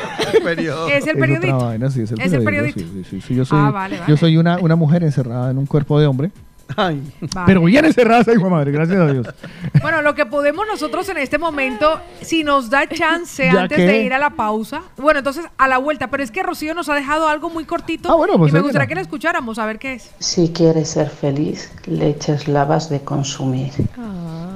El 0.44 0.58
sí, 0.58 0.66
es 0.66 0.66
el 0.66 0.92
Es 0.92 1.06
el 1.06 1.16
periodista, 1.18 2.44
periodista. 2.44 2.80
sí, 2.80 3.04
sí, 3.08 3.20
sí, 3.22 3.34
Yo 3.34 3.44
soy, 3.46 3.58
Ah, 3.58 3.70
vale, 3.70 3.98
vale. 3.98 4.10
Yo 4.10 4.16
soy 4.18 4.36
una, 4.36 4.58
una 4.58 4.76
mujer 4.76 5.02
encerrada 5.02 5.50
en 5.50 5.56
un 5.58 5.64
cuerpo 5.74 5.98
de 5.98 6.06
hombre. 6.06 6.30
Ay. 6.76 7.02
Vale. 7.20 7.46
Pero 7.46 7.62
bien 7.62 7.84
encerrada 7.84 8.22
esa 8.22 8.32
hijo 8.32 8.44
de 8.44 8.50
madre, 8.50 8.72
gracias 8.72 8.98
a 8.98 9.06
Dios. 9.12 9.26
Bueno, 9.82 10.00
lo 10.00 10.14
que 10.14 10.24
podemos 10.24 10.66
nosotros 10.66 11.06
en 11.10 11.18
este 11.18 11.36
momento, 11.36 12.00
si 12.22 12.42
nos 12.42 12.70
da 12.70 12.88
chance 12.88 13.50
¿Ya 13.52 13.62
antes 13.62 13.76
qué? 13.76 13.84
de 13.86 14.02
ir 14.02 14.14
a 14.14 14.18
la 14.18 14.30
pausa, 14.30 14.80
bueno, 14.96 15.18
entonces 15.18 15.44
a 15.58 15.68
la 15.68 15.76
vuelta, 15.76 16.08
pero 16.08 16.22
es 16.22 16.30
que 16.30 16.42
Rocío 16.42 16.72
nos 16.74 16.88
ha 16.88 16.94
dejado 16.94 17.28
algo 17.28 17.50
muy 17.50 17.64
cortito 17.66 18.10
Ah, 18.10 18.14
bueno, 18.14 18.38
pues 18.38 18.50
y 18.50 18.54
me 18.54 18.60
gustaría 18.60 18.86
que 18.86 18.94
la 18.94 19.02
escucháramos, 19.02 19.58
a 19.58 19.66
ver 19.66 19.78
qué 19.78 19.94
es. 19.94 20.10
Si 20.20 20.50
quieres 20.54 20.88
ser 20.88 21.10
feliz, 21.10 21.70
leches 21.86 22.48
lavas 22.48 22.88
de 22.88 23.00
consumir. 23.02 23.72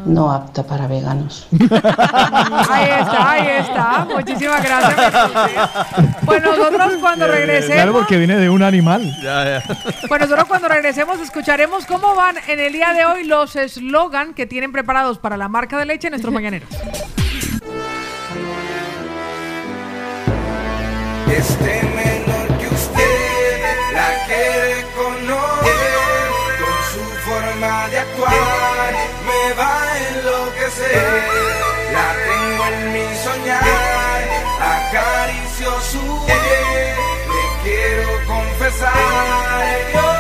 No 0.07 0.33
apta 0.33 0.63
para 0.63 0.87
veganos. 0.87 1.49
Ahí 1.53 2.89
está, 3.01 3.31
ahí 3.31 3.47
está. 3.59 4.07
Muchísimas 4.15 4.63
gracias. 4.63 5.13
Pues 6.25 6.43
nosotros 6.43 6.93
cuando 7.01 7.27
Claro, 7.27 7.33
regresemos, 7.33 7.91
porque 7.97 8.17
viene 8.17 8.37
de 8.37 8.49
un 8.49 8.63
animal. 8.63 9.03
Ya, 9.23 9.45
ya. 9.45 9.63
pues 10.07 10.21
nosotros 10.21 10.47
cuando 10.47 10.69
regresemos 10.69 11.19
escucharemos 11.21 11.85
cómo 11.85 11.98
van 12.01 12.37
en 12.47 12.61
el 12.61 12.73
día 12.73 12.93
de 12.93 13.05
hoy 13.05 13.25
los 13.25 13.57
eslogan 13.57 14.35
que 14.35 14.47
tienen 14.47 14.73
preparados 14.73 15.19
para 15.19 15.37
la 15.37 15.49
marca 15.49 15.79
de 15.79 15.85
leche 15.85 16.11
nuestros 16.11 16.33
mañaneros. 16.33 16.69
Este 21.31 21.83
menor 21.83 22.59
que 22.59 22.67
usted 22.75 23.63
la 23.93 24.27
quiere 24.27 24.85
conocer 24.97 26.29
con 26.59 26.79
su 26.93 27.05
forma 27.29 27.89
de 27.89 27.99
actuar 27.99 28.95
me 29.27 29.55
va 29.55 29.83
a 29.83 29.99
enloquecer 30.09 31.23
la 31.93 32.09
tengo 32.29 32.67
en 32.67 32.93
mi 32.93 33.07
soñar 33.17 34.19
acaricio 34.61 35.81
su 35.81 36.27
piel 36.27 36.97
le 37.29 37.45
quiero 37.63 38.11
confesar 38.27 40.18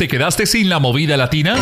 te 0.00 0.08
quedaste 0.08 0.46
sin 0.46 0.70
la 0.70 0.78
movida 0.78 1.18
latina? 1.18 1.54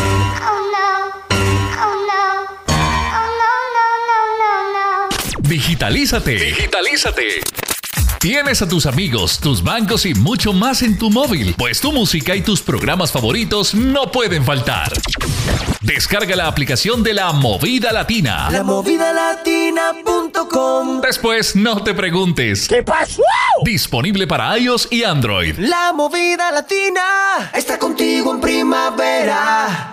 Digitalízate. 5.40 6.36
Digitalízate. 6.36 7.40
Tienes 8.20 8.62
a 8.62 8.68
tus 8.68 8.86
amigos, 8.86 9.40
tus 9.40 9.64
bancos 9.64 10.06
y 10.06 10.14
mucho 10.14 10.52
más 10.52 10.82
en 10.82 10.96
tu 10.98 11.10
móvil, 11.10 11.56
pues 11.58 11.80
tu 11.80 11.90
música 11.90 12.36
y 12.36 12.42
tus 12.42 12.62
programas 12.62 13.10
favoritos 13.10 13.74
no 13.74 14.12
pueden 14.12 14.44
faltar. 14.44 14.92
Descarga 15.80 16.36
la 16.36 16.46
aplicación 16.46 17.02
de 17.02 17.14
la 17.14 17.32
Movida 17.32 17.90
Latina. 17.90 18.50
Lamovidalatina.com 18.52 21.00
Después 21.00 21.56
no 21.56 21.82
te 21.82 21.92
preguntes. 21.92 22.68
¿Qué 22.68 22.84
pasó? 22.84 23.24
Disponible 23.68 24.26
para 24.26 24.58
iOS 24.58 24.88
y 24.90 25.04
Android. 25.04 25.58
La 25.58 25.92
movida 25.92 26.50
latina 26.50 27.50
está 27.52 27.78
contigo 27.78 28.32
en 28.32 28.40
primavera. 28.40 29.87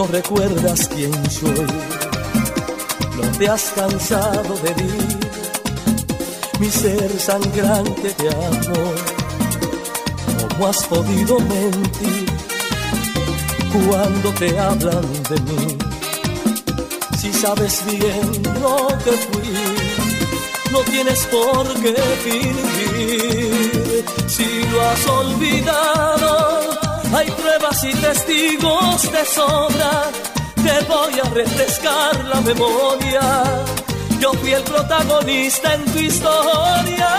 No 0.00 0.06
recuerdas 0.06 0.88
quién 0.88 1.12
soy? 1.30 1.66
No 3.16 3.38
te 3.38 3.48
has 3.48 3.64
cansado 3.74 4.54
de 4.64 4.72
vivir 4.82 5.18
mi 6.58 6.70
ser 6.70 7.10
sangrante 7.20 8.08
de 8.20 8.28
amor. 8.30 8.94
¿Cómo 10.48 10.66
has 10.68 10.86
podido 10.86 11.38
mentir? 11.40 12.26
cuando 13.88 14.32
te 14.40 14.58
hablan 14.58 15.06
de 15.30 15.40
mí. 15.48 15.78
Si 17.18 17.30
sabes 17.32 17.84
bien 17.84 18.26
lo 18.62 18.88
que 19.04 19.12
fui, 19.26 19.52
no 20.72 20.80
tienes 20.92 21.20
por 21.26 21.66
qué 21.82 21.94
fingir. 22.24 24.04
Si 24.28 24.48
lo 24.72 24.80
has 24.80 25.06
olvidado, 25.06 26.39
hay 27.14 27.30
pruebas 27.30 27.84
y 27.84 27.92
testigos 27.94 29.12
de 29.12 29.24
sobra. 29.24 30.10
Te 30.54 30.84
voy 30.86 31.20
a 31.20 31.24
refrescar 31.30 32.24
la 32.26 32.40
memoria. 32.40 33.20
Yo 34.20 34.32
fui 34.34 34.52
el 34.52 34.62
protagonista 34.62 35.74
en 35.74 35.84
tu 35.86 35.98
historia. 35.98 37.10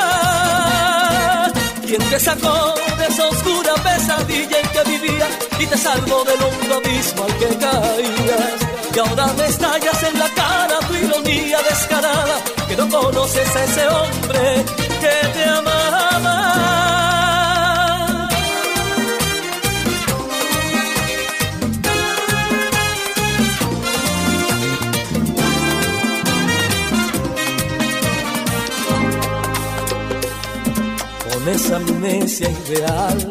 ¿Quién 1.85 2.09
te 2.09 2.19
sacó 2.19 2.75
de 2.97 3.07
esa 3.07 3.27
oscura 3.27 3.73
pesadilla 3.83 4.59
en 4.59 4.69
que 4.69 4.83
vivías 4.91 5.29
y 5.59 5.65
te 5.65 5.77
salvó 5.77 6.23
del 6.23 6.41
hondo 6.41 6.75
abismo 6.75 7.25
al 7.25 7.37
que 7.37 7.47
caías? 7.57 8.71
Y 8.95 8.99
ahora 8.99 9.27
me 9.37 9.45
estallas 9.45 10.03
en 10.03 10.19
la 10.19 10.29
cara 10.29 10.79
tu 10.87 10.93
ironía 10.93 11.57
descarada, 11.69 12.37
que 12.67 12.75
no 12.75 12.89
conoces 12.89 13.55
a 13.55 13.63
ese 13.63 13.87
hombre 13.87 14.65
que 15.01 15.27
te 15.33 15.43
amaba. 15.45 15.70
Esa 31.63 31.75
amnesia 31.75 32.49
ideal 32.49 33.29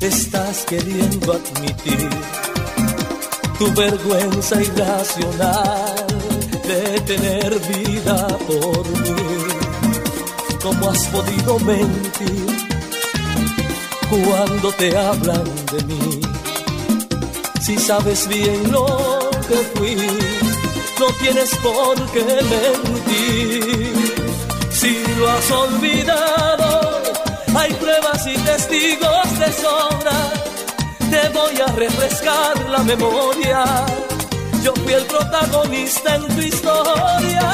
estás 0.00 0.64
queriendo 0.64 1.34
admitir 1.34 2.08
tu 3.58 3.70
vergüenza 3.74 4.62
irracional 4.62 6.06
de 6.66 7.00
tener 7.02 7.58
vida 7.74 8.26
por 8.48 8.88
mí. 9.02 9.16
¿Cómo 10.62 10.88
has 10.88 11.06
podido 11.08 11.58
mentir 11.58 12.46
cuando 14.08 14.72
te 14.72 14.96
hablan 14.96 15.44
de 15.72 15.84
mí? 15.84 16.20
Si 17.60 17.76
sabes 17.76 18.26
bien 18.26 18.72
lo 18.72 18.86
que 19.46 19.56
fui, 19.74 19.94
no 20.98 21.06
tienes 21.20 21.50
por 21.56 21.96
qué 22.12 22.24
mentir. 22.24 23.94
Si 24.70 24.96
lo 25.18 25.28
has 25.28 25.50
olvidado, 25.50 26.77
pruebas 28.18 28.26
y 28.26 28.34
testigos 28.44 29.38
de 29.38 29.52
sobra. 29.52 30.12
Te 31.10 31.28
voy 31.30 31.60
a 31.60 31.66
refrescar 31.72 32.68
la 32.68 32.78
memoria. 32.78 33.64
Yo 34.62 34.72
fui 34.74 34.92
el 34.92 35.04
protagonista 35.04 36.16
en 36.16 36.26
tu 36.28 36.40
historia. 36.42 37.50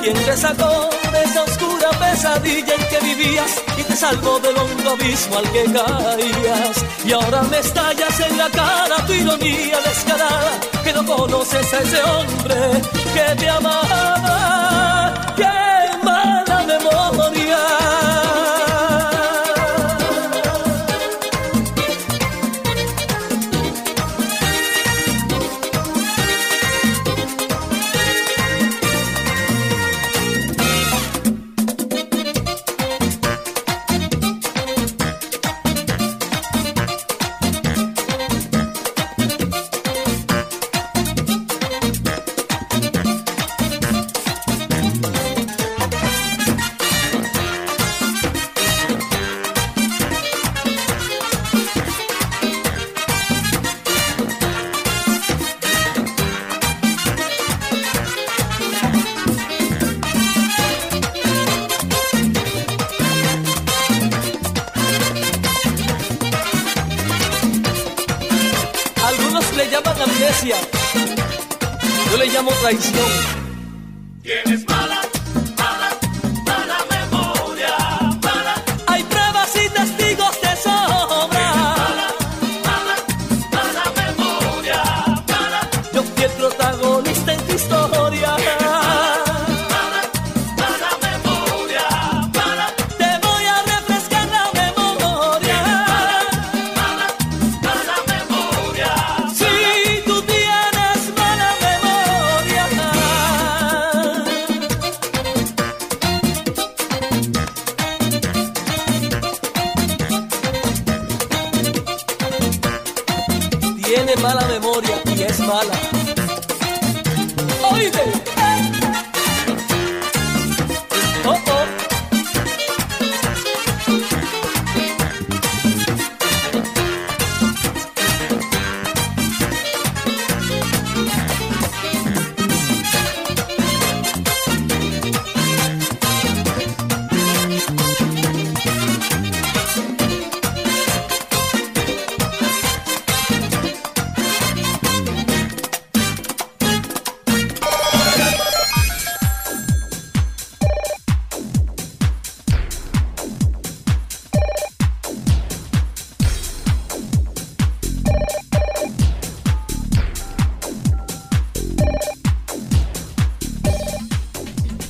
Quien 0.00 0.14
te 0.14 0.36
sacó 0.36 0.90
de 1.12 1.22
esa 1.24 1.42
oscura 1.42 1.90
pesadilla 1.90 2.74
en 2.74 2.88
que 2.88 3.00
vivías 3.00 3.62
y 3.78 3.82
te 3.84 3.94
salvó 3.94 4.40
del 4.40 4.56
hondo 4.56 4.90
abismo 4.90 5.38
al 5.38 5.50
que 5.52 5.64
caías. 5.64 6.84
Y 7.04 7.12
ahora 7.12 7.42
me 7.42 7.58
estallas 7.58 8.20
en 8.20 8.38
la 8.38 8.50
cara 8.50 8.96
tu 9.06 9.12
ironía 9.12 9.78
descarada, 9.80 10.60
que 10.82 10.92
no 10.92 11.04
conoces 11.04 11.72
a 11.72 11.78
ese 11.80 12.02
hombre 12.02 12.56
que 13.14 13.36
te 13.36 13.48
amaba. 13.48 14.61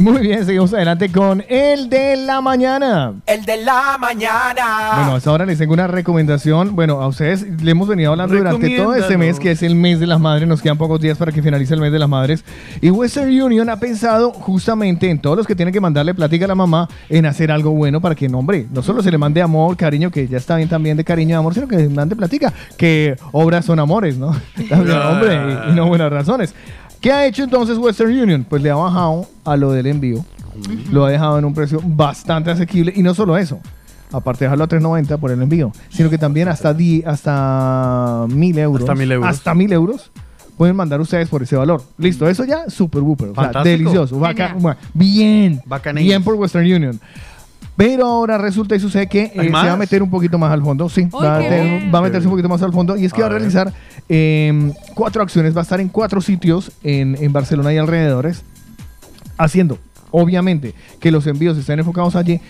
Muy 0.03 0.21
bien, 0.21 0.45
seguimos 0.45 0.75
adelante 0.75 1.13
con 1.13 1.45
el 1.49 1.89
de 1.89 2.17
la 2.17 2.41
mañana. 2.41 3.13
El 3.25 3.45
de 3.45 3.59
la 3.59 3.97
mañana. 4.01 4.95
Bueno, 4.97 5.15
hasta 5.15 5.31
ahora 5.31 5.47
les 5.47 5.59
tengo 5.59 5.75
una 5.75 5.87
recomendación. 5.87 6.75
Bueno, 6.75 7.01
a 7.01 7.07
ustedes 7.07 7.47
le 7.63 7.71
hemos 7.71 7.87
venido 7.87 8.11
hablando 8.11 8.35
durante 8.35 8.77
todo 8.77 8.97
este 8.97 9.17
mes, 9.17 9.39
que 9.39 9.53
es 9.53 9.63
el 9.63 9.77
mes 9.77 10.01
de 10.01 10.09
las 10.09 10.19
madres. 10.19 10.49
Nos 10.49 10.61
quedan 10.61 10.77
pocos 10.77 11.01
días 11.01 11.17
para 11.19 11.31
que 11.31 11.41
finalice 11.41 11.75
el 11.75 11.81
mes 11.81 11.93
de 11.93 12.01
las 12.01 12.09
madres. 12.09 12.45
Y 12.81 12.91
Western 12.91 13.29
Union 13.29 13.71
ha 13.71 13.79
pensado 13.79 14.33
justamente 14.33 15.09
en 15.09 15.21
todos 15.21 15.37
los 15.37 15.47
que 15.47 15.55
tienen 15.55 15.73
que 15.73 15.81
mandarle 15.81 16.15
plática 16.15 16.47
a 16.47 16.49
la 16.49 16.57
mamá 16.57 16.89
en 17.09 17.25
hacer 17.25 17.53
algo 17.53 17.71
bueno 17.71 18.01
para 18.01 18.17
que, 18.17 18.29
no, 18.29 18.41
hombre, 18.41 18.67
no 18.73 18.83
solo 18.83 19.05
se 19.05 19.11
le 19.13 19.19
mande 19.19 19.41
amor, 19.41 19.77
cariño, 19.77 20.11
que 20.11 20.27
ya 20.27 20.39
está 20.39 20.57
bien 20.57 20.69
también 20.69 20.97
de 20.97 21.05
cariño 21.05 21.37
y 21.37 21.39
amor, 21.39 21.55
sino 21.55 21.69
que 21.69 21.77
le 21.77 21.89
mande 21.89 22.17
plática, 22.17 22.53
que 22.77 23.15
obras 23.31 23.67
son 23.67 23.79
amores, 23.79 24.19
¿no? 24.19 24.33
También, 24.69 24.99
hombre, 24.99 25.37
y, 25.69 25.71
y 25.71 25.75
no 25.77 25.87
buenas 25.87 26.11
razones. 26.11 26.57
¿Qué 27.03 27.11
ha 27.11 27.27
hecho 27.27 27.43
entonces 27.43 27.77
Western 27.79 28.11
Union? 28.11 28.47
Pues 28.49 28.63
le 28.63 28.71
ha 28.71 28.77
bajado 28.77 29.27
a 29.45 29.57
lo 29.57 29.73
del 29.73 29.89
envío. 29.89 30.25
Lo 30.93 31.05
ha 31.05 31.11
dejado 31.11 31.37
en 31.37 31.45
un 31.45 31.53
precio 31.53 31.81
bastante 31.85 32.53
asequible. 32.53 32.93
Y 32.95 33.03
no 33.03 33.13
solo 33.13 33.37
eso. 33.37 33.59
Aparte 34.13 34.45
de 34.45 34.51
dejarlo 34.51 34.65
a 34.65 34.69
3.90 34.69 35.19
por 35.19 35.33
el 35.33 35.43
envío. 35.43 35.73
Sino 35.89 36.09
que 36.11 36.17
también 36.17 36.47
hasta, 36.47 36.73
di, 36.73 37.03
hasta 37.05 38.25
1.000 38.29 38.59
euros. 38.59 38.89
Hasta 38.89 38.95
1.000 38.95 39.13
euros. 39.13 39.29
Hasta 39.29 39.53
1.000 39.53 39.73
euros. 39.73 40.13
Pueden 40.57 40.77
mandar 40.77 41.01
ustedes 41.01 41.29
por 41.29 41.43
ese 41.43 41.57
valor. 41.57 41.83
Listo, 41.99 42.29
eso 42.29 42.45
ya, 42.45 42.71
super 42.71 43.01
booper. 43.01 43.31
O 43.31 43.35
sea, 43.35 43.65
delicioso. 43.65 44.21
Bien. 44.95 45.61
Bien 46.05 46.23
por 46.23 46.35
Western 46.35 46.73
Union. 46.73 47.01
Pero 47.85 48.07
ahora 48.07 48.39
resulta 48.39 48.77
y 48.77 48.81
sucede 48.81 49.09
que 49.09 49.23
eh, 49.25 49.33
¿Hay 49.39 49.47
se 49.47 49.53
va 49.53 49.73
a 49.73 49.77
meter 49.77 50.03
un 50.03 50.11
poquito 50.11 50.39
más 50.39 50.53
al 50.53 50.63
fondo. 50.63 50.89
Sí, 50.89 51.01
¡Ay, 51.03 51.09
va, 51.13 51.37
a 51.37 51.39
qué 51.41 51.49
tener- 51.49 51.81
bien! 51.81 51.93
va 51.95 51.99
a 51.99 52.03
meterse 52.03 52.27
un 52.29 52.33
poquito 52.33 52.49
más 52.49 52.63
al 52.63 52.73
fondo. 52.73 52.97
Y 52.97 53.05
es 53.05 53.13
que 53.13 53.21
A 53.23 53.25
va 53.25 53.27
a 53.35 53.39
realizar 53.39 53.73
eh, 54.09 54.73
cuatro 54.95 55.23
acciones. 55.23 55.55
Va 55.57 55.61
a 55.61 55.63
estar 55.63 55.81
en 55.81 55.89
cuatro 55.89 56.21
sitios 56.21 56.71
en, 56.85 57.17
en 57.21 57.33
Barcelona 57.33 57.73
y 57.73 57.79
alrededores. 57.79 58.43
Haciendo, 59.39 59.79
obviamente, 60.13 60.75
que 61.01 61.11
los 61.11 61.27
envíos 61.27 61.59
estén 61.59 61.79
enfocados 61.81 62.15
allí, 62.15 62.41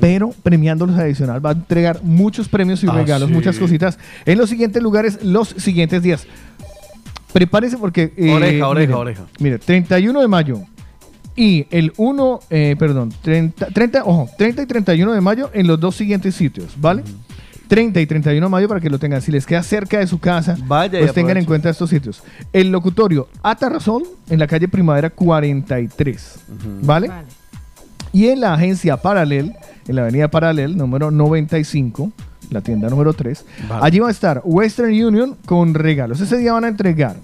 pero 0.00 0.34
premiándolos 0.42 0.98
adicional. 0.98 1.44
Va 1.44 1.50
a 1.50 1.52
entregar 1.54 2.00
muchos 2.02 2.48
premios 2.48 2.84
y 2.84 2.88
Ah, 2.88 2.92
regalos, 2.92 3.28
sí. 3.28 3.34
muchas 3.34 3.58
cositas 3.58 3.98
en 4.26 4.36
los 4.36 4.50
siguientes 4.50 4.82
lugares, 4.82 5.22
los 5.22 5.48
siguientes 5.56 6.02
días. 6.02 6.26
Prepárese 7.32 7.78
porque. 7.78 8.12
eh, 8.16 8.30
Oreja, 8.30 8.68
oreja, 8.68 8.86
mire, 8.88 8.94
oreja. 9.00 9.22
Mire, 9.38 9.58
31 9.58 10.20
de 10.20 10.28
mayo 10.28 10.60
y 11.34 11.66
el 11.70 11.92
1, 11.96 12.40
eh, 12.50 12.76
perdón, 12.78 13.12
30, 13.22 13.66
30, 13.66 14.04
ojo, 14.04 14.28
30 14.36 14.62
y 14.62 14.66
31 14.66 15.12
de 15.12 15.20
mayo 15.20 15.50
en 15.54 15.66
los 15.66 15.80
dos 15.80 15.96
siguientes 15.96 16.34
sitios, 16.34 16.74
¿vale? 16.76 17.02
30 17.68 18.00
y 18.00 18.06
31 18.06 18.46
de 18.46 18.50
mayo 18.50 18.68
para 18.68 18.80
que 18.80 18.90
lo 18.90 18.98
tengan. 18.98 19.22
Si 19.22 19.32
les 19.32 19.46
queda 19.46 19.62
cerca 19.62 19.98
de 19.98 20.06
su 20.06 20.18
casa, 20.18 20.58
Vaya 20.66 20.98
pues 20.98 21.14
tengan 21.14 21.38
en 21.38 21.46
cuenta 21.46 21.70
estos 21.70 21.88
sitios. 21.88 22.22
El 22.52 22.70
locutorio 22.70 23.28
Atarrazón 23.42 24.02
en 24.28 24.38
la 24.38 24.46
calle 24.46 24.68
Primavera 24.68 25.08
43, 25.08 26.40
¿vale? 26.82 27.10
Y 28.12 28.26
en 28.26 28.42
la 28.42 28.52
agencia 28.52 28.98
Paralel, 28.98 29.54
en 29.88 29.96
la 29.96 30.02
avenida 30.02 30.28
Paralel, 30.28 30.76
número 30.76 31.10
95, 31.10 32.12
la 32.50 32.60
tienda 32.60 32.90
número 32.90 33.14
3, 33.14 33.44
Vale. 33.70 33.86
allí 33.86 33.98
va 34.00 34.08
a 34.08 34.10
estar 34.10 34.42
Western 34.44 34.90
Union 34.92 35.38
con 35.46 35.72
regalos. 35.72 36.20
Ese 36.20 36.36
día 36.36 36.52
van 36.52 36.64
a 36.64 36.68
entregar 36.68 37.16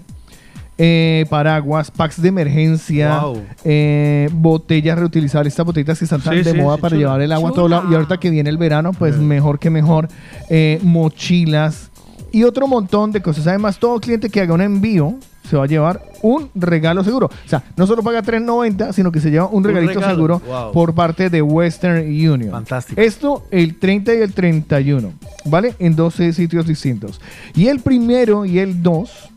eh, 0.81 1.25
paraguas, 1.29 1.91
packs 1.91 2.21
de 2.21 2.29
emergencia, 2.29 3.19
Wow. 3.19 3.41
eh, 3.65 4.29
botellas 4.31 4.97
reutilizables, 4.97 5.51
estas 5.53 5.65
botellitas 5.65 5.99
que 5.99 6.05
están 6.05 6.21
tan 6.21 6.33
Sí, 6.37 6.43
de 6.43 6.51
sí, 6.53 6.57
moda 6.57 6.77
sí, 6.77 6.81
para 6.81 6.89
chula. 6.95 6.99
llevar 7.01 7.21
el 7.21 7.31
agua 7.33 7.49
a 7.49 7.53
todo 7.53 7.67
lado. 7.67 7.91
Y 7.91 7.93
ahorita 7.93 8.17
que 8.17 8.29
viene 8.29 8.49
el 8.49 8.57
verano, 8.57 8.91
pues 8.93 9.17
mejor 9.17 9.59
que 9.59 9.69
mejor. 9.69 10.07
Eh, 10.49 10.79
mochilas 10.81 11.91
y 12.31 12.43
otro 12.43 12.67
montón 12.67 13.11
de 13.11 13.21
cosas. 13.21 13.45
Además, 13.47 13.77
todo 13.77 13.99
cliente 13.99 14.29
que 14.29 14.39
haga 14.41 14.53
un 14.53 14.61
envío 14.61 15.15
se 15.49 15.57
va 15.57 15.63
a 15.63 15.67
llevar 15.67 16.03
un 16.21 16.49
regalo 16.53 17.03
seguro. 17.03 17.25
O 17.25 17.49
sea, 17.49 17.63
no 17.75 17.87
solo 17.87 18.03
paga 18.03 18.21
3.90, 18.21 18.93
sino 18.93 19.11
que 19.11 19.19
se 19.19 19.31
lleva 19.31 19.47
un 19.47 19.63
regalito 19.63 19.95
regalo. 19.95 20.13
seguro 20.15 20.41
Wow. 20.47 20.71
por 20.71 20.93
parte 20.93 21.29
de 21.31 21.41
Western 21.41 22.01
Union. 22.05 22.51
Fantástico. 22.51 23.01
Esto 23.01 23.43
el 23.49 23.79
30 23.79 24.13
y 24.13 24.17
el 24.19 24.31
31, 24.33 25.11
¿vale? 25.45 25.73
En 25.79 25.95
12 25.95 26.33
sitios 26.33 26.67
distintos. 26.67 27.19
Y 27.55 27.67
el 27.67 27.79
primero 27.79 28.45
y 28.45 28.59
el 28.59 28.83
2, 28.83 29.28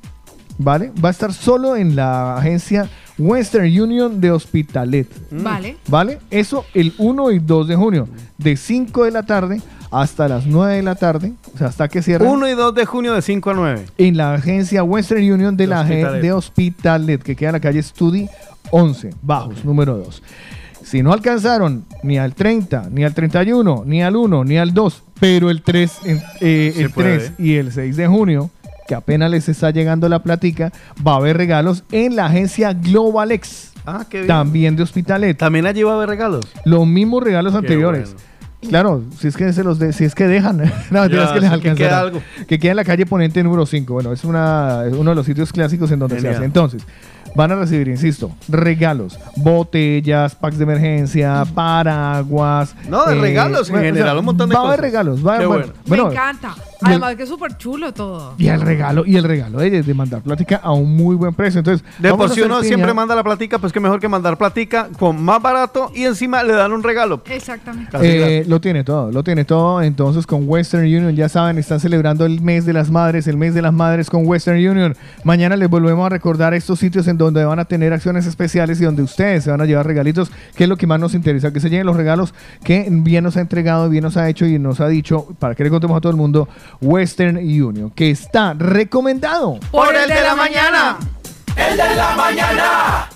¿vale? 0.62 0.92
Va 1.02 1.08
a 1.08 1.12
estar 1.12 1.32
solo 1.32 1.76
en 1.76 1.96
la 1.96 2.36
agencia 2.36 2.88
Western 3.18 3.64
Union 3.66 4.20
de 4.20 4.30
Hospitalet. 4.30 5.06
Vale. 5.30 5.76
¿Vale? 5.88 6.18
Eso 6.30 6.64
el 6.74 6.92
1 6.98 7.30
y 7.32 7.38
2 7.38 7.68
de 7.68 7.76
junio, 7.76 8.08
de 8.38 8.56
5 8.56 9.04
de 9.04 9.10
la 9.10 9.22
tarde 9.24 9.60
hasta 9.90 10.26
las 10.28 10.46
9 10.46 10.76
de 10.76 10.82
la 10.82 10.94
tarde, 10.94 11.32
o 11.54 11.58
sea, 11.58 11.66
hasta 11.66 11.86
que 11.88 12.00
cierren. 12.02 12.26
1 12.28 12.48
y 12.48 12.52
2 12.54 12.74
de 12.74 12.86
junio 12.86 13.12
de 13.14 13.20
5 13.22 13.50
a 13.50 13.54
9. 13.54 13.84
En 13.98 14.16
la 14.16 14.32
agencia 14.34 14.82
Western 14.82 15.20
Union 15.30 15.54
de, 15.56 15.64
De 15.64 15.68
la 15.68 15.82
Hospitalet. 15.82 16.22
de 16.22 16.32
Hospitalet, 16.32 17.22
que 17.22 17.36
queda 17.36 17.50
en 17.50 17.52
la 17.54 17.60
calle 17.60 17.82
Studi 17.82 18.26
11, 18.70 19.10
Bajos, 19.20 19.64
número 19.64 19.98
2. 19.98 20.22
Si 20.82 21.02
no 21.02 21.12
alcanzaron 21.12 21.84
ni 22.02 22.18
al 22.18 22.34
30, 22.34 22.88
ni 22.90 23.04
al 23.04 23.14
31, 23.14 23.84
ni 23.86 24.02
al 24.02 24.16
1, 24.16 24.44
ni 24.44 24.56
al 24.58 24.72
2, 24.72 25.02
pero 25.20 25.50
el 25.50 25.62
3, 25.62 25.92
en- 26.04 26.22
eh, 26.40 26.72
el 26.78 26.90
puede. 26.90 27.18
3 27.18 27.32
y 27.38 27.54
el 27.56 27.70
6 27.70 27.96
de 27.96 28.06
junio, 28.08 28.50
que 28.86 28.94
apenas 28.94 29.30
les 29.30 29.48
está 29.48 29.70
llegando 29.70 30.08
la 30.08 30.22
platica, 30.22 30.72
va 31.06 31.12
a 31.12 31.16
haber 31.16 31.36
regalos 31.36 31.84
en 31.92 32.16
la 32.16 32.26
agencia 32.26 32.72
Globalex. 32.72 33.72
Ah, 33.86 34.04
qué 34.08 34.18
bien. 34.18 34.28
También 34.28 34.76
de 34.76 34.82
Hospitalet. 34.84 35.36
También 35.36 35.66
allí 35.66 35.82
va 35.82 35.92
a 35.92 35.96
haber 35.96 36.08
regalos. 36.08 36.46
Los 36.64 36.86
mismos 36.86 37.22
regalos 37.22 37.52
Qué 37.52 37.58
anteriores. 37.58 38.14
bueno. 38.14 38.32
Claro, 38.68 39.02
si 39.18 39.26
es 39.26 39.36
que 39.36 39.52
se 39.52 39.64
los 39.64 39.80
de- 39.80 39.92
si 39.92 40.04
es 40.04 40.14
que 40.14 40.28
dejan, 40.28 40.58
no, 40.92 41.06
Ya, 41.06 41.32
que 41.34 41.40
les 41.40 41.50
que 41.60 41.74
queda 41.74 41.98
algo. 41.98 42.22
Que 42.46 42.60
queda 42.60 42.70
en 42.70 42.76
la 42.76 42.84
calle 42.84 43.06
Ponente 43.06 43.42
número 43.42 43.66
5. 43.66 43.92
Bueno, 43.92 44.12
es 44.12 44.22
una, 44.24 44.84
es 44.86 44.94
uno 44.94 45.10
de 45.10 45.16
los 45.16 45.26
sitios 45.26 45.52
clásicos 45.52 45.90
en 45.90 45.98
donde 45.98 46.14
Genial. 46.14 46.34
se 46.34 46.36
hace. 46.36 46.44
Entonces, 46.46 46.82
van 47.34 47.50
a 47.50 47.56
recibir, 47.56 47.88
insisto, 47.88 48.30
regalos, 48.48 49.18
botellas, 49.34 50.36
packs 50.36 50.58
de 50.58 50.62
emergencia, 50.62 51.44
paraguas. 51.52 52.72
eh, 52.84 52.86
No, 52.88 53.04
de 53.06 53.14
regalos 53.16 53.68
en 53.70 53.80
general, 53.80 54.18
un 54.18 54.26
montón 54.26 54.48
de 54.48 54.54
va 54.54 54.60
a 54.62 54.64
haber 54.66 54.76
cosas. 54.78 54.90
regalos, 54.92 55.26
va 55.26 55.32
a 55.32 55.36
haber. 55.36 55.48
bueno. 55.48 55.72
bueno, 55.86 56.04
Me 56.06 56.12
encanta. 56.12 56.54
Y 56.82 56.86
el- 56.86 56.92
Además 56.92 57.16
que 57.16 57.22
es 57.24 57.28
súper 57.28 57.56
chulo 57.56 57.92
todo. 57.92 58.34
Y 58.38 58.48
el 58.48 58.60
regalo, 58.60 59.04
y 59.06 59.16
el 59.16 59.24
regalo 59.24 59.58
de, 59.58 59.82
de 59.82 59.94
mandar 59.94 60.22
plática 60.22 60.56
a 60.62 60.72
un 60.72 60.96
muy 60.96 61.16
buen 61.16 61.34
precio. 61.34 61.58
Entonces, 61.60 61.86
De 61.98 62.12
por 62.14 62.30
si 62.30 62.40
uno 62.42 62.56
piña. 62.58 62.68
siempre 62.68 62.94
manda 62.94 63.14
la 63.14 63.22
platica, 63.24 63.58
pues 63.58 63.72
que 63.72 63.80
mejor 63.80 64.00
que 64.00 64.08
mandar 64.08 64.36
platica 64.38 64.88
con 64.98 65.22
más 65.22 65.40
barato 65.42 65.90
y 65.94 66.04
encima 66.04 66.42
le 66.42 66.52
dan 66.54 66.72
un 66.72 66.82
regalo. 66.82 67.22
Exactamente. 67.26 67.96
Eh, 68.00 68.44
lo 68.46 68.60
tiene 68.60 68.84
todo, 68.84 69.10
lo 69.10 69.22
tiene 69.22 69.44
todo. 69.44 69.82
Entonces 69.82 70.26
con 70.26 70.48
Western 70.48 70.82
Union, 70.84 71.14
ya 71.14 71.28
saben, 71.28 71.58
están 71.58 71.80
celebrando 71.80 72.24
el 72.26 72.40
mes 72.40 72.64
de 72.66 72.72
las 72.72 72.90
madres, 72.90 73.26
el 73.26 73.36
mes 73.36 73.54
de 73.54 73.62
las 73.62 73.72
madres 73.72 74.08
con 74.10 74.26
Western 74.26 74.56
Union. 74.58 74.94
Mañana 75.24 75.56
les 75.56 75.68
volvemos 75.68 76.06
a 76.06 76.08
recordar 76.08 76.54
estos 76.54 76.78
sitios 76.78 77.06
en 77.08 77.18
donde 77.18 77.44
van 77.44 77.58
a 77.58 77.64
tener 77.64 77.92
acciones 77.92 78.26
especiales 78.26 78.80
y 78.80 78.84
donde 78.84 79.02
ustedes 79.02 79.44
se 79.44 79.50
van 79.50 79.60
a 79.60 79.64
llevar 79.64 79.86
regalitos, 79.86 80.30
que 80.56 80.64
es 80.64 80.68
lo 80.68 80.76
que 80.76 80.86
más 80.86 80.98
nos 81.00 81.14
interesa, 81.14 81.52
que 81.52 81.60
se 81.60 81.70
lleguen 81.70 81.86
los 81.86 81.96
regalos 81.96 82.34
que 82.64 82.86
bien 82.90 83.24
nos 83.24 83.36
ha 83.36 83.40
entregado, 83.40 83.88
bien 83.88 84.02
nos 84.04 84.16
ha 84.16 84.28
hecho 84.28 84.46
y 84.46 84.58
nos 84.58 84.80
ha 84.80 84.88
dicho, 84.88 85.26
para 85.38 85.54
que 85.54 85.64
le 85.64 85.70
contemos 85.70 85.96
a 85.96 86.00
todo 86.00 86.10
el 86.10 86.16
mundo, 86.16 86.48
Western 86.80 87.36
Union, 87.36 87.90
que 87.90 88.10
está 88.10 88.54
recomendado. 88.54 89.58
Por 89.70 89.94
el 89.94 90.08
de 90.08 90.20
la 90.20 90.34
mañana. 90.34 90.96
El 91.56 91.76
de 91.76 91.94
la 91.96 92.16
mañana. 92.16 93.08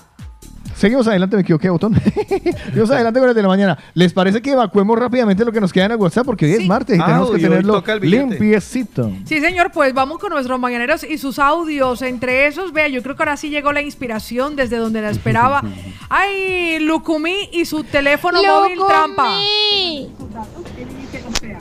Seguimos 0.77 1.07
adelante, 1.07 1.35
me 1.35 1.41
equivoqué, 1.41 1.71
botón. 1.71 1.95
Seguimos 2.65 2.91
adelante 2.91 3.19
con 3.19 3.29
el 3.29 3.33
de 3.33 3.41
la 3.41 3.47
mañana. 3.47 3.79
¿Les 3.95 4.13
parece 4.13 4.43
que 4.43 4.51
evacuemos 4.51 4.99
rápidamente 4.99 5.43
lo 5.43 5.51
que 5.51 5.59
nos 5.59 5.73
queda 5.73 5.85
en 5.85 5.93
el 5.93 5.97
WhatsApp? 5.97 6.23
Porque 6.23 6.45
hoy 6.45 6.51
es 6.51 6.67
martes 6.67 6.99
y 6.99 7.01
Ah, 7.01 7.05
tenemos 7.07 7.29
que 7.31 7.35
uy, 7.37 7.43
hoy 7.45 7.49
tenerlo 7.49 7.83
limpiecito. 8.01 9.11
Sí, 9.25 9.41
señor, 9.41 9.71
pues 9.71 9.91
vamos 9.95 10.19
con 10.19 10.29
nuestros 10.29 10.59
mañaneros 10.59 11.03
y 11.03 11.17
sus 11.17 11.39
audios. 11.39 12.03
Entre 12.03 12.45
esos, 12.45 12.73
vea, 12.73 12.87
yo 12.89 13.01
creo 13.01 13.15
que 13.15 13.23
ahora 13.23 13.37
sí 13.37 13.49
llegó 13.49 13.73
la 13.73 13.81
inspiración 13.81 14.55
desde 14.55 14.77
donde 14.77 15.01
la 15.01 15.09
esperaba. 15.09 15.63
Ay, 16.09 16.77
Lucumí 16.79 17.49
y 17.51 17.65
su 17.65 17.83
teléfono 17.83 18.39
móvil 18.43 18.77
trampa. 18.87 19.39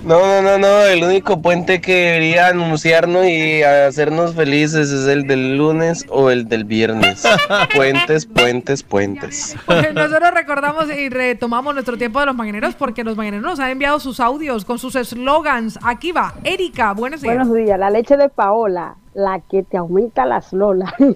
No, 0.07 0.21
no, 0.21 0.41
no, 0.41 0.57
no, 0.57 0.83
el 0.83 1.03
único 1.03 1.43
puente 1.43 1.81
que 1.81 1.93
debería 1.93 2.47
anunciarnos 2.47 3.27
y 3.27 3.65
hacernos 3.65 4.37
felices 4.37 4.93
es 4.93 5.09
el 5.09 5.27
del 5.27 5.59
lunes 5.59 6.07
o 6.09 6.31
el 6.31 6.49
del 6.49 6.65
viernes. 6.65 7.25
Puentes, 7.75 8.25
puentes, 8.25 8.85
puentes. 8.85 9.57
Pues 9.67 9.93
nosotros 9.93 10.31
recordamos 10.33 10.87
y 10.97 11.09
retomamos 11.09 11.75
nuestro 11.75 11.99
tiempo 11.99 12.21
de 12.21 12.27
los 12.27 12.37
mañaneros 12.37 12.77
porque 12.77 13.03
los 13.03 13.17
mañaneros 13.17 13.45
nos 13.45 13.59
han 13.59 13.71
enviado 13.71 13.99
sus 13.99 14.21
audios 14.21 14.65
con 14.65 14.79
sus 14.79 14.95
eslogans. 14.95 15.77
Aquí 15.83 16.13
va, 16.13 16.35
Erika, 16.45 16.93
buenos 16.93 17.21
días. 17.21 17.35
Buenos 17.35 17.53
días, 17.53 17.77
la 17.77 17.91
leche 17.91 18.17
de 18.17 18.29
Paola, 18.29 18.95
la 19.17 19.41
que 19.41 19.63
te 19.63 19.79
aumenta 19.79 20.27
las 20.27 20.53
lolas. 20.53 20.93
Eso. 20.99 21.09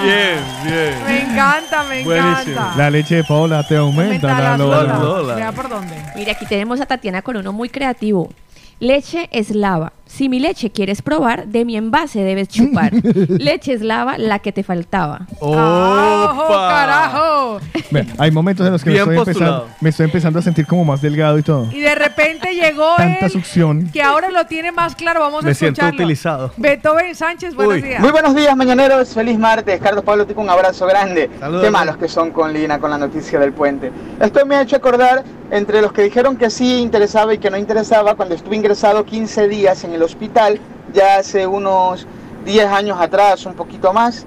Bien, 0.00 0.38
bien. 0.62 0.94
Me 1.06 1.22
encanta, 1.22 1.82
me 1.88 2.00
encanta. 2.00 2.74
La 2.76 2.88
leche 2.88 3.16
de 3.16 3.24
Paola 3.24 3.66
te 3.66 3.76
aumenta 3.76 4.28
la 4.40 4.56
lola. 4.56 5.34
Vea 5.34 5.50
por 5.50 5.68
dónde. 5.68 5.94
Mira, 6.14 6.32
aquí 6.32 6.46
tenemos 6.46 6.80
a 6.80 6.86
Tatiana 6.86 7.22
con 7.22 7.36
uno 7.36 7.52
muy 7.52 7.68
creativo. 7.68 8.30
Leche 8.78 9.28
eslava. 9.32 9.92
Si 10.14 10.28
mi 10.28 10.40
leche 10.40 10.70
quieres 10.70 11.00
probar, 11.00 11.46
de 11.48 11.64
mi 11.64 11.74
envase 11.74 12.20
debes 12.22 12.48
chupar. 12.48 12.92
leche 13.28 13.72
eslava, 13.72 14.18
la 14.18 14.40
que 14.40 14.52
te 14.52 14.62
faltaba. 14.62 15.26
¡Ojo, 15.40 16.48
carajo! 16.48 17.60
Ve, 17.90 18.06
Hay 18.18 18.30
momentos 18.30 18.66
en 18.66 18.72
los 18.74 18.84
que 18.84 18.90
me 18.90 18.94
Bien 18.96 19.02
estoy, 19.08 19.16
postulado. 19.24 19.54
empezando, 19.62 19.76
me 19.80 19.88
estoy 19.90 20.04
empezando 20.04 20.38
a 20.38 20.42
sentir 20.42 20.66
como 20.66 20.84
más 20.84 21.00
delgado 21.00 21.38
y 21.38 21.42
todo. 21.42 21.68
Y 21.72 21.80
de 21.80 21.94
repente 21.94 22.54
llegó 22.54 22.94
Tanta 22.98 23.26
él, 23.26 23.32
succión. 23.32 23.90
que 23.90 24.02
ahora 24.02 24.30
lo 24.30 24.44
tiene 24.46 24.70
más 24.70 24.94
claro. 24.94 25.20
Vamos 25.20 25.44
a 25.44 25.48
Me 25.48 25.54
siento 25.54 25.80
escucharlo. 25.80 25.96
utilizado. 26.04 26.52
Beethoven 26.58 27.14
Sánchez, 27.14 27.54
buenos 27.54 27.76
Uy. 27.76 27.82
días. 27.82 28.00
Muy 28.00 28.10
buenos 28.10 28.34
días, 28.34 28.54
mañaneros. 28.54 29.08
Feliz 29.14 29.38
martes. 29.38 29.80
Carlos 29.80 30.04
Pablo 30.04 30.26
Tico, 30.26 30.42
un 30.42 30.50
abrazo 30.50 30.86
grande. 30.86 31.30
Saludos. 31.40 31.64
Qué 31.64 31.70
malos 31.70 31.96
que 31.96 32.08
son 32.08 32.32
con 32.32 32.52
Lina, 32.52 32.78
con 32.78 32.90
la 32.90 32.98
noticia 32.98 33.38
del 33.38 33.54
puente. 33.54 33.90
Esto 34.20 34.44
me 34.44 34.56
ha 34.56 34.62
hecho 34.62 34.76
acordar 34.76 35.24
entre 35.50 35.82
los 35.82 35.92
que 35.92 36.02
dijeron 36.02 36.36
que 36.36 36.48
sí 36.50 36.80
interesaba 36.80 37.34
y 37.34 37.38
que 37.38 37.50
no 37.50 37.56
interesaba 37.58 38.14
cuando 38.14 38.34
estuve 38.34 38.56
ingresado 38.56 39.04
15 39.04 39.48
días 39.48 39.84
en 39.84 39.92
el 39.92 40.01
hospital, 40.02 40.58
ya 40.92 41.16
hace 41.16 41.46
unos 41.46 42.06
10 42.44 42.66
años 42.66 43.00
atrás, 43.00 43.46
un 43.46 43.54
poquito 43.54 43.92
más. 43.92 44.26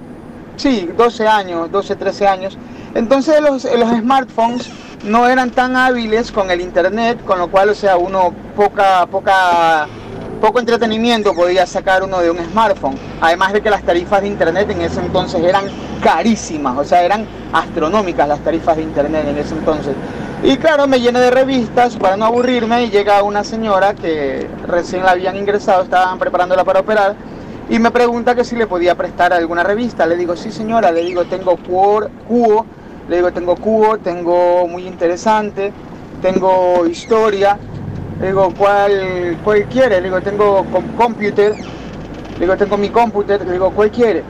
Sí, 0.57 0.89
12 0.95 1.27
años, 1.27 1.71
12, 1.71 1.95
13 1.95 2.27
años. 2.27 2.57
Entonces 2.93 3.41
los, 3.41 3.63
los 3.65 3.89
smartphones 3.89 4.69
no 5.03 5.27
eran 5.27 5.51
tan 5.51 5.75
hábiles 5.75 6.31
con 6.31 6.49
el 6.49 6.61
internet, 6.61 7.23
con 7.25 7.39
lo 7.39 7.49
cual, 7.49 7.69
o 7.69 7.75
sea, 7.75 7.97
uno 7.97 8.33
poca, 8.55 9.05
poca 9.07 9.87
poco 10.41 10.59
entretenimiento 10.59 11.33
podía 11.33 11.65
sacar 11.65 12.03
uno 12.03 12.19
de 12.19 12.29
un 12.29 12.37
smartphone. 12.37 12.95
Además 13.21 13.53
de 13.53 13.61
que 13.61 13.69
las 13.69 13.83
tarifas 13.83 14.21
de 14.21 14.27
internet 14.27 14.69
en 14.69 14.81
ese 14.81 14.99
entonces 14.99 15.41
eran 15.43 15.65
carísimas, 16.01 16.77
o 16.77 16.83
sea, 16.83 17.03
eran 17.03 17.25
astronómicas 17.51 18.27
las 18.27 18.39
tarifas 18.41 18.77
de 18.77 18.83
internet 18.83 19.25
en 19.27 19.37
ese 19.37 19.55
entonces. 19.55 19.95
Y 20.43 20.57
claro, 20.57 20.85
me 20.87 20.99
llené 20.99 21.19
de 21.19 21.31
revistas 21.31 21.95
para 21.97 22.17
no 22.17 22.25
aburrirme 22.25 22.83
y 22.83 22.89
llega 22.89 23.23
una 23.23 23.43
señora 23.43 23.93
que 23.95 24.47
recién 24.67 25.03
la 25.03 25.11
habían 25.11 25.35
ingresado, 25.35 25.83
estaban 25.83 26.19
preparándola 26.19 26.63
para 26.63 26.81
operar 26.81 27.15
y 27.67 27.79
me 27.79 27.89
pregunta 27.89 28.35
que 28.35 28.43
si 28.43 28.55
le 28.55 28.67
podía 28.67 28.93
prestar 28.95 29.33
alguna 29.33 29.63
revista. 29.63 30.05
Le 30.05 30.15
digo, 30.15 30.35
sí 30.35 30.51
señora, 30.51 30.91
le 30.91 31.03
digo, 31.03 31.25
tengo 31.25 31.57
Cuo 31.57 32.65
le 33.09 33.17
digo, 33.17 33.31
tengo 33.31 33.55
Cuo, 33.55 33.97
tengo 33.99 34.67
muy 34.67 34.87
interesante, 34.87 35.71
tengo 36.21 36.85
historia. 36.87 37.57
Le 38.19 38.27
digo, 38.27 38.51
¿cuál, 38.57 39.37
cuál 39.43 39.65
quiere? 39.65 39.97
Le 40.01 40.07
digo, 40.07 40.21
tengo 40.21 40.65
com- 40.71 40.95
computer. 40.97 41.53
Le 41.53 42.39
digo, 42.39 42.57
tengo 42.57 42.77
mi 42.77 42.89
computer. 42.89 43.45
Le 43.45 43.51
digo, 43.53 43.71
¿cuál 43.71 43.91
quiere? 43.91 44.23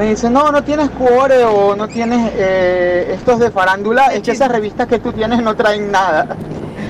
Me 0.00 0.08
dice, 0.08 0.30
no, 0.30 0.50
no 0.50 0.64
tienes 0.64 0.88
Cuore 0.88 1.44
o 1.44 1.76
no 1.76 1.86
tienes 1.86 2.32
eh, 2.34 3.12
estos 3.12 3.38
de 3.38 3.50
farándula. 3.50 4.06
Es 4.06 4.22
que 4.22 4.30
esas 4.30 4.50
revistas 4.50 4.88
que 4.88 4.98
tú 4.98 5.12
tienes 5.12 5.42
no 5.42 5.54
traen 5.54 5.92
nada. 5.92 6.38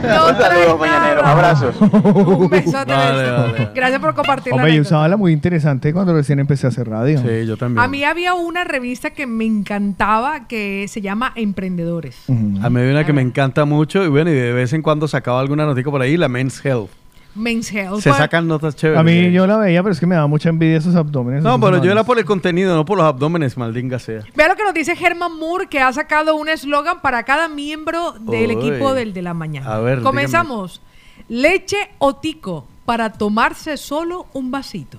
Un 0.05 0.37
saludo, 0.41 0.79
mañaneros. 0.79 1.25
Abrazos. 1.25 1.75
Un 1.81 2.49
besote. 2.49 2.93
Vale, 2.93 3.31
vale. 3.33 3.71
Gracias 3.75 4.01
por 4.01 4.15
compartir 4.15 4.53
la 4.53 4.59
Hombre, 4.59 4.77
yo 4.77 4.83
usaba 4.83 5.09
la 5.09 5.17
muy 5.17 5.33
interesante 5.33 5.93
cuando 5.93 6.15
recién 6.15 6.39
empecé 6.39 6.69
a 6.69 6.71
hacer 6.71 6.89
radio. 6.89 7.19
Sí, 7.19 7.47
yo 7.47 7.57
también. 7.57 7.85
A 7.85 7.89
mí 7.89 8.05
había 8.05 8.35
una 8.35 8.63
revista 8.63 9.11
que 9.11 9.27
me 9.27 9.45
encantaba 9.45 10.47
que 10.47 10.87
se 10.87 11.01
llama 11.01 11.33
Emprendedores. 11.35 12.17
A 12.63 12.71
mí 12.71 12.81
hay 12.81 12.91
una 12.93 13.05
que 13.05 13.13
me 13.13 13.23
encanta 13.23 13.65
mucho 13.65 14.05
y 14.05 14.09
bueno, 14.09 14.31
y 14.31 14.35
de 14.35 14.53
vez 14.53 14.73
en 14.73 14.83
cuando 14.83 15.09
sacaba 15.09 15.41
alguna 15.41 15.67
noticia 15.67 15.91
por 15.91 16.01
ahí, 16.01 16.17
la 16.17 16.29
Men's 16.29 16.65
Health. 16.65 17.00
Men's 17.34 17.73
Health. 17.73 18.00
Se 18.00 18.12
sacan 18.12 18.49
notas 18.49 18.76
chéveres. 18.76 19.00
A 19.00 19.02
mí 19.02 19.31
yo 19.33 19.47
la 19.47 19.57
veía, 19.57 19.83
pero 19.83 19.92
es 19.92 20.00
que 20.00 20.07
me 20.07 20.15
daba 20.15 20.26
mucha 20.26 20.49
envidia 20.49 20.76
esos 20.78 20.94
abdómenes. 20.97 21.42
No, 21.42 21.50
esos 21.50 21.60
pero 21.60 21.83
yo 21.83 21.92
era 21.92 22.05
por 22.05 22.18
el 22.18 22.25
contenido, 22.25 22.75
no 22.75 22.84
por 22.84 22.99
los 22.99 23.07
abdómenes, 23.07 23.57
maldinga 23.57 23.99
sea. 23.99 24.23
Vea 24.34 24.49
lo 24.49 24.57
que 24.57 24.65
nos 24.65 24.75
dice 24.75 24.97
Germán 24.97 25.39
Moore, 25.39 25.67
que 25.68 25.81
ha 25.81 25.92
sacado 25.92 26.36
un 26.36 26.49
eslogan 26.49 27.00
para 27.00 27.23
cada 27.23 27.49
miembro 27.49 28.12
del 28.20 28.50
equipo 28.50 28.94
del 28.94 29.12
de 29.12 29.23
la 29.23 29.34
mañana. 29.34 29.75
A 29.75 29.81
ver, 29.81 30.02
Comenzamos. 30.02 30.83
Leche 31.28 31.76
o 31.99 32.17
tico 32.17 32.67
para 32.84 33.12
tomarse 33.12 33.76
solo 33.76 34.26
un 34.33 34.50
vasito. 34.50 34.99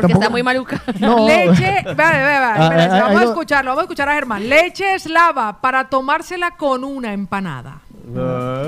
Porque 0.00 0.12
está 0.12 0.28
muy 0.28 0.42
maluca. 0.42 0.82
Leche, 0.98 1.82
vale, 1.84 1.94
vale, 1.94 2.40
vale, 2.40 2.58
Ah, 2.58 2.64
espérense, 2.64 2.96
ah, 2.96 3.02
vamos 3.02 3.16
ah, 3.16 3.20
a 3.20 3.24
no. 3.24 3.30
escucharlo, 3.30 3.70
vamos 3.70 3.80
a 3.80 3.84
escuchar 3.84 4.08
a 4.08 4.14
Germán. 4.14 4.48
Leche 4.48 4.94
eslava 4.94 5.60
para 5.60 5.88
tomársela 5.88 6.50
con 6.52 6.84
una 6.84 7.12
empanada. 7.12 7.78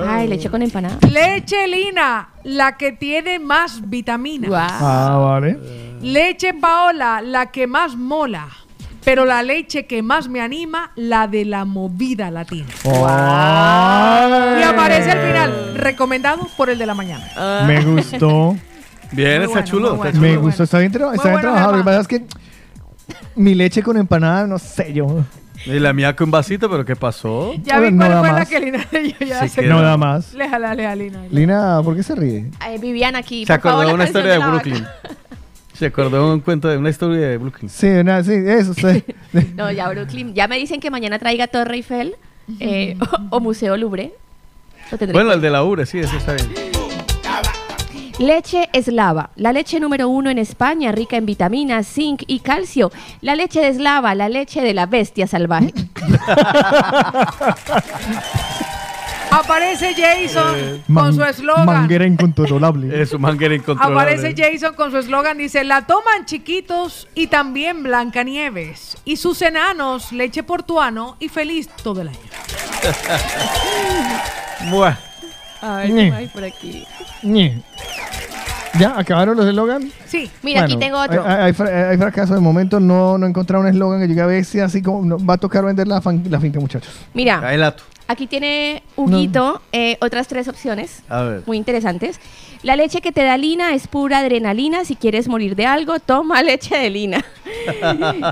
Ay, 0.06 0.26
leche 0.28 0.50
con 0.50 0.62
empanada. 0.62 0.96
Leche 1.08 1.66
lina, 1.68 2.28
la 2.44 2.76
que 2.76 2.92
tiene 2.92 3.38
más 3.38 3.88
vitaminas. 3.88 4.50
Ah, 4.80 5.16
vale. 5.20 5.58
Leche 6.00 6.54
Paola, 6.54 7.20
la 7.22 7.46
que 7.52 7.66
más 7.66 7.96
mola. 7.96 8.48
Pero 9.04 9.24
la 9.24 9.42
leche 9.42 9.86
que 9.86 10.02
más 10.02 10.28
me 10.28 10.40
anima, 10.40 10.90
la 10.96 11.28
de 11.28 11.44
la 11.44 11.64
movida 11.64 12.30
latina. 12.30 12.66
Y 12.84 14.62
aparece 14.62 15.10
al 15.12 15.26
final, 15.26 15.74
recomendado 15.76 16.46
por 16.56 16.68
el 16.68 16.78
de 16.78 16.86
la 16.86 16.94
mañana. 16.94 17.24
Me 17.66 17.80
gustó. 17.84 18.56
Bien, 19.12 19.36
Muy 19.38 19.44
está 19.44 19.48
bueno, 19.60 19.66
chulo. 19.66 19.96
muy 19.96 20.08
está 20.08 20.10
bueno. 20.10 20.12
chulo. 20.12 20.20
Me 20.20 20.36
gustó. 20.36 20.62
Está 20.64 20.78
bien, 20.80 20.92
tra- 20.92 21.14
está 21.14 21.28
bien 21.28 21.32
bueno, 21.32 21.40
trabajado. 21.40 21.72
Lo 21.72 21.78
que 21.78 21.84
Germán. 21.84 21.94
pasa 21.94 22.00
es 22.00 22.08
que 22.08 22.26
mi 23.36 23.54
leche 23.54 23.82
con 23.82 23.96
empanada, 23.96 24.46
no 24.46 24.58
sé 24.58 24.92
yo. 24.92 25.24
Y 25.66 25.78
la 25.80 25.92
mía 25.92 26.14
con 26.16 26.30
vasito, 26.30 26.70
pero 26.70 26.84
¿qué 26.84 26.96
pasó? 26.96 27.52
Ya 27.62 27.80
vi 27.80 27.90
No 27.90 27.98
cuál 28.06 28.18
fue 28.18 28.26
la 28.28 28.32
más. 28.38 28.48
que 28.48 28.60
Lina 28.60 28.86
yo 28.92 29.26
ya 29.26 29.48
queda. 29.48 29.68
No 29.68 29.82
da 29.82 29.96
más. 29.96 30.32
Léjala, 30.34 30.74
léjala, 30.74 30.96
Lina. 30.96 31.20
Lina, 31.30 31.80
¿por 31.82 31.96
qué 31.96 32.02
se 32.02 32.14
ríe? 32.14 32.46
Ay, 32.60 32.78
Vivian 32.78 33.16
aquí. 33.16 33.44
Se 33.44 33.52
acordó 33.52 33.80
de 33.80 33.92
una 33.94 34.04
historia 34.04 34.32
de. 34.32 34.38
Brooklyn. 34.38 34.86
Se 35.74 35.86
acordó 35.86 36.28
de 36.28 36.34
un 36.34 36.40
cuento 36.40 36.68
de 36.68 36.76
una 36.76 36.90
historia 36.90 37.28
de 37.28 37.36
Brooklyn. 37.38 37.68
Sí, 37.68 37.86
nada, 38.04 38.24
sí, 38.24 38.32
eso. 38.34 38.74
sí. 38.74 39.04
No, 39.56 39.70
ya 39.70 39.88
Brooklyn. 39.88 40.34
Ya 40.34 40.48
me 40.48 40.56
dicen 40.58 40.80
que 40.80 40.90
mañana 40.90 41.18
traiga 41.18 41.46
Torre 41.46 41.76
Eiffel 41.76 42.16
eh, 42.60 42.96
o, 43.30 43.36
o 43.36 43.40
Museo 43.40 43.76
Louvre. 43.76 44.12
Bueno, 45.12 45.28
que- 45.30 45.34
el 45.34 45.40
de 45.42 45.50
la 45.50 45.62
URE, 45.64 45.84
sí, 45.86 45.98
eso 45.98 46.16
está 46.16 46.32
bien. 46.32 46.67
Leche 48.18 48.68
eslava, 48.72 49.30
la 49.36 49.52
leche 49.52 49.78
número 49.78 50.08
uno 50.08 50.28
en 50.28 50.38
España, 50.38 50.90
rica 50.90 51.16
en 51.16 51.24
vitaminas, 51.24 51.86
zinc 51.86 52.24
y 52.26 52.40
calcio. 52.40 52.90
La 53.20 53.36
leche 53.36 53.60
de 53.60 53.68
eslava, 53.68 54.12
la 54.16 54.28
leche 54.28 54.60
de 54.60 54.74
la 54.74 54.86
bestia 54.86 55.28
salvaje. 55.28 55.72
Aparece 59.30 59.94
Jason 59.94 60.54
Eh, 60.56 60.80
con 60.92 61.14
su 61.14 61.22
eslogan. 61.22 61.64
Manguera 61.66 62.06
incontrolable. 62.06 63.06
Manguera 63.18 63.54
incontrolable. 63.54 64.00
Aparece 64.00 64.34
Jason 64.36 64.74
con 64.74 64.90
su 64.90 64.96
eslogan, 64.98 65.38
dice, 65.38 65.62
la 65.62 65.86
toman 65.86 66.24
chiquitos 66.24 67.06
y 67.14 67.28
también 67.28 67.82
Blancanieves. 67.84 68.96
Y 69.04 69.16
sus 69.16 69.42
enanos, 69.42 70.10
leche 70.12 70.42
portuano 70.42 71.16
y 71.20 71.28
feliz 71.28 71.68
todo 71.84 72.00
el 72.00 72.08
año. 72.08 72.18
Buah. 74.70 74.96
Ay, 75.60 75.90
Ñe. 75.92 76.10
no 76.10 76.16
hay 76.16 76.26
por 76.28 76.44
aquí. 76.44 76.84
¿Ya? 78.78 78.96
¿Acabaron 78.98 79.36
los 79.36 79.46
eslogans? 79.46 79.86
Sí. 80.06 80.30
Mira, 80.42 80.62
aquí 80.64 80.76
tengo 80.76 80.98
otro. 81.00 81.24
Hay, 81.26 81.36
hay 81.46 81.52
fra- 81.52 81.90
hay 81.90 81.96
fracaso 81.96 82.34
de 82.34 82.40
momento. 82.40 82.78
No, 82.78 83.18
no 83.18 83.26
he 83.26 83.28
encontrado 83.28 83.62
un 83.64 83.68
eslogan 83.68 84.00
que 84.00 84.06
llegue 84.06 84.20
a 84.20 84.26
bestia. 84.26 84.66
Así 84.66 84.82
como 84.82 85.04
no, 85.04 85.18
va 85.24 85.34
a 85.34 85.38
tocar 85.38 85.64
vender 85.64 85.88
la, 85.88 86.00
fan- 86.00 86.22
la 86.28 86.38
finca, 86.38 86.60
muchachos. 86.60 86.92
Mira, 87.14 87.42
aquí 88.06 88.26
tiene 88.26 88.82
Huguito 88.96 89.62
eh, 89.72 89.96
otras 90.00 90.28
tres 90.28 90.48
opciones 90.48 91.02
A 91.08 91.22
ver. 91.22 91.42
muy 91.46 91.56
interesantes. 91.56 92.20
La 92.62 92.76
leche 92.76 93.00
que 93.00 93.10
te 93.12 93.22
da 93.24 93.36
lina 93.36 93.74
es 93.74 93.86
pura 93.88 94.18
adrenalina. 94.18 94.84
Si 94.84 94.96
quieres 94.96 95.28
morir 95.28 95.56
de 95.56 95.66
algo, 95.66 95.98
toma 95.98 96.42
leche 96.44 96.76
de 96.76 96.90
lina. 96.90 97.24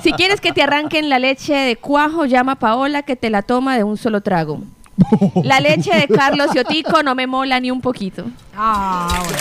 si 0.03 0.13
quieres 0.13 0.41
que 0.41 0.53
te 0.53 0.63
arranquen 0.63 1.09
la 1.09 1.19
leche 1.19 1.55
de 1.55 1.77
cuajo, 1.77 2.25
llama 2.27 2.53
a 2.53 2.57
Paola 2.57 3.03
que 3.03 3.17
te 3.17 3.31
la 3.31 3.43
toma 3.43 3.77
de 3.77 3.85
un 3.85 3.97
solo 3.97 4.21
trago. 4.21 4.63
La 5.43 5.61
leche 5.61 5.95
de 5.95 6.09
Carlos 6.09 6.51
y 6.55 6.59
Otico 6.59 7.03
no 7.03 7.15
me 7.15 7.27
mola 7.27 7.61
ni 7.61 7.71
un 7.71 7.81
poquito. 7.81 8.25
Ah, 8.57 9.23
bueno. 9.25 9.39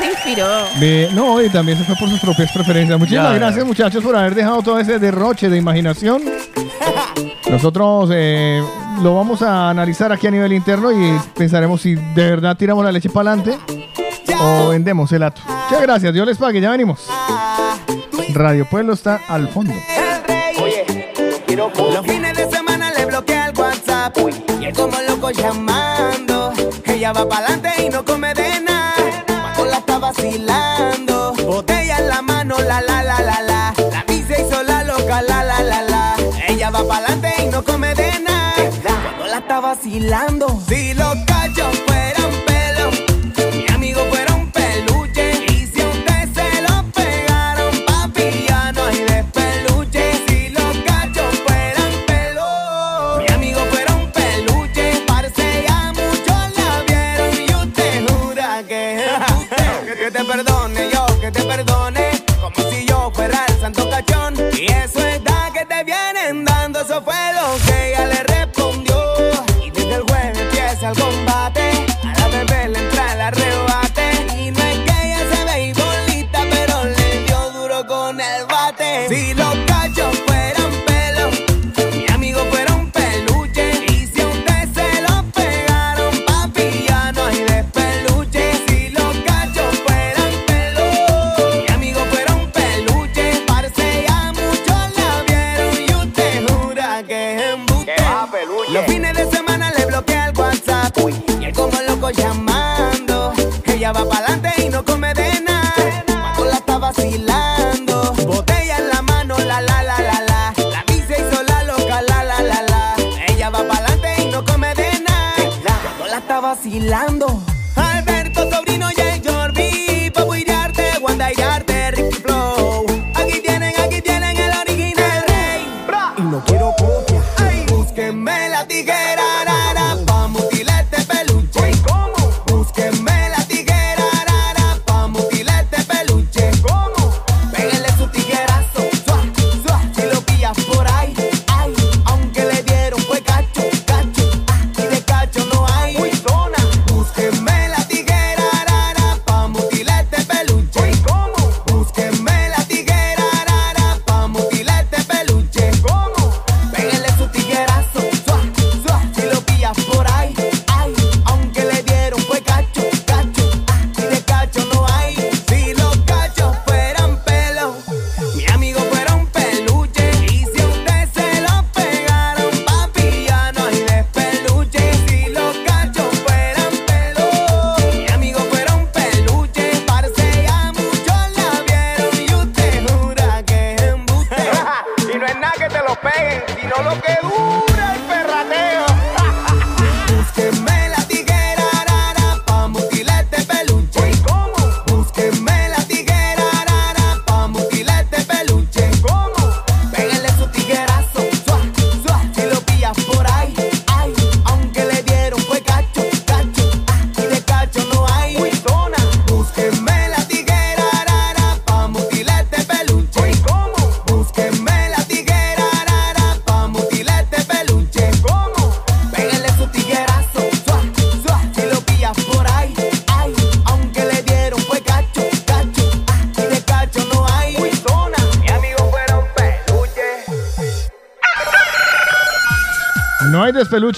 Se 0.00 0.06
inspiró. 0.06 0.46
No, 1.14 1.42
y 1.42 1.50
también 1.50 1.76
se 1.78 1.84
fue 1.84 1.94
por 1.96 2.08
sus 2.08 2.20
propias 2.20 2.50
preferencias. 2.52 2.98
Muchísimas 2.98 3.32
Ya, 3.32 3.38
gracias, 3.38 3.66
muchachos, 3.66 4.02
por 4.02 4.16
haber 4.16 4.34
dejado 4.34 4.62
todo 4.62 4.78
ese 4.78 4.98
derroche 4.98 5.50
de 5.50 5.58
imaginación. 5.58 6.22
Nosotros 7.50 8.10
eh, 8.12 8.62
lo 9.02 9.14
vamos 9.14 9.42
a 9.42 9.70
analizar 9.70 10.12
aquí 10.12 10.26
a 10.26 10.30
nivel 10.30 10.52
interno 10.52 10.92
y 10.92 11.18
pensaremos 11.36 11.82
si 11.82 11.94
de 11.94 12.30
verdad 12.30 12.56
tiramos 12.56 12.84
la 12.84 12.92
leche 12.92 13.10
para 13.10 13.32
adelante 13.32 13.58
o 14.40 14.68
vendemos 14.68 15.10
el 15.12 15.22
ato. 15.22 15.42
Muchas 15.46 15.82
gracias, 15.82 16.14
Dios 16.14 16.26
les 16.26 16.38
pague, 16.38 16.60
ya 16.60 16.70
venimos. 16.70 17.06
Radio 18.32 18.66
Pueblo 18.70 18.92
está 18.92 19.20
al 19.28 19.48
fondo. 19.48 19.74
De 19.74 19.80
semana 22.06 22.32
como 24.72 24.96
loco 25.08 25.30
llamando. 25.30 26.52
va 27.14 27.28
pa'lante 27.28 27.70
y 27.82 27.88
no 27.88 28.04
come 28.04 28.34
de 28.34 28.60
nada. 28.60 29.24
Cuando 29.54 29.64
la 29.66 29.78
está 29.78 29.98
vacilando, 29.98 31.32
botella 31.46 31.98
en 31.98 32.08
la 32.08 32.22
mano, 32.22 32.56
la 32.58 32.80
la 32.80 33.02
la 33.02 33.20
la 33.20 33.40
la. 33.42 33.74
La 33.90 34.04
dice 34.06 34.44
hizo 34.46 34.62
la 34.62 34.84
loca, 34.84 35.22
la 35.22 35.44
la 35.44 35.62
la 35.62 35.82
la. 35.82 36.16
Ella 36.48 36.70
va 36.70 36.86
pa'lante 36.86 37.32
y 37.42 37.46
no 37.46 37.64
come 37.64 37.94
de 37.94 38.20
nada. 38.20 38.54
Cuando 38.82 39.26
la 39.26 39.38
está 39.38 39.60
vacilando, 39.60 40.60
si 40.68 40.94
los 40.94 41.14
cachos 41.26 41.89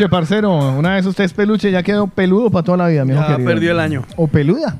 parcero. 0.08 0.52
Una 0.76 0.94
vez 0.94 1.06
usted 1.06 1.24
es 1.24 1.32
peluche, 1.32 1.70
ya 1.70 1.82
quedó 1.82 2.06
peludo 2.06 2.50
para 2.50 2.62
toda 2.64 2.78
la 2.78 2.88
vida, 2.88 3.04
mijo 3.04 3.20
Ya 3.28 3.36
perdió 3.38 3.72
el 3.72 3.80
año. 3.80 4.04
O 4.16 4.26
peluda. 4.28 4.76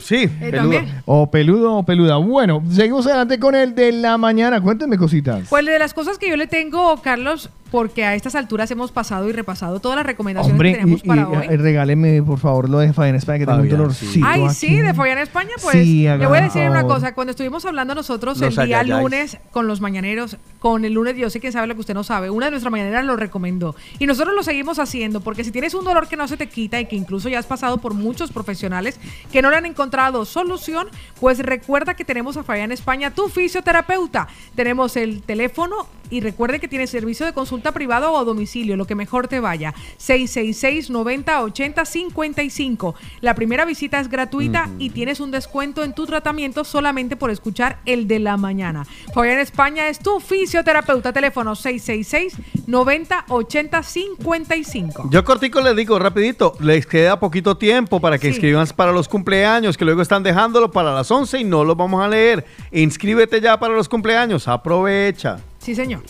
sí, 0.00 0.26
peludo. 0.28 0.78
O 1.06 1.30
peludo 1.30 1.74
o 1.76 1.82
peluda. 1.82 2.16
Bueno, 2.16 2.62
seguimos 2.70 3.06
adelante 3.06 3.38
con 3.38 3.54
el 3.54 3.74
de 3.74 3.92
la 3.92 4.18
mañana. 4.18 4.60
Cuéntenme 4.60 4.96
cositas. 4.98 5.48
Pues 5.48 5.64
de 5.66 5.78
las 5.78 5.94
cosas 5.94 6.18
que 6.18 6.28
yo 6.28 6.36
le 6.36 6.46
tengo, 6.46 6.96
Carlos, 7.02 7.50
porque 7.70 8.04
a 8.04 8.14
estas 8.14 8.34
alturas 8.36 8.70
hemos 8.70 8.92
pasado 8.92 9.28
y 9.28 9.32
repasado 9.32 9.80
todas 9.80 9.96
las 9.96 10.06
recomendaciones 10.06 10.52
Hombre, 10.52 10.70
que 10.72 10.78
tenemos 10.78 11.00
y, 11.02 11.08
para 11.08 11.22
y, 11.22 11.24
hoy. 11.24 11.46
eh, 11.50 11.56
regáleme 11.56 12.22
por 12.22 12.38
favor 12.38 12.68
lo 12.70 12.78
de 12.78 12.92
Fabián 12.92 13.16
España 13.16 13.40
que 13.40 13.46
tengo 13.46 13.58
un 13.58 13.64
Fabián, 13.64 13.78
dolorcito. 13.78 14.26
Ay, 14.28 14.44
aquí. 14.44 14.54
sí, 14.54 14.76
de 14.80 14.94
Follán 14.94 15.18
España, 15.18 15.50
pues 15.60 15.72
Sí, 15.74 16.04
le 16.04 16.26
voy 16.26 16.38
a 16.38 16.42
decir 16.42 16.68
una 16.70 16.84
cosa. 16.84 17.14
Cuando 17.14 17.32
estuvimos 17.32 17.64
hablando 17.64 17.94
nosotros 17.94 18.40
el 18.40 18.54
día 18.54 18.82
lunes 18.84 19.38
con 19.50 19.66
los 19.66 19.80
mañaneros, 19.80 20.36
con 20.64 20.82
el 20.86 20.94
lunes, 20.94 21.14
yo 21.14 21.28
sé 21.28 21.40
que 21.40 21.52
sabe 21.52 21.66
lo 21.66 21.74
que 21.74 21.80
usted 21.80 21.92
no 21.92 22.04
sabe, 22.04 22.30
una 22.30 22.46
de 22.46 22.52
nuestras 22.52 22.72
mañaneras 22.72 23.04
lo 23.04 23.16
recomendó. 23.16 23.76
Y 23.98 24.06
nosotros 24.06 24.34
lo 24.34 24.42
seguimos 24.42 24.78
haciendo, 24.78 25.20
porque 25.20 25.44
si 25.44 25.50
tienes 25.50 25.74
un 25.74 25.84
dolor 25.84 26.08
que 26.08 26.16
no 26.16 26.26
se 26.26 26.38
te 26.38 26.48
quita 26.48 26.80
y 26.80 26.86
que 26.86 26.96
incluso 26.96 27.28
ya 27.28 27.38
has 27.38 27.44
pasado 27.44 27.76
por 27.76 27.92
muchos 27.92 28.32
profesionales 28.32 28.98
que 29.30 29.42
no 29.42 29.50
le 29.50 29.56
han 29.58 29.66
encontrado 29.66 30.24
solución, 30.24 30.88
pues 31.20 31.40
recuerda 31.40 31.92
que 31.92 32.06
tenemos 32.06 32.38
a 32.38 32.44
Fabián 32.44 32.72
España, 32.72 33.10
tu 33.12 33.28
fisioterapeuta. 33.28 34.26
Tenemos 34.54 34.96
el 34.96 35.20
teléfono 35.20 35.86
y 36.14 36.20
recuerde 36.20 36.60
que 36.60 36.68
tiene 36.68 36.86
servicio 36.86 37.26
de 37.26 37.32
consulta 37.32 37.72
privado 37.72 38.12
o 38.12 38.18
a 38.18 38.24
domicilio, 38.24 38.76
lo 38.76 38.84
que 38.86 38.94
mejor 38.94 39.26
te 39.26 39.40
vaya. 39.40 39.74
666 39.96 40.88
90 40.90 41.42
80 41.42 41.84
55. 41.84 42.94
La 43.20 43.34
primera 43.34 43.64
visita 43.64 43.98
es 43.98 44.08
gratuita 44.08 44.70
y 44.78 44.90
tienes 44.90 45.18
un 45.18 45.32
descuento 45.32 45.82
en 45.82 45.92
tu 45.92 46.06
tratamiento 46.06 46.62
solamente 46.62 47.16
por 47.16 47.30
escuchar 47.30 47.80
el 47.84 48.06
de 48.06 48.20
la 48.20 48.36
mañana. 48.36 48.86
Fabián 49.12 49.40
España 49.40 49.88
es 49.88 49.98
tu 49.98 50.20
fisioterapeuta. 50.20 51.12
Teléfono 51.12 51.56
666 51.56 52.36
90 52.68 53.24
80 53.28 53.82
55. 53.82 55.08
Yo 55.10 55.24
cortico 55.24 55.60
les 55.60 55.74
digo 55.74 55.98
rapidito, 55.98 56.54
les 56.60 56.86
queda 56.86 57.18
poquito 57.18 57.56
tiempo 57.56 58.00
para 58.00 58.18
que 58.18 58.28
Sí. 58.28 58.34
inscriban 58.34 58.68
para 58.76 58.92
los 58.92 59.08
cumpleaños, 59.08 59.76
que 59.76 59.84
luego 59.84 60.00
están 60.00 60.22
dejándolo 60.22 60.70
para 60.70 60.94
las 60.94 61.10
11 61.10 61.40
y 61.40 61.44
no 61.44 61.64
los 61.64 61.76
vamos 61.76 62.04
a 62.04 62.08
leer. 62.08 62.44
Inscríbete 62.70 63.40
ya 63.40 63.58
para 63.58 63.74
los 63.74 63.88
cumpleaños, 63.88 64.46
aprovecha. 64.46 65.38
Sí, 65.64 65.74
señor. 65.74 66.02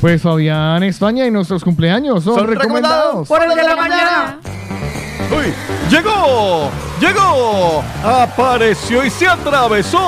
Pues 0.00 0.22
Fabián 0.22 0.82
España 0.82 1.26
y 1.26 1.30
nuestros 1.30 1.62
cumpleaños 1.62 2.24
son, 2.24 2.34
Son 2.34 2.46
recomendados. 2.46 3.28
Por 3.28 3.42
el 3.42 3.50
de 3.50 3.62
la 3.62 3.76
mañana. 3.76 4.38
¡Uy! 5.30 5.52
¡Llegó! 5.90 6.70
¡Llegó! 6.98 7.84
¡Apareció 8.02 9.04
y 9.04 9.10
se 9.10 9.28
atravesó! 9.28 9.98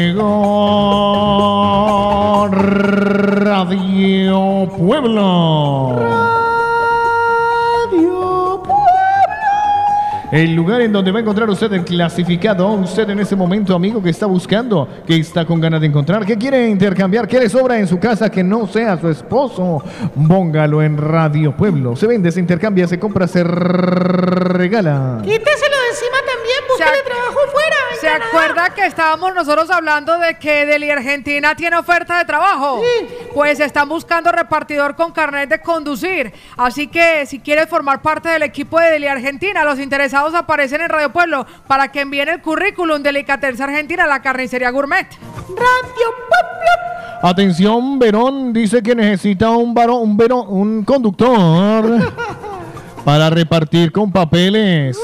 Llegó 0.00 2.48
Radio 2.50 4.68
Puebla. 4.76 6.11
El 10.32 10.54
lugar 10.54 10.80
en 10.80 10.90
donde 10.90 11.12
va 11.12 11.18
a 11.18 11.20
encontrar 11.20 11.50
usted 11.50 11.70
el 11.74 11.84
clasificado. 11.84 12.66
Usted 12.72 13.10
en 13.10 13.20
ese 13.20 13.36
momento, 13.36 13.74
amigo, 13.74 14.02
que 14.02 14.08
está 14.08 14.24
buscando, 14.24 14.88
que 15.06 15.18
está 15.18 15.44
con 15.44 15.60
ganas 15.60 15.82
de 15.82 15.88
encontrar, 15.88 16.24
que 16.24 16.38
quiere 16.38 16.70
intercambiar, 16.70 17.28
que 17.28 17.38
le 17.38 17.50
sobra 17.50 17.78
en 17.78 17.86
su 17.86 17.98
casa 17.98 18.30
que 18.30 18.42
no 18.42 18.66
sea 18.66 18.98
su 18.98 19.10
esposo. 19.10 19.84
Póngalo 20.26 20.80
en 20.80 20.96
Radio 20.96 21.54
Pueblo. 21.54 21.96
Se 21.96 22.06
vende, 22.06 22.32
se 22.32 22.40
intercambia, 22.40 22.88
se 22.88 22.98
compra, 22.98 23.28
se 23.28 23.44
regala. 23.44 25.18
Quíteselo 25.22 25.76
de 25.76 25.88
encima 25.90 26.16
también, 26.24 26.60
búsquele 26.66 27.02
trabajo 27.04 27.21
¿Se 28.02 28.08
acuerda 28.08 28.70
que 28.74 28.84
estábamos 28.84 29.32
nosotros 29.32 29.70
hablando 29.70 30.18
de 30.18 30.36
que 30.36 30.66
Deli 30.66 30.90
Argentina 30.90 31.54
tiene 31.54 31.76
oferta 31.76 32.18
de 32.18 32.24
trabajo? 32.24 32.82
Pues 33.32 33.60
están 33.60 33.88
buscando 33.88 34.32
repartidor 34.32 34.96
con 34.96 35.12
carnet 35.12 35.48
de 35.48 35.60
conducir. 35.60 36.32
Así 36.56 36.88
que 36.88 37.24
si 37.26 37.38
quieres 37.38 37.68
formar 37.68 38.02
parte 38.02 38.28
del 38.28 38.42
equipo 38.42 38.80
de 38.80 38.90
Deli 38.90 39.06
Argentina, 39.06 39.62
los 39.62 39.78
interesados 39.78 40.34
aparecen 40.34 40.80
en 40.80 40.88
Radio 40.88 41.12
Pueblo 41.12 41.46
para 41.68 41.92
que 41.92 42.00
envíen 42.00 42.28
el 42.28 42.42
currículum 42.42 43.04
Delicatessen 43.04 43.70
Argentina 43.70 44.02
a 44.02 44.08
la 44.08 44.20
carnicería 44.20 44.70
gourmet. 44.70 45.06
Radio 45.48 46.08
Pueblo. 46.28 47.22
Atención, 47.22 48.00
Verón 48.00 48.52
dice 48.52 48.82
que 48.82 48.96
necesita 48.96 49.50
un 49.50 49.74
varón, 49.74 50.02
un 50.02 50.16
Verón, 50.16 50.46
un 50.48 50.84
conductor 50.84 52.12
para 53.04 53.30
repartir 53.30 53.92
con 53.92 54.10
papeles 54.10 54.98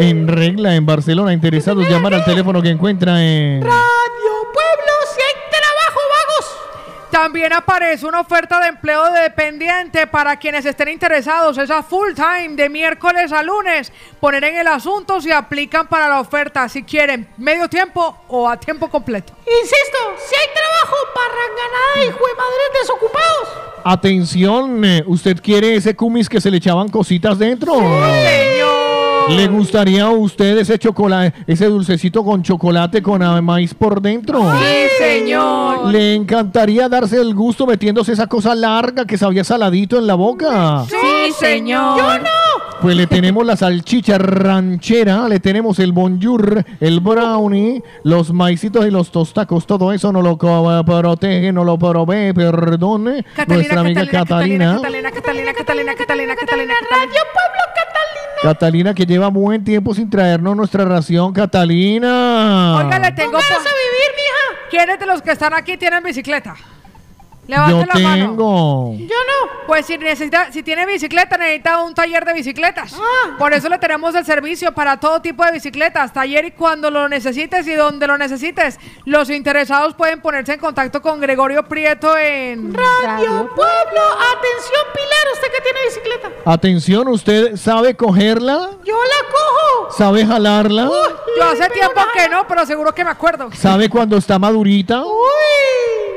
en 0.00 0.28
regla 0.28 0.74
en 0.74 0.86
Barcelona. 0.86 1.32
Interesados 1.32 1.88
llamar 1.88 2.14
al 2.14 2.24
teléfono 2.24 2.62
que 2.62 2.70
encuentra 2.70 3.22
en 3.22 3.60
Radio 3.60 3.72
Pueblo, 4.52 4.92
si 5.14 5.20
hay 5.20 5.50
trabajo, 5.50 6.00
vagos. 6.10 6.56
También 7.10 7.52
aparece 7.52 8.06
una 8.06 8.20
oferta 8.20 8.60
de 8.60 8.68
empleo 8.68 9.12
de 9.12 9.22
dependiente 9.22 10.06
para 10.06 10.36
quienes 10.36 10.64
estén 10.64 10.88
interesados. 10.88 11.58
Es 11.58 11.70
a 11.70 11.82
full 11.82 12.14
time 12.14 12.56
de 12.56 12.68
miércoles 12.68 13.32
a 13.32 13.42
lunes. 13.42 13.92
Poner 14.20 14.44
en 14.44 14.56
el 14.56 14.66
asunto 14.68 15.20
si 15.20 15.30
aplican 15.30 15.86
para 15.88 16.08
la 16.08 16.20
oferta, 16.20 16.68
si 16.68 16.82
quieren 16.82 17.28
medio 17.36 17.68
tiempo 17.68 18.16
o 18.28 18.48
a 18.48 18.58
tiempo 18.58 18.88
completo. 18.88 19.34
Insisto, 19.40 19.98
si 20.16 20.34
hay 20.34 20.48
trabajo 20.54 20.96
para 21.14 21.34
ganada 21.50 21.96
y 21.96 22.06
de 22.06 22.12
madres 22.12 22.80
desocupados. 22.80 23.48
Atención, 23.84 24.84
eh, 24.84 25.02
¿usted 25.06 25.40
quiere 25.42 25.74
ese 25.74 25.96
cumis 25.96 26.28
que 26.28 26.40
se 26.40 26.50
le 26.50 26.58
echaban 26.58 26.88
cositas 26.88 27.38
dentro? 27.38 27.74
¿Le 29.36 29.46
gustaría 29.46 30.04
a 30.04 30.10
usted 30.10 30.58
ese 30.58 30.78
chocolate, 30.78 31.44
ese 31.46 31.66
dulcecito 31.66 32.24
con 32.24 32.42
chocolate 32.42 33.02
con 33.02 33.22
maíz 33.44 33.72
por 33.74 34.02
dentro? 34.02 34.40
Sí, 34.40 35.04
señor. 35.04 35.88
¿Le 35.92 36.14
encantaría 36.14 36.88
darse 36.88 37.20
el 37.20 37.34
gusto 37.34 37.66
metiéndose 37.66 38.12
esa 38.12 38.26
cosa 38.26 38.54
larga 38.54 39.04
que 39.04 39.16
sabía 39.16 39.44
saladito 39.44 39.98
en 39.98 40.06
la 40.06 40.14
boca? 40.14 40.84
Sí, 40.88 41.32
señor. 41.38 41.98
Yo 41.98 42.18
no. 42.18 42.49
Pues 42.82 42.96
le 42.96 43.06
tenemos 43.06 43.44
la 43.44 43.56
salchicha 43.56 44.16
ranchera, 44.16 45.28
le 45.28 45.38
tenemos 45.38 45.78
el 45.78 45.92
bonjour, 45.92 46.64
el 46.80 47.00
brownie, 47.00 47.82
los 48.04 48.32
maicitos 48.32 48.86
y 48.86 48.90
los 48.90 49.10
tostacos, 49.12 49.66
todo 49.66 49.92
eso 49.92 50.10
no 50.12 50.22
lo 50.22 50.38
protege, 50.38 51.52
no 51.52 51.62
lo 51.64 51.78
provee, 51.78 52.32
perdone, 52.32 53.24
nuestra 53.46 53.80
amiga 53.80 54.06
Catalina. 54.06 54.76
Catalina, 54.76 55.10
Catalina, 55.12 55.52
Catalina, 55.52 55.94
Catalina, 55.94 56.34
Catalina. 56.36 56.74
Radio 56.90 57.20
Pueblo, 57.34 57.62
Catalina. 57.76 58.40
Catalina 58.42 58.94
que 58.94 59.04
lleva 59.04 59.28
buen 59.28 59.62
tiempo 59.62 59.94
sin 59.94 60.08
traernos 60.08 60.56
nuestra 60.56 60.86
ración, 60.86 61.34
Catalina. 61.34 62.76
Oiga, 62.78 62.98
le 62.98 63.12
tengo. 63.12 63.32
Póngase 63.32 63.52
po- 63.54 63.60
a 63.60 63.62
vivir, 63.62 64.10
mija. 64.16 64.68
¿Quiénes 64.70 64.98
de 64.98 65.04
los 65.06 65.20
que 65.20 65.32
están 65.32 65.52
aquí 65.52 65.76
tienen 65.76 66.02
bicicleta? 66.02 66.54
Yo 67.48 67.56
Levante 67.56 67.86
la 67.86 68.00
mano. 68.08 68.26
tengo. 68.26 68.94
Yo 68.98 69.06
no. 69.06 69.66
Pues 69.66 69.86
si 69.86 69.98
necesita, 69.98 70.52
si 70.52 70.62
tiene 70.62 70.86
bicicleta, 70.86 71.36
necesita 71.36 71.82
un 71.82 71.94
taller 71.94 72.24
de 72.24 72.32
bicicletas. 72.34 72.94
Ah. 72.94 73.34
Por 73.38 73.52
eso 73.52 73.68
le 73.68 73.78
tenemos 73.78 74.14
el 74.14 74.24
servicio 74.24 74.72
para 74.72 74.98
todo 74.98 75.20
tipo 75.20 75.44
de 75.44 75.52
bicicletas, 75.52 76.12
taller 76.12 76.44
y 76.44 76.50
cuando 76.52 76.90
lo 76.90 77.08
necesites 77.08 77.66
y 77.66 77.74
donde 77.74 78.06
lo 78.06 78.16
necesites. 78.18 78.78
Los 79.04 79.30
interesados 79.30 79.94
pueden 79.94 80.20
ponerse 80.20 80.52
en 80.54 80.60
contacto 80.60 81.02
con 81.02 81.20
Gregorio 81.20 81.64
Prieto 81.64 82.16
en 82.16 82.72
Radio 82.72 83.48
Pueblo. 83.54 84.00
Atención, 84.36 84.84
Pilar, 84.94 85.26
usted 85.34 85.48
que 85.52 85.62
tiene 85.62 85.78
bicicleta. 85.86 86.30
Atención, 86.44 87.08
¿usted 87.08 87.56
sabe 87.56 87.96
cogerla? 87.96 88.70
Yo 88.84 88.94
la 88.96 89.28
cojo. 89.30 89.90
¿Sabe 89.96 90.24
jalarla? 90.24 90.84
Yo 91.36 91.44
hace 91.44 91.68
tiempo 91.70 92.00
que 92.14 92.28
no, 92.28 92.46
pero 92.46 92.64
seguro 92.64 92.94
que 92.94 93.04
me 93.04 93.10
acuerdo. 93.10 93.50
¿Sabe 93.54 93.88
cuando 93.88 94.16
está 94.16 94.38
madurita? 94.38 95.04
Uy. 95.04 95.12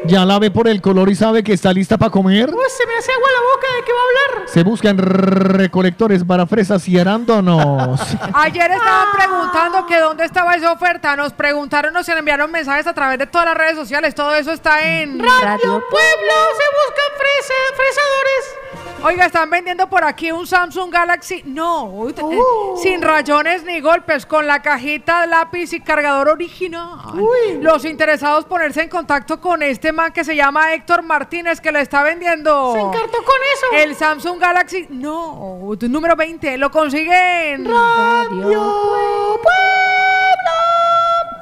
¿Ya 0.06 0.26
la 0.26 0.38
ve 0.38 0.52
por 0.52 0.68
el 0.68 0.82
color 0.82 1.10
y 1.10 1.16
sabe 1.24 1.42
que 1.42 1.54
está 1.54 1.72
lista 1.72 1.98
para 1.98 2.12
comer? 2.12 2.50
Uy, 2.50 2.66
se 2.78 2.86
me 2.86 2.96
hace 2.98 3.12
agua 3.14 3.30
la 3.32 3.40
boca. 3.56 3.68
¿De 3.78 3.84
qué 3.86 3.92
va 3.94 4.00
a 4.00 4.04
hablar? 4.36 4.50
Se 4.50 4.64
buscan 4.64 4.98
recolectores 4.98 6.22
para 6.26 6.46
fresas 6.46 6.86
y 6.90 7.00
arándanos. 7.00 8.02
Ayer 8.34 8.72
estaban 8.72 9.08
preguntando 9.18 9.86
que 9.86 10.00
dónde 10.00 10.26
estaba 10.26 10.54
esa 10.56 10.74
oferta. 10.74 11.16
Nos 11.16 11.32
preguntaron, 11.32 11.94
nos 11.94 12.10
enviaron 12.10 12.52
mensajes 12.52 12.88
a 12.88 12.94
través 12.94 13.20
de 13.20 13.28
todas 13.28 13.48
las 13.48 13.56
redes 13.58 13.76
sociales. 13.78 14.14
Todo 14.16 14.36
eso 14.36 14.52
está 14.52 14.84
en 14.84 15.18
Radio 15.18 15.82
Pueblo. 15.90 16.36
Se 16.58 16.68
buscan 16.76 17.10
fresa- 17.18 17.74
fresadores. 17.74 18.44
Oiga, 19.06 19.26
están 19.26 19.50
vendiendo 19.50 19.90
por 19.90 20.04
aquí 20.06 20.32
un 20.32 20.48
Samsung 20.48 20.90
Galaxy. 20.90 21.44
No, 21.46 21.84
uy, 21.86 22.14
eh, 22.18 22.22
Uh. 22.24 22.78
sin 22.82 23.02
rayones 23.02 23.64
ni 23.66 23.82
golpes, 23.82 24.26
con 24.26 24.48
la 24.48 24.62
cajita, 24.62 25.26
lápiz 25.28 25.74
y 25.74 25.82
cargador 25.82 26.30
original. 26.30 27.00
Los 27.60 27.84
interesados 27.84 28.46
ponerse 28.46 28.82
en 28.82 28.88
contacto 28.90 29.42
con 29.42 29.62
este 29.62 29.92
man 29.92 30.14
que 30.14 30.24
se 30.24 30.36
llama 30.38 30.74
Héctor 30.74 31.02
Martínez, 31.04 31.60
que 31.60 31.72
le 31.74 31.82
está 31.82 32.02
vendiendo. 32.02 32.72
Se 32.74 32.80
encartó 32.80 33.18
con 33.24 33.36
eso. 33.54 33.66
El 33.84 33.96
Samsung 33.96 34.40
Galaxy. 34.40 34.88
No, 34.90 35.60
número 35.90 36.16
20. 36.16 36.58
Lo 36.58 36.72
consiguen. 36.72 37.66
Radio 37.66 38.62
Pueblo. 39.44 40.54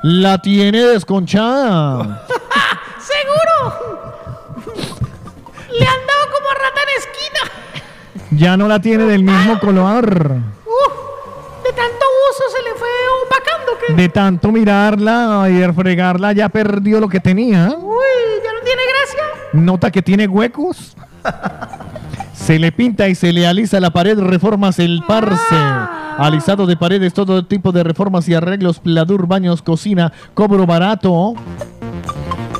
La 0.04 0.40
tiene 0.40 0.80
desconchada. 0.84 2.26
Seguro. 3.00 4.02
Le 5.70 5.86
han 5.86 6.08
dado 6.08 6.21
Ya 8.32 8.56
no 8.56 8.68
la 8.68 8.80
tiene 8.80 9.04
del 9.06 9.24
mismo 9.24 9.60
color. 9.60 10.38
Uf, 10.66 11.64
de 11.64 11.74
tanto 11.74 12.06
uso 12.32 12.44
se 12.56 12.64
le 12.64 12.76
fue 12.76 12.90
opacando 13.26 13.78
que. 13.78 13.94
De 13.94 14.10
tanto 14.10 14.52
mirarla 14.52 15.48
y 15.50 15.74
fregarla 15.74 16.32
ya 16.32 16.48
perdió 16.50 17.00
lo 17.00 17.10
que 17.10 17.20
tenía. 17.20 17.76
Uy, 17.78 18.42
ya 18.44 18.54
no 18.54 18.60
tiene 18.64 18.82
gracia. 18.88 19.24
Nota 19.54 19.92
que 19.92 20.02
tiene 20.02 20.28
huecos. 20.28 20.96
Se 22.34 22.58
le 22.58 22.72
pinta 22.72 23.08
y 23.08 23.14
se 23.14 23.32
le 23.32 23.46
alisa 23.46 23.80
la 23.80 23.92
pared, 23.92 24.18
reformas 24.18 24.80
el 24.80 25.04
parse. 25.08 25.56
Alisado 26.18 26.66
de 26.66 26.76
paredes, 26.76 27.14
todo 27.14 27.46
tipo 27.46 27.72
de 27.72 27.84
reformas 27.84 28.28
y 28.28 28.34
arreglos, 28.34 28.80
pladur, 28.80 29.28
baños, 29.28 29.62
cocina, 29.62 30.12
cobro 30.34 30.66
barato. 30.66 31.36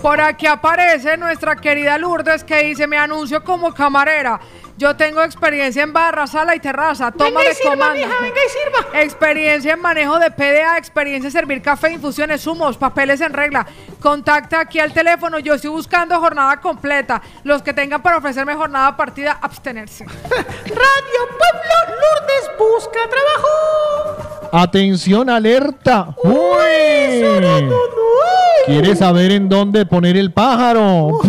Por 0.02 0.22
aquí 0.22 0.46
aparece 0.46 1.18
nuestra 1.18 1.56
querida 1.56 1.98
Lourdes 1.98 2.44
que 2.44 2.64
dice, 2.64 2.86
me 2.86 2.98
anuncio 2.98 3.44
como 3.44 3.74
camarera. 3.74 4.40
Yo 4.82 4.96
tengo 4.96 5.22
experiencia 5.22 5.84
en 5.84 5.94
barra, 5.94 6.26
sala 6.26 6.56
y 6.56 6.60
terraza. 6.60 7.12
Toma 7.12 7.26
Venga 7.26 7.44
y 7.44 7.48
de 7.50 7.54
sirva, 7.54 7.72
comanda. 7.74 7.94
mija, 7.94 8.16
venga 8.20 8.40
y 8.44 8.50
sirva. 8.50 9.00
Experiencia 9.04 9.74
en 9.74 9.80
manejo 9.80 10.18
de 10.18 10.32
PDA, 10.32 10.80
experiencia 10.80 11.28
en 11.28 11.32
servir 11.32 11.62
café, 11.62 11.92
infusiones, 11.92 12.42
zumos, 12.42 12.78
papeles 12.78 13.22
en 13.22 13.32
regla. 13.32 13.68
Contacta 14.00 14.60
aquí 14.62 14.80
al 14.80 14.92
teléfono. 14.92 15.38
Yo 15.38 15.54
estoy 15.54 15.70
buscando 15.70 16.20
jornada 16.20 16.60
completa. 16.60 17.22
Los 17.44 17.62
que 17.62 17.74
tengan 17.74 18.02
para 18.02 18.18
ofrecerme 18.18 18.56
jornada 18.56 18.98
partida, 18.98 19.38
abstenerse. 19.40 20.04
Radio 20.26 21.22
Pueblo 21.30 22.00
Lourdes 22.02 22.52
busca 22.58 23.00
trabajo. 23.08 24.50
Atención, 24.52 25.30
alerta. 25.30 26.08
¡Uy! 26.24 27.70
¿Quiere 28.66 28.96
saber 28.96 29.30
en 29.30 29.48
dónde 29.48 29.86
poner 29.86 30.18
el 30.18 30.34
pájaro? 30.34 31.20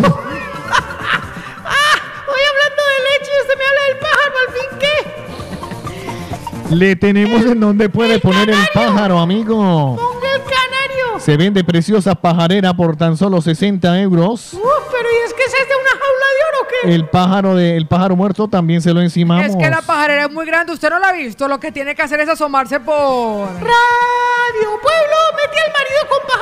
Le 6.73 6.97
tenemos 6.97 7.42
en 7.42 7.60
dónde 7.60 7.89
puede 7.91 8.18
poner 8.18 8.49
el 8.49 8.67
pájaro, 8.73 9.18
amigo. 9.18 9.97
Ponga 9.97 10.34
el 10.34 10.41
canario. 10.41 11.20
Se 11.20 11.36
vende 11.36 11.62
preciosa 11.62 12.15
pajarera 12.15 12.73
por 12.75 12.97
tan 12.97 13.17
solo 13.17 13.42
60 13.42 14.01
euros. 14.01 14.55
Uf, 14.55 14.60
pero 14.91 15.09
¿y 15.10 15.26
es 15.26 15.34
que 15.34 15.42
ese 15.42 15.57
es 15.57 15.68
de 15.68 15.75
una 15.75 15.91
jaula 15.91 16.26
de 16.26 16.42
oro 16.49 16.59
o 16.62 16.68
qué? 16.68 16.94
El 16.94 17.09
pájaro 17.09 17.57
de 17.57 17.76
el 17.76 17.86
pájaro 17.86 18.17
muerto 18.17 18.49
también 18.49 18.81
se 18.81 18.92
lo 18.94 19.02
encimamos. 19.02 19.47
Es 19.47 19.57
que 19.57 19.68
la 19.68 19.83
pajarera 19.83 20.25
es 20.25 20.31
muy 20.31 20.47
grande. 20.47 20.73
Usted 20.73 20.89
no 20.89 20.99
la 20.99 21.09
ha 21.09 21.12
visto. 21.12 21.47
Lo 21.47 21.60
que 21.60 21.73
tiene 21.73 21.94
que 21.94 22.02
hacer 22.02 22.20
es 22.20 22.28
asomarse 22.28 22.81
por... 22.81 23.47
Radio 23.49 24.70
Pueblo, 24.81 25.17
metí 25.36 25.59
al 25.59 25.73
marido 25.73 26.09
con 26.09 26.26
todo. 26.26 26.42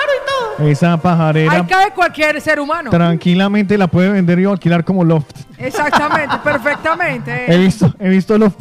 Esa 0.58 0.96
pajarera 1.00 1.52
Ahí 1.52 1.66
cabe 1.66 1.90
cualquier 1.92 2.40
ser 2.40 2.60
humano. 2.60 2.90
tranquilamente 2.90 3.78
la 3.78 3.86
puede 3.86 4.10
vender 4.10 4.38
y 4.40 4.44
alquilar 4.44 4.84
como 4.84 5.04
loft. 5.04 5.30
Exactamente, 5.58 6.36
perfectamente. 6.44 7.52
He 7.52 7.58
visto, 7.58 7.92
he 7.98 8.08
visto 8.08 8.36
los, 8.38 8.52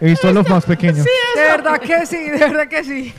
he 0.00 0.06
visto 0.06 0.32
los 0.32 0.48
más 0.48 0.64
pequeños. 0.64 1.04
de 1.04 1.42
verdad 1.42 1.78
que 1.80 2.06
sí, 2.06 2.16
de 2.30 2.38
verdad 2.38 2.68
que 2.68 2.84
sí. 2.84 3.14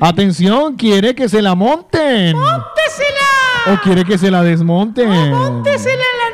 Atención, 0.00 0.74
quiere 0.76 1.14
que 1.14 1.28
se 1.28 1.40
la 1.42 1.54
monten 1.54 2.36
¡Móntesela! 2.36 3.74
o 3.74 3.80
quiere 3.82 4.04
que 4.04 4.16
se 4.18 4.30
la 4.30 4.42
desmonten. 4.42 5.08
¡Móntesela 5.30 5.92
en 5.94 5.98
la 5.98 6.30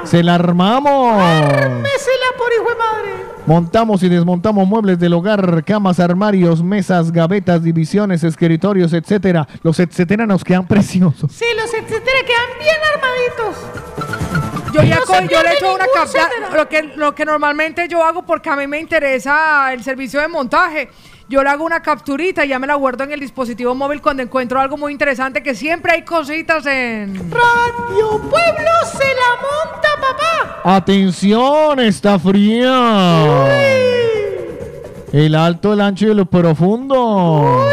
nuca! 0.00 0.06
Se 0.06 0.22
la 0.22 0.34
armamos. 0.34 1.16
¡Mésela 1.16 2.26
por 2.36 2.52
hijo 2.52 2.68
de 2.70 2.76
madre! 2.76 3.13
Montamos 3.46 4.02
y 4.02 4.08
desmontamos 4.08 4.66
muebles 4.66 4.98
del 4.98 5.12
hogar, 5.12 5.62
camas, 5.64 6.00
armarios, 6.00 6.62
mesas, 6.62 7.12
gavetas, 7.12 7.62
divisiones, 7.62 8.24
escritorios, 8.24 8.94
etcétera. 8.94 9.46
Los 9.62 9.78
etcétera 9.80 10.26
nos 10.26 10.42
quedan 10.42 10.66
preciosos. 10.66 11.30
Sí, 11.30 11.44
los 11.54 11.72
etcétera 11.74 12.18
quedan 12.26 12.58
bien 12.58 12.76
armaditos. 12.94 14.72
Yo 14.72 14.82
ya 14.82 14.98
No 14.98 15.04
yo 15.06 15.20
le 15.20 15.28
pierde 15.28 15.54
echo 15.56 15.74
una 15.74 15.84
etcétera. 15.84 16.56
lo 16.56 16.68
que, 16.68 16.82
lo 16.96 17.14
que 17.14 17.24
normalmente 17.26 17.86
yo 17.86 18.02
hago 18.02 18.22
porque 18.22 18.48
a 18.48 18.56
mí 18.56 18.66
me 18.66 18.80
interesa 18.80 19.72
el 19.74 19.84
servicio 19.84 20.20
de 20.20 20.28
montaje. 20.28 20.88
Yo 21.26 21.42
le 21.42 21.48
hago 21.48 21.64
una 21.64 21.80
capturita 21.80 22.44
y 22.44 22.48
ya 22.48 22.58
me 22.58 22.66
la 22.66 22.74
guardo 22.74 23.04
en 23.04 23.12
el 23.12 23.20
dispositivo 23.20 23.74
móvil 23.74 24.02
cuando 24.02 24.22
encuentro 24.22 24.60
algo 24.60 24.76
muy 24.76 24.92
interesante, 24.92 25.42
que 25.42 25.54
siempre 25.54 25.92
hay 25.92 26.02
cositas 26.02 26.66
en... 26.66 27.30
Radio 27.30 28.20
Pueblo 28.20 28.70
se 28.92 29.06
la 29.06 29.40
monta, 29.40 29.88
papá. 30.00 30.76
Atención, 30.76 31.80
está 31.80 32.18
fría. 32.18 33.46
El 35.12 35.34
alto, 35.34 35.72
el 35.72 35.80
ancho 35.80 36.06
y 36.08 36.10
el 36.10 36.26
profundo. 36.26 37.64
Uy, 37.64 37.72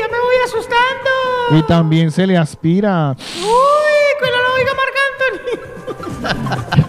ya 0.00 0.08
me 0.08 0.18
voy 0.18 0.36
asustando. 0.44 1.58
Y 1.58 1.62
también 1.62 2.10
se 2.10 2.26
le 2.26 2.36
aspira. 2.36 3.14
Uy, 3.36 4.18
cuidado, 4.18 4.42
no 4.42 4.54
oiga 4.54 4.72
Marc 4.74 4.96
Anthony. 6.26 6.84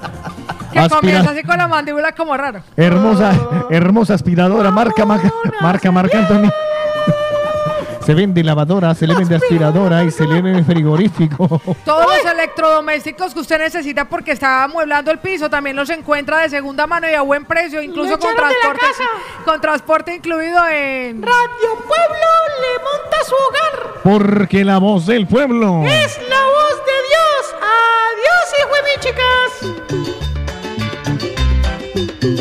Que 0.72 0.80
Aspira- 0.80 1.00
comienza 1.00 1.32
así 1.32 1.44
con 1.44 1.58
la 1.58 1.68
mandíbula 1.68 2.12
como 2.14 2.36
raro. 2.38 2.62
Hermosa, 2.78 3.32
hermosa 3.70 4.14
aspiradora, 4.14 4.72
marca, 4.72 5.06
marca, 5.06 5.32
marca, 5.62 5.92
marca, 5.92 6.18
Anthony. 6.20 6.50
Se 8.06 8.16
vende 8.16 8.44
lavadora, 8.44 8.96
se 8.96 9.06
le 9.06 9.14
vende 9.14 9.36
aspiradora 9.36 10.04
y 10.04 10.10
se 10.10 10.26
le 10.26 10.42
vende 10.42 10.64
frigorífico. 10.64 11.62
Todos 11.86 12.06
los 12.24 12.34
electrodomésticos 12.34 13.34
que 13.36 13.40
usted 13.42 13.60
necesita 13.60 14.06
porque 14.06 14.32
está 14.32 14.64
amueblando 14.64 15.12
el 15.12 15.20
piso 15.20 15.48
también 15.48 15.76
los 15.76 15.90
encuentra 15.92 16.40
de 16.40 16.50
segunda 16.50 16.88
mano 16.88 17.08
y 17.08 17.14
a 17.14 17.22
buen 17.22 17.46
precio, 17.46 17.84
incluso 17.84 18.18
con 18.18 18.36
transporte, 18.36 18.86
con 19.46 19.62
transporte 19.62 20.16
incluido 20.16 20.58
en 20.70 21.22
Radio 21.22 21.76
Pueblo 21.88 22.28
le 22.62 22.84
monta 22.84 23.18
su 23.28 23.36
hogar. 23.36 23.94
Porque 24.02 24.66
la 24.66 24.80
voz 24.80 25.06
del 25.06 25.28
pueblo. 25.28 25.84
Es 25.86 26.20
la 26.30 26.42
voz 26.46 26.82
de 26.88 26.98
Dios. 27.10 27.56
Adiós, 27.62 28.56
hijo 28.60 28.76
de 28.76 28.84
mi 28.84 30.10
chicas. 30.10 30.29
¿Quién 31.94 32.39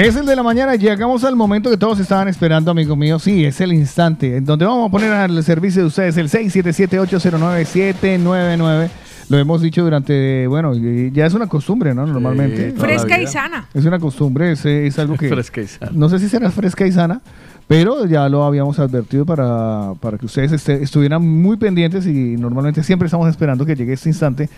Es 0.00 0.16
el 0.16 0.24
de 0.24 0.34
la 0.34 0.42
mañana. 0.42 0.76
Llegamos 0.76 1.24
al 1.24 1.36
momento 1.36 1.68
que 1.70 1.76
todos 1.76 2.00
estaban 2.00 2.26
esperando, 2.26 2.70
amigo 2.70 2.96
mío. 2.96 3.18
Sí, 3.18 3.44
es 3.44 3.60
el 3.60 3.74
instante 3.74 4.38
en 4.38 4.46
donde 4.46 4.64
vamos 4.64 4.88
a 4.88 4.90
poner 4.90 5.12
al 5.12 5.44
servicio 5.44 5.82
de 5.82 5.88
ustedes 5.88 6.16
el 6.16 6.30
677-809-799. 6.30 8.88
Lo 9.28 9.36
hemos 9.38 9.60
dicho 9.60 9.84
durante, 9.84 10.46
bueno, 10.46 10.72
ya 10.74 11.26
es 11.26 11.34
una 11.34 11.48
costumbre, 11.48 11.94
¿no? 11.94 12.06
Normalmente. 12.06 12.72
Fresca 12.72 13.20
y 13.20 13.26
sana. 13.26 13.66
Es 13.74 13.84
una 13.84 13.98
costumbre, 13.98 14.52
es, 14.52 14.64
es 14.64 14.98
algo 14.98 15.18
que... 15.18 15.28
Fresca 15.34 15.60
y 15.60 15.66
sana. 15.66 15.92
No 15.94 16.08
sé 16.08 16.18
si 16.18 16.30
será 16.30 16.50
fresca 16.50 16.86
y 16.86 16.92
sana, 16.92 17.20
pero 17.68 18.06
ya 18.06 18.26
lo 18.30 18.42
habíamos 18.42 18.78
advertido 18.78 19.26
para, 19.26 19.92
para 20.00 20.16
que 20.16 20.24
ustedes 20.24 20.52
este- 20.52 20.82
estuvieran 20.82 21.28
muy 21.28 21.58
pendientes 21.58 22.06
y 22.06 22.38
normalmente 22.38 22.82
siempre 22.82 23.04
estamos 23.06 23.28
esperando 23.28 23.66
que 23.66 23.76
llegue 23.76 23.92
este 23.92 24.08
instante. 24.08 24.48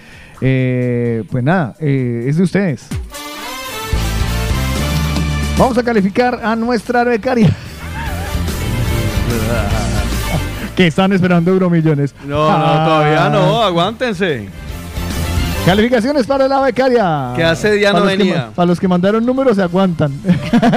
Eh, 0.40 1.24
pues 1.30 1.42
nada, 1.42 1.74
eh, 1.80 2.26
es 2.28 2.36
de 2.36 2.44
ustedes. 2.44 2.86
Vamos 5.62 5.78
a 5.78 5.84
calificar 5.84 6.40
a 6.42 6.56
nuestra 6.56 7.04
becaria. 7.04 7.48
que 10.74 10.88
están 10.88 11.12
esperando 11.12 11.52
Euromillones. 11.52 12.16
No, 12.24 12.58
no, 12.58 12.84
todavía 12.84 13.28
no, 13.28 13.62
aguántense. 13.62 14.48
Calificaciones 15.64 16.26
para 16.26 16.48
la 16.48 16.62
becaria. 16.62 17.32
Que 17.36 17.44
hace 17.44 17.70
día 17.74 17.92
no 17.92 18.00
Para 18.00 18.06
los 18.06 18.10
que 18.10 18.24
venía. 18.24 18.50
para 18.52 18.66
los 18.66 18.80
que 18.80 18.88
mandaron 18.88 19.24
números 19.24 19.54
se 19.54 19.62
aguantan. 19.62 20.12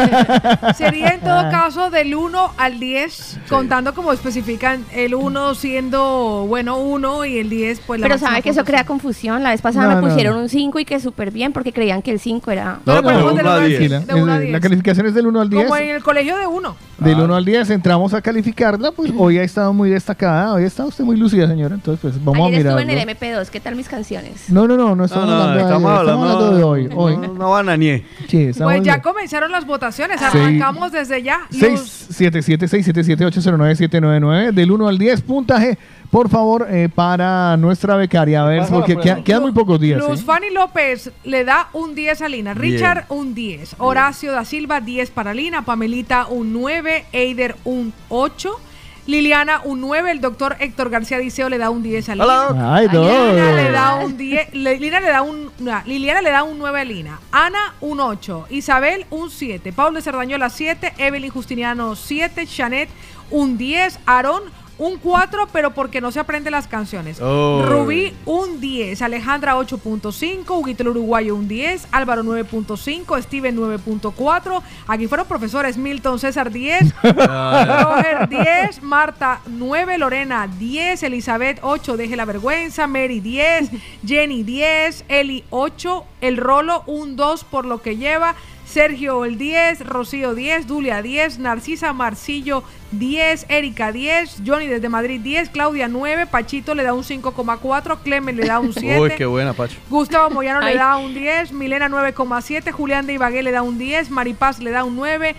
Sería 0.78 1.16
en 1.16 1.22
todo 1.22 1.50
caso 1.50 1.90
del 1.90 2.14
1 2.14 2.54
al 2.56 2.80
10, 2.80 3.35
contando 3.50 3.94
como 3.94 4.12
especifican 4.12 4.84
el 4.94 5.16
1 5.16 5.56
siendo, 5.56 6.46
bueno, 6.48 6.78
1 6.78 7.26
y 7.26 7.38
el 7.40 7.50
10 7.50 7.80
pues 7.86 8.00
la 8.00 8.08
Pero 8.08 8.18
sabe 8.20 8.42
que 8.42 8.50
eso 8.50 8.64
crea 8.64 8.86
confusión. 8.86 9.44
La 9.44 9.52
vez 9.52 9.62
pasada 9.62 9.88
No, 9.90 9.96
me 9.96 10.02
no, 10.02 10.08
pusieron 10.08 10.36
no. 10.36 10.42
un 10.44 10.50
5 10.50 10.80
y 10.80 10.86
que 10.86 11.00
súper 11.00 11.32
bien 11.32 11.54
porque 11.54 11.72
creían 11.74 12.02
que 12.02 12.12
el 12.12 12.20
5 12.20 12.52
era... 12.52 12.80
No, 12.86 13.02
pero 13.02 13.02
no, 13.02 13.34
del 13.34 13.46
uno 13.46 13.52
al 13.52 13.68
diez. 13.68 13.78
tranquila. 13.90 14.00
De 14.14 14.22
uno 14.22 14.32
a 14.34 14.38
Eh, 14.38 14.40
diez. 14.42 14.52
La 14.54 14.60
calificación 14.60 15.06
es 15.08 15.14
del 15.14 15.28
1 15.28 15.42
al 15.42 15.50
10. 15.50 15.64
Como 15.64 15.78
en 15.78 15.90
el 15.90 16.04
colegio 16.04 16.38
de 16.38 16.48
1. 16.48 16.76
Del 16.98 17.20
1 17.20 17.36
al 17.36 17.46
10 17.46 17.70
entramos 17.72 18.14
a 18.14 18.22
calificarla, 18.22 18.92
pues 18.92 19.12
hoy 19.18 19.38
ha 19.38 19.44
estado 19.44 19.74
muy 19.74 19.90
destacada, 19.90 20.54
hoy 20.54 20.64
está 20.64 20.86
usted 20.86 21.04
muy 21.04 21.18
lúcida, 21.18 21.46
señora, 21.48 21.76
entonces 21.76 22.00
pues 22.02 22.24
vamos 22.24 22.48
Ayer 22.48 22.66
a 22.68 22.70
estuve 22.70 22.82
en 22.84 22.90
el 22.90 23.00
MP2. 23.10 23.50
¿Qué 23.50 23.60
tal 23.60 23.76
mis 23.76 23.90
canciones? 23.90 24.50
No, 24.50 24.66
no, 24.68 24.78
no, 24.78 24.96
no 24.96 25.04
estamos 25.06 25.28
No, 25.28 25.36
no, 25.36 25.42
hablando, 25.44 25.58
de, 25.58 25.64
estamos 25.64 25.90
ayer, 25.92 26.00
hablando- 26.00 26.26
estamos 26.26 26.44
hablando 26.46 26.58
de 26.58 26.64
hoy. 26.64 26.90
hoy. 26.96 27.18
No, 27.18 27.34
no 27.34 27.50
banañé. 27.52 28.06
Sí, 28.30 28.44
estamos 28.44 28.74
Pues 28.74 28.84
ya 28.86 29.02
comenzaron 29.02 29.52
las 29.52 29.66
votaciones, 29.66 30.20
Sí. 30.20 30.26
arrancamos 30.26 30.94
desde 30.94 31.22
ya. 31.22 31.42
Luz, 31.52 32.05
677-677-809-799 32.10 34.52
del 34.52 34.72
1 34.72 34.88
al 34.88 34.98
10 34.98 35.22
puntaje, 35.22 35.78
por 36.12 36.30
favor, 36.30 36.68
eh, 36.70 36.90
para 36.94 37.58
nuestra 37.58 37.96
becaria, 37.96 38.44
a 38.44 38.48
ver, 38.48 38.64
porque 38.70 38.94
por 38.96 39.04
queda- 39.04 39.24
quedan 39.24 39.42
muy 39.42 39.52
pocos 39.52 39.80
días. 39.80 40.00
Luz 40.00 40.22
¿eh? 40.22 40.24
Fanny 40.26 40.50
López 40.52 41.12
le 41.24 41.44
da 41.46 41.70
un 41.74 41.96
10 41.96 42.22
a 42.22 42.30
Lina. 42.30 42.54
Bien. 42.54 42.74
Richard 42.76 43.06
un 43.10 43.34
10. 43.34 43.76
Horacio 43.80 44.32
da 44.32 44.46
Silva 44.46 44.82
10 44.82 45.10
para 45.12 45.34
Lina. 45.34 45.64
Pamelita 45.64 46.28
un 46.28 46.54
9. 46.54 47.06
Eider 47.12 47.56
un 47.66 47.94
8. 48.10 48.60
Liliana 49.08 49.62
un 49.64 49.82
9. 49.82 50.12
El 50.12 50.22
doctor 50.22 50.56
Héctor 50.60 50.90
García 50.90 51.18
Diceo 51.20 51.48
le 51.50 51.58
da 51.58 51.70
un 51.70 51.84
10 51.84 52.10
a 52.10 52.16
Lina. 52.16 52.26
Hola. 52.26 52.76
Ay, 52.76 52.88
dos. 52.88 53.06
Liliana 53.08 53.52
le 53.64 53.72
da 53.72 53.96
un 53.96 54.18
10. 54.18 54.54
le- 54.54 54.78
Lina 54.80 55.00
le 55.00 55.08
da 55.08 55.22
un, 55.22 55.52
no, 55.60 55.82
Liliana 55.86 56.22
le 56.22 56.32
da 56.32 56.44
un 56.44 56.58
9 56.58 56.80
a 56.82 56.84
Lina. 56.84 57.20
Ana 57.32 57.74
un 57.82 58.00
8. 58.00 58.48
Isabel 58.50 59.06
un 59.12 59.30
7. 59.30 59.72
Paul 59.74 59.94
de 59.94 60.02
Cerdañola 60.02 60.50
7. 60.50 60.94
Evelyn 60.98 61.30
Justiniano 61.32 61.96
7. 61.96 62.48
Janet 62.48 62.90
un 63.30 63.58
10. 63.58 64.00
Aarón 64.06 64.42
un 64.78 64.98
4, 64.98 65.48
pero 65.52 65.72
porque 65.72 66.02
no 66.02 66.12
se 66.12 66.20
aprende 66.20 66.52
las 66.52 66.68
canciones. 66.68 67.22
Oh. 67.22 67.64
Rubí 67.66 68.14
un 68.26 68.60
10, 68.60 69.02
Alejandra 69.02 69.56
8.5, 69.56 70.50
Huguito 70.50 70.84
el 70.84 70.90
Uruguayo 70.90 71.36
un 71.36 71.48
10, 71.48 71.88
Álvaro 71.92 72.24
9.5, 72.24 73.22
Steven 73.24 73.58
9.4. 73.58 74.62
Aquí 74.88 75.08
fueron 75.08 75.28
profesores, 75.28 75.78
Milton 75.78 76.20
César 76.20 76.52
10, 76.52 76.94
Roger 77.04 78.30
10, 78.30 78.84
Marta 78.84 79.42
9, 79.48 79.98
Lorena 79.98 80.48
10, 80.48 81.04
Elizabeth 81.04 81.60
8, 81.62 81.98
Deje 81.98 82.16
la 82.16 82.26
vergüenza, 82.26 82.88
Mary 82.88 83.20
10, 83.20 83.70
Jenny 84.06 84.44
10, 84.44 85.06
Eli 85.08 85.44
8, 85.50 86.06
El 86.22 86.38
Rolo 86.38 86.84
un 86.88 87.16
2 87.16 87.44
por 87.46 87.66
lo 87.66 87.82
que 87.82 87.98
lleva. 87.98 88.36
Sergio 88.66 89.26
el 89.26 89.38
10, 89.38 89.86
Rocío 89.86 90.36
10, 90.36 90.68
Dulia 90.68 91.02
10, 91.02 91.40
Narcisa 91.40 91.94
Marcillo 91.94 92.64
10, 92.92 93.46
Erika 93.50 93.92
10, 93.92 94.42
Johnny 94.46 94.68
desde 94.68 94.90
Madrid 94.90 95.22
10, 95.22 95.50
Claudia 95.50 95.88
9, 95.88 96.28
Pachito 96.28 96.76
le 96.76 96.84
da 96.84 96.94
un 96.94 97.04
5,4, 97.04 98.00
Clemen 98.04 98.36
le 98.36 98.46
da 98.46 98.60
un 98.60 98.74
7. 98.74 99.00
Uy, 99.02 99.12
qué 99.16 99.26
buena, 99.26 99.54
Pacho. 99.54 99.78
Gustavo 99.90 100.30
Moyano 100.30 100.62
le 100.62 100.76
da 100.76 100.98
un 100.98 101.14
10, 101.14 101.52
Milena 101.54 101.88
9,7, 101.90 102.72
Julián 102.72 103.06
de 103.06 103.14
Ibagué 103.14 103.44
le 103.44 103.52
da 103.52 103.62
un 103.62 103.78
10, 103.78 104.10
Maripaz 104.10 104.60
le 104.60 104.72
da 104.72 104.84
un 104.84 104.96
9, 104.96 105.36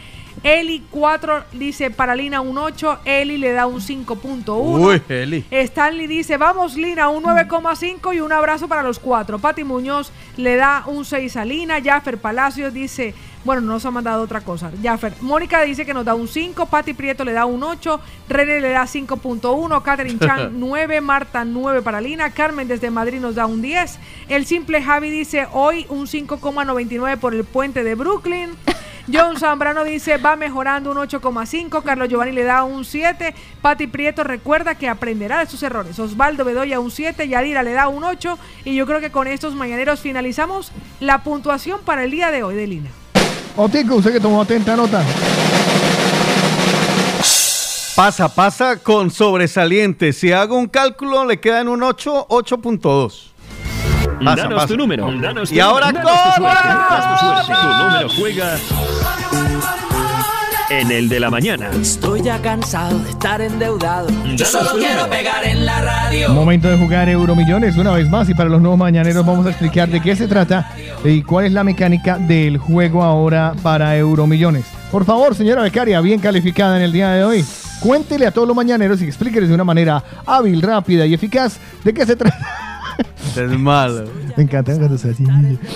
Eli 0.46 0.80
4 0.92 1.42
dice 1.54 1.90
para 1.90 2.14
Lina 2.14 2.40
un 2.40 2.56
8, 2.56 3.00
Eli 3.04 3.36
le 3.36 3.50
da 3.50 3.66
un 3.66 3.80
5.1. 3.80 4.44
Uy, 4.46 5.02
Eli. 5.08 5.44
Stanley 5.50 6.06
dice, 6.06 6.36
vamos 6.36 6.76
Lina, 6.76 7.08
un 7.08 7.24
9,5 7.24 8.14
y 8.14 8.20
un 8.20 8.30
abrazo 8.30 8.68
para 8.68 8.84
los 8.84 9.00
cuatro. 9.00 9.40
Pati 9.40 9.64
Muñoz 9.64 10.12
le 10.36 10.54
da 10.54 10.84
un 10.86 11.04
6 11.04 11.36
a 11.36 11.44
Lina. 11.44 11.82
Jaffer 11.82 12.18
Palacios 12.18 12.72
dice, 12.72 13.12
bueno, 13.44 13.60
no 13.60 13.72
nos 13.72 13.86
ha 13.86 13.90
mandado 13.90 14.22
otra 14.22 14.40
cosa. 14.40 14.70
Jaffer. 14.80 15.14
Mónica 15.20 15.62
dice 15.62 15.84
que 15.84 15.92
nos 15.92 16.04
da 16.04 16.14
un 16.14 16.28
5. 16.28 16.66
Pati 16.66 16.94
Prieto 16.94 17.24
le 17.24 17.32
da 17.32 17.44
un 17.44 17.64
8. 17.64 18.00
René 18.28 18.60
le 18.60 18.70
da 18.70 18.84
5.1. 18.84 19.82
Catherine 19.82 20.20
Chan 20.20 20.60
9. 20.60 21.00
Marta 21.00 21.44
9 21.44 21.82
para 21.82 22.00
Lina. 22.00 22.30
Carmen 22.30 22.68
desde 22.68 22.88
Madrid 22.92 23.18
nos 23.18 23.34
da 23.34 23.46
un 23.46 23.62
10. 23.62 23.98
El 24.28 24.46
simple 24.46 24.80
Javi 24.80 25.10
dice, 25.10 25.48
hoy 25.52 25.86
un 25.88 26.06
5,99 26.06 27.18
por 27.18 27.34
el 27.34 27.42
puente 27.42 27.82
de 27.82 27.96
Brooklyn. 27.96 28.50
John 29.12 29.38
Zambrano 29.38 29.84
dice, 29.84 30.16
va 30.18 30.34
mejorando 30.34 30.90
un 30.90 30.96
8,5. 30.96 31.82
Carlos 31.82 32.08
Giovanni 32.08 32.32
le 32.32 32.42
da 32.42 32.64
un 32.64 32.84
7. 32.84 33.34
Pati 33.62 33.86
Prieto 33.86 34.24
recuerda 34.24 34.74
que 34.74 34.88
aprenderá 34.88 35.38
de 35.38 35.46
sus 35.46 35.62
errores. 35.62 35.98
Osvaldo 35.98 36.44
Bedoya 36.44 36.80
un 36.80 36.90
7. 36.90 37.28
Yadira 37.28 37.62
le 37.62 37.72
da 37.72 37.88
un 37.88 38.02
8. 38.02 38.38
Y 38.64 38.74
yo 38.74 38.86
creo 38.86 39.00
que 39.00 39.10
con 39.10 39.28
estos 39.28 39.54
mañaneros 39.54 40.00
finalizamos 40.00 40.72
la 40.98 41.22
puntuación 41.22 41.80
para 41.84 42.02
el 42.02 42.10
día 42.10 42.30
de 42.30 42.42
hoy 42.42 42.56
de 42.56 42.66
Lina. 42.66 42.90
Otico, 43.56 43.96
usted 43.96 44.12
que 44.12 44.20
tomó 44.20 44.42
atenta 44.42 44.76
nota. 44.76 45.02
Pasa, 47.94 48.28
pasa 48.28 48.76
con 48.76 49.10
sobresaliente. 49.10 50.12
Si 50.12 50.30
hago 50.32 50.58
un 50.58 50.66
cálculo, 50.66 51.24
le 51.24 51.40
queda 51.40 51.60
en 51.60 51.68
un 51.68 51.82
8, 51.82 52.26
8.2. 52.28 53.35
Pasa, 54.24 54.42
danos 54.42 54.54
pasa. 54.54 54.68
tu 54.68 54.76
número. 54.76 55.10
Danos 55.20 55.48
tu 55.48 55.54
Y 55.54 55.60
ahora 55.60 55.92
danos 55.92 56.10
tu 57.46 57.84
número 57.84 58.08
juega 58.16 58.56
en 60.70 60.90
el 60.90 61.08
de 61.08 61.20
la 61.20 61.30
mañana. 61.30 61.70
Estoy 61.80 62.22
ya 62.22 62.40
cansado 62.40 62.98
de 62.98 63.10
estar 63.10 63.40
endeudado. 63.40 64.08
Yo 64.34 64.44
solo 64.44 64.70
quiero 64.78 65.08
pegar 65.08 65.44
en 65.44 65.64
la 65.64 65.80
radio. 65.80 66.30
Momento 66.30 66.68
de 66.68 66.76
jugar 66.76 67.08
Euromillones 67.08 67.76
una 67.76 67.92
vez 67.92 68.08
más 68.10 68.28
y 68.28 68.34
para 68.34 68.48
los 68.48 68.60
nuevos 68.60 68.78
mañaneros 68.78 69.24
vamos 69.24 69.46
a 69.46 69.50
explicar 69.50 69.88
de 69.88 70.00
qué 70.00 70.16
se 70.16 70.26
trata 70.26 70.72
y 71.04 71.22
cuál 71.22 71.46
es 71.46 71.52
la 71.52 71.62
mecánica 71.62 72.18
del 72.18 72.58
juego 72.58 73.02
ahora 73.02 73.54
para 73.62 73.96
Euromillones. 73.96 74.64
Por 74.90 75.04
favor, 75.04 75.34
señora 75.34 75.62
becaria, 75.62 76.00
bien 76.00 76.20
calificada 76.20 76.76
en 76.76 76.82
el 76.82 76.92
día 76.92 77.10
de 77.10 77.24
hoy, 77.24 77.44
cuéntele 77.80 78.26
a 78.26 78.30
todos 78.30 78.48
los 78.48 78.56
mañaneros 78.56 79.00
y 79.02 79.04
explíqueles 79.04 79.48
de 79.48 79.54
una 79.54 79.64
manera 79.64 80.02
hábil, 80.24 80.62
rápida 80.62 81.06
y 81.06 81.14
eficaz 81.14 81.58
de 81.84 81.94
qué 81.94 82.06
se 82.06 82.16
trata. 82.16 82.75
Es 83.36 83.58
malo. 83.58 84.04
Me 84.36 84.44
encanta 84.44 84.76
cuando 84.76 84.96
se 84.96 85.10
así. 85.10 85.24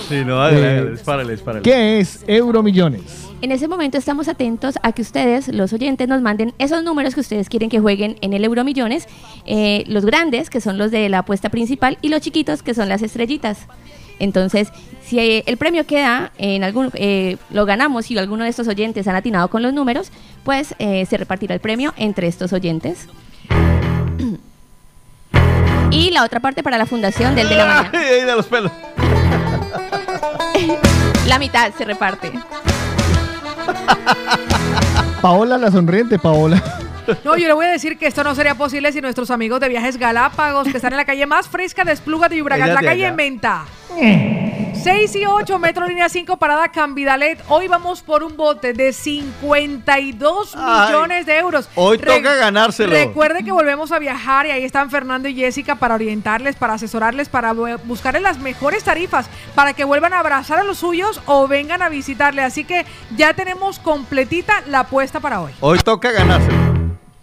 Sí, 0.09 0.25
no, 0.25 0.37
dale, 0.37 0.59
Eh, 0.59 0.77
dale, 0.77 0.91
dispárale, 0.93 1.33
dispárale. 1.33 1.63
¿Qué 1.63 2.01
es 2.01 2.25
Euromillones? 2.27 3.29
En 3.43 3.53
ese 3.53 3.69
momento 3.69 3.99
estamos 3.99 4.29
atentos 4.29 4.75
a 4.83 4.93
que 4.93 5.03
ustedes, 5.03 5.49
los 5.49 5.73
oyentes, 5.73 6.09
nos 6.09 6.23
manden 6.23 6.55
esos 6.59 6.83
números 6.83 7.15
que 7.15 7.21
ustedes 7.21 7.49
quieren 7.49 7.69
que 7.69 7.81
jueguen 7.81 8.17
en 8.21 8.33
el 8.33 8.45
Euromillones, 8.45 9.07
eh, 9.47 9.85
los 9.89 10.05
grandes, 10.05 10.51
que 10.51 10.61
son 10.61 10.79
los 10.79 10.91
de 10.91 11.09
la 11.09 11.21
apuesta 11.21 11.49
principal, 11.49 11.99
y 12.03 12.09
los 12.09 12.21
chiquitos, 12.21 12.63
que 12.63 12.75
son 12.75 12.89
las 12.89 13.03
estrellitas. 13.03 13.67
Entonces, 14.21 14.69
si 15.03 15.19
eh, 15.19 15.43
el 15.47 15.57
premio 15.57 15.87
queda 15.87 16.33
en 16.39 16.63
algún, 16.63 16.91
eh, 16.95 17.39
lo 17.51 17.67
ganamos 17.67 18.11
y 18.11 18.19
alguno 18.19 18.45
de 18.45 18.51
estos 18.51 18.69
oyentes 18.69 19.09
han 19.09 19.17
atinado 19.17 19.49
con 19.49 19.63
los 19.63 19.73
números, 19.73 20.13
pues 20.45 20.75
eh, 20.79 21.05
se 21.07 21.17
repartirá 21.17 21.55
el 21.55 21.61
premio 21.61 21.95
entre 21.97 22.29
estos 22.29 22.53
oyentes. 22.53 23.09
Y 25.91 26.11
la 26.11 26.25
otra 26.25 26.41
parte 26.41 26.63
para 26.63 26.79
la 26.79 26.87
fundación 26.87 27.35
del 27.35 27.49
de 27.49 27.57
la 27.57 27.67
mañana. 27.67 27.91
Ay, 27.93 28.25
de 28.25 28.37
los 28.37 28.47
pelos. 28.47 28.73
La 31.27 31.39
mitad 31.39 31.73
se 31.77 31.85
reparte. 31.85 32.33
Paola 35.23 35.59
la 35.59 35.71
sonriente, 35.71 36.19
Paola. 36.19 36.61
No, 37.25 37.37
yo 37.37 37.47
le 37.47 37.53
voy 37.53 37.67
a 37.67 37.71
decir 37.71 37.99
que 37.99 38.07
esto 38.07 38.25
no 38.25 38.35
sería 38.35 38.55
posible 38.55 38.91
si 38.93 39.01
nuestros 39.01 39.31
amigos 39.31 39.61
de 39.61 39.69
Viajes 39.69 39.97
Galápagos, 39.97 40.69
que 40.69 40.77
están 40.77 40.93
en 40.93 40.97
la 40.97 41.05
calle 41.05 41.27
más 41.27 41.49
fresca 41.49 41.85
de 41.85 41.93
Espluga 41.93 42.29
de 42.29 42.39
Ella 42.39 42.67
la 42.67 42.75
calle 42.81 43.07
allá. 43.07 43.13
Menta. 43.15 43.65
6 43.95 45.17
y 45.17 45.27
8, 45.27 45.59
Metro 45.59 45.87
Línea 45.87 46.09
5, 46.09 46.37
Parada 46.39 46.69
Cambidalet. 46.69 47.39
Hoy 47.49 47.69
vamos 47.69 48.01
por 48.03 48.23
un 48.23 48.37
bote 48.37 48.73
de 48.73 48.93
52 48.93 50.55
Ay, 50.57 50.87
millones 50.89 51.27
de 51.27 51.37
euros. 51.39 51.69
hoy 51.75 51.99
toca 51.99 52.35
ganárselo. 52.37 52.91
Recuerde 52.93 53.45
que 53.45 53.53
volvemos 53.53 53.93
a 53.93 53.99
viajar 53.99 54.47
y 54.47 54.51
ahí 54.53 54.65
están 54.65 54.91
Fernando 54.91 55.29
y 55.29 55.35
Jessica 55.35 55.75
para 55.75 55.97
orientarles, 55.97 56.57
para 56.57 56.75
asesorarles, 56.75 57.29
para 57.29 57.53
bu- 57.53 57.79
buscarles 57.85 58.23
las 58.23 58.39
mejores 58.39 58.85
tarifas, 58.85 59.29
para 59.55 59.73
que 59.75 59.85
vuelvan 59.85 60.13
a 60.15 60.21
abrazar 60.21 60.59
a 60.59 60.65
los 60.65 60.79
suyos 60.79 61.21
o 61.27 61.47
vengan 61.49 61.83
a 61.83 61.89
visitarle. 61.89 62.43
Así 62.43 62.65
que 62.65 62.87
ya 63.17 63.35
tenemos 63.35 63.79
completita 63.81 64.63
la 64.69 64.81
apuesta 64.81 65.21
para 65.21 65.41
hoy. 65.43 65.53
Hoy 65.61 65.79
toca 65.81 66.11
ganárselo. 66.13 66.57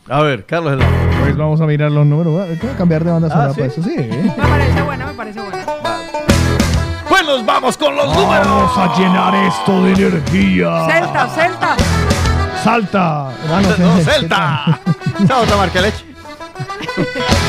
A 0.10 0.22
ver, 0.22 0.46
Carlos 0.46 0.74
Helado. 0.74 0.92
Pues 1.22 1.36
vamos 1.36 1.60
a 1.60 1.66
mirar 1.66 1.92
los 1.92 2.06
números. 2.06 2.48
Que 2.60 2.68
cambiar 2.78 3.04
de 3.04 3.12
banda 3.12 3.30
sonora 3.30 3.50
¿sí? 3.54 3.60
para 3.60 3.68
eso, 3.74 3.84
sí. 3.84 3.96
Me 3.98 4.32
parece 4.32 4.82
buena, 4.84 5.06
me 5.08 5.14
parece 5.14 5.42
buena. 5.42 5.66
Nos 7.28 7.46
vamos 7.46 7.76
con 7.78 7.94
los 7.94 8.08
Vamos 8.16 8.78
a 8.78 8.98
llenar 8.98 9.36
esto 9.36 9.84
de 9.84 9.92
energía. 9.92 10.88
Celta, 10.90 11.28
Celta. 11.28 11.76
Salta. 12.64 13.28
Ah, 13.30 13.62
no, 13.78 13.96
No, 13.96 14.02
Celta. 14.02 14.80
Otra 15.42 15.58
marca 15.58 15.82
leche. 15.82 16.06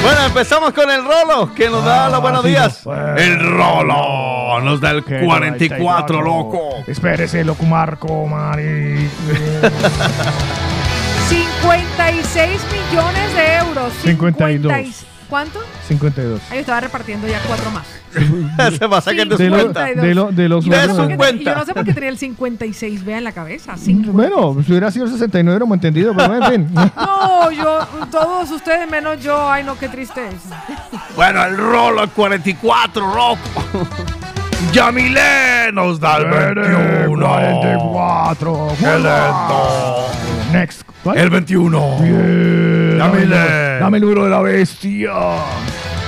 Bueno, 0.03 0.25
empezamos 0.27 0.73
con 0.73 0.91
el 0.91 1.05
Rolo, 1.05 1.55
que 1.55 1.71
nos 1.71 1.85
da 1.85 2.09
los 2.11 2.21
buenos 2.21 2.43
sí, 2.43 2.49
días. 2.49 2.85
no. 2.85 3.17
El 3.17 3.39
Rolo 3.39 4.61
nos 4.63 4.81
da 4.81 4.91
el 4.91 5.05
44, 5.05 6.23
loco. 6.23 6.61
Espérese, 6.87 7.45
loco 7.45 7.65
Marco, 7.65 8.27
Mari. 8.27 9.09
56 11.29 12.61
millones 12.73 13.35
de 13.35 13.55
euros. 13.57 13.93
52. 14.03 14.73
50 14.73 14.81
y- 14.81 14.95
¿Cuánto? 15.29 15.61
52. 15.87 16.41
Ahí 16.51 16.55
yo 16.57 16.61
estaba 16.61 16.81
repartiendo 16.81 17.29
ya 17.29 17.39
cuatro 17.47 17.71
más. 17.71 17.87
Se 18.79 18.87
va 18.87 18.99
a 18.99 19.01
sacar 19.03 19.27
de 19.29 19.51
lo- 19.51 19.67
de 19.67 20.15
lo- 20.15 20.33
de 20.33 20.49
los 20.49 20.67
Y 20.67 20.71
yo 20.71 20.77
no 20.77 20.83
sé 20.83 20.89
números. 21.03 21.17
por 21.19 21.27
qué- 21.37 21.43
y 21.43 21.45
yo 21.45 21.55
no 21.55 21.65
sé 21.67 21.75
por 21.75 21.85
qué 21.85 21.93
tenía 21.93 22.09
el 22.09 22.17
56 22.19 23.05
B 23.05 23.15
en 23.19 23.25
la 23.25 23.33
cabeza. 23.33 23.75
cinco. 23.77 24.13
Bueno, 24.13 24.57
si 24.65 24.71
hubiera 24.73 24.91
sido 24.91 25.05
el 25.05 25.13
69, 25.13 25.51
hubiéramos 25.57 25.75
entendido, 25.77 26.15
pero 26.17 26.35
en 26.35 26.45
fin. 26.51 26.75
No, 26.97 27.51
yo, 27.51 27.81
todos 28.11 28.51
ustedes 28.51 28.91
menos 28.91 29.23
yo. 29.23 29.51
Ay, 29.51 29.65
no, 29.65 29.79
qué 29.79 29.89
tristeza. 29.91 30.65
Bueno, 31.15 31.45
el 31.45 31.57
Rolo, 31.59 32.03
el 32.05 32.11
44, 32.11 33.07
loco. 33.07 33.39
Yamilé 34.73 35.71
nos 35.73 36.01
da 36.01 36.17
el 36.17 36.25
21. 36.27 37.09
44. 37.29 38.69
Qué 38.79 38.87
lento. 38.87 40.09
Next. 40.53 40.83
¿Cuál? 41.03 41.19
El 41.19 41.31
21. 41.31 41.99
Bien. 42.01 42.99
Yamilé. 42.99 43.79
Dame 43.81 43.99
el 43.99 44.03
número 44.03 44.25
de 44.25 44.31
la 44.31 44.41
bestia. 44.41 45.13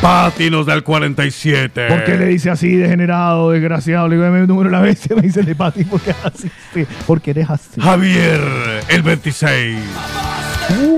Pati 0.01 0.49
nos 0.49 0.65
da 0.65 0.75
el 0.75 0.83
47. 0.83 1.89
¿Por 1.89 2.05
qué 2.05 2.17
le 2.17 2.27
dice 2.27 2.51
así, 2.51 2.75
degenerado, 2.75 3.51
desgraciado? 3.51 4.09
Le 4.09 4.17
digo, 4.17 4.25
dame 4.25 4.41
el 4.41 4.47
número 4.47 4.71
de 4.71 4.77
la 4.77 4.83
bestia. 4.83 5.15
Me 5.17 5.23
dice 5.23 5.43
de 5.43 5.55
Pati, 5.55 5.85
porque 5.85 6.15
así. 6.25 6.51
Sí, 6.73 6.87
porque 7.07 7.33
eres 7.33 7.51
así. 7.51 7.81
Javier, 7.81 8.41
el 8.89 9.03
26. 9.03 9.79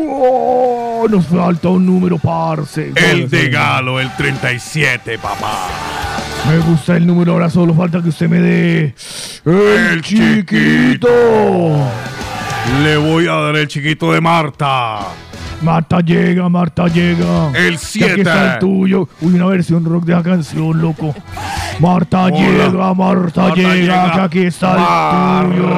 ¡Oh! 0.08 1.06
Nos 1.10 1.26
falta 1.26 1.68
un 1.68 1.84
número, 1.84 2.16
parce. 2.18 2.92
El 2.94 3.28
de 3.28 3.48
Galo, 3.48 3.98
el 3.98 4.14
37, 4.14 5.18
papá. 5.18 5.68
Me 6.48 6.58
gusta 6.58 6.96
el 6.96 7.06
número, 7.06 7.32
ahora 7.32 7.50
solo 7.50 7.74
falta 7.74 8.00
que 8.02 8.08
usted 8.08 8.28
me 8.28 8.40
dé 8.40 8.94
el, 9.44 10.02
chiquito. 10.02 11.08
Le 12.82 12.96
voy 12.96 13.26
a 13.28 13.32
dar 13.34 13.56
el 13.56 13.68
chiquito 13.68 14.12
de 14.12 14.20
Marta. 14.20 15.00
Marta 15.60 16.00
llega, 16.00 16.48
Marta 16.48 16.86
llega. 16.88 17.48
El 17.48 17.52
Que 17.52 17.74
Aquí 17.74 17.78
7. 17.78 18.20
está 18.22 18.54
el 18.54 18.58
tuyo. 18.58 19.08
Uy, 19.20 19.34
una 19.34 19.46
versión 19.46 19.84
rock 19.84 20.04
de 20.04 20.12
la 20.14 20.22
canción, 20.22 20.80
loco. 20.80 21.14
Marta 21.78 22.24
Hola. 22.24 22.36
llega, 22.36 22.94
Marta, 22.94 23.42
Marta 23.42 23.54
llega, 23.54 23.74
llega. 23.74 24.12
que 24.12 24.20
aquí 24.20 24.46
está 24.46 25.42
el 25.44 25.50
tuyo. 25.52 25.68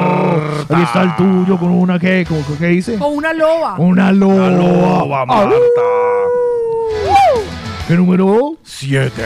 Aquí 0.69 0.81
está 0.83 1.01
el 1.03 1.15
tuyo 1.15 1.57
con 1.57 1.69
una 1.69 1.99
que, 1.99 2.25
¿cómo- 2.27 2.43
¿qué 2.57 2.67
dice? 2.67 2.97
Con 2.97 3.13
una 3.15 3.33
loba. 3.33 3.75
Una 3.77 4.11
loba. 4.11 4.49
loba, 4.49 5.21
Ah, 5.21 5.25
Marta. 5.25 5.55
¿Qué 7.87 7.93
número? 7.95 8.53
7. 8.63 9.21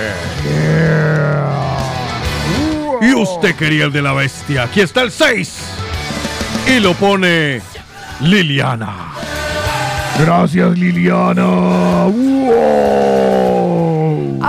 Y 3.02 3.14
usted 3.14 3.56
quería 3.56 3.86
el 3.86 3.94
de 3.94 4.02
la 4.02 4.12
bestia. 4.12 4.64
Aquí 4.64 4.82
está 4.82 5.02
el 5.04 5.12
6. 5.12 5.62
Y 6.70 6.80
lo 6.80 6.94
pone 6.94 7.62
Liliana. 8.22 8.94
Gracias, 10.20 10.78
Liliana. 10.78 12.06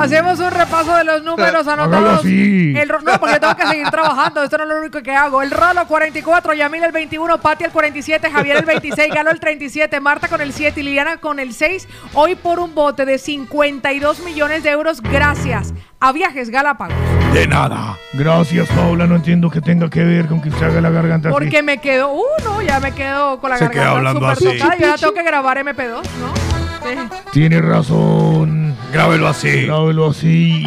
Hacemos 0.00 0.40
un 0.40 0.50
repaso 0.50 0.96
de 0.96 1.04
los 1.04 1.22
números 1.22 1.66
Hágalo 1.68 1.82
anotados. 1.82 2.24
El 2.24 2.88
no, 3.04 3.20
porque 3.20 3.38
tengo 3.38 3.54
que 3.54 3.66
seguir 3.66 3.90
trabajando. 3.90 4.42
Esto 4.42 4.56
no 4.56 4.64
es 4.64 4.70
lo 4.70 4.78
único 4.78 5.02
que 5.02 5.12
hago. 5.12 5.42
El 5.42 5.50
Rolo 5.50 5.86
44, 5.86 6.54
Yamil 6.54 6.84
el 6.84 6.92
21, 6.92 7.38
Pati 7.38 7.64
el 7.64 7.70
47, 7.70 8.30
Javier 8.30 8.56
el 8.58 8.64
26, 8.64 9.12
Galo 9.14 9.30
el 9.30 9.38
37, 9.38 10.00
Marta 10.00 10.28
con 10.28 10.40
el 10.40 10.52
7 10.52 10.80
y 10.80 10.82
Liliana 10.84 11.18
con 11.18 11.38
el 11.38 11.52
6. 11.52 11.86
Hoy 12.14 12.34
por 12.34 12.60
un 12.60 12.74
bote 12.74 13.04
de 13.04 13.18
52 13.18 14.20
millones 14.20 14.62
de 14.62 14.70
euros 14.70 15.02
gracias 15.02 15.74
a 16.00 16.12
Viajes 16.12 16.50
Galápagos. 16.50 16.96
De 17.34 17.46
nada. 17.46 17.96
Gracias, 18.14 18.68
Paula. 18.68 19.06
No 19.06 19.16
entiendo 19.16 19.50
que 19.50 19.60
tenga 19.60 19.90
que 19.90 20.02
ver 20.02 20.26
con 20.26 20.40
que 20.40 20.48
usted 20.48 20.66
haga 20.66 20.80
la 20.80 20.90
garganta 20.90 21.28
así. 21.28 21.34
Porque 21.34 21.62
me 21.62 21.78
quedo, 21.78 22.12
uh, 22.12 22.24
no, 22.42 22.62
ya 22.62 22.80
me 22.80 22.92
quedo 22.92 23.38
con 23.38 23.50
la 23.50 23.58
Se 23.58 23.68
queda 23.68 23.84
garganta 23.84 24.08
hablando 24.10 24.34
súper 24.34 24.48
así. 24.48 24.58
tocada. 24.58 24.78
Yo 24.78 24.86
ya 24.86 24.96
tengo 24.96 25.12
que 25.14 25.22
grabar 25.22 25.58
MP2, 25.58 26.02
¿no? 26.20 26.69
Sí. 26.82 26.98
Tiene 27.32 27.60
razón. 27.60 28.76
Grábelo 28.92 29.28
así. 29.28 29.66
Grábelo 29.66 30.10
así. 30.10 30.64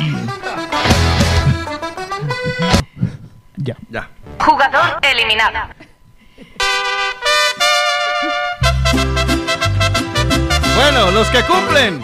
ya. 3.57 3.75
Ya. 3.89 4.09
Jugador 4.39 4.99
eliminado. 5.01 5.59
Bueno, 10.75 11.11
los 11.11 11.29
que 11.29 11.41
cumplen. 11.43 12.01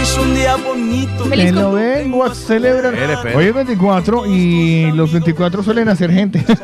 Es 0.00 0.16
un 0.18 0.34
día 0.34 0.56
bonito. 0.56 1.24
Me 1.26 1.52
lo 1.52 1.72
vengo 1.72 2.24
a 2.24 2.34
celebrar. 2.34 2.94
Hoy 3.34 3.44
es 3.46 3.54
24 3.54 4.26
y 4.26 4.90
los 4.92 5.12
24 5.12 5.62
suelen 5.62 5.88
hacer 5.88 6.10
gente. 6.12 6.44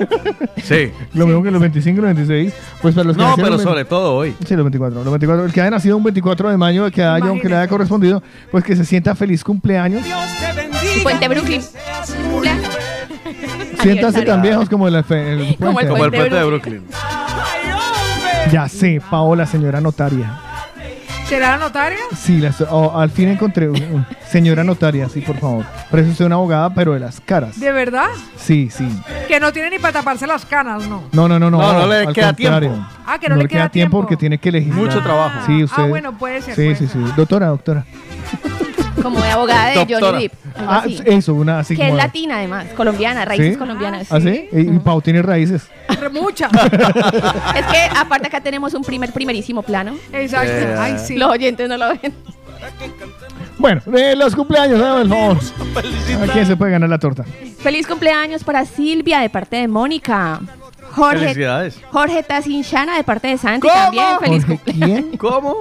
Sí. 0.67 0.91
lo 1.15 1.27
mismo 1.29 1.45
que 1.45 1.53
los 1.53 1.61
25 1.61 2.01
y 2.01 2.03
los 2.03 2.15
26. 2.17 2.53
Pues 2.83 2.93
para 2.95 3.07
los 3.07 3.17
que 3.17 3.23
No, 3.23 3.37
pero 3.37 3.55
el- 3.55 3.61
sobre 3.61 3.85
todo 3.85 4.17
hoy. 4.17 4.35
Sí, 4.45 4.55
los 4.57 4.65
24. 4.65 5.05
Los 5.05 5.13
24. 5.13 5.45
El 5.47 5.53
que 5.53 5.61
haya 5.61 5.71
nacido 5.71 5.97
un 5.97 6.03
24 6.03 6.51
de 6.51 6.57
mayo, 6.57 6.91
que 6.91 7.05
haya, 7.05 7.25
aunque 7.27 7.49
le 7.49 7.55
haya 7.57 7.69
correspondido, 7.69 8.21
pues 8.51 8.65
que 8.65 8.75
se 8.75 8.85
sienta 8.85 9.15
feliz 9.15 9.45
cumpleaños. 9.45 10.05
Puente 11.05 11.29
Brooklyn. 11.29 11.63
Siéntase 13.81 14.23
tan 14.23 14.43
viejos 14.43 14.69
como 14.69 14.89
el, 14.89 14.97
el 14.97 15.05
Como 15.05 15.21
el 15.21 15.57
puente. 15.57 15.59
Como 15.59 15.79
el 15.79 15.87
Puente 16.11 16.19
puente 16.19 16.35
de 16.35 16.45
Brooklyn. 16.45 16.83
Ya 18.51 18.69
sé, 18.69 19.01
Paola, 19.09 19.47
señora 19.47 19.81
notaria. 19.81 20.41
¿Será 21.29 21.53
la 21.53 21.57
notaria? 21.59 21.99
Sí, 22.17 22.39
la- 22.39 22.55
oh, 22.71 22.97
al 22.99 23.11
fin 23.11 23.29
encontré 23.29 23.69
un- 23.69 23.83
un- 23.93 24.07
señora 24.31 24.63
notaria, 24.63 25.09
sí, 25.09 25.21
por 25.21 25.37
favor. 25.39 25.65
Parece 25.91 26.11
usted 26.11 26.25
una 26.25 26.37
abogada, 26.37 26.71
pero 26.73 26.93
de 26.95 27.01
las 27.01 27.21
caras. 27.21 27.59
¿De 27.59 27.73
verdad? 27.73 28.07
Sí, 28.37 28.69
sí. 28.71 28.89
Que 29.27 29.41
no 29.41 29.53
tiene 29.53 29.71
ni 29.71 29.79
para 29.81 29.95
taparse 29.95 30.25
las 30.29 30.47
canas, 30.47 30.87
¿no? 30.87 31.03
No, 31.11 31.27
no, 31.27 31.39
no, 31.41 31.51
no. 31.51 31.59
No, 31.61 31.73
no 31.73 31.87
le 31.89 31.97
al 32.07 32.13
queda 32.15 32.29
contrario. 32.35 32.71
tiempo. 32.71 32.89
Ah, 33.07 33.19
que 33.19 33.29
no 33.29 33.37
le 33.37 33.49
queda 33.49 33.69
tiempo. 33.69 33.99
porque 34.01 34.17
tiene 34.17 34.39
que 34.39 34.51
elegir. 34.51 34.73
Mucho 34.73 35.03
trabajo. 35.03 35.41
Sí, 35.47 35.65
usted. 35.65 35.83
Ah, 35.83 35.87
bueno, 35.87 36.17
puede 36.17 36.41
ser, 36.43 36.55
Sí, 36.55 36.63
puede 36.63 36.77
sí, 36.77 36.87
sí. 36.87 36.99
Doctora, 37.17 37.47
doctora. 37.49 37.85
Como 39.07 39.23
de 39.23 39.31
abogada 39.31 39.85
de. 39.85 39.95
Johnny 39.95 40.23
Depp. 40.23 40.33
algo 40.57 40.71
Ah, 40.73 40.79
así. 40.85 41.01
eso, 41.07 41.35
una 41.35 41.59
así 41.61 41.77
que 41.77 41.83
es 41.83 41.89
como. 41.89 41.97
latina 41.99 42.37
además, 42.39 42.67
colombiana, 42.77 43.25
raíces 43.25 43.53
¿Sí? 43.53 43.59
colombianas. 43.59 44.11
¿Ah, 44.11 44.21
sí? 44.21 44.49
Y, 44.53 44.61
y 44.61 44.79
Pau 44.81 45.01
tiene 45.01 45.23
raíces. 45.23 45.69
Muchas. 46.13 46.51
Es 46.53 47.67
que 47.67 47.89
aparte 47.97 48.27
acá 48.27 48.41
tenemos 48.41 48.75
un 48.75 48.83
primer 48.83 49.13
primerísimo 49.13 49.63
plano. 49.63 49.95
Exacto. 50.13 50.51
Eh. 50.53 50.77
Ay, 50.79 50.97
sí. 50.99 51.17
Los 51.17 51.31
oyentes 51.31 51.69
no 51.69 51.77
lo 51.77 51.89
ven. 51.91 52.13
Bueno, 53.59 53.81
de 53.87 54.17
los 54.17 54.35
cumpleaños, 54.35 54.81
el 54.81 55.09
favor. 55.09 55.39
¿A 56.29 56.33
quién 56.33 56.47
se 56.47 56.57
puede 56.57 56.73
ganar 56.73 56.89
la 56.89 56.99
torta? 56.99 57.25
Feliz 57.59 57.87
cumpleaños 57.87 58.45
para 58.45 58.65
Silvia 58.65 59.21
de 59.21 59.31
parte 59.31 59.57
de 59.57 59.69
Mónica. 59.69 60.41
Jorge, 60.93 61.19
Felicidades. 61.21 61.81
Jorge 61.91 62.23
Tasinchana 62.23 62.97
de 62.97 63.05
parte 63.05 63.29
de 63.29 63.39
Santi 63.39 63.69
¿Cómo? 63.69 63.75
también. 63.75 64.19
Feliz 64.21 64.45
Jorge, 64.47 64.63
cumpleaños. 64.65 65.01
¿Quién? 65.07 65.17
¿Cómo? 65.19 65.57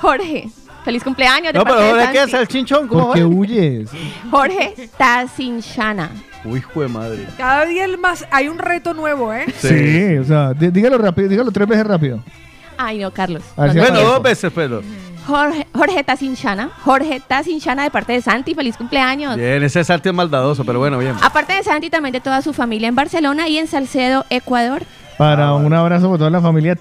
Jorge. 0.00 0.48
Feliz 0.84 1.04
cumpleaños 1.04 1.52
de 1.52 1.58
No, 1.58 1.64
parte 1.64 1.80
pero 1.80 1.96
de 1.96 2.10
qué 2.12 2.22
es 2.24 2.34
el 2.34 2.48
chinchón. 2.48 2.88
¿Cómo 2.88 3.06
¿Por 3.08 3.14
qué 3.14 3.24
huyes? 3.24 3.90
Jorge 4.30 4.88
Tasinchana. 4.98 6.10
Uy, 6.44 6.58
hijo 6.58 6.82
de 6.82 6.88
madre. 6.88 7.26
Cada 7.36 7.64
día 7.66 7.84
el 7.84 7.98
más, 7.98 8.26
hay 8.30 8.48
un 8.48 8.58
reto 8.58 8.94
nuevo, 8.94 9.32
¿eh? 9.32 9.46
Sí, 9.58 10.16
o 10.18 10.24
sea, 10.24 10.50
dí- 10.52 10.70
dígalo 10.72 10.98
rápido, 10.98 11.28
dígalo 11.28 11.52
tres 11.52 11.68
veces 11.68 11.86
rápido. 11.86 12.18
Ay, 12.76 12.98
no, 12.98 13.12
Carlos. 13.12 13.42
A 13.56 13.62
ver 13.62 13.72
si 13.72 13.78
No, 13.78 13.84
no, 13.84 13.90
Bueno, 13.90 14.04
no. 14.06 14.12
dos 14.14 14.22
veces, 14.22 14.52
Pedro. 14.52 14.82
Jorge, 15.24 15.68
Jorge 15.72 16.02
Tasinchana. 16.02 16.70
Jorge 16.84 17.20
Tasinchana 17.24 17.84
de 17.84 17.90
parte 17.90 18.12
de 18.14 18.22
Santi. 18.22 18.54
Feliz 18.56 18.76
cumpleaños. 18.76 19.36
Bien, 19.36 19.62
ese 19.62 19.84
salto 19.84 20.08
es 20.08 20.14
maldadoso, 20.16 20.64
pero 20.64 20.80
bueno, 20.80 20.98
bien. 20.98 21.14
Aparte 21.22 21.52
de 21.52 21.62
Santi, 21.62 21.90
también 21.90 22.12
de 22.12 22.20
toda 22.20 22.42
su 22.42 22.52
familia 22.52 22.88
en 22.88 22.96
Barcelona 22.96 23.46
y 23.48 23.58
en 23.58 23.68
Salcedo, 23.68 24.24
Ecuador. 24.30 24.82
Para 25.18 25.52
un 25.54 25.72
abrazo 25.72 26.06
para 26.08 26.18
toda 26.18 26.30
la 26.30 26.40
familia 26.40 26.74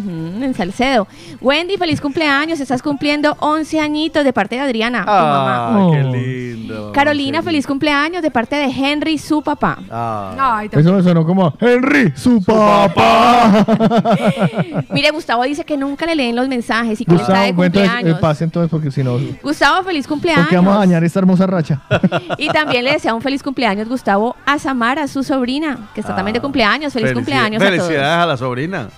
Tasinchana. 0.00 0.36
Ujú, 0.38 0.44
en 0.44 0.54
Salcedo. 0.54 1.06
Wendy, 1.40 1.76
feliz 1.76 2.00
cumpleaños. 2.00 2.60
Estás 2.60 2.82
cumpliendo 2.82 3.36
11 3.40 3.80
añitos 3.80 4.24
de 4.24 4.32
parte 4.32 4.54
de 4.56 4.60
Adriana, 4.62 5.04
tu 5.04 5.10
Ah, 5.10 5.70
mamá. 5.74 5.90
qué 5.92 6.02
lindo. 6.04 6.92
Carolina, 6.92 7.42
feliz 7.42 7.66
cumpleaños 7.66 8.22
de 8.22 8.30
parte 8.30 8.56
de 8.56 8.64
Henry, 8.64 9.18
su 9.18 9.42
papá. 9.42 9.78
Ah. 9.90 10.56
Ay, 10.58 10.68
Eso 10.72 10.92
me 10.92 11.02
sonó 11.02 11.24
como 11.26 11.54
Henry, 11.60 12.12
su 12.16 12.42
papá. 12.42 13.64
Mire, 14.90 15.10
Gustavo 15.10 15.42
dice 15.44 15.64
que 15.64 15.76
nunca 15.76 16.06
le 16.06 16.14
leen 16.14 16.36
los 16.36 16.48
mensajes 16.48 17.00
y 17.00 17.04
que 17.04 17.12
le 17.12 17.16
está 17.20 17.32
Gustavo, 17.32 17.42
de 17.44 17.48
eh, 17.50 17.54
cumpleaños. 17.72 18.18
pase 18.20 18.44
entonces 18.44 18.70
porque 18.70 18.90
si 18.90 19.02
no, 19.02 19.18
Gustavo, 19.42 19.82
feliz 19.84 20.06
cumpleaños. 20.06 20.44
porque 20.44 20.56
vamos 20.56 20.74
a 20.76 20.78
dañar 20.78 21.04
esta 21.04 21.18
hermosa 21.18 21.46
racha. 21.46 21.80
Y 22.38 22.48
también 22.48 22.84
le 22.84 22.92
desea 22.92 23.14
un 23.14 23.20
feliz 23.22 23.42
cumpleaños, 23.42 23.88
Gustavo, 23.88 24.36
a 24.46 24.58
Samara, 24.58 25.06
su 25.08 25.22
sobrina, 25.22 25.90
que 25.94 26.00
está 26.00 26.14
también 26.14 26.34
de 26.34 26.40
cumpleaños. 26.40 26.92
Feliz 26.92 27.10
Felicidad- 27.10 27.14
cumpleaños 27.14 27.62
a 27.62 27.64
Felicidades 27.64 27.98
todos. 28.02 28.22
a 28.22 28.26
la 28.26 28.36
sobrina. 28.36 28.88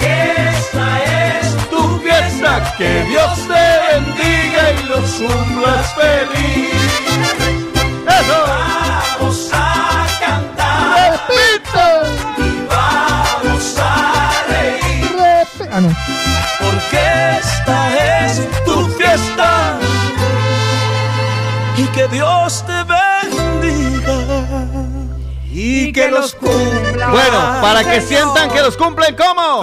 Esta 0.00 0.86
es 1.04 1.70
tu 1.70 1.98
fiesta, 1.98 2.74
que 2.76 3.04
Dios 3.04 3.38
te 3.46 3.64
bendiga 3.92 4.62
y 4.72 4.82
los 4.88 5.10
cumplas 5.12 5.94
feliz. 5.94 6.74
¡Eso! 8.06 8.38
Vamos 9.18 9.50
a 9.52 10.06
cantar. 10.20 11.20
¡Repito! 11.28 11.86
Y 12.38 12.66
vamos 12.68 13.76
a 13.78 13.82
reír. 14.48 15.04
Ah, 15.72 15.80
no. 15.80 15.90
Porque 16.60 17.02
esta 17.40 18.24
es 18.24 18.64
tu 18.64 18.86
fiesta. 18.98 19.78
Y 21.76 21.84
que 21.88 22.06
Dios 22.08 22.64
te 22.66 22.72
bendiga. 22.72 23.03
Y, 25.74 25.92
que, 25.92 26.08
los 26.08 26.36
cumpla. 26.36 27.10
Bueno, 27.10 27.38
para 27.60 27.82
que 27.82 28.00
sientan 28.00 28.48
que 28.48 28.60
los 28.60 28.76
cumplen 28.76 29.16
como. 29.16 29.62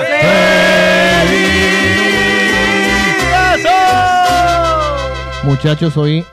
Muchachos, 5.44 5.96
hoy 5.96 6.26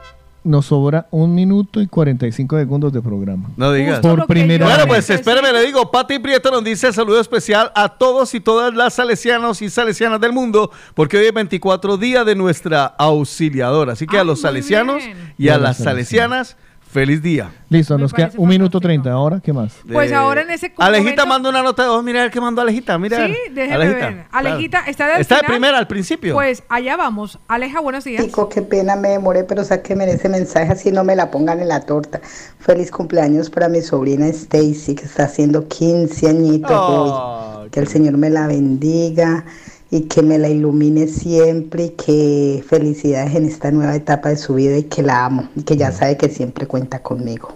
nos 0.42 0.66
sobra 0.66 1.07
un 1.10 1.32
minuto 1.34 1.81
y 1.81 1.86
45 1.86 2.58
segundos 2.58 2.92
de 2.92 3.02
programa. 3.02 3.50
No 3.57 3.73
digas. 3.73 4.00
Por 4.00 4.26
primera 4.26 4.66
Bueno, 4.66 4.84
vez. 4.84 4.86
pues 4.89 5.10
espérame, 5.10 5.52
le 5.52 5.65
digo, 5.65 5.90
Pati 5.90 6.18
Prieto 6.18 6.50
nos 6.50 6.65
dice 6.65 6.92
saludo 6.92 7.20
especial 7.20 7.70
a 7.76 7.98
todos 7.98 8.34
y 8.34 8.40
todas 8.40 8.74
las 8.74 8.94
salesianos 8.94 9.62
y 9.62 9.70
salesianas 9.70 10.20
del 10.20 10.32
mundo, 10.32 10.73
porque 10.94 11.18
hoy 11.18 11.26
es 11.26 11.32
24 11.32 11.98
día 11.98 12.24
de 12.24 12.34
nuestra 12.34 12.84
auxiliadora. 12.84 13.92
Así 13.92 14.07
que 14.07 14.18
a 14.18 14.24
los 14.24 14.40
salesianos 14.40 15.05
y 15.36 15.50
a 15.50 15.58
las 15.58 15.76
salesianas, 15.76 16.57
feliz 16.91 17.23
día. 17.23 17.50
Listo, 17.68 17.99
nos 17.99 18.12
queda 18.12 18.31
un 18.36 18.49
minuto 18.49 18.81
30. 18.81 19.10
Ahora, 19.12 19.41
¿qué 19.42 19.52
más? 19.52 19.75
Pues 19.92 20.10
Eh, 20.10 20.15
ahora 20.15 20.42
en 20.42 20.50
ese 20.50 20.73
Alejita 20.78 21.25
momento- 21.25 21.26
manda 21.26 21.49
una 21.50 21.62
nota 21.62 21.83
de 21.83 21.89
voz, 21.91 22.02
mira 22.02 22.20
a 22.20 22.23
ver 22.23 22.31
qué 22.33 22.41
mandó 22.41 22.62
Alejita, 22.62 22.99
mira. 22.99 23.26
Sí, 23.26 23.34
déjeme 23.52 23.75
Alejita, 23.75 23.99
ver. 24.07 24.15
claro. 24.15 24.28
Alejita, 24.33 24.78
¿está 24.86 25.07
de 25.07 25.20
Está 25.20 25.34
de 25.36 25.41
final? 25.42 25.52
primera 25.52 25.78
al 25.78 25.86
principio. 25.86 26.34
Pues 26.34 26.62
allá 26.68 26.97
vamos. 26.97 27.39
Aleja, 27.49 27.81
buenos 27.81 28.05
días. 28.05 28.25
Chico, 28.25 28.49
qué 28.49 28.62
pena, 28.62 28.97
me 28.97 29.10
demoré, 29.10 29.44
pero 29.44 29.65
sáqueme 29.65 30.07
de 30.07 30.12
ese 30.12 30.28
mensaje 30.28 30.73
así 30.73 30.91
no 30.91 31.05
me 31.05 31.15
la 31.15 31.31
pongan 31.31 31.60
en 31.60 31.68
la 31.68 31.81
torta. 31.83 32.20
Feliz 32.58 32.91
cumpleaños 32.91 33.50
para 33.50 33.68
mi 33.68 33.83
sobrina 33.83 34.26
Stacy, 34.28 34.94
que 34.94 35.05
está 35.05 35.25
haciendo 35.25 35.68
15 35.68 36.28
añitos 36.28 36.70
hoy. 36.73 37.68
Que 37.70 37.81
el 37.81 37.89
Señor 37.89 38.17
me 38.17 38.31
la 38.31 38.47
bendiga 38.47 39.44
y 39.91 40.02
que 40.02 40.23
me 40.23 40.39
la 40.39 40.49
ilumine 40.49 41.07
siempre 41.07 41.86
y 41.86 41.91
que 41.91 42.65
felicidades 42.67 43.34
en 43.34 43.47
esta 43.47 43.70
nueva 43.70 43.94
etapa 43.94 44.28
de 44.28 44.36
su 44.36 44.55
vida 44.55 44.76
y 44.76 44.84
que 44.84 45.02
la 45.02 45.25
amo 45.25 45.49
y 45.57 45.62
que 45.62 45.76
ya 45.76 45.92
sabe 45.92 46.17
que 46.17 46.28
siempre 46.28 46.67
cuenta 46.67 47.02
conmigo. 47.02 47.55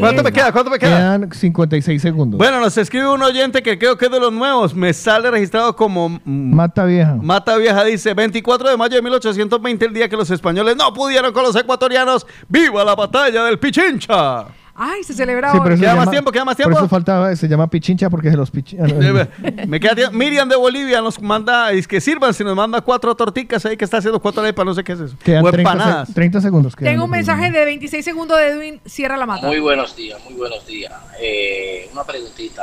¿Cuánto 0.00 0.24
me 0.24 0.32
queda? 0.32 0.50
¿Cuánto 0.50 0.70
me 0.70 0.78
queda? 0.78 0.96
Quedan 0.96 1.32
56 1.32 2.02
segundos. 2.02 2.36
Bueno, 2.36 2.58
nos 2.58 2.76
escribe 2.76 3.08
un 3.08 3.22
oyente 3.22 3.62
que 3.62 3.78
creo 3.78 3.96
que 3.96 4.06
es 4.06 4.10
de 4.10 4.18
los 4.18 4.32
nuevos. 4.32 4.74
Me 4.74 4.92
sale 4.92 5.30
registrado 5.30 5.76
como 5.76 6.08
mm, 6.08 6.20
Mata 6.24 6.84
vieja. 6.84 7.16
Mata 7.22 7.56
Vieja. 7.56 7.84
Dice 7.84 8.12
24 8.12 8.70
de 8.70 8.76
mayo 8.76 8.96
de 8.96 9.02
1820, 9.02 9.84
el 9.86 9.94
día 9.94 10.08
que 10.08 10.16
los 10.16 10.30
españoles 10.30 10.76
no 10.76 10.92
pudieron 10.92 11.32
con 11.32 11.44
los 11.44 11.54
ecuatorianos. 11.54 12.26
¡Viva 12.48 12.84
la 12.84 12.96
batalla 12.96 13.44
del 13.44 13.58
Pichincha! 13.58 14.46
Ay, 14.74 15.04
se 15.04 15.12
celebra 15.12 15.50
Sí, 15.52 15.58
hoy. 15.58 15.62
pero 15.62 15.74
eso 15.74 15.80
Queda 15.82 15.90
se 15.92 15.96
más 15.96 16.04
llama- 16.06 16.10
tiempo, 16.12 16.32
queda 16.32 16.44
más 16.46 16.56
Por 16.56 16.64
tiempo. 16.64 16.78
eso 16.78 16.88
falta, 16.88 17.36
se 17.36 17.46
llama 17.48 17.66
pichincha 17.68 18.08
porque 18.08 18.28
es 18.28 18.32
de 18.32 18.38
los 18.38 18.50
pichinchas. 18.50 18.90
Me 19.68 19.78
queda 19.78 19.94
tiempo. 19.94 20.16
Miriam 20.16 20.48
de 20.48 20.56
Bolivia 20.56 21.00
nos 21.02 21.20
manda, 21.20 21.72
es 21.72 21.86
que 21.86 22.00
sirvan, 22.00 22.32
si 22.32 22.42
nos 22.42 22.56
manda 22.56 22.80
cuatro 22.80 23.14
torticas 23.14 23.64
ahí 23.66 23.76
que 23.76 23.84
está 23.84 23.98
haciendo 23.98 24.20
cuatro 24.20 24.40
arepas, 24.42 24.64
no 24.64 24.74
sé 24.74 24.82
qué 24.82 24.92
es 24.92 25.00
eso. 25.00 25.16
Quedan 25.22 25.44
o 25.44 25.50
30, 25.50 25.70
empanadas. 25.72 26.08
se- 26.08 26.14
30 26.14 26.40
segundos. 26.40 26.74
quedan 26.74 26.92
Tengo 26.94 27.04
un 27.04 27.10
mensaje 27.10 27.50
de 27.50 27.64
26 27.66 28.04
segundos 28.04 28.38
de 28.38 28.46
Edwin. 28.48 28.80
Cierra 28.86 29.16
la 29.18 29.26
mata. 29.26 29.46
Muy 29.46 29.60
buenos 29.60 29.94
días, 29.94 30.18
muy 30.24 30.34
buenos 30.34 30.66
días. 30.66 30.92
Eh, 31.20 31.88
una 31.92 32.04
preguntita. 32.04 32.62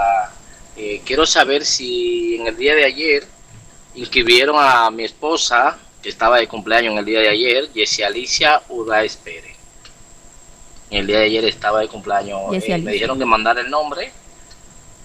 Eh, 0.76 1.02
quiero 1.06 1.26
saber 1.26 1.64
si 1.66 2.38
en 2.40 2.48
el 2.48 2.58
día 2.58 2.74
de 2.74 2.86
ayer 2.86 3.24
inscribieron 3.96 4.56
a 4.58 4.90
mi 4.92 5.04
esposa, 5.04 5.78
que 6.02 6.10
estaba 6.10 6.38
de 6.38 6.48
cumpleaños 6.48 6.94
en 6.94 7.00
el 7.00 7.06
día 7.06 7.20
de 7.20 7.30
ayer, 7.30 7.70
Jessie 7.74 8.06
Alicia 8.06 8.62
Udaes 8.70 9.18
Pérez. 9.18 9.49
El 10.90 11.06
día 11.06 11.20
de 11.20 11.26
ayer 11.26 11.46
estaba 11.46 11.82
de 11.82 11.88
cumpleaños. 11.88 12.40
Eh, 12.52 12.78
me 12.80 12.92
dijeron 12.94 13.20
que 13.20 13.26
mandara 13.26 13.62
el 13.62 13.70
nombre 13.70 14.12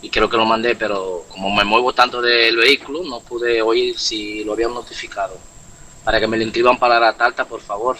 y 0.00 0.10
creo 0.10 0.28
que 0.28 0.36
lo 0.36 0.44
mandé, 0.44 0.76
pero 0.76 1.24
como 1.30 1.50
me 1.50 1.64
muevo 1.64 1.92
tanto 1.92 2.20
del 2.20 2.56
vehículo, 2.56 3.02
no 3.08 3.20
pude 3.20 3.62
oír 3.62 3.98
si 3.98 4.44
lo 4.44 4.52
habían 4.52 4.74
notificado. 4.74 5.36
Para 6.04 6.20
que 6.20 6.26
me 6.26 6.36
lo 6.36 6.42
inscriban 6.42 6.78
para 6.78 7.00
la 7.00 7.14
tarta, 7.14 7.44
por 7.44 7.60
favor. 7.60 7.96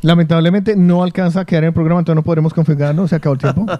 Lamentablemente 0.00 0.74
no 0.74 1.02
alcanza 1.02 1.40
a 1.40 1.44
quedar 1.44 1.64
en 1.64 1.68
el 1.68 1.74
programa, 1.74 2.00
entonces 2.00 2.16
no 2.16 2.22
podremos 2.22 2.54
configurarlo, 2.54 3.06
se 3.06 3.16
acabó 3.16 3.34
el 3.34 3.40
tiempo. 3.40 3.66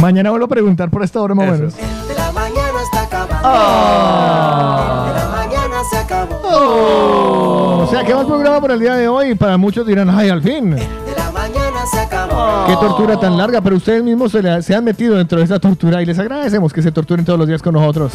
Mañana 0.00 0.30
vuelvo 0.30 0.46
a 0.46 0.48
preguntar 0.48 0.90
por 0.90 1.02
esta 1.02 1.20
hora 1.20 1.34
más 1.34 1.48
o 1.48 1.52
menos. 1.52 1.76
De 1.76 2.14
la 2.14 2.32
mañana 2.32 2.82
está 2.82 3.02
acabando. 3.02 3.36
Ah. 3.42 5.04
De 5.08 5.14
la 5.20 5.28
mañana 5.28 5.45
se 5.90 5.96
acabó. 5.98 6.36
Oh, 6.44 7.86
se 7.90 7.98
acabó 7.98 8.20
el 8.22 8.26
programa 8.26 8.60
por 8.60 8.70
el 8.72 8.80
día 8.80 8.94
de 8.94 9.08
hoy. 9.08 9.34
Para 9.34 9.56
muchos 9.56 9.86
dirán, 9.86 10.10
ay, 10.10 10.28
al 10.28 10.42
fin. 10.42 10.70
De 10.74 10.86
la 11.16 11.30
mañana 11.32 11.86
se 11.90 12.00
acabó. 12.00 12.66
Qué 12.66 12.74
tortura 12.74 13.18
tan 13.18 13.36
larga, 13.36 13.60
pero 13.60 13.76
ustedes 13.76 14.02
mismos 14.02 14.32
se, 14.32 14.42
le- 14.42 14.62
se 14.62 14.74
han 14.74 14.84
metido 14.84 15.16
dentro 15.16 15.38
de 15.38 15.44
esa 15.44 15.58
tortura 15.58 16.02
y 16.02 16.06
les 16.06 16.18
agradecemos 16.18 16.72
que 16.72 16.82
se 16.82 16.90
torturen 16.92 17.24
todos 17.24 17.38
los 17.38 17.48
días 17.48 17.62
con 17.62 17.74
nosotros. 17.74 18.12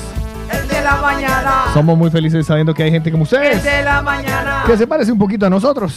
El 0.51 0.67
de 0.67 0.81
la 0.81 0.95
mañana. 0.97 1.51
Somos 1.73 1.97
muy 1.97 2.09
felices 2.11 2.45
sabiendo 2.45 2.73
que 2.73 2.83
hay 2.83 2.91
gente 2.91 3.11
como 3.11 3.23
El 3.23 3.27
ustedes 3.33 3.63
de 3.63 3.83
la 3.83 4.01
mañana. 4.01 4.63
que 4.65 4.77
se 4.77 4.85
parece 4.87 5.11
un 5.11 5.17
poquito 5.19 5.45
a 5.45 5.49
nosotros. 5.49 5.95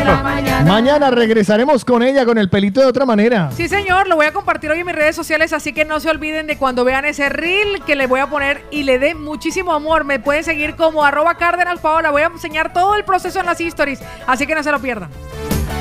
El 0.00 0.06
de 0.06 0.12
la 0.12 0.22
mañana. 0.22 0.70
Mañana 0.70 1.10
regresaremos 1.10 1.84
con 1.84 2.02
ella 2.02 2.24
con 2.24 2.38
el 2.38 2.48
pelito 2.48 2.80
de 2.80 2.86
otra 2.86 3.04
manera. 3.04 3.50
Sí, 3.52 3.68
señor, 3.68 4.08
lo 4.08 4.16
voy 4.16 4.26
a 4.26 4.32
compartir 4.32 4.70
hoy 4.70 4.80
en 4.80 4.86
mis 4.86 4.94
redes 4.94 5.16
sociales, 5.16 5.52
así 5.52 5.72
que 5.72 5.84
no 5.84 6.00
se 6.00 6.10
olviden 6.10 6.46
de 6.46 6.56
cuando 6.56 6.84
vean 6.84 7.04
ese 7.04 7.28
reel 7.28 7.82
que 7.84 7.96
les 7.96 8.08
voy 8.08 8.20
a 8.20 8.28
poner 8.28 8.64
y 8.70 8.84
le 8.84 8.98
dé 8.98 9.14
muchísimo 9.14 9.72
amor. 9.72 10.04
Me 10.04 10.18
pueden 10.18 10.44
seguir 10.44 10.76
como 10.76 11.04
arroba 11.04 11.34
Cárdenas 11.34 11.80
Paola. 11.80 12.10
Voy 12.10 12.22
a 12.22 12.26
enseñar 12.26 12.72
todo 12.72 12.94
el 12.94 13.04
proceso 13.04 13.40
en 13.40 13.46
las 13.46 13.60
stories, 13.60 14.00
así 14.26 14.46
que 14.46 14.54
no 14.54 14.62
se 14.62 14.70
lo 14.70 14.78
pierdan. 14.80 15.10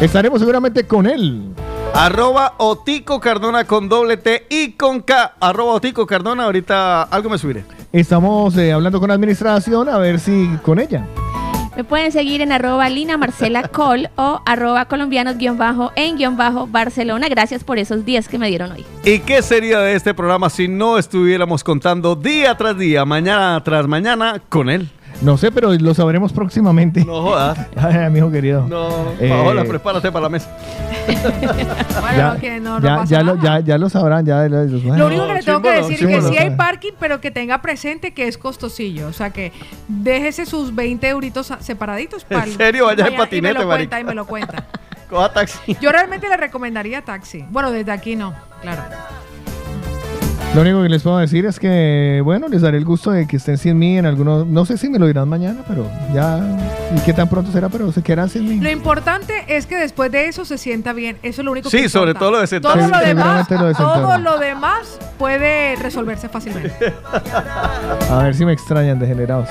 Estaremos 0.01 0.39
seguramente 0.39 0.85
con 0.85 1.07
él. 1.07 1.53
Arroba 1.93 2.53
Otico 2.57 3.19
Cardona 3.19 3.65
con 3.65 3.89
doble 3.89 4.17
T 4.17 4.45
y 4.49 4.73
con 4.73 5.01
K. 5.01 5.33
Arroba 5.39 5.73
Otico 5.73 6.05
Cardona. 6.05 6.45
Ahorita 6.45 7.03
algo 7.03 7.29
me 7.29 7.37
subiré. 7.37 7.65
Estamos 7.91 8.55
eh, 8.57 8.71
hablando 8.71 8.99
con 8.99 9.07
la 9.07 9.15
administración 9.15 9.89
a 9.89 9.97
ver 9.97 10.19
si 10.19 10.49
con 10.61 10.79
ella. 10.79 11.05
Me 11.79 11.85
pueden 11.85 12.11
seguir 12.11 12.41
en 12.41 12.51
arroba 12.51 12.89
Lina 12.89 13.15
Marcela 13.15 13.71
o 14.17 14.41
arroba 14.45 14.83
colombianos 14.89 15.37
bajo 15.57 15.93
en 15.95 16.17
guion 16.17 16.35
bajo 16.35 16.67
Barcelona. 16.67 17.29
Gracias 17.29 17.63
por 17.63 17.79
esos 17.79 18.03
días 18.03 18.27
que 18.27 18.37
me 18.37 18.49
dieron 18.49 18.73
hoy. 18.73 18.85
¿Y 19.05 19.19
qué 19.19 19.41
sería 19.41 19.79
de 19.79 19.95
este 19.95 20.13
programa 20.13 20.49
si 20.49 20.67
no 20.67 20.97
estuviéramos 20.97 21.63
contando 21.63 22.17
día 22.17 22.57
tras 22.57 22.77
día, 22.77 23.05
mañana 23.05 23.63
tras 23.63 23.87
mañana 23.87 24.41
con 24.49 24.69
él? 24.69 24.89
No 25.21 25.37
sé, 25.37 25.51
pero 25.51 25.73
lo 25.73 25.93
sabremos 25.93 26.31
próximamente. 26.31 27.03
No 27.03 27.21
jodas. 27.21 27.57
Ay, 27.75 27.97
amigo 28.05 28.31
querido. 28.31 28.65
No, 28.67 28.89
Eh, 29.19 29.29
Paola, 29.29 29.65
prepárate 29.65 30.11
para 30.11 30.23
la 30.23 30.29
mesa. 30.29 30.49
ya, 32.15 32.37
que 32.39 32.59
no, 32.59 32.79
no 32.79 32.87
ya, 32.87 32.95
pasa 32.97 33.05
ya 33.11 33.23
lo, 33.23 33.41
ya, 33.41 33.59
ya 33.59 33.77
lo 33.77 33.89
sabrán. 33.89 34.25
Ya, 34.25 34.47
lo- 34.47 34.63
Lo 34.65 35.07
único 35.07 35.27
que 35.27 35.33
le 35.33 35.43
tengo 35.43 35.61
que 35.61 35.71
decir 35.71 36.09
es 36.09 36.15
que 36.15 36.21
sí 36.29 36.37
hay 36.37 36.51
parking, 36.51 36.93
pero 36.99 37.19
que 37.19 37.31
tenga 37.31 37.61
presente 37.61 38.13
que 38.13 38.27
es 38.27 38.37
costosillo. 38.37 39.07
O 39.07 39.13
sea 39.13 39.31
que 39.31 39.51
déjese 39.87 40.45
sus 40.45 40.73
20 40.73 41.09
euritos 41.09 41.51
separaditos. 41.59 42.23
¿En 42.23 42.29
para 42.37 42.43
el- 42.45 42.55
serio? 42.55 42.85
Vaya 42.85 43.07
en 43.07 43.13
y 43.13 43.17
patinete, 43.17 43.53
me 43.55 43.59
lo 43.59 43.67
cuenta 43.67 43.99
y 43.99 44.03
me 44.03 44.13
lo 44.15 44.25
cuenta. 44.25 44.65
Coja 45.09 45.33
taxi. 45.33 45.75
Yo 45.81 45.91
realmente 45.91 46.29
le 46.29 46.37
recomendaría 46.37 47.01
taxi. 47.01 47.43
Bueno, 47.49 47.71
desde 47.71 47.91
aquí 47.91 48.15
no, 48.15 48.33
claro. 48.61 48.83
Lo 50.59 50.63
único 50.63 50.83
que 50.83 50.89
les 50.89 51.01
puedo 51.03 51.17
decir 51.19 51.45
es 51.45 51.57
que, 51.57 52.19
bueno, 52.21 52.49
les 52.49 52.61
daré 52.61 52.77
el 52.77 52.83
gusto 52.83 53.11
de 53.11 53.25
que 53.27 53.37
estén 53.37 53.57
sin 53.57 53.79
mí 53.79 53.97
en 53.97 54.05
algunos. 54.05 54.45
No 54.45 54.65
sé 54.65 54.77
si 54.77 54.89
me 54.89 54.99
lo 54.99 55.07
dirán 55.07 55.29
mañana, 55.29 55.61
pero 55.65 55.87
ya. 56.13 56.37
¿Y 56.93 56.99
qué 57.05 57.13
tan 57.13 57.29
pronto 57.29 57.49
será? 57.53 57.69
Pero 57.69 57.93
se 57.93 58.03
quedarán 58.03 58.27
sin 58.29 58.45
mí. 58.45 58.59
Lo 58.59 58.69
importante 58.69 59.45
es 59.47 59.65
que 59.65 59.77
después 59.77 60.11
de 60.11 60.25
eso 60.27 60.43
se 60.43 60.57
sienta 60.57 60.91
bien. 60.91 61.17
Eso 61.23 61.39
es 61.39 61.45
lo 61.45 61.53
único 61.53 61.69
que 61.69 61.77
Sí, 61.81 61.87
sobre 61.87 62.11
importa. 62.11 62.19
todo 62.19 62.31
lo 62.31 62.39
de 62.41 62.47
sentarse. 62.47 62.77
Todo 62.77 62.89
lo 62.89 62.99
Sí, 62.99 63.05
demás, 63.05 63.49
lo 63.49 63.65
de 63.67 63.73
todo 63.73 64.17
lo 64.17 64.37
demás 64.37 64.99
puede 65.17 65.77
resolverse 65.77 66.27
fácilmente. 66.27 66.93
A 68.11 68.23
ver 68.23 68.35
si 68.35 68.43
me 68.43 68.51
extrañan, 68.51 68.99
degenerados. 68.99 69.47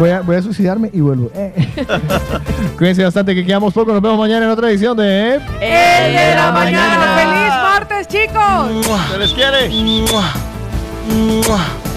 Voy 0.00 0.10
a, 0.10 0.20
voy 0.22 0.34
a 0.34 0.42
suicidarme 0.42 0.90
y 0.92 1.00
vuelvo. 1.00 1.30
Eh. 1.36 1.54
Cuídense 2.76 3.04
bastante 3.04 3.36
que 3.36 3.46
quedamos 3.46 3.72
poco. 3.72 3.92
Nos 3.92 4.02
vemos 4.02 4.18
mañana 4.18 4.46
en 4.46 4.50
otra 4.50 4.68
edición 4.68 4.96
de. 4.96 5.34
El 5.36 6.12
de 6.12 6.34
la 6.34 6.50
mañana. 6.50 7.16
¡Feliz 7.18 7.48
martes, 7.62 8.08
chicos. 8.08 8.86
Se 9.12 9.18
les 9.18 9.32
quiere. 9.32 9.68
Mua. 10.08 11.87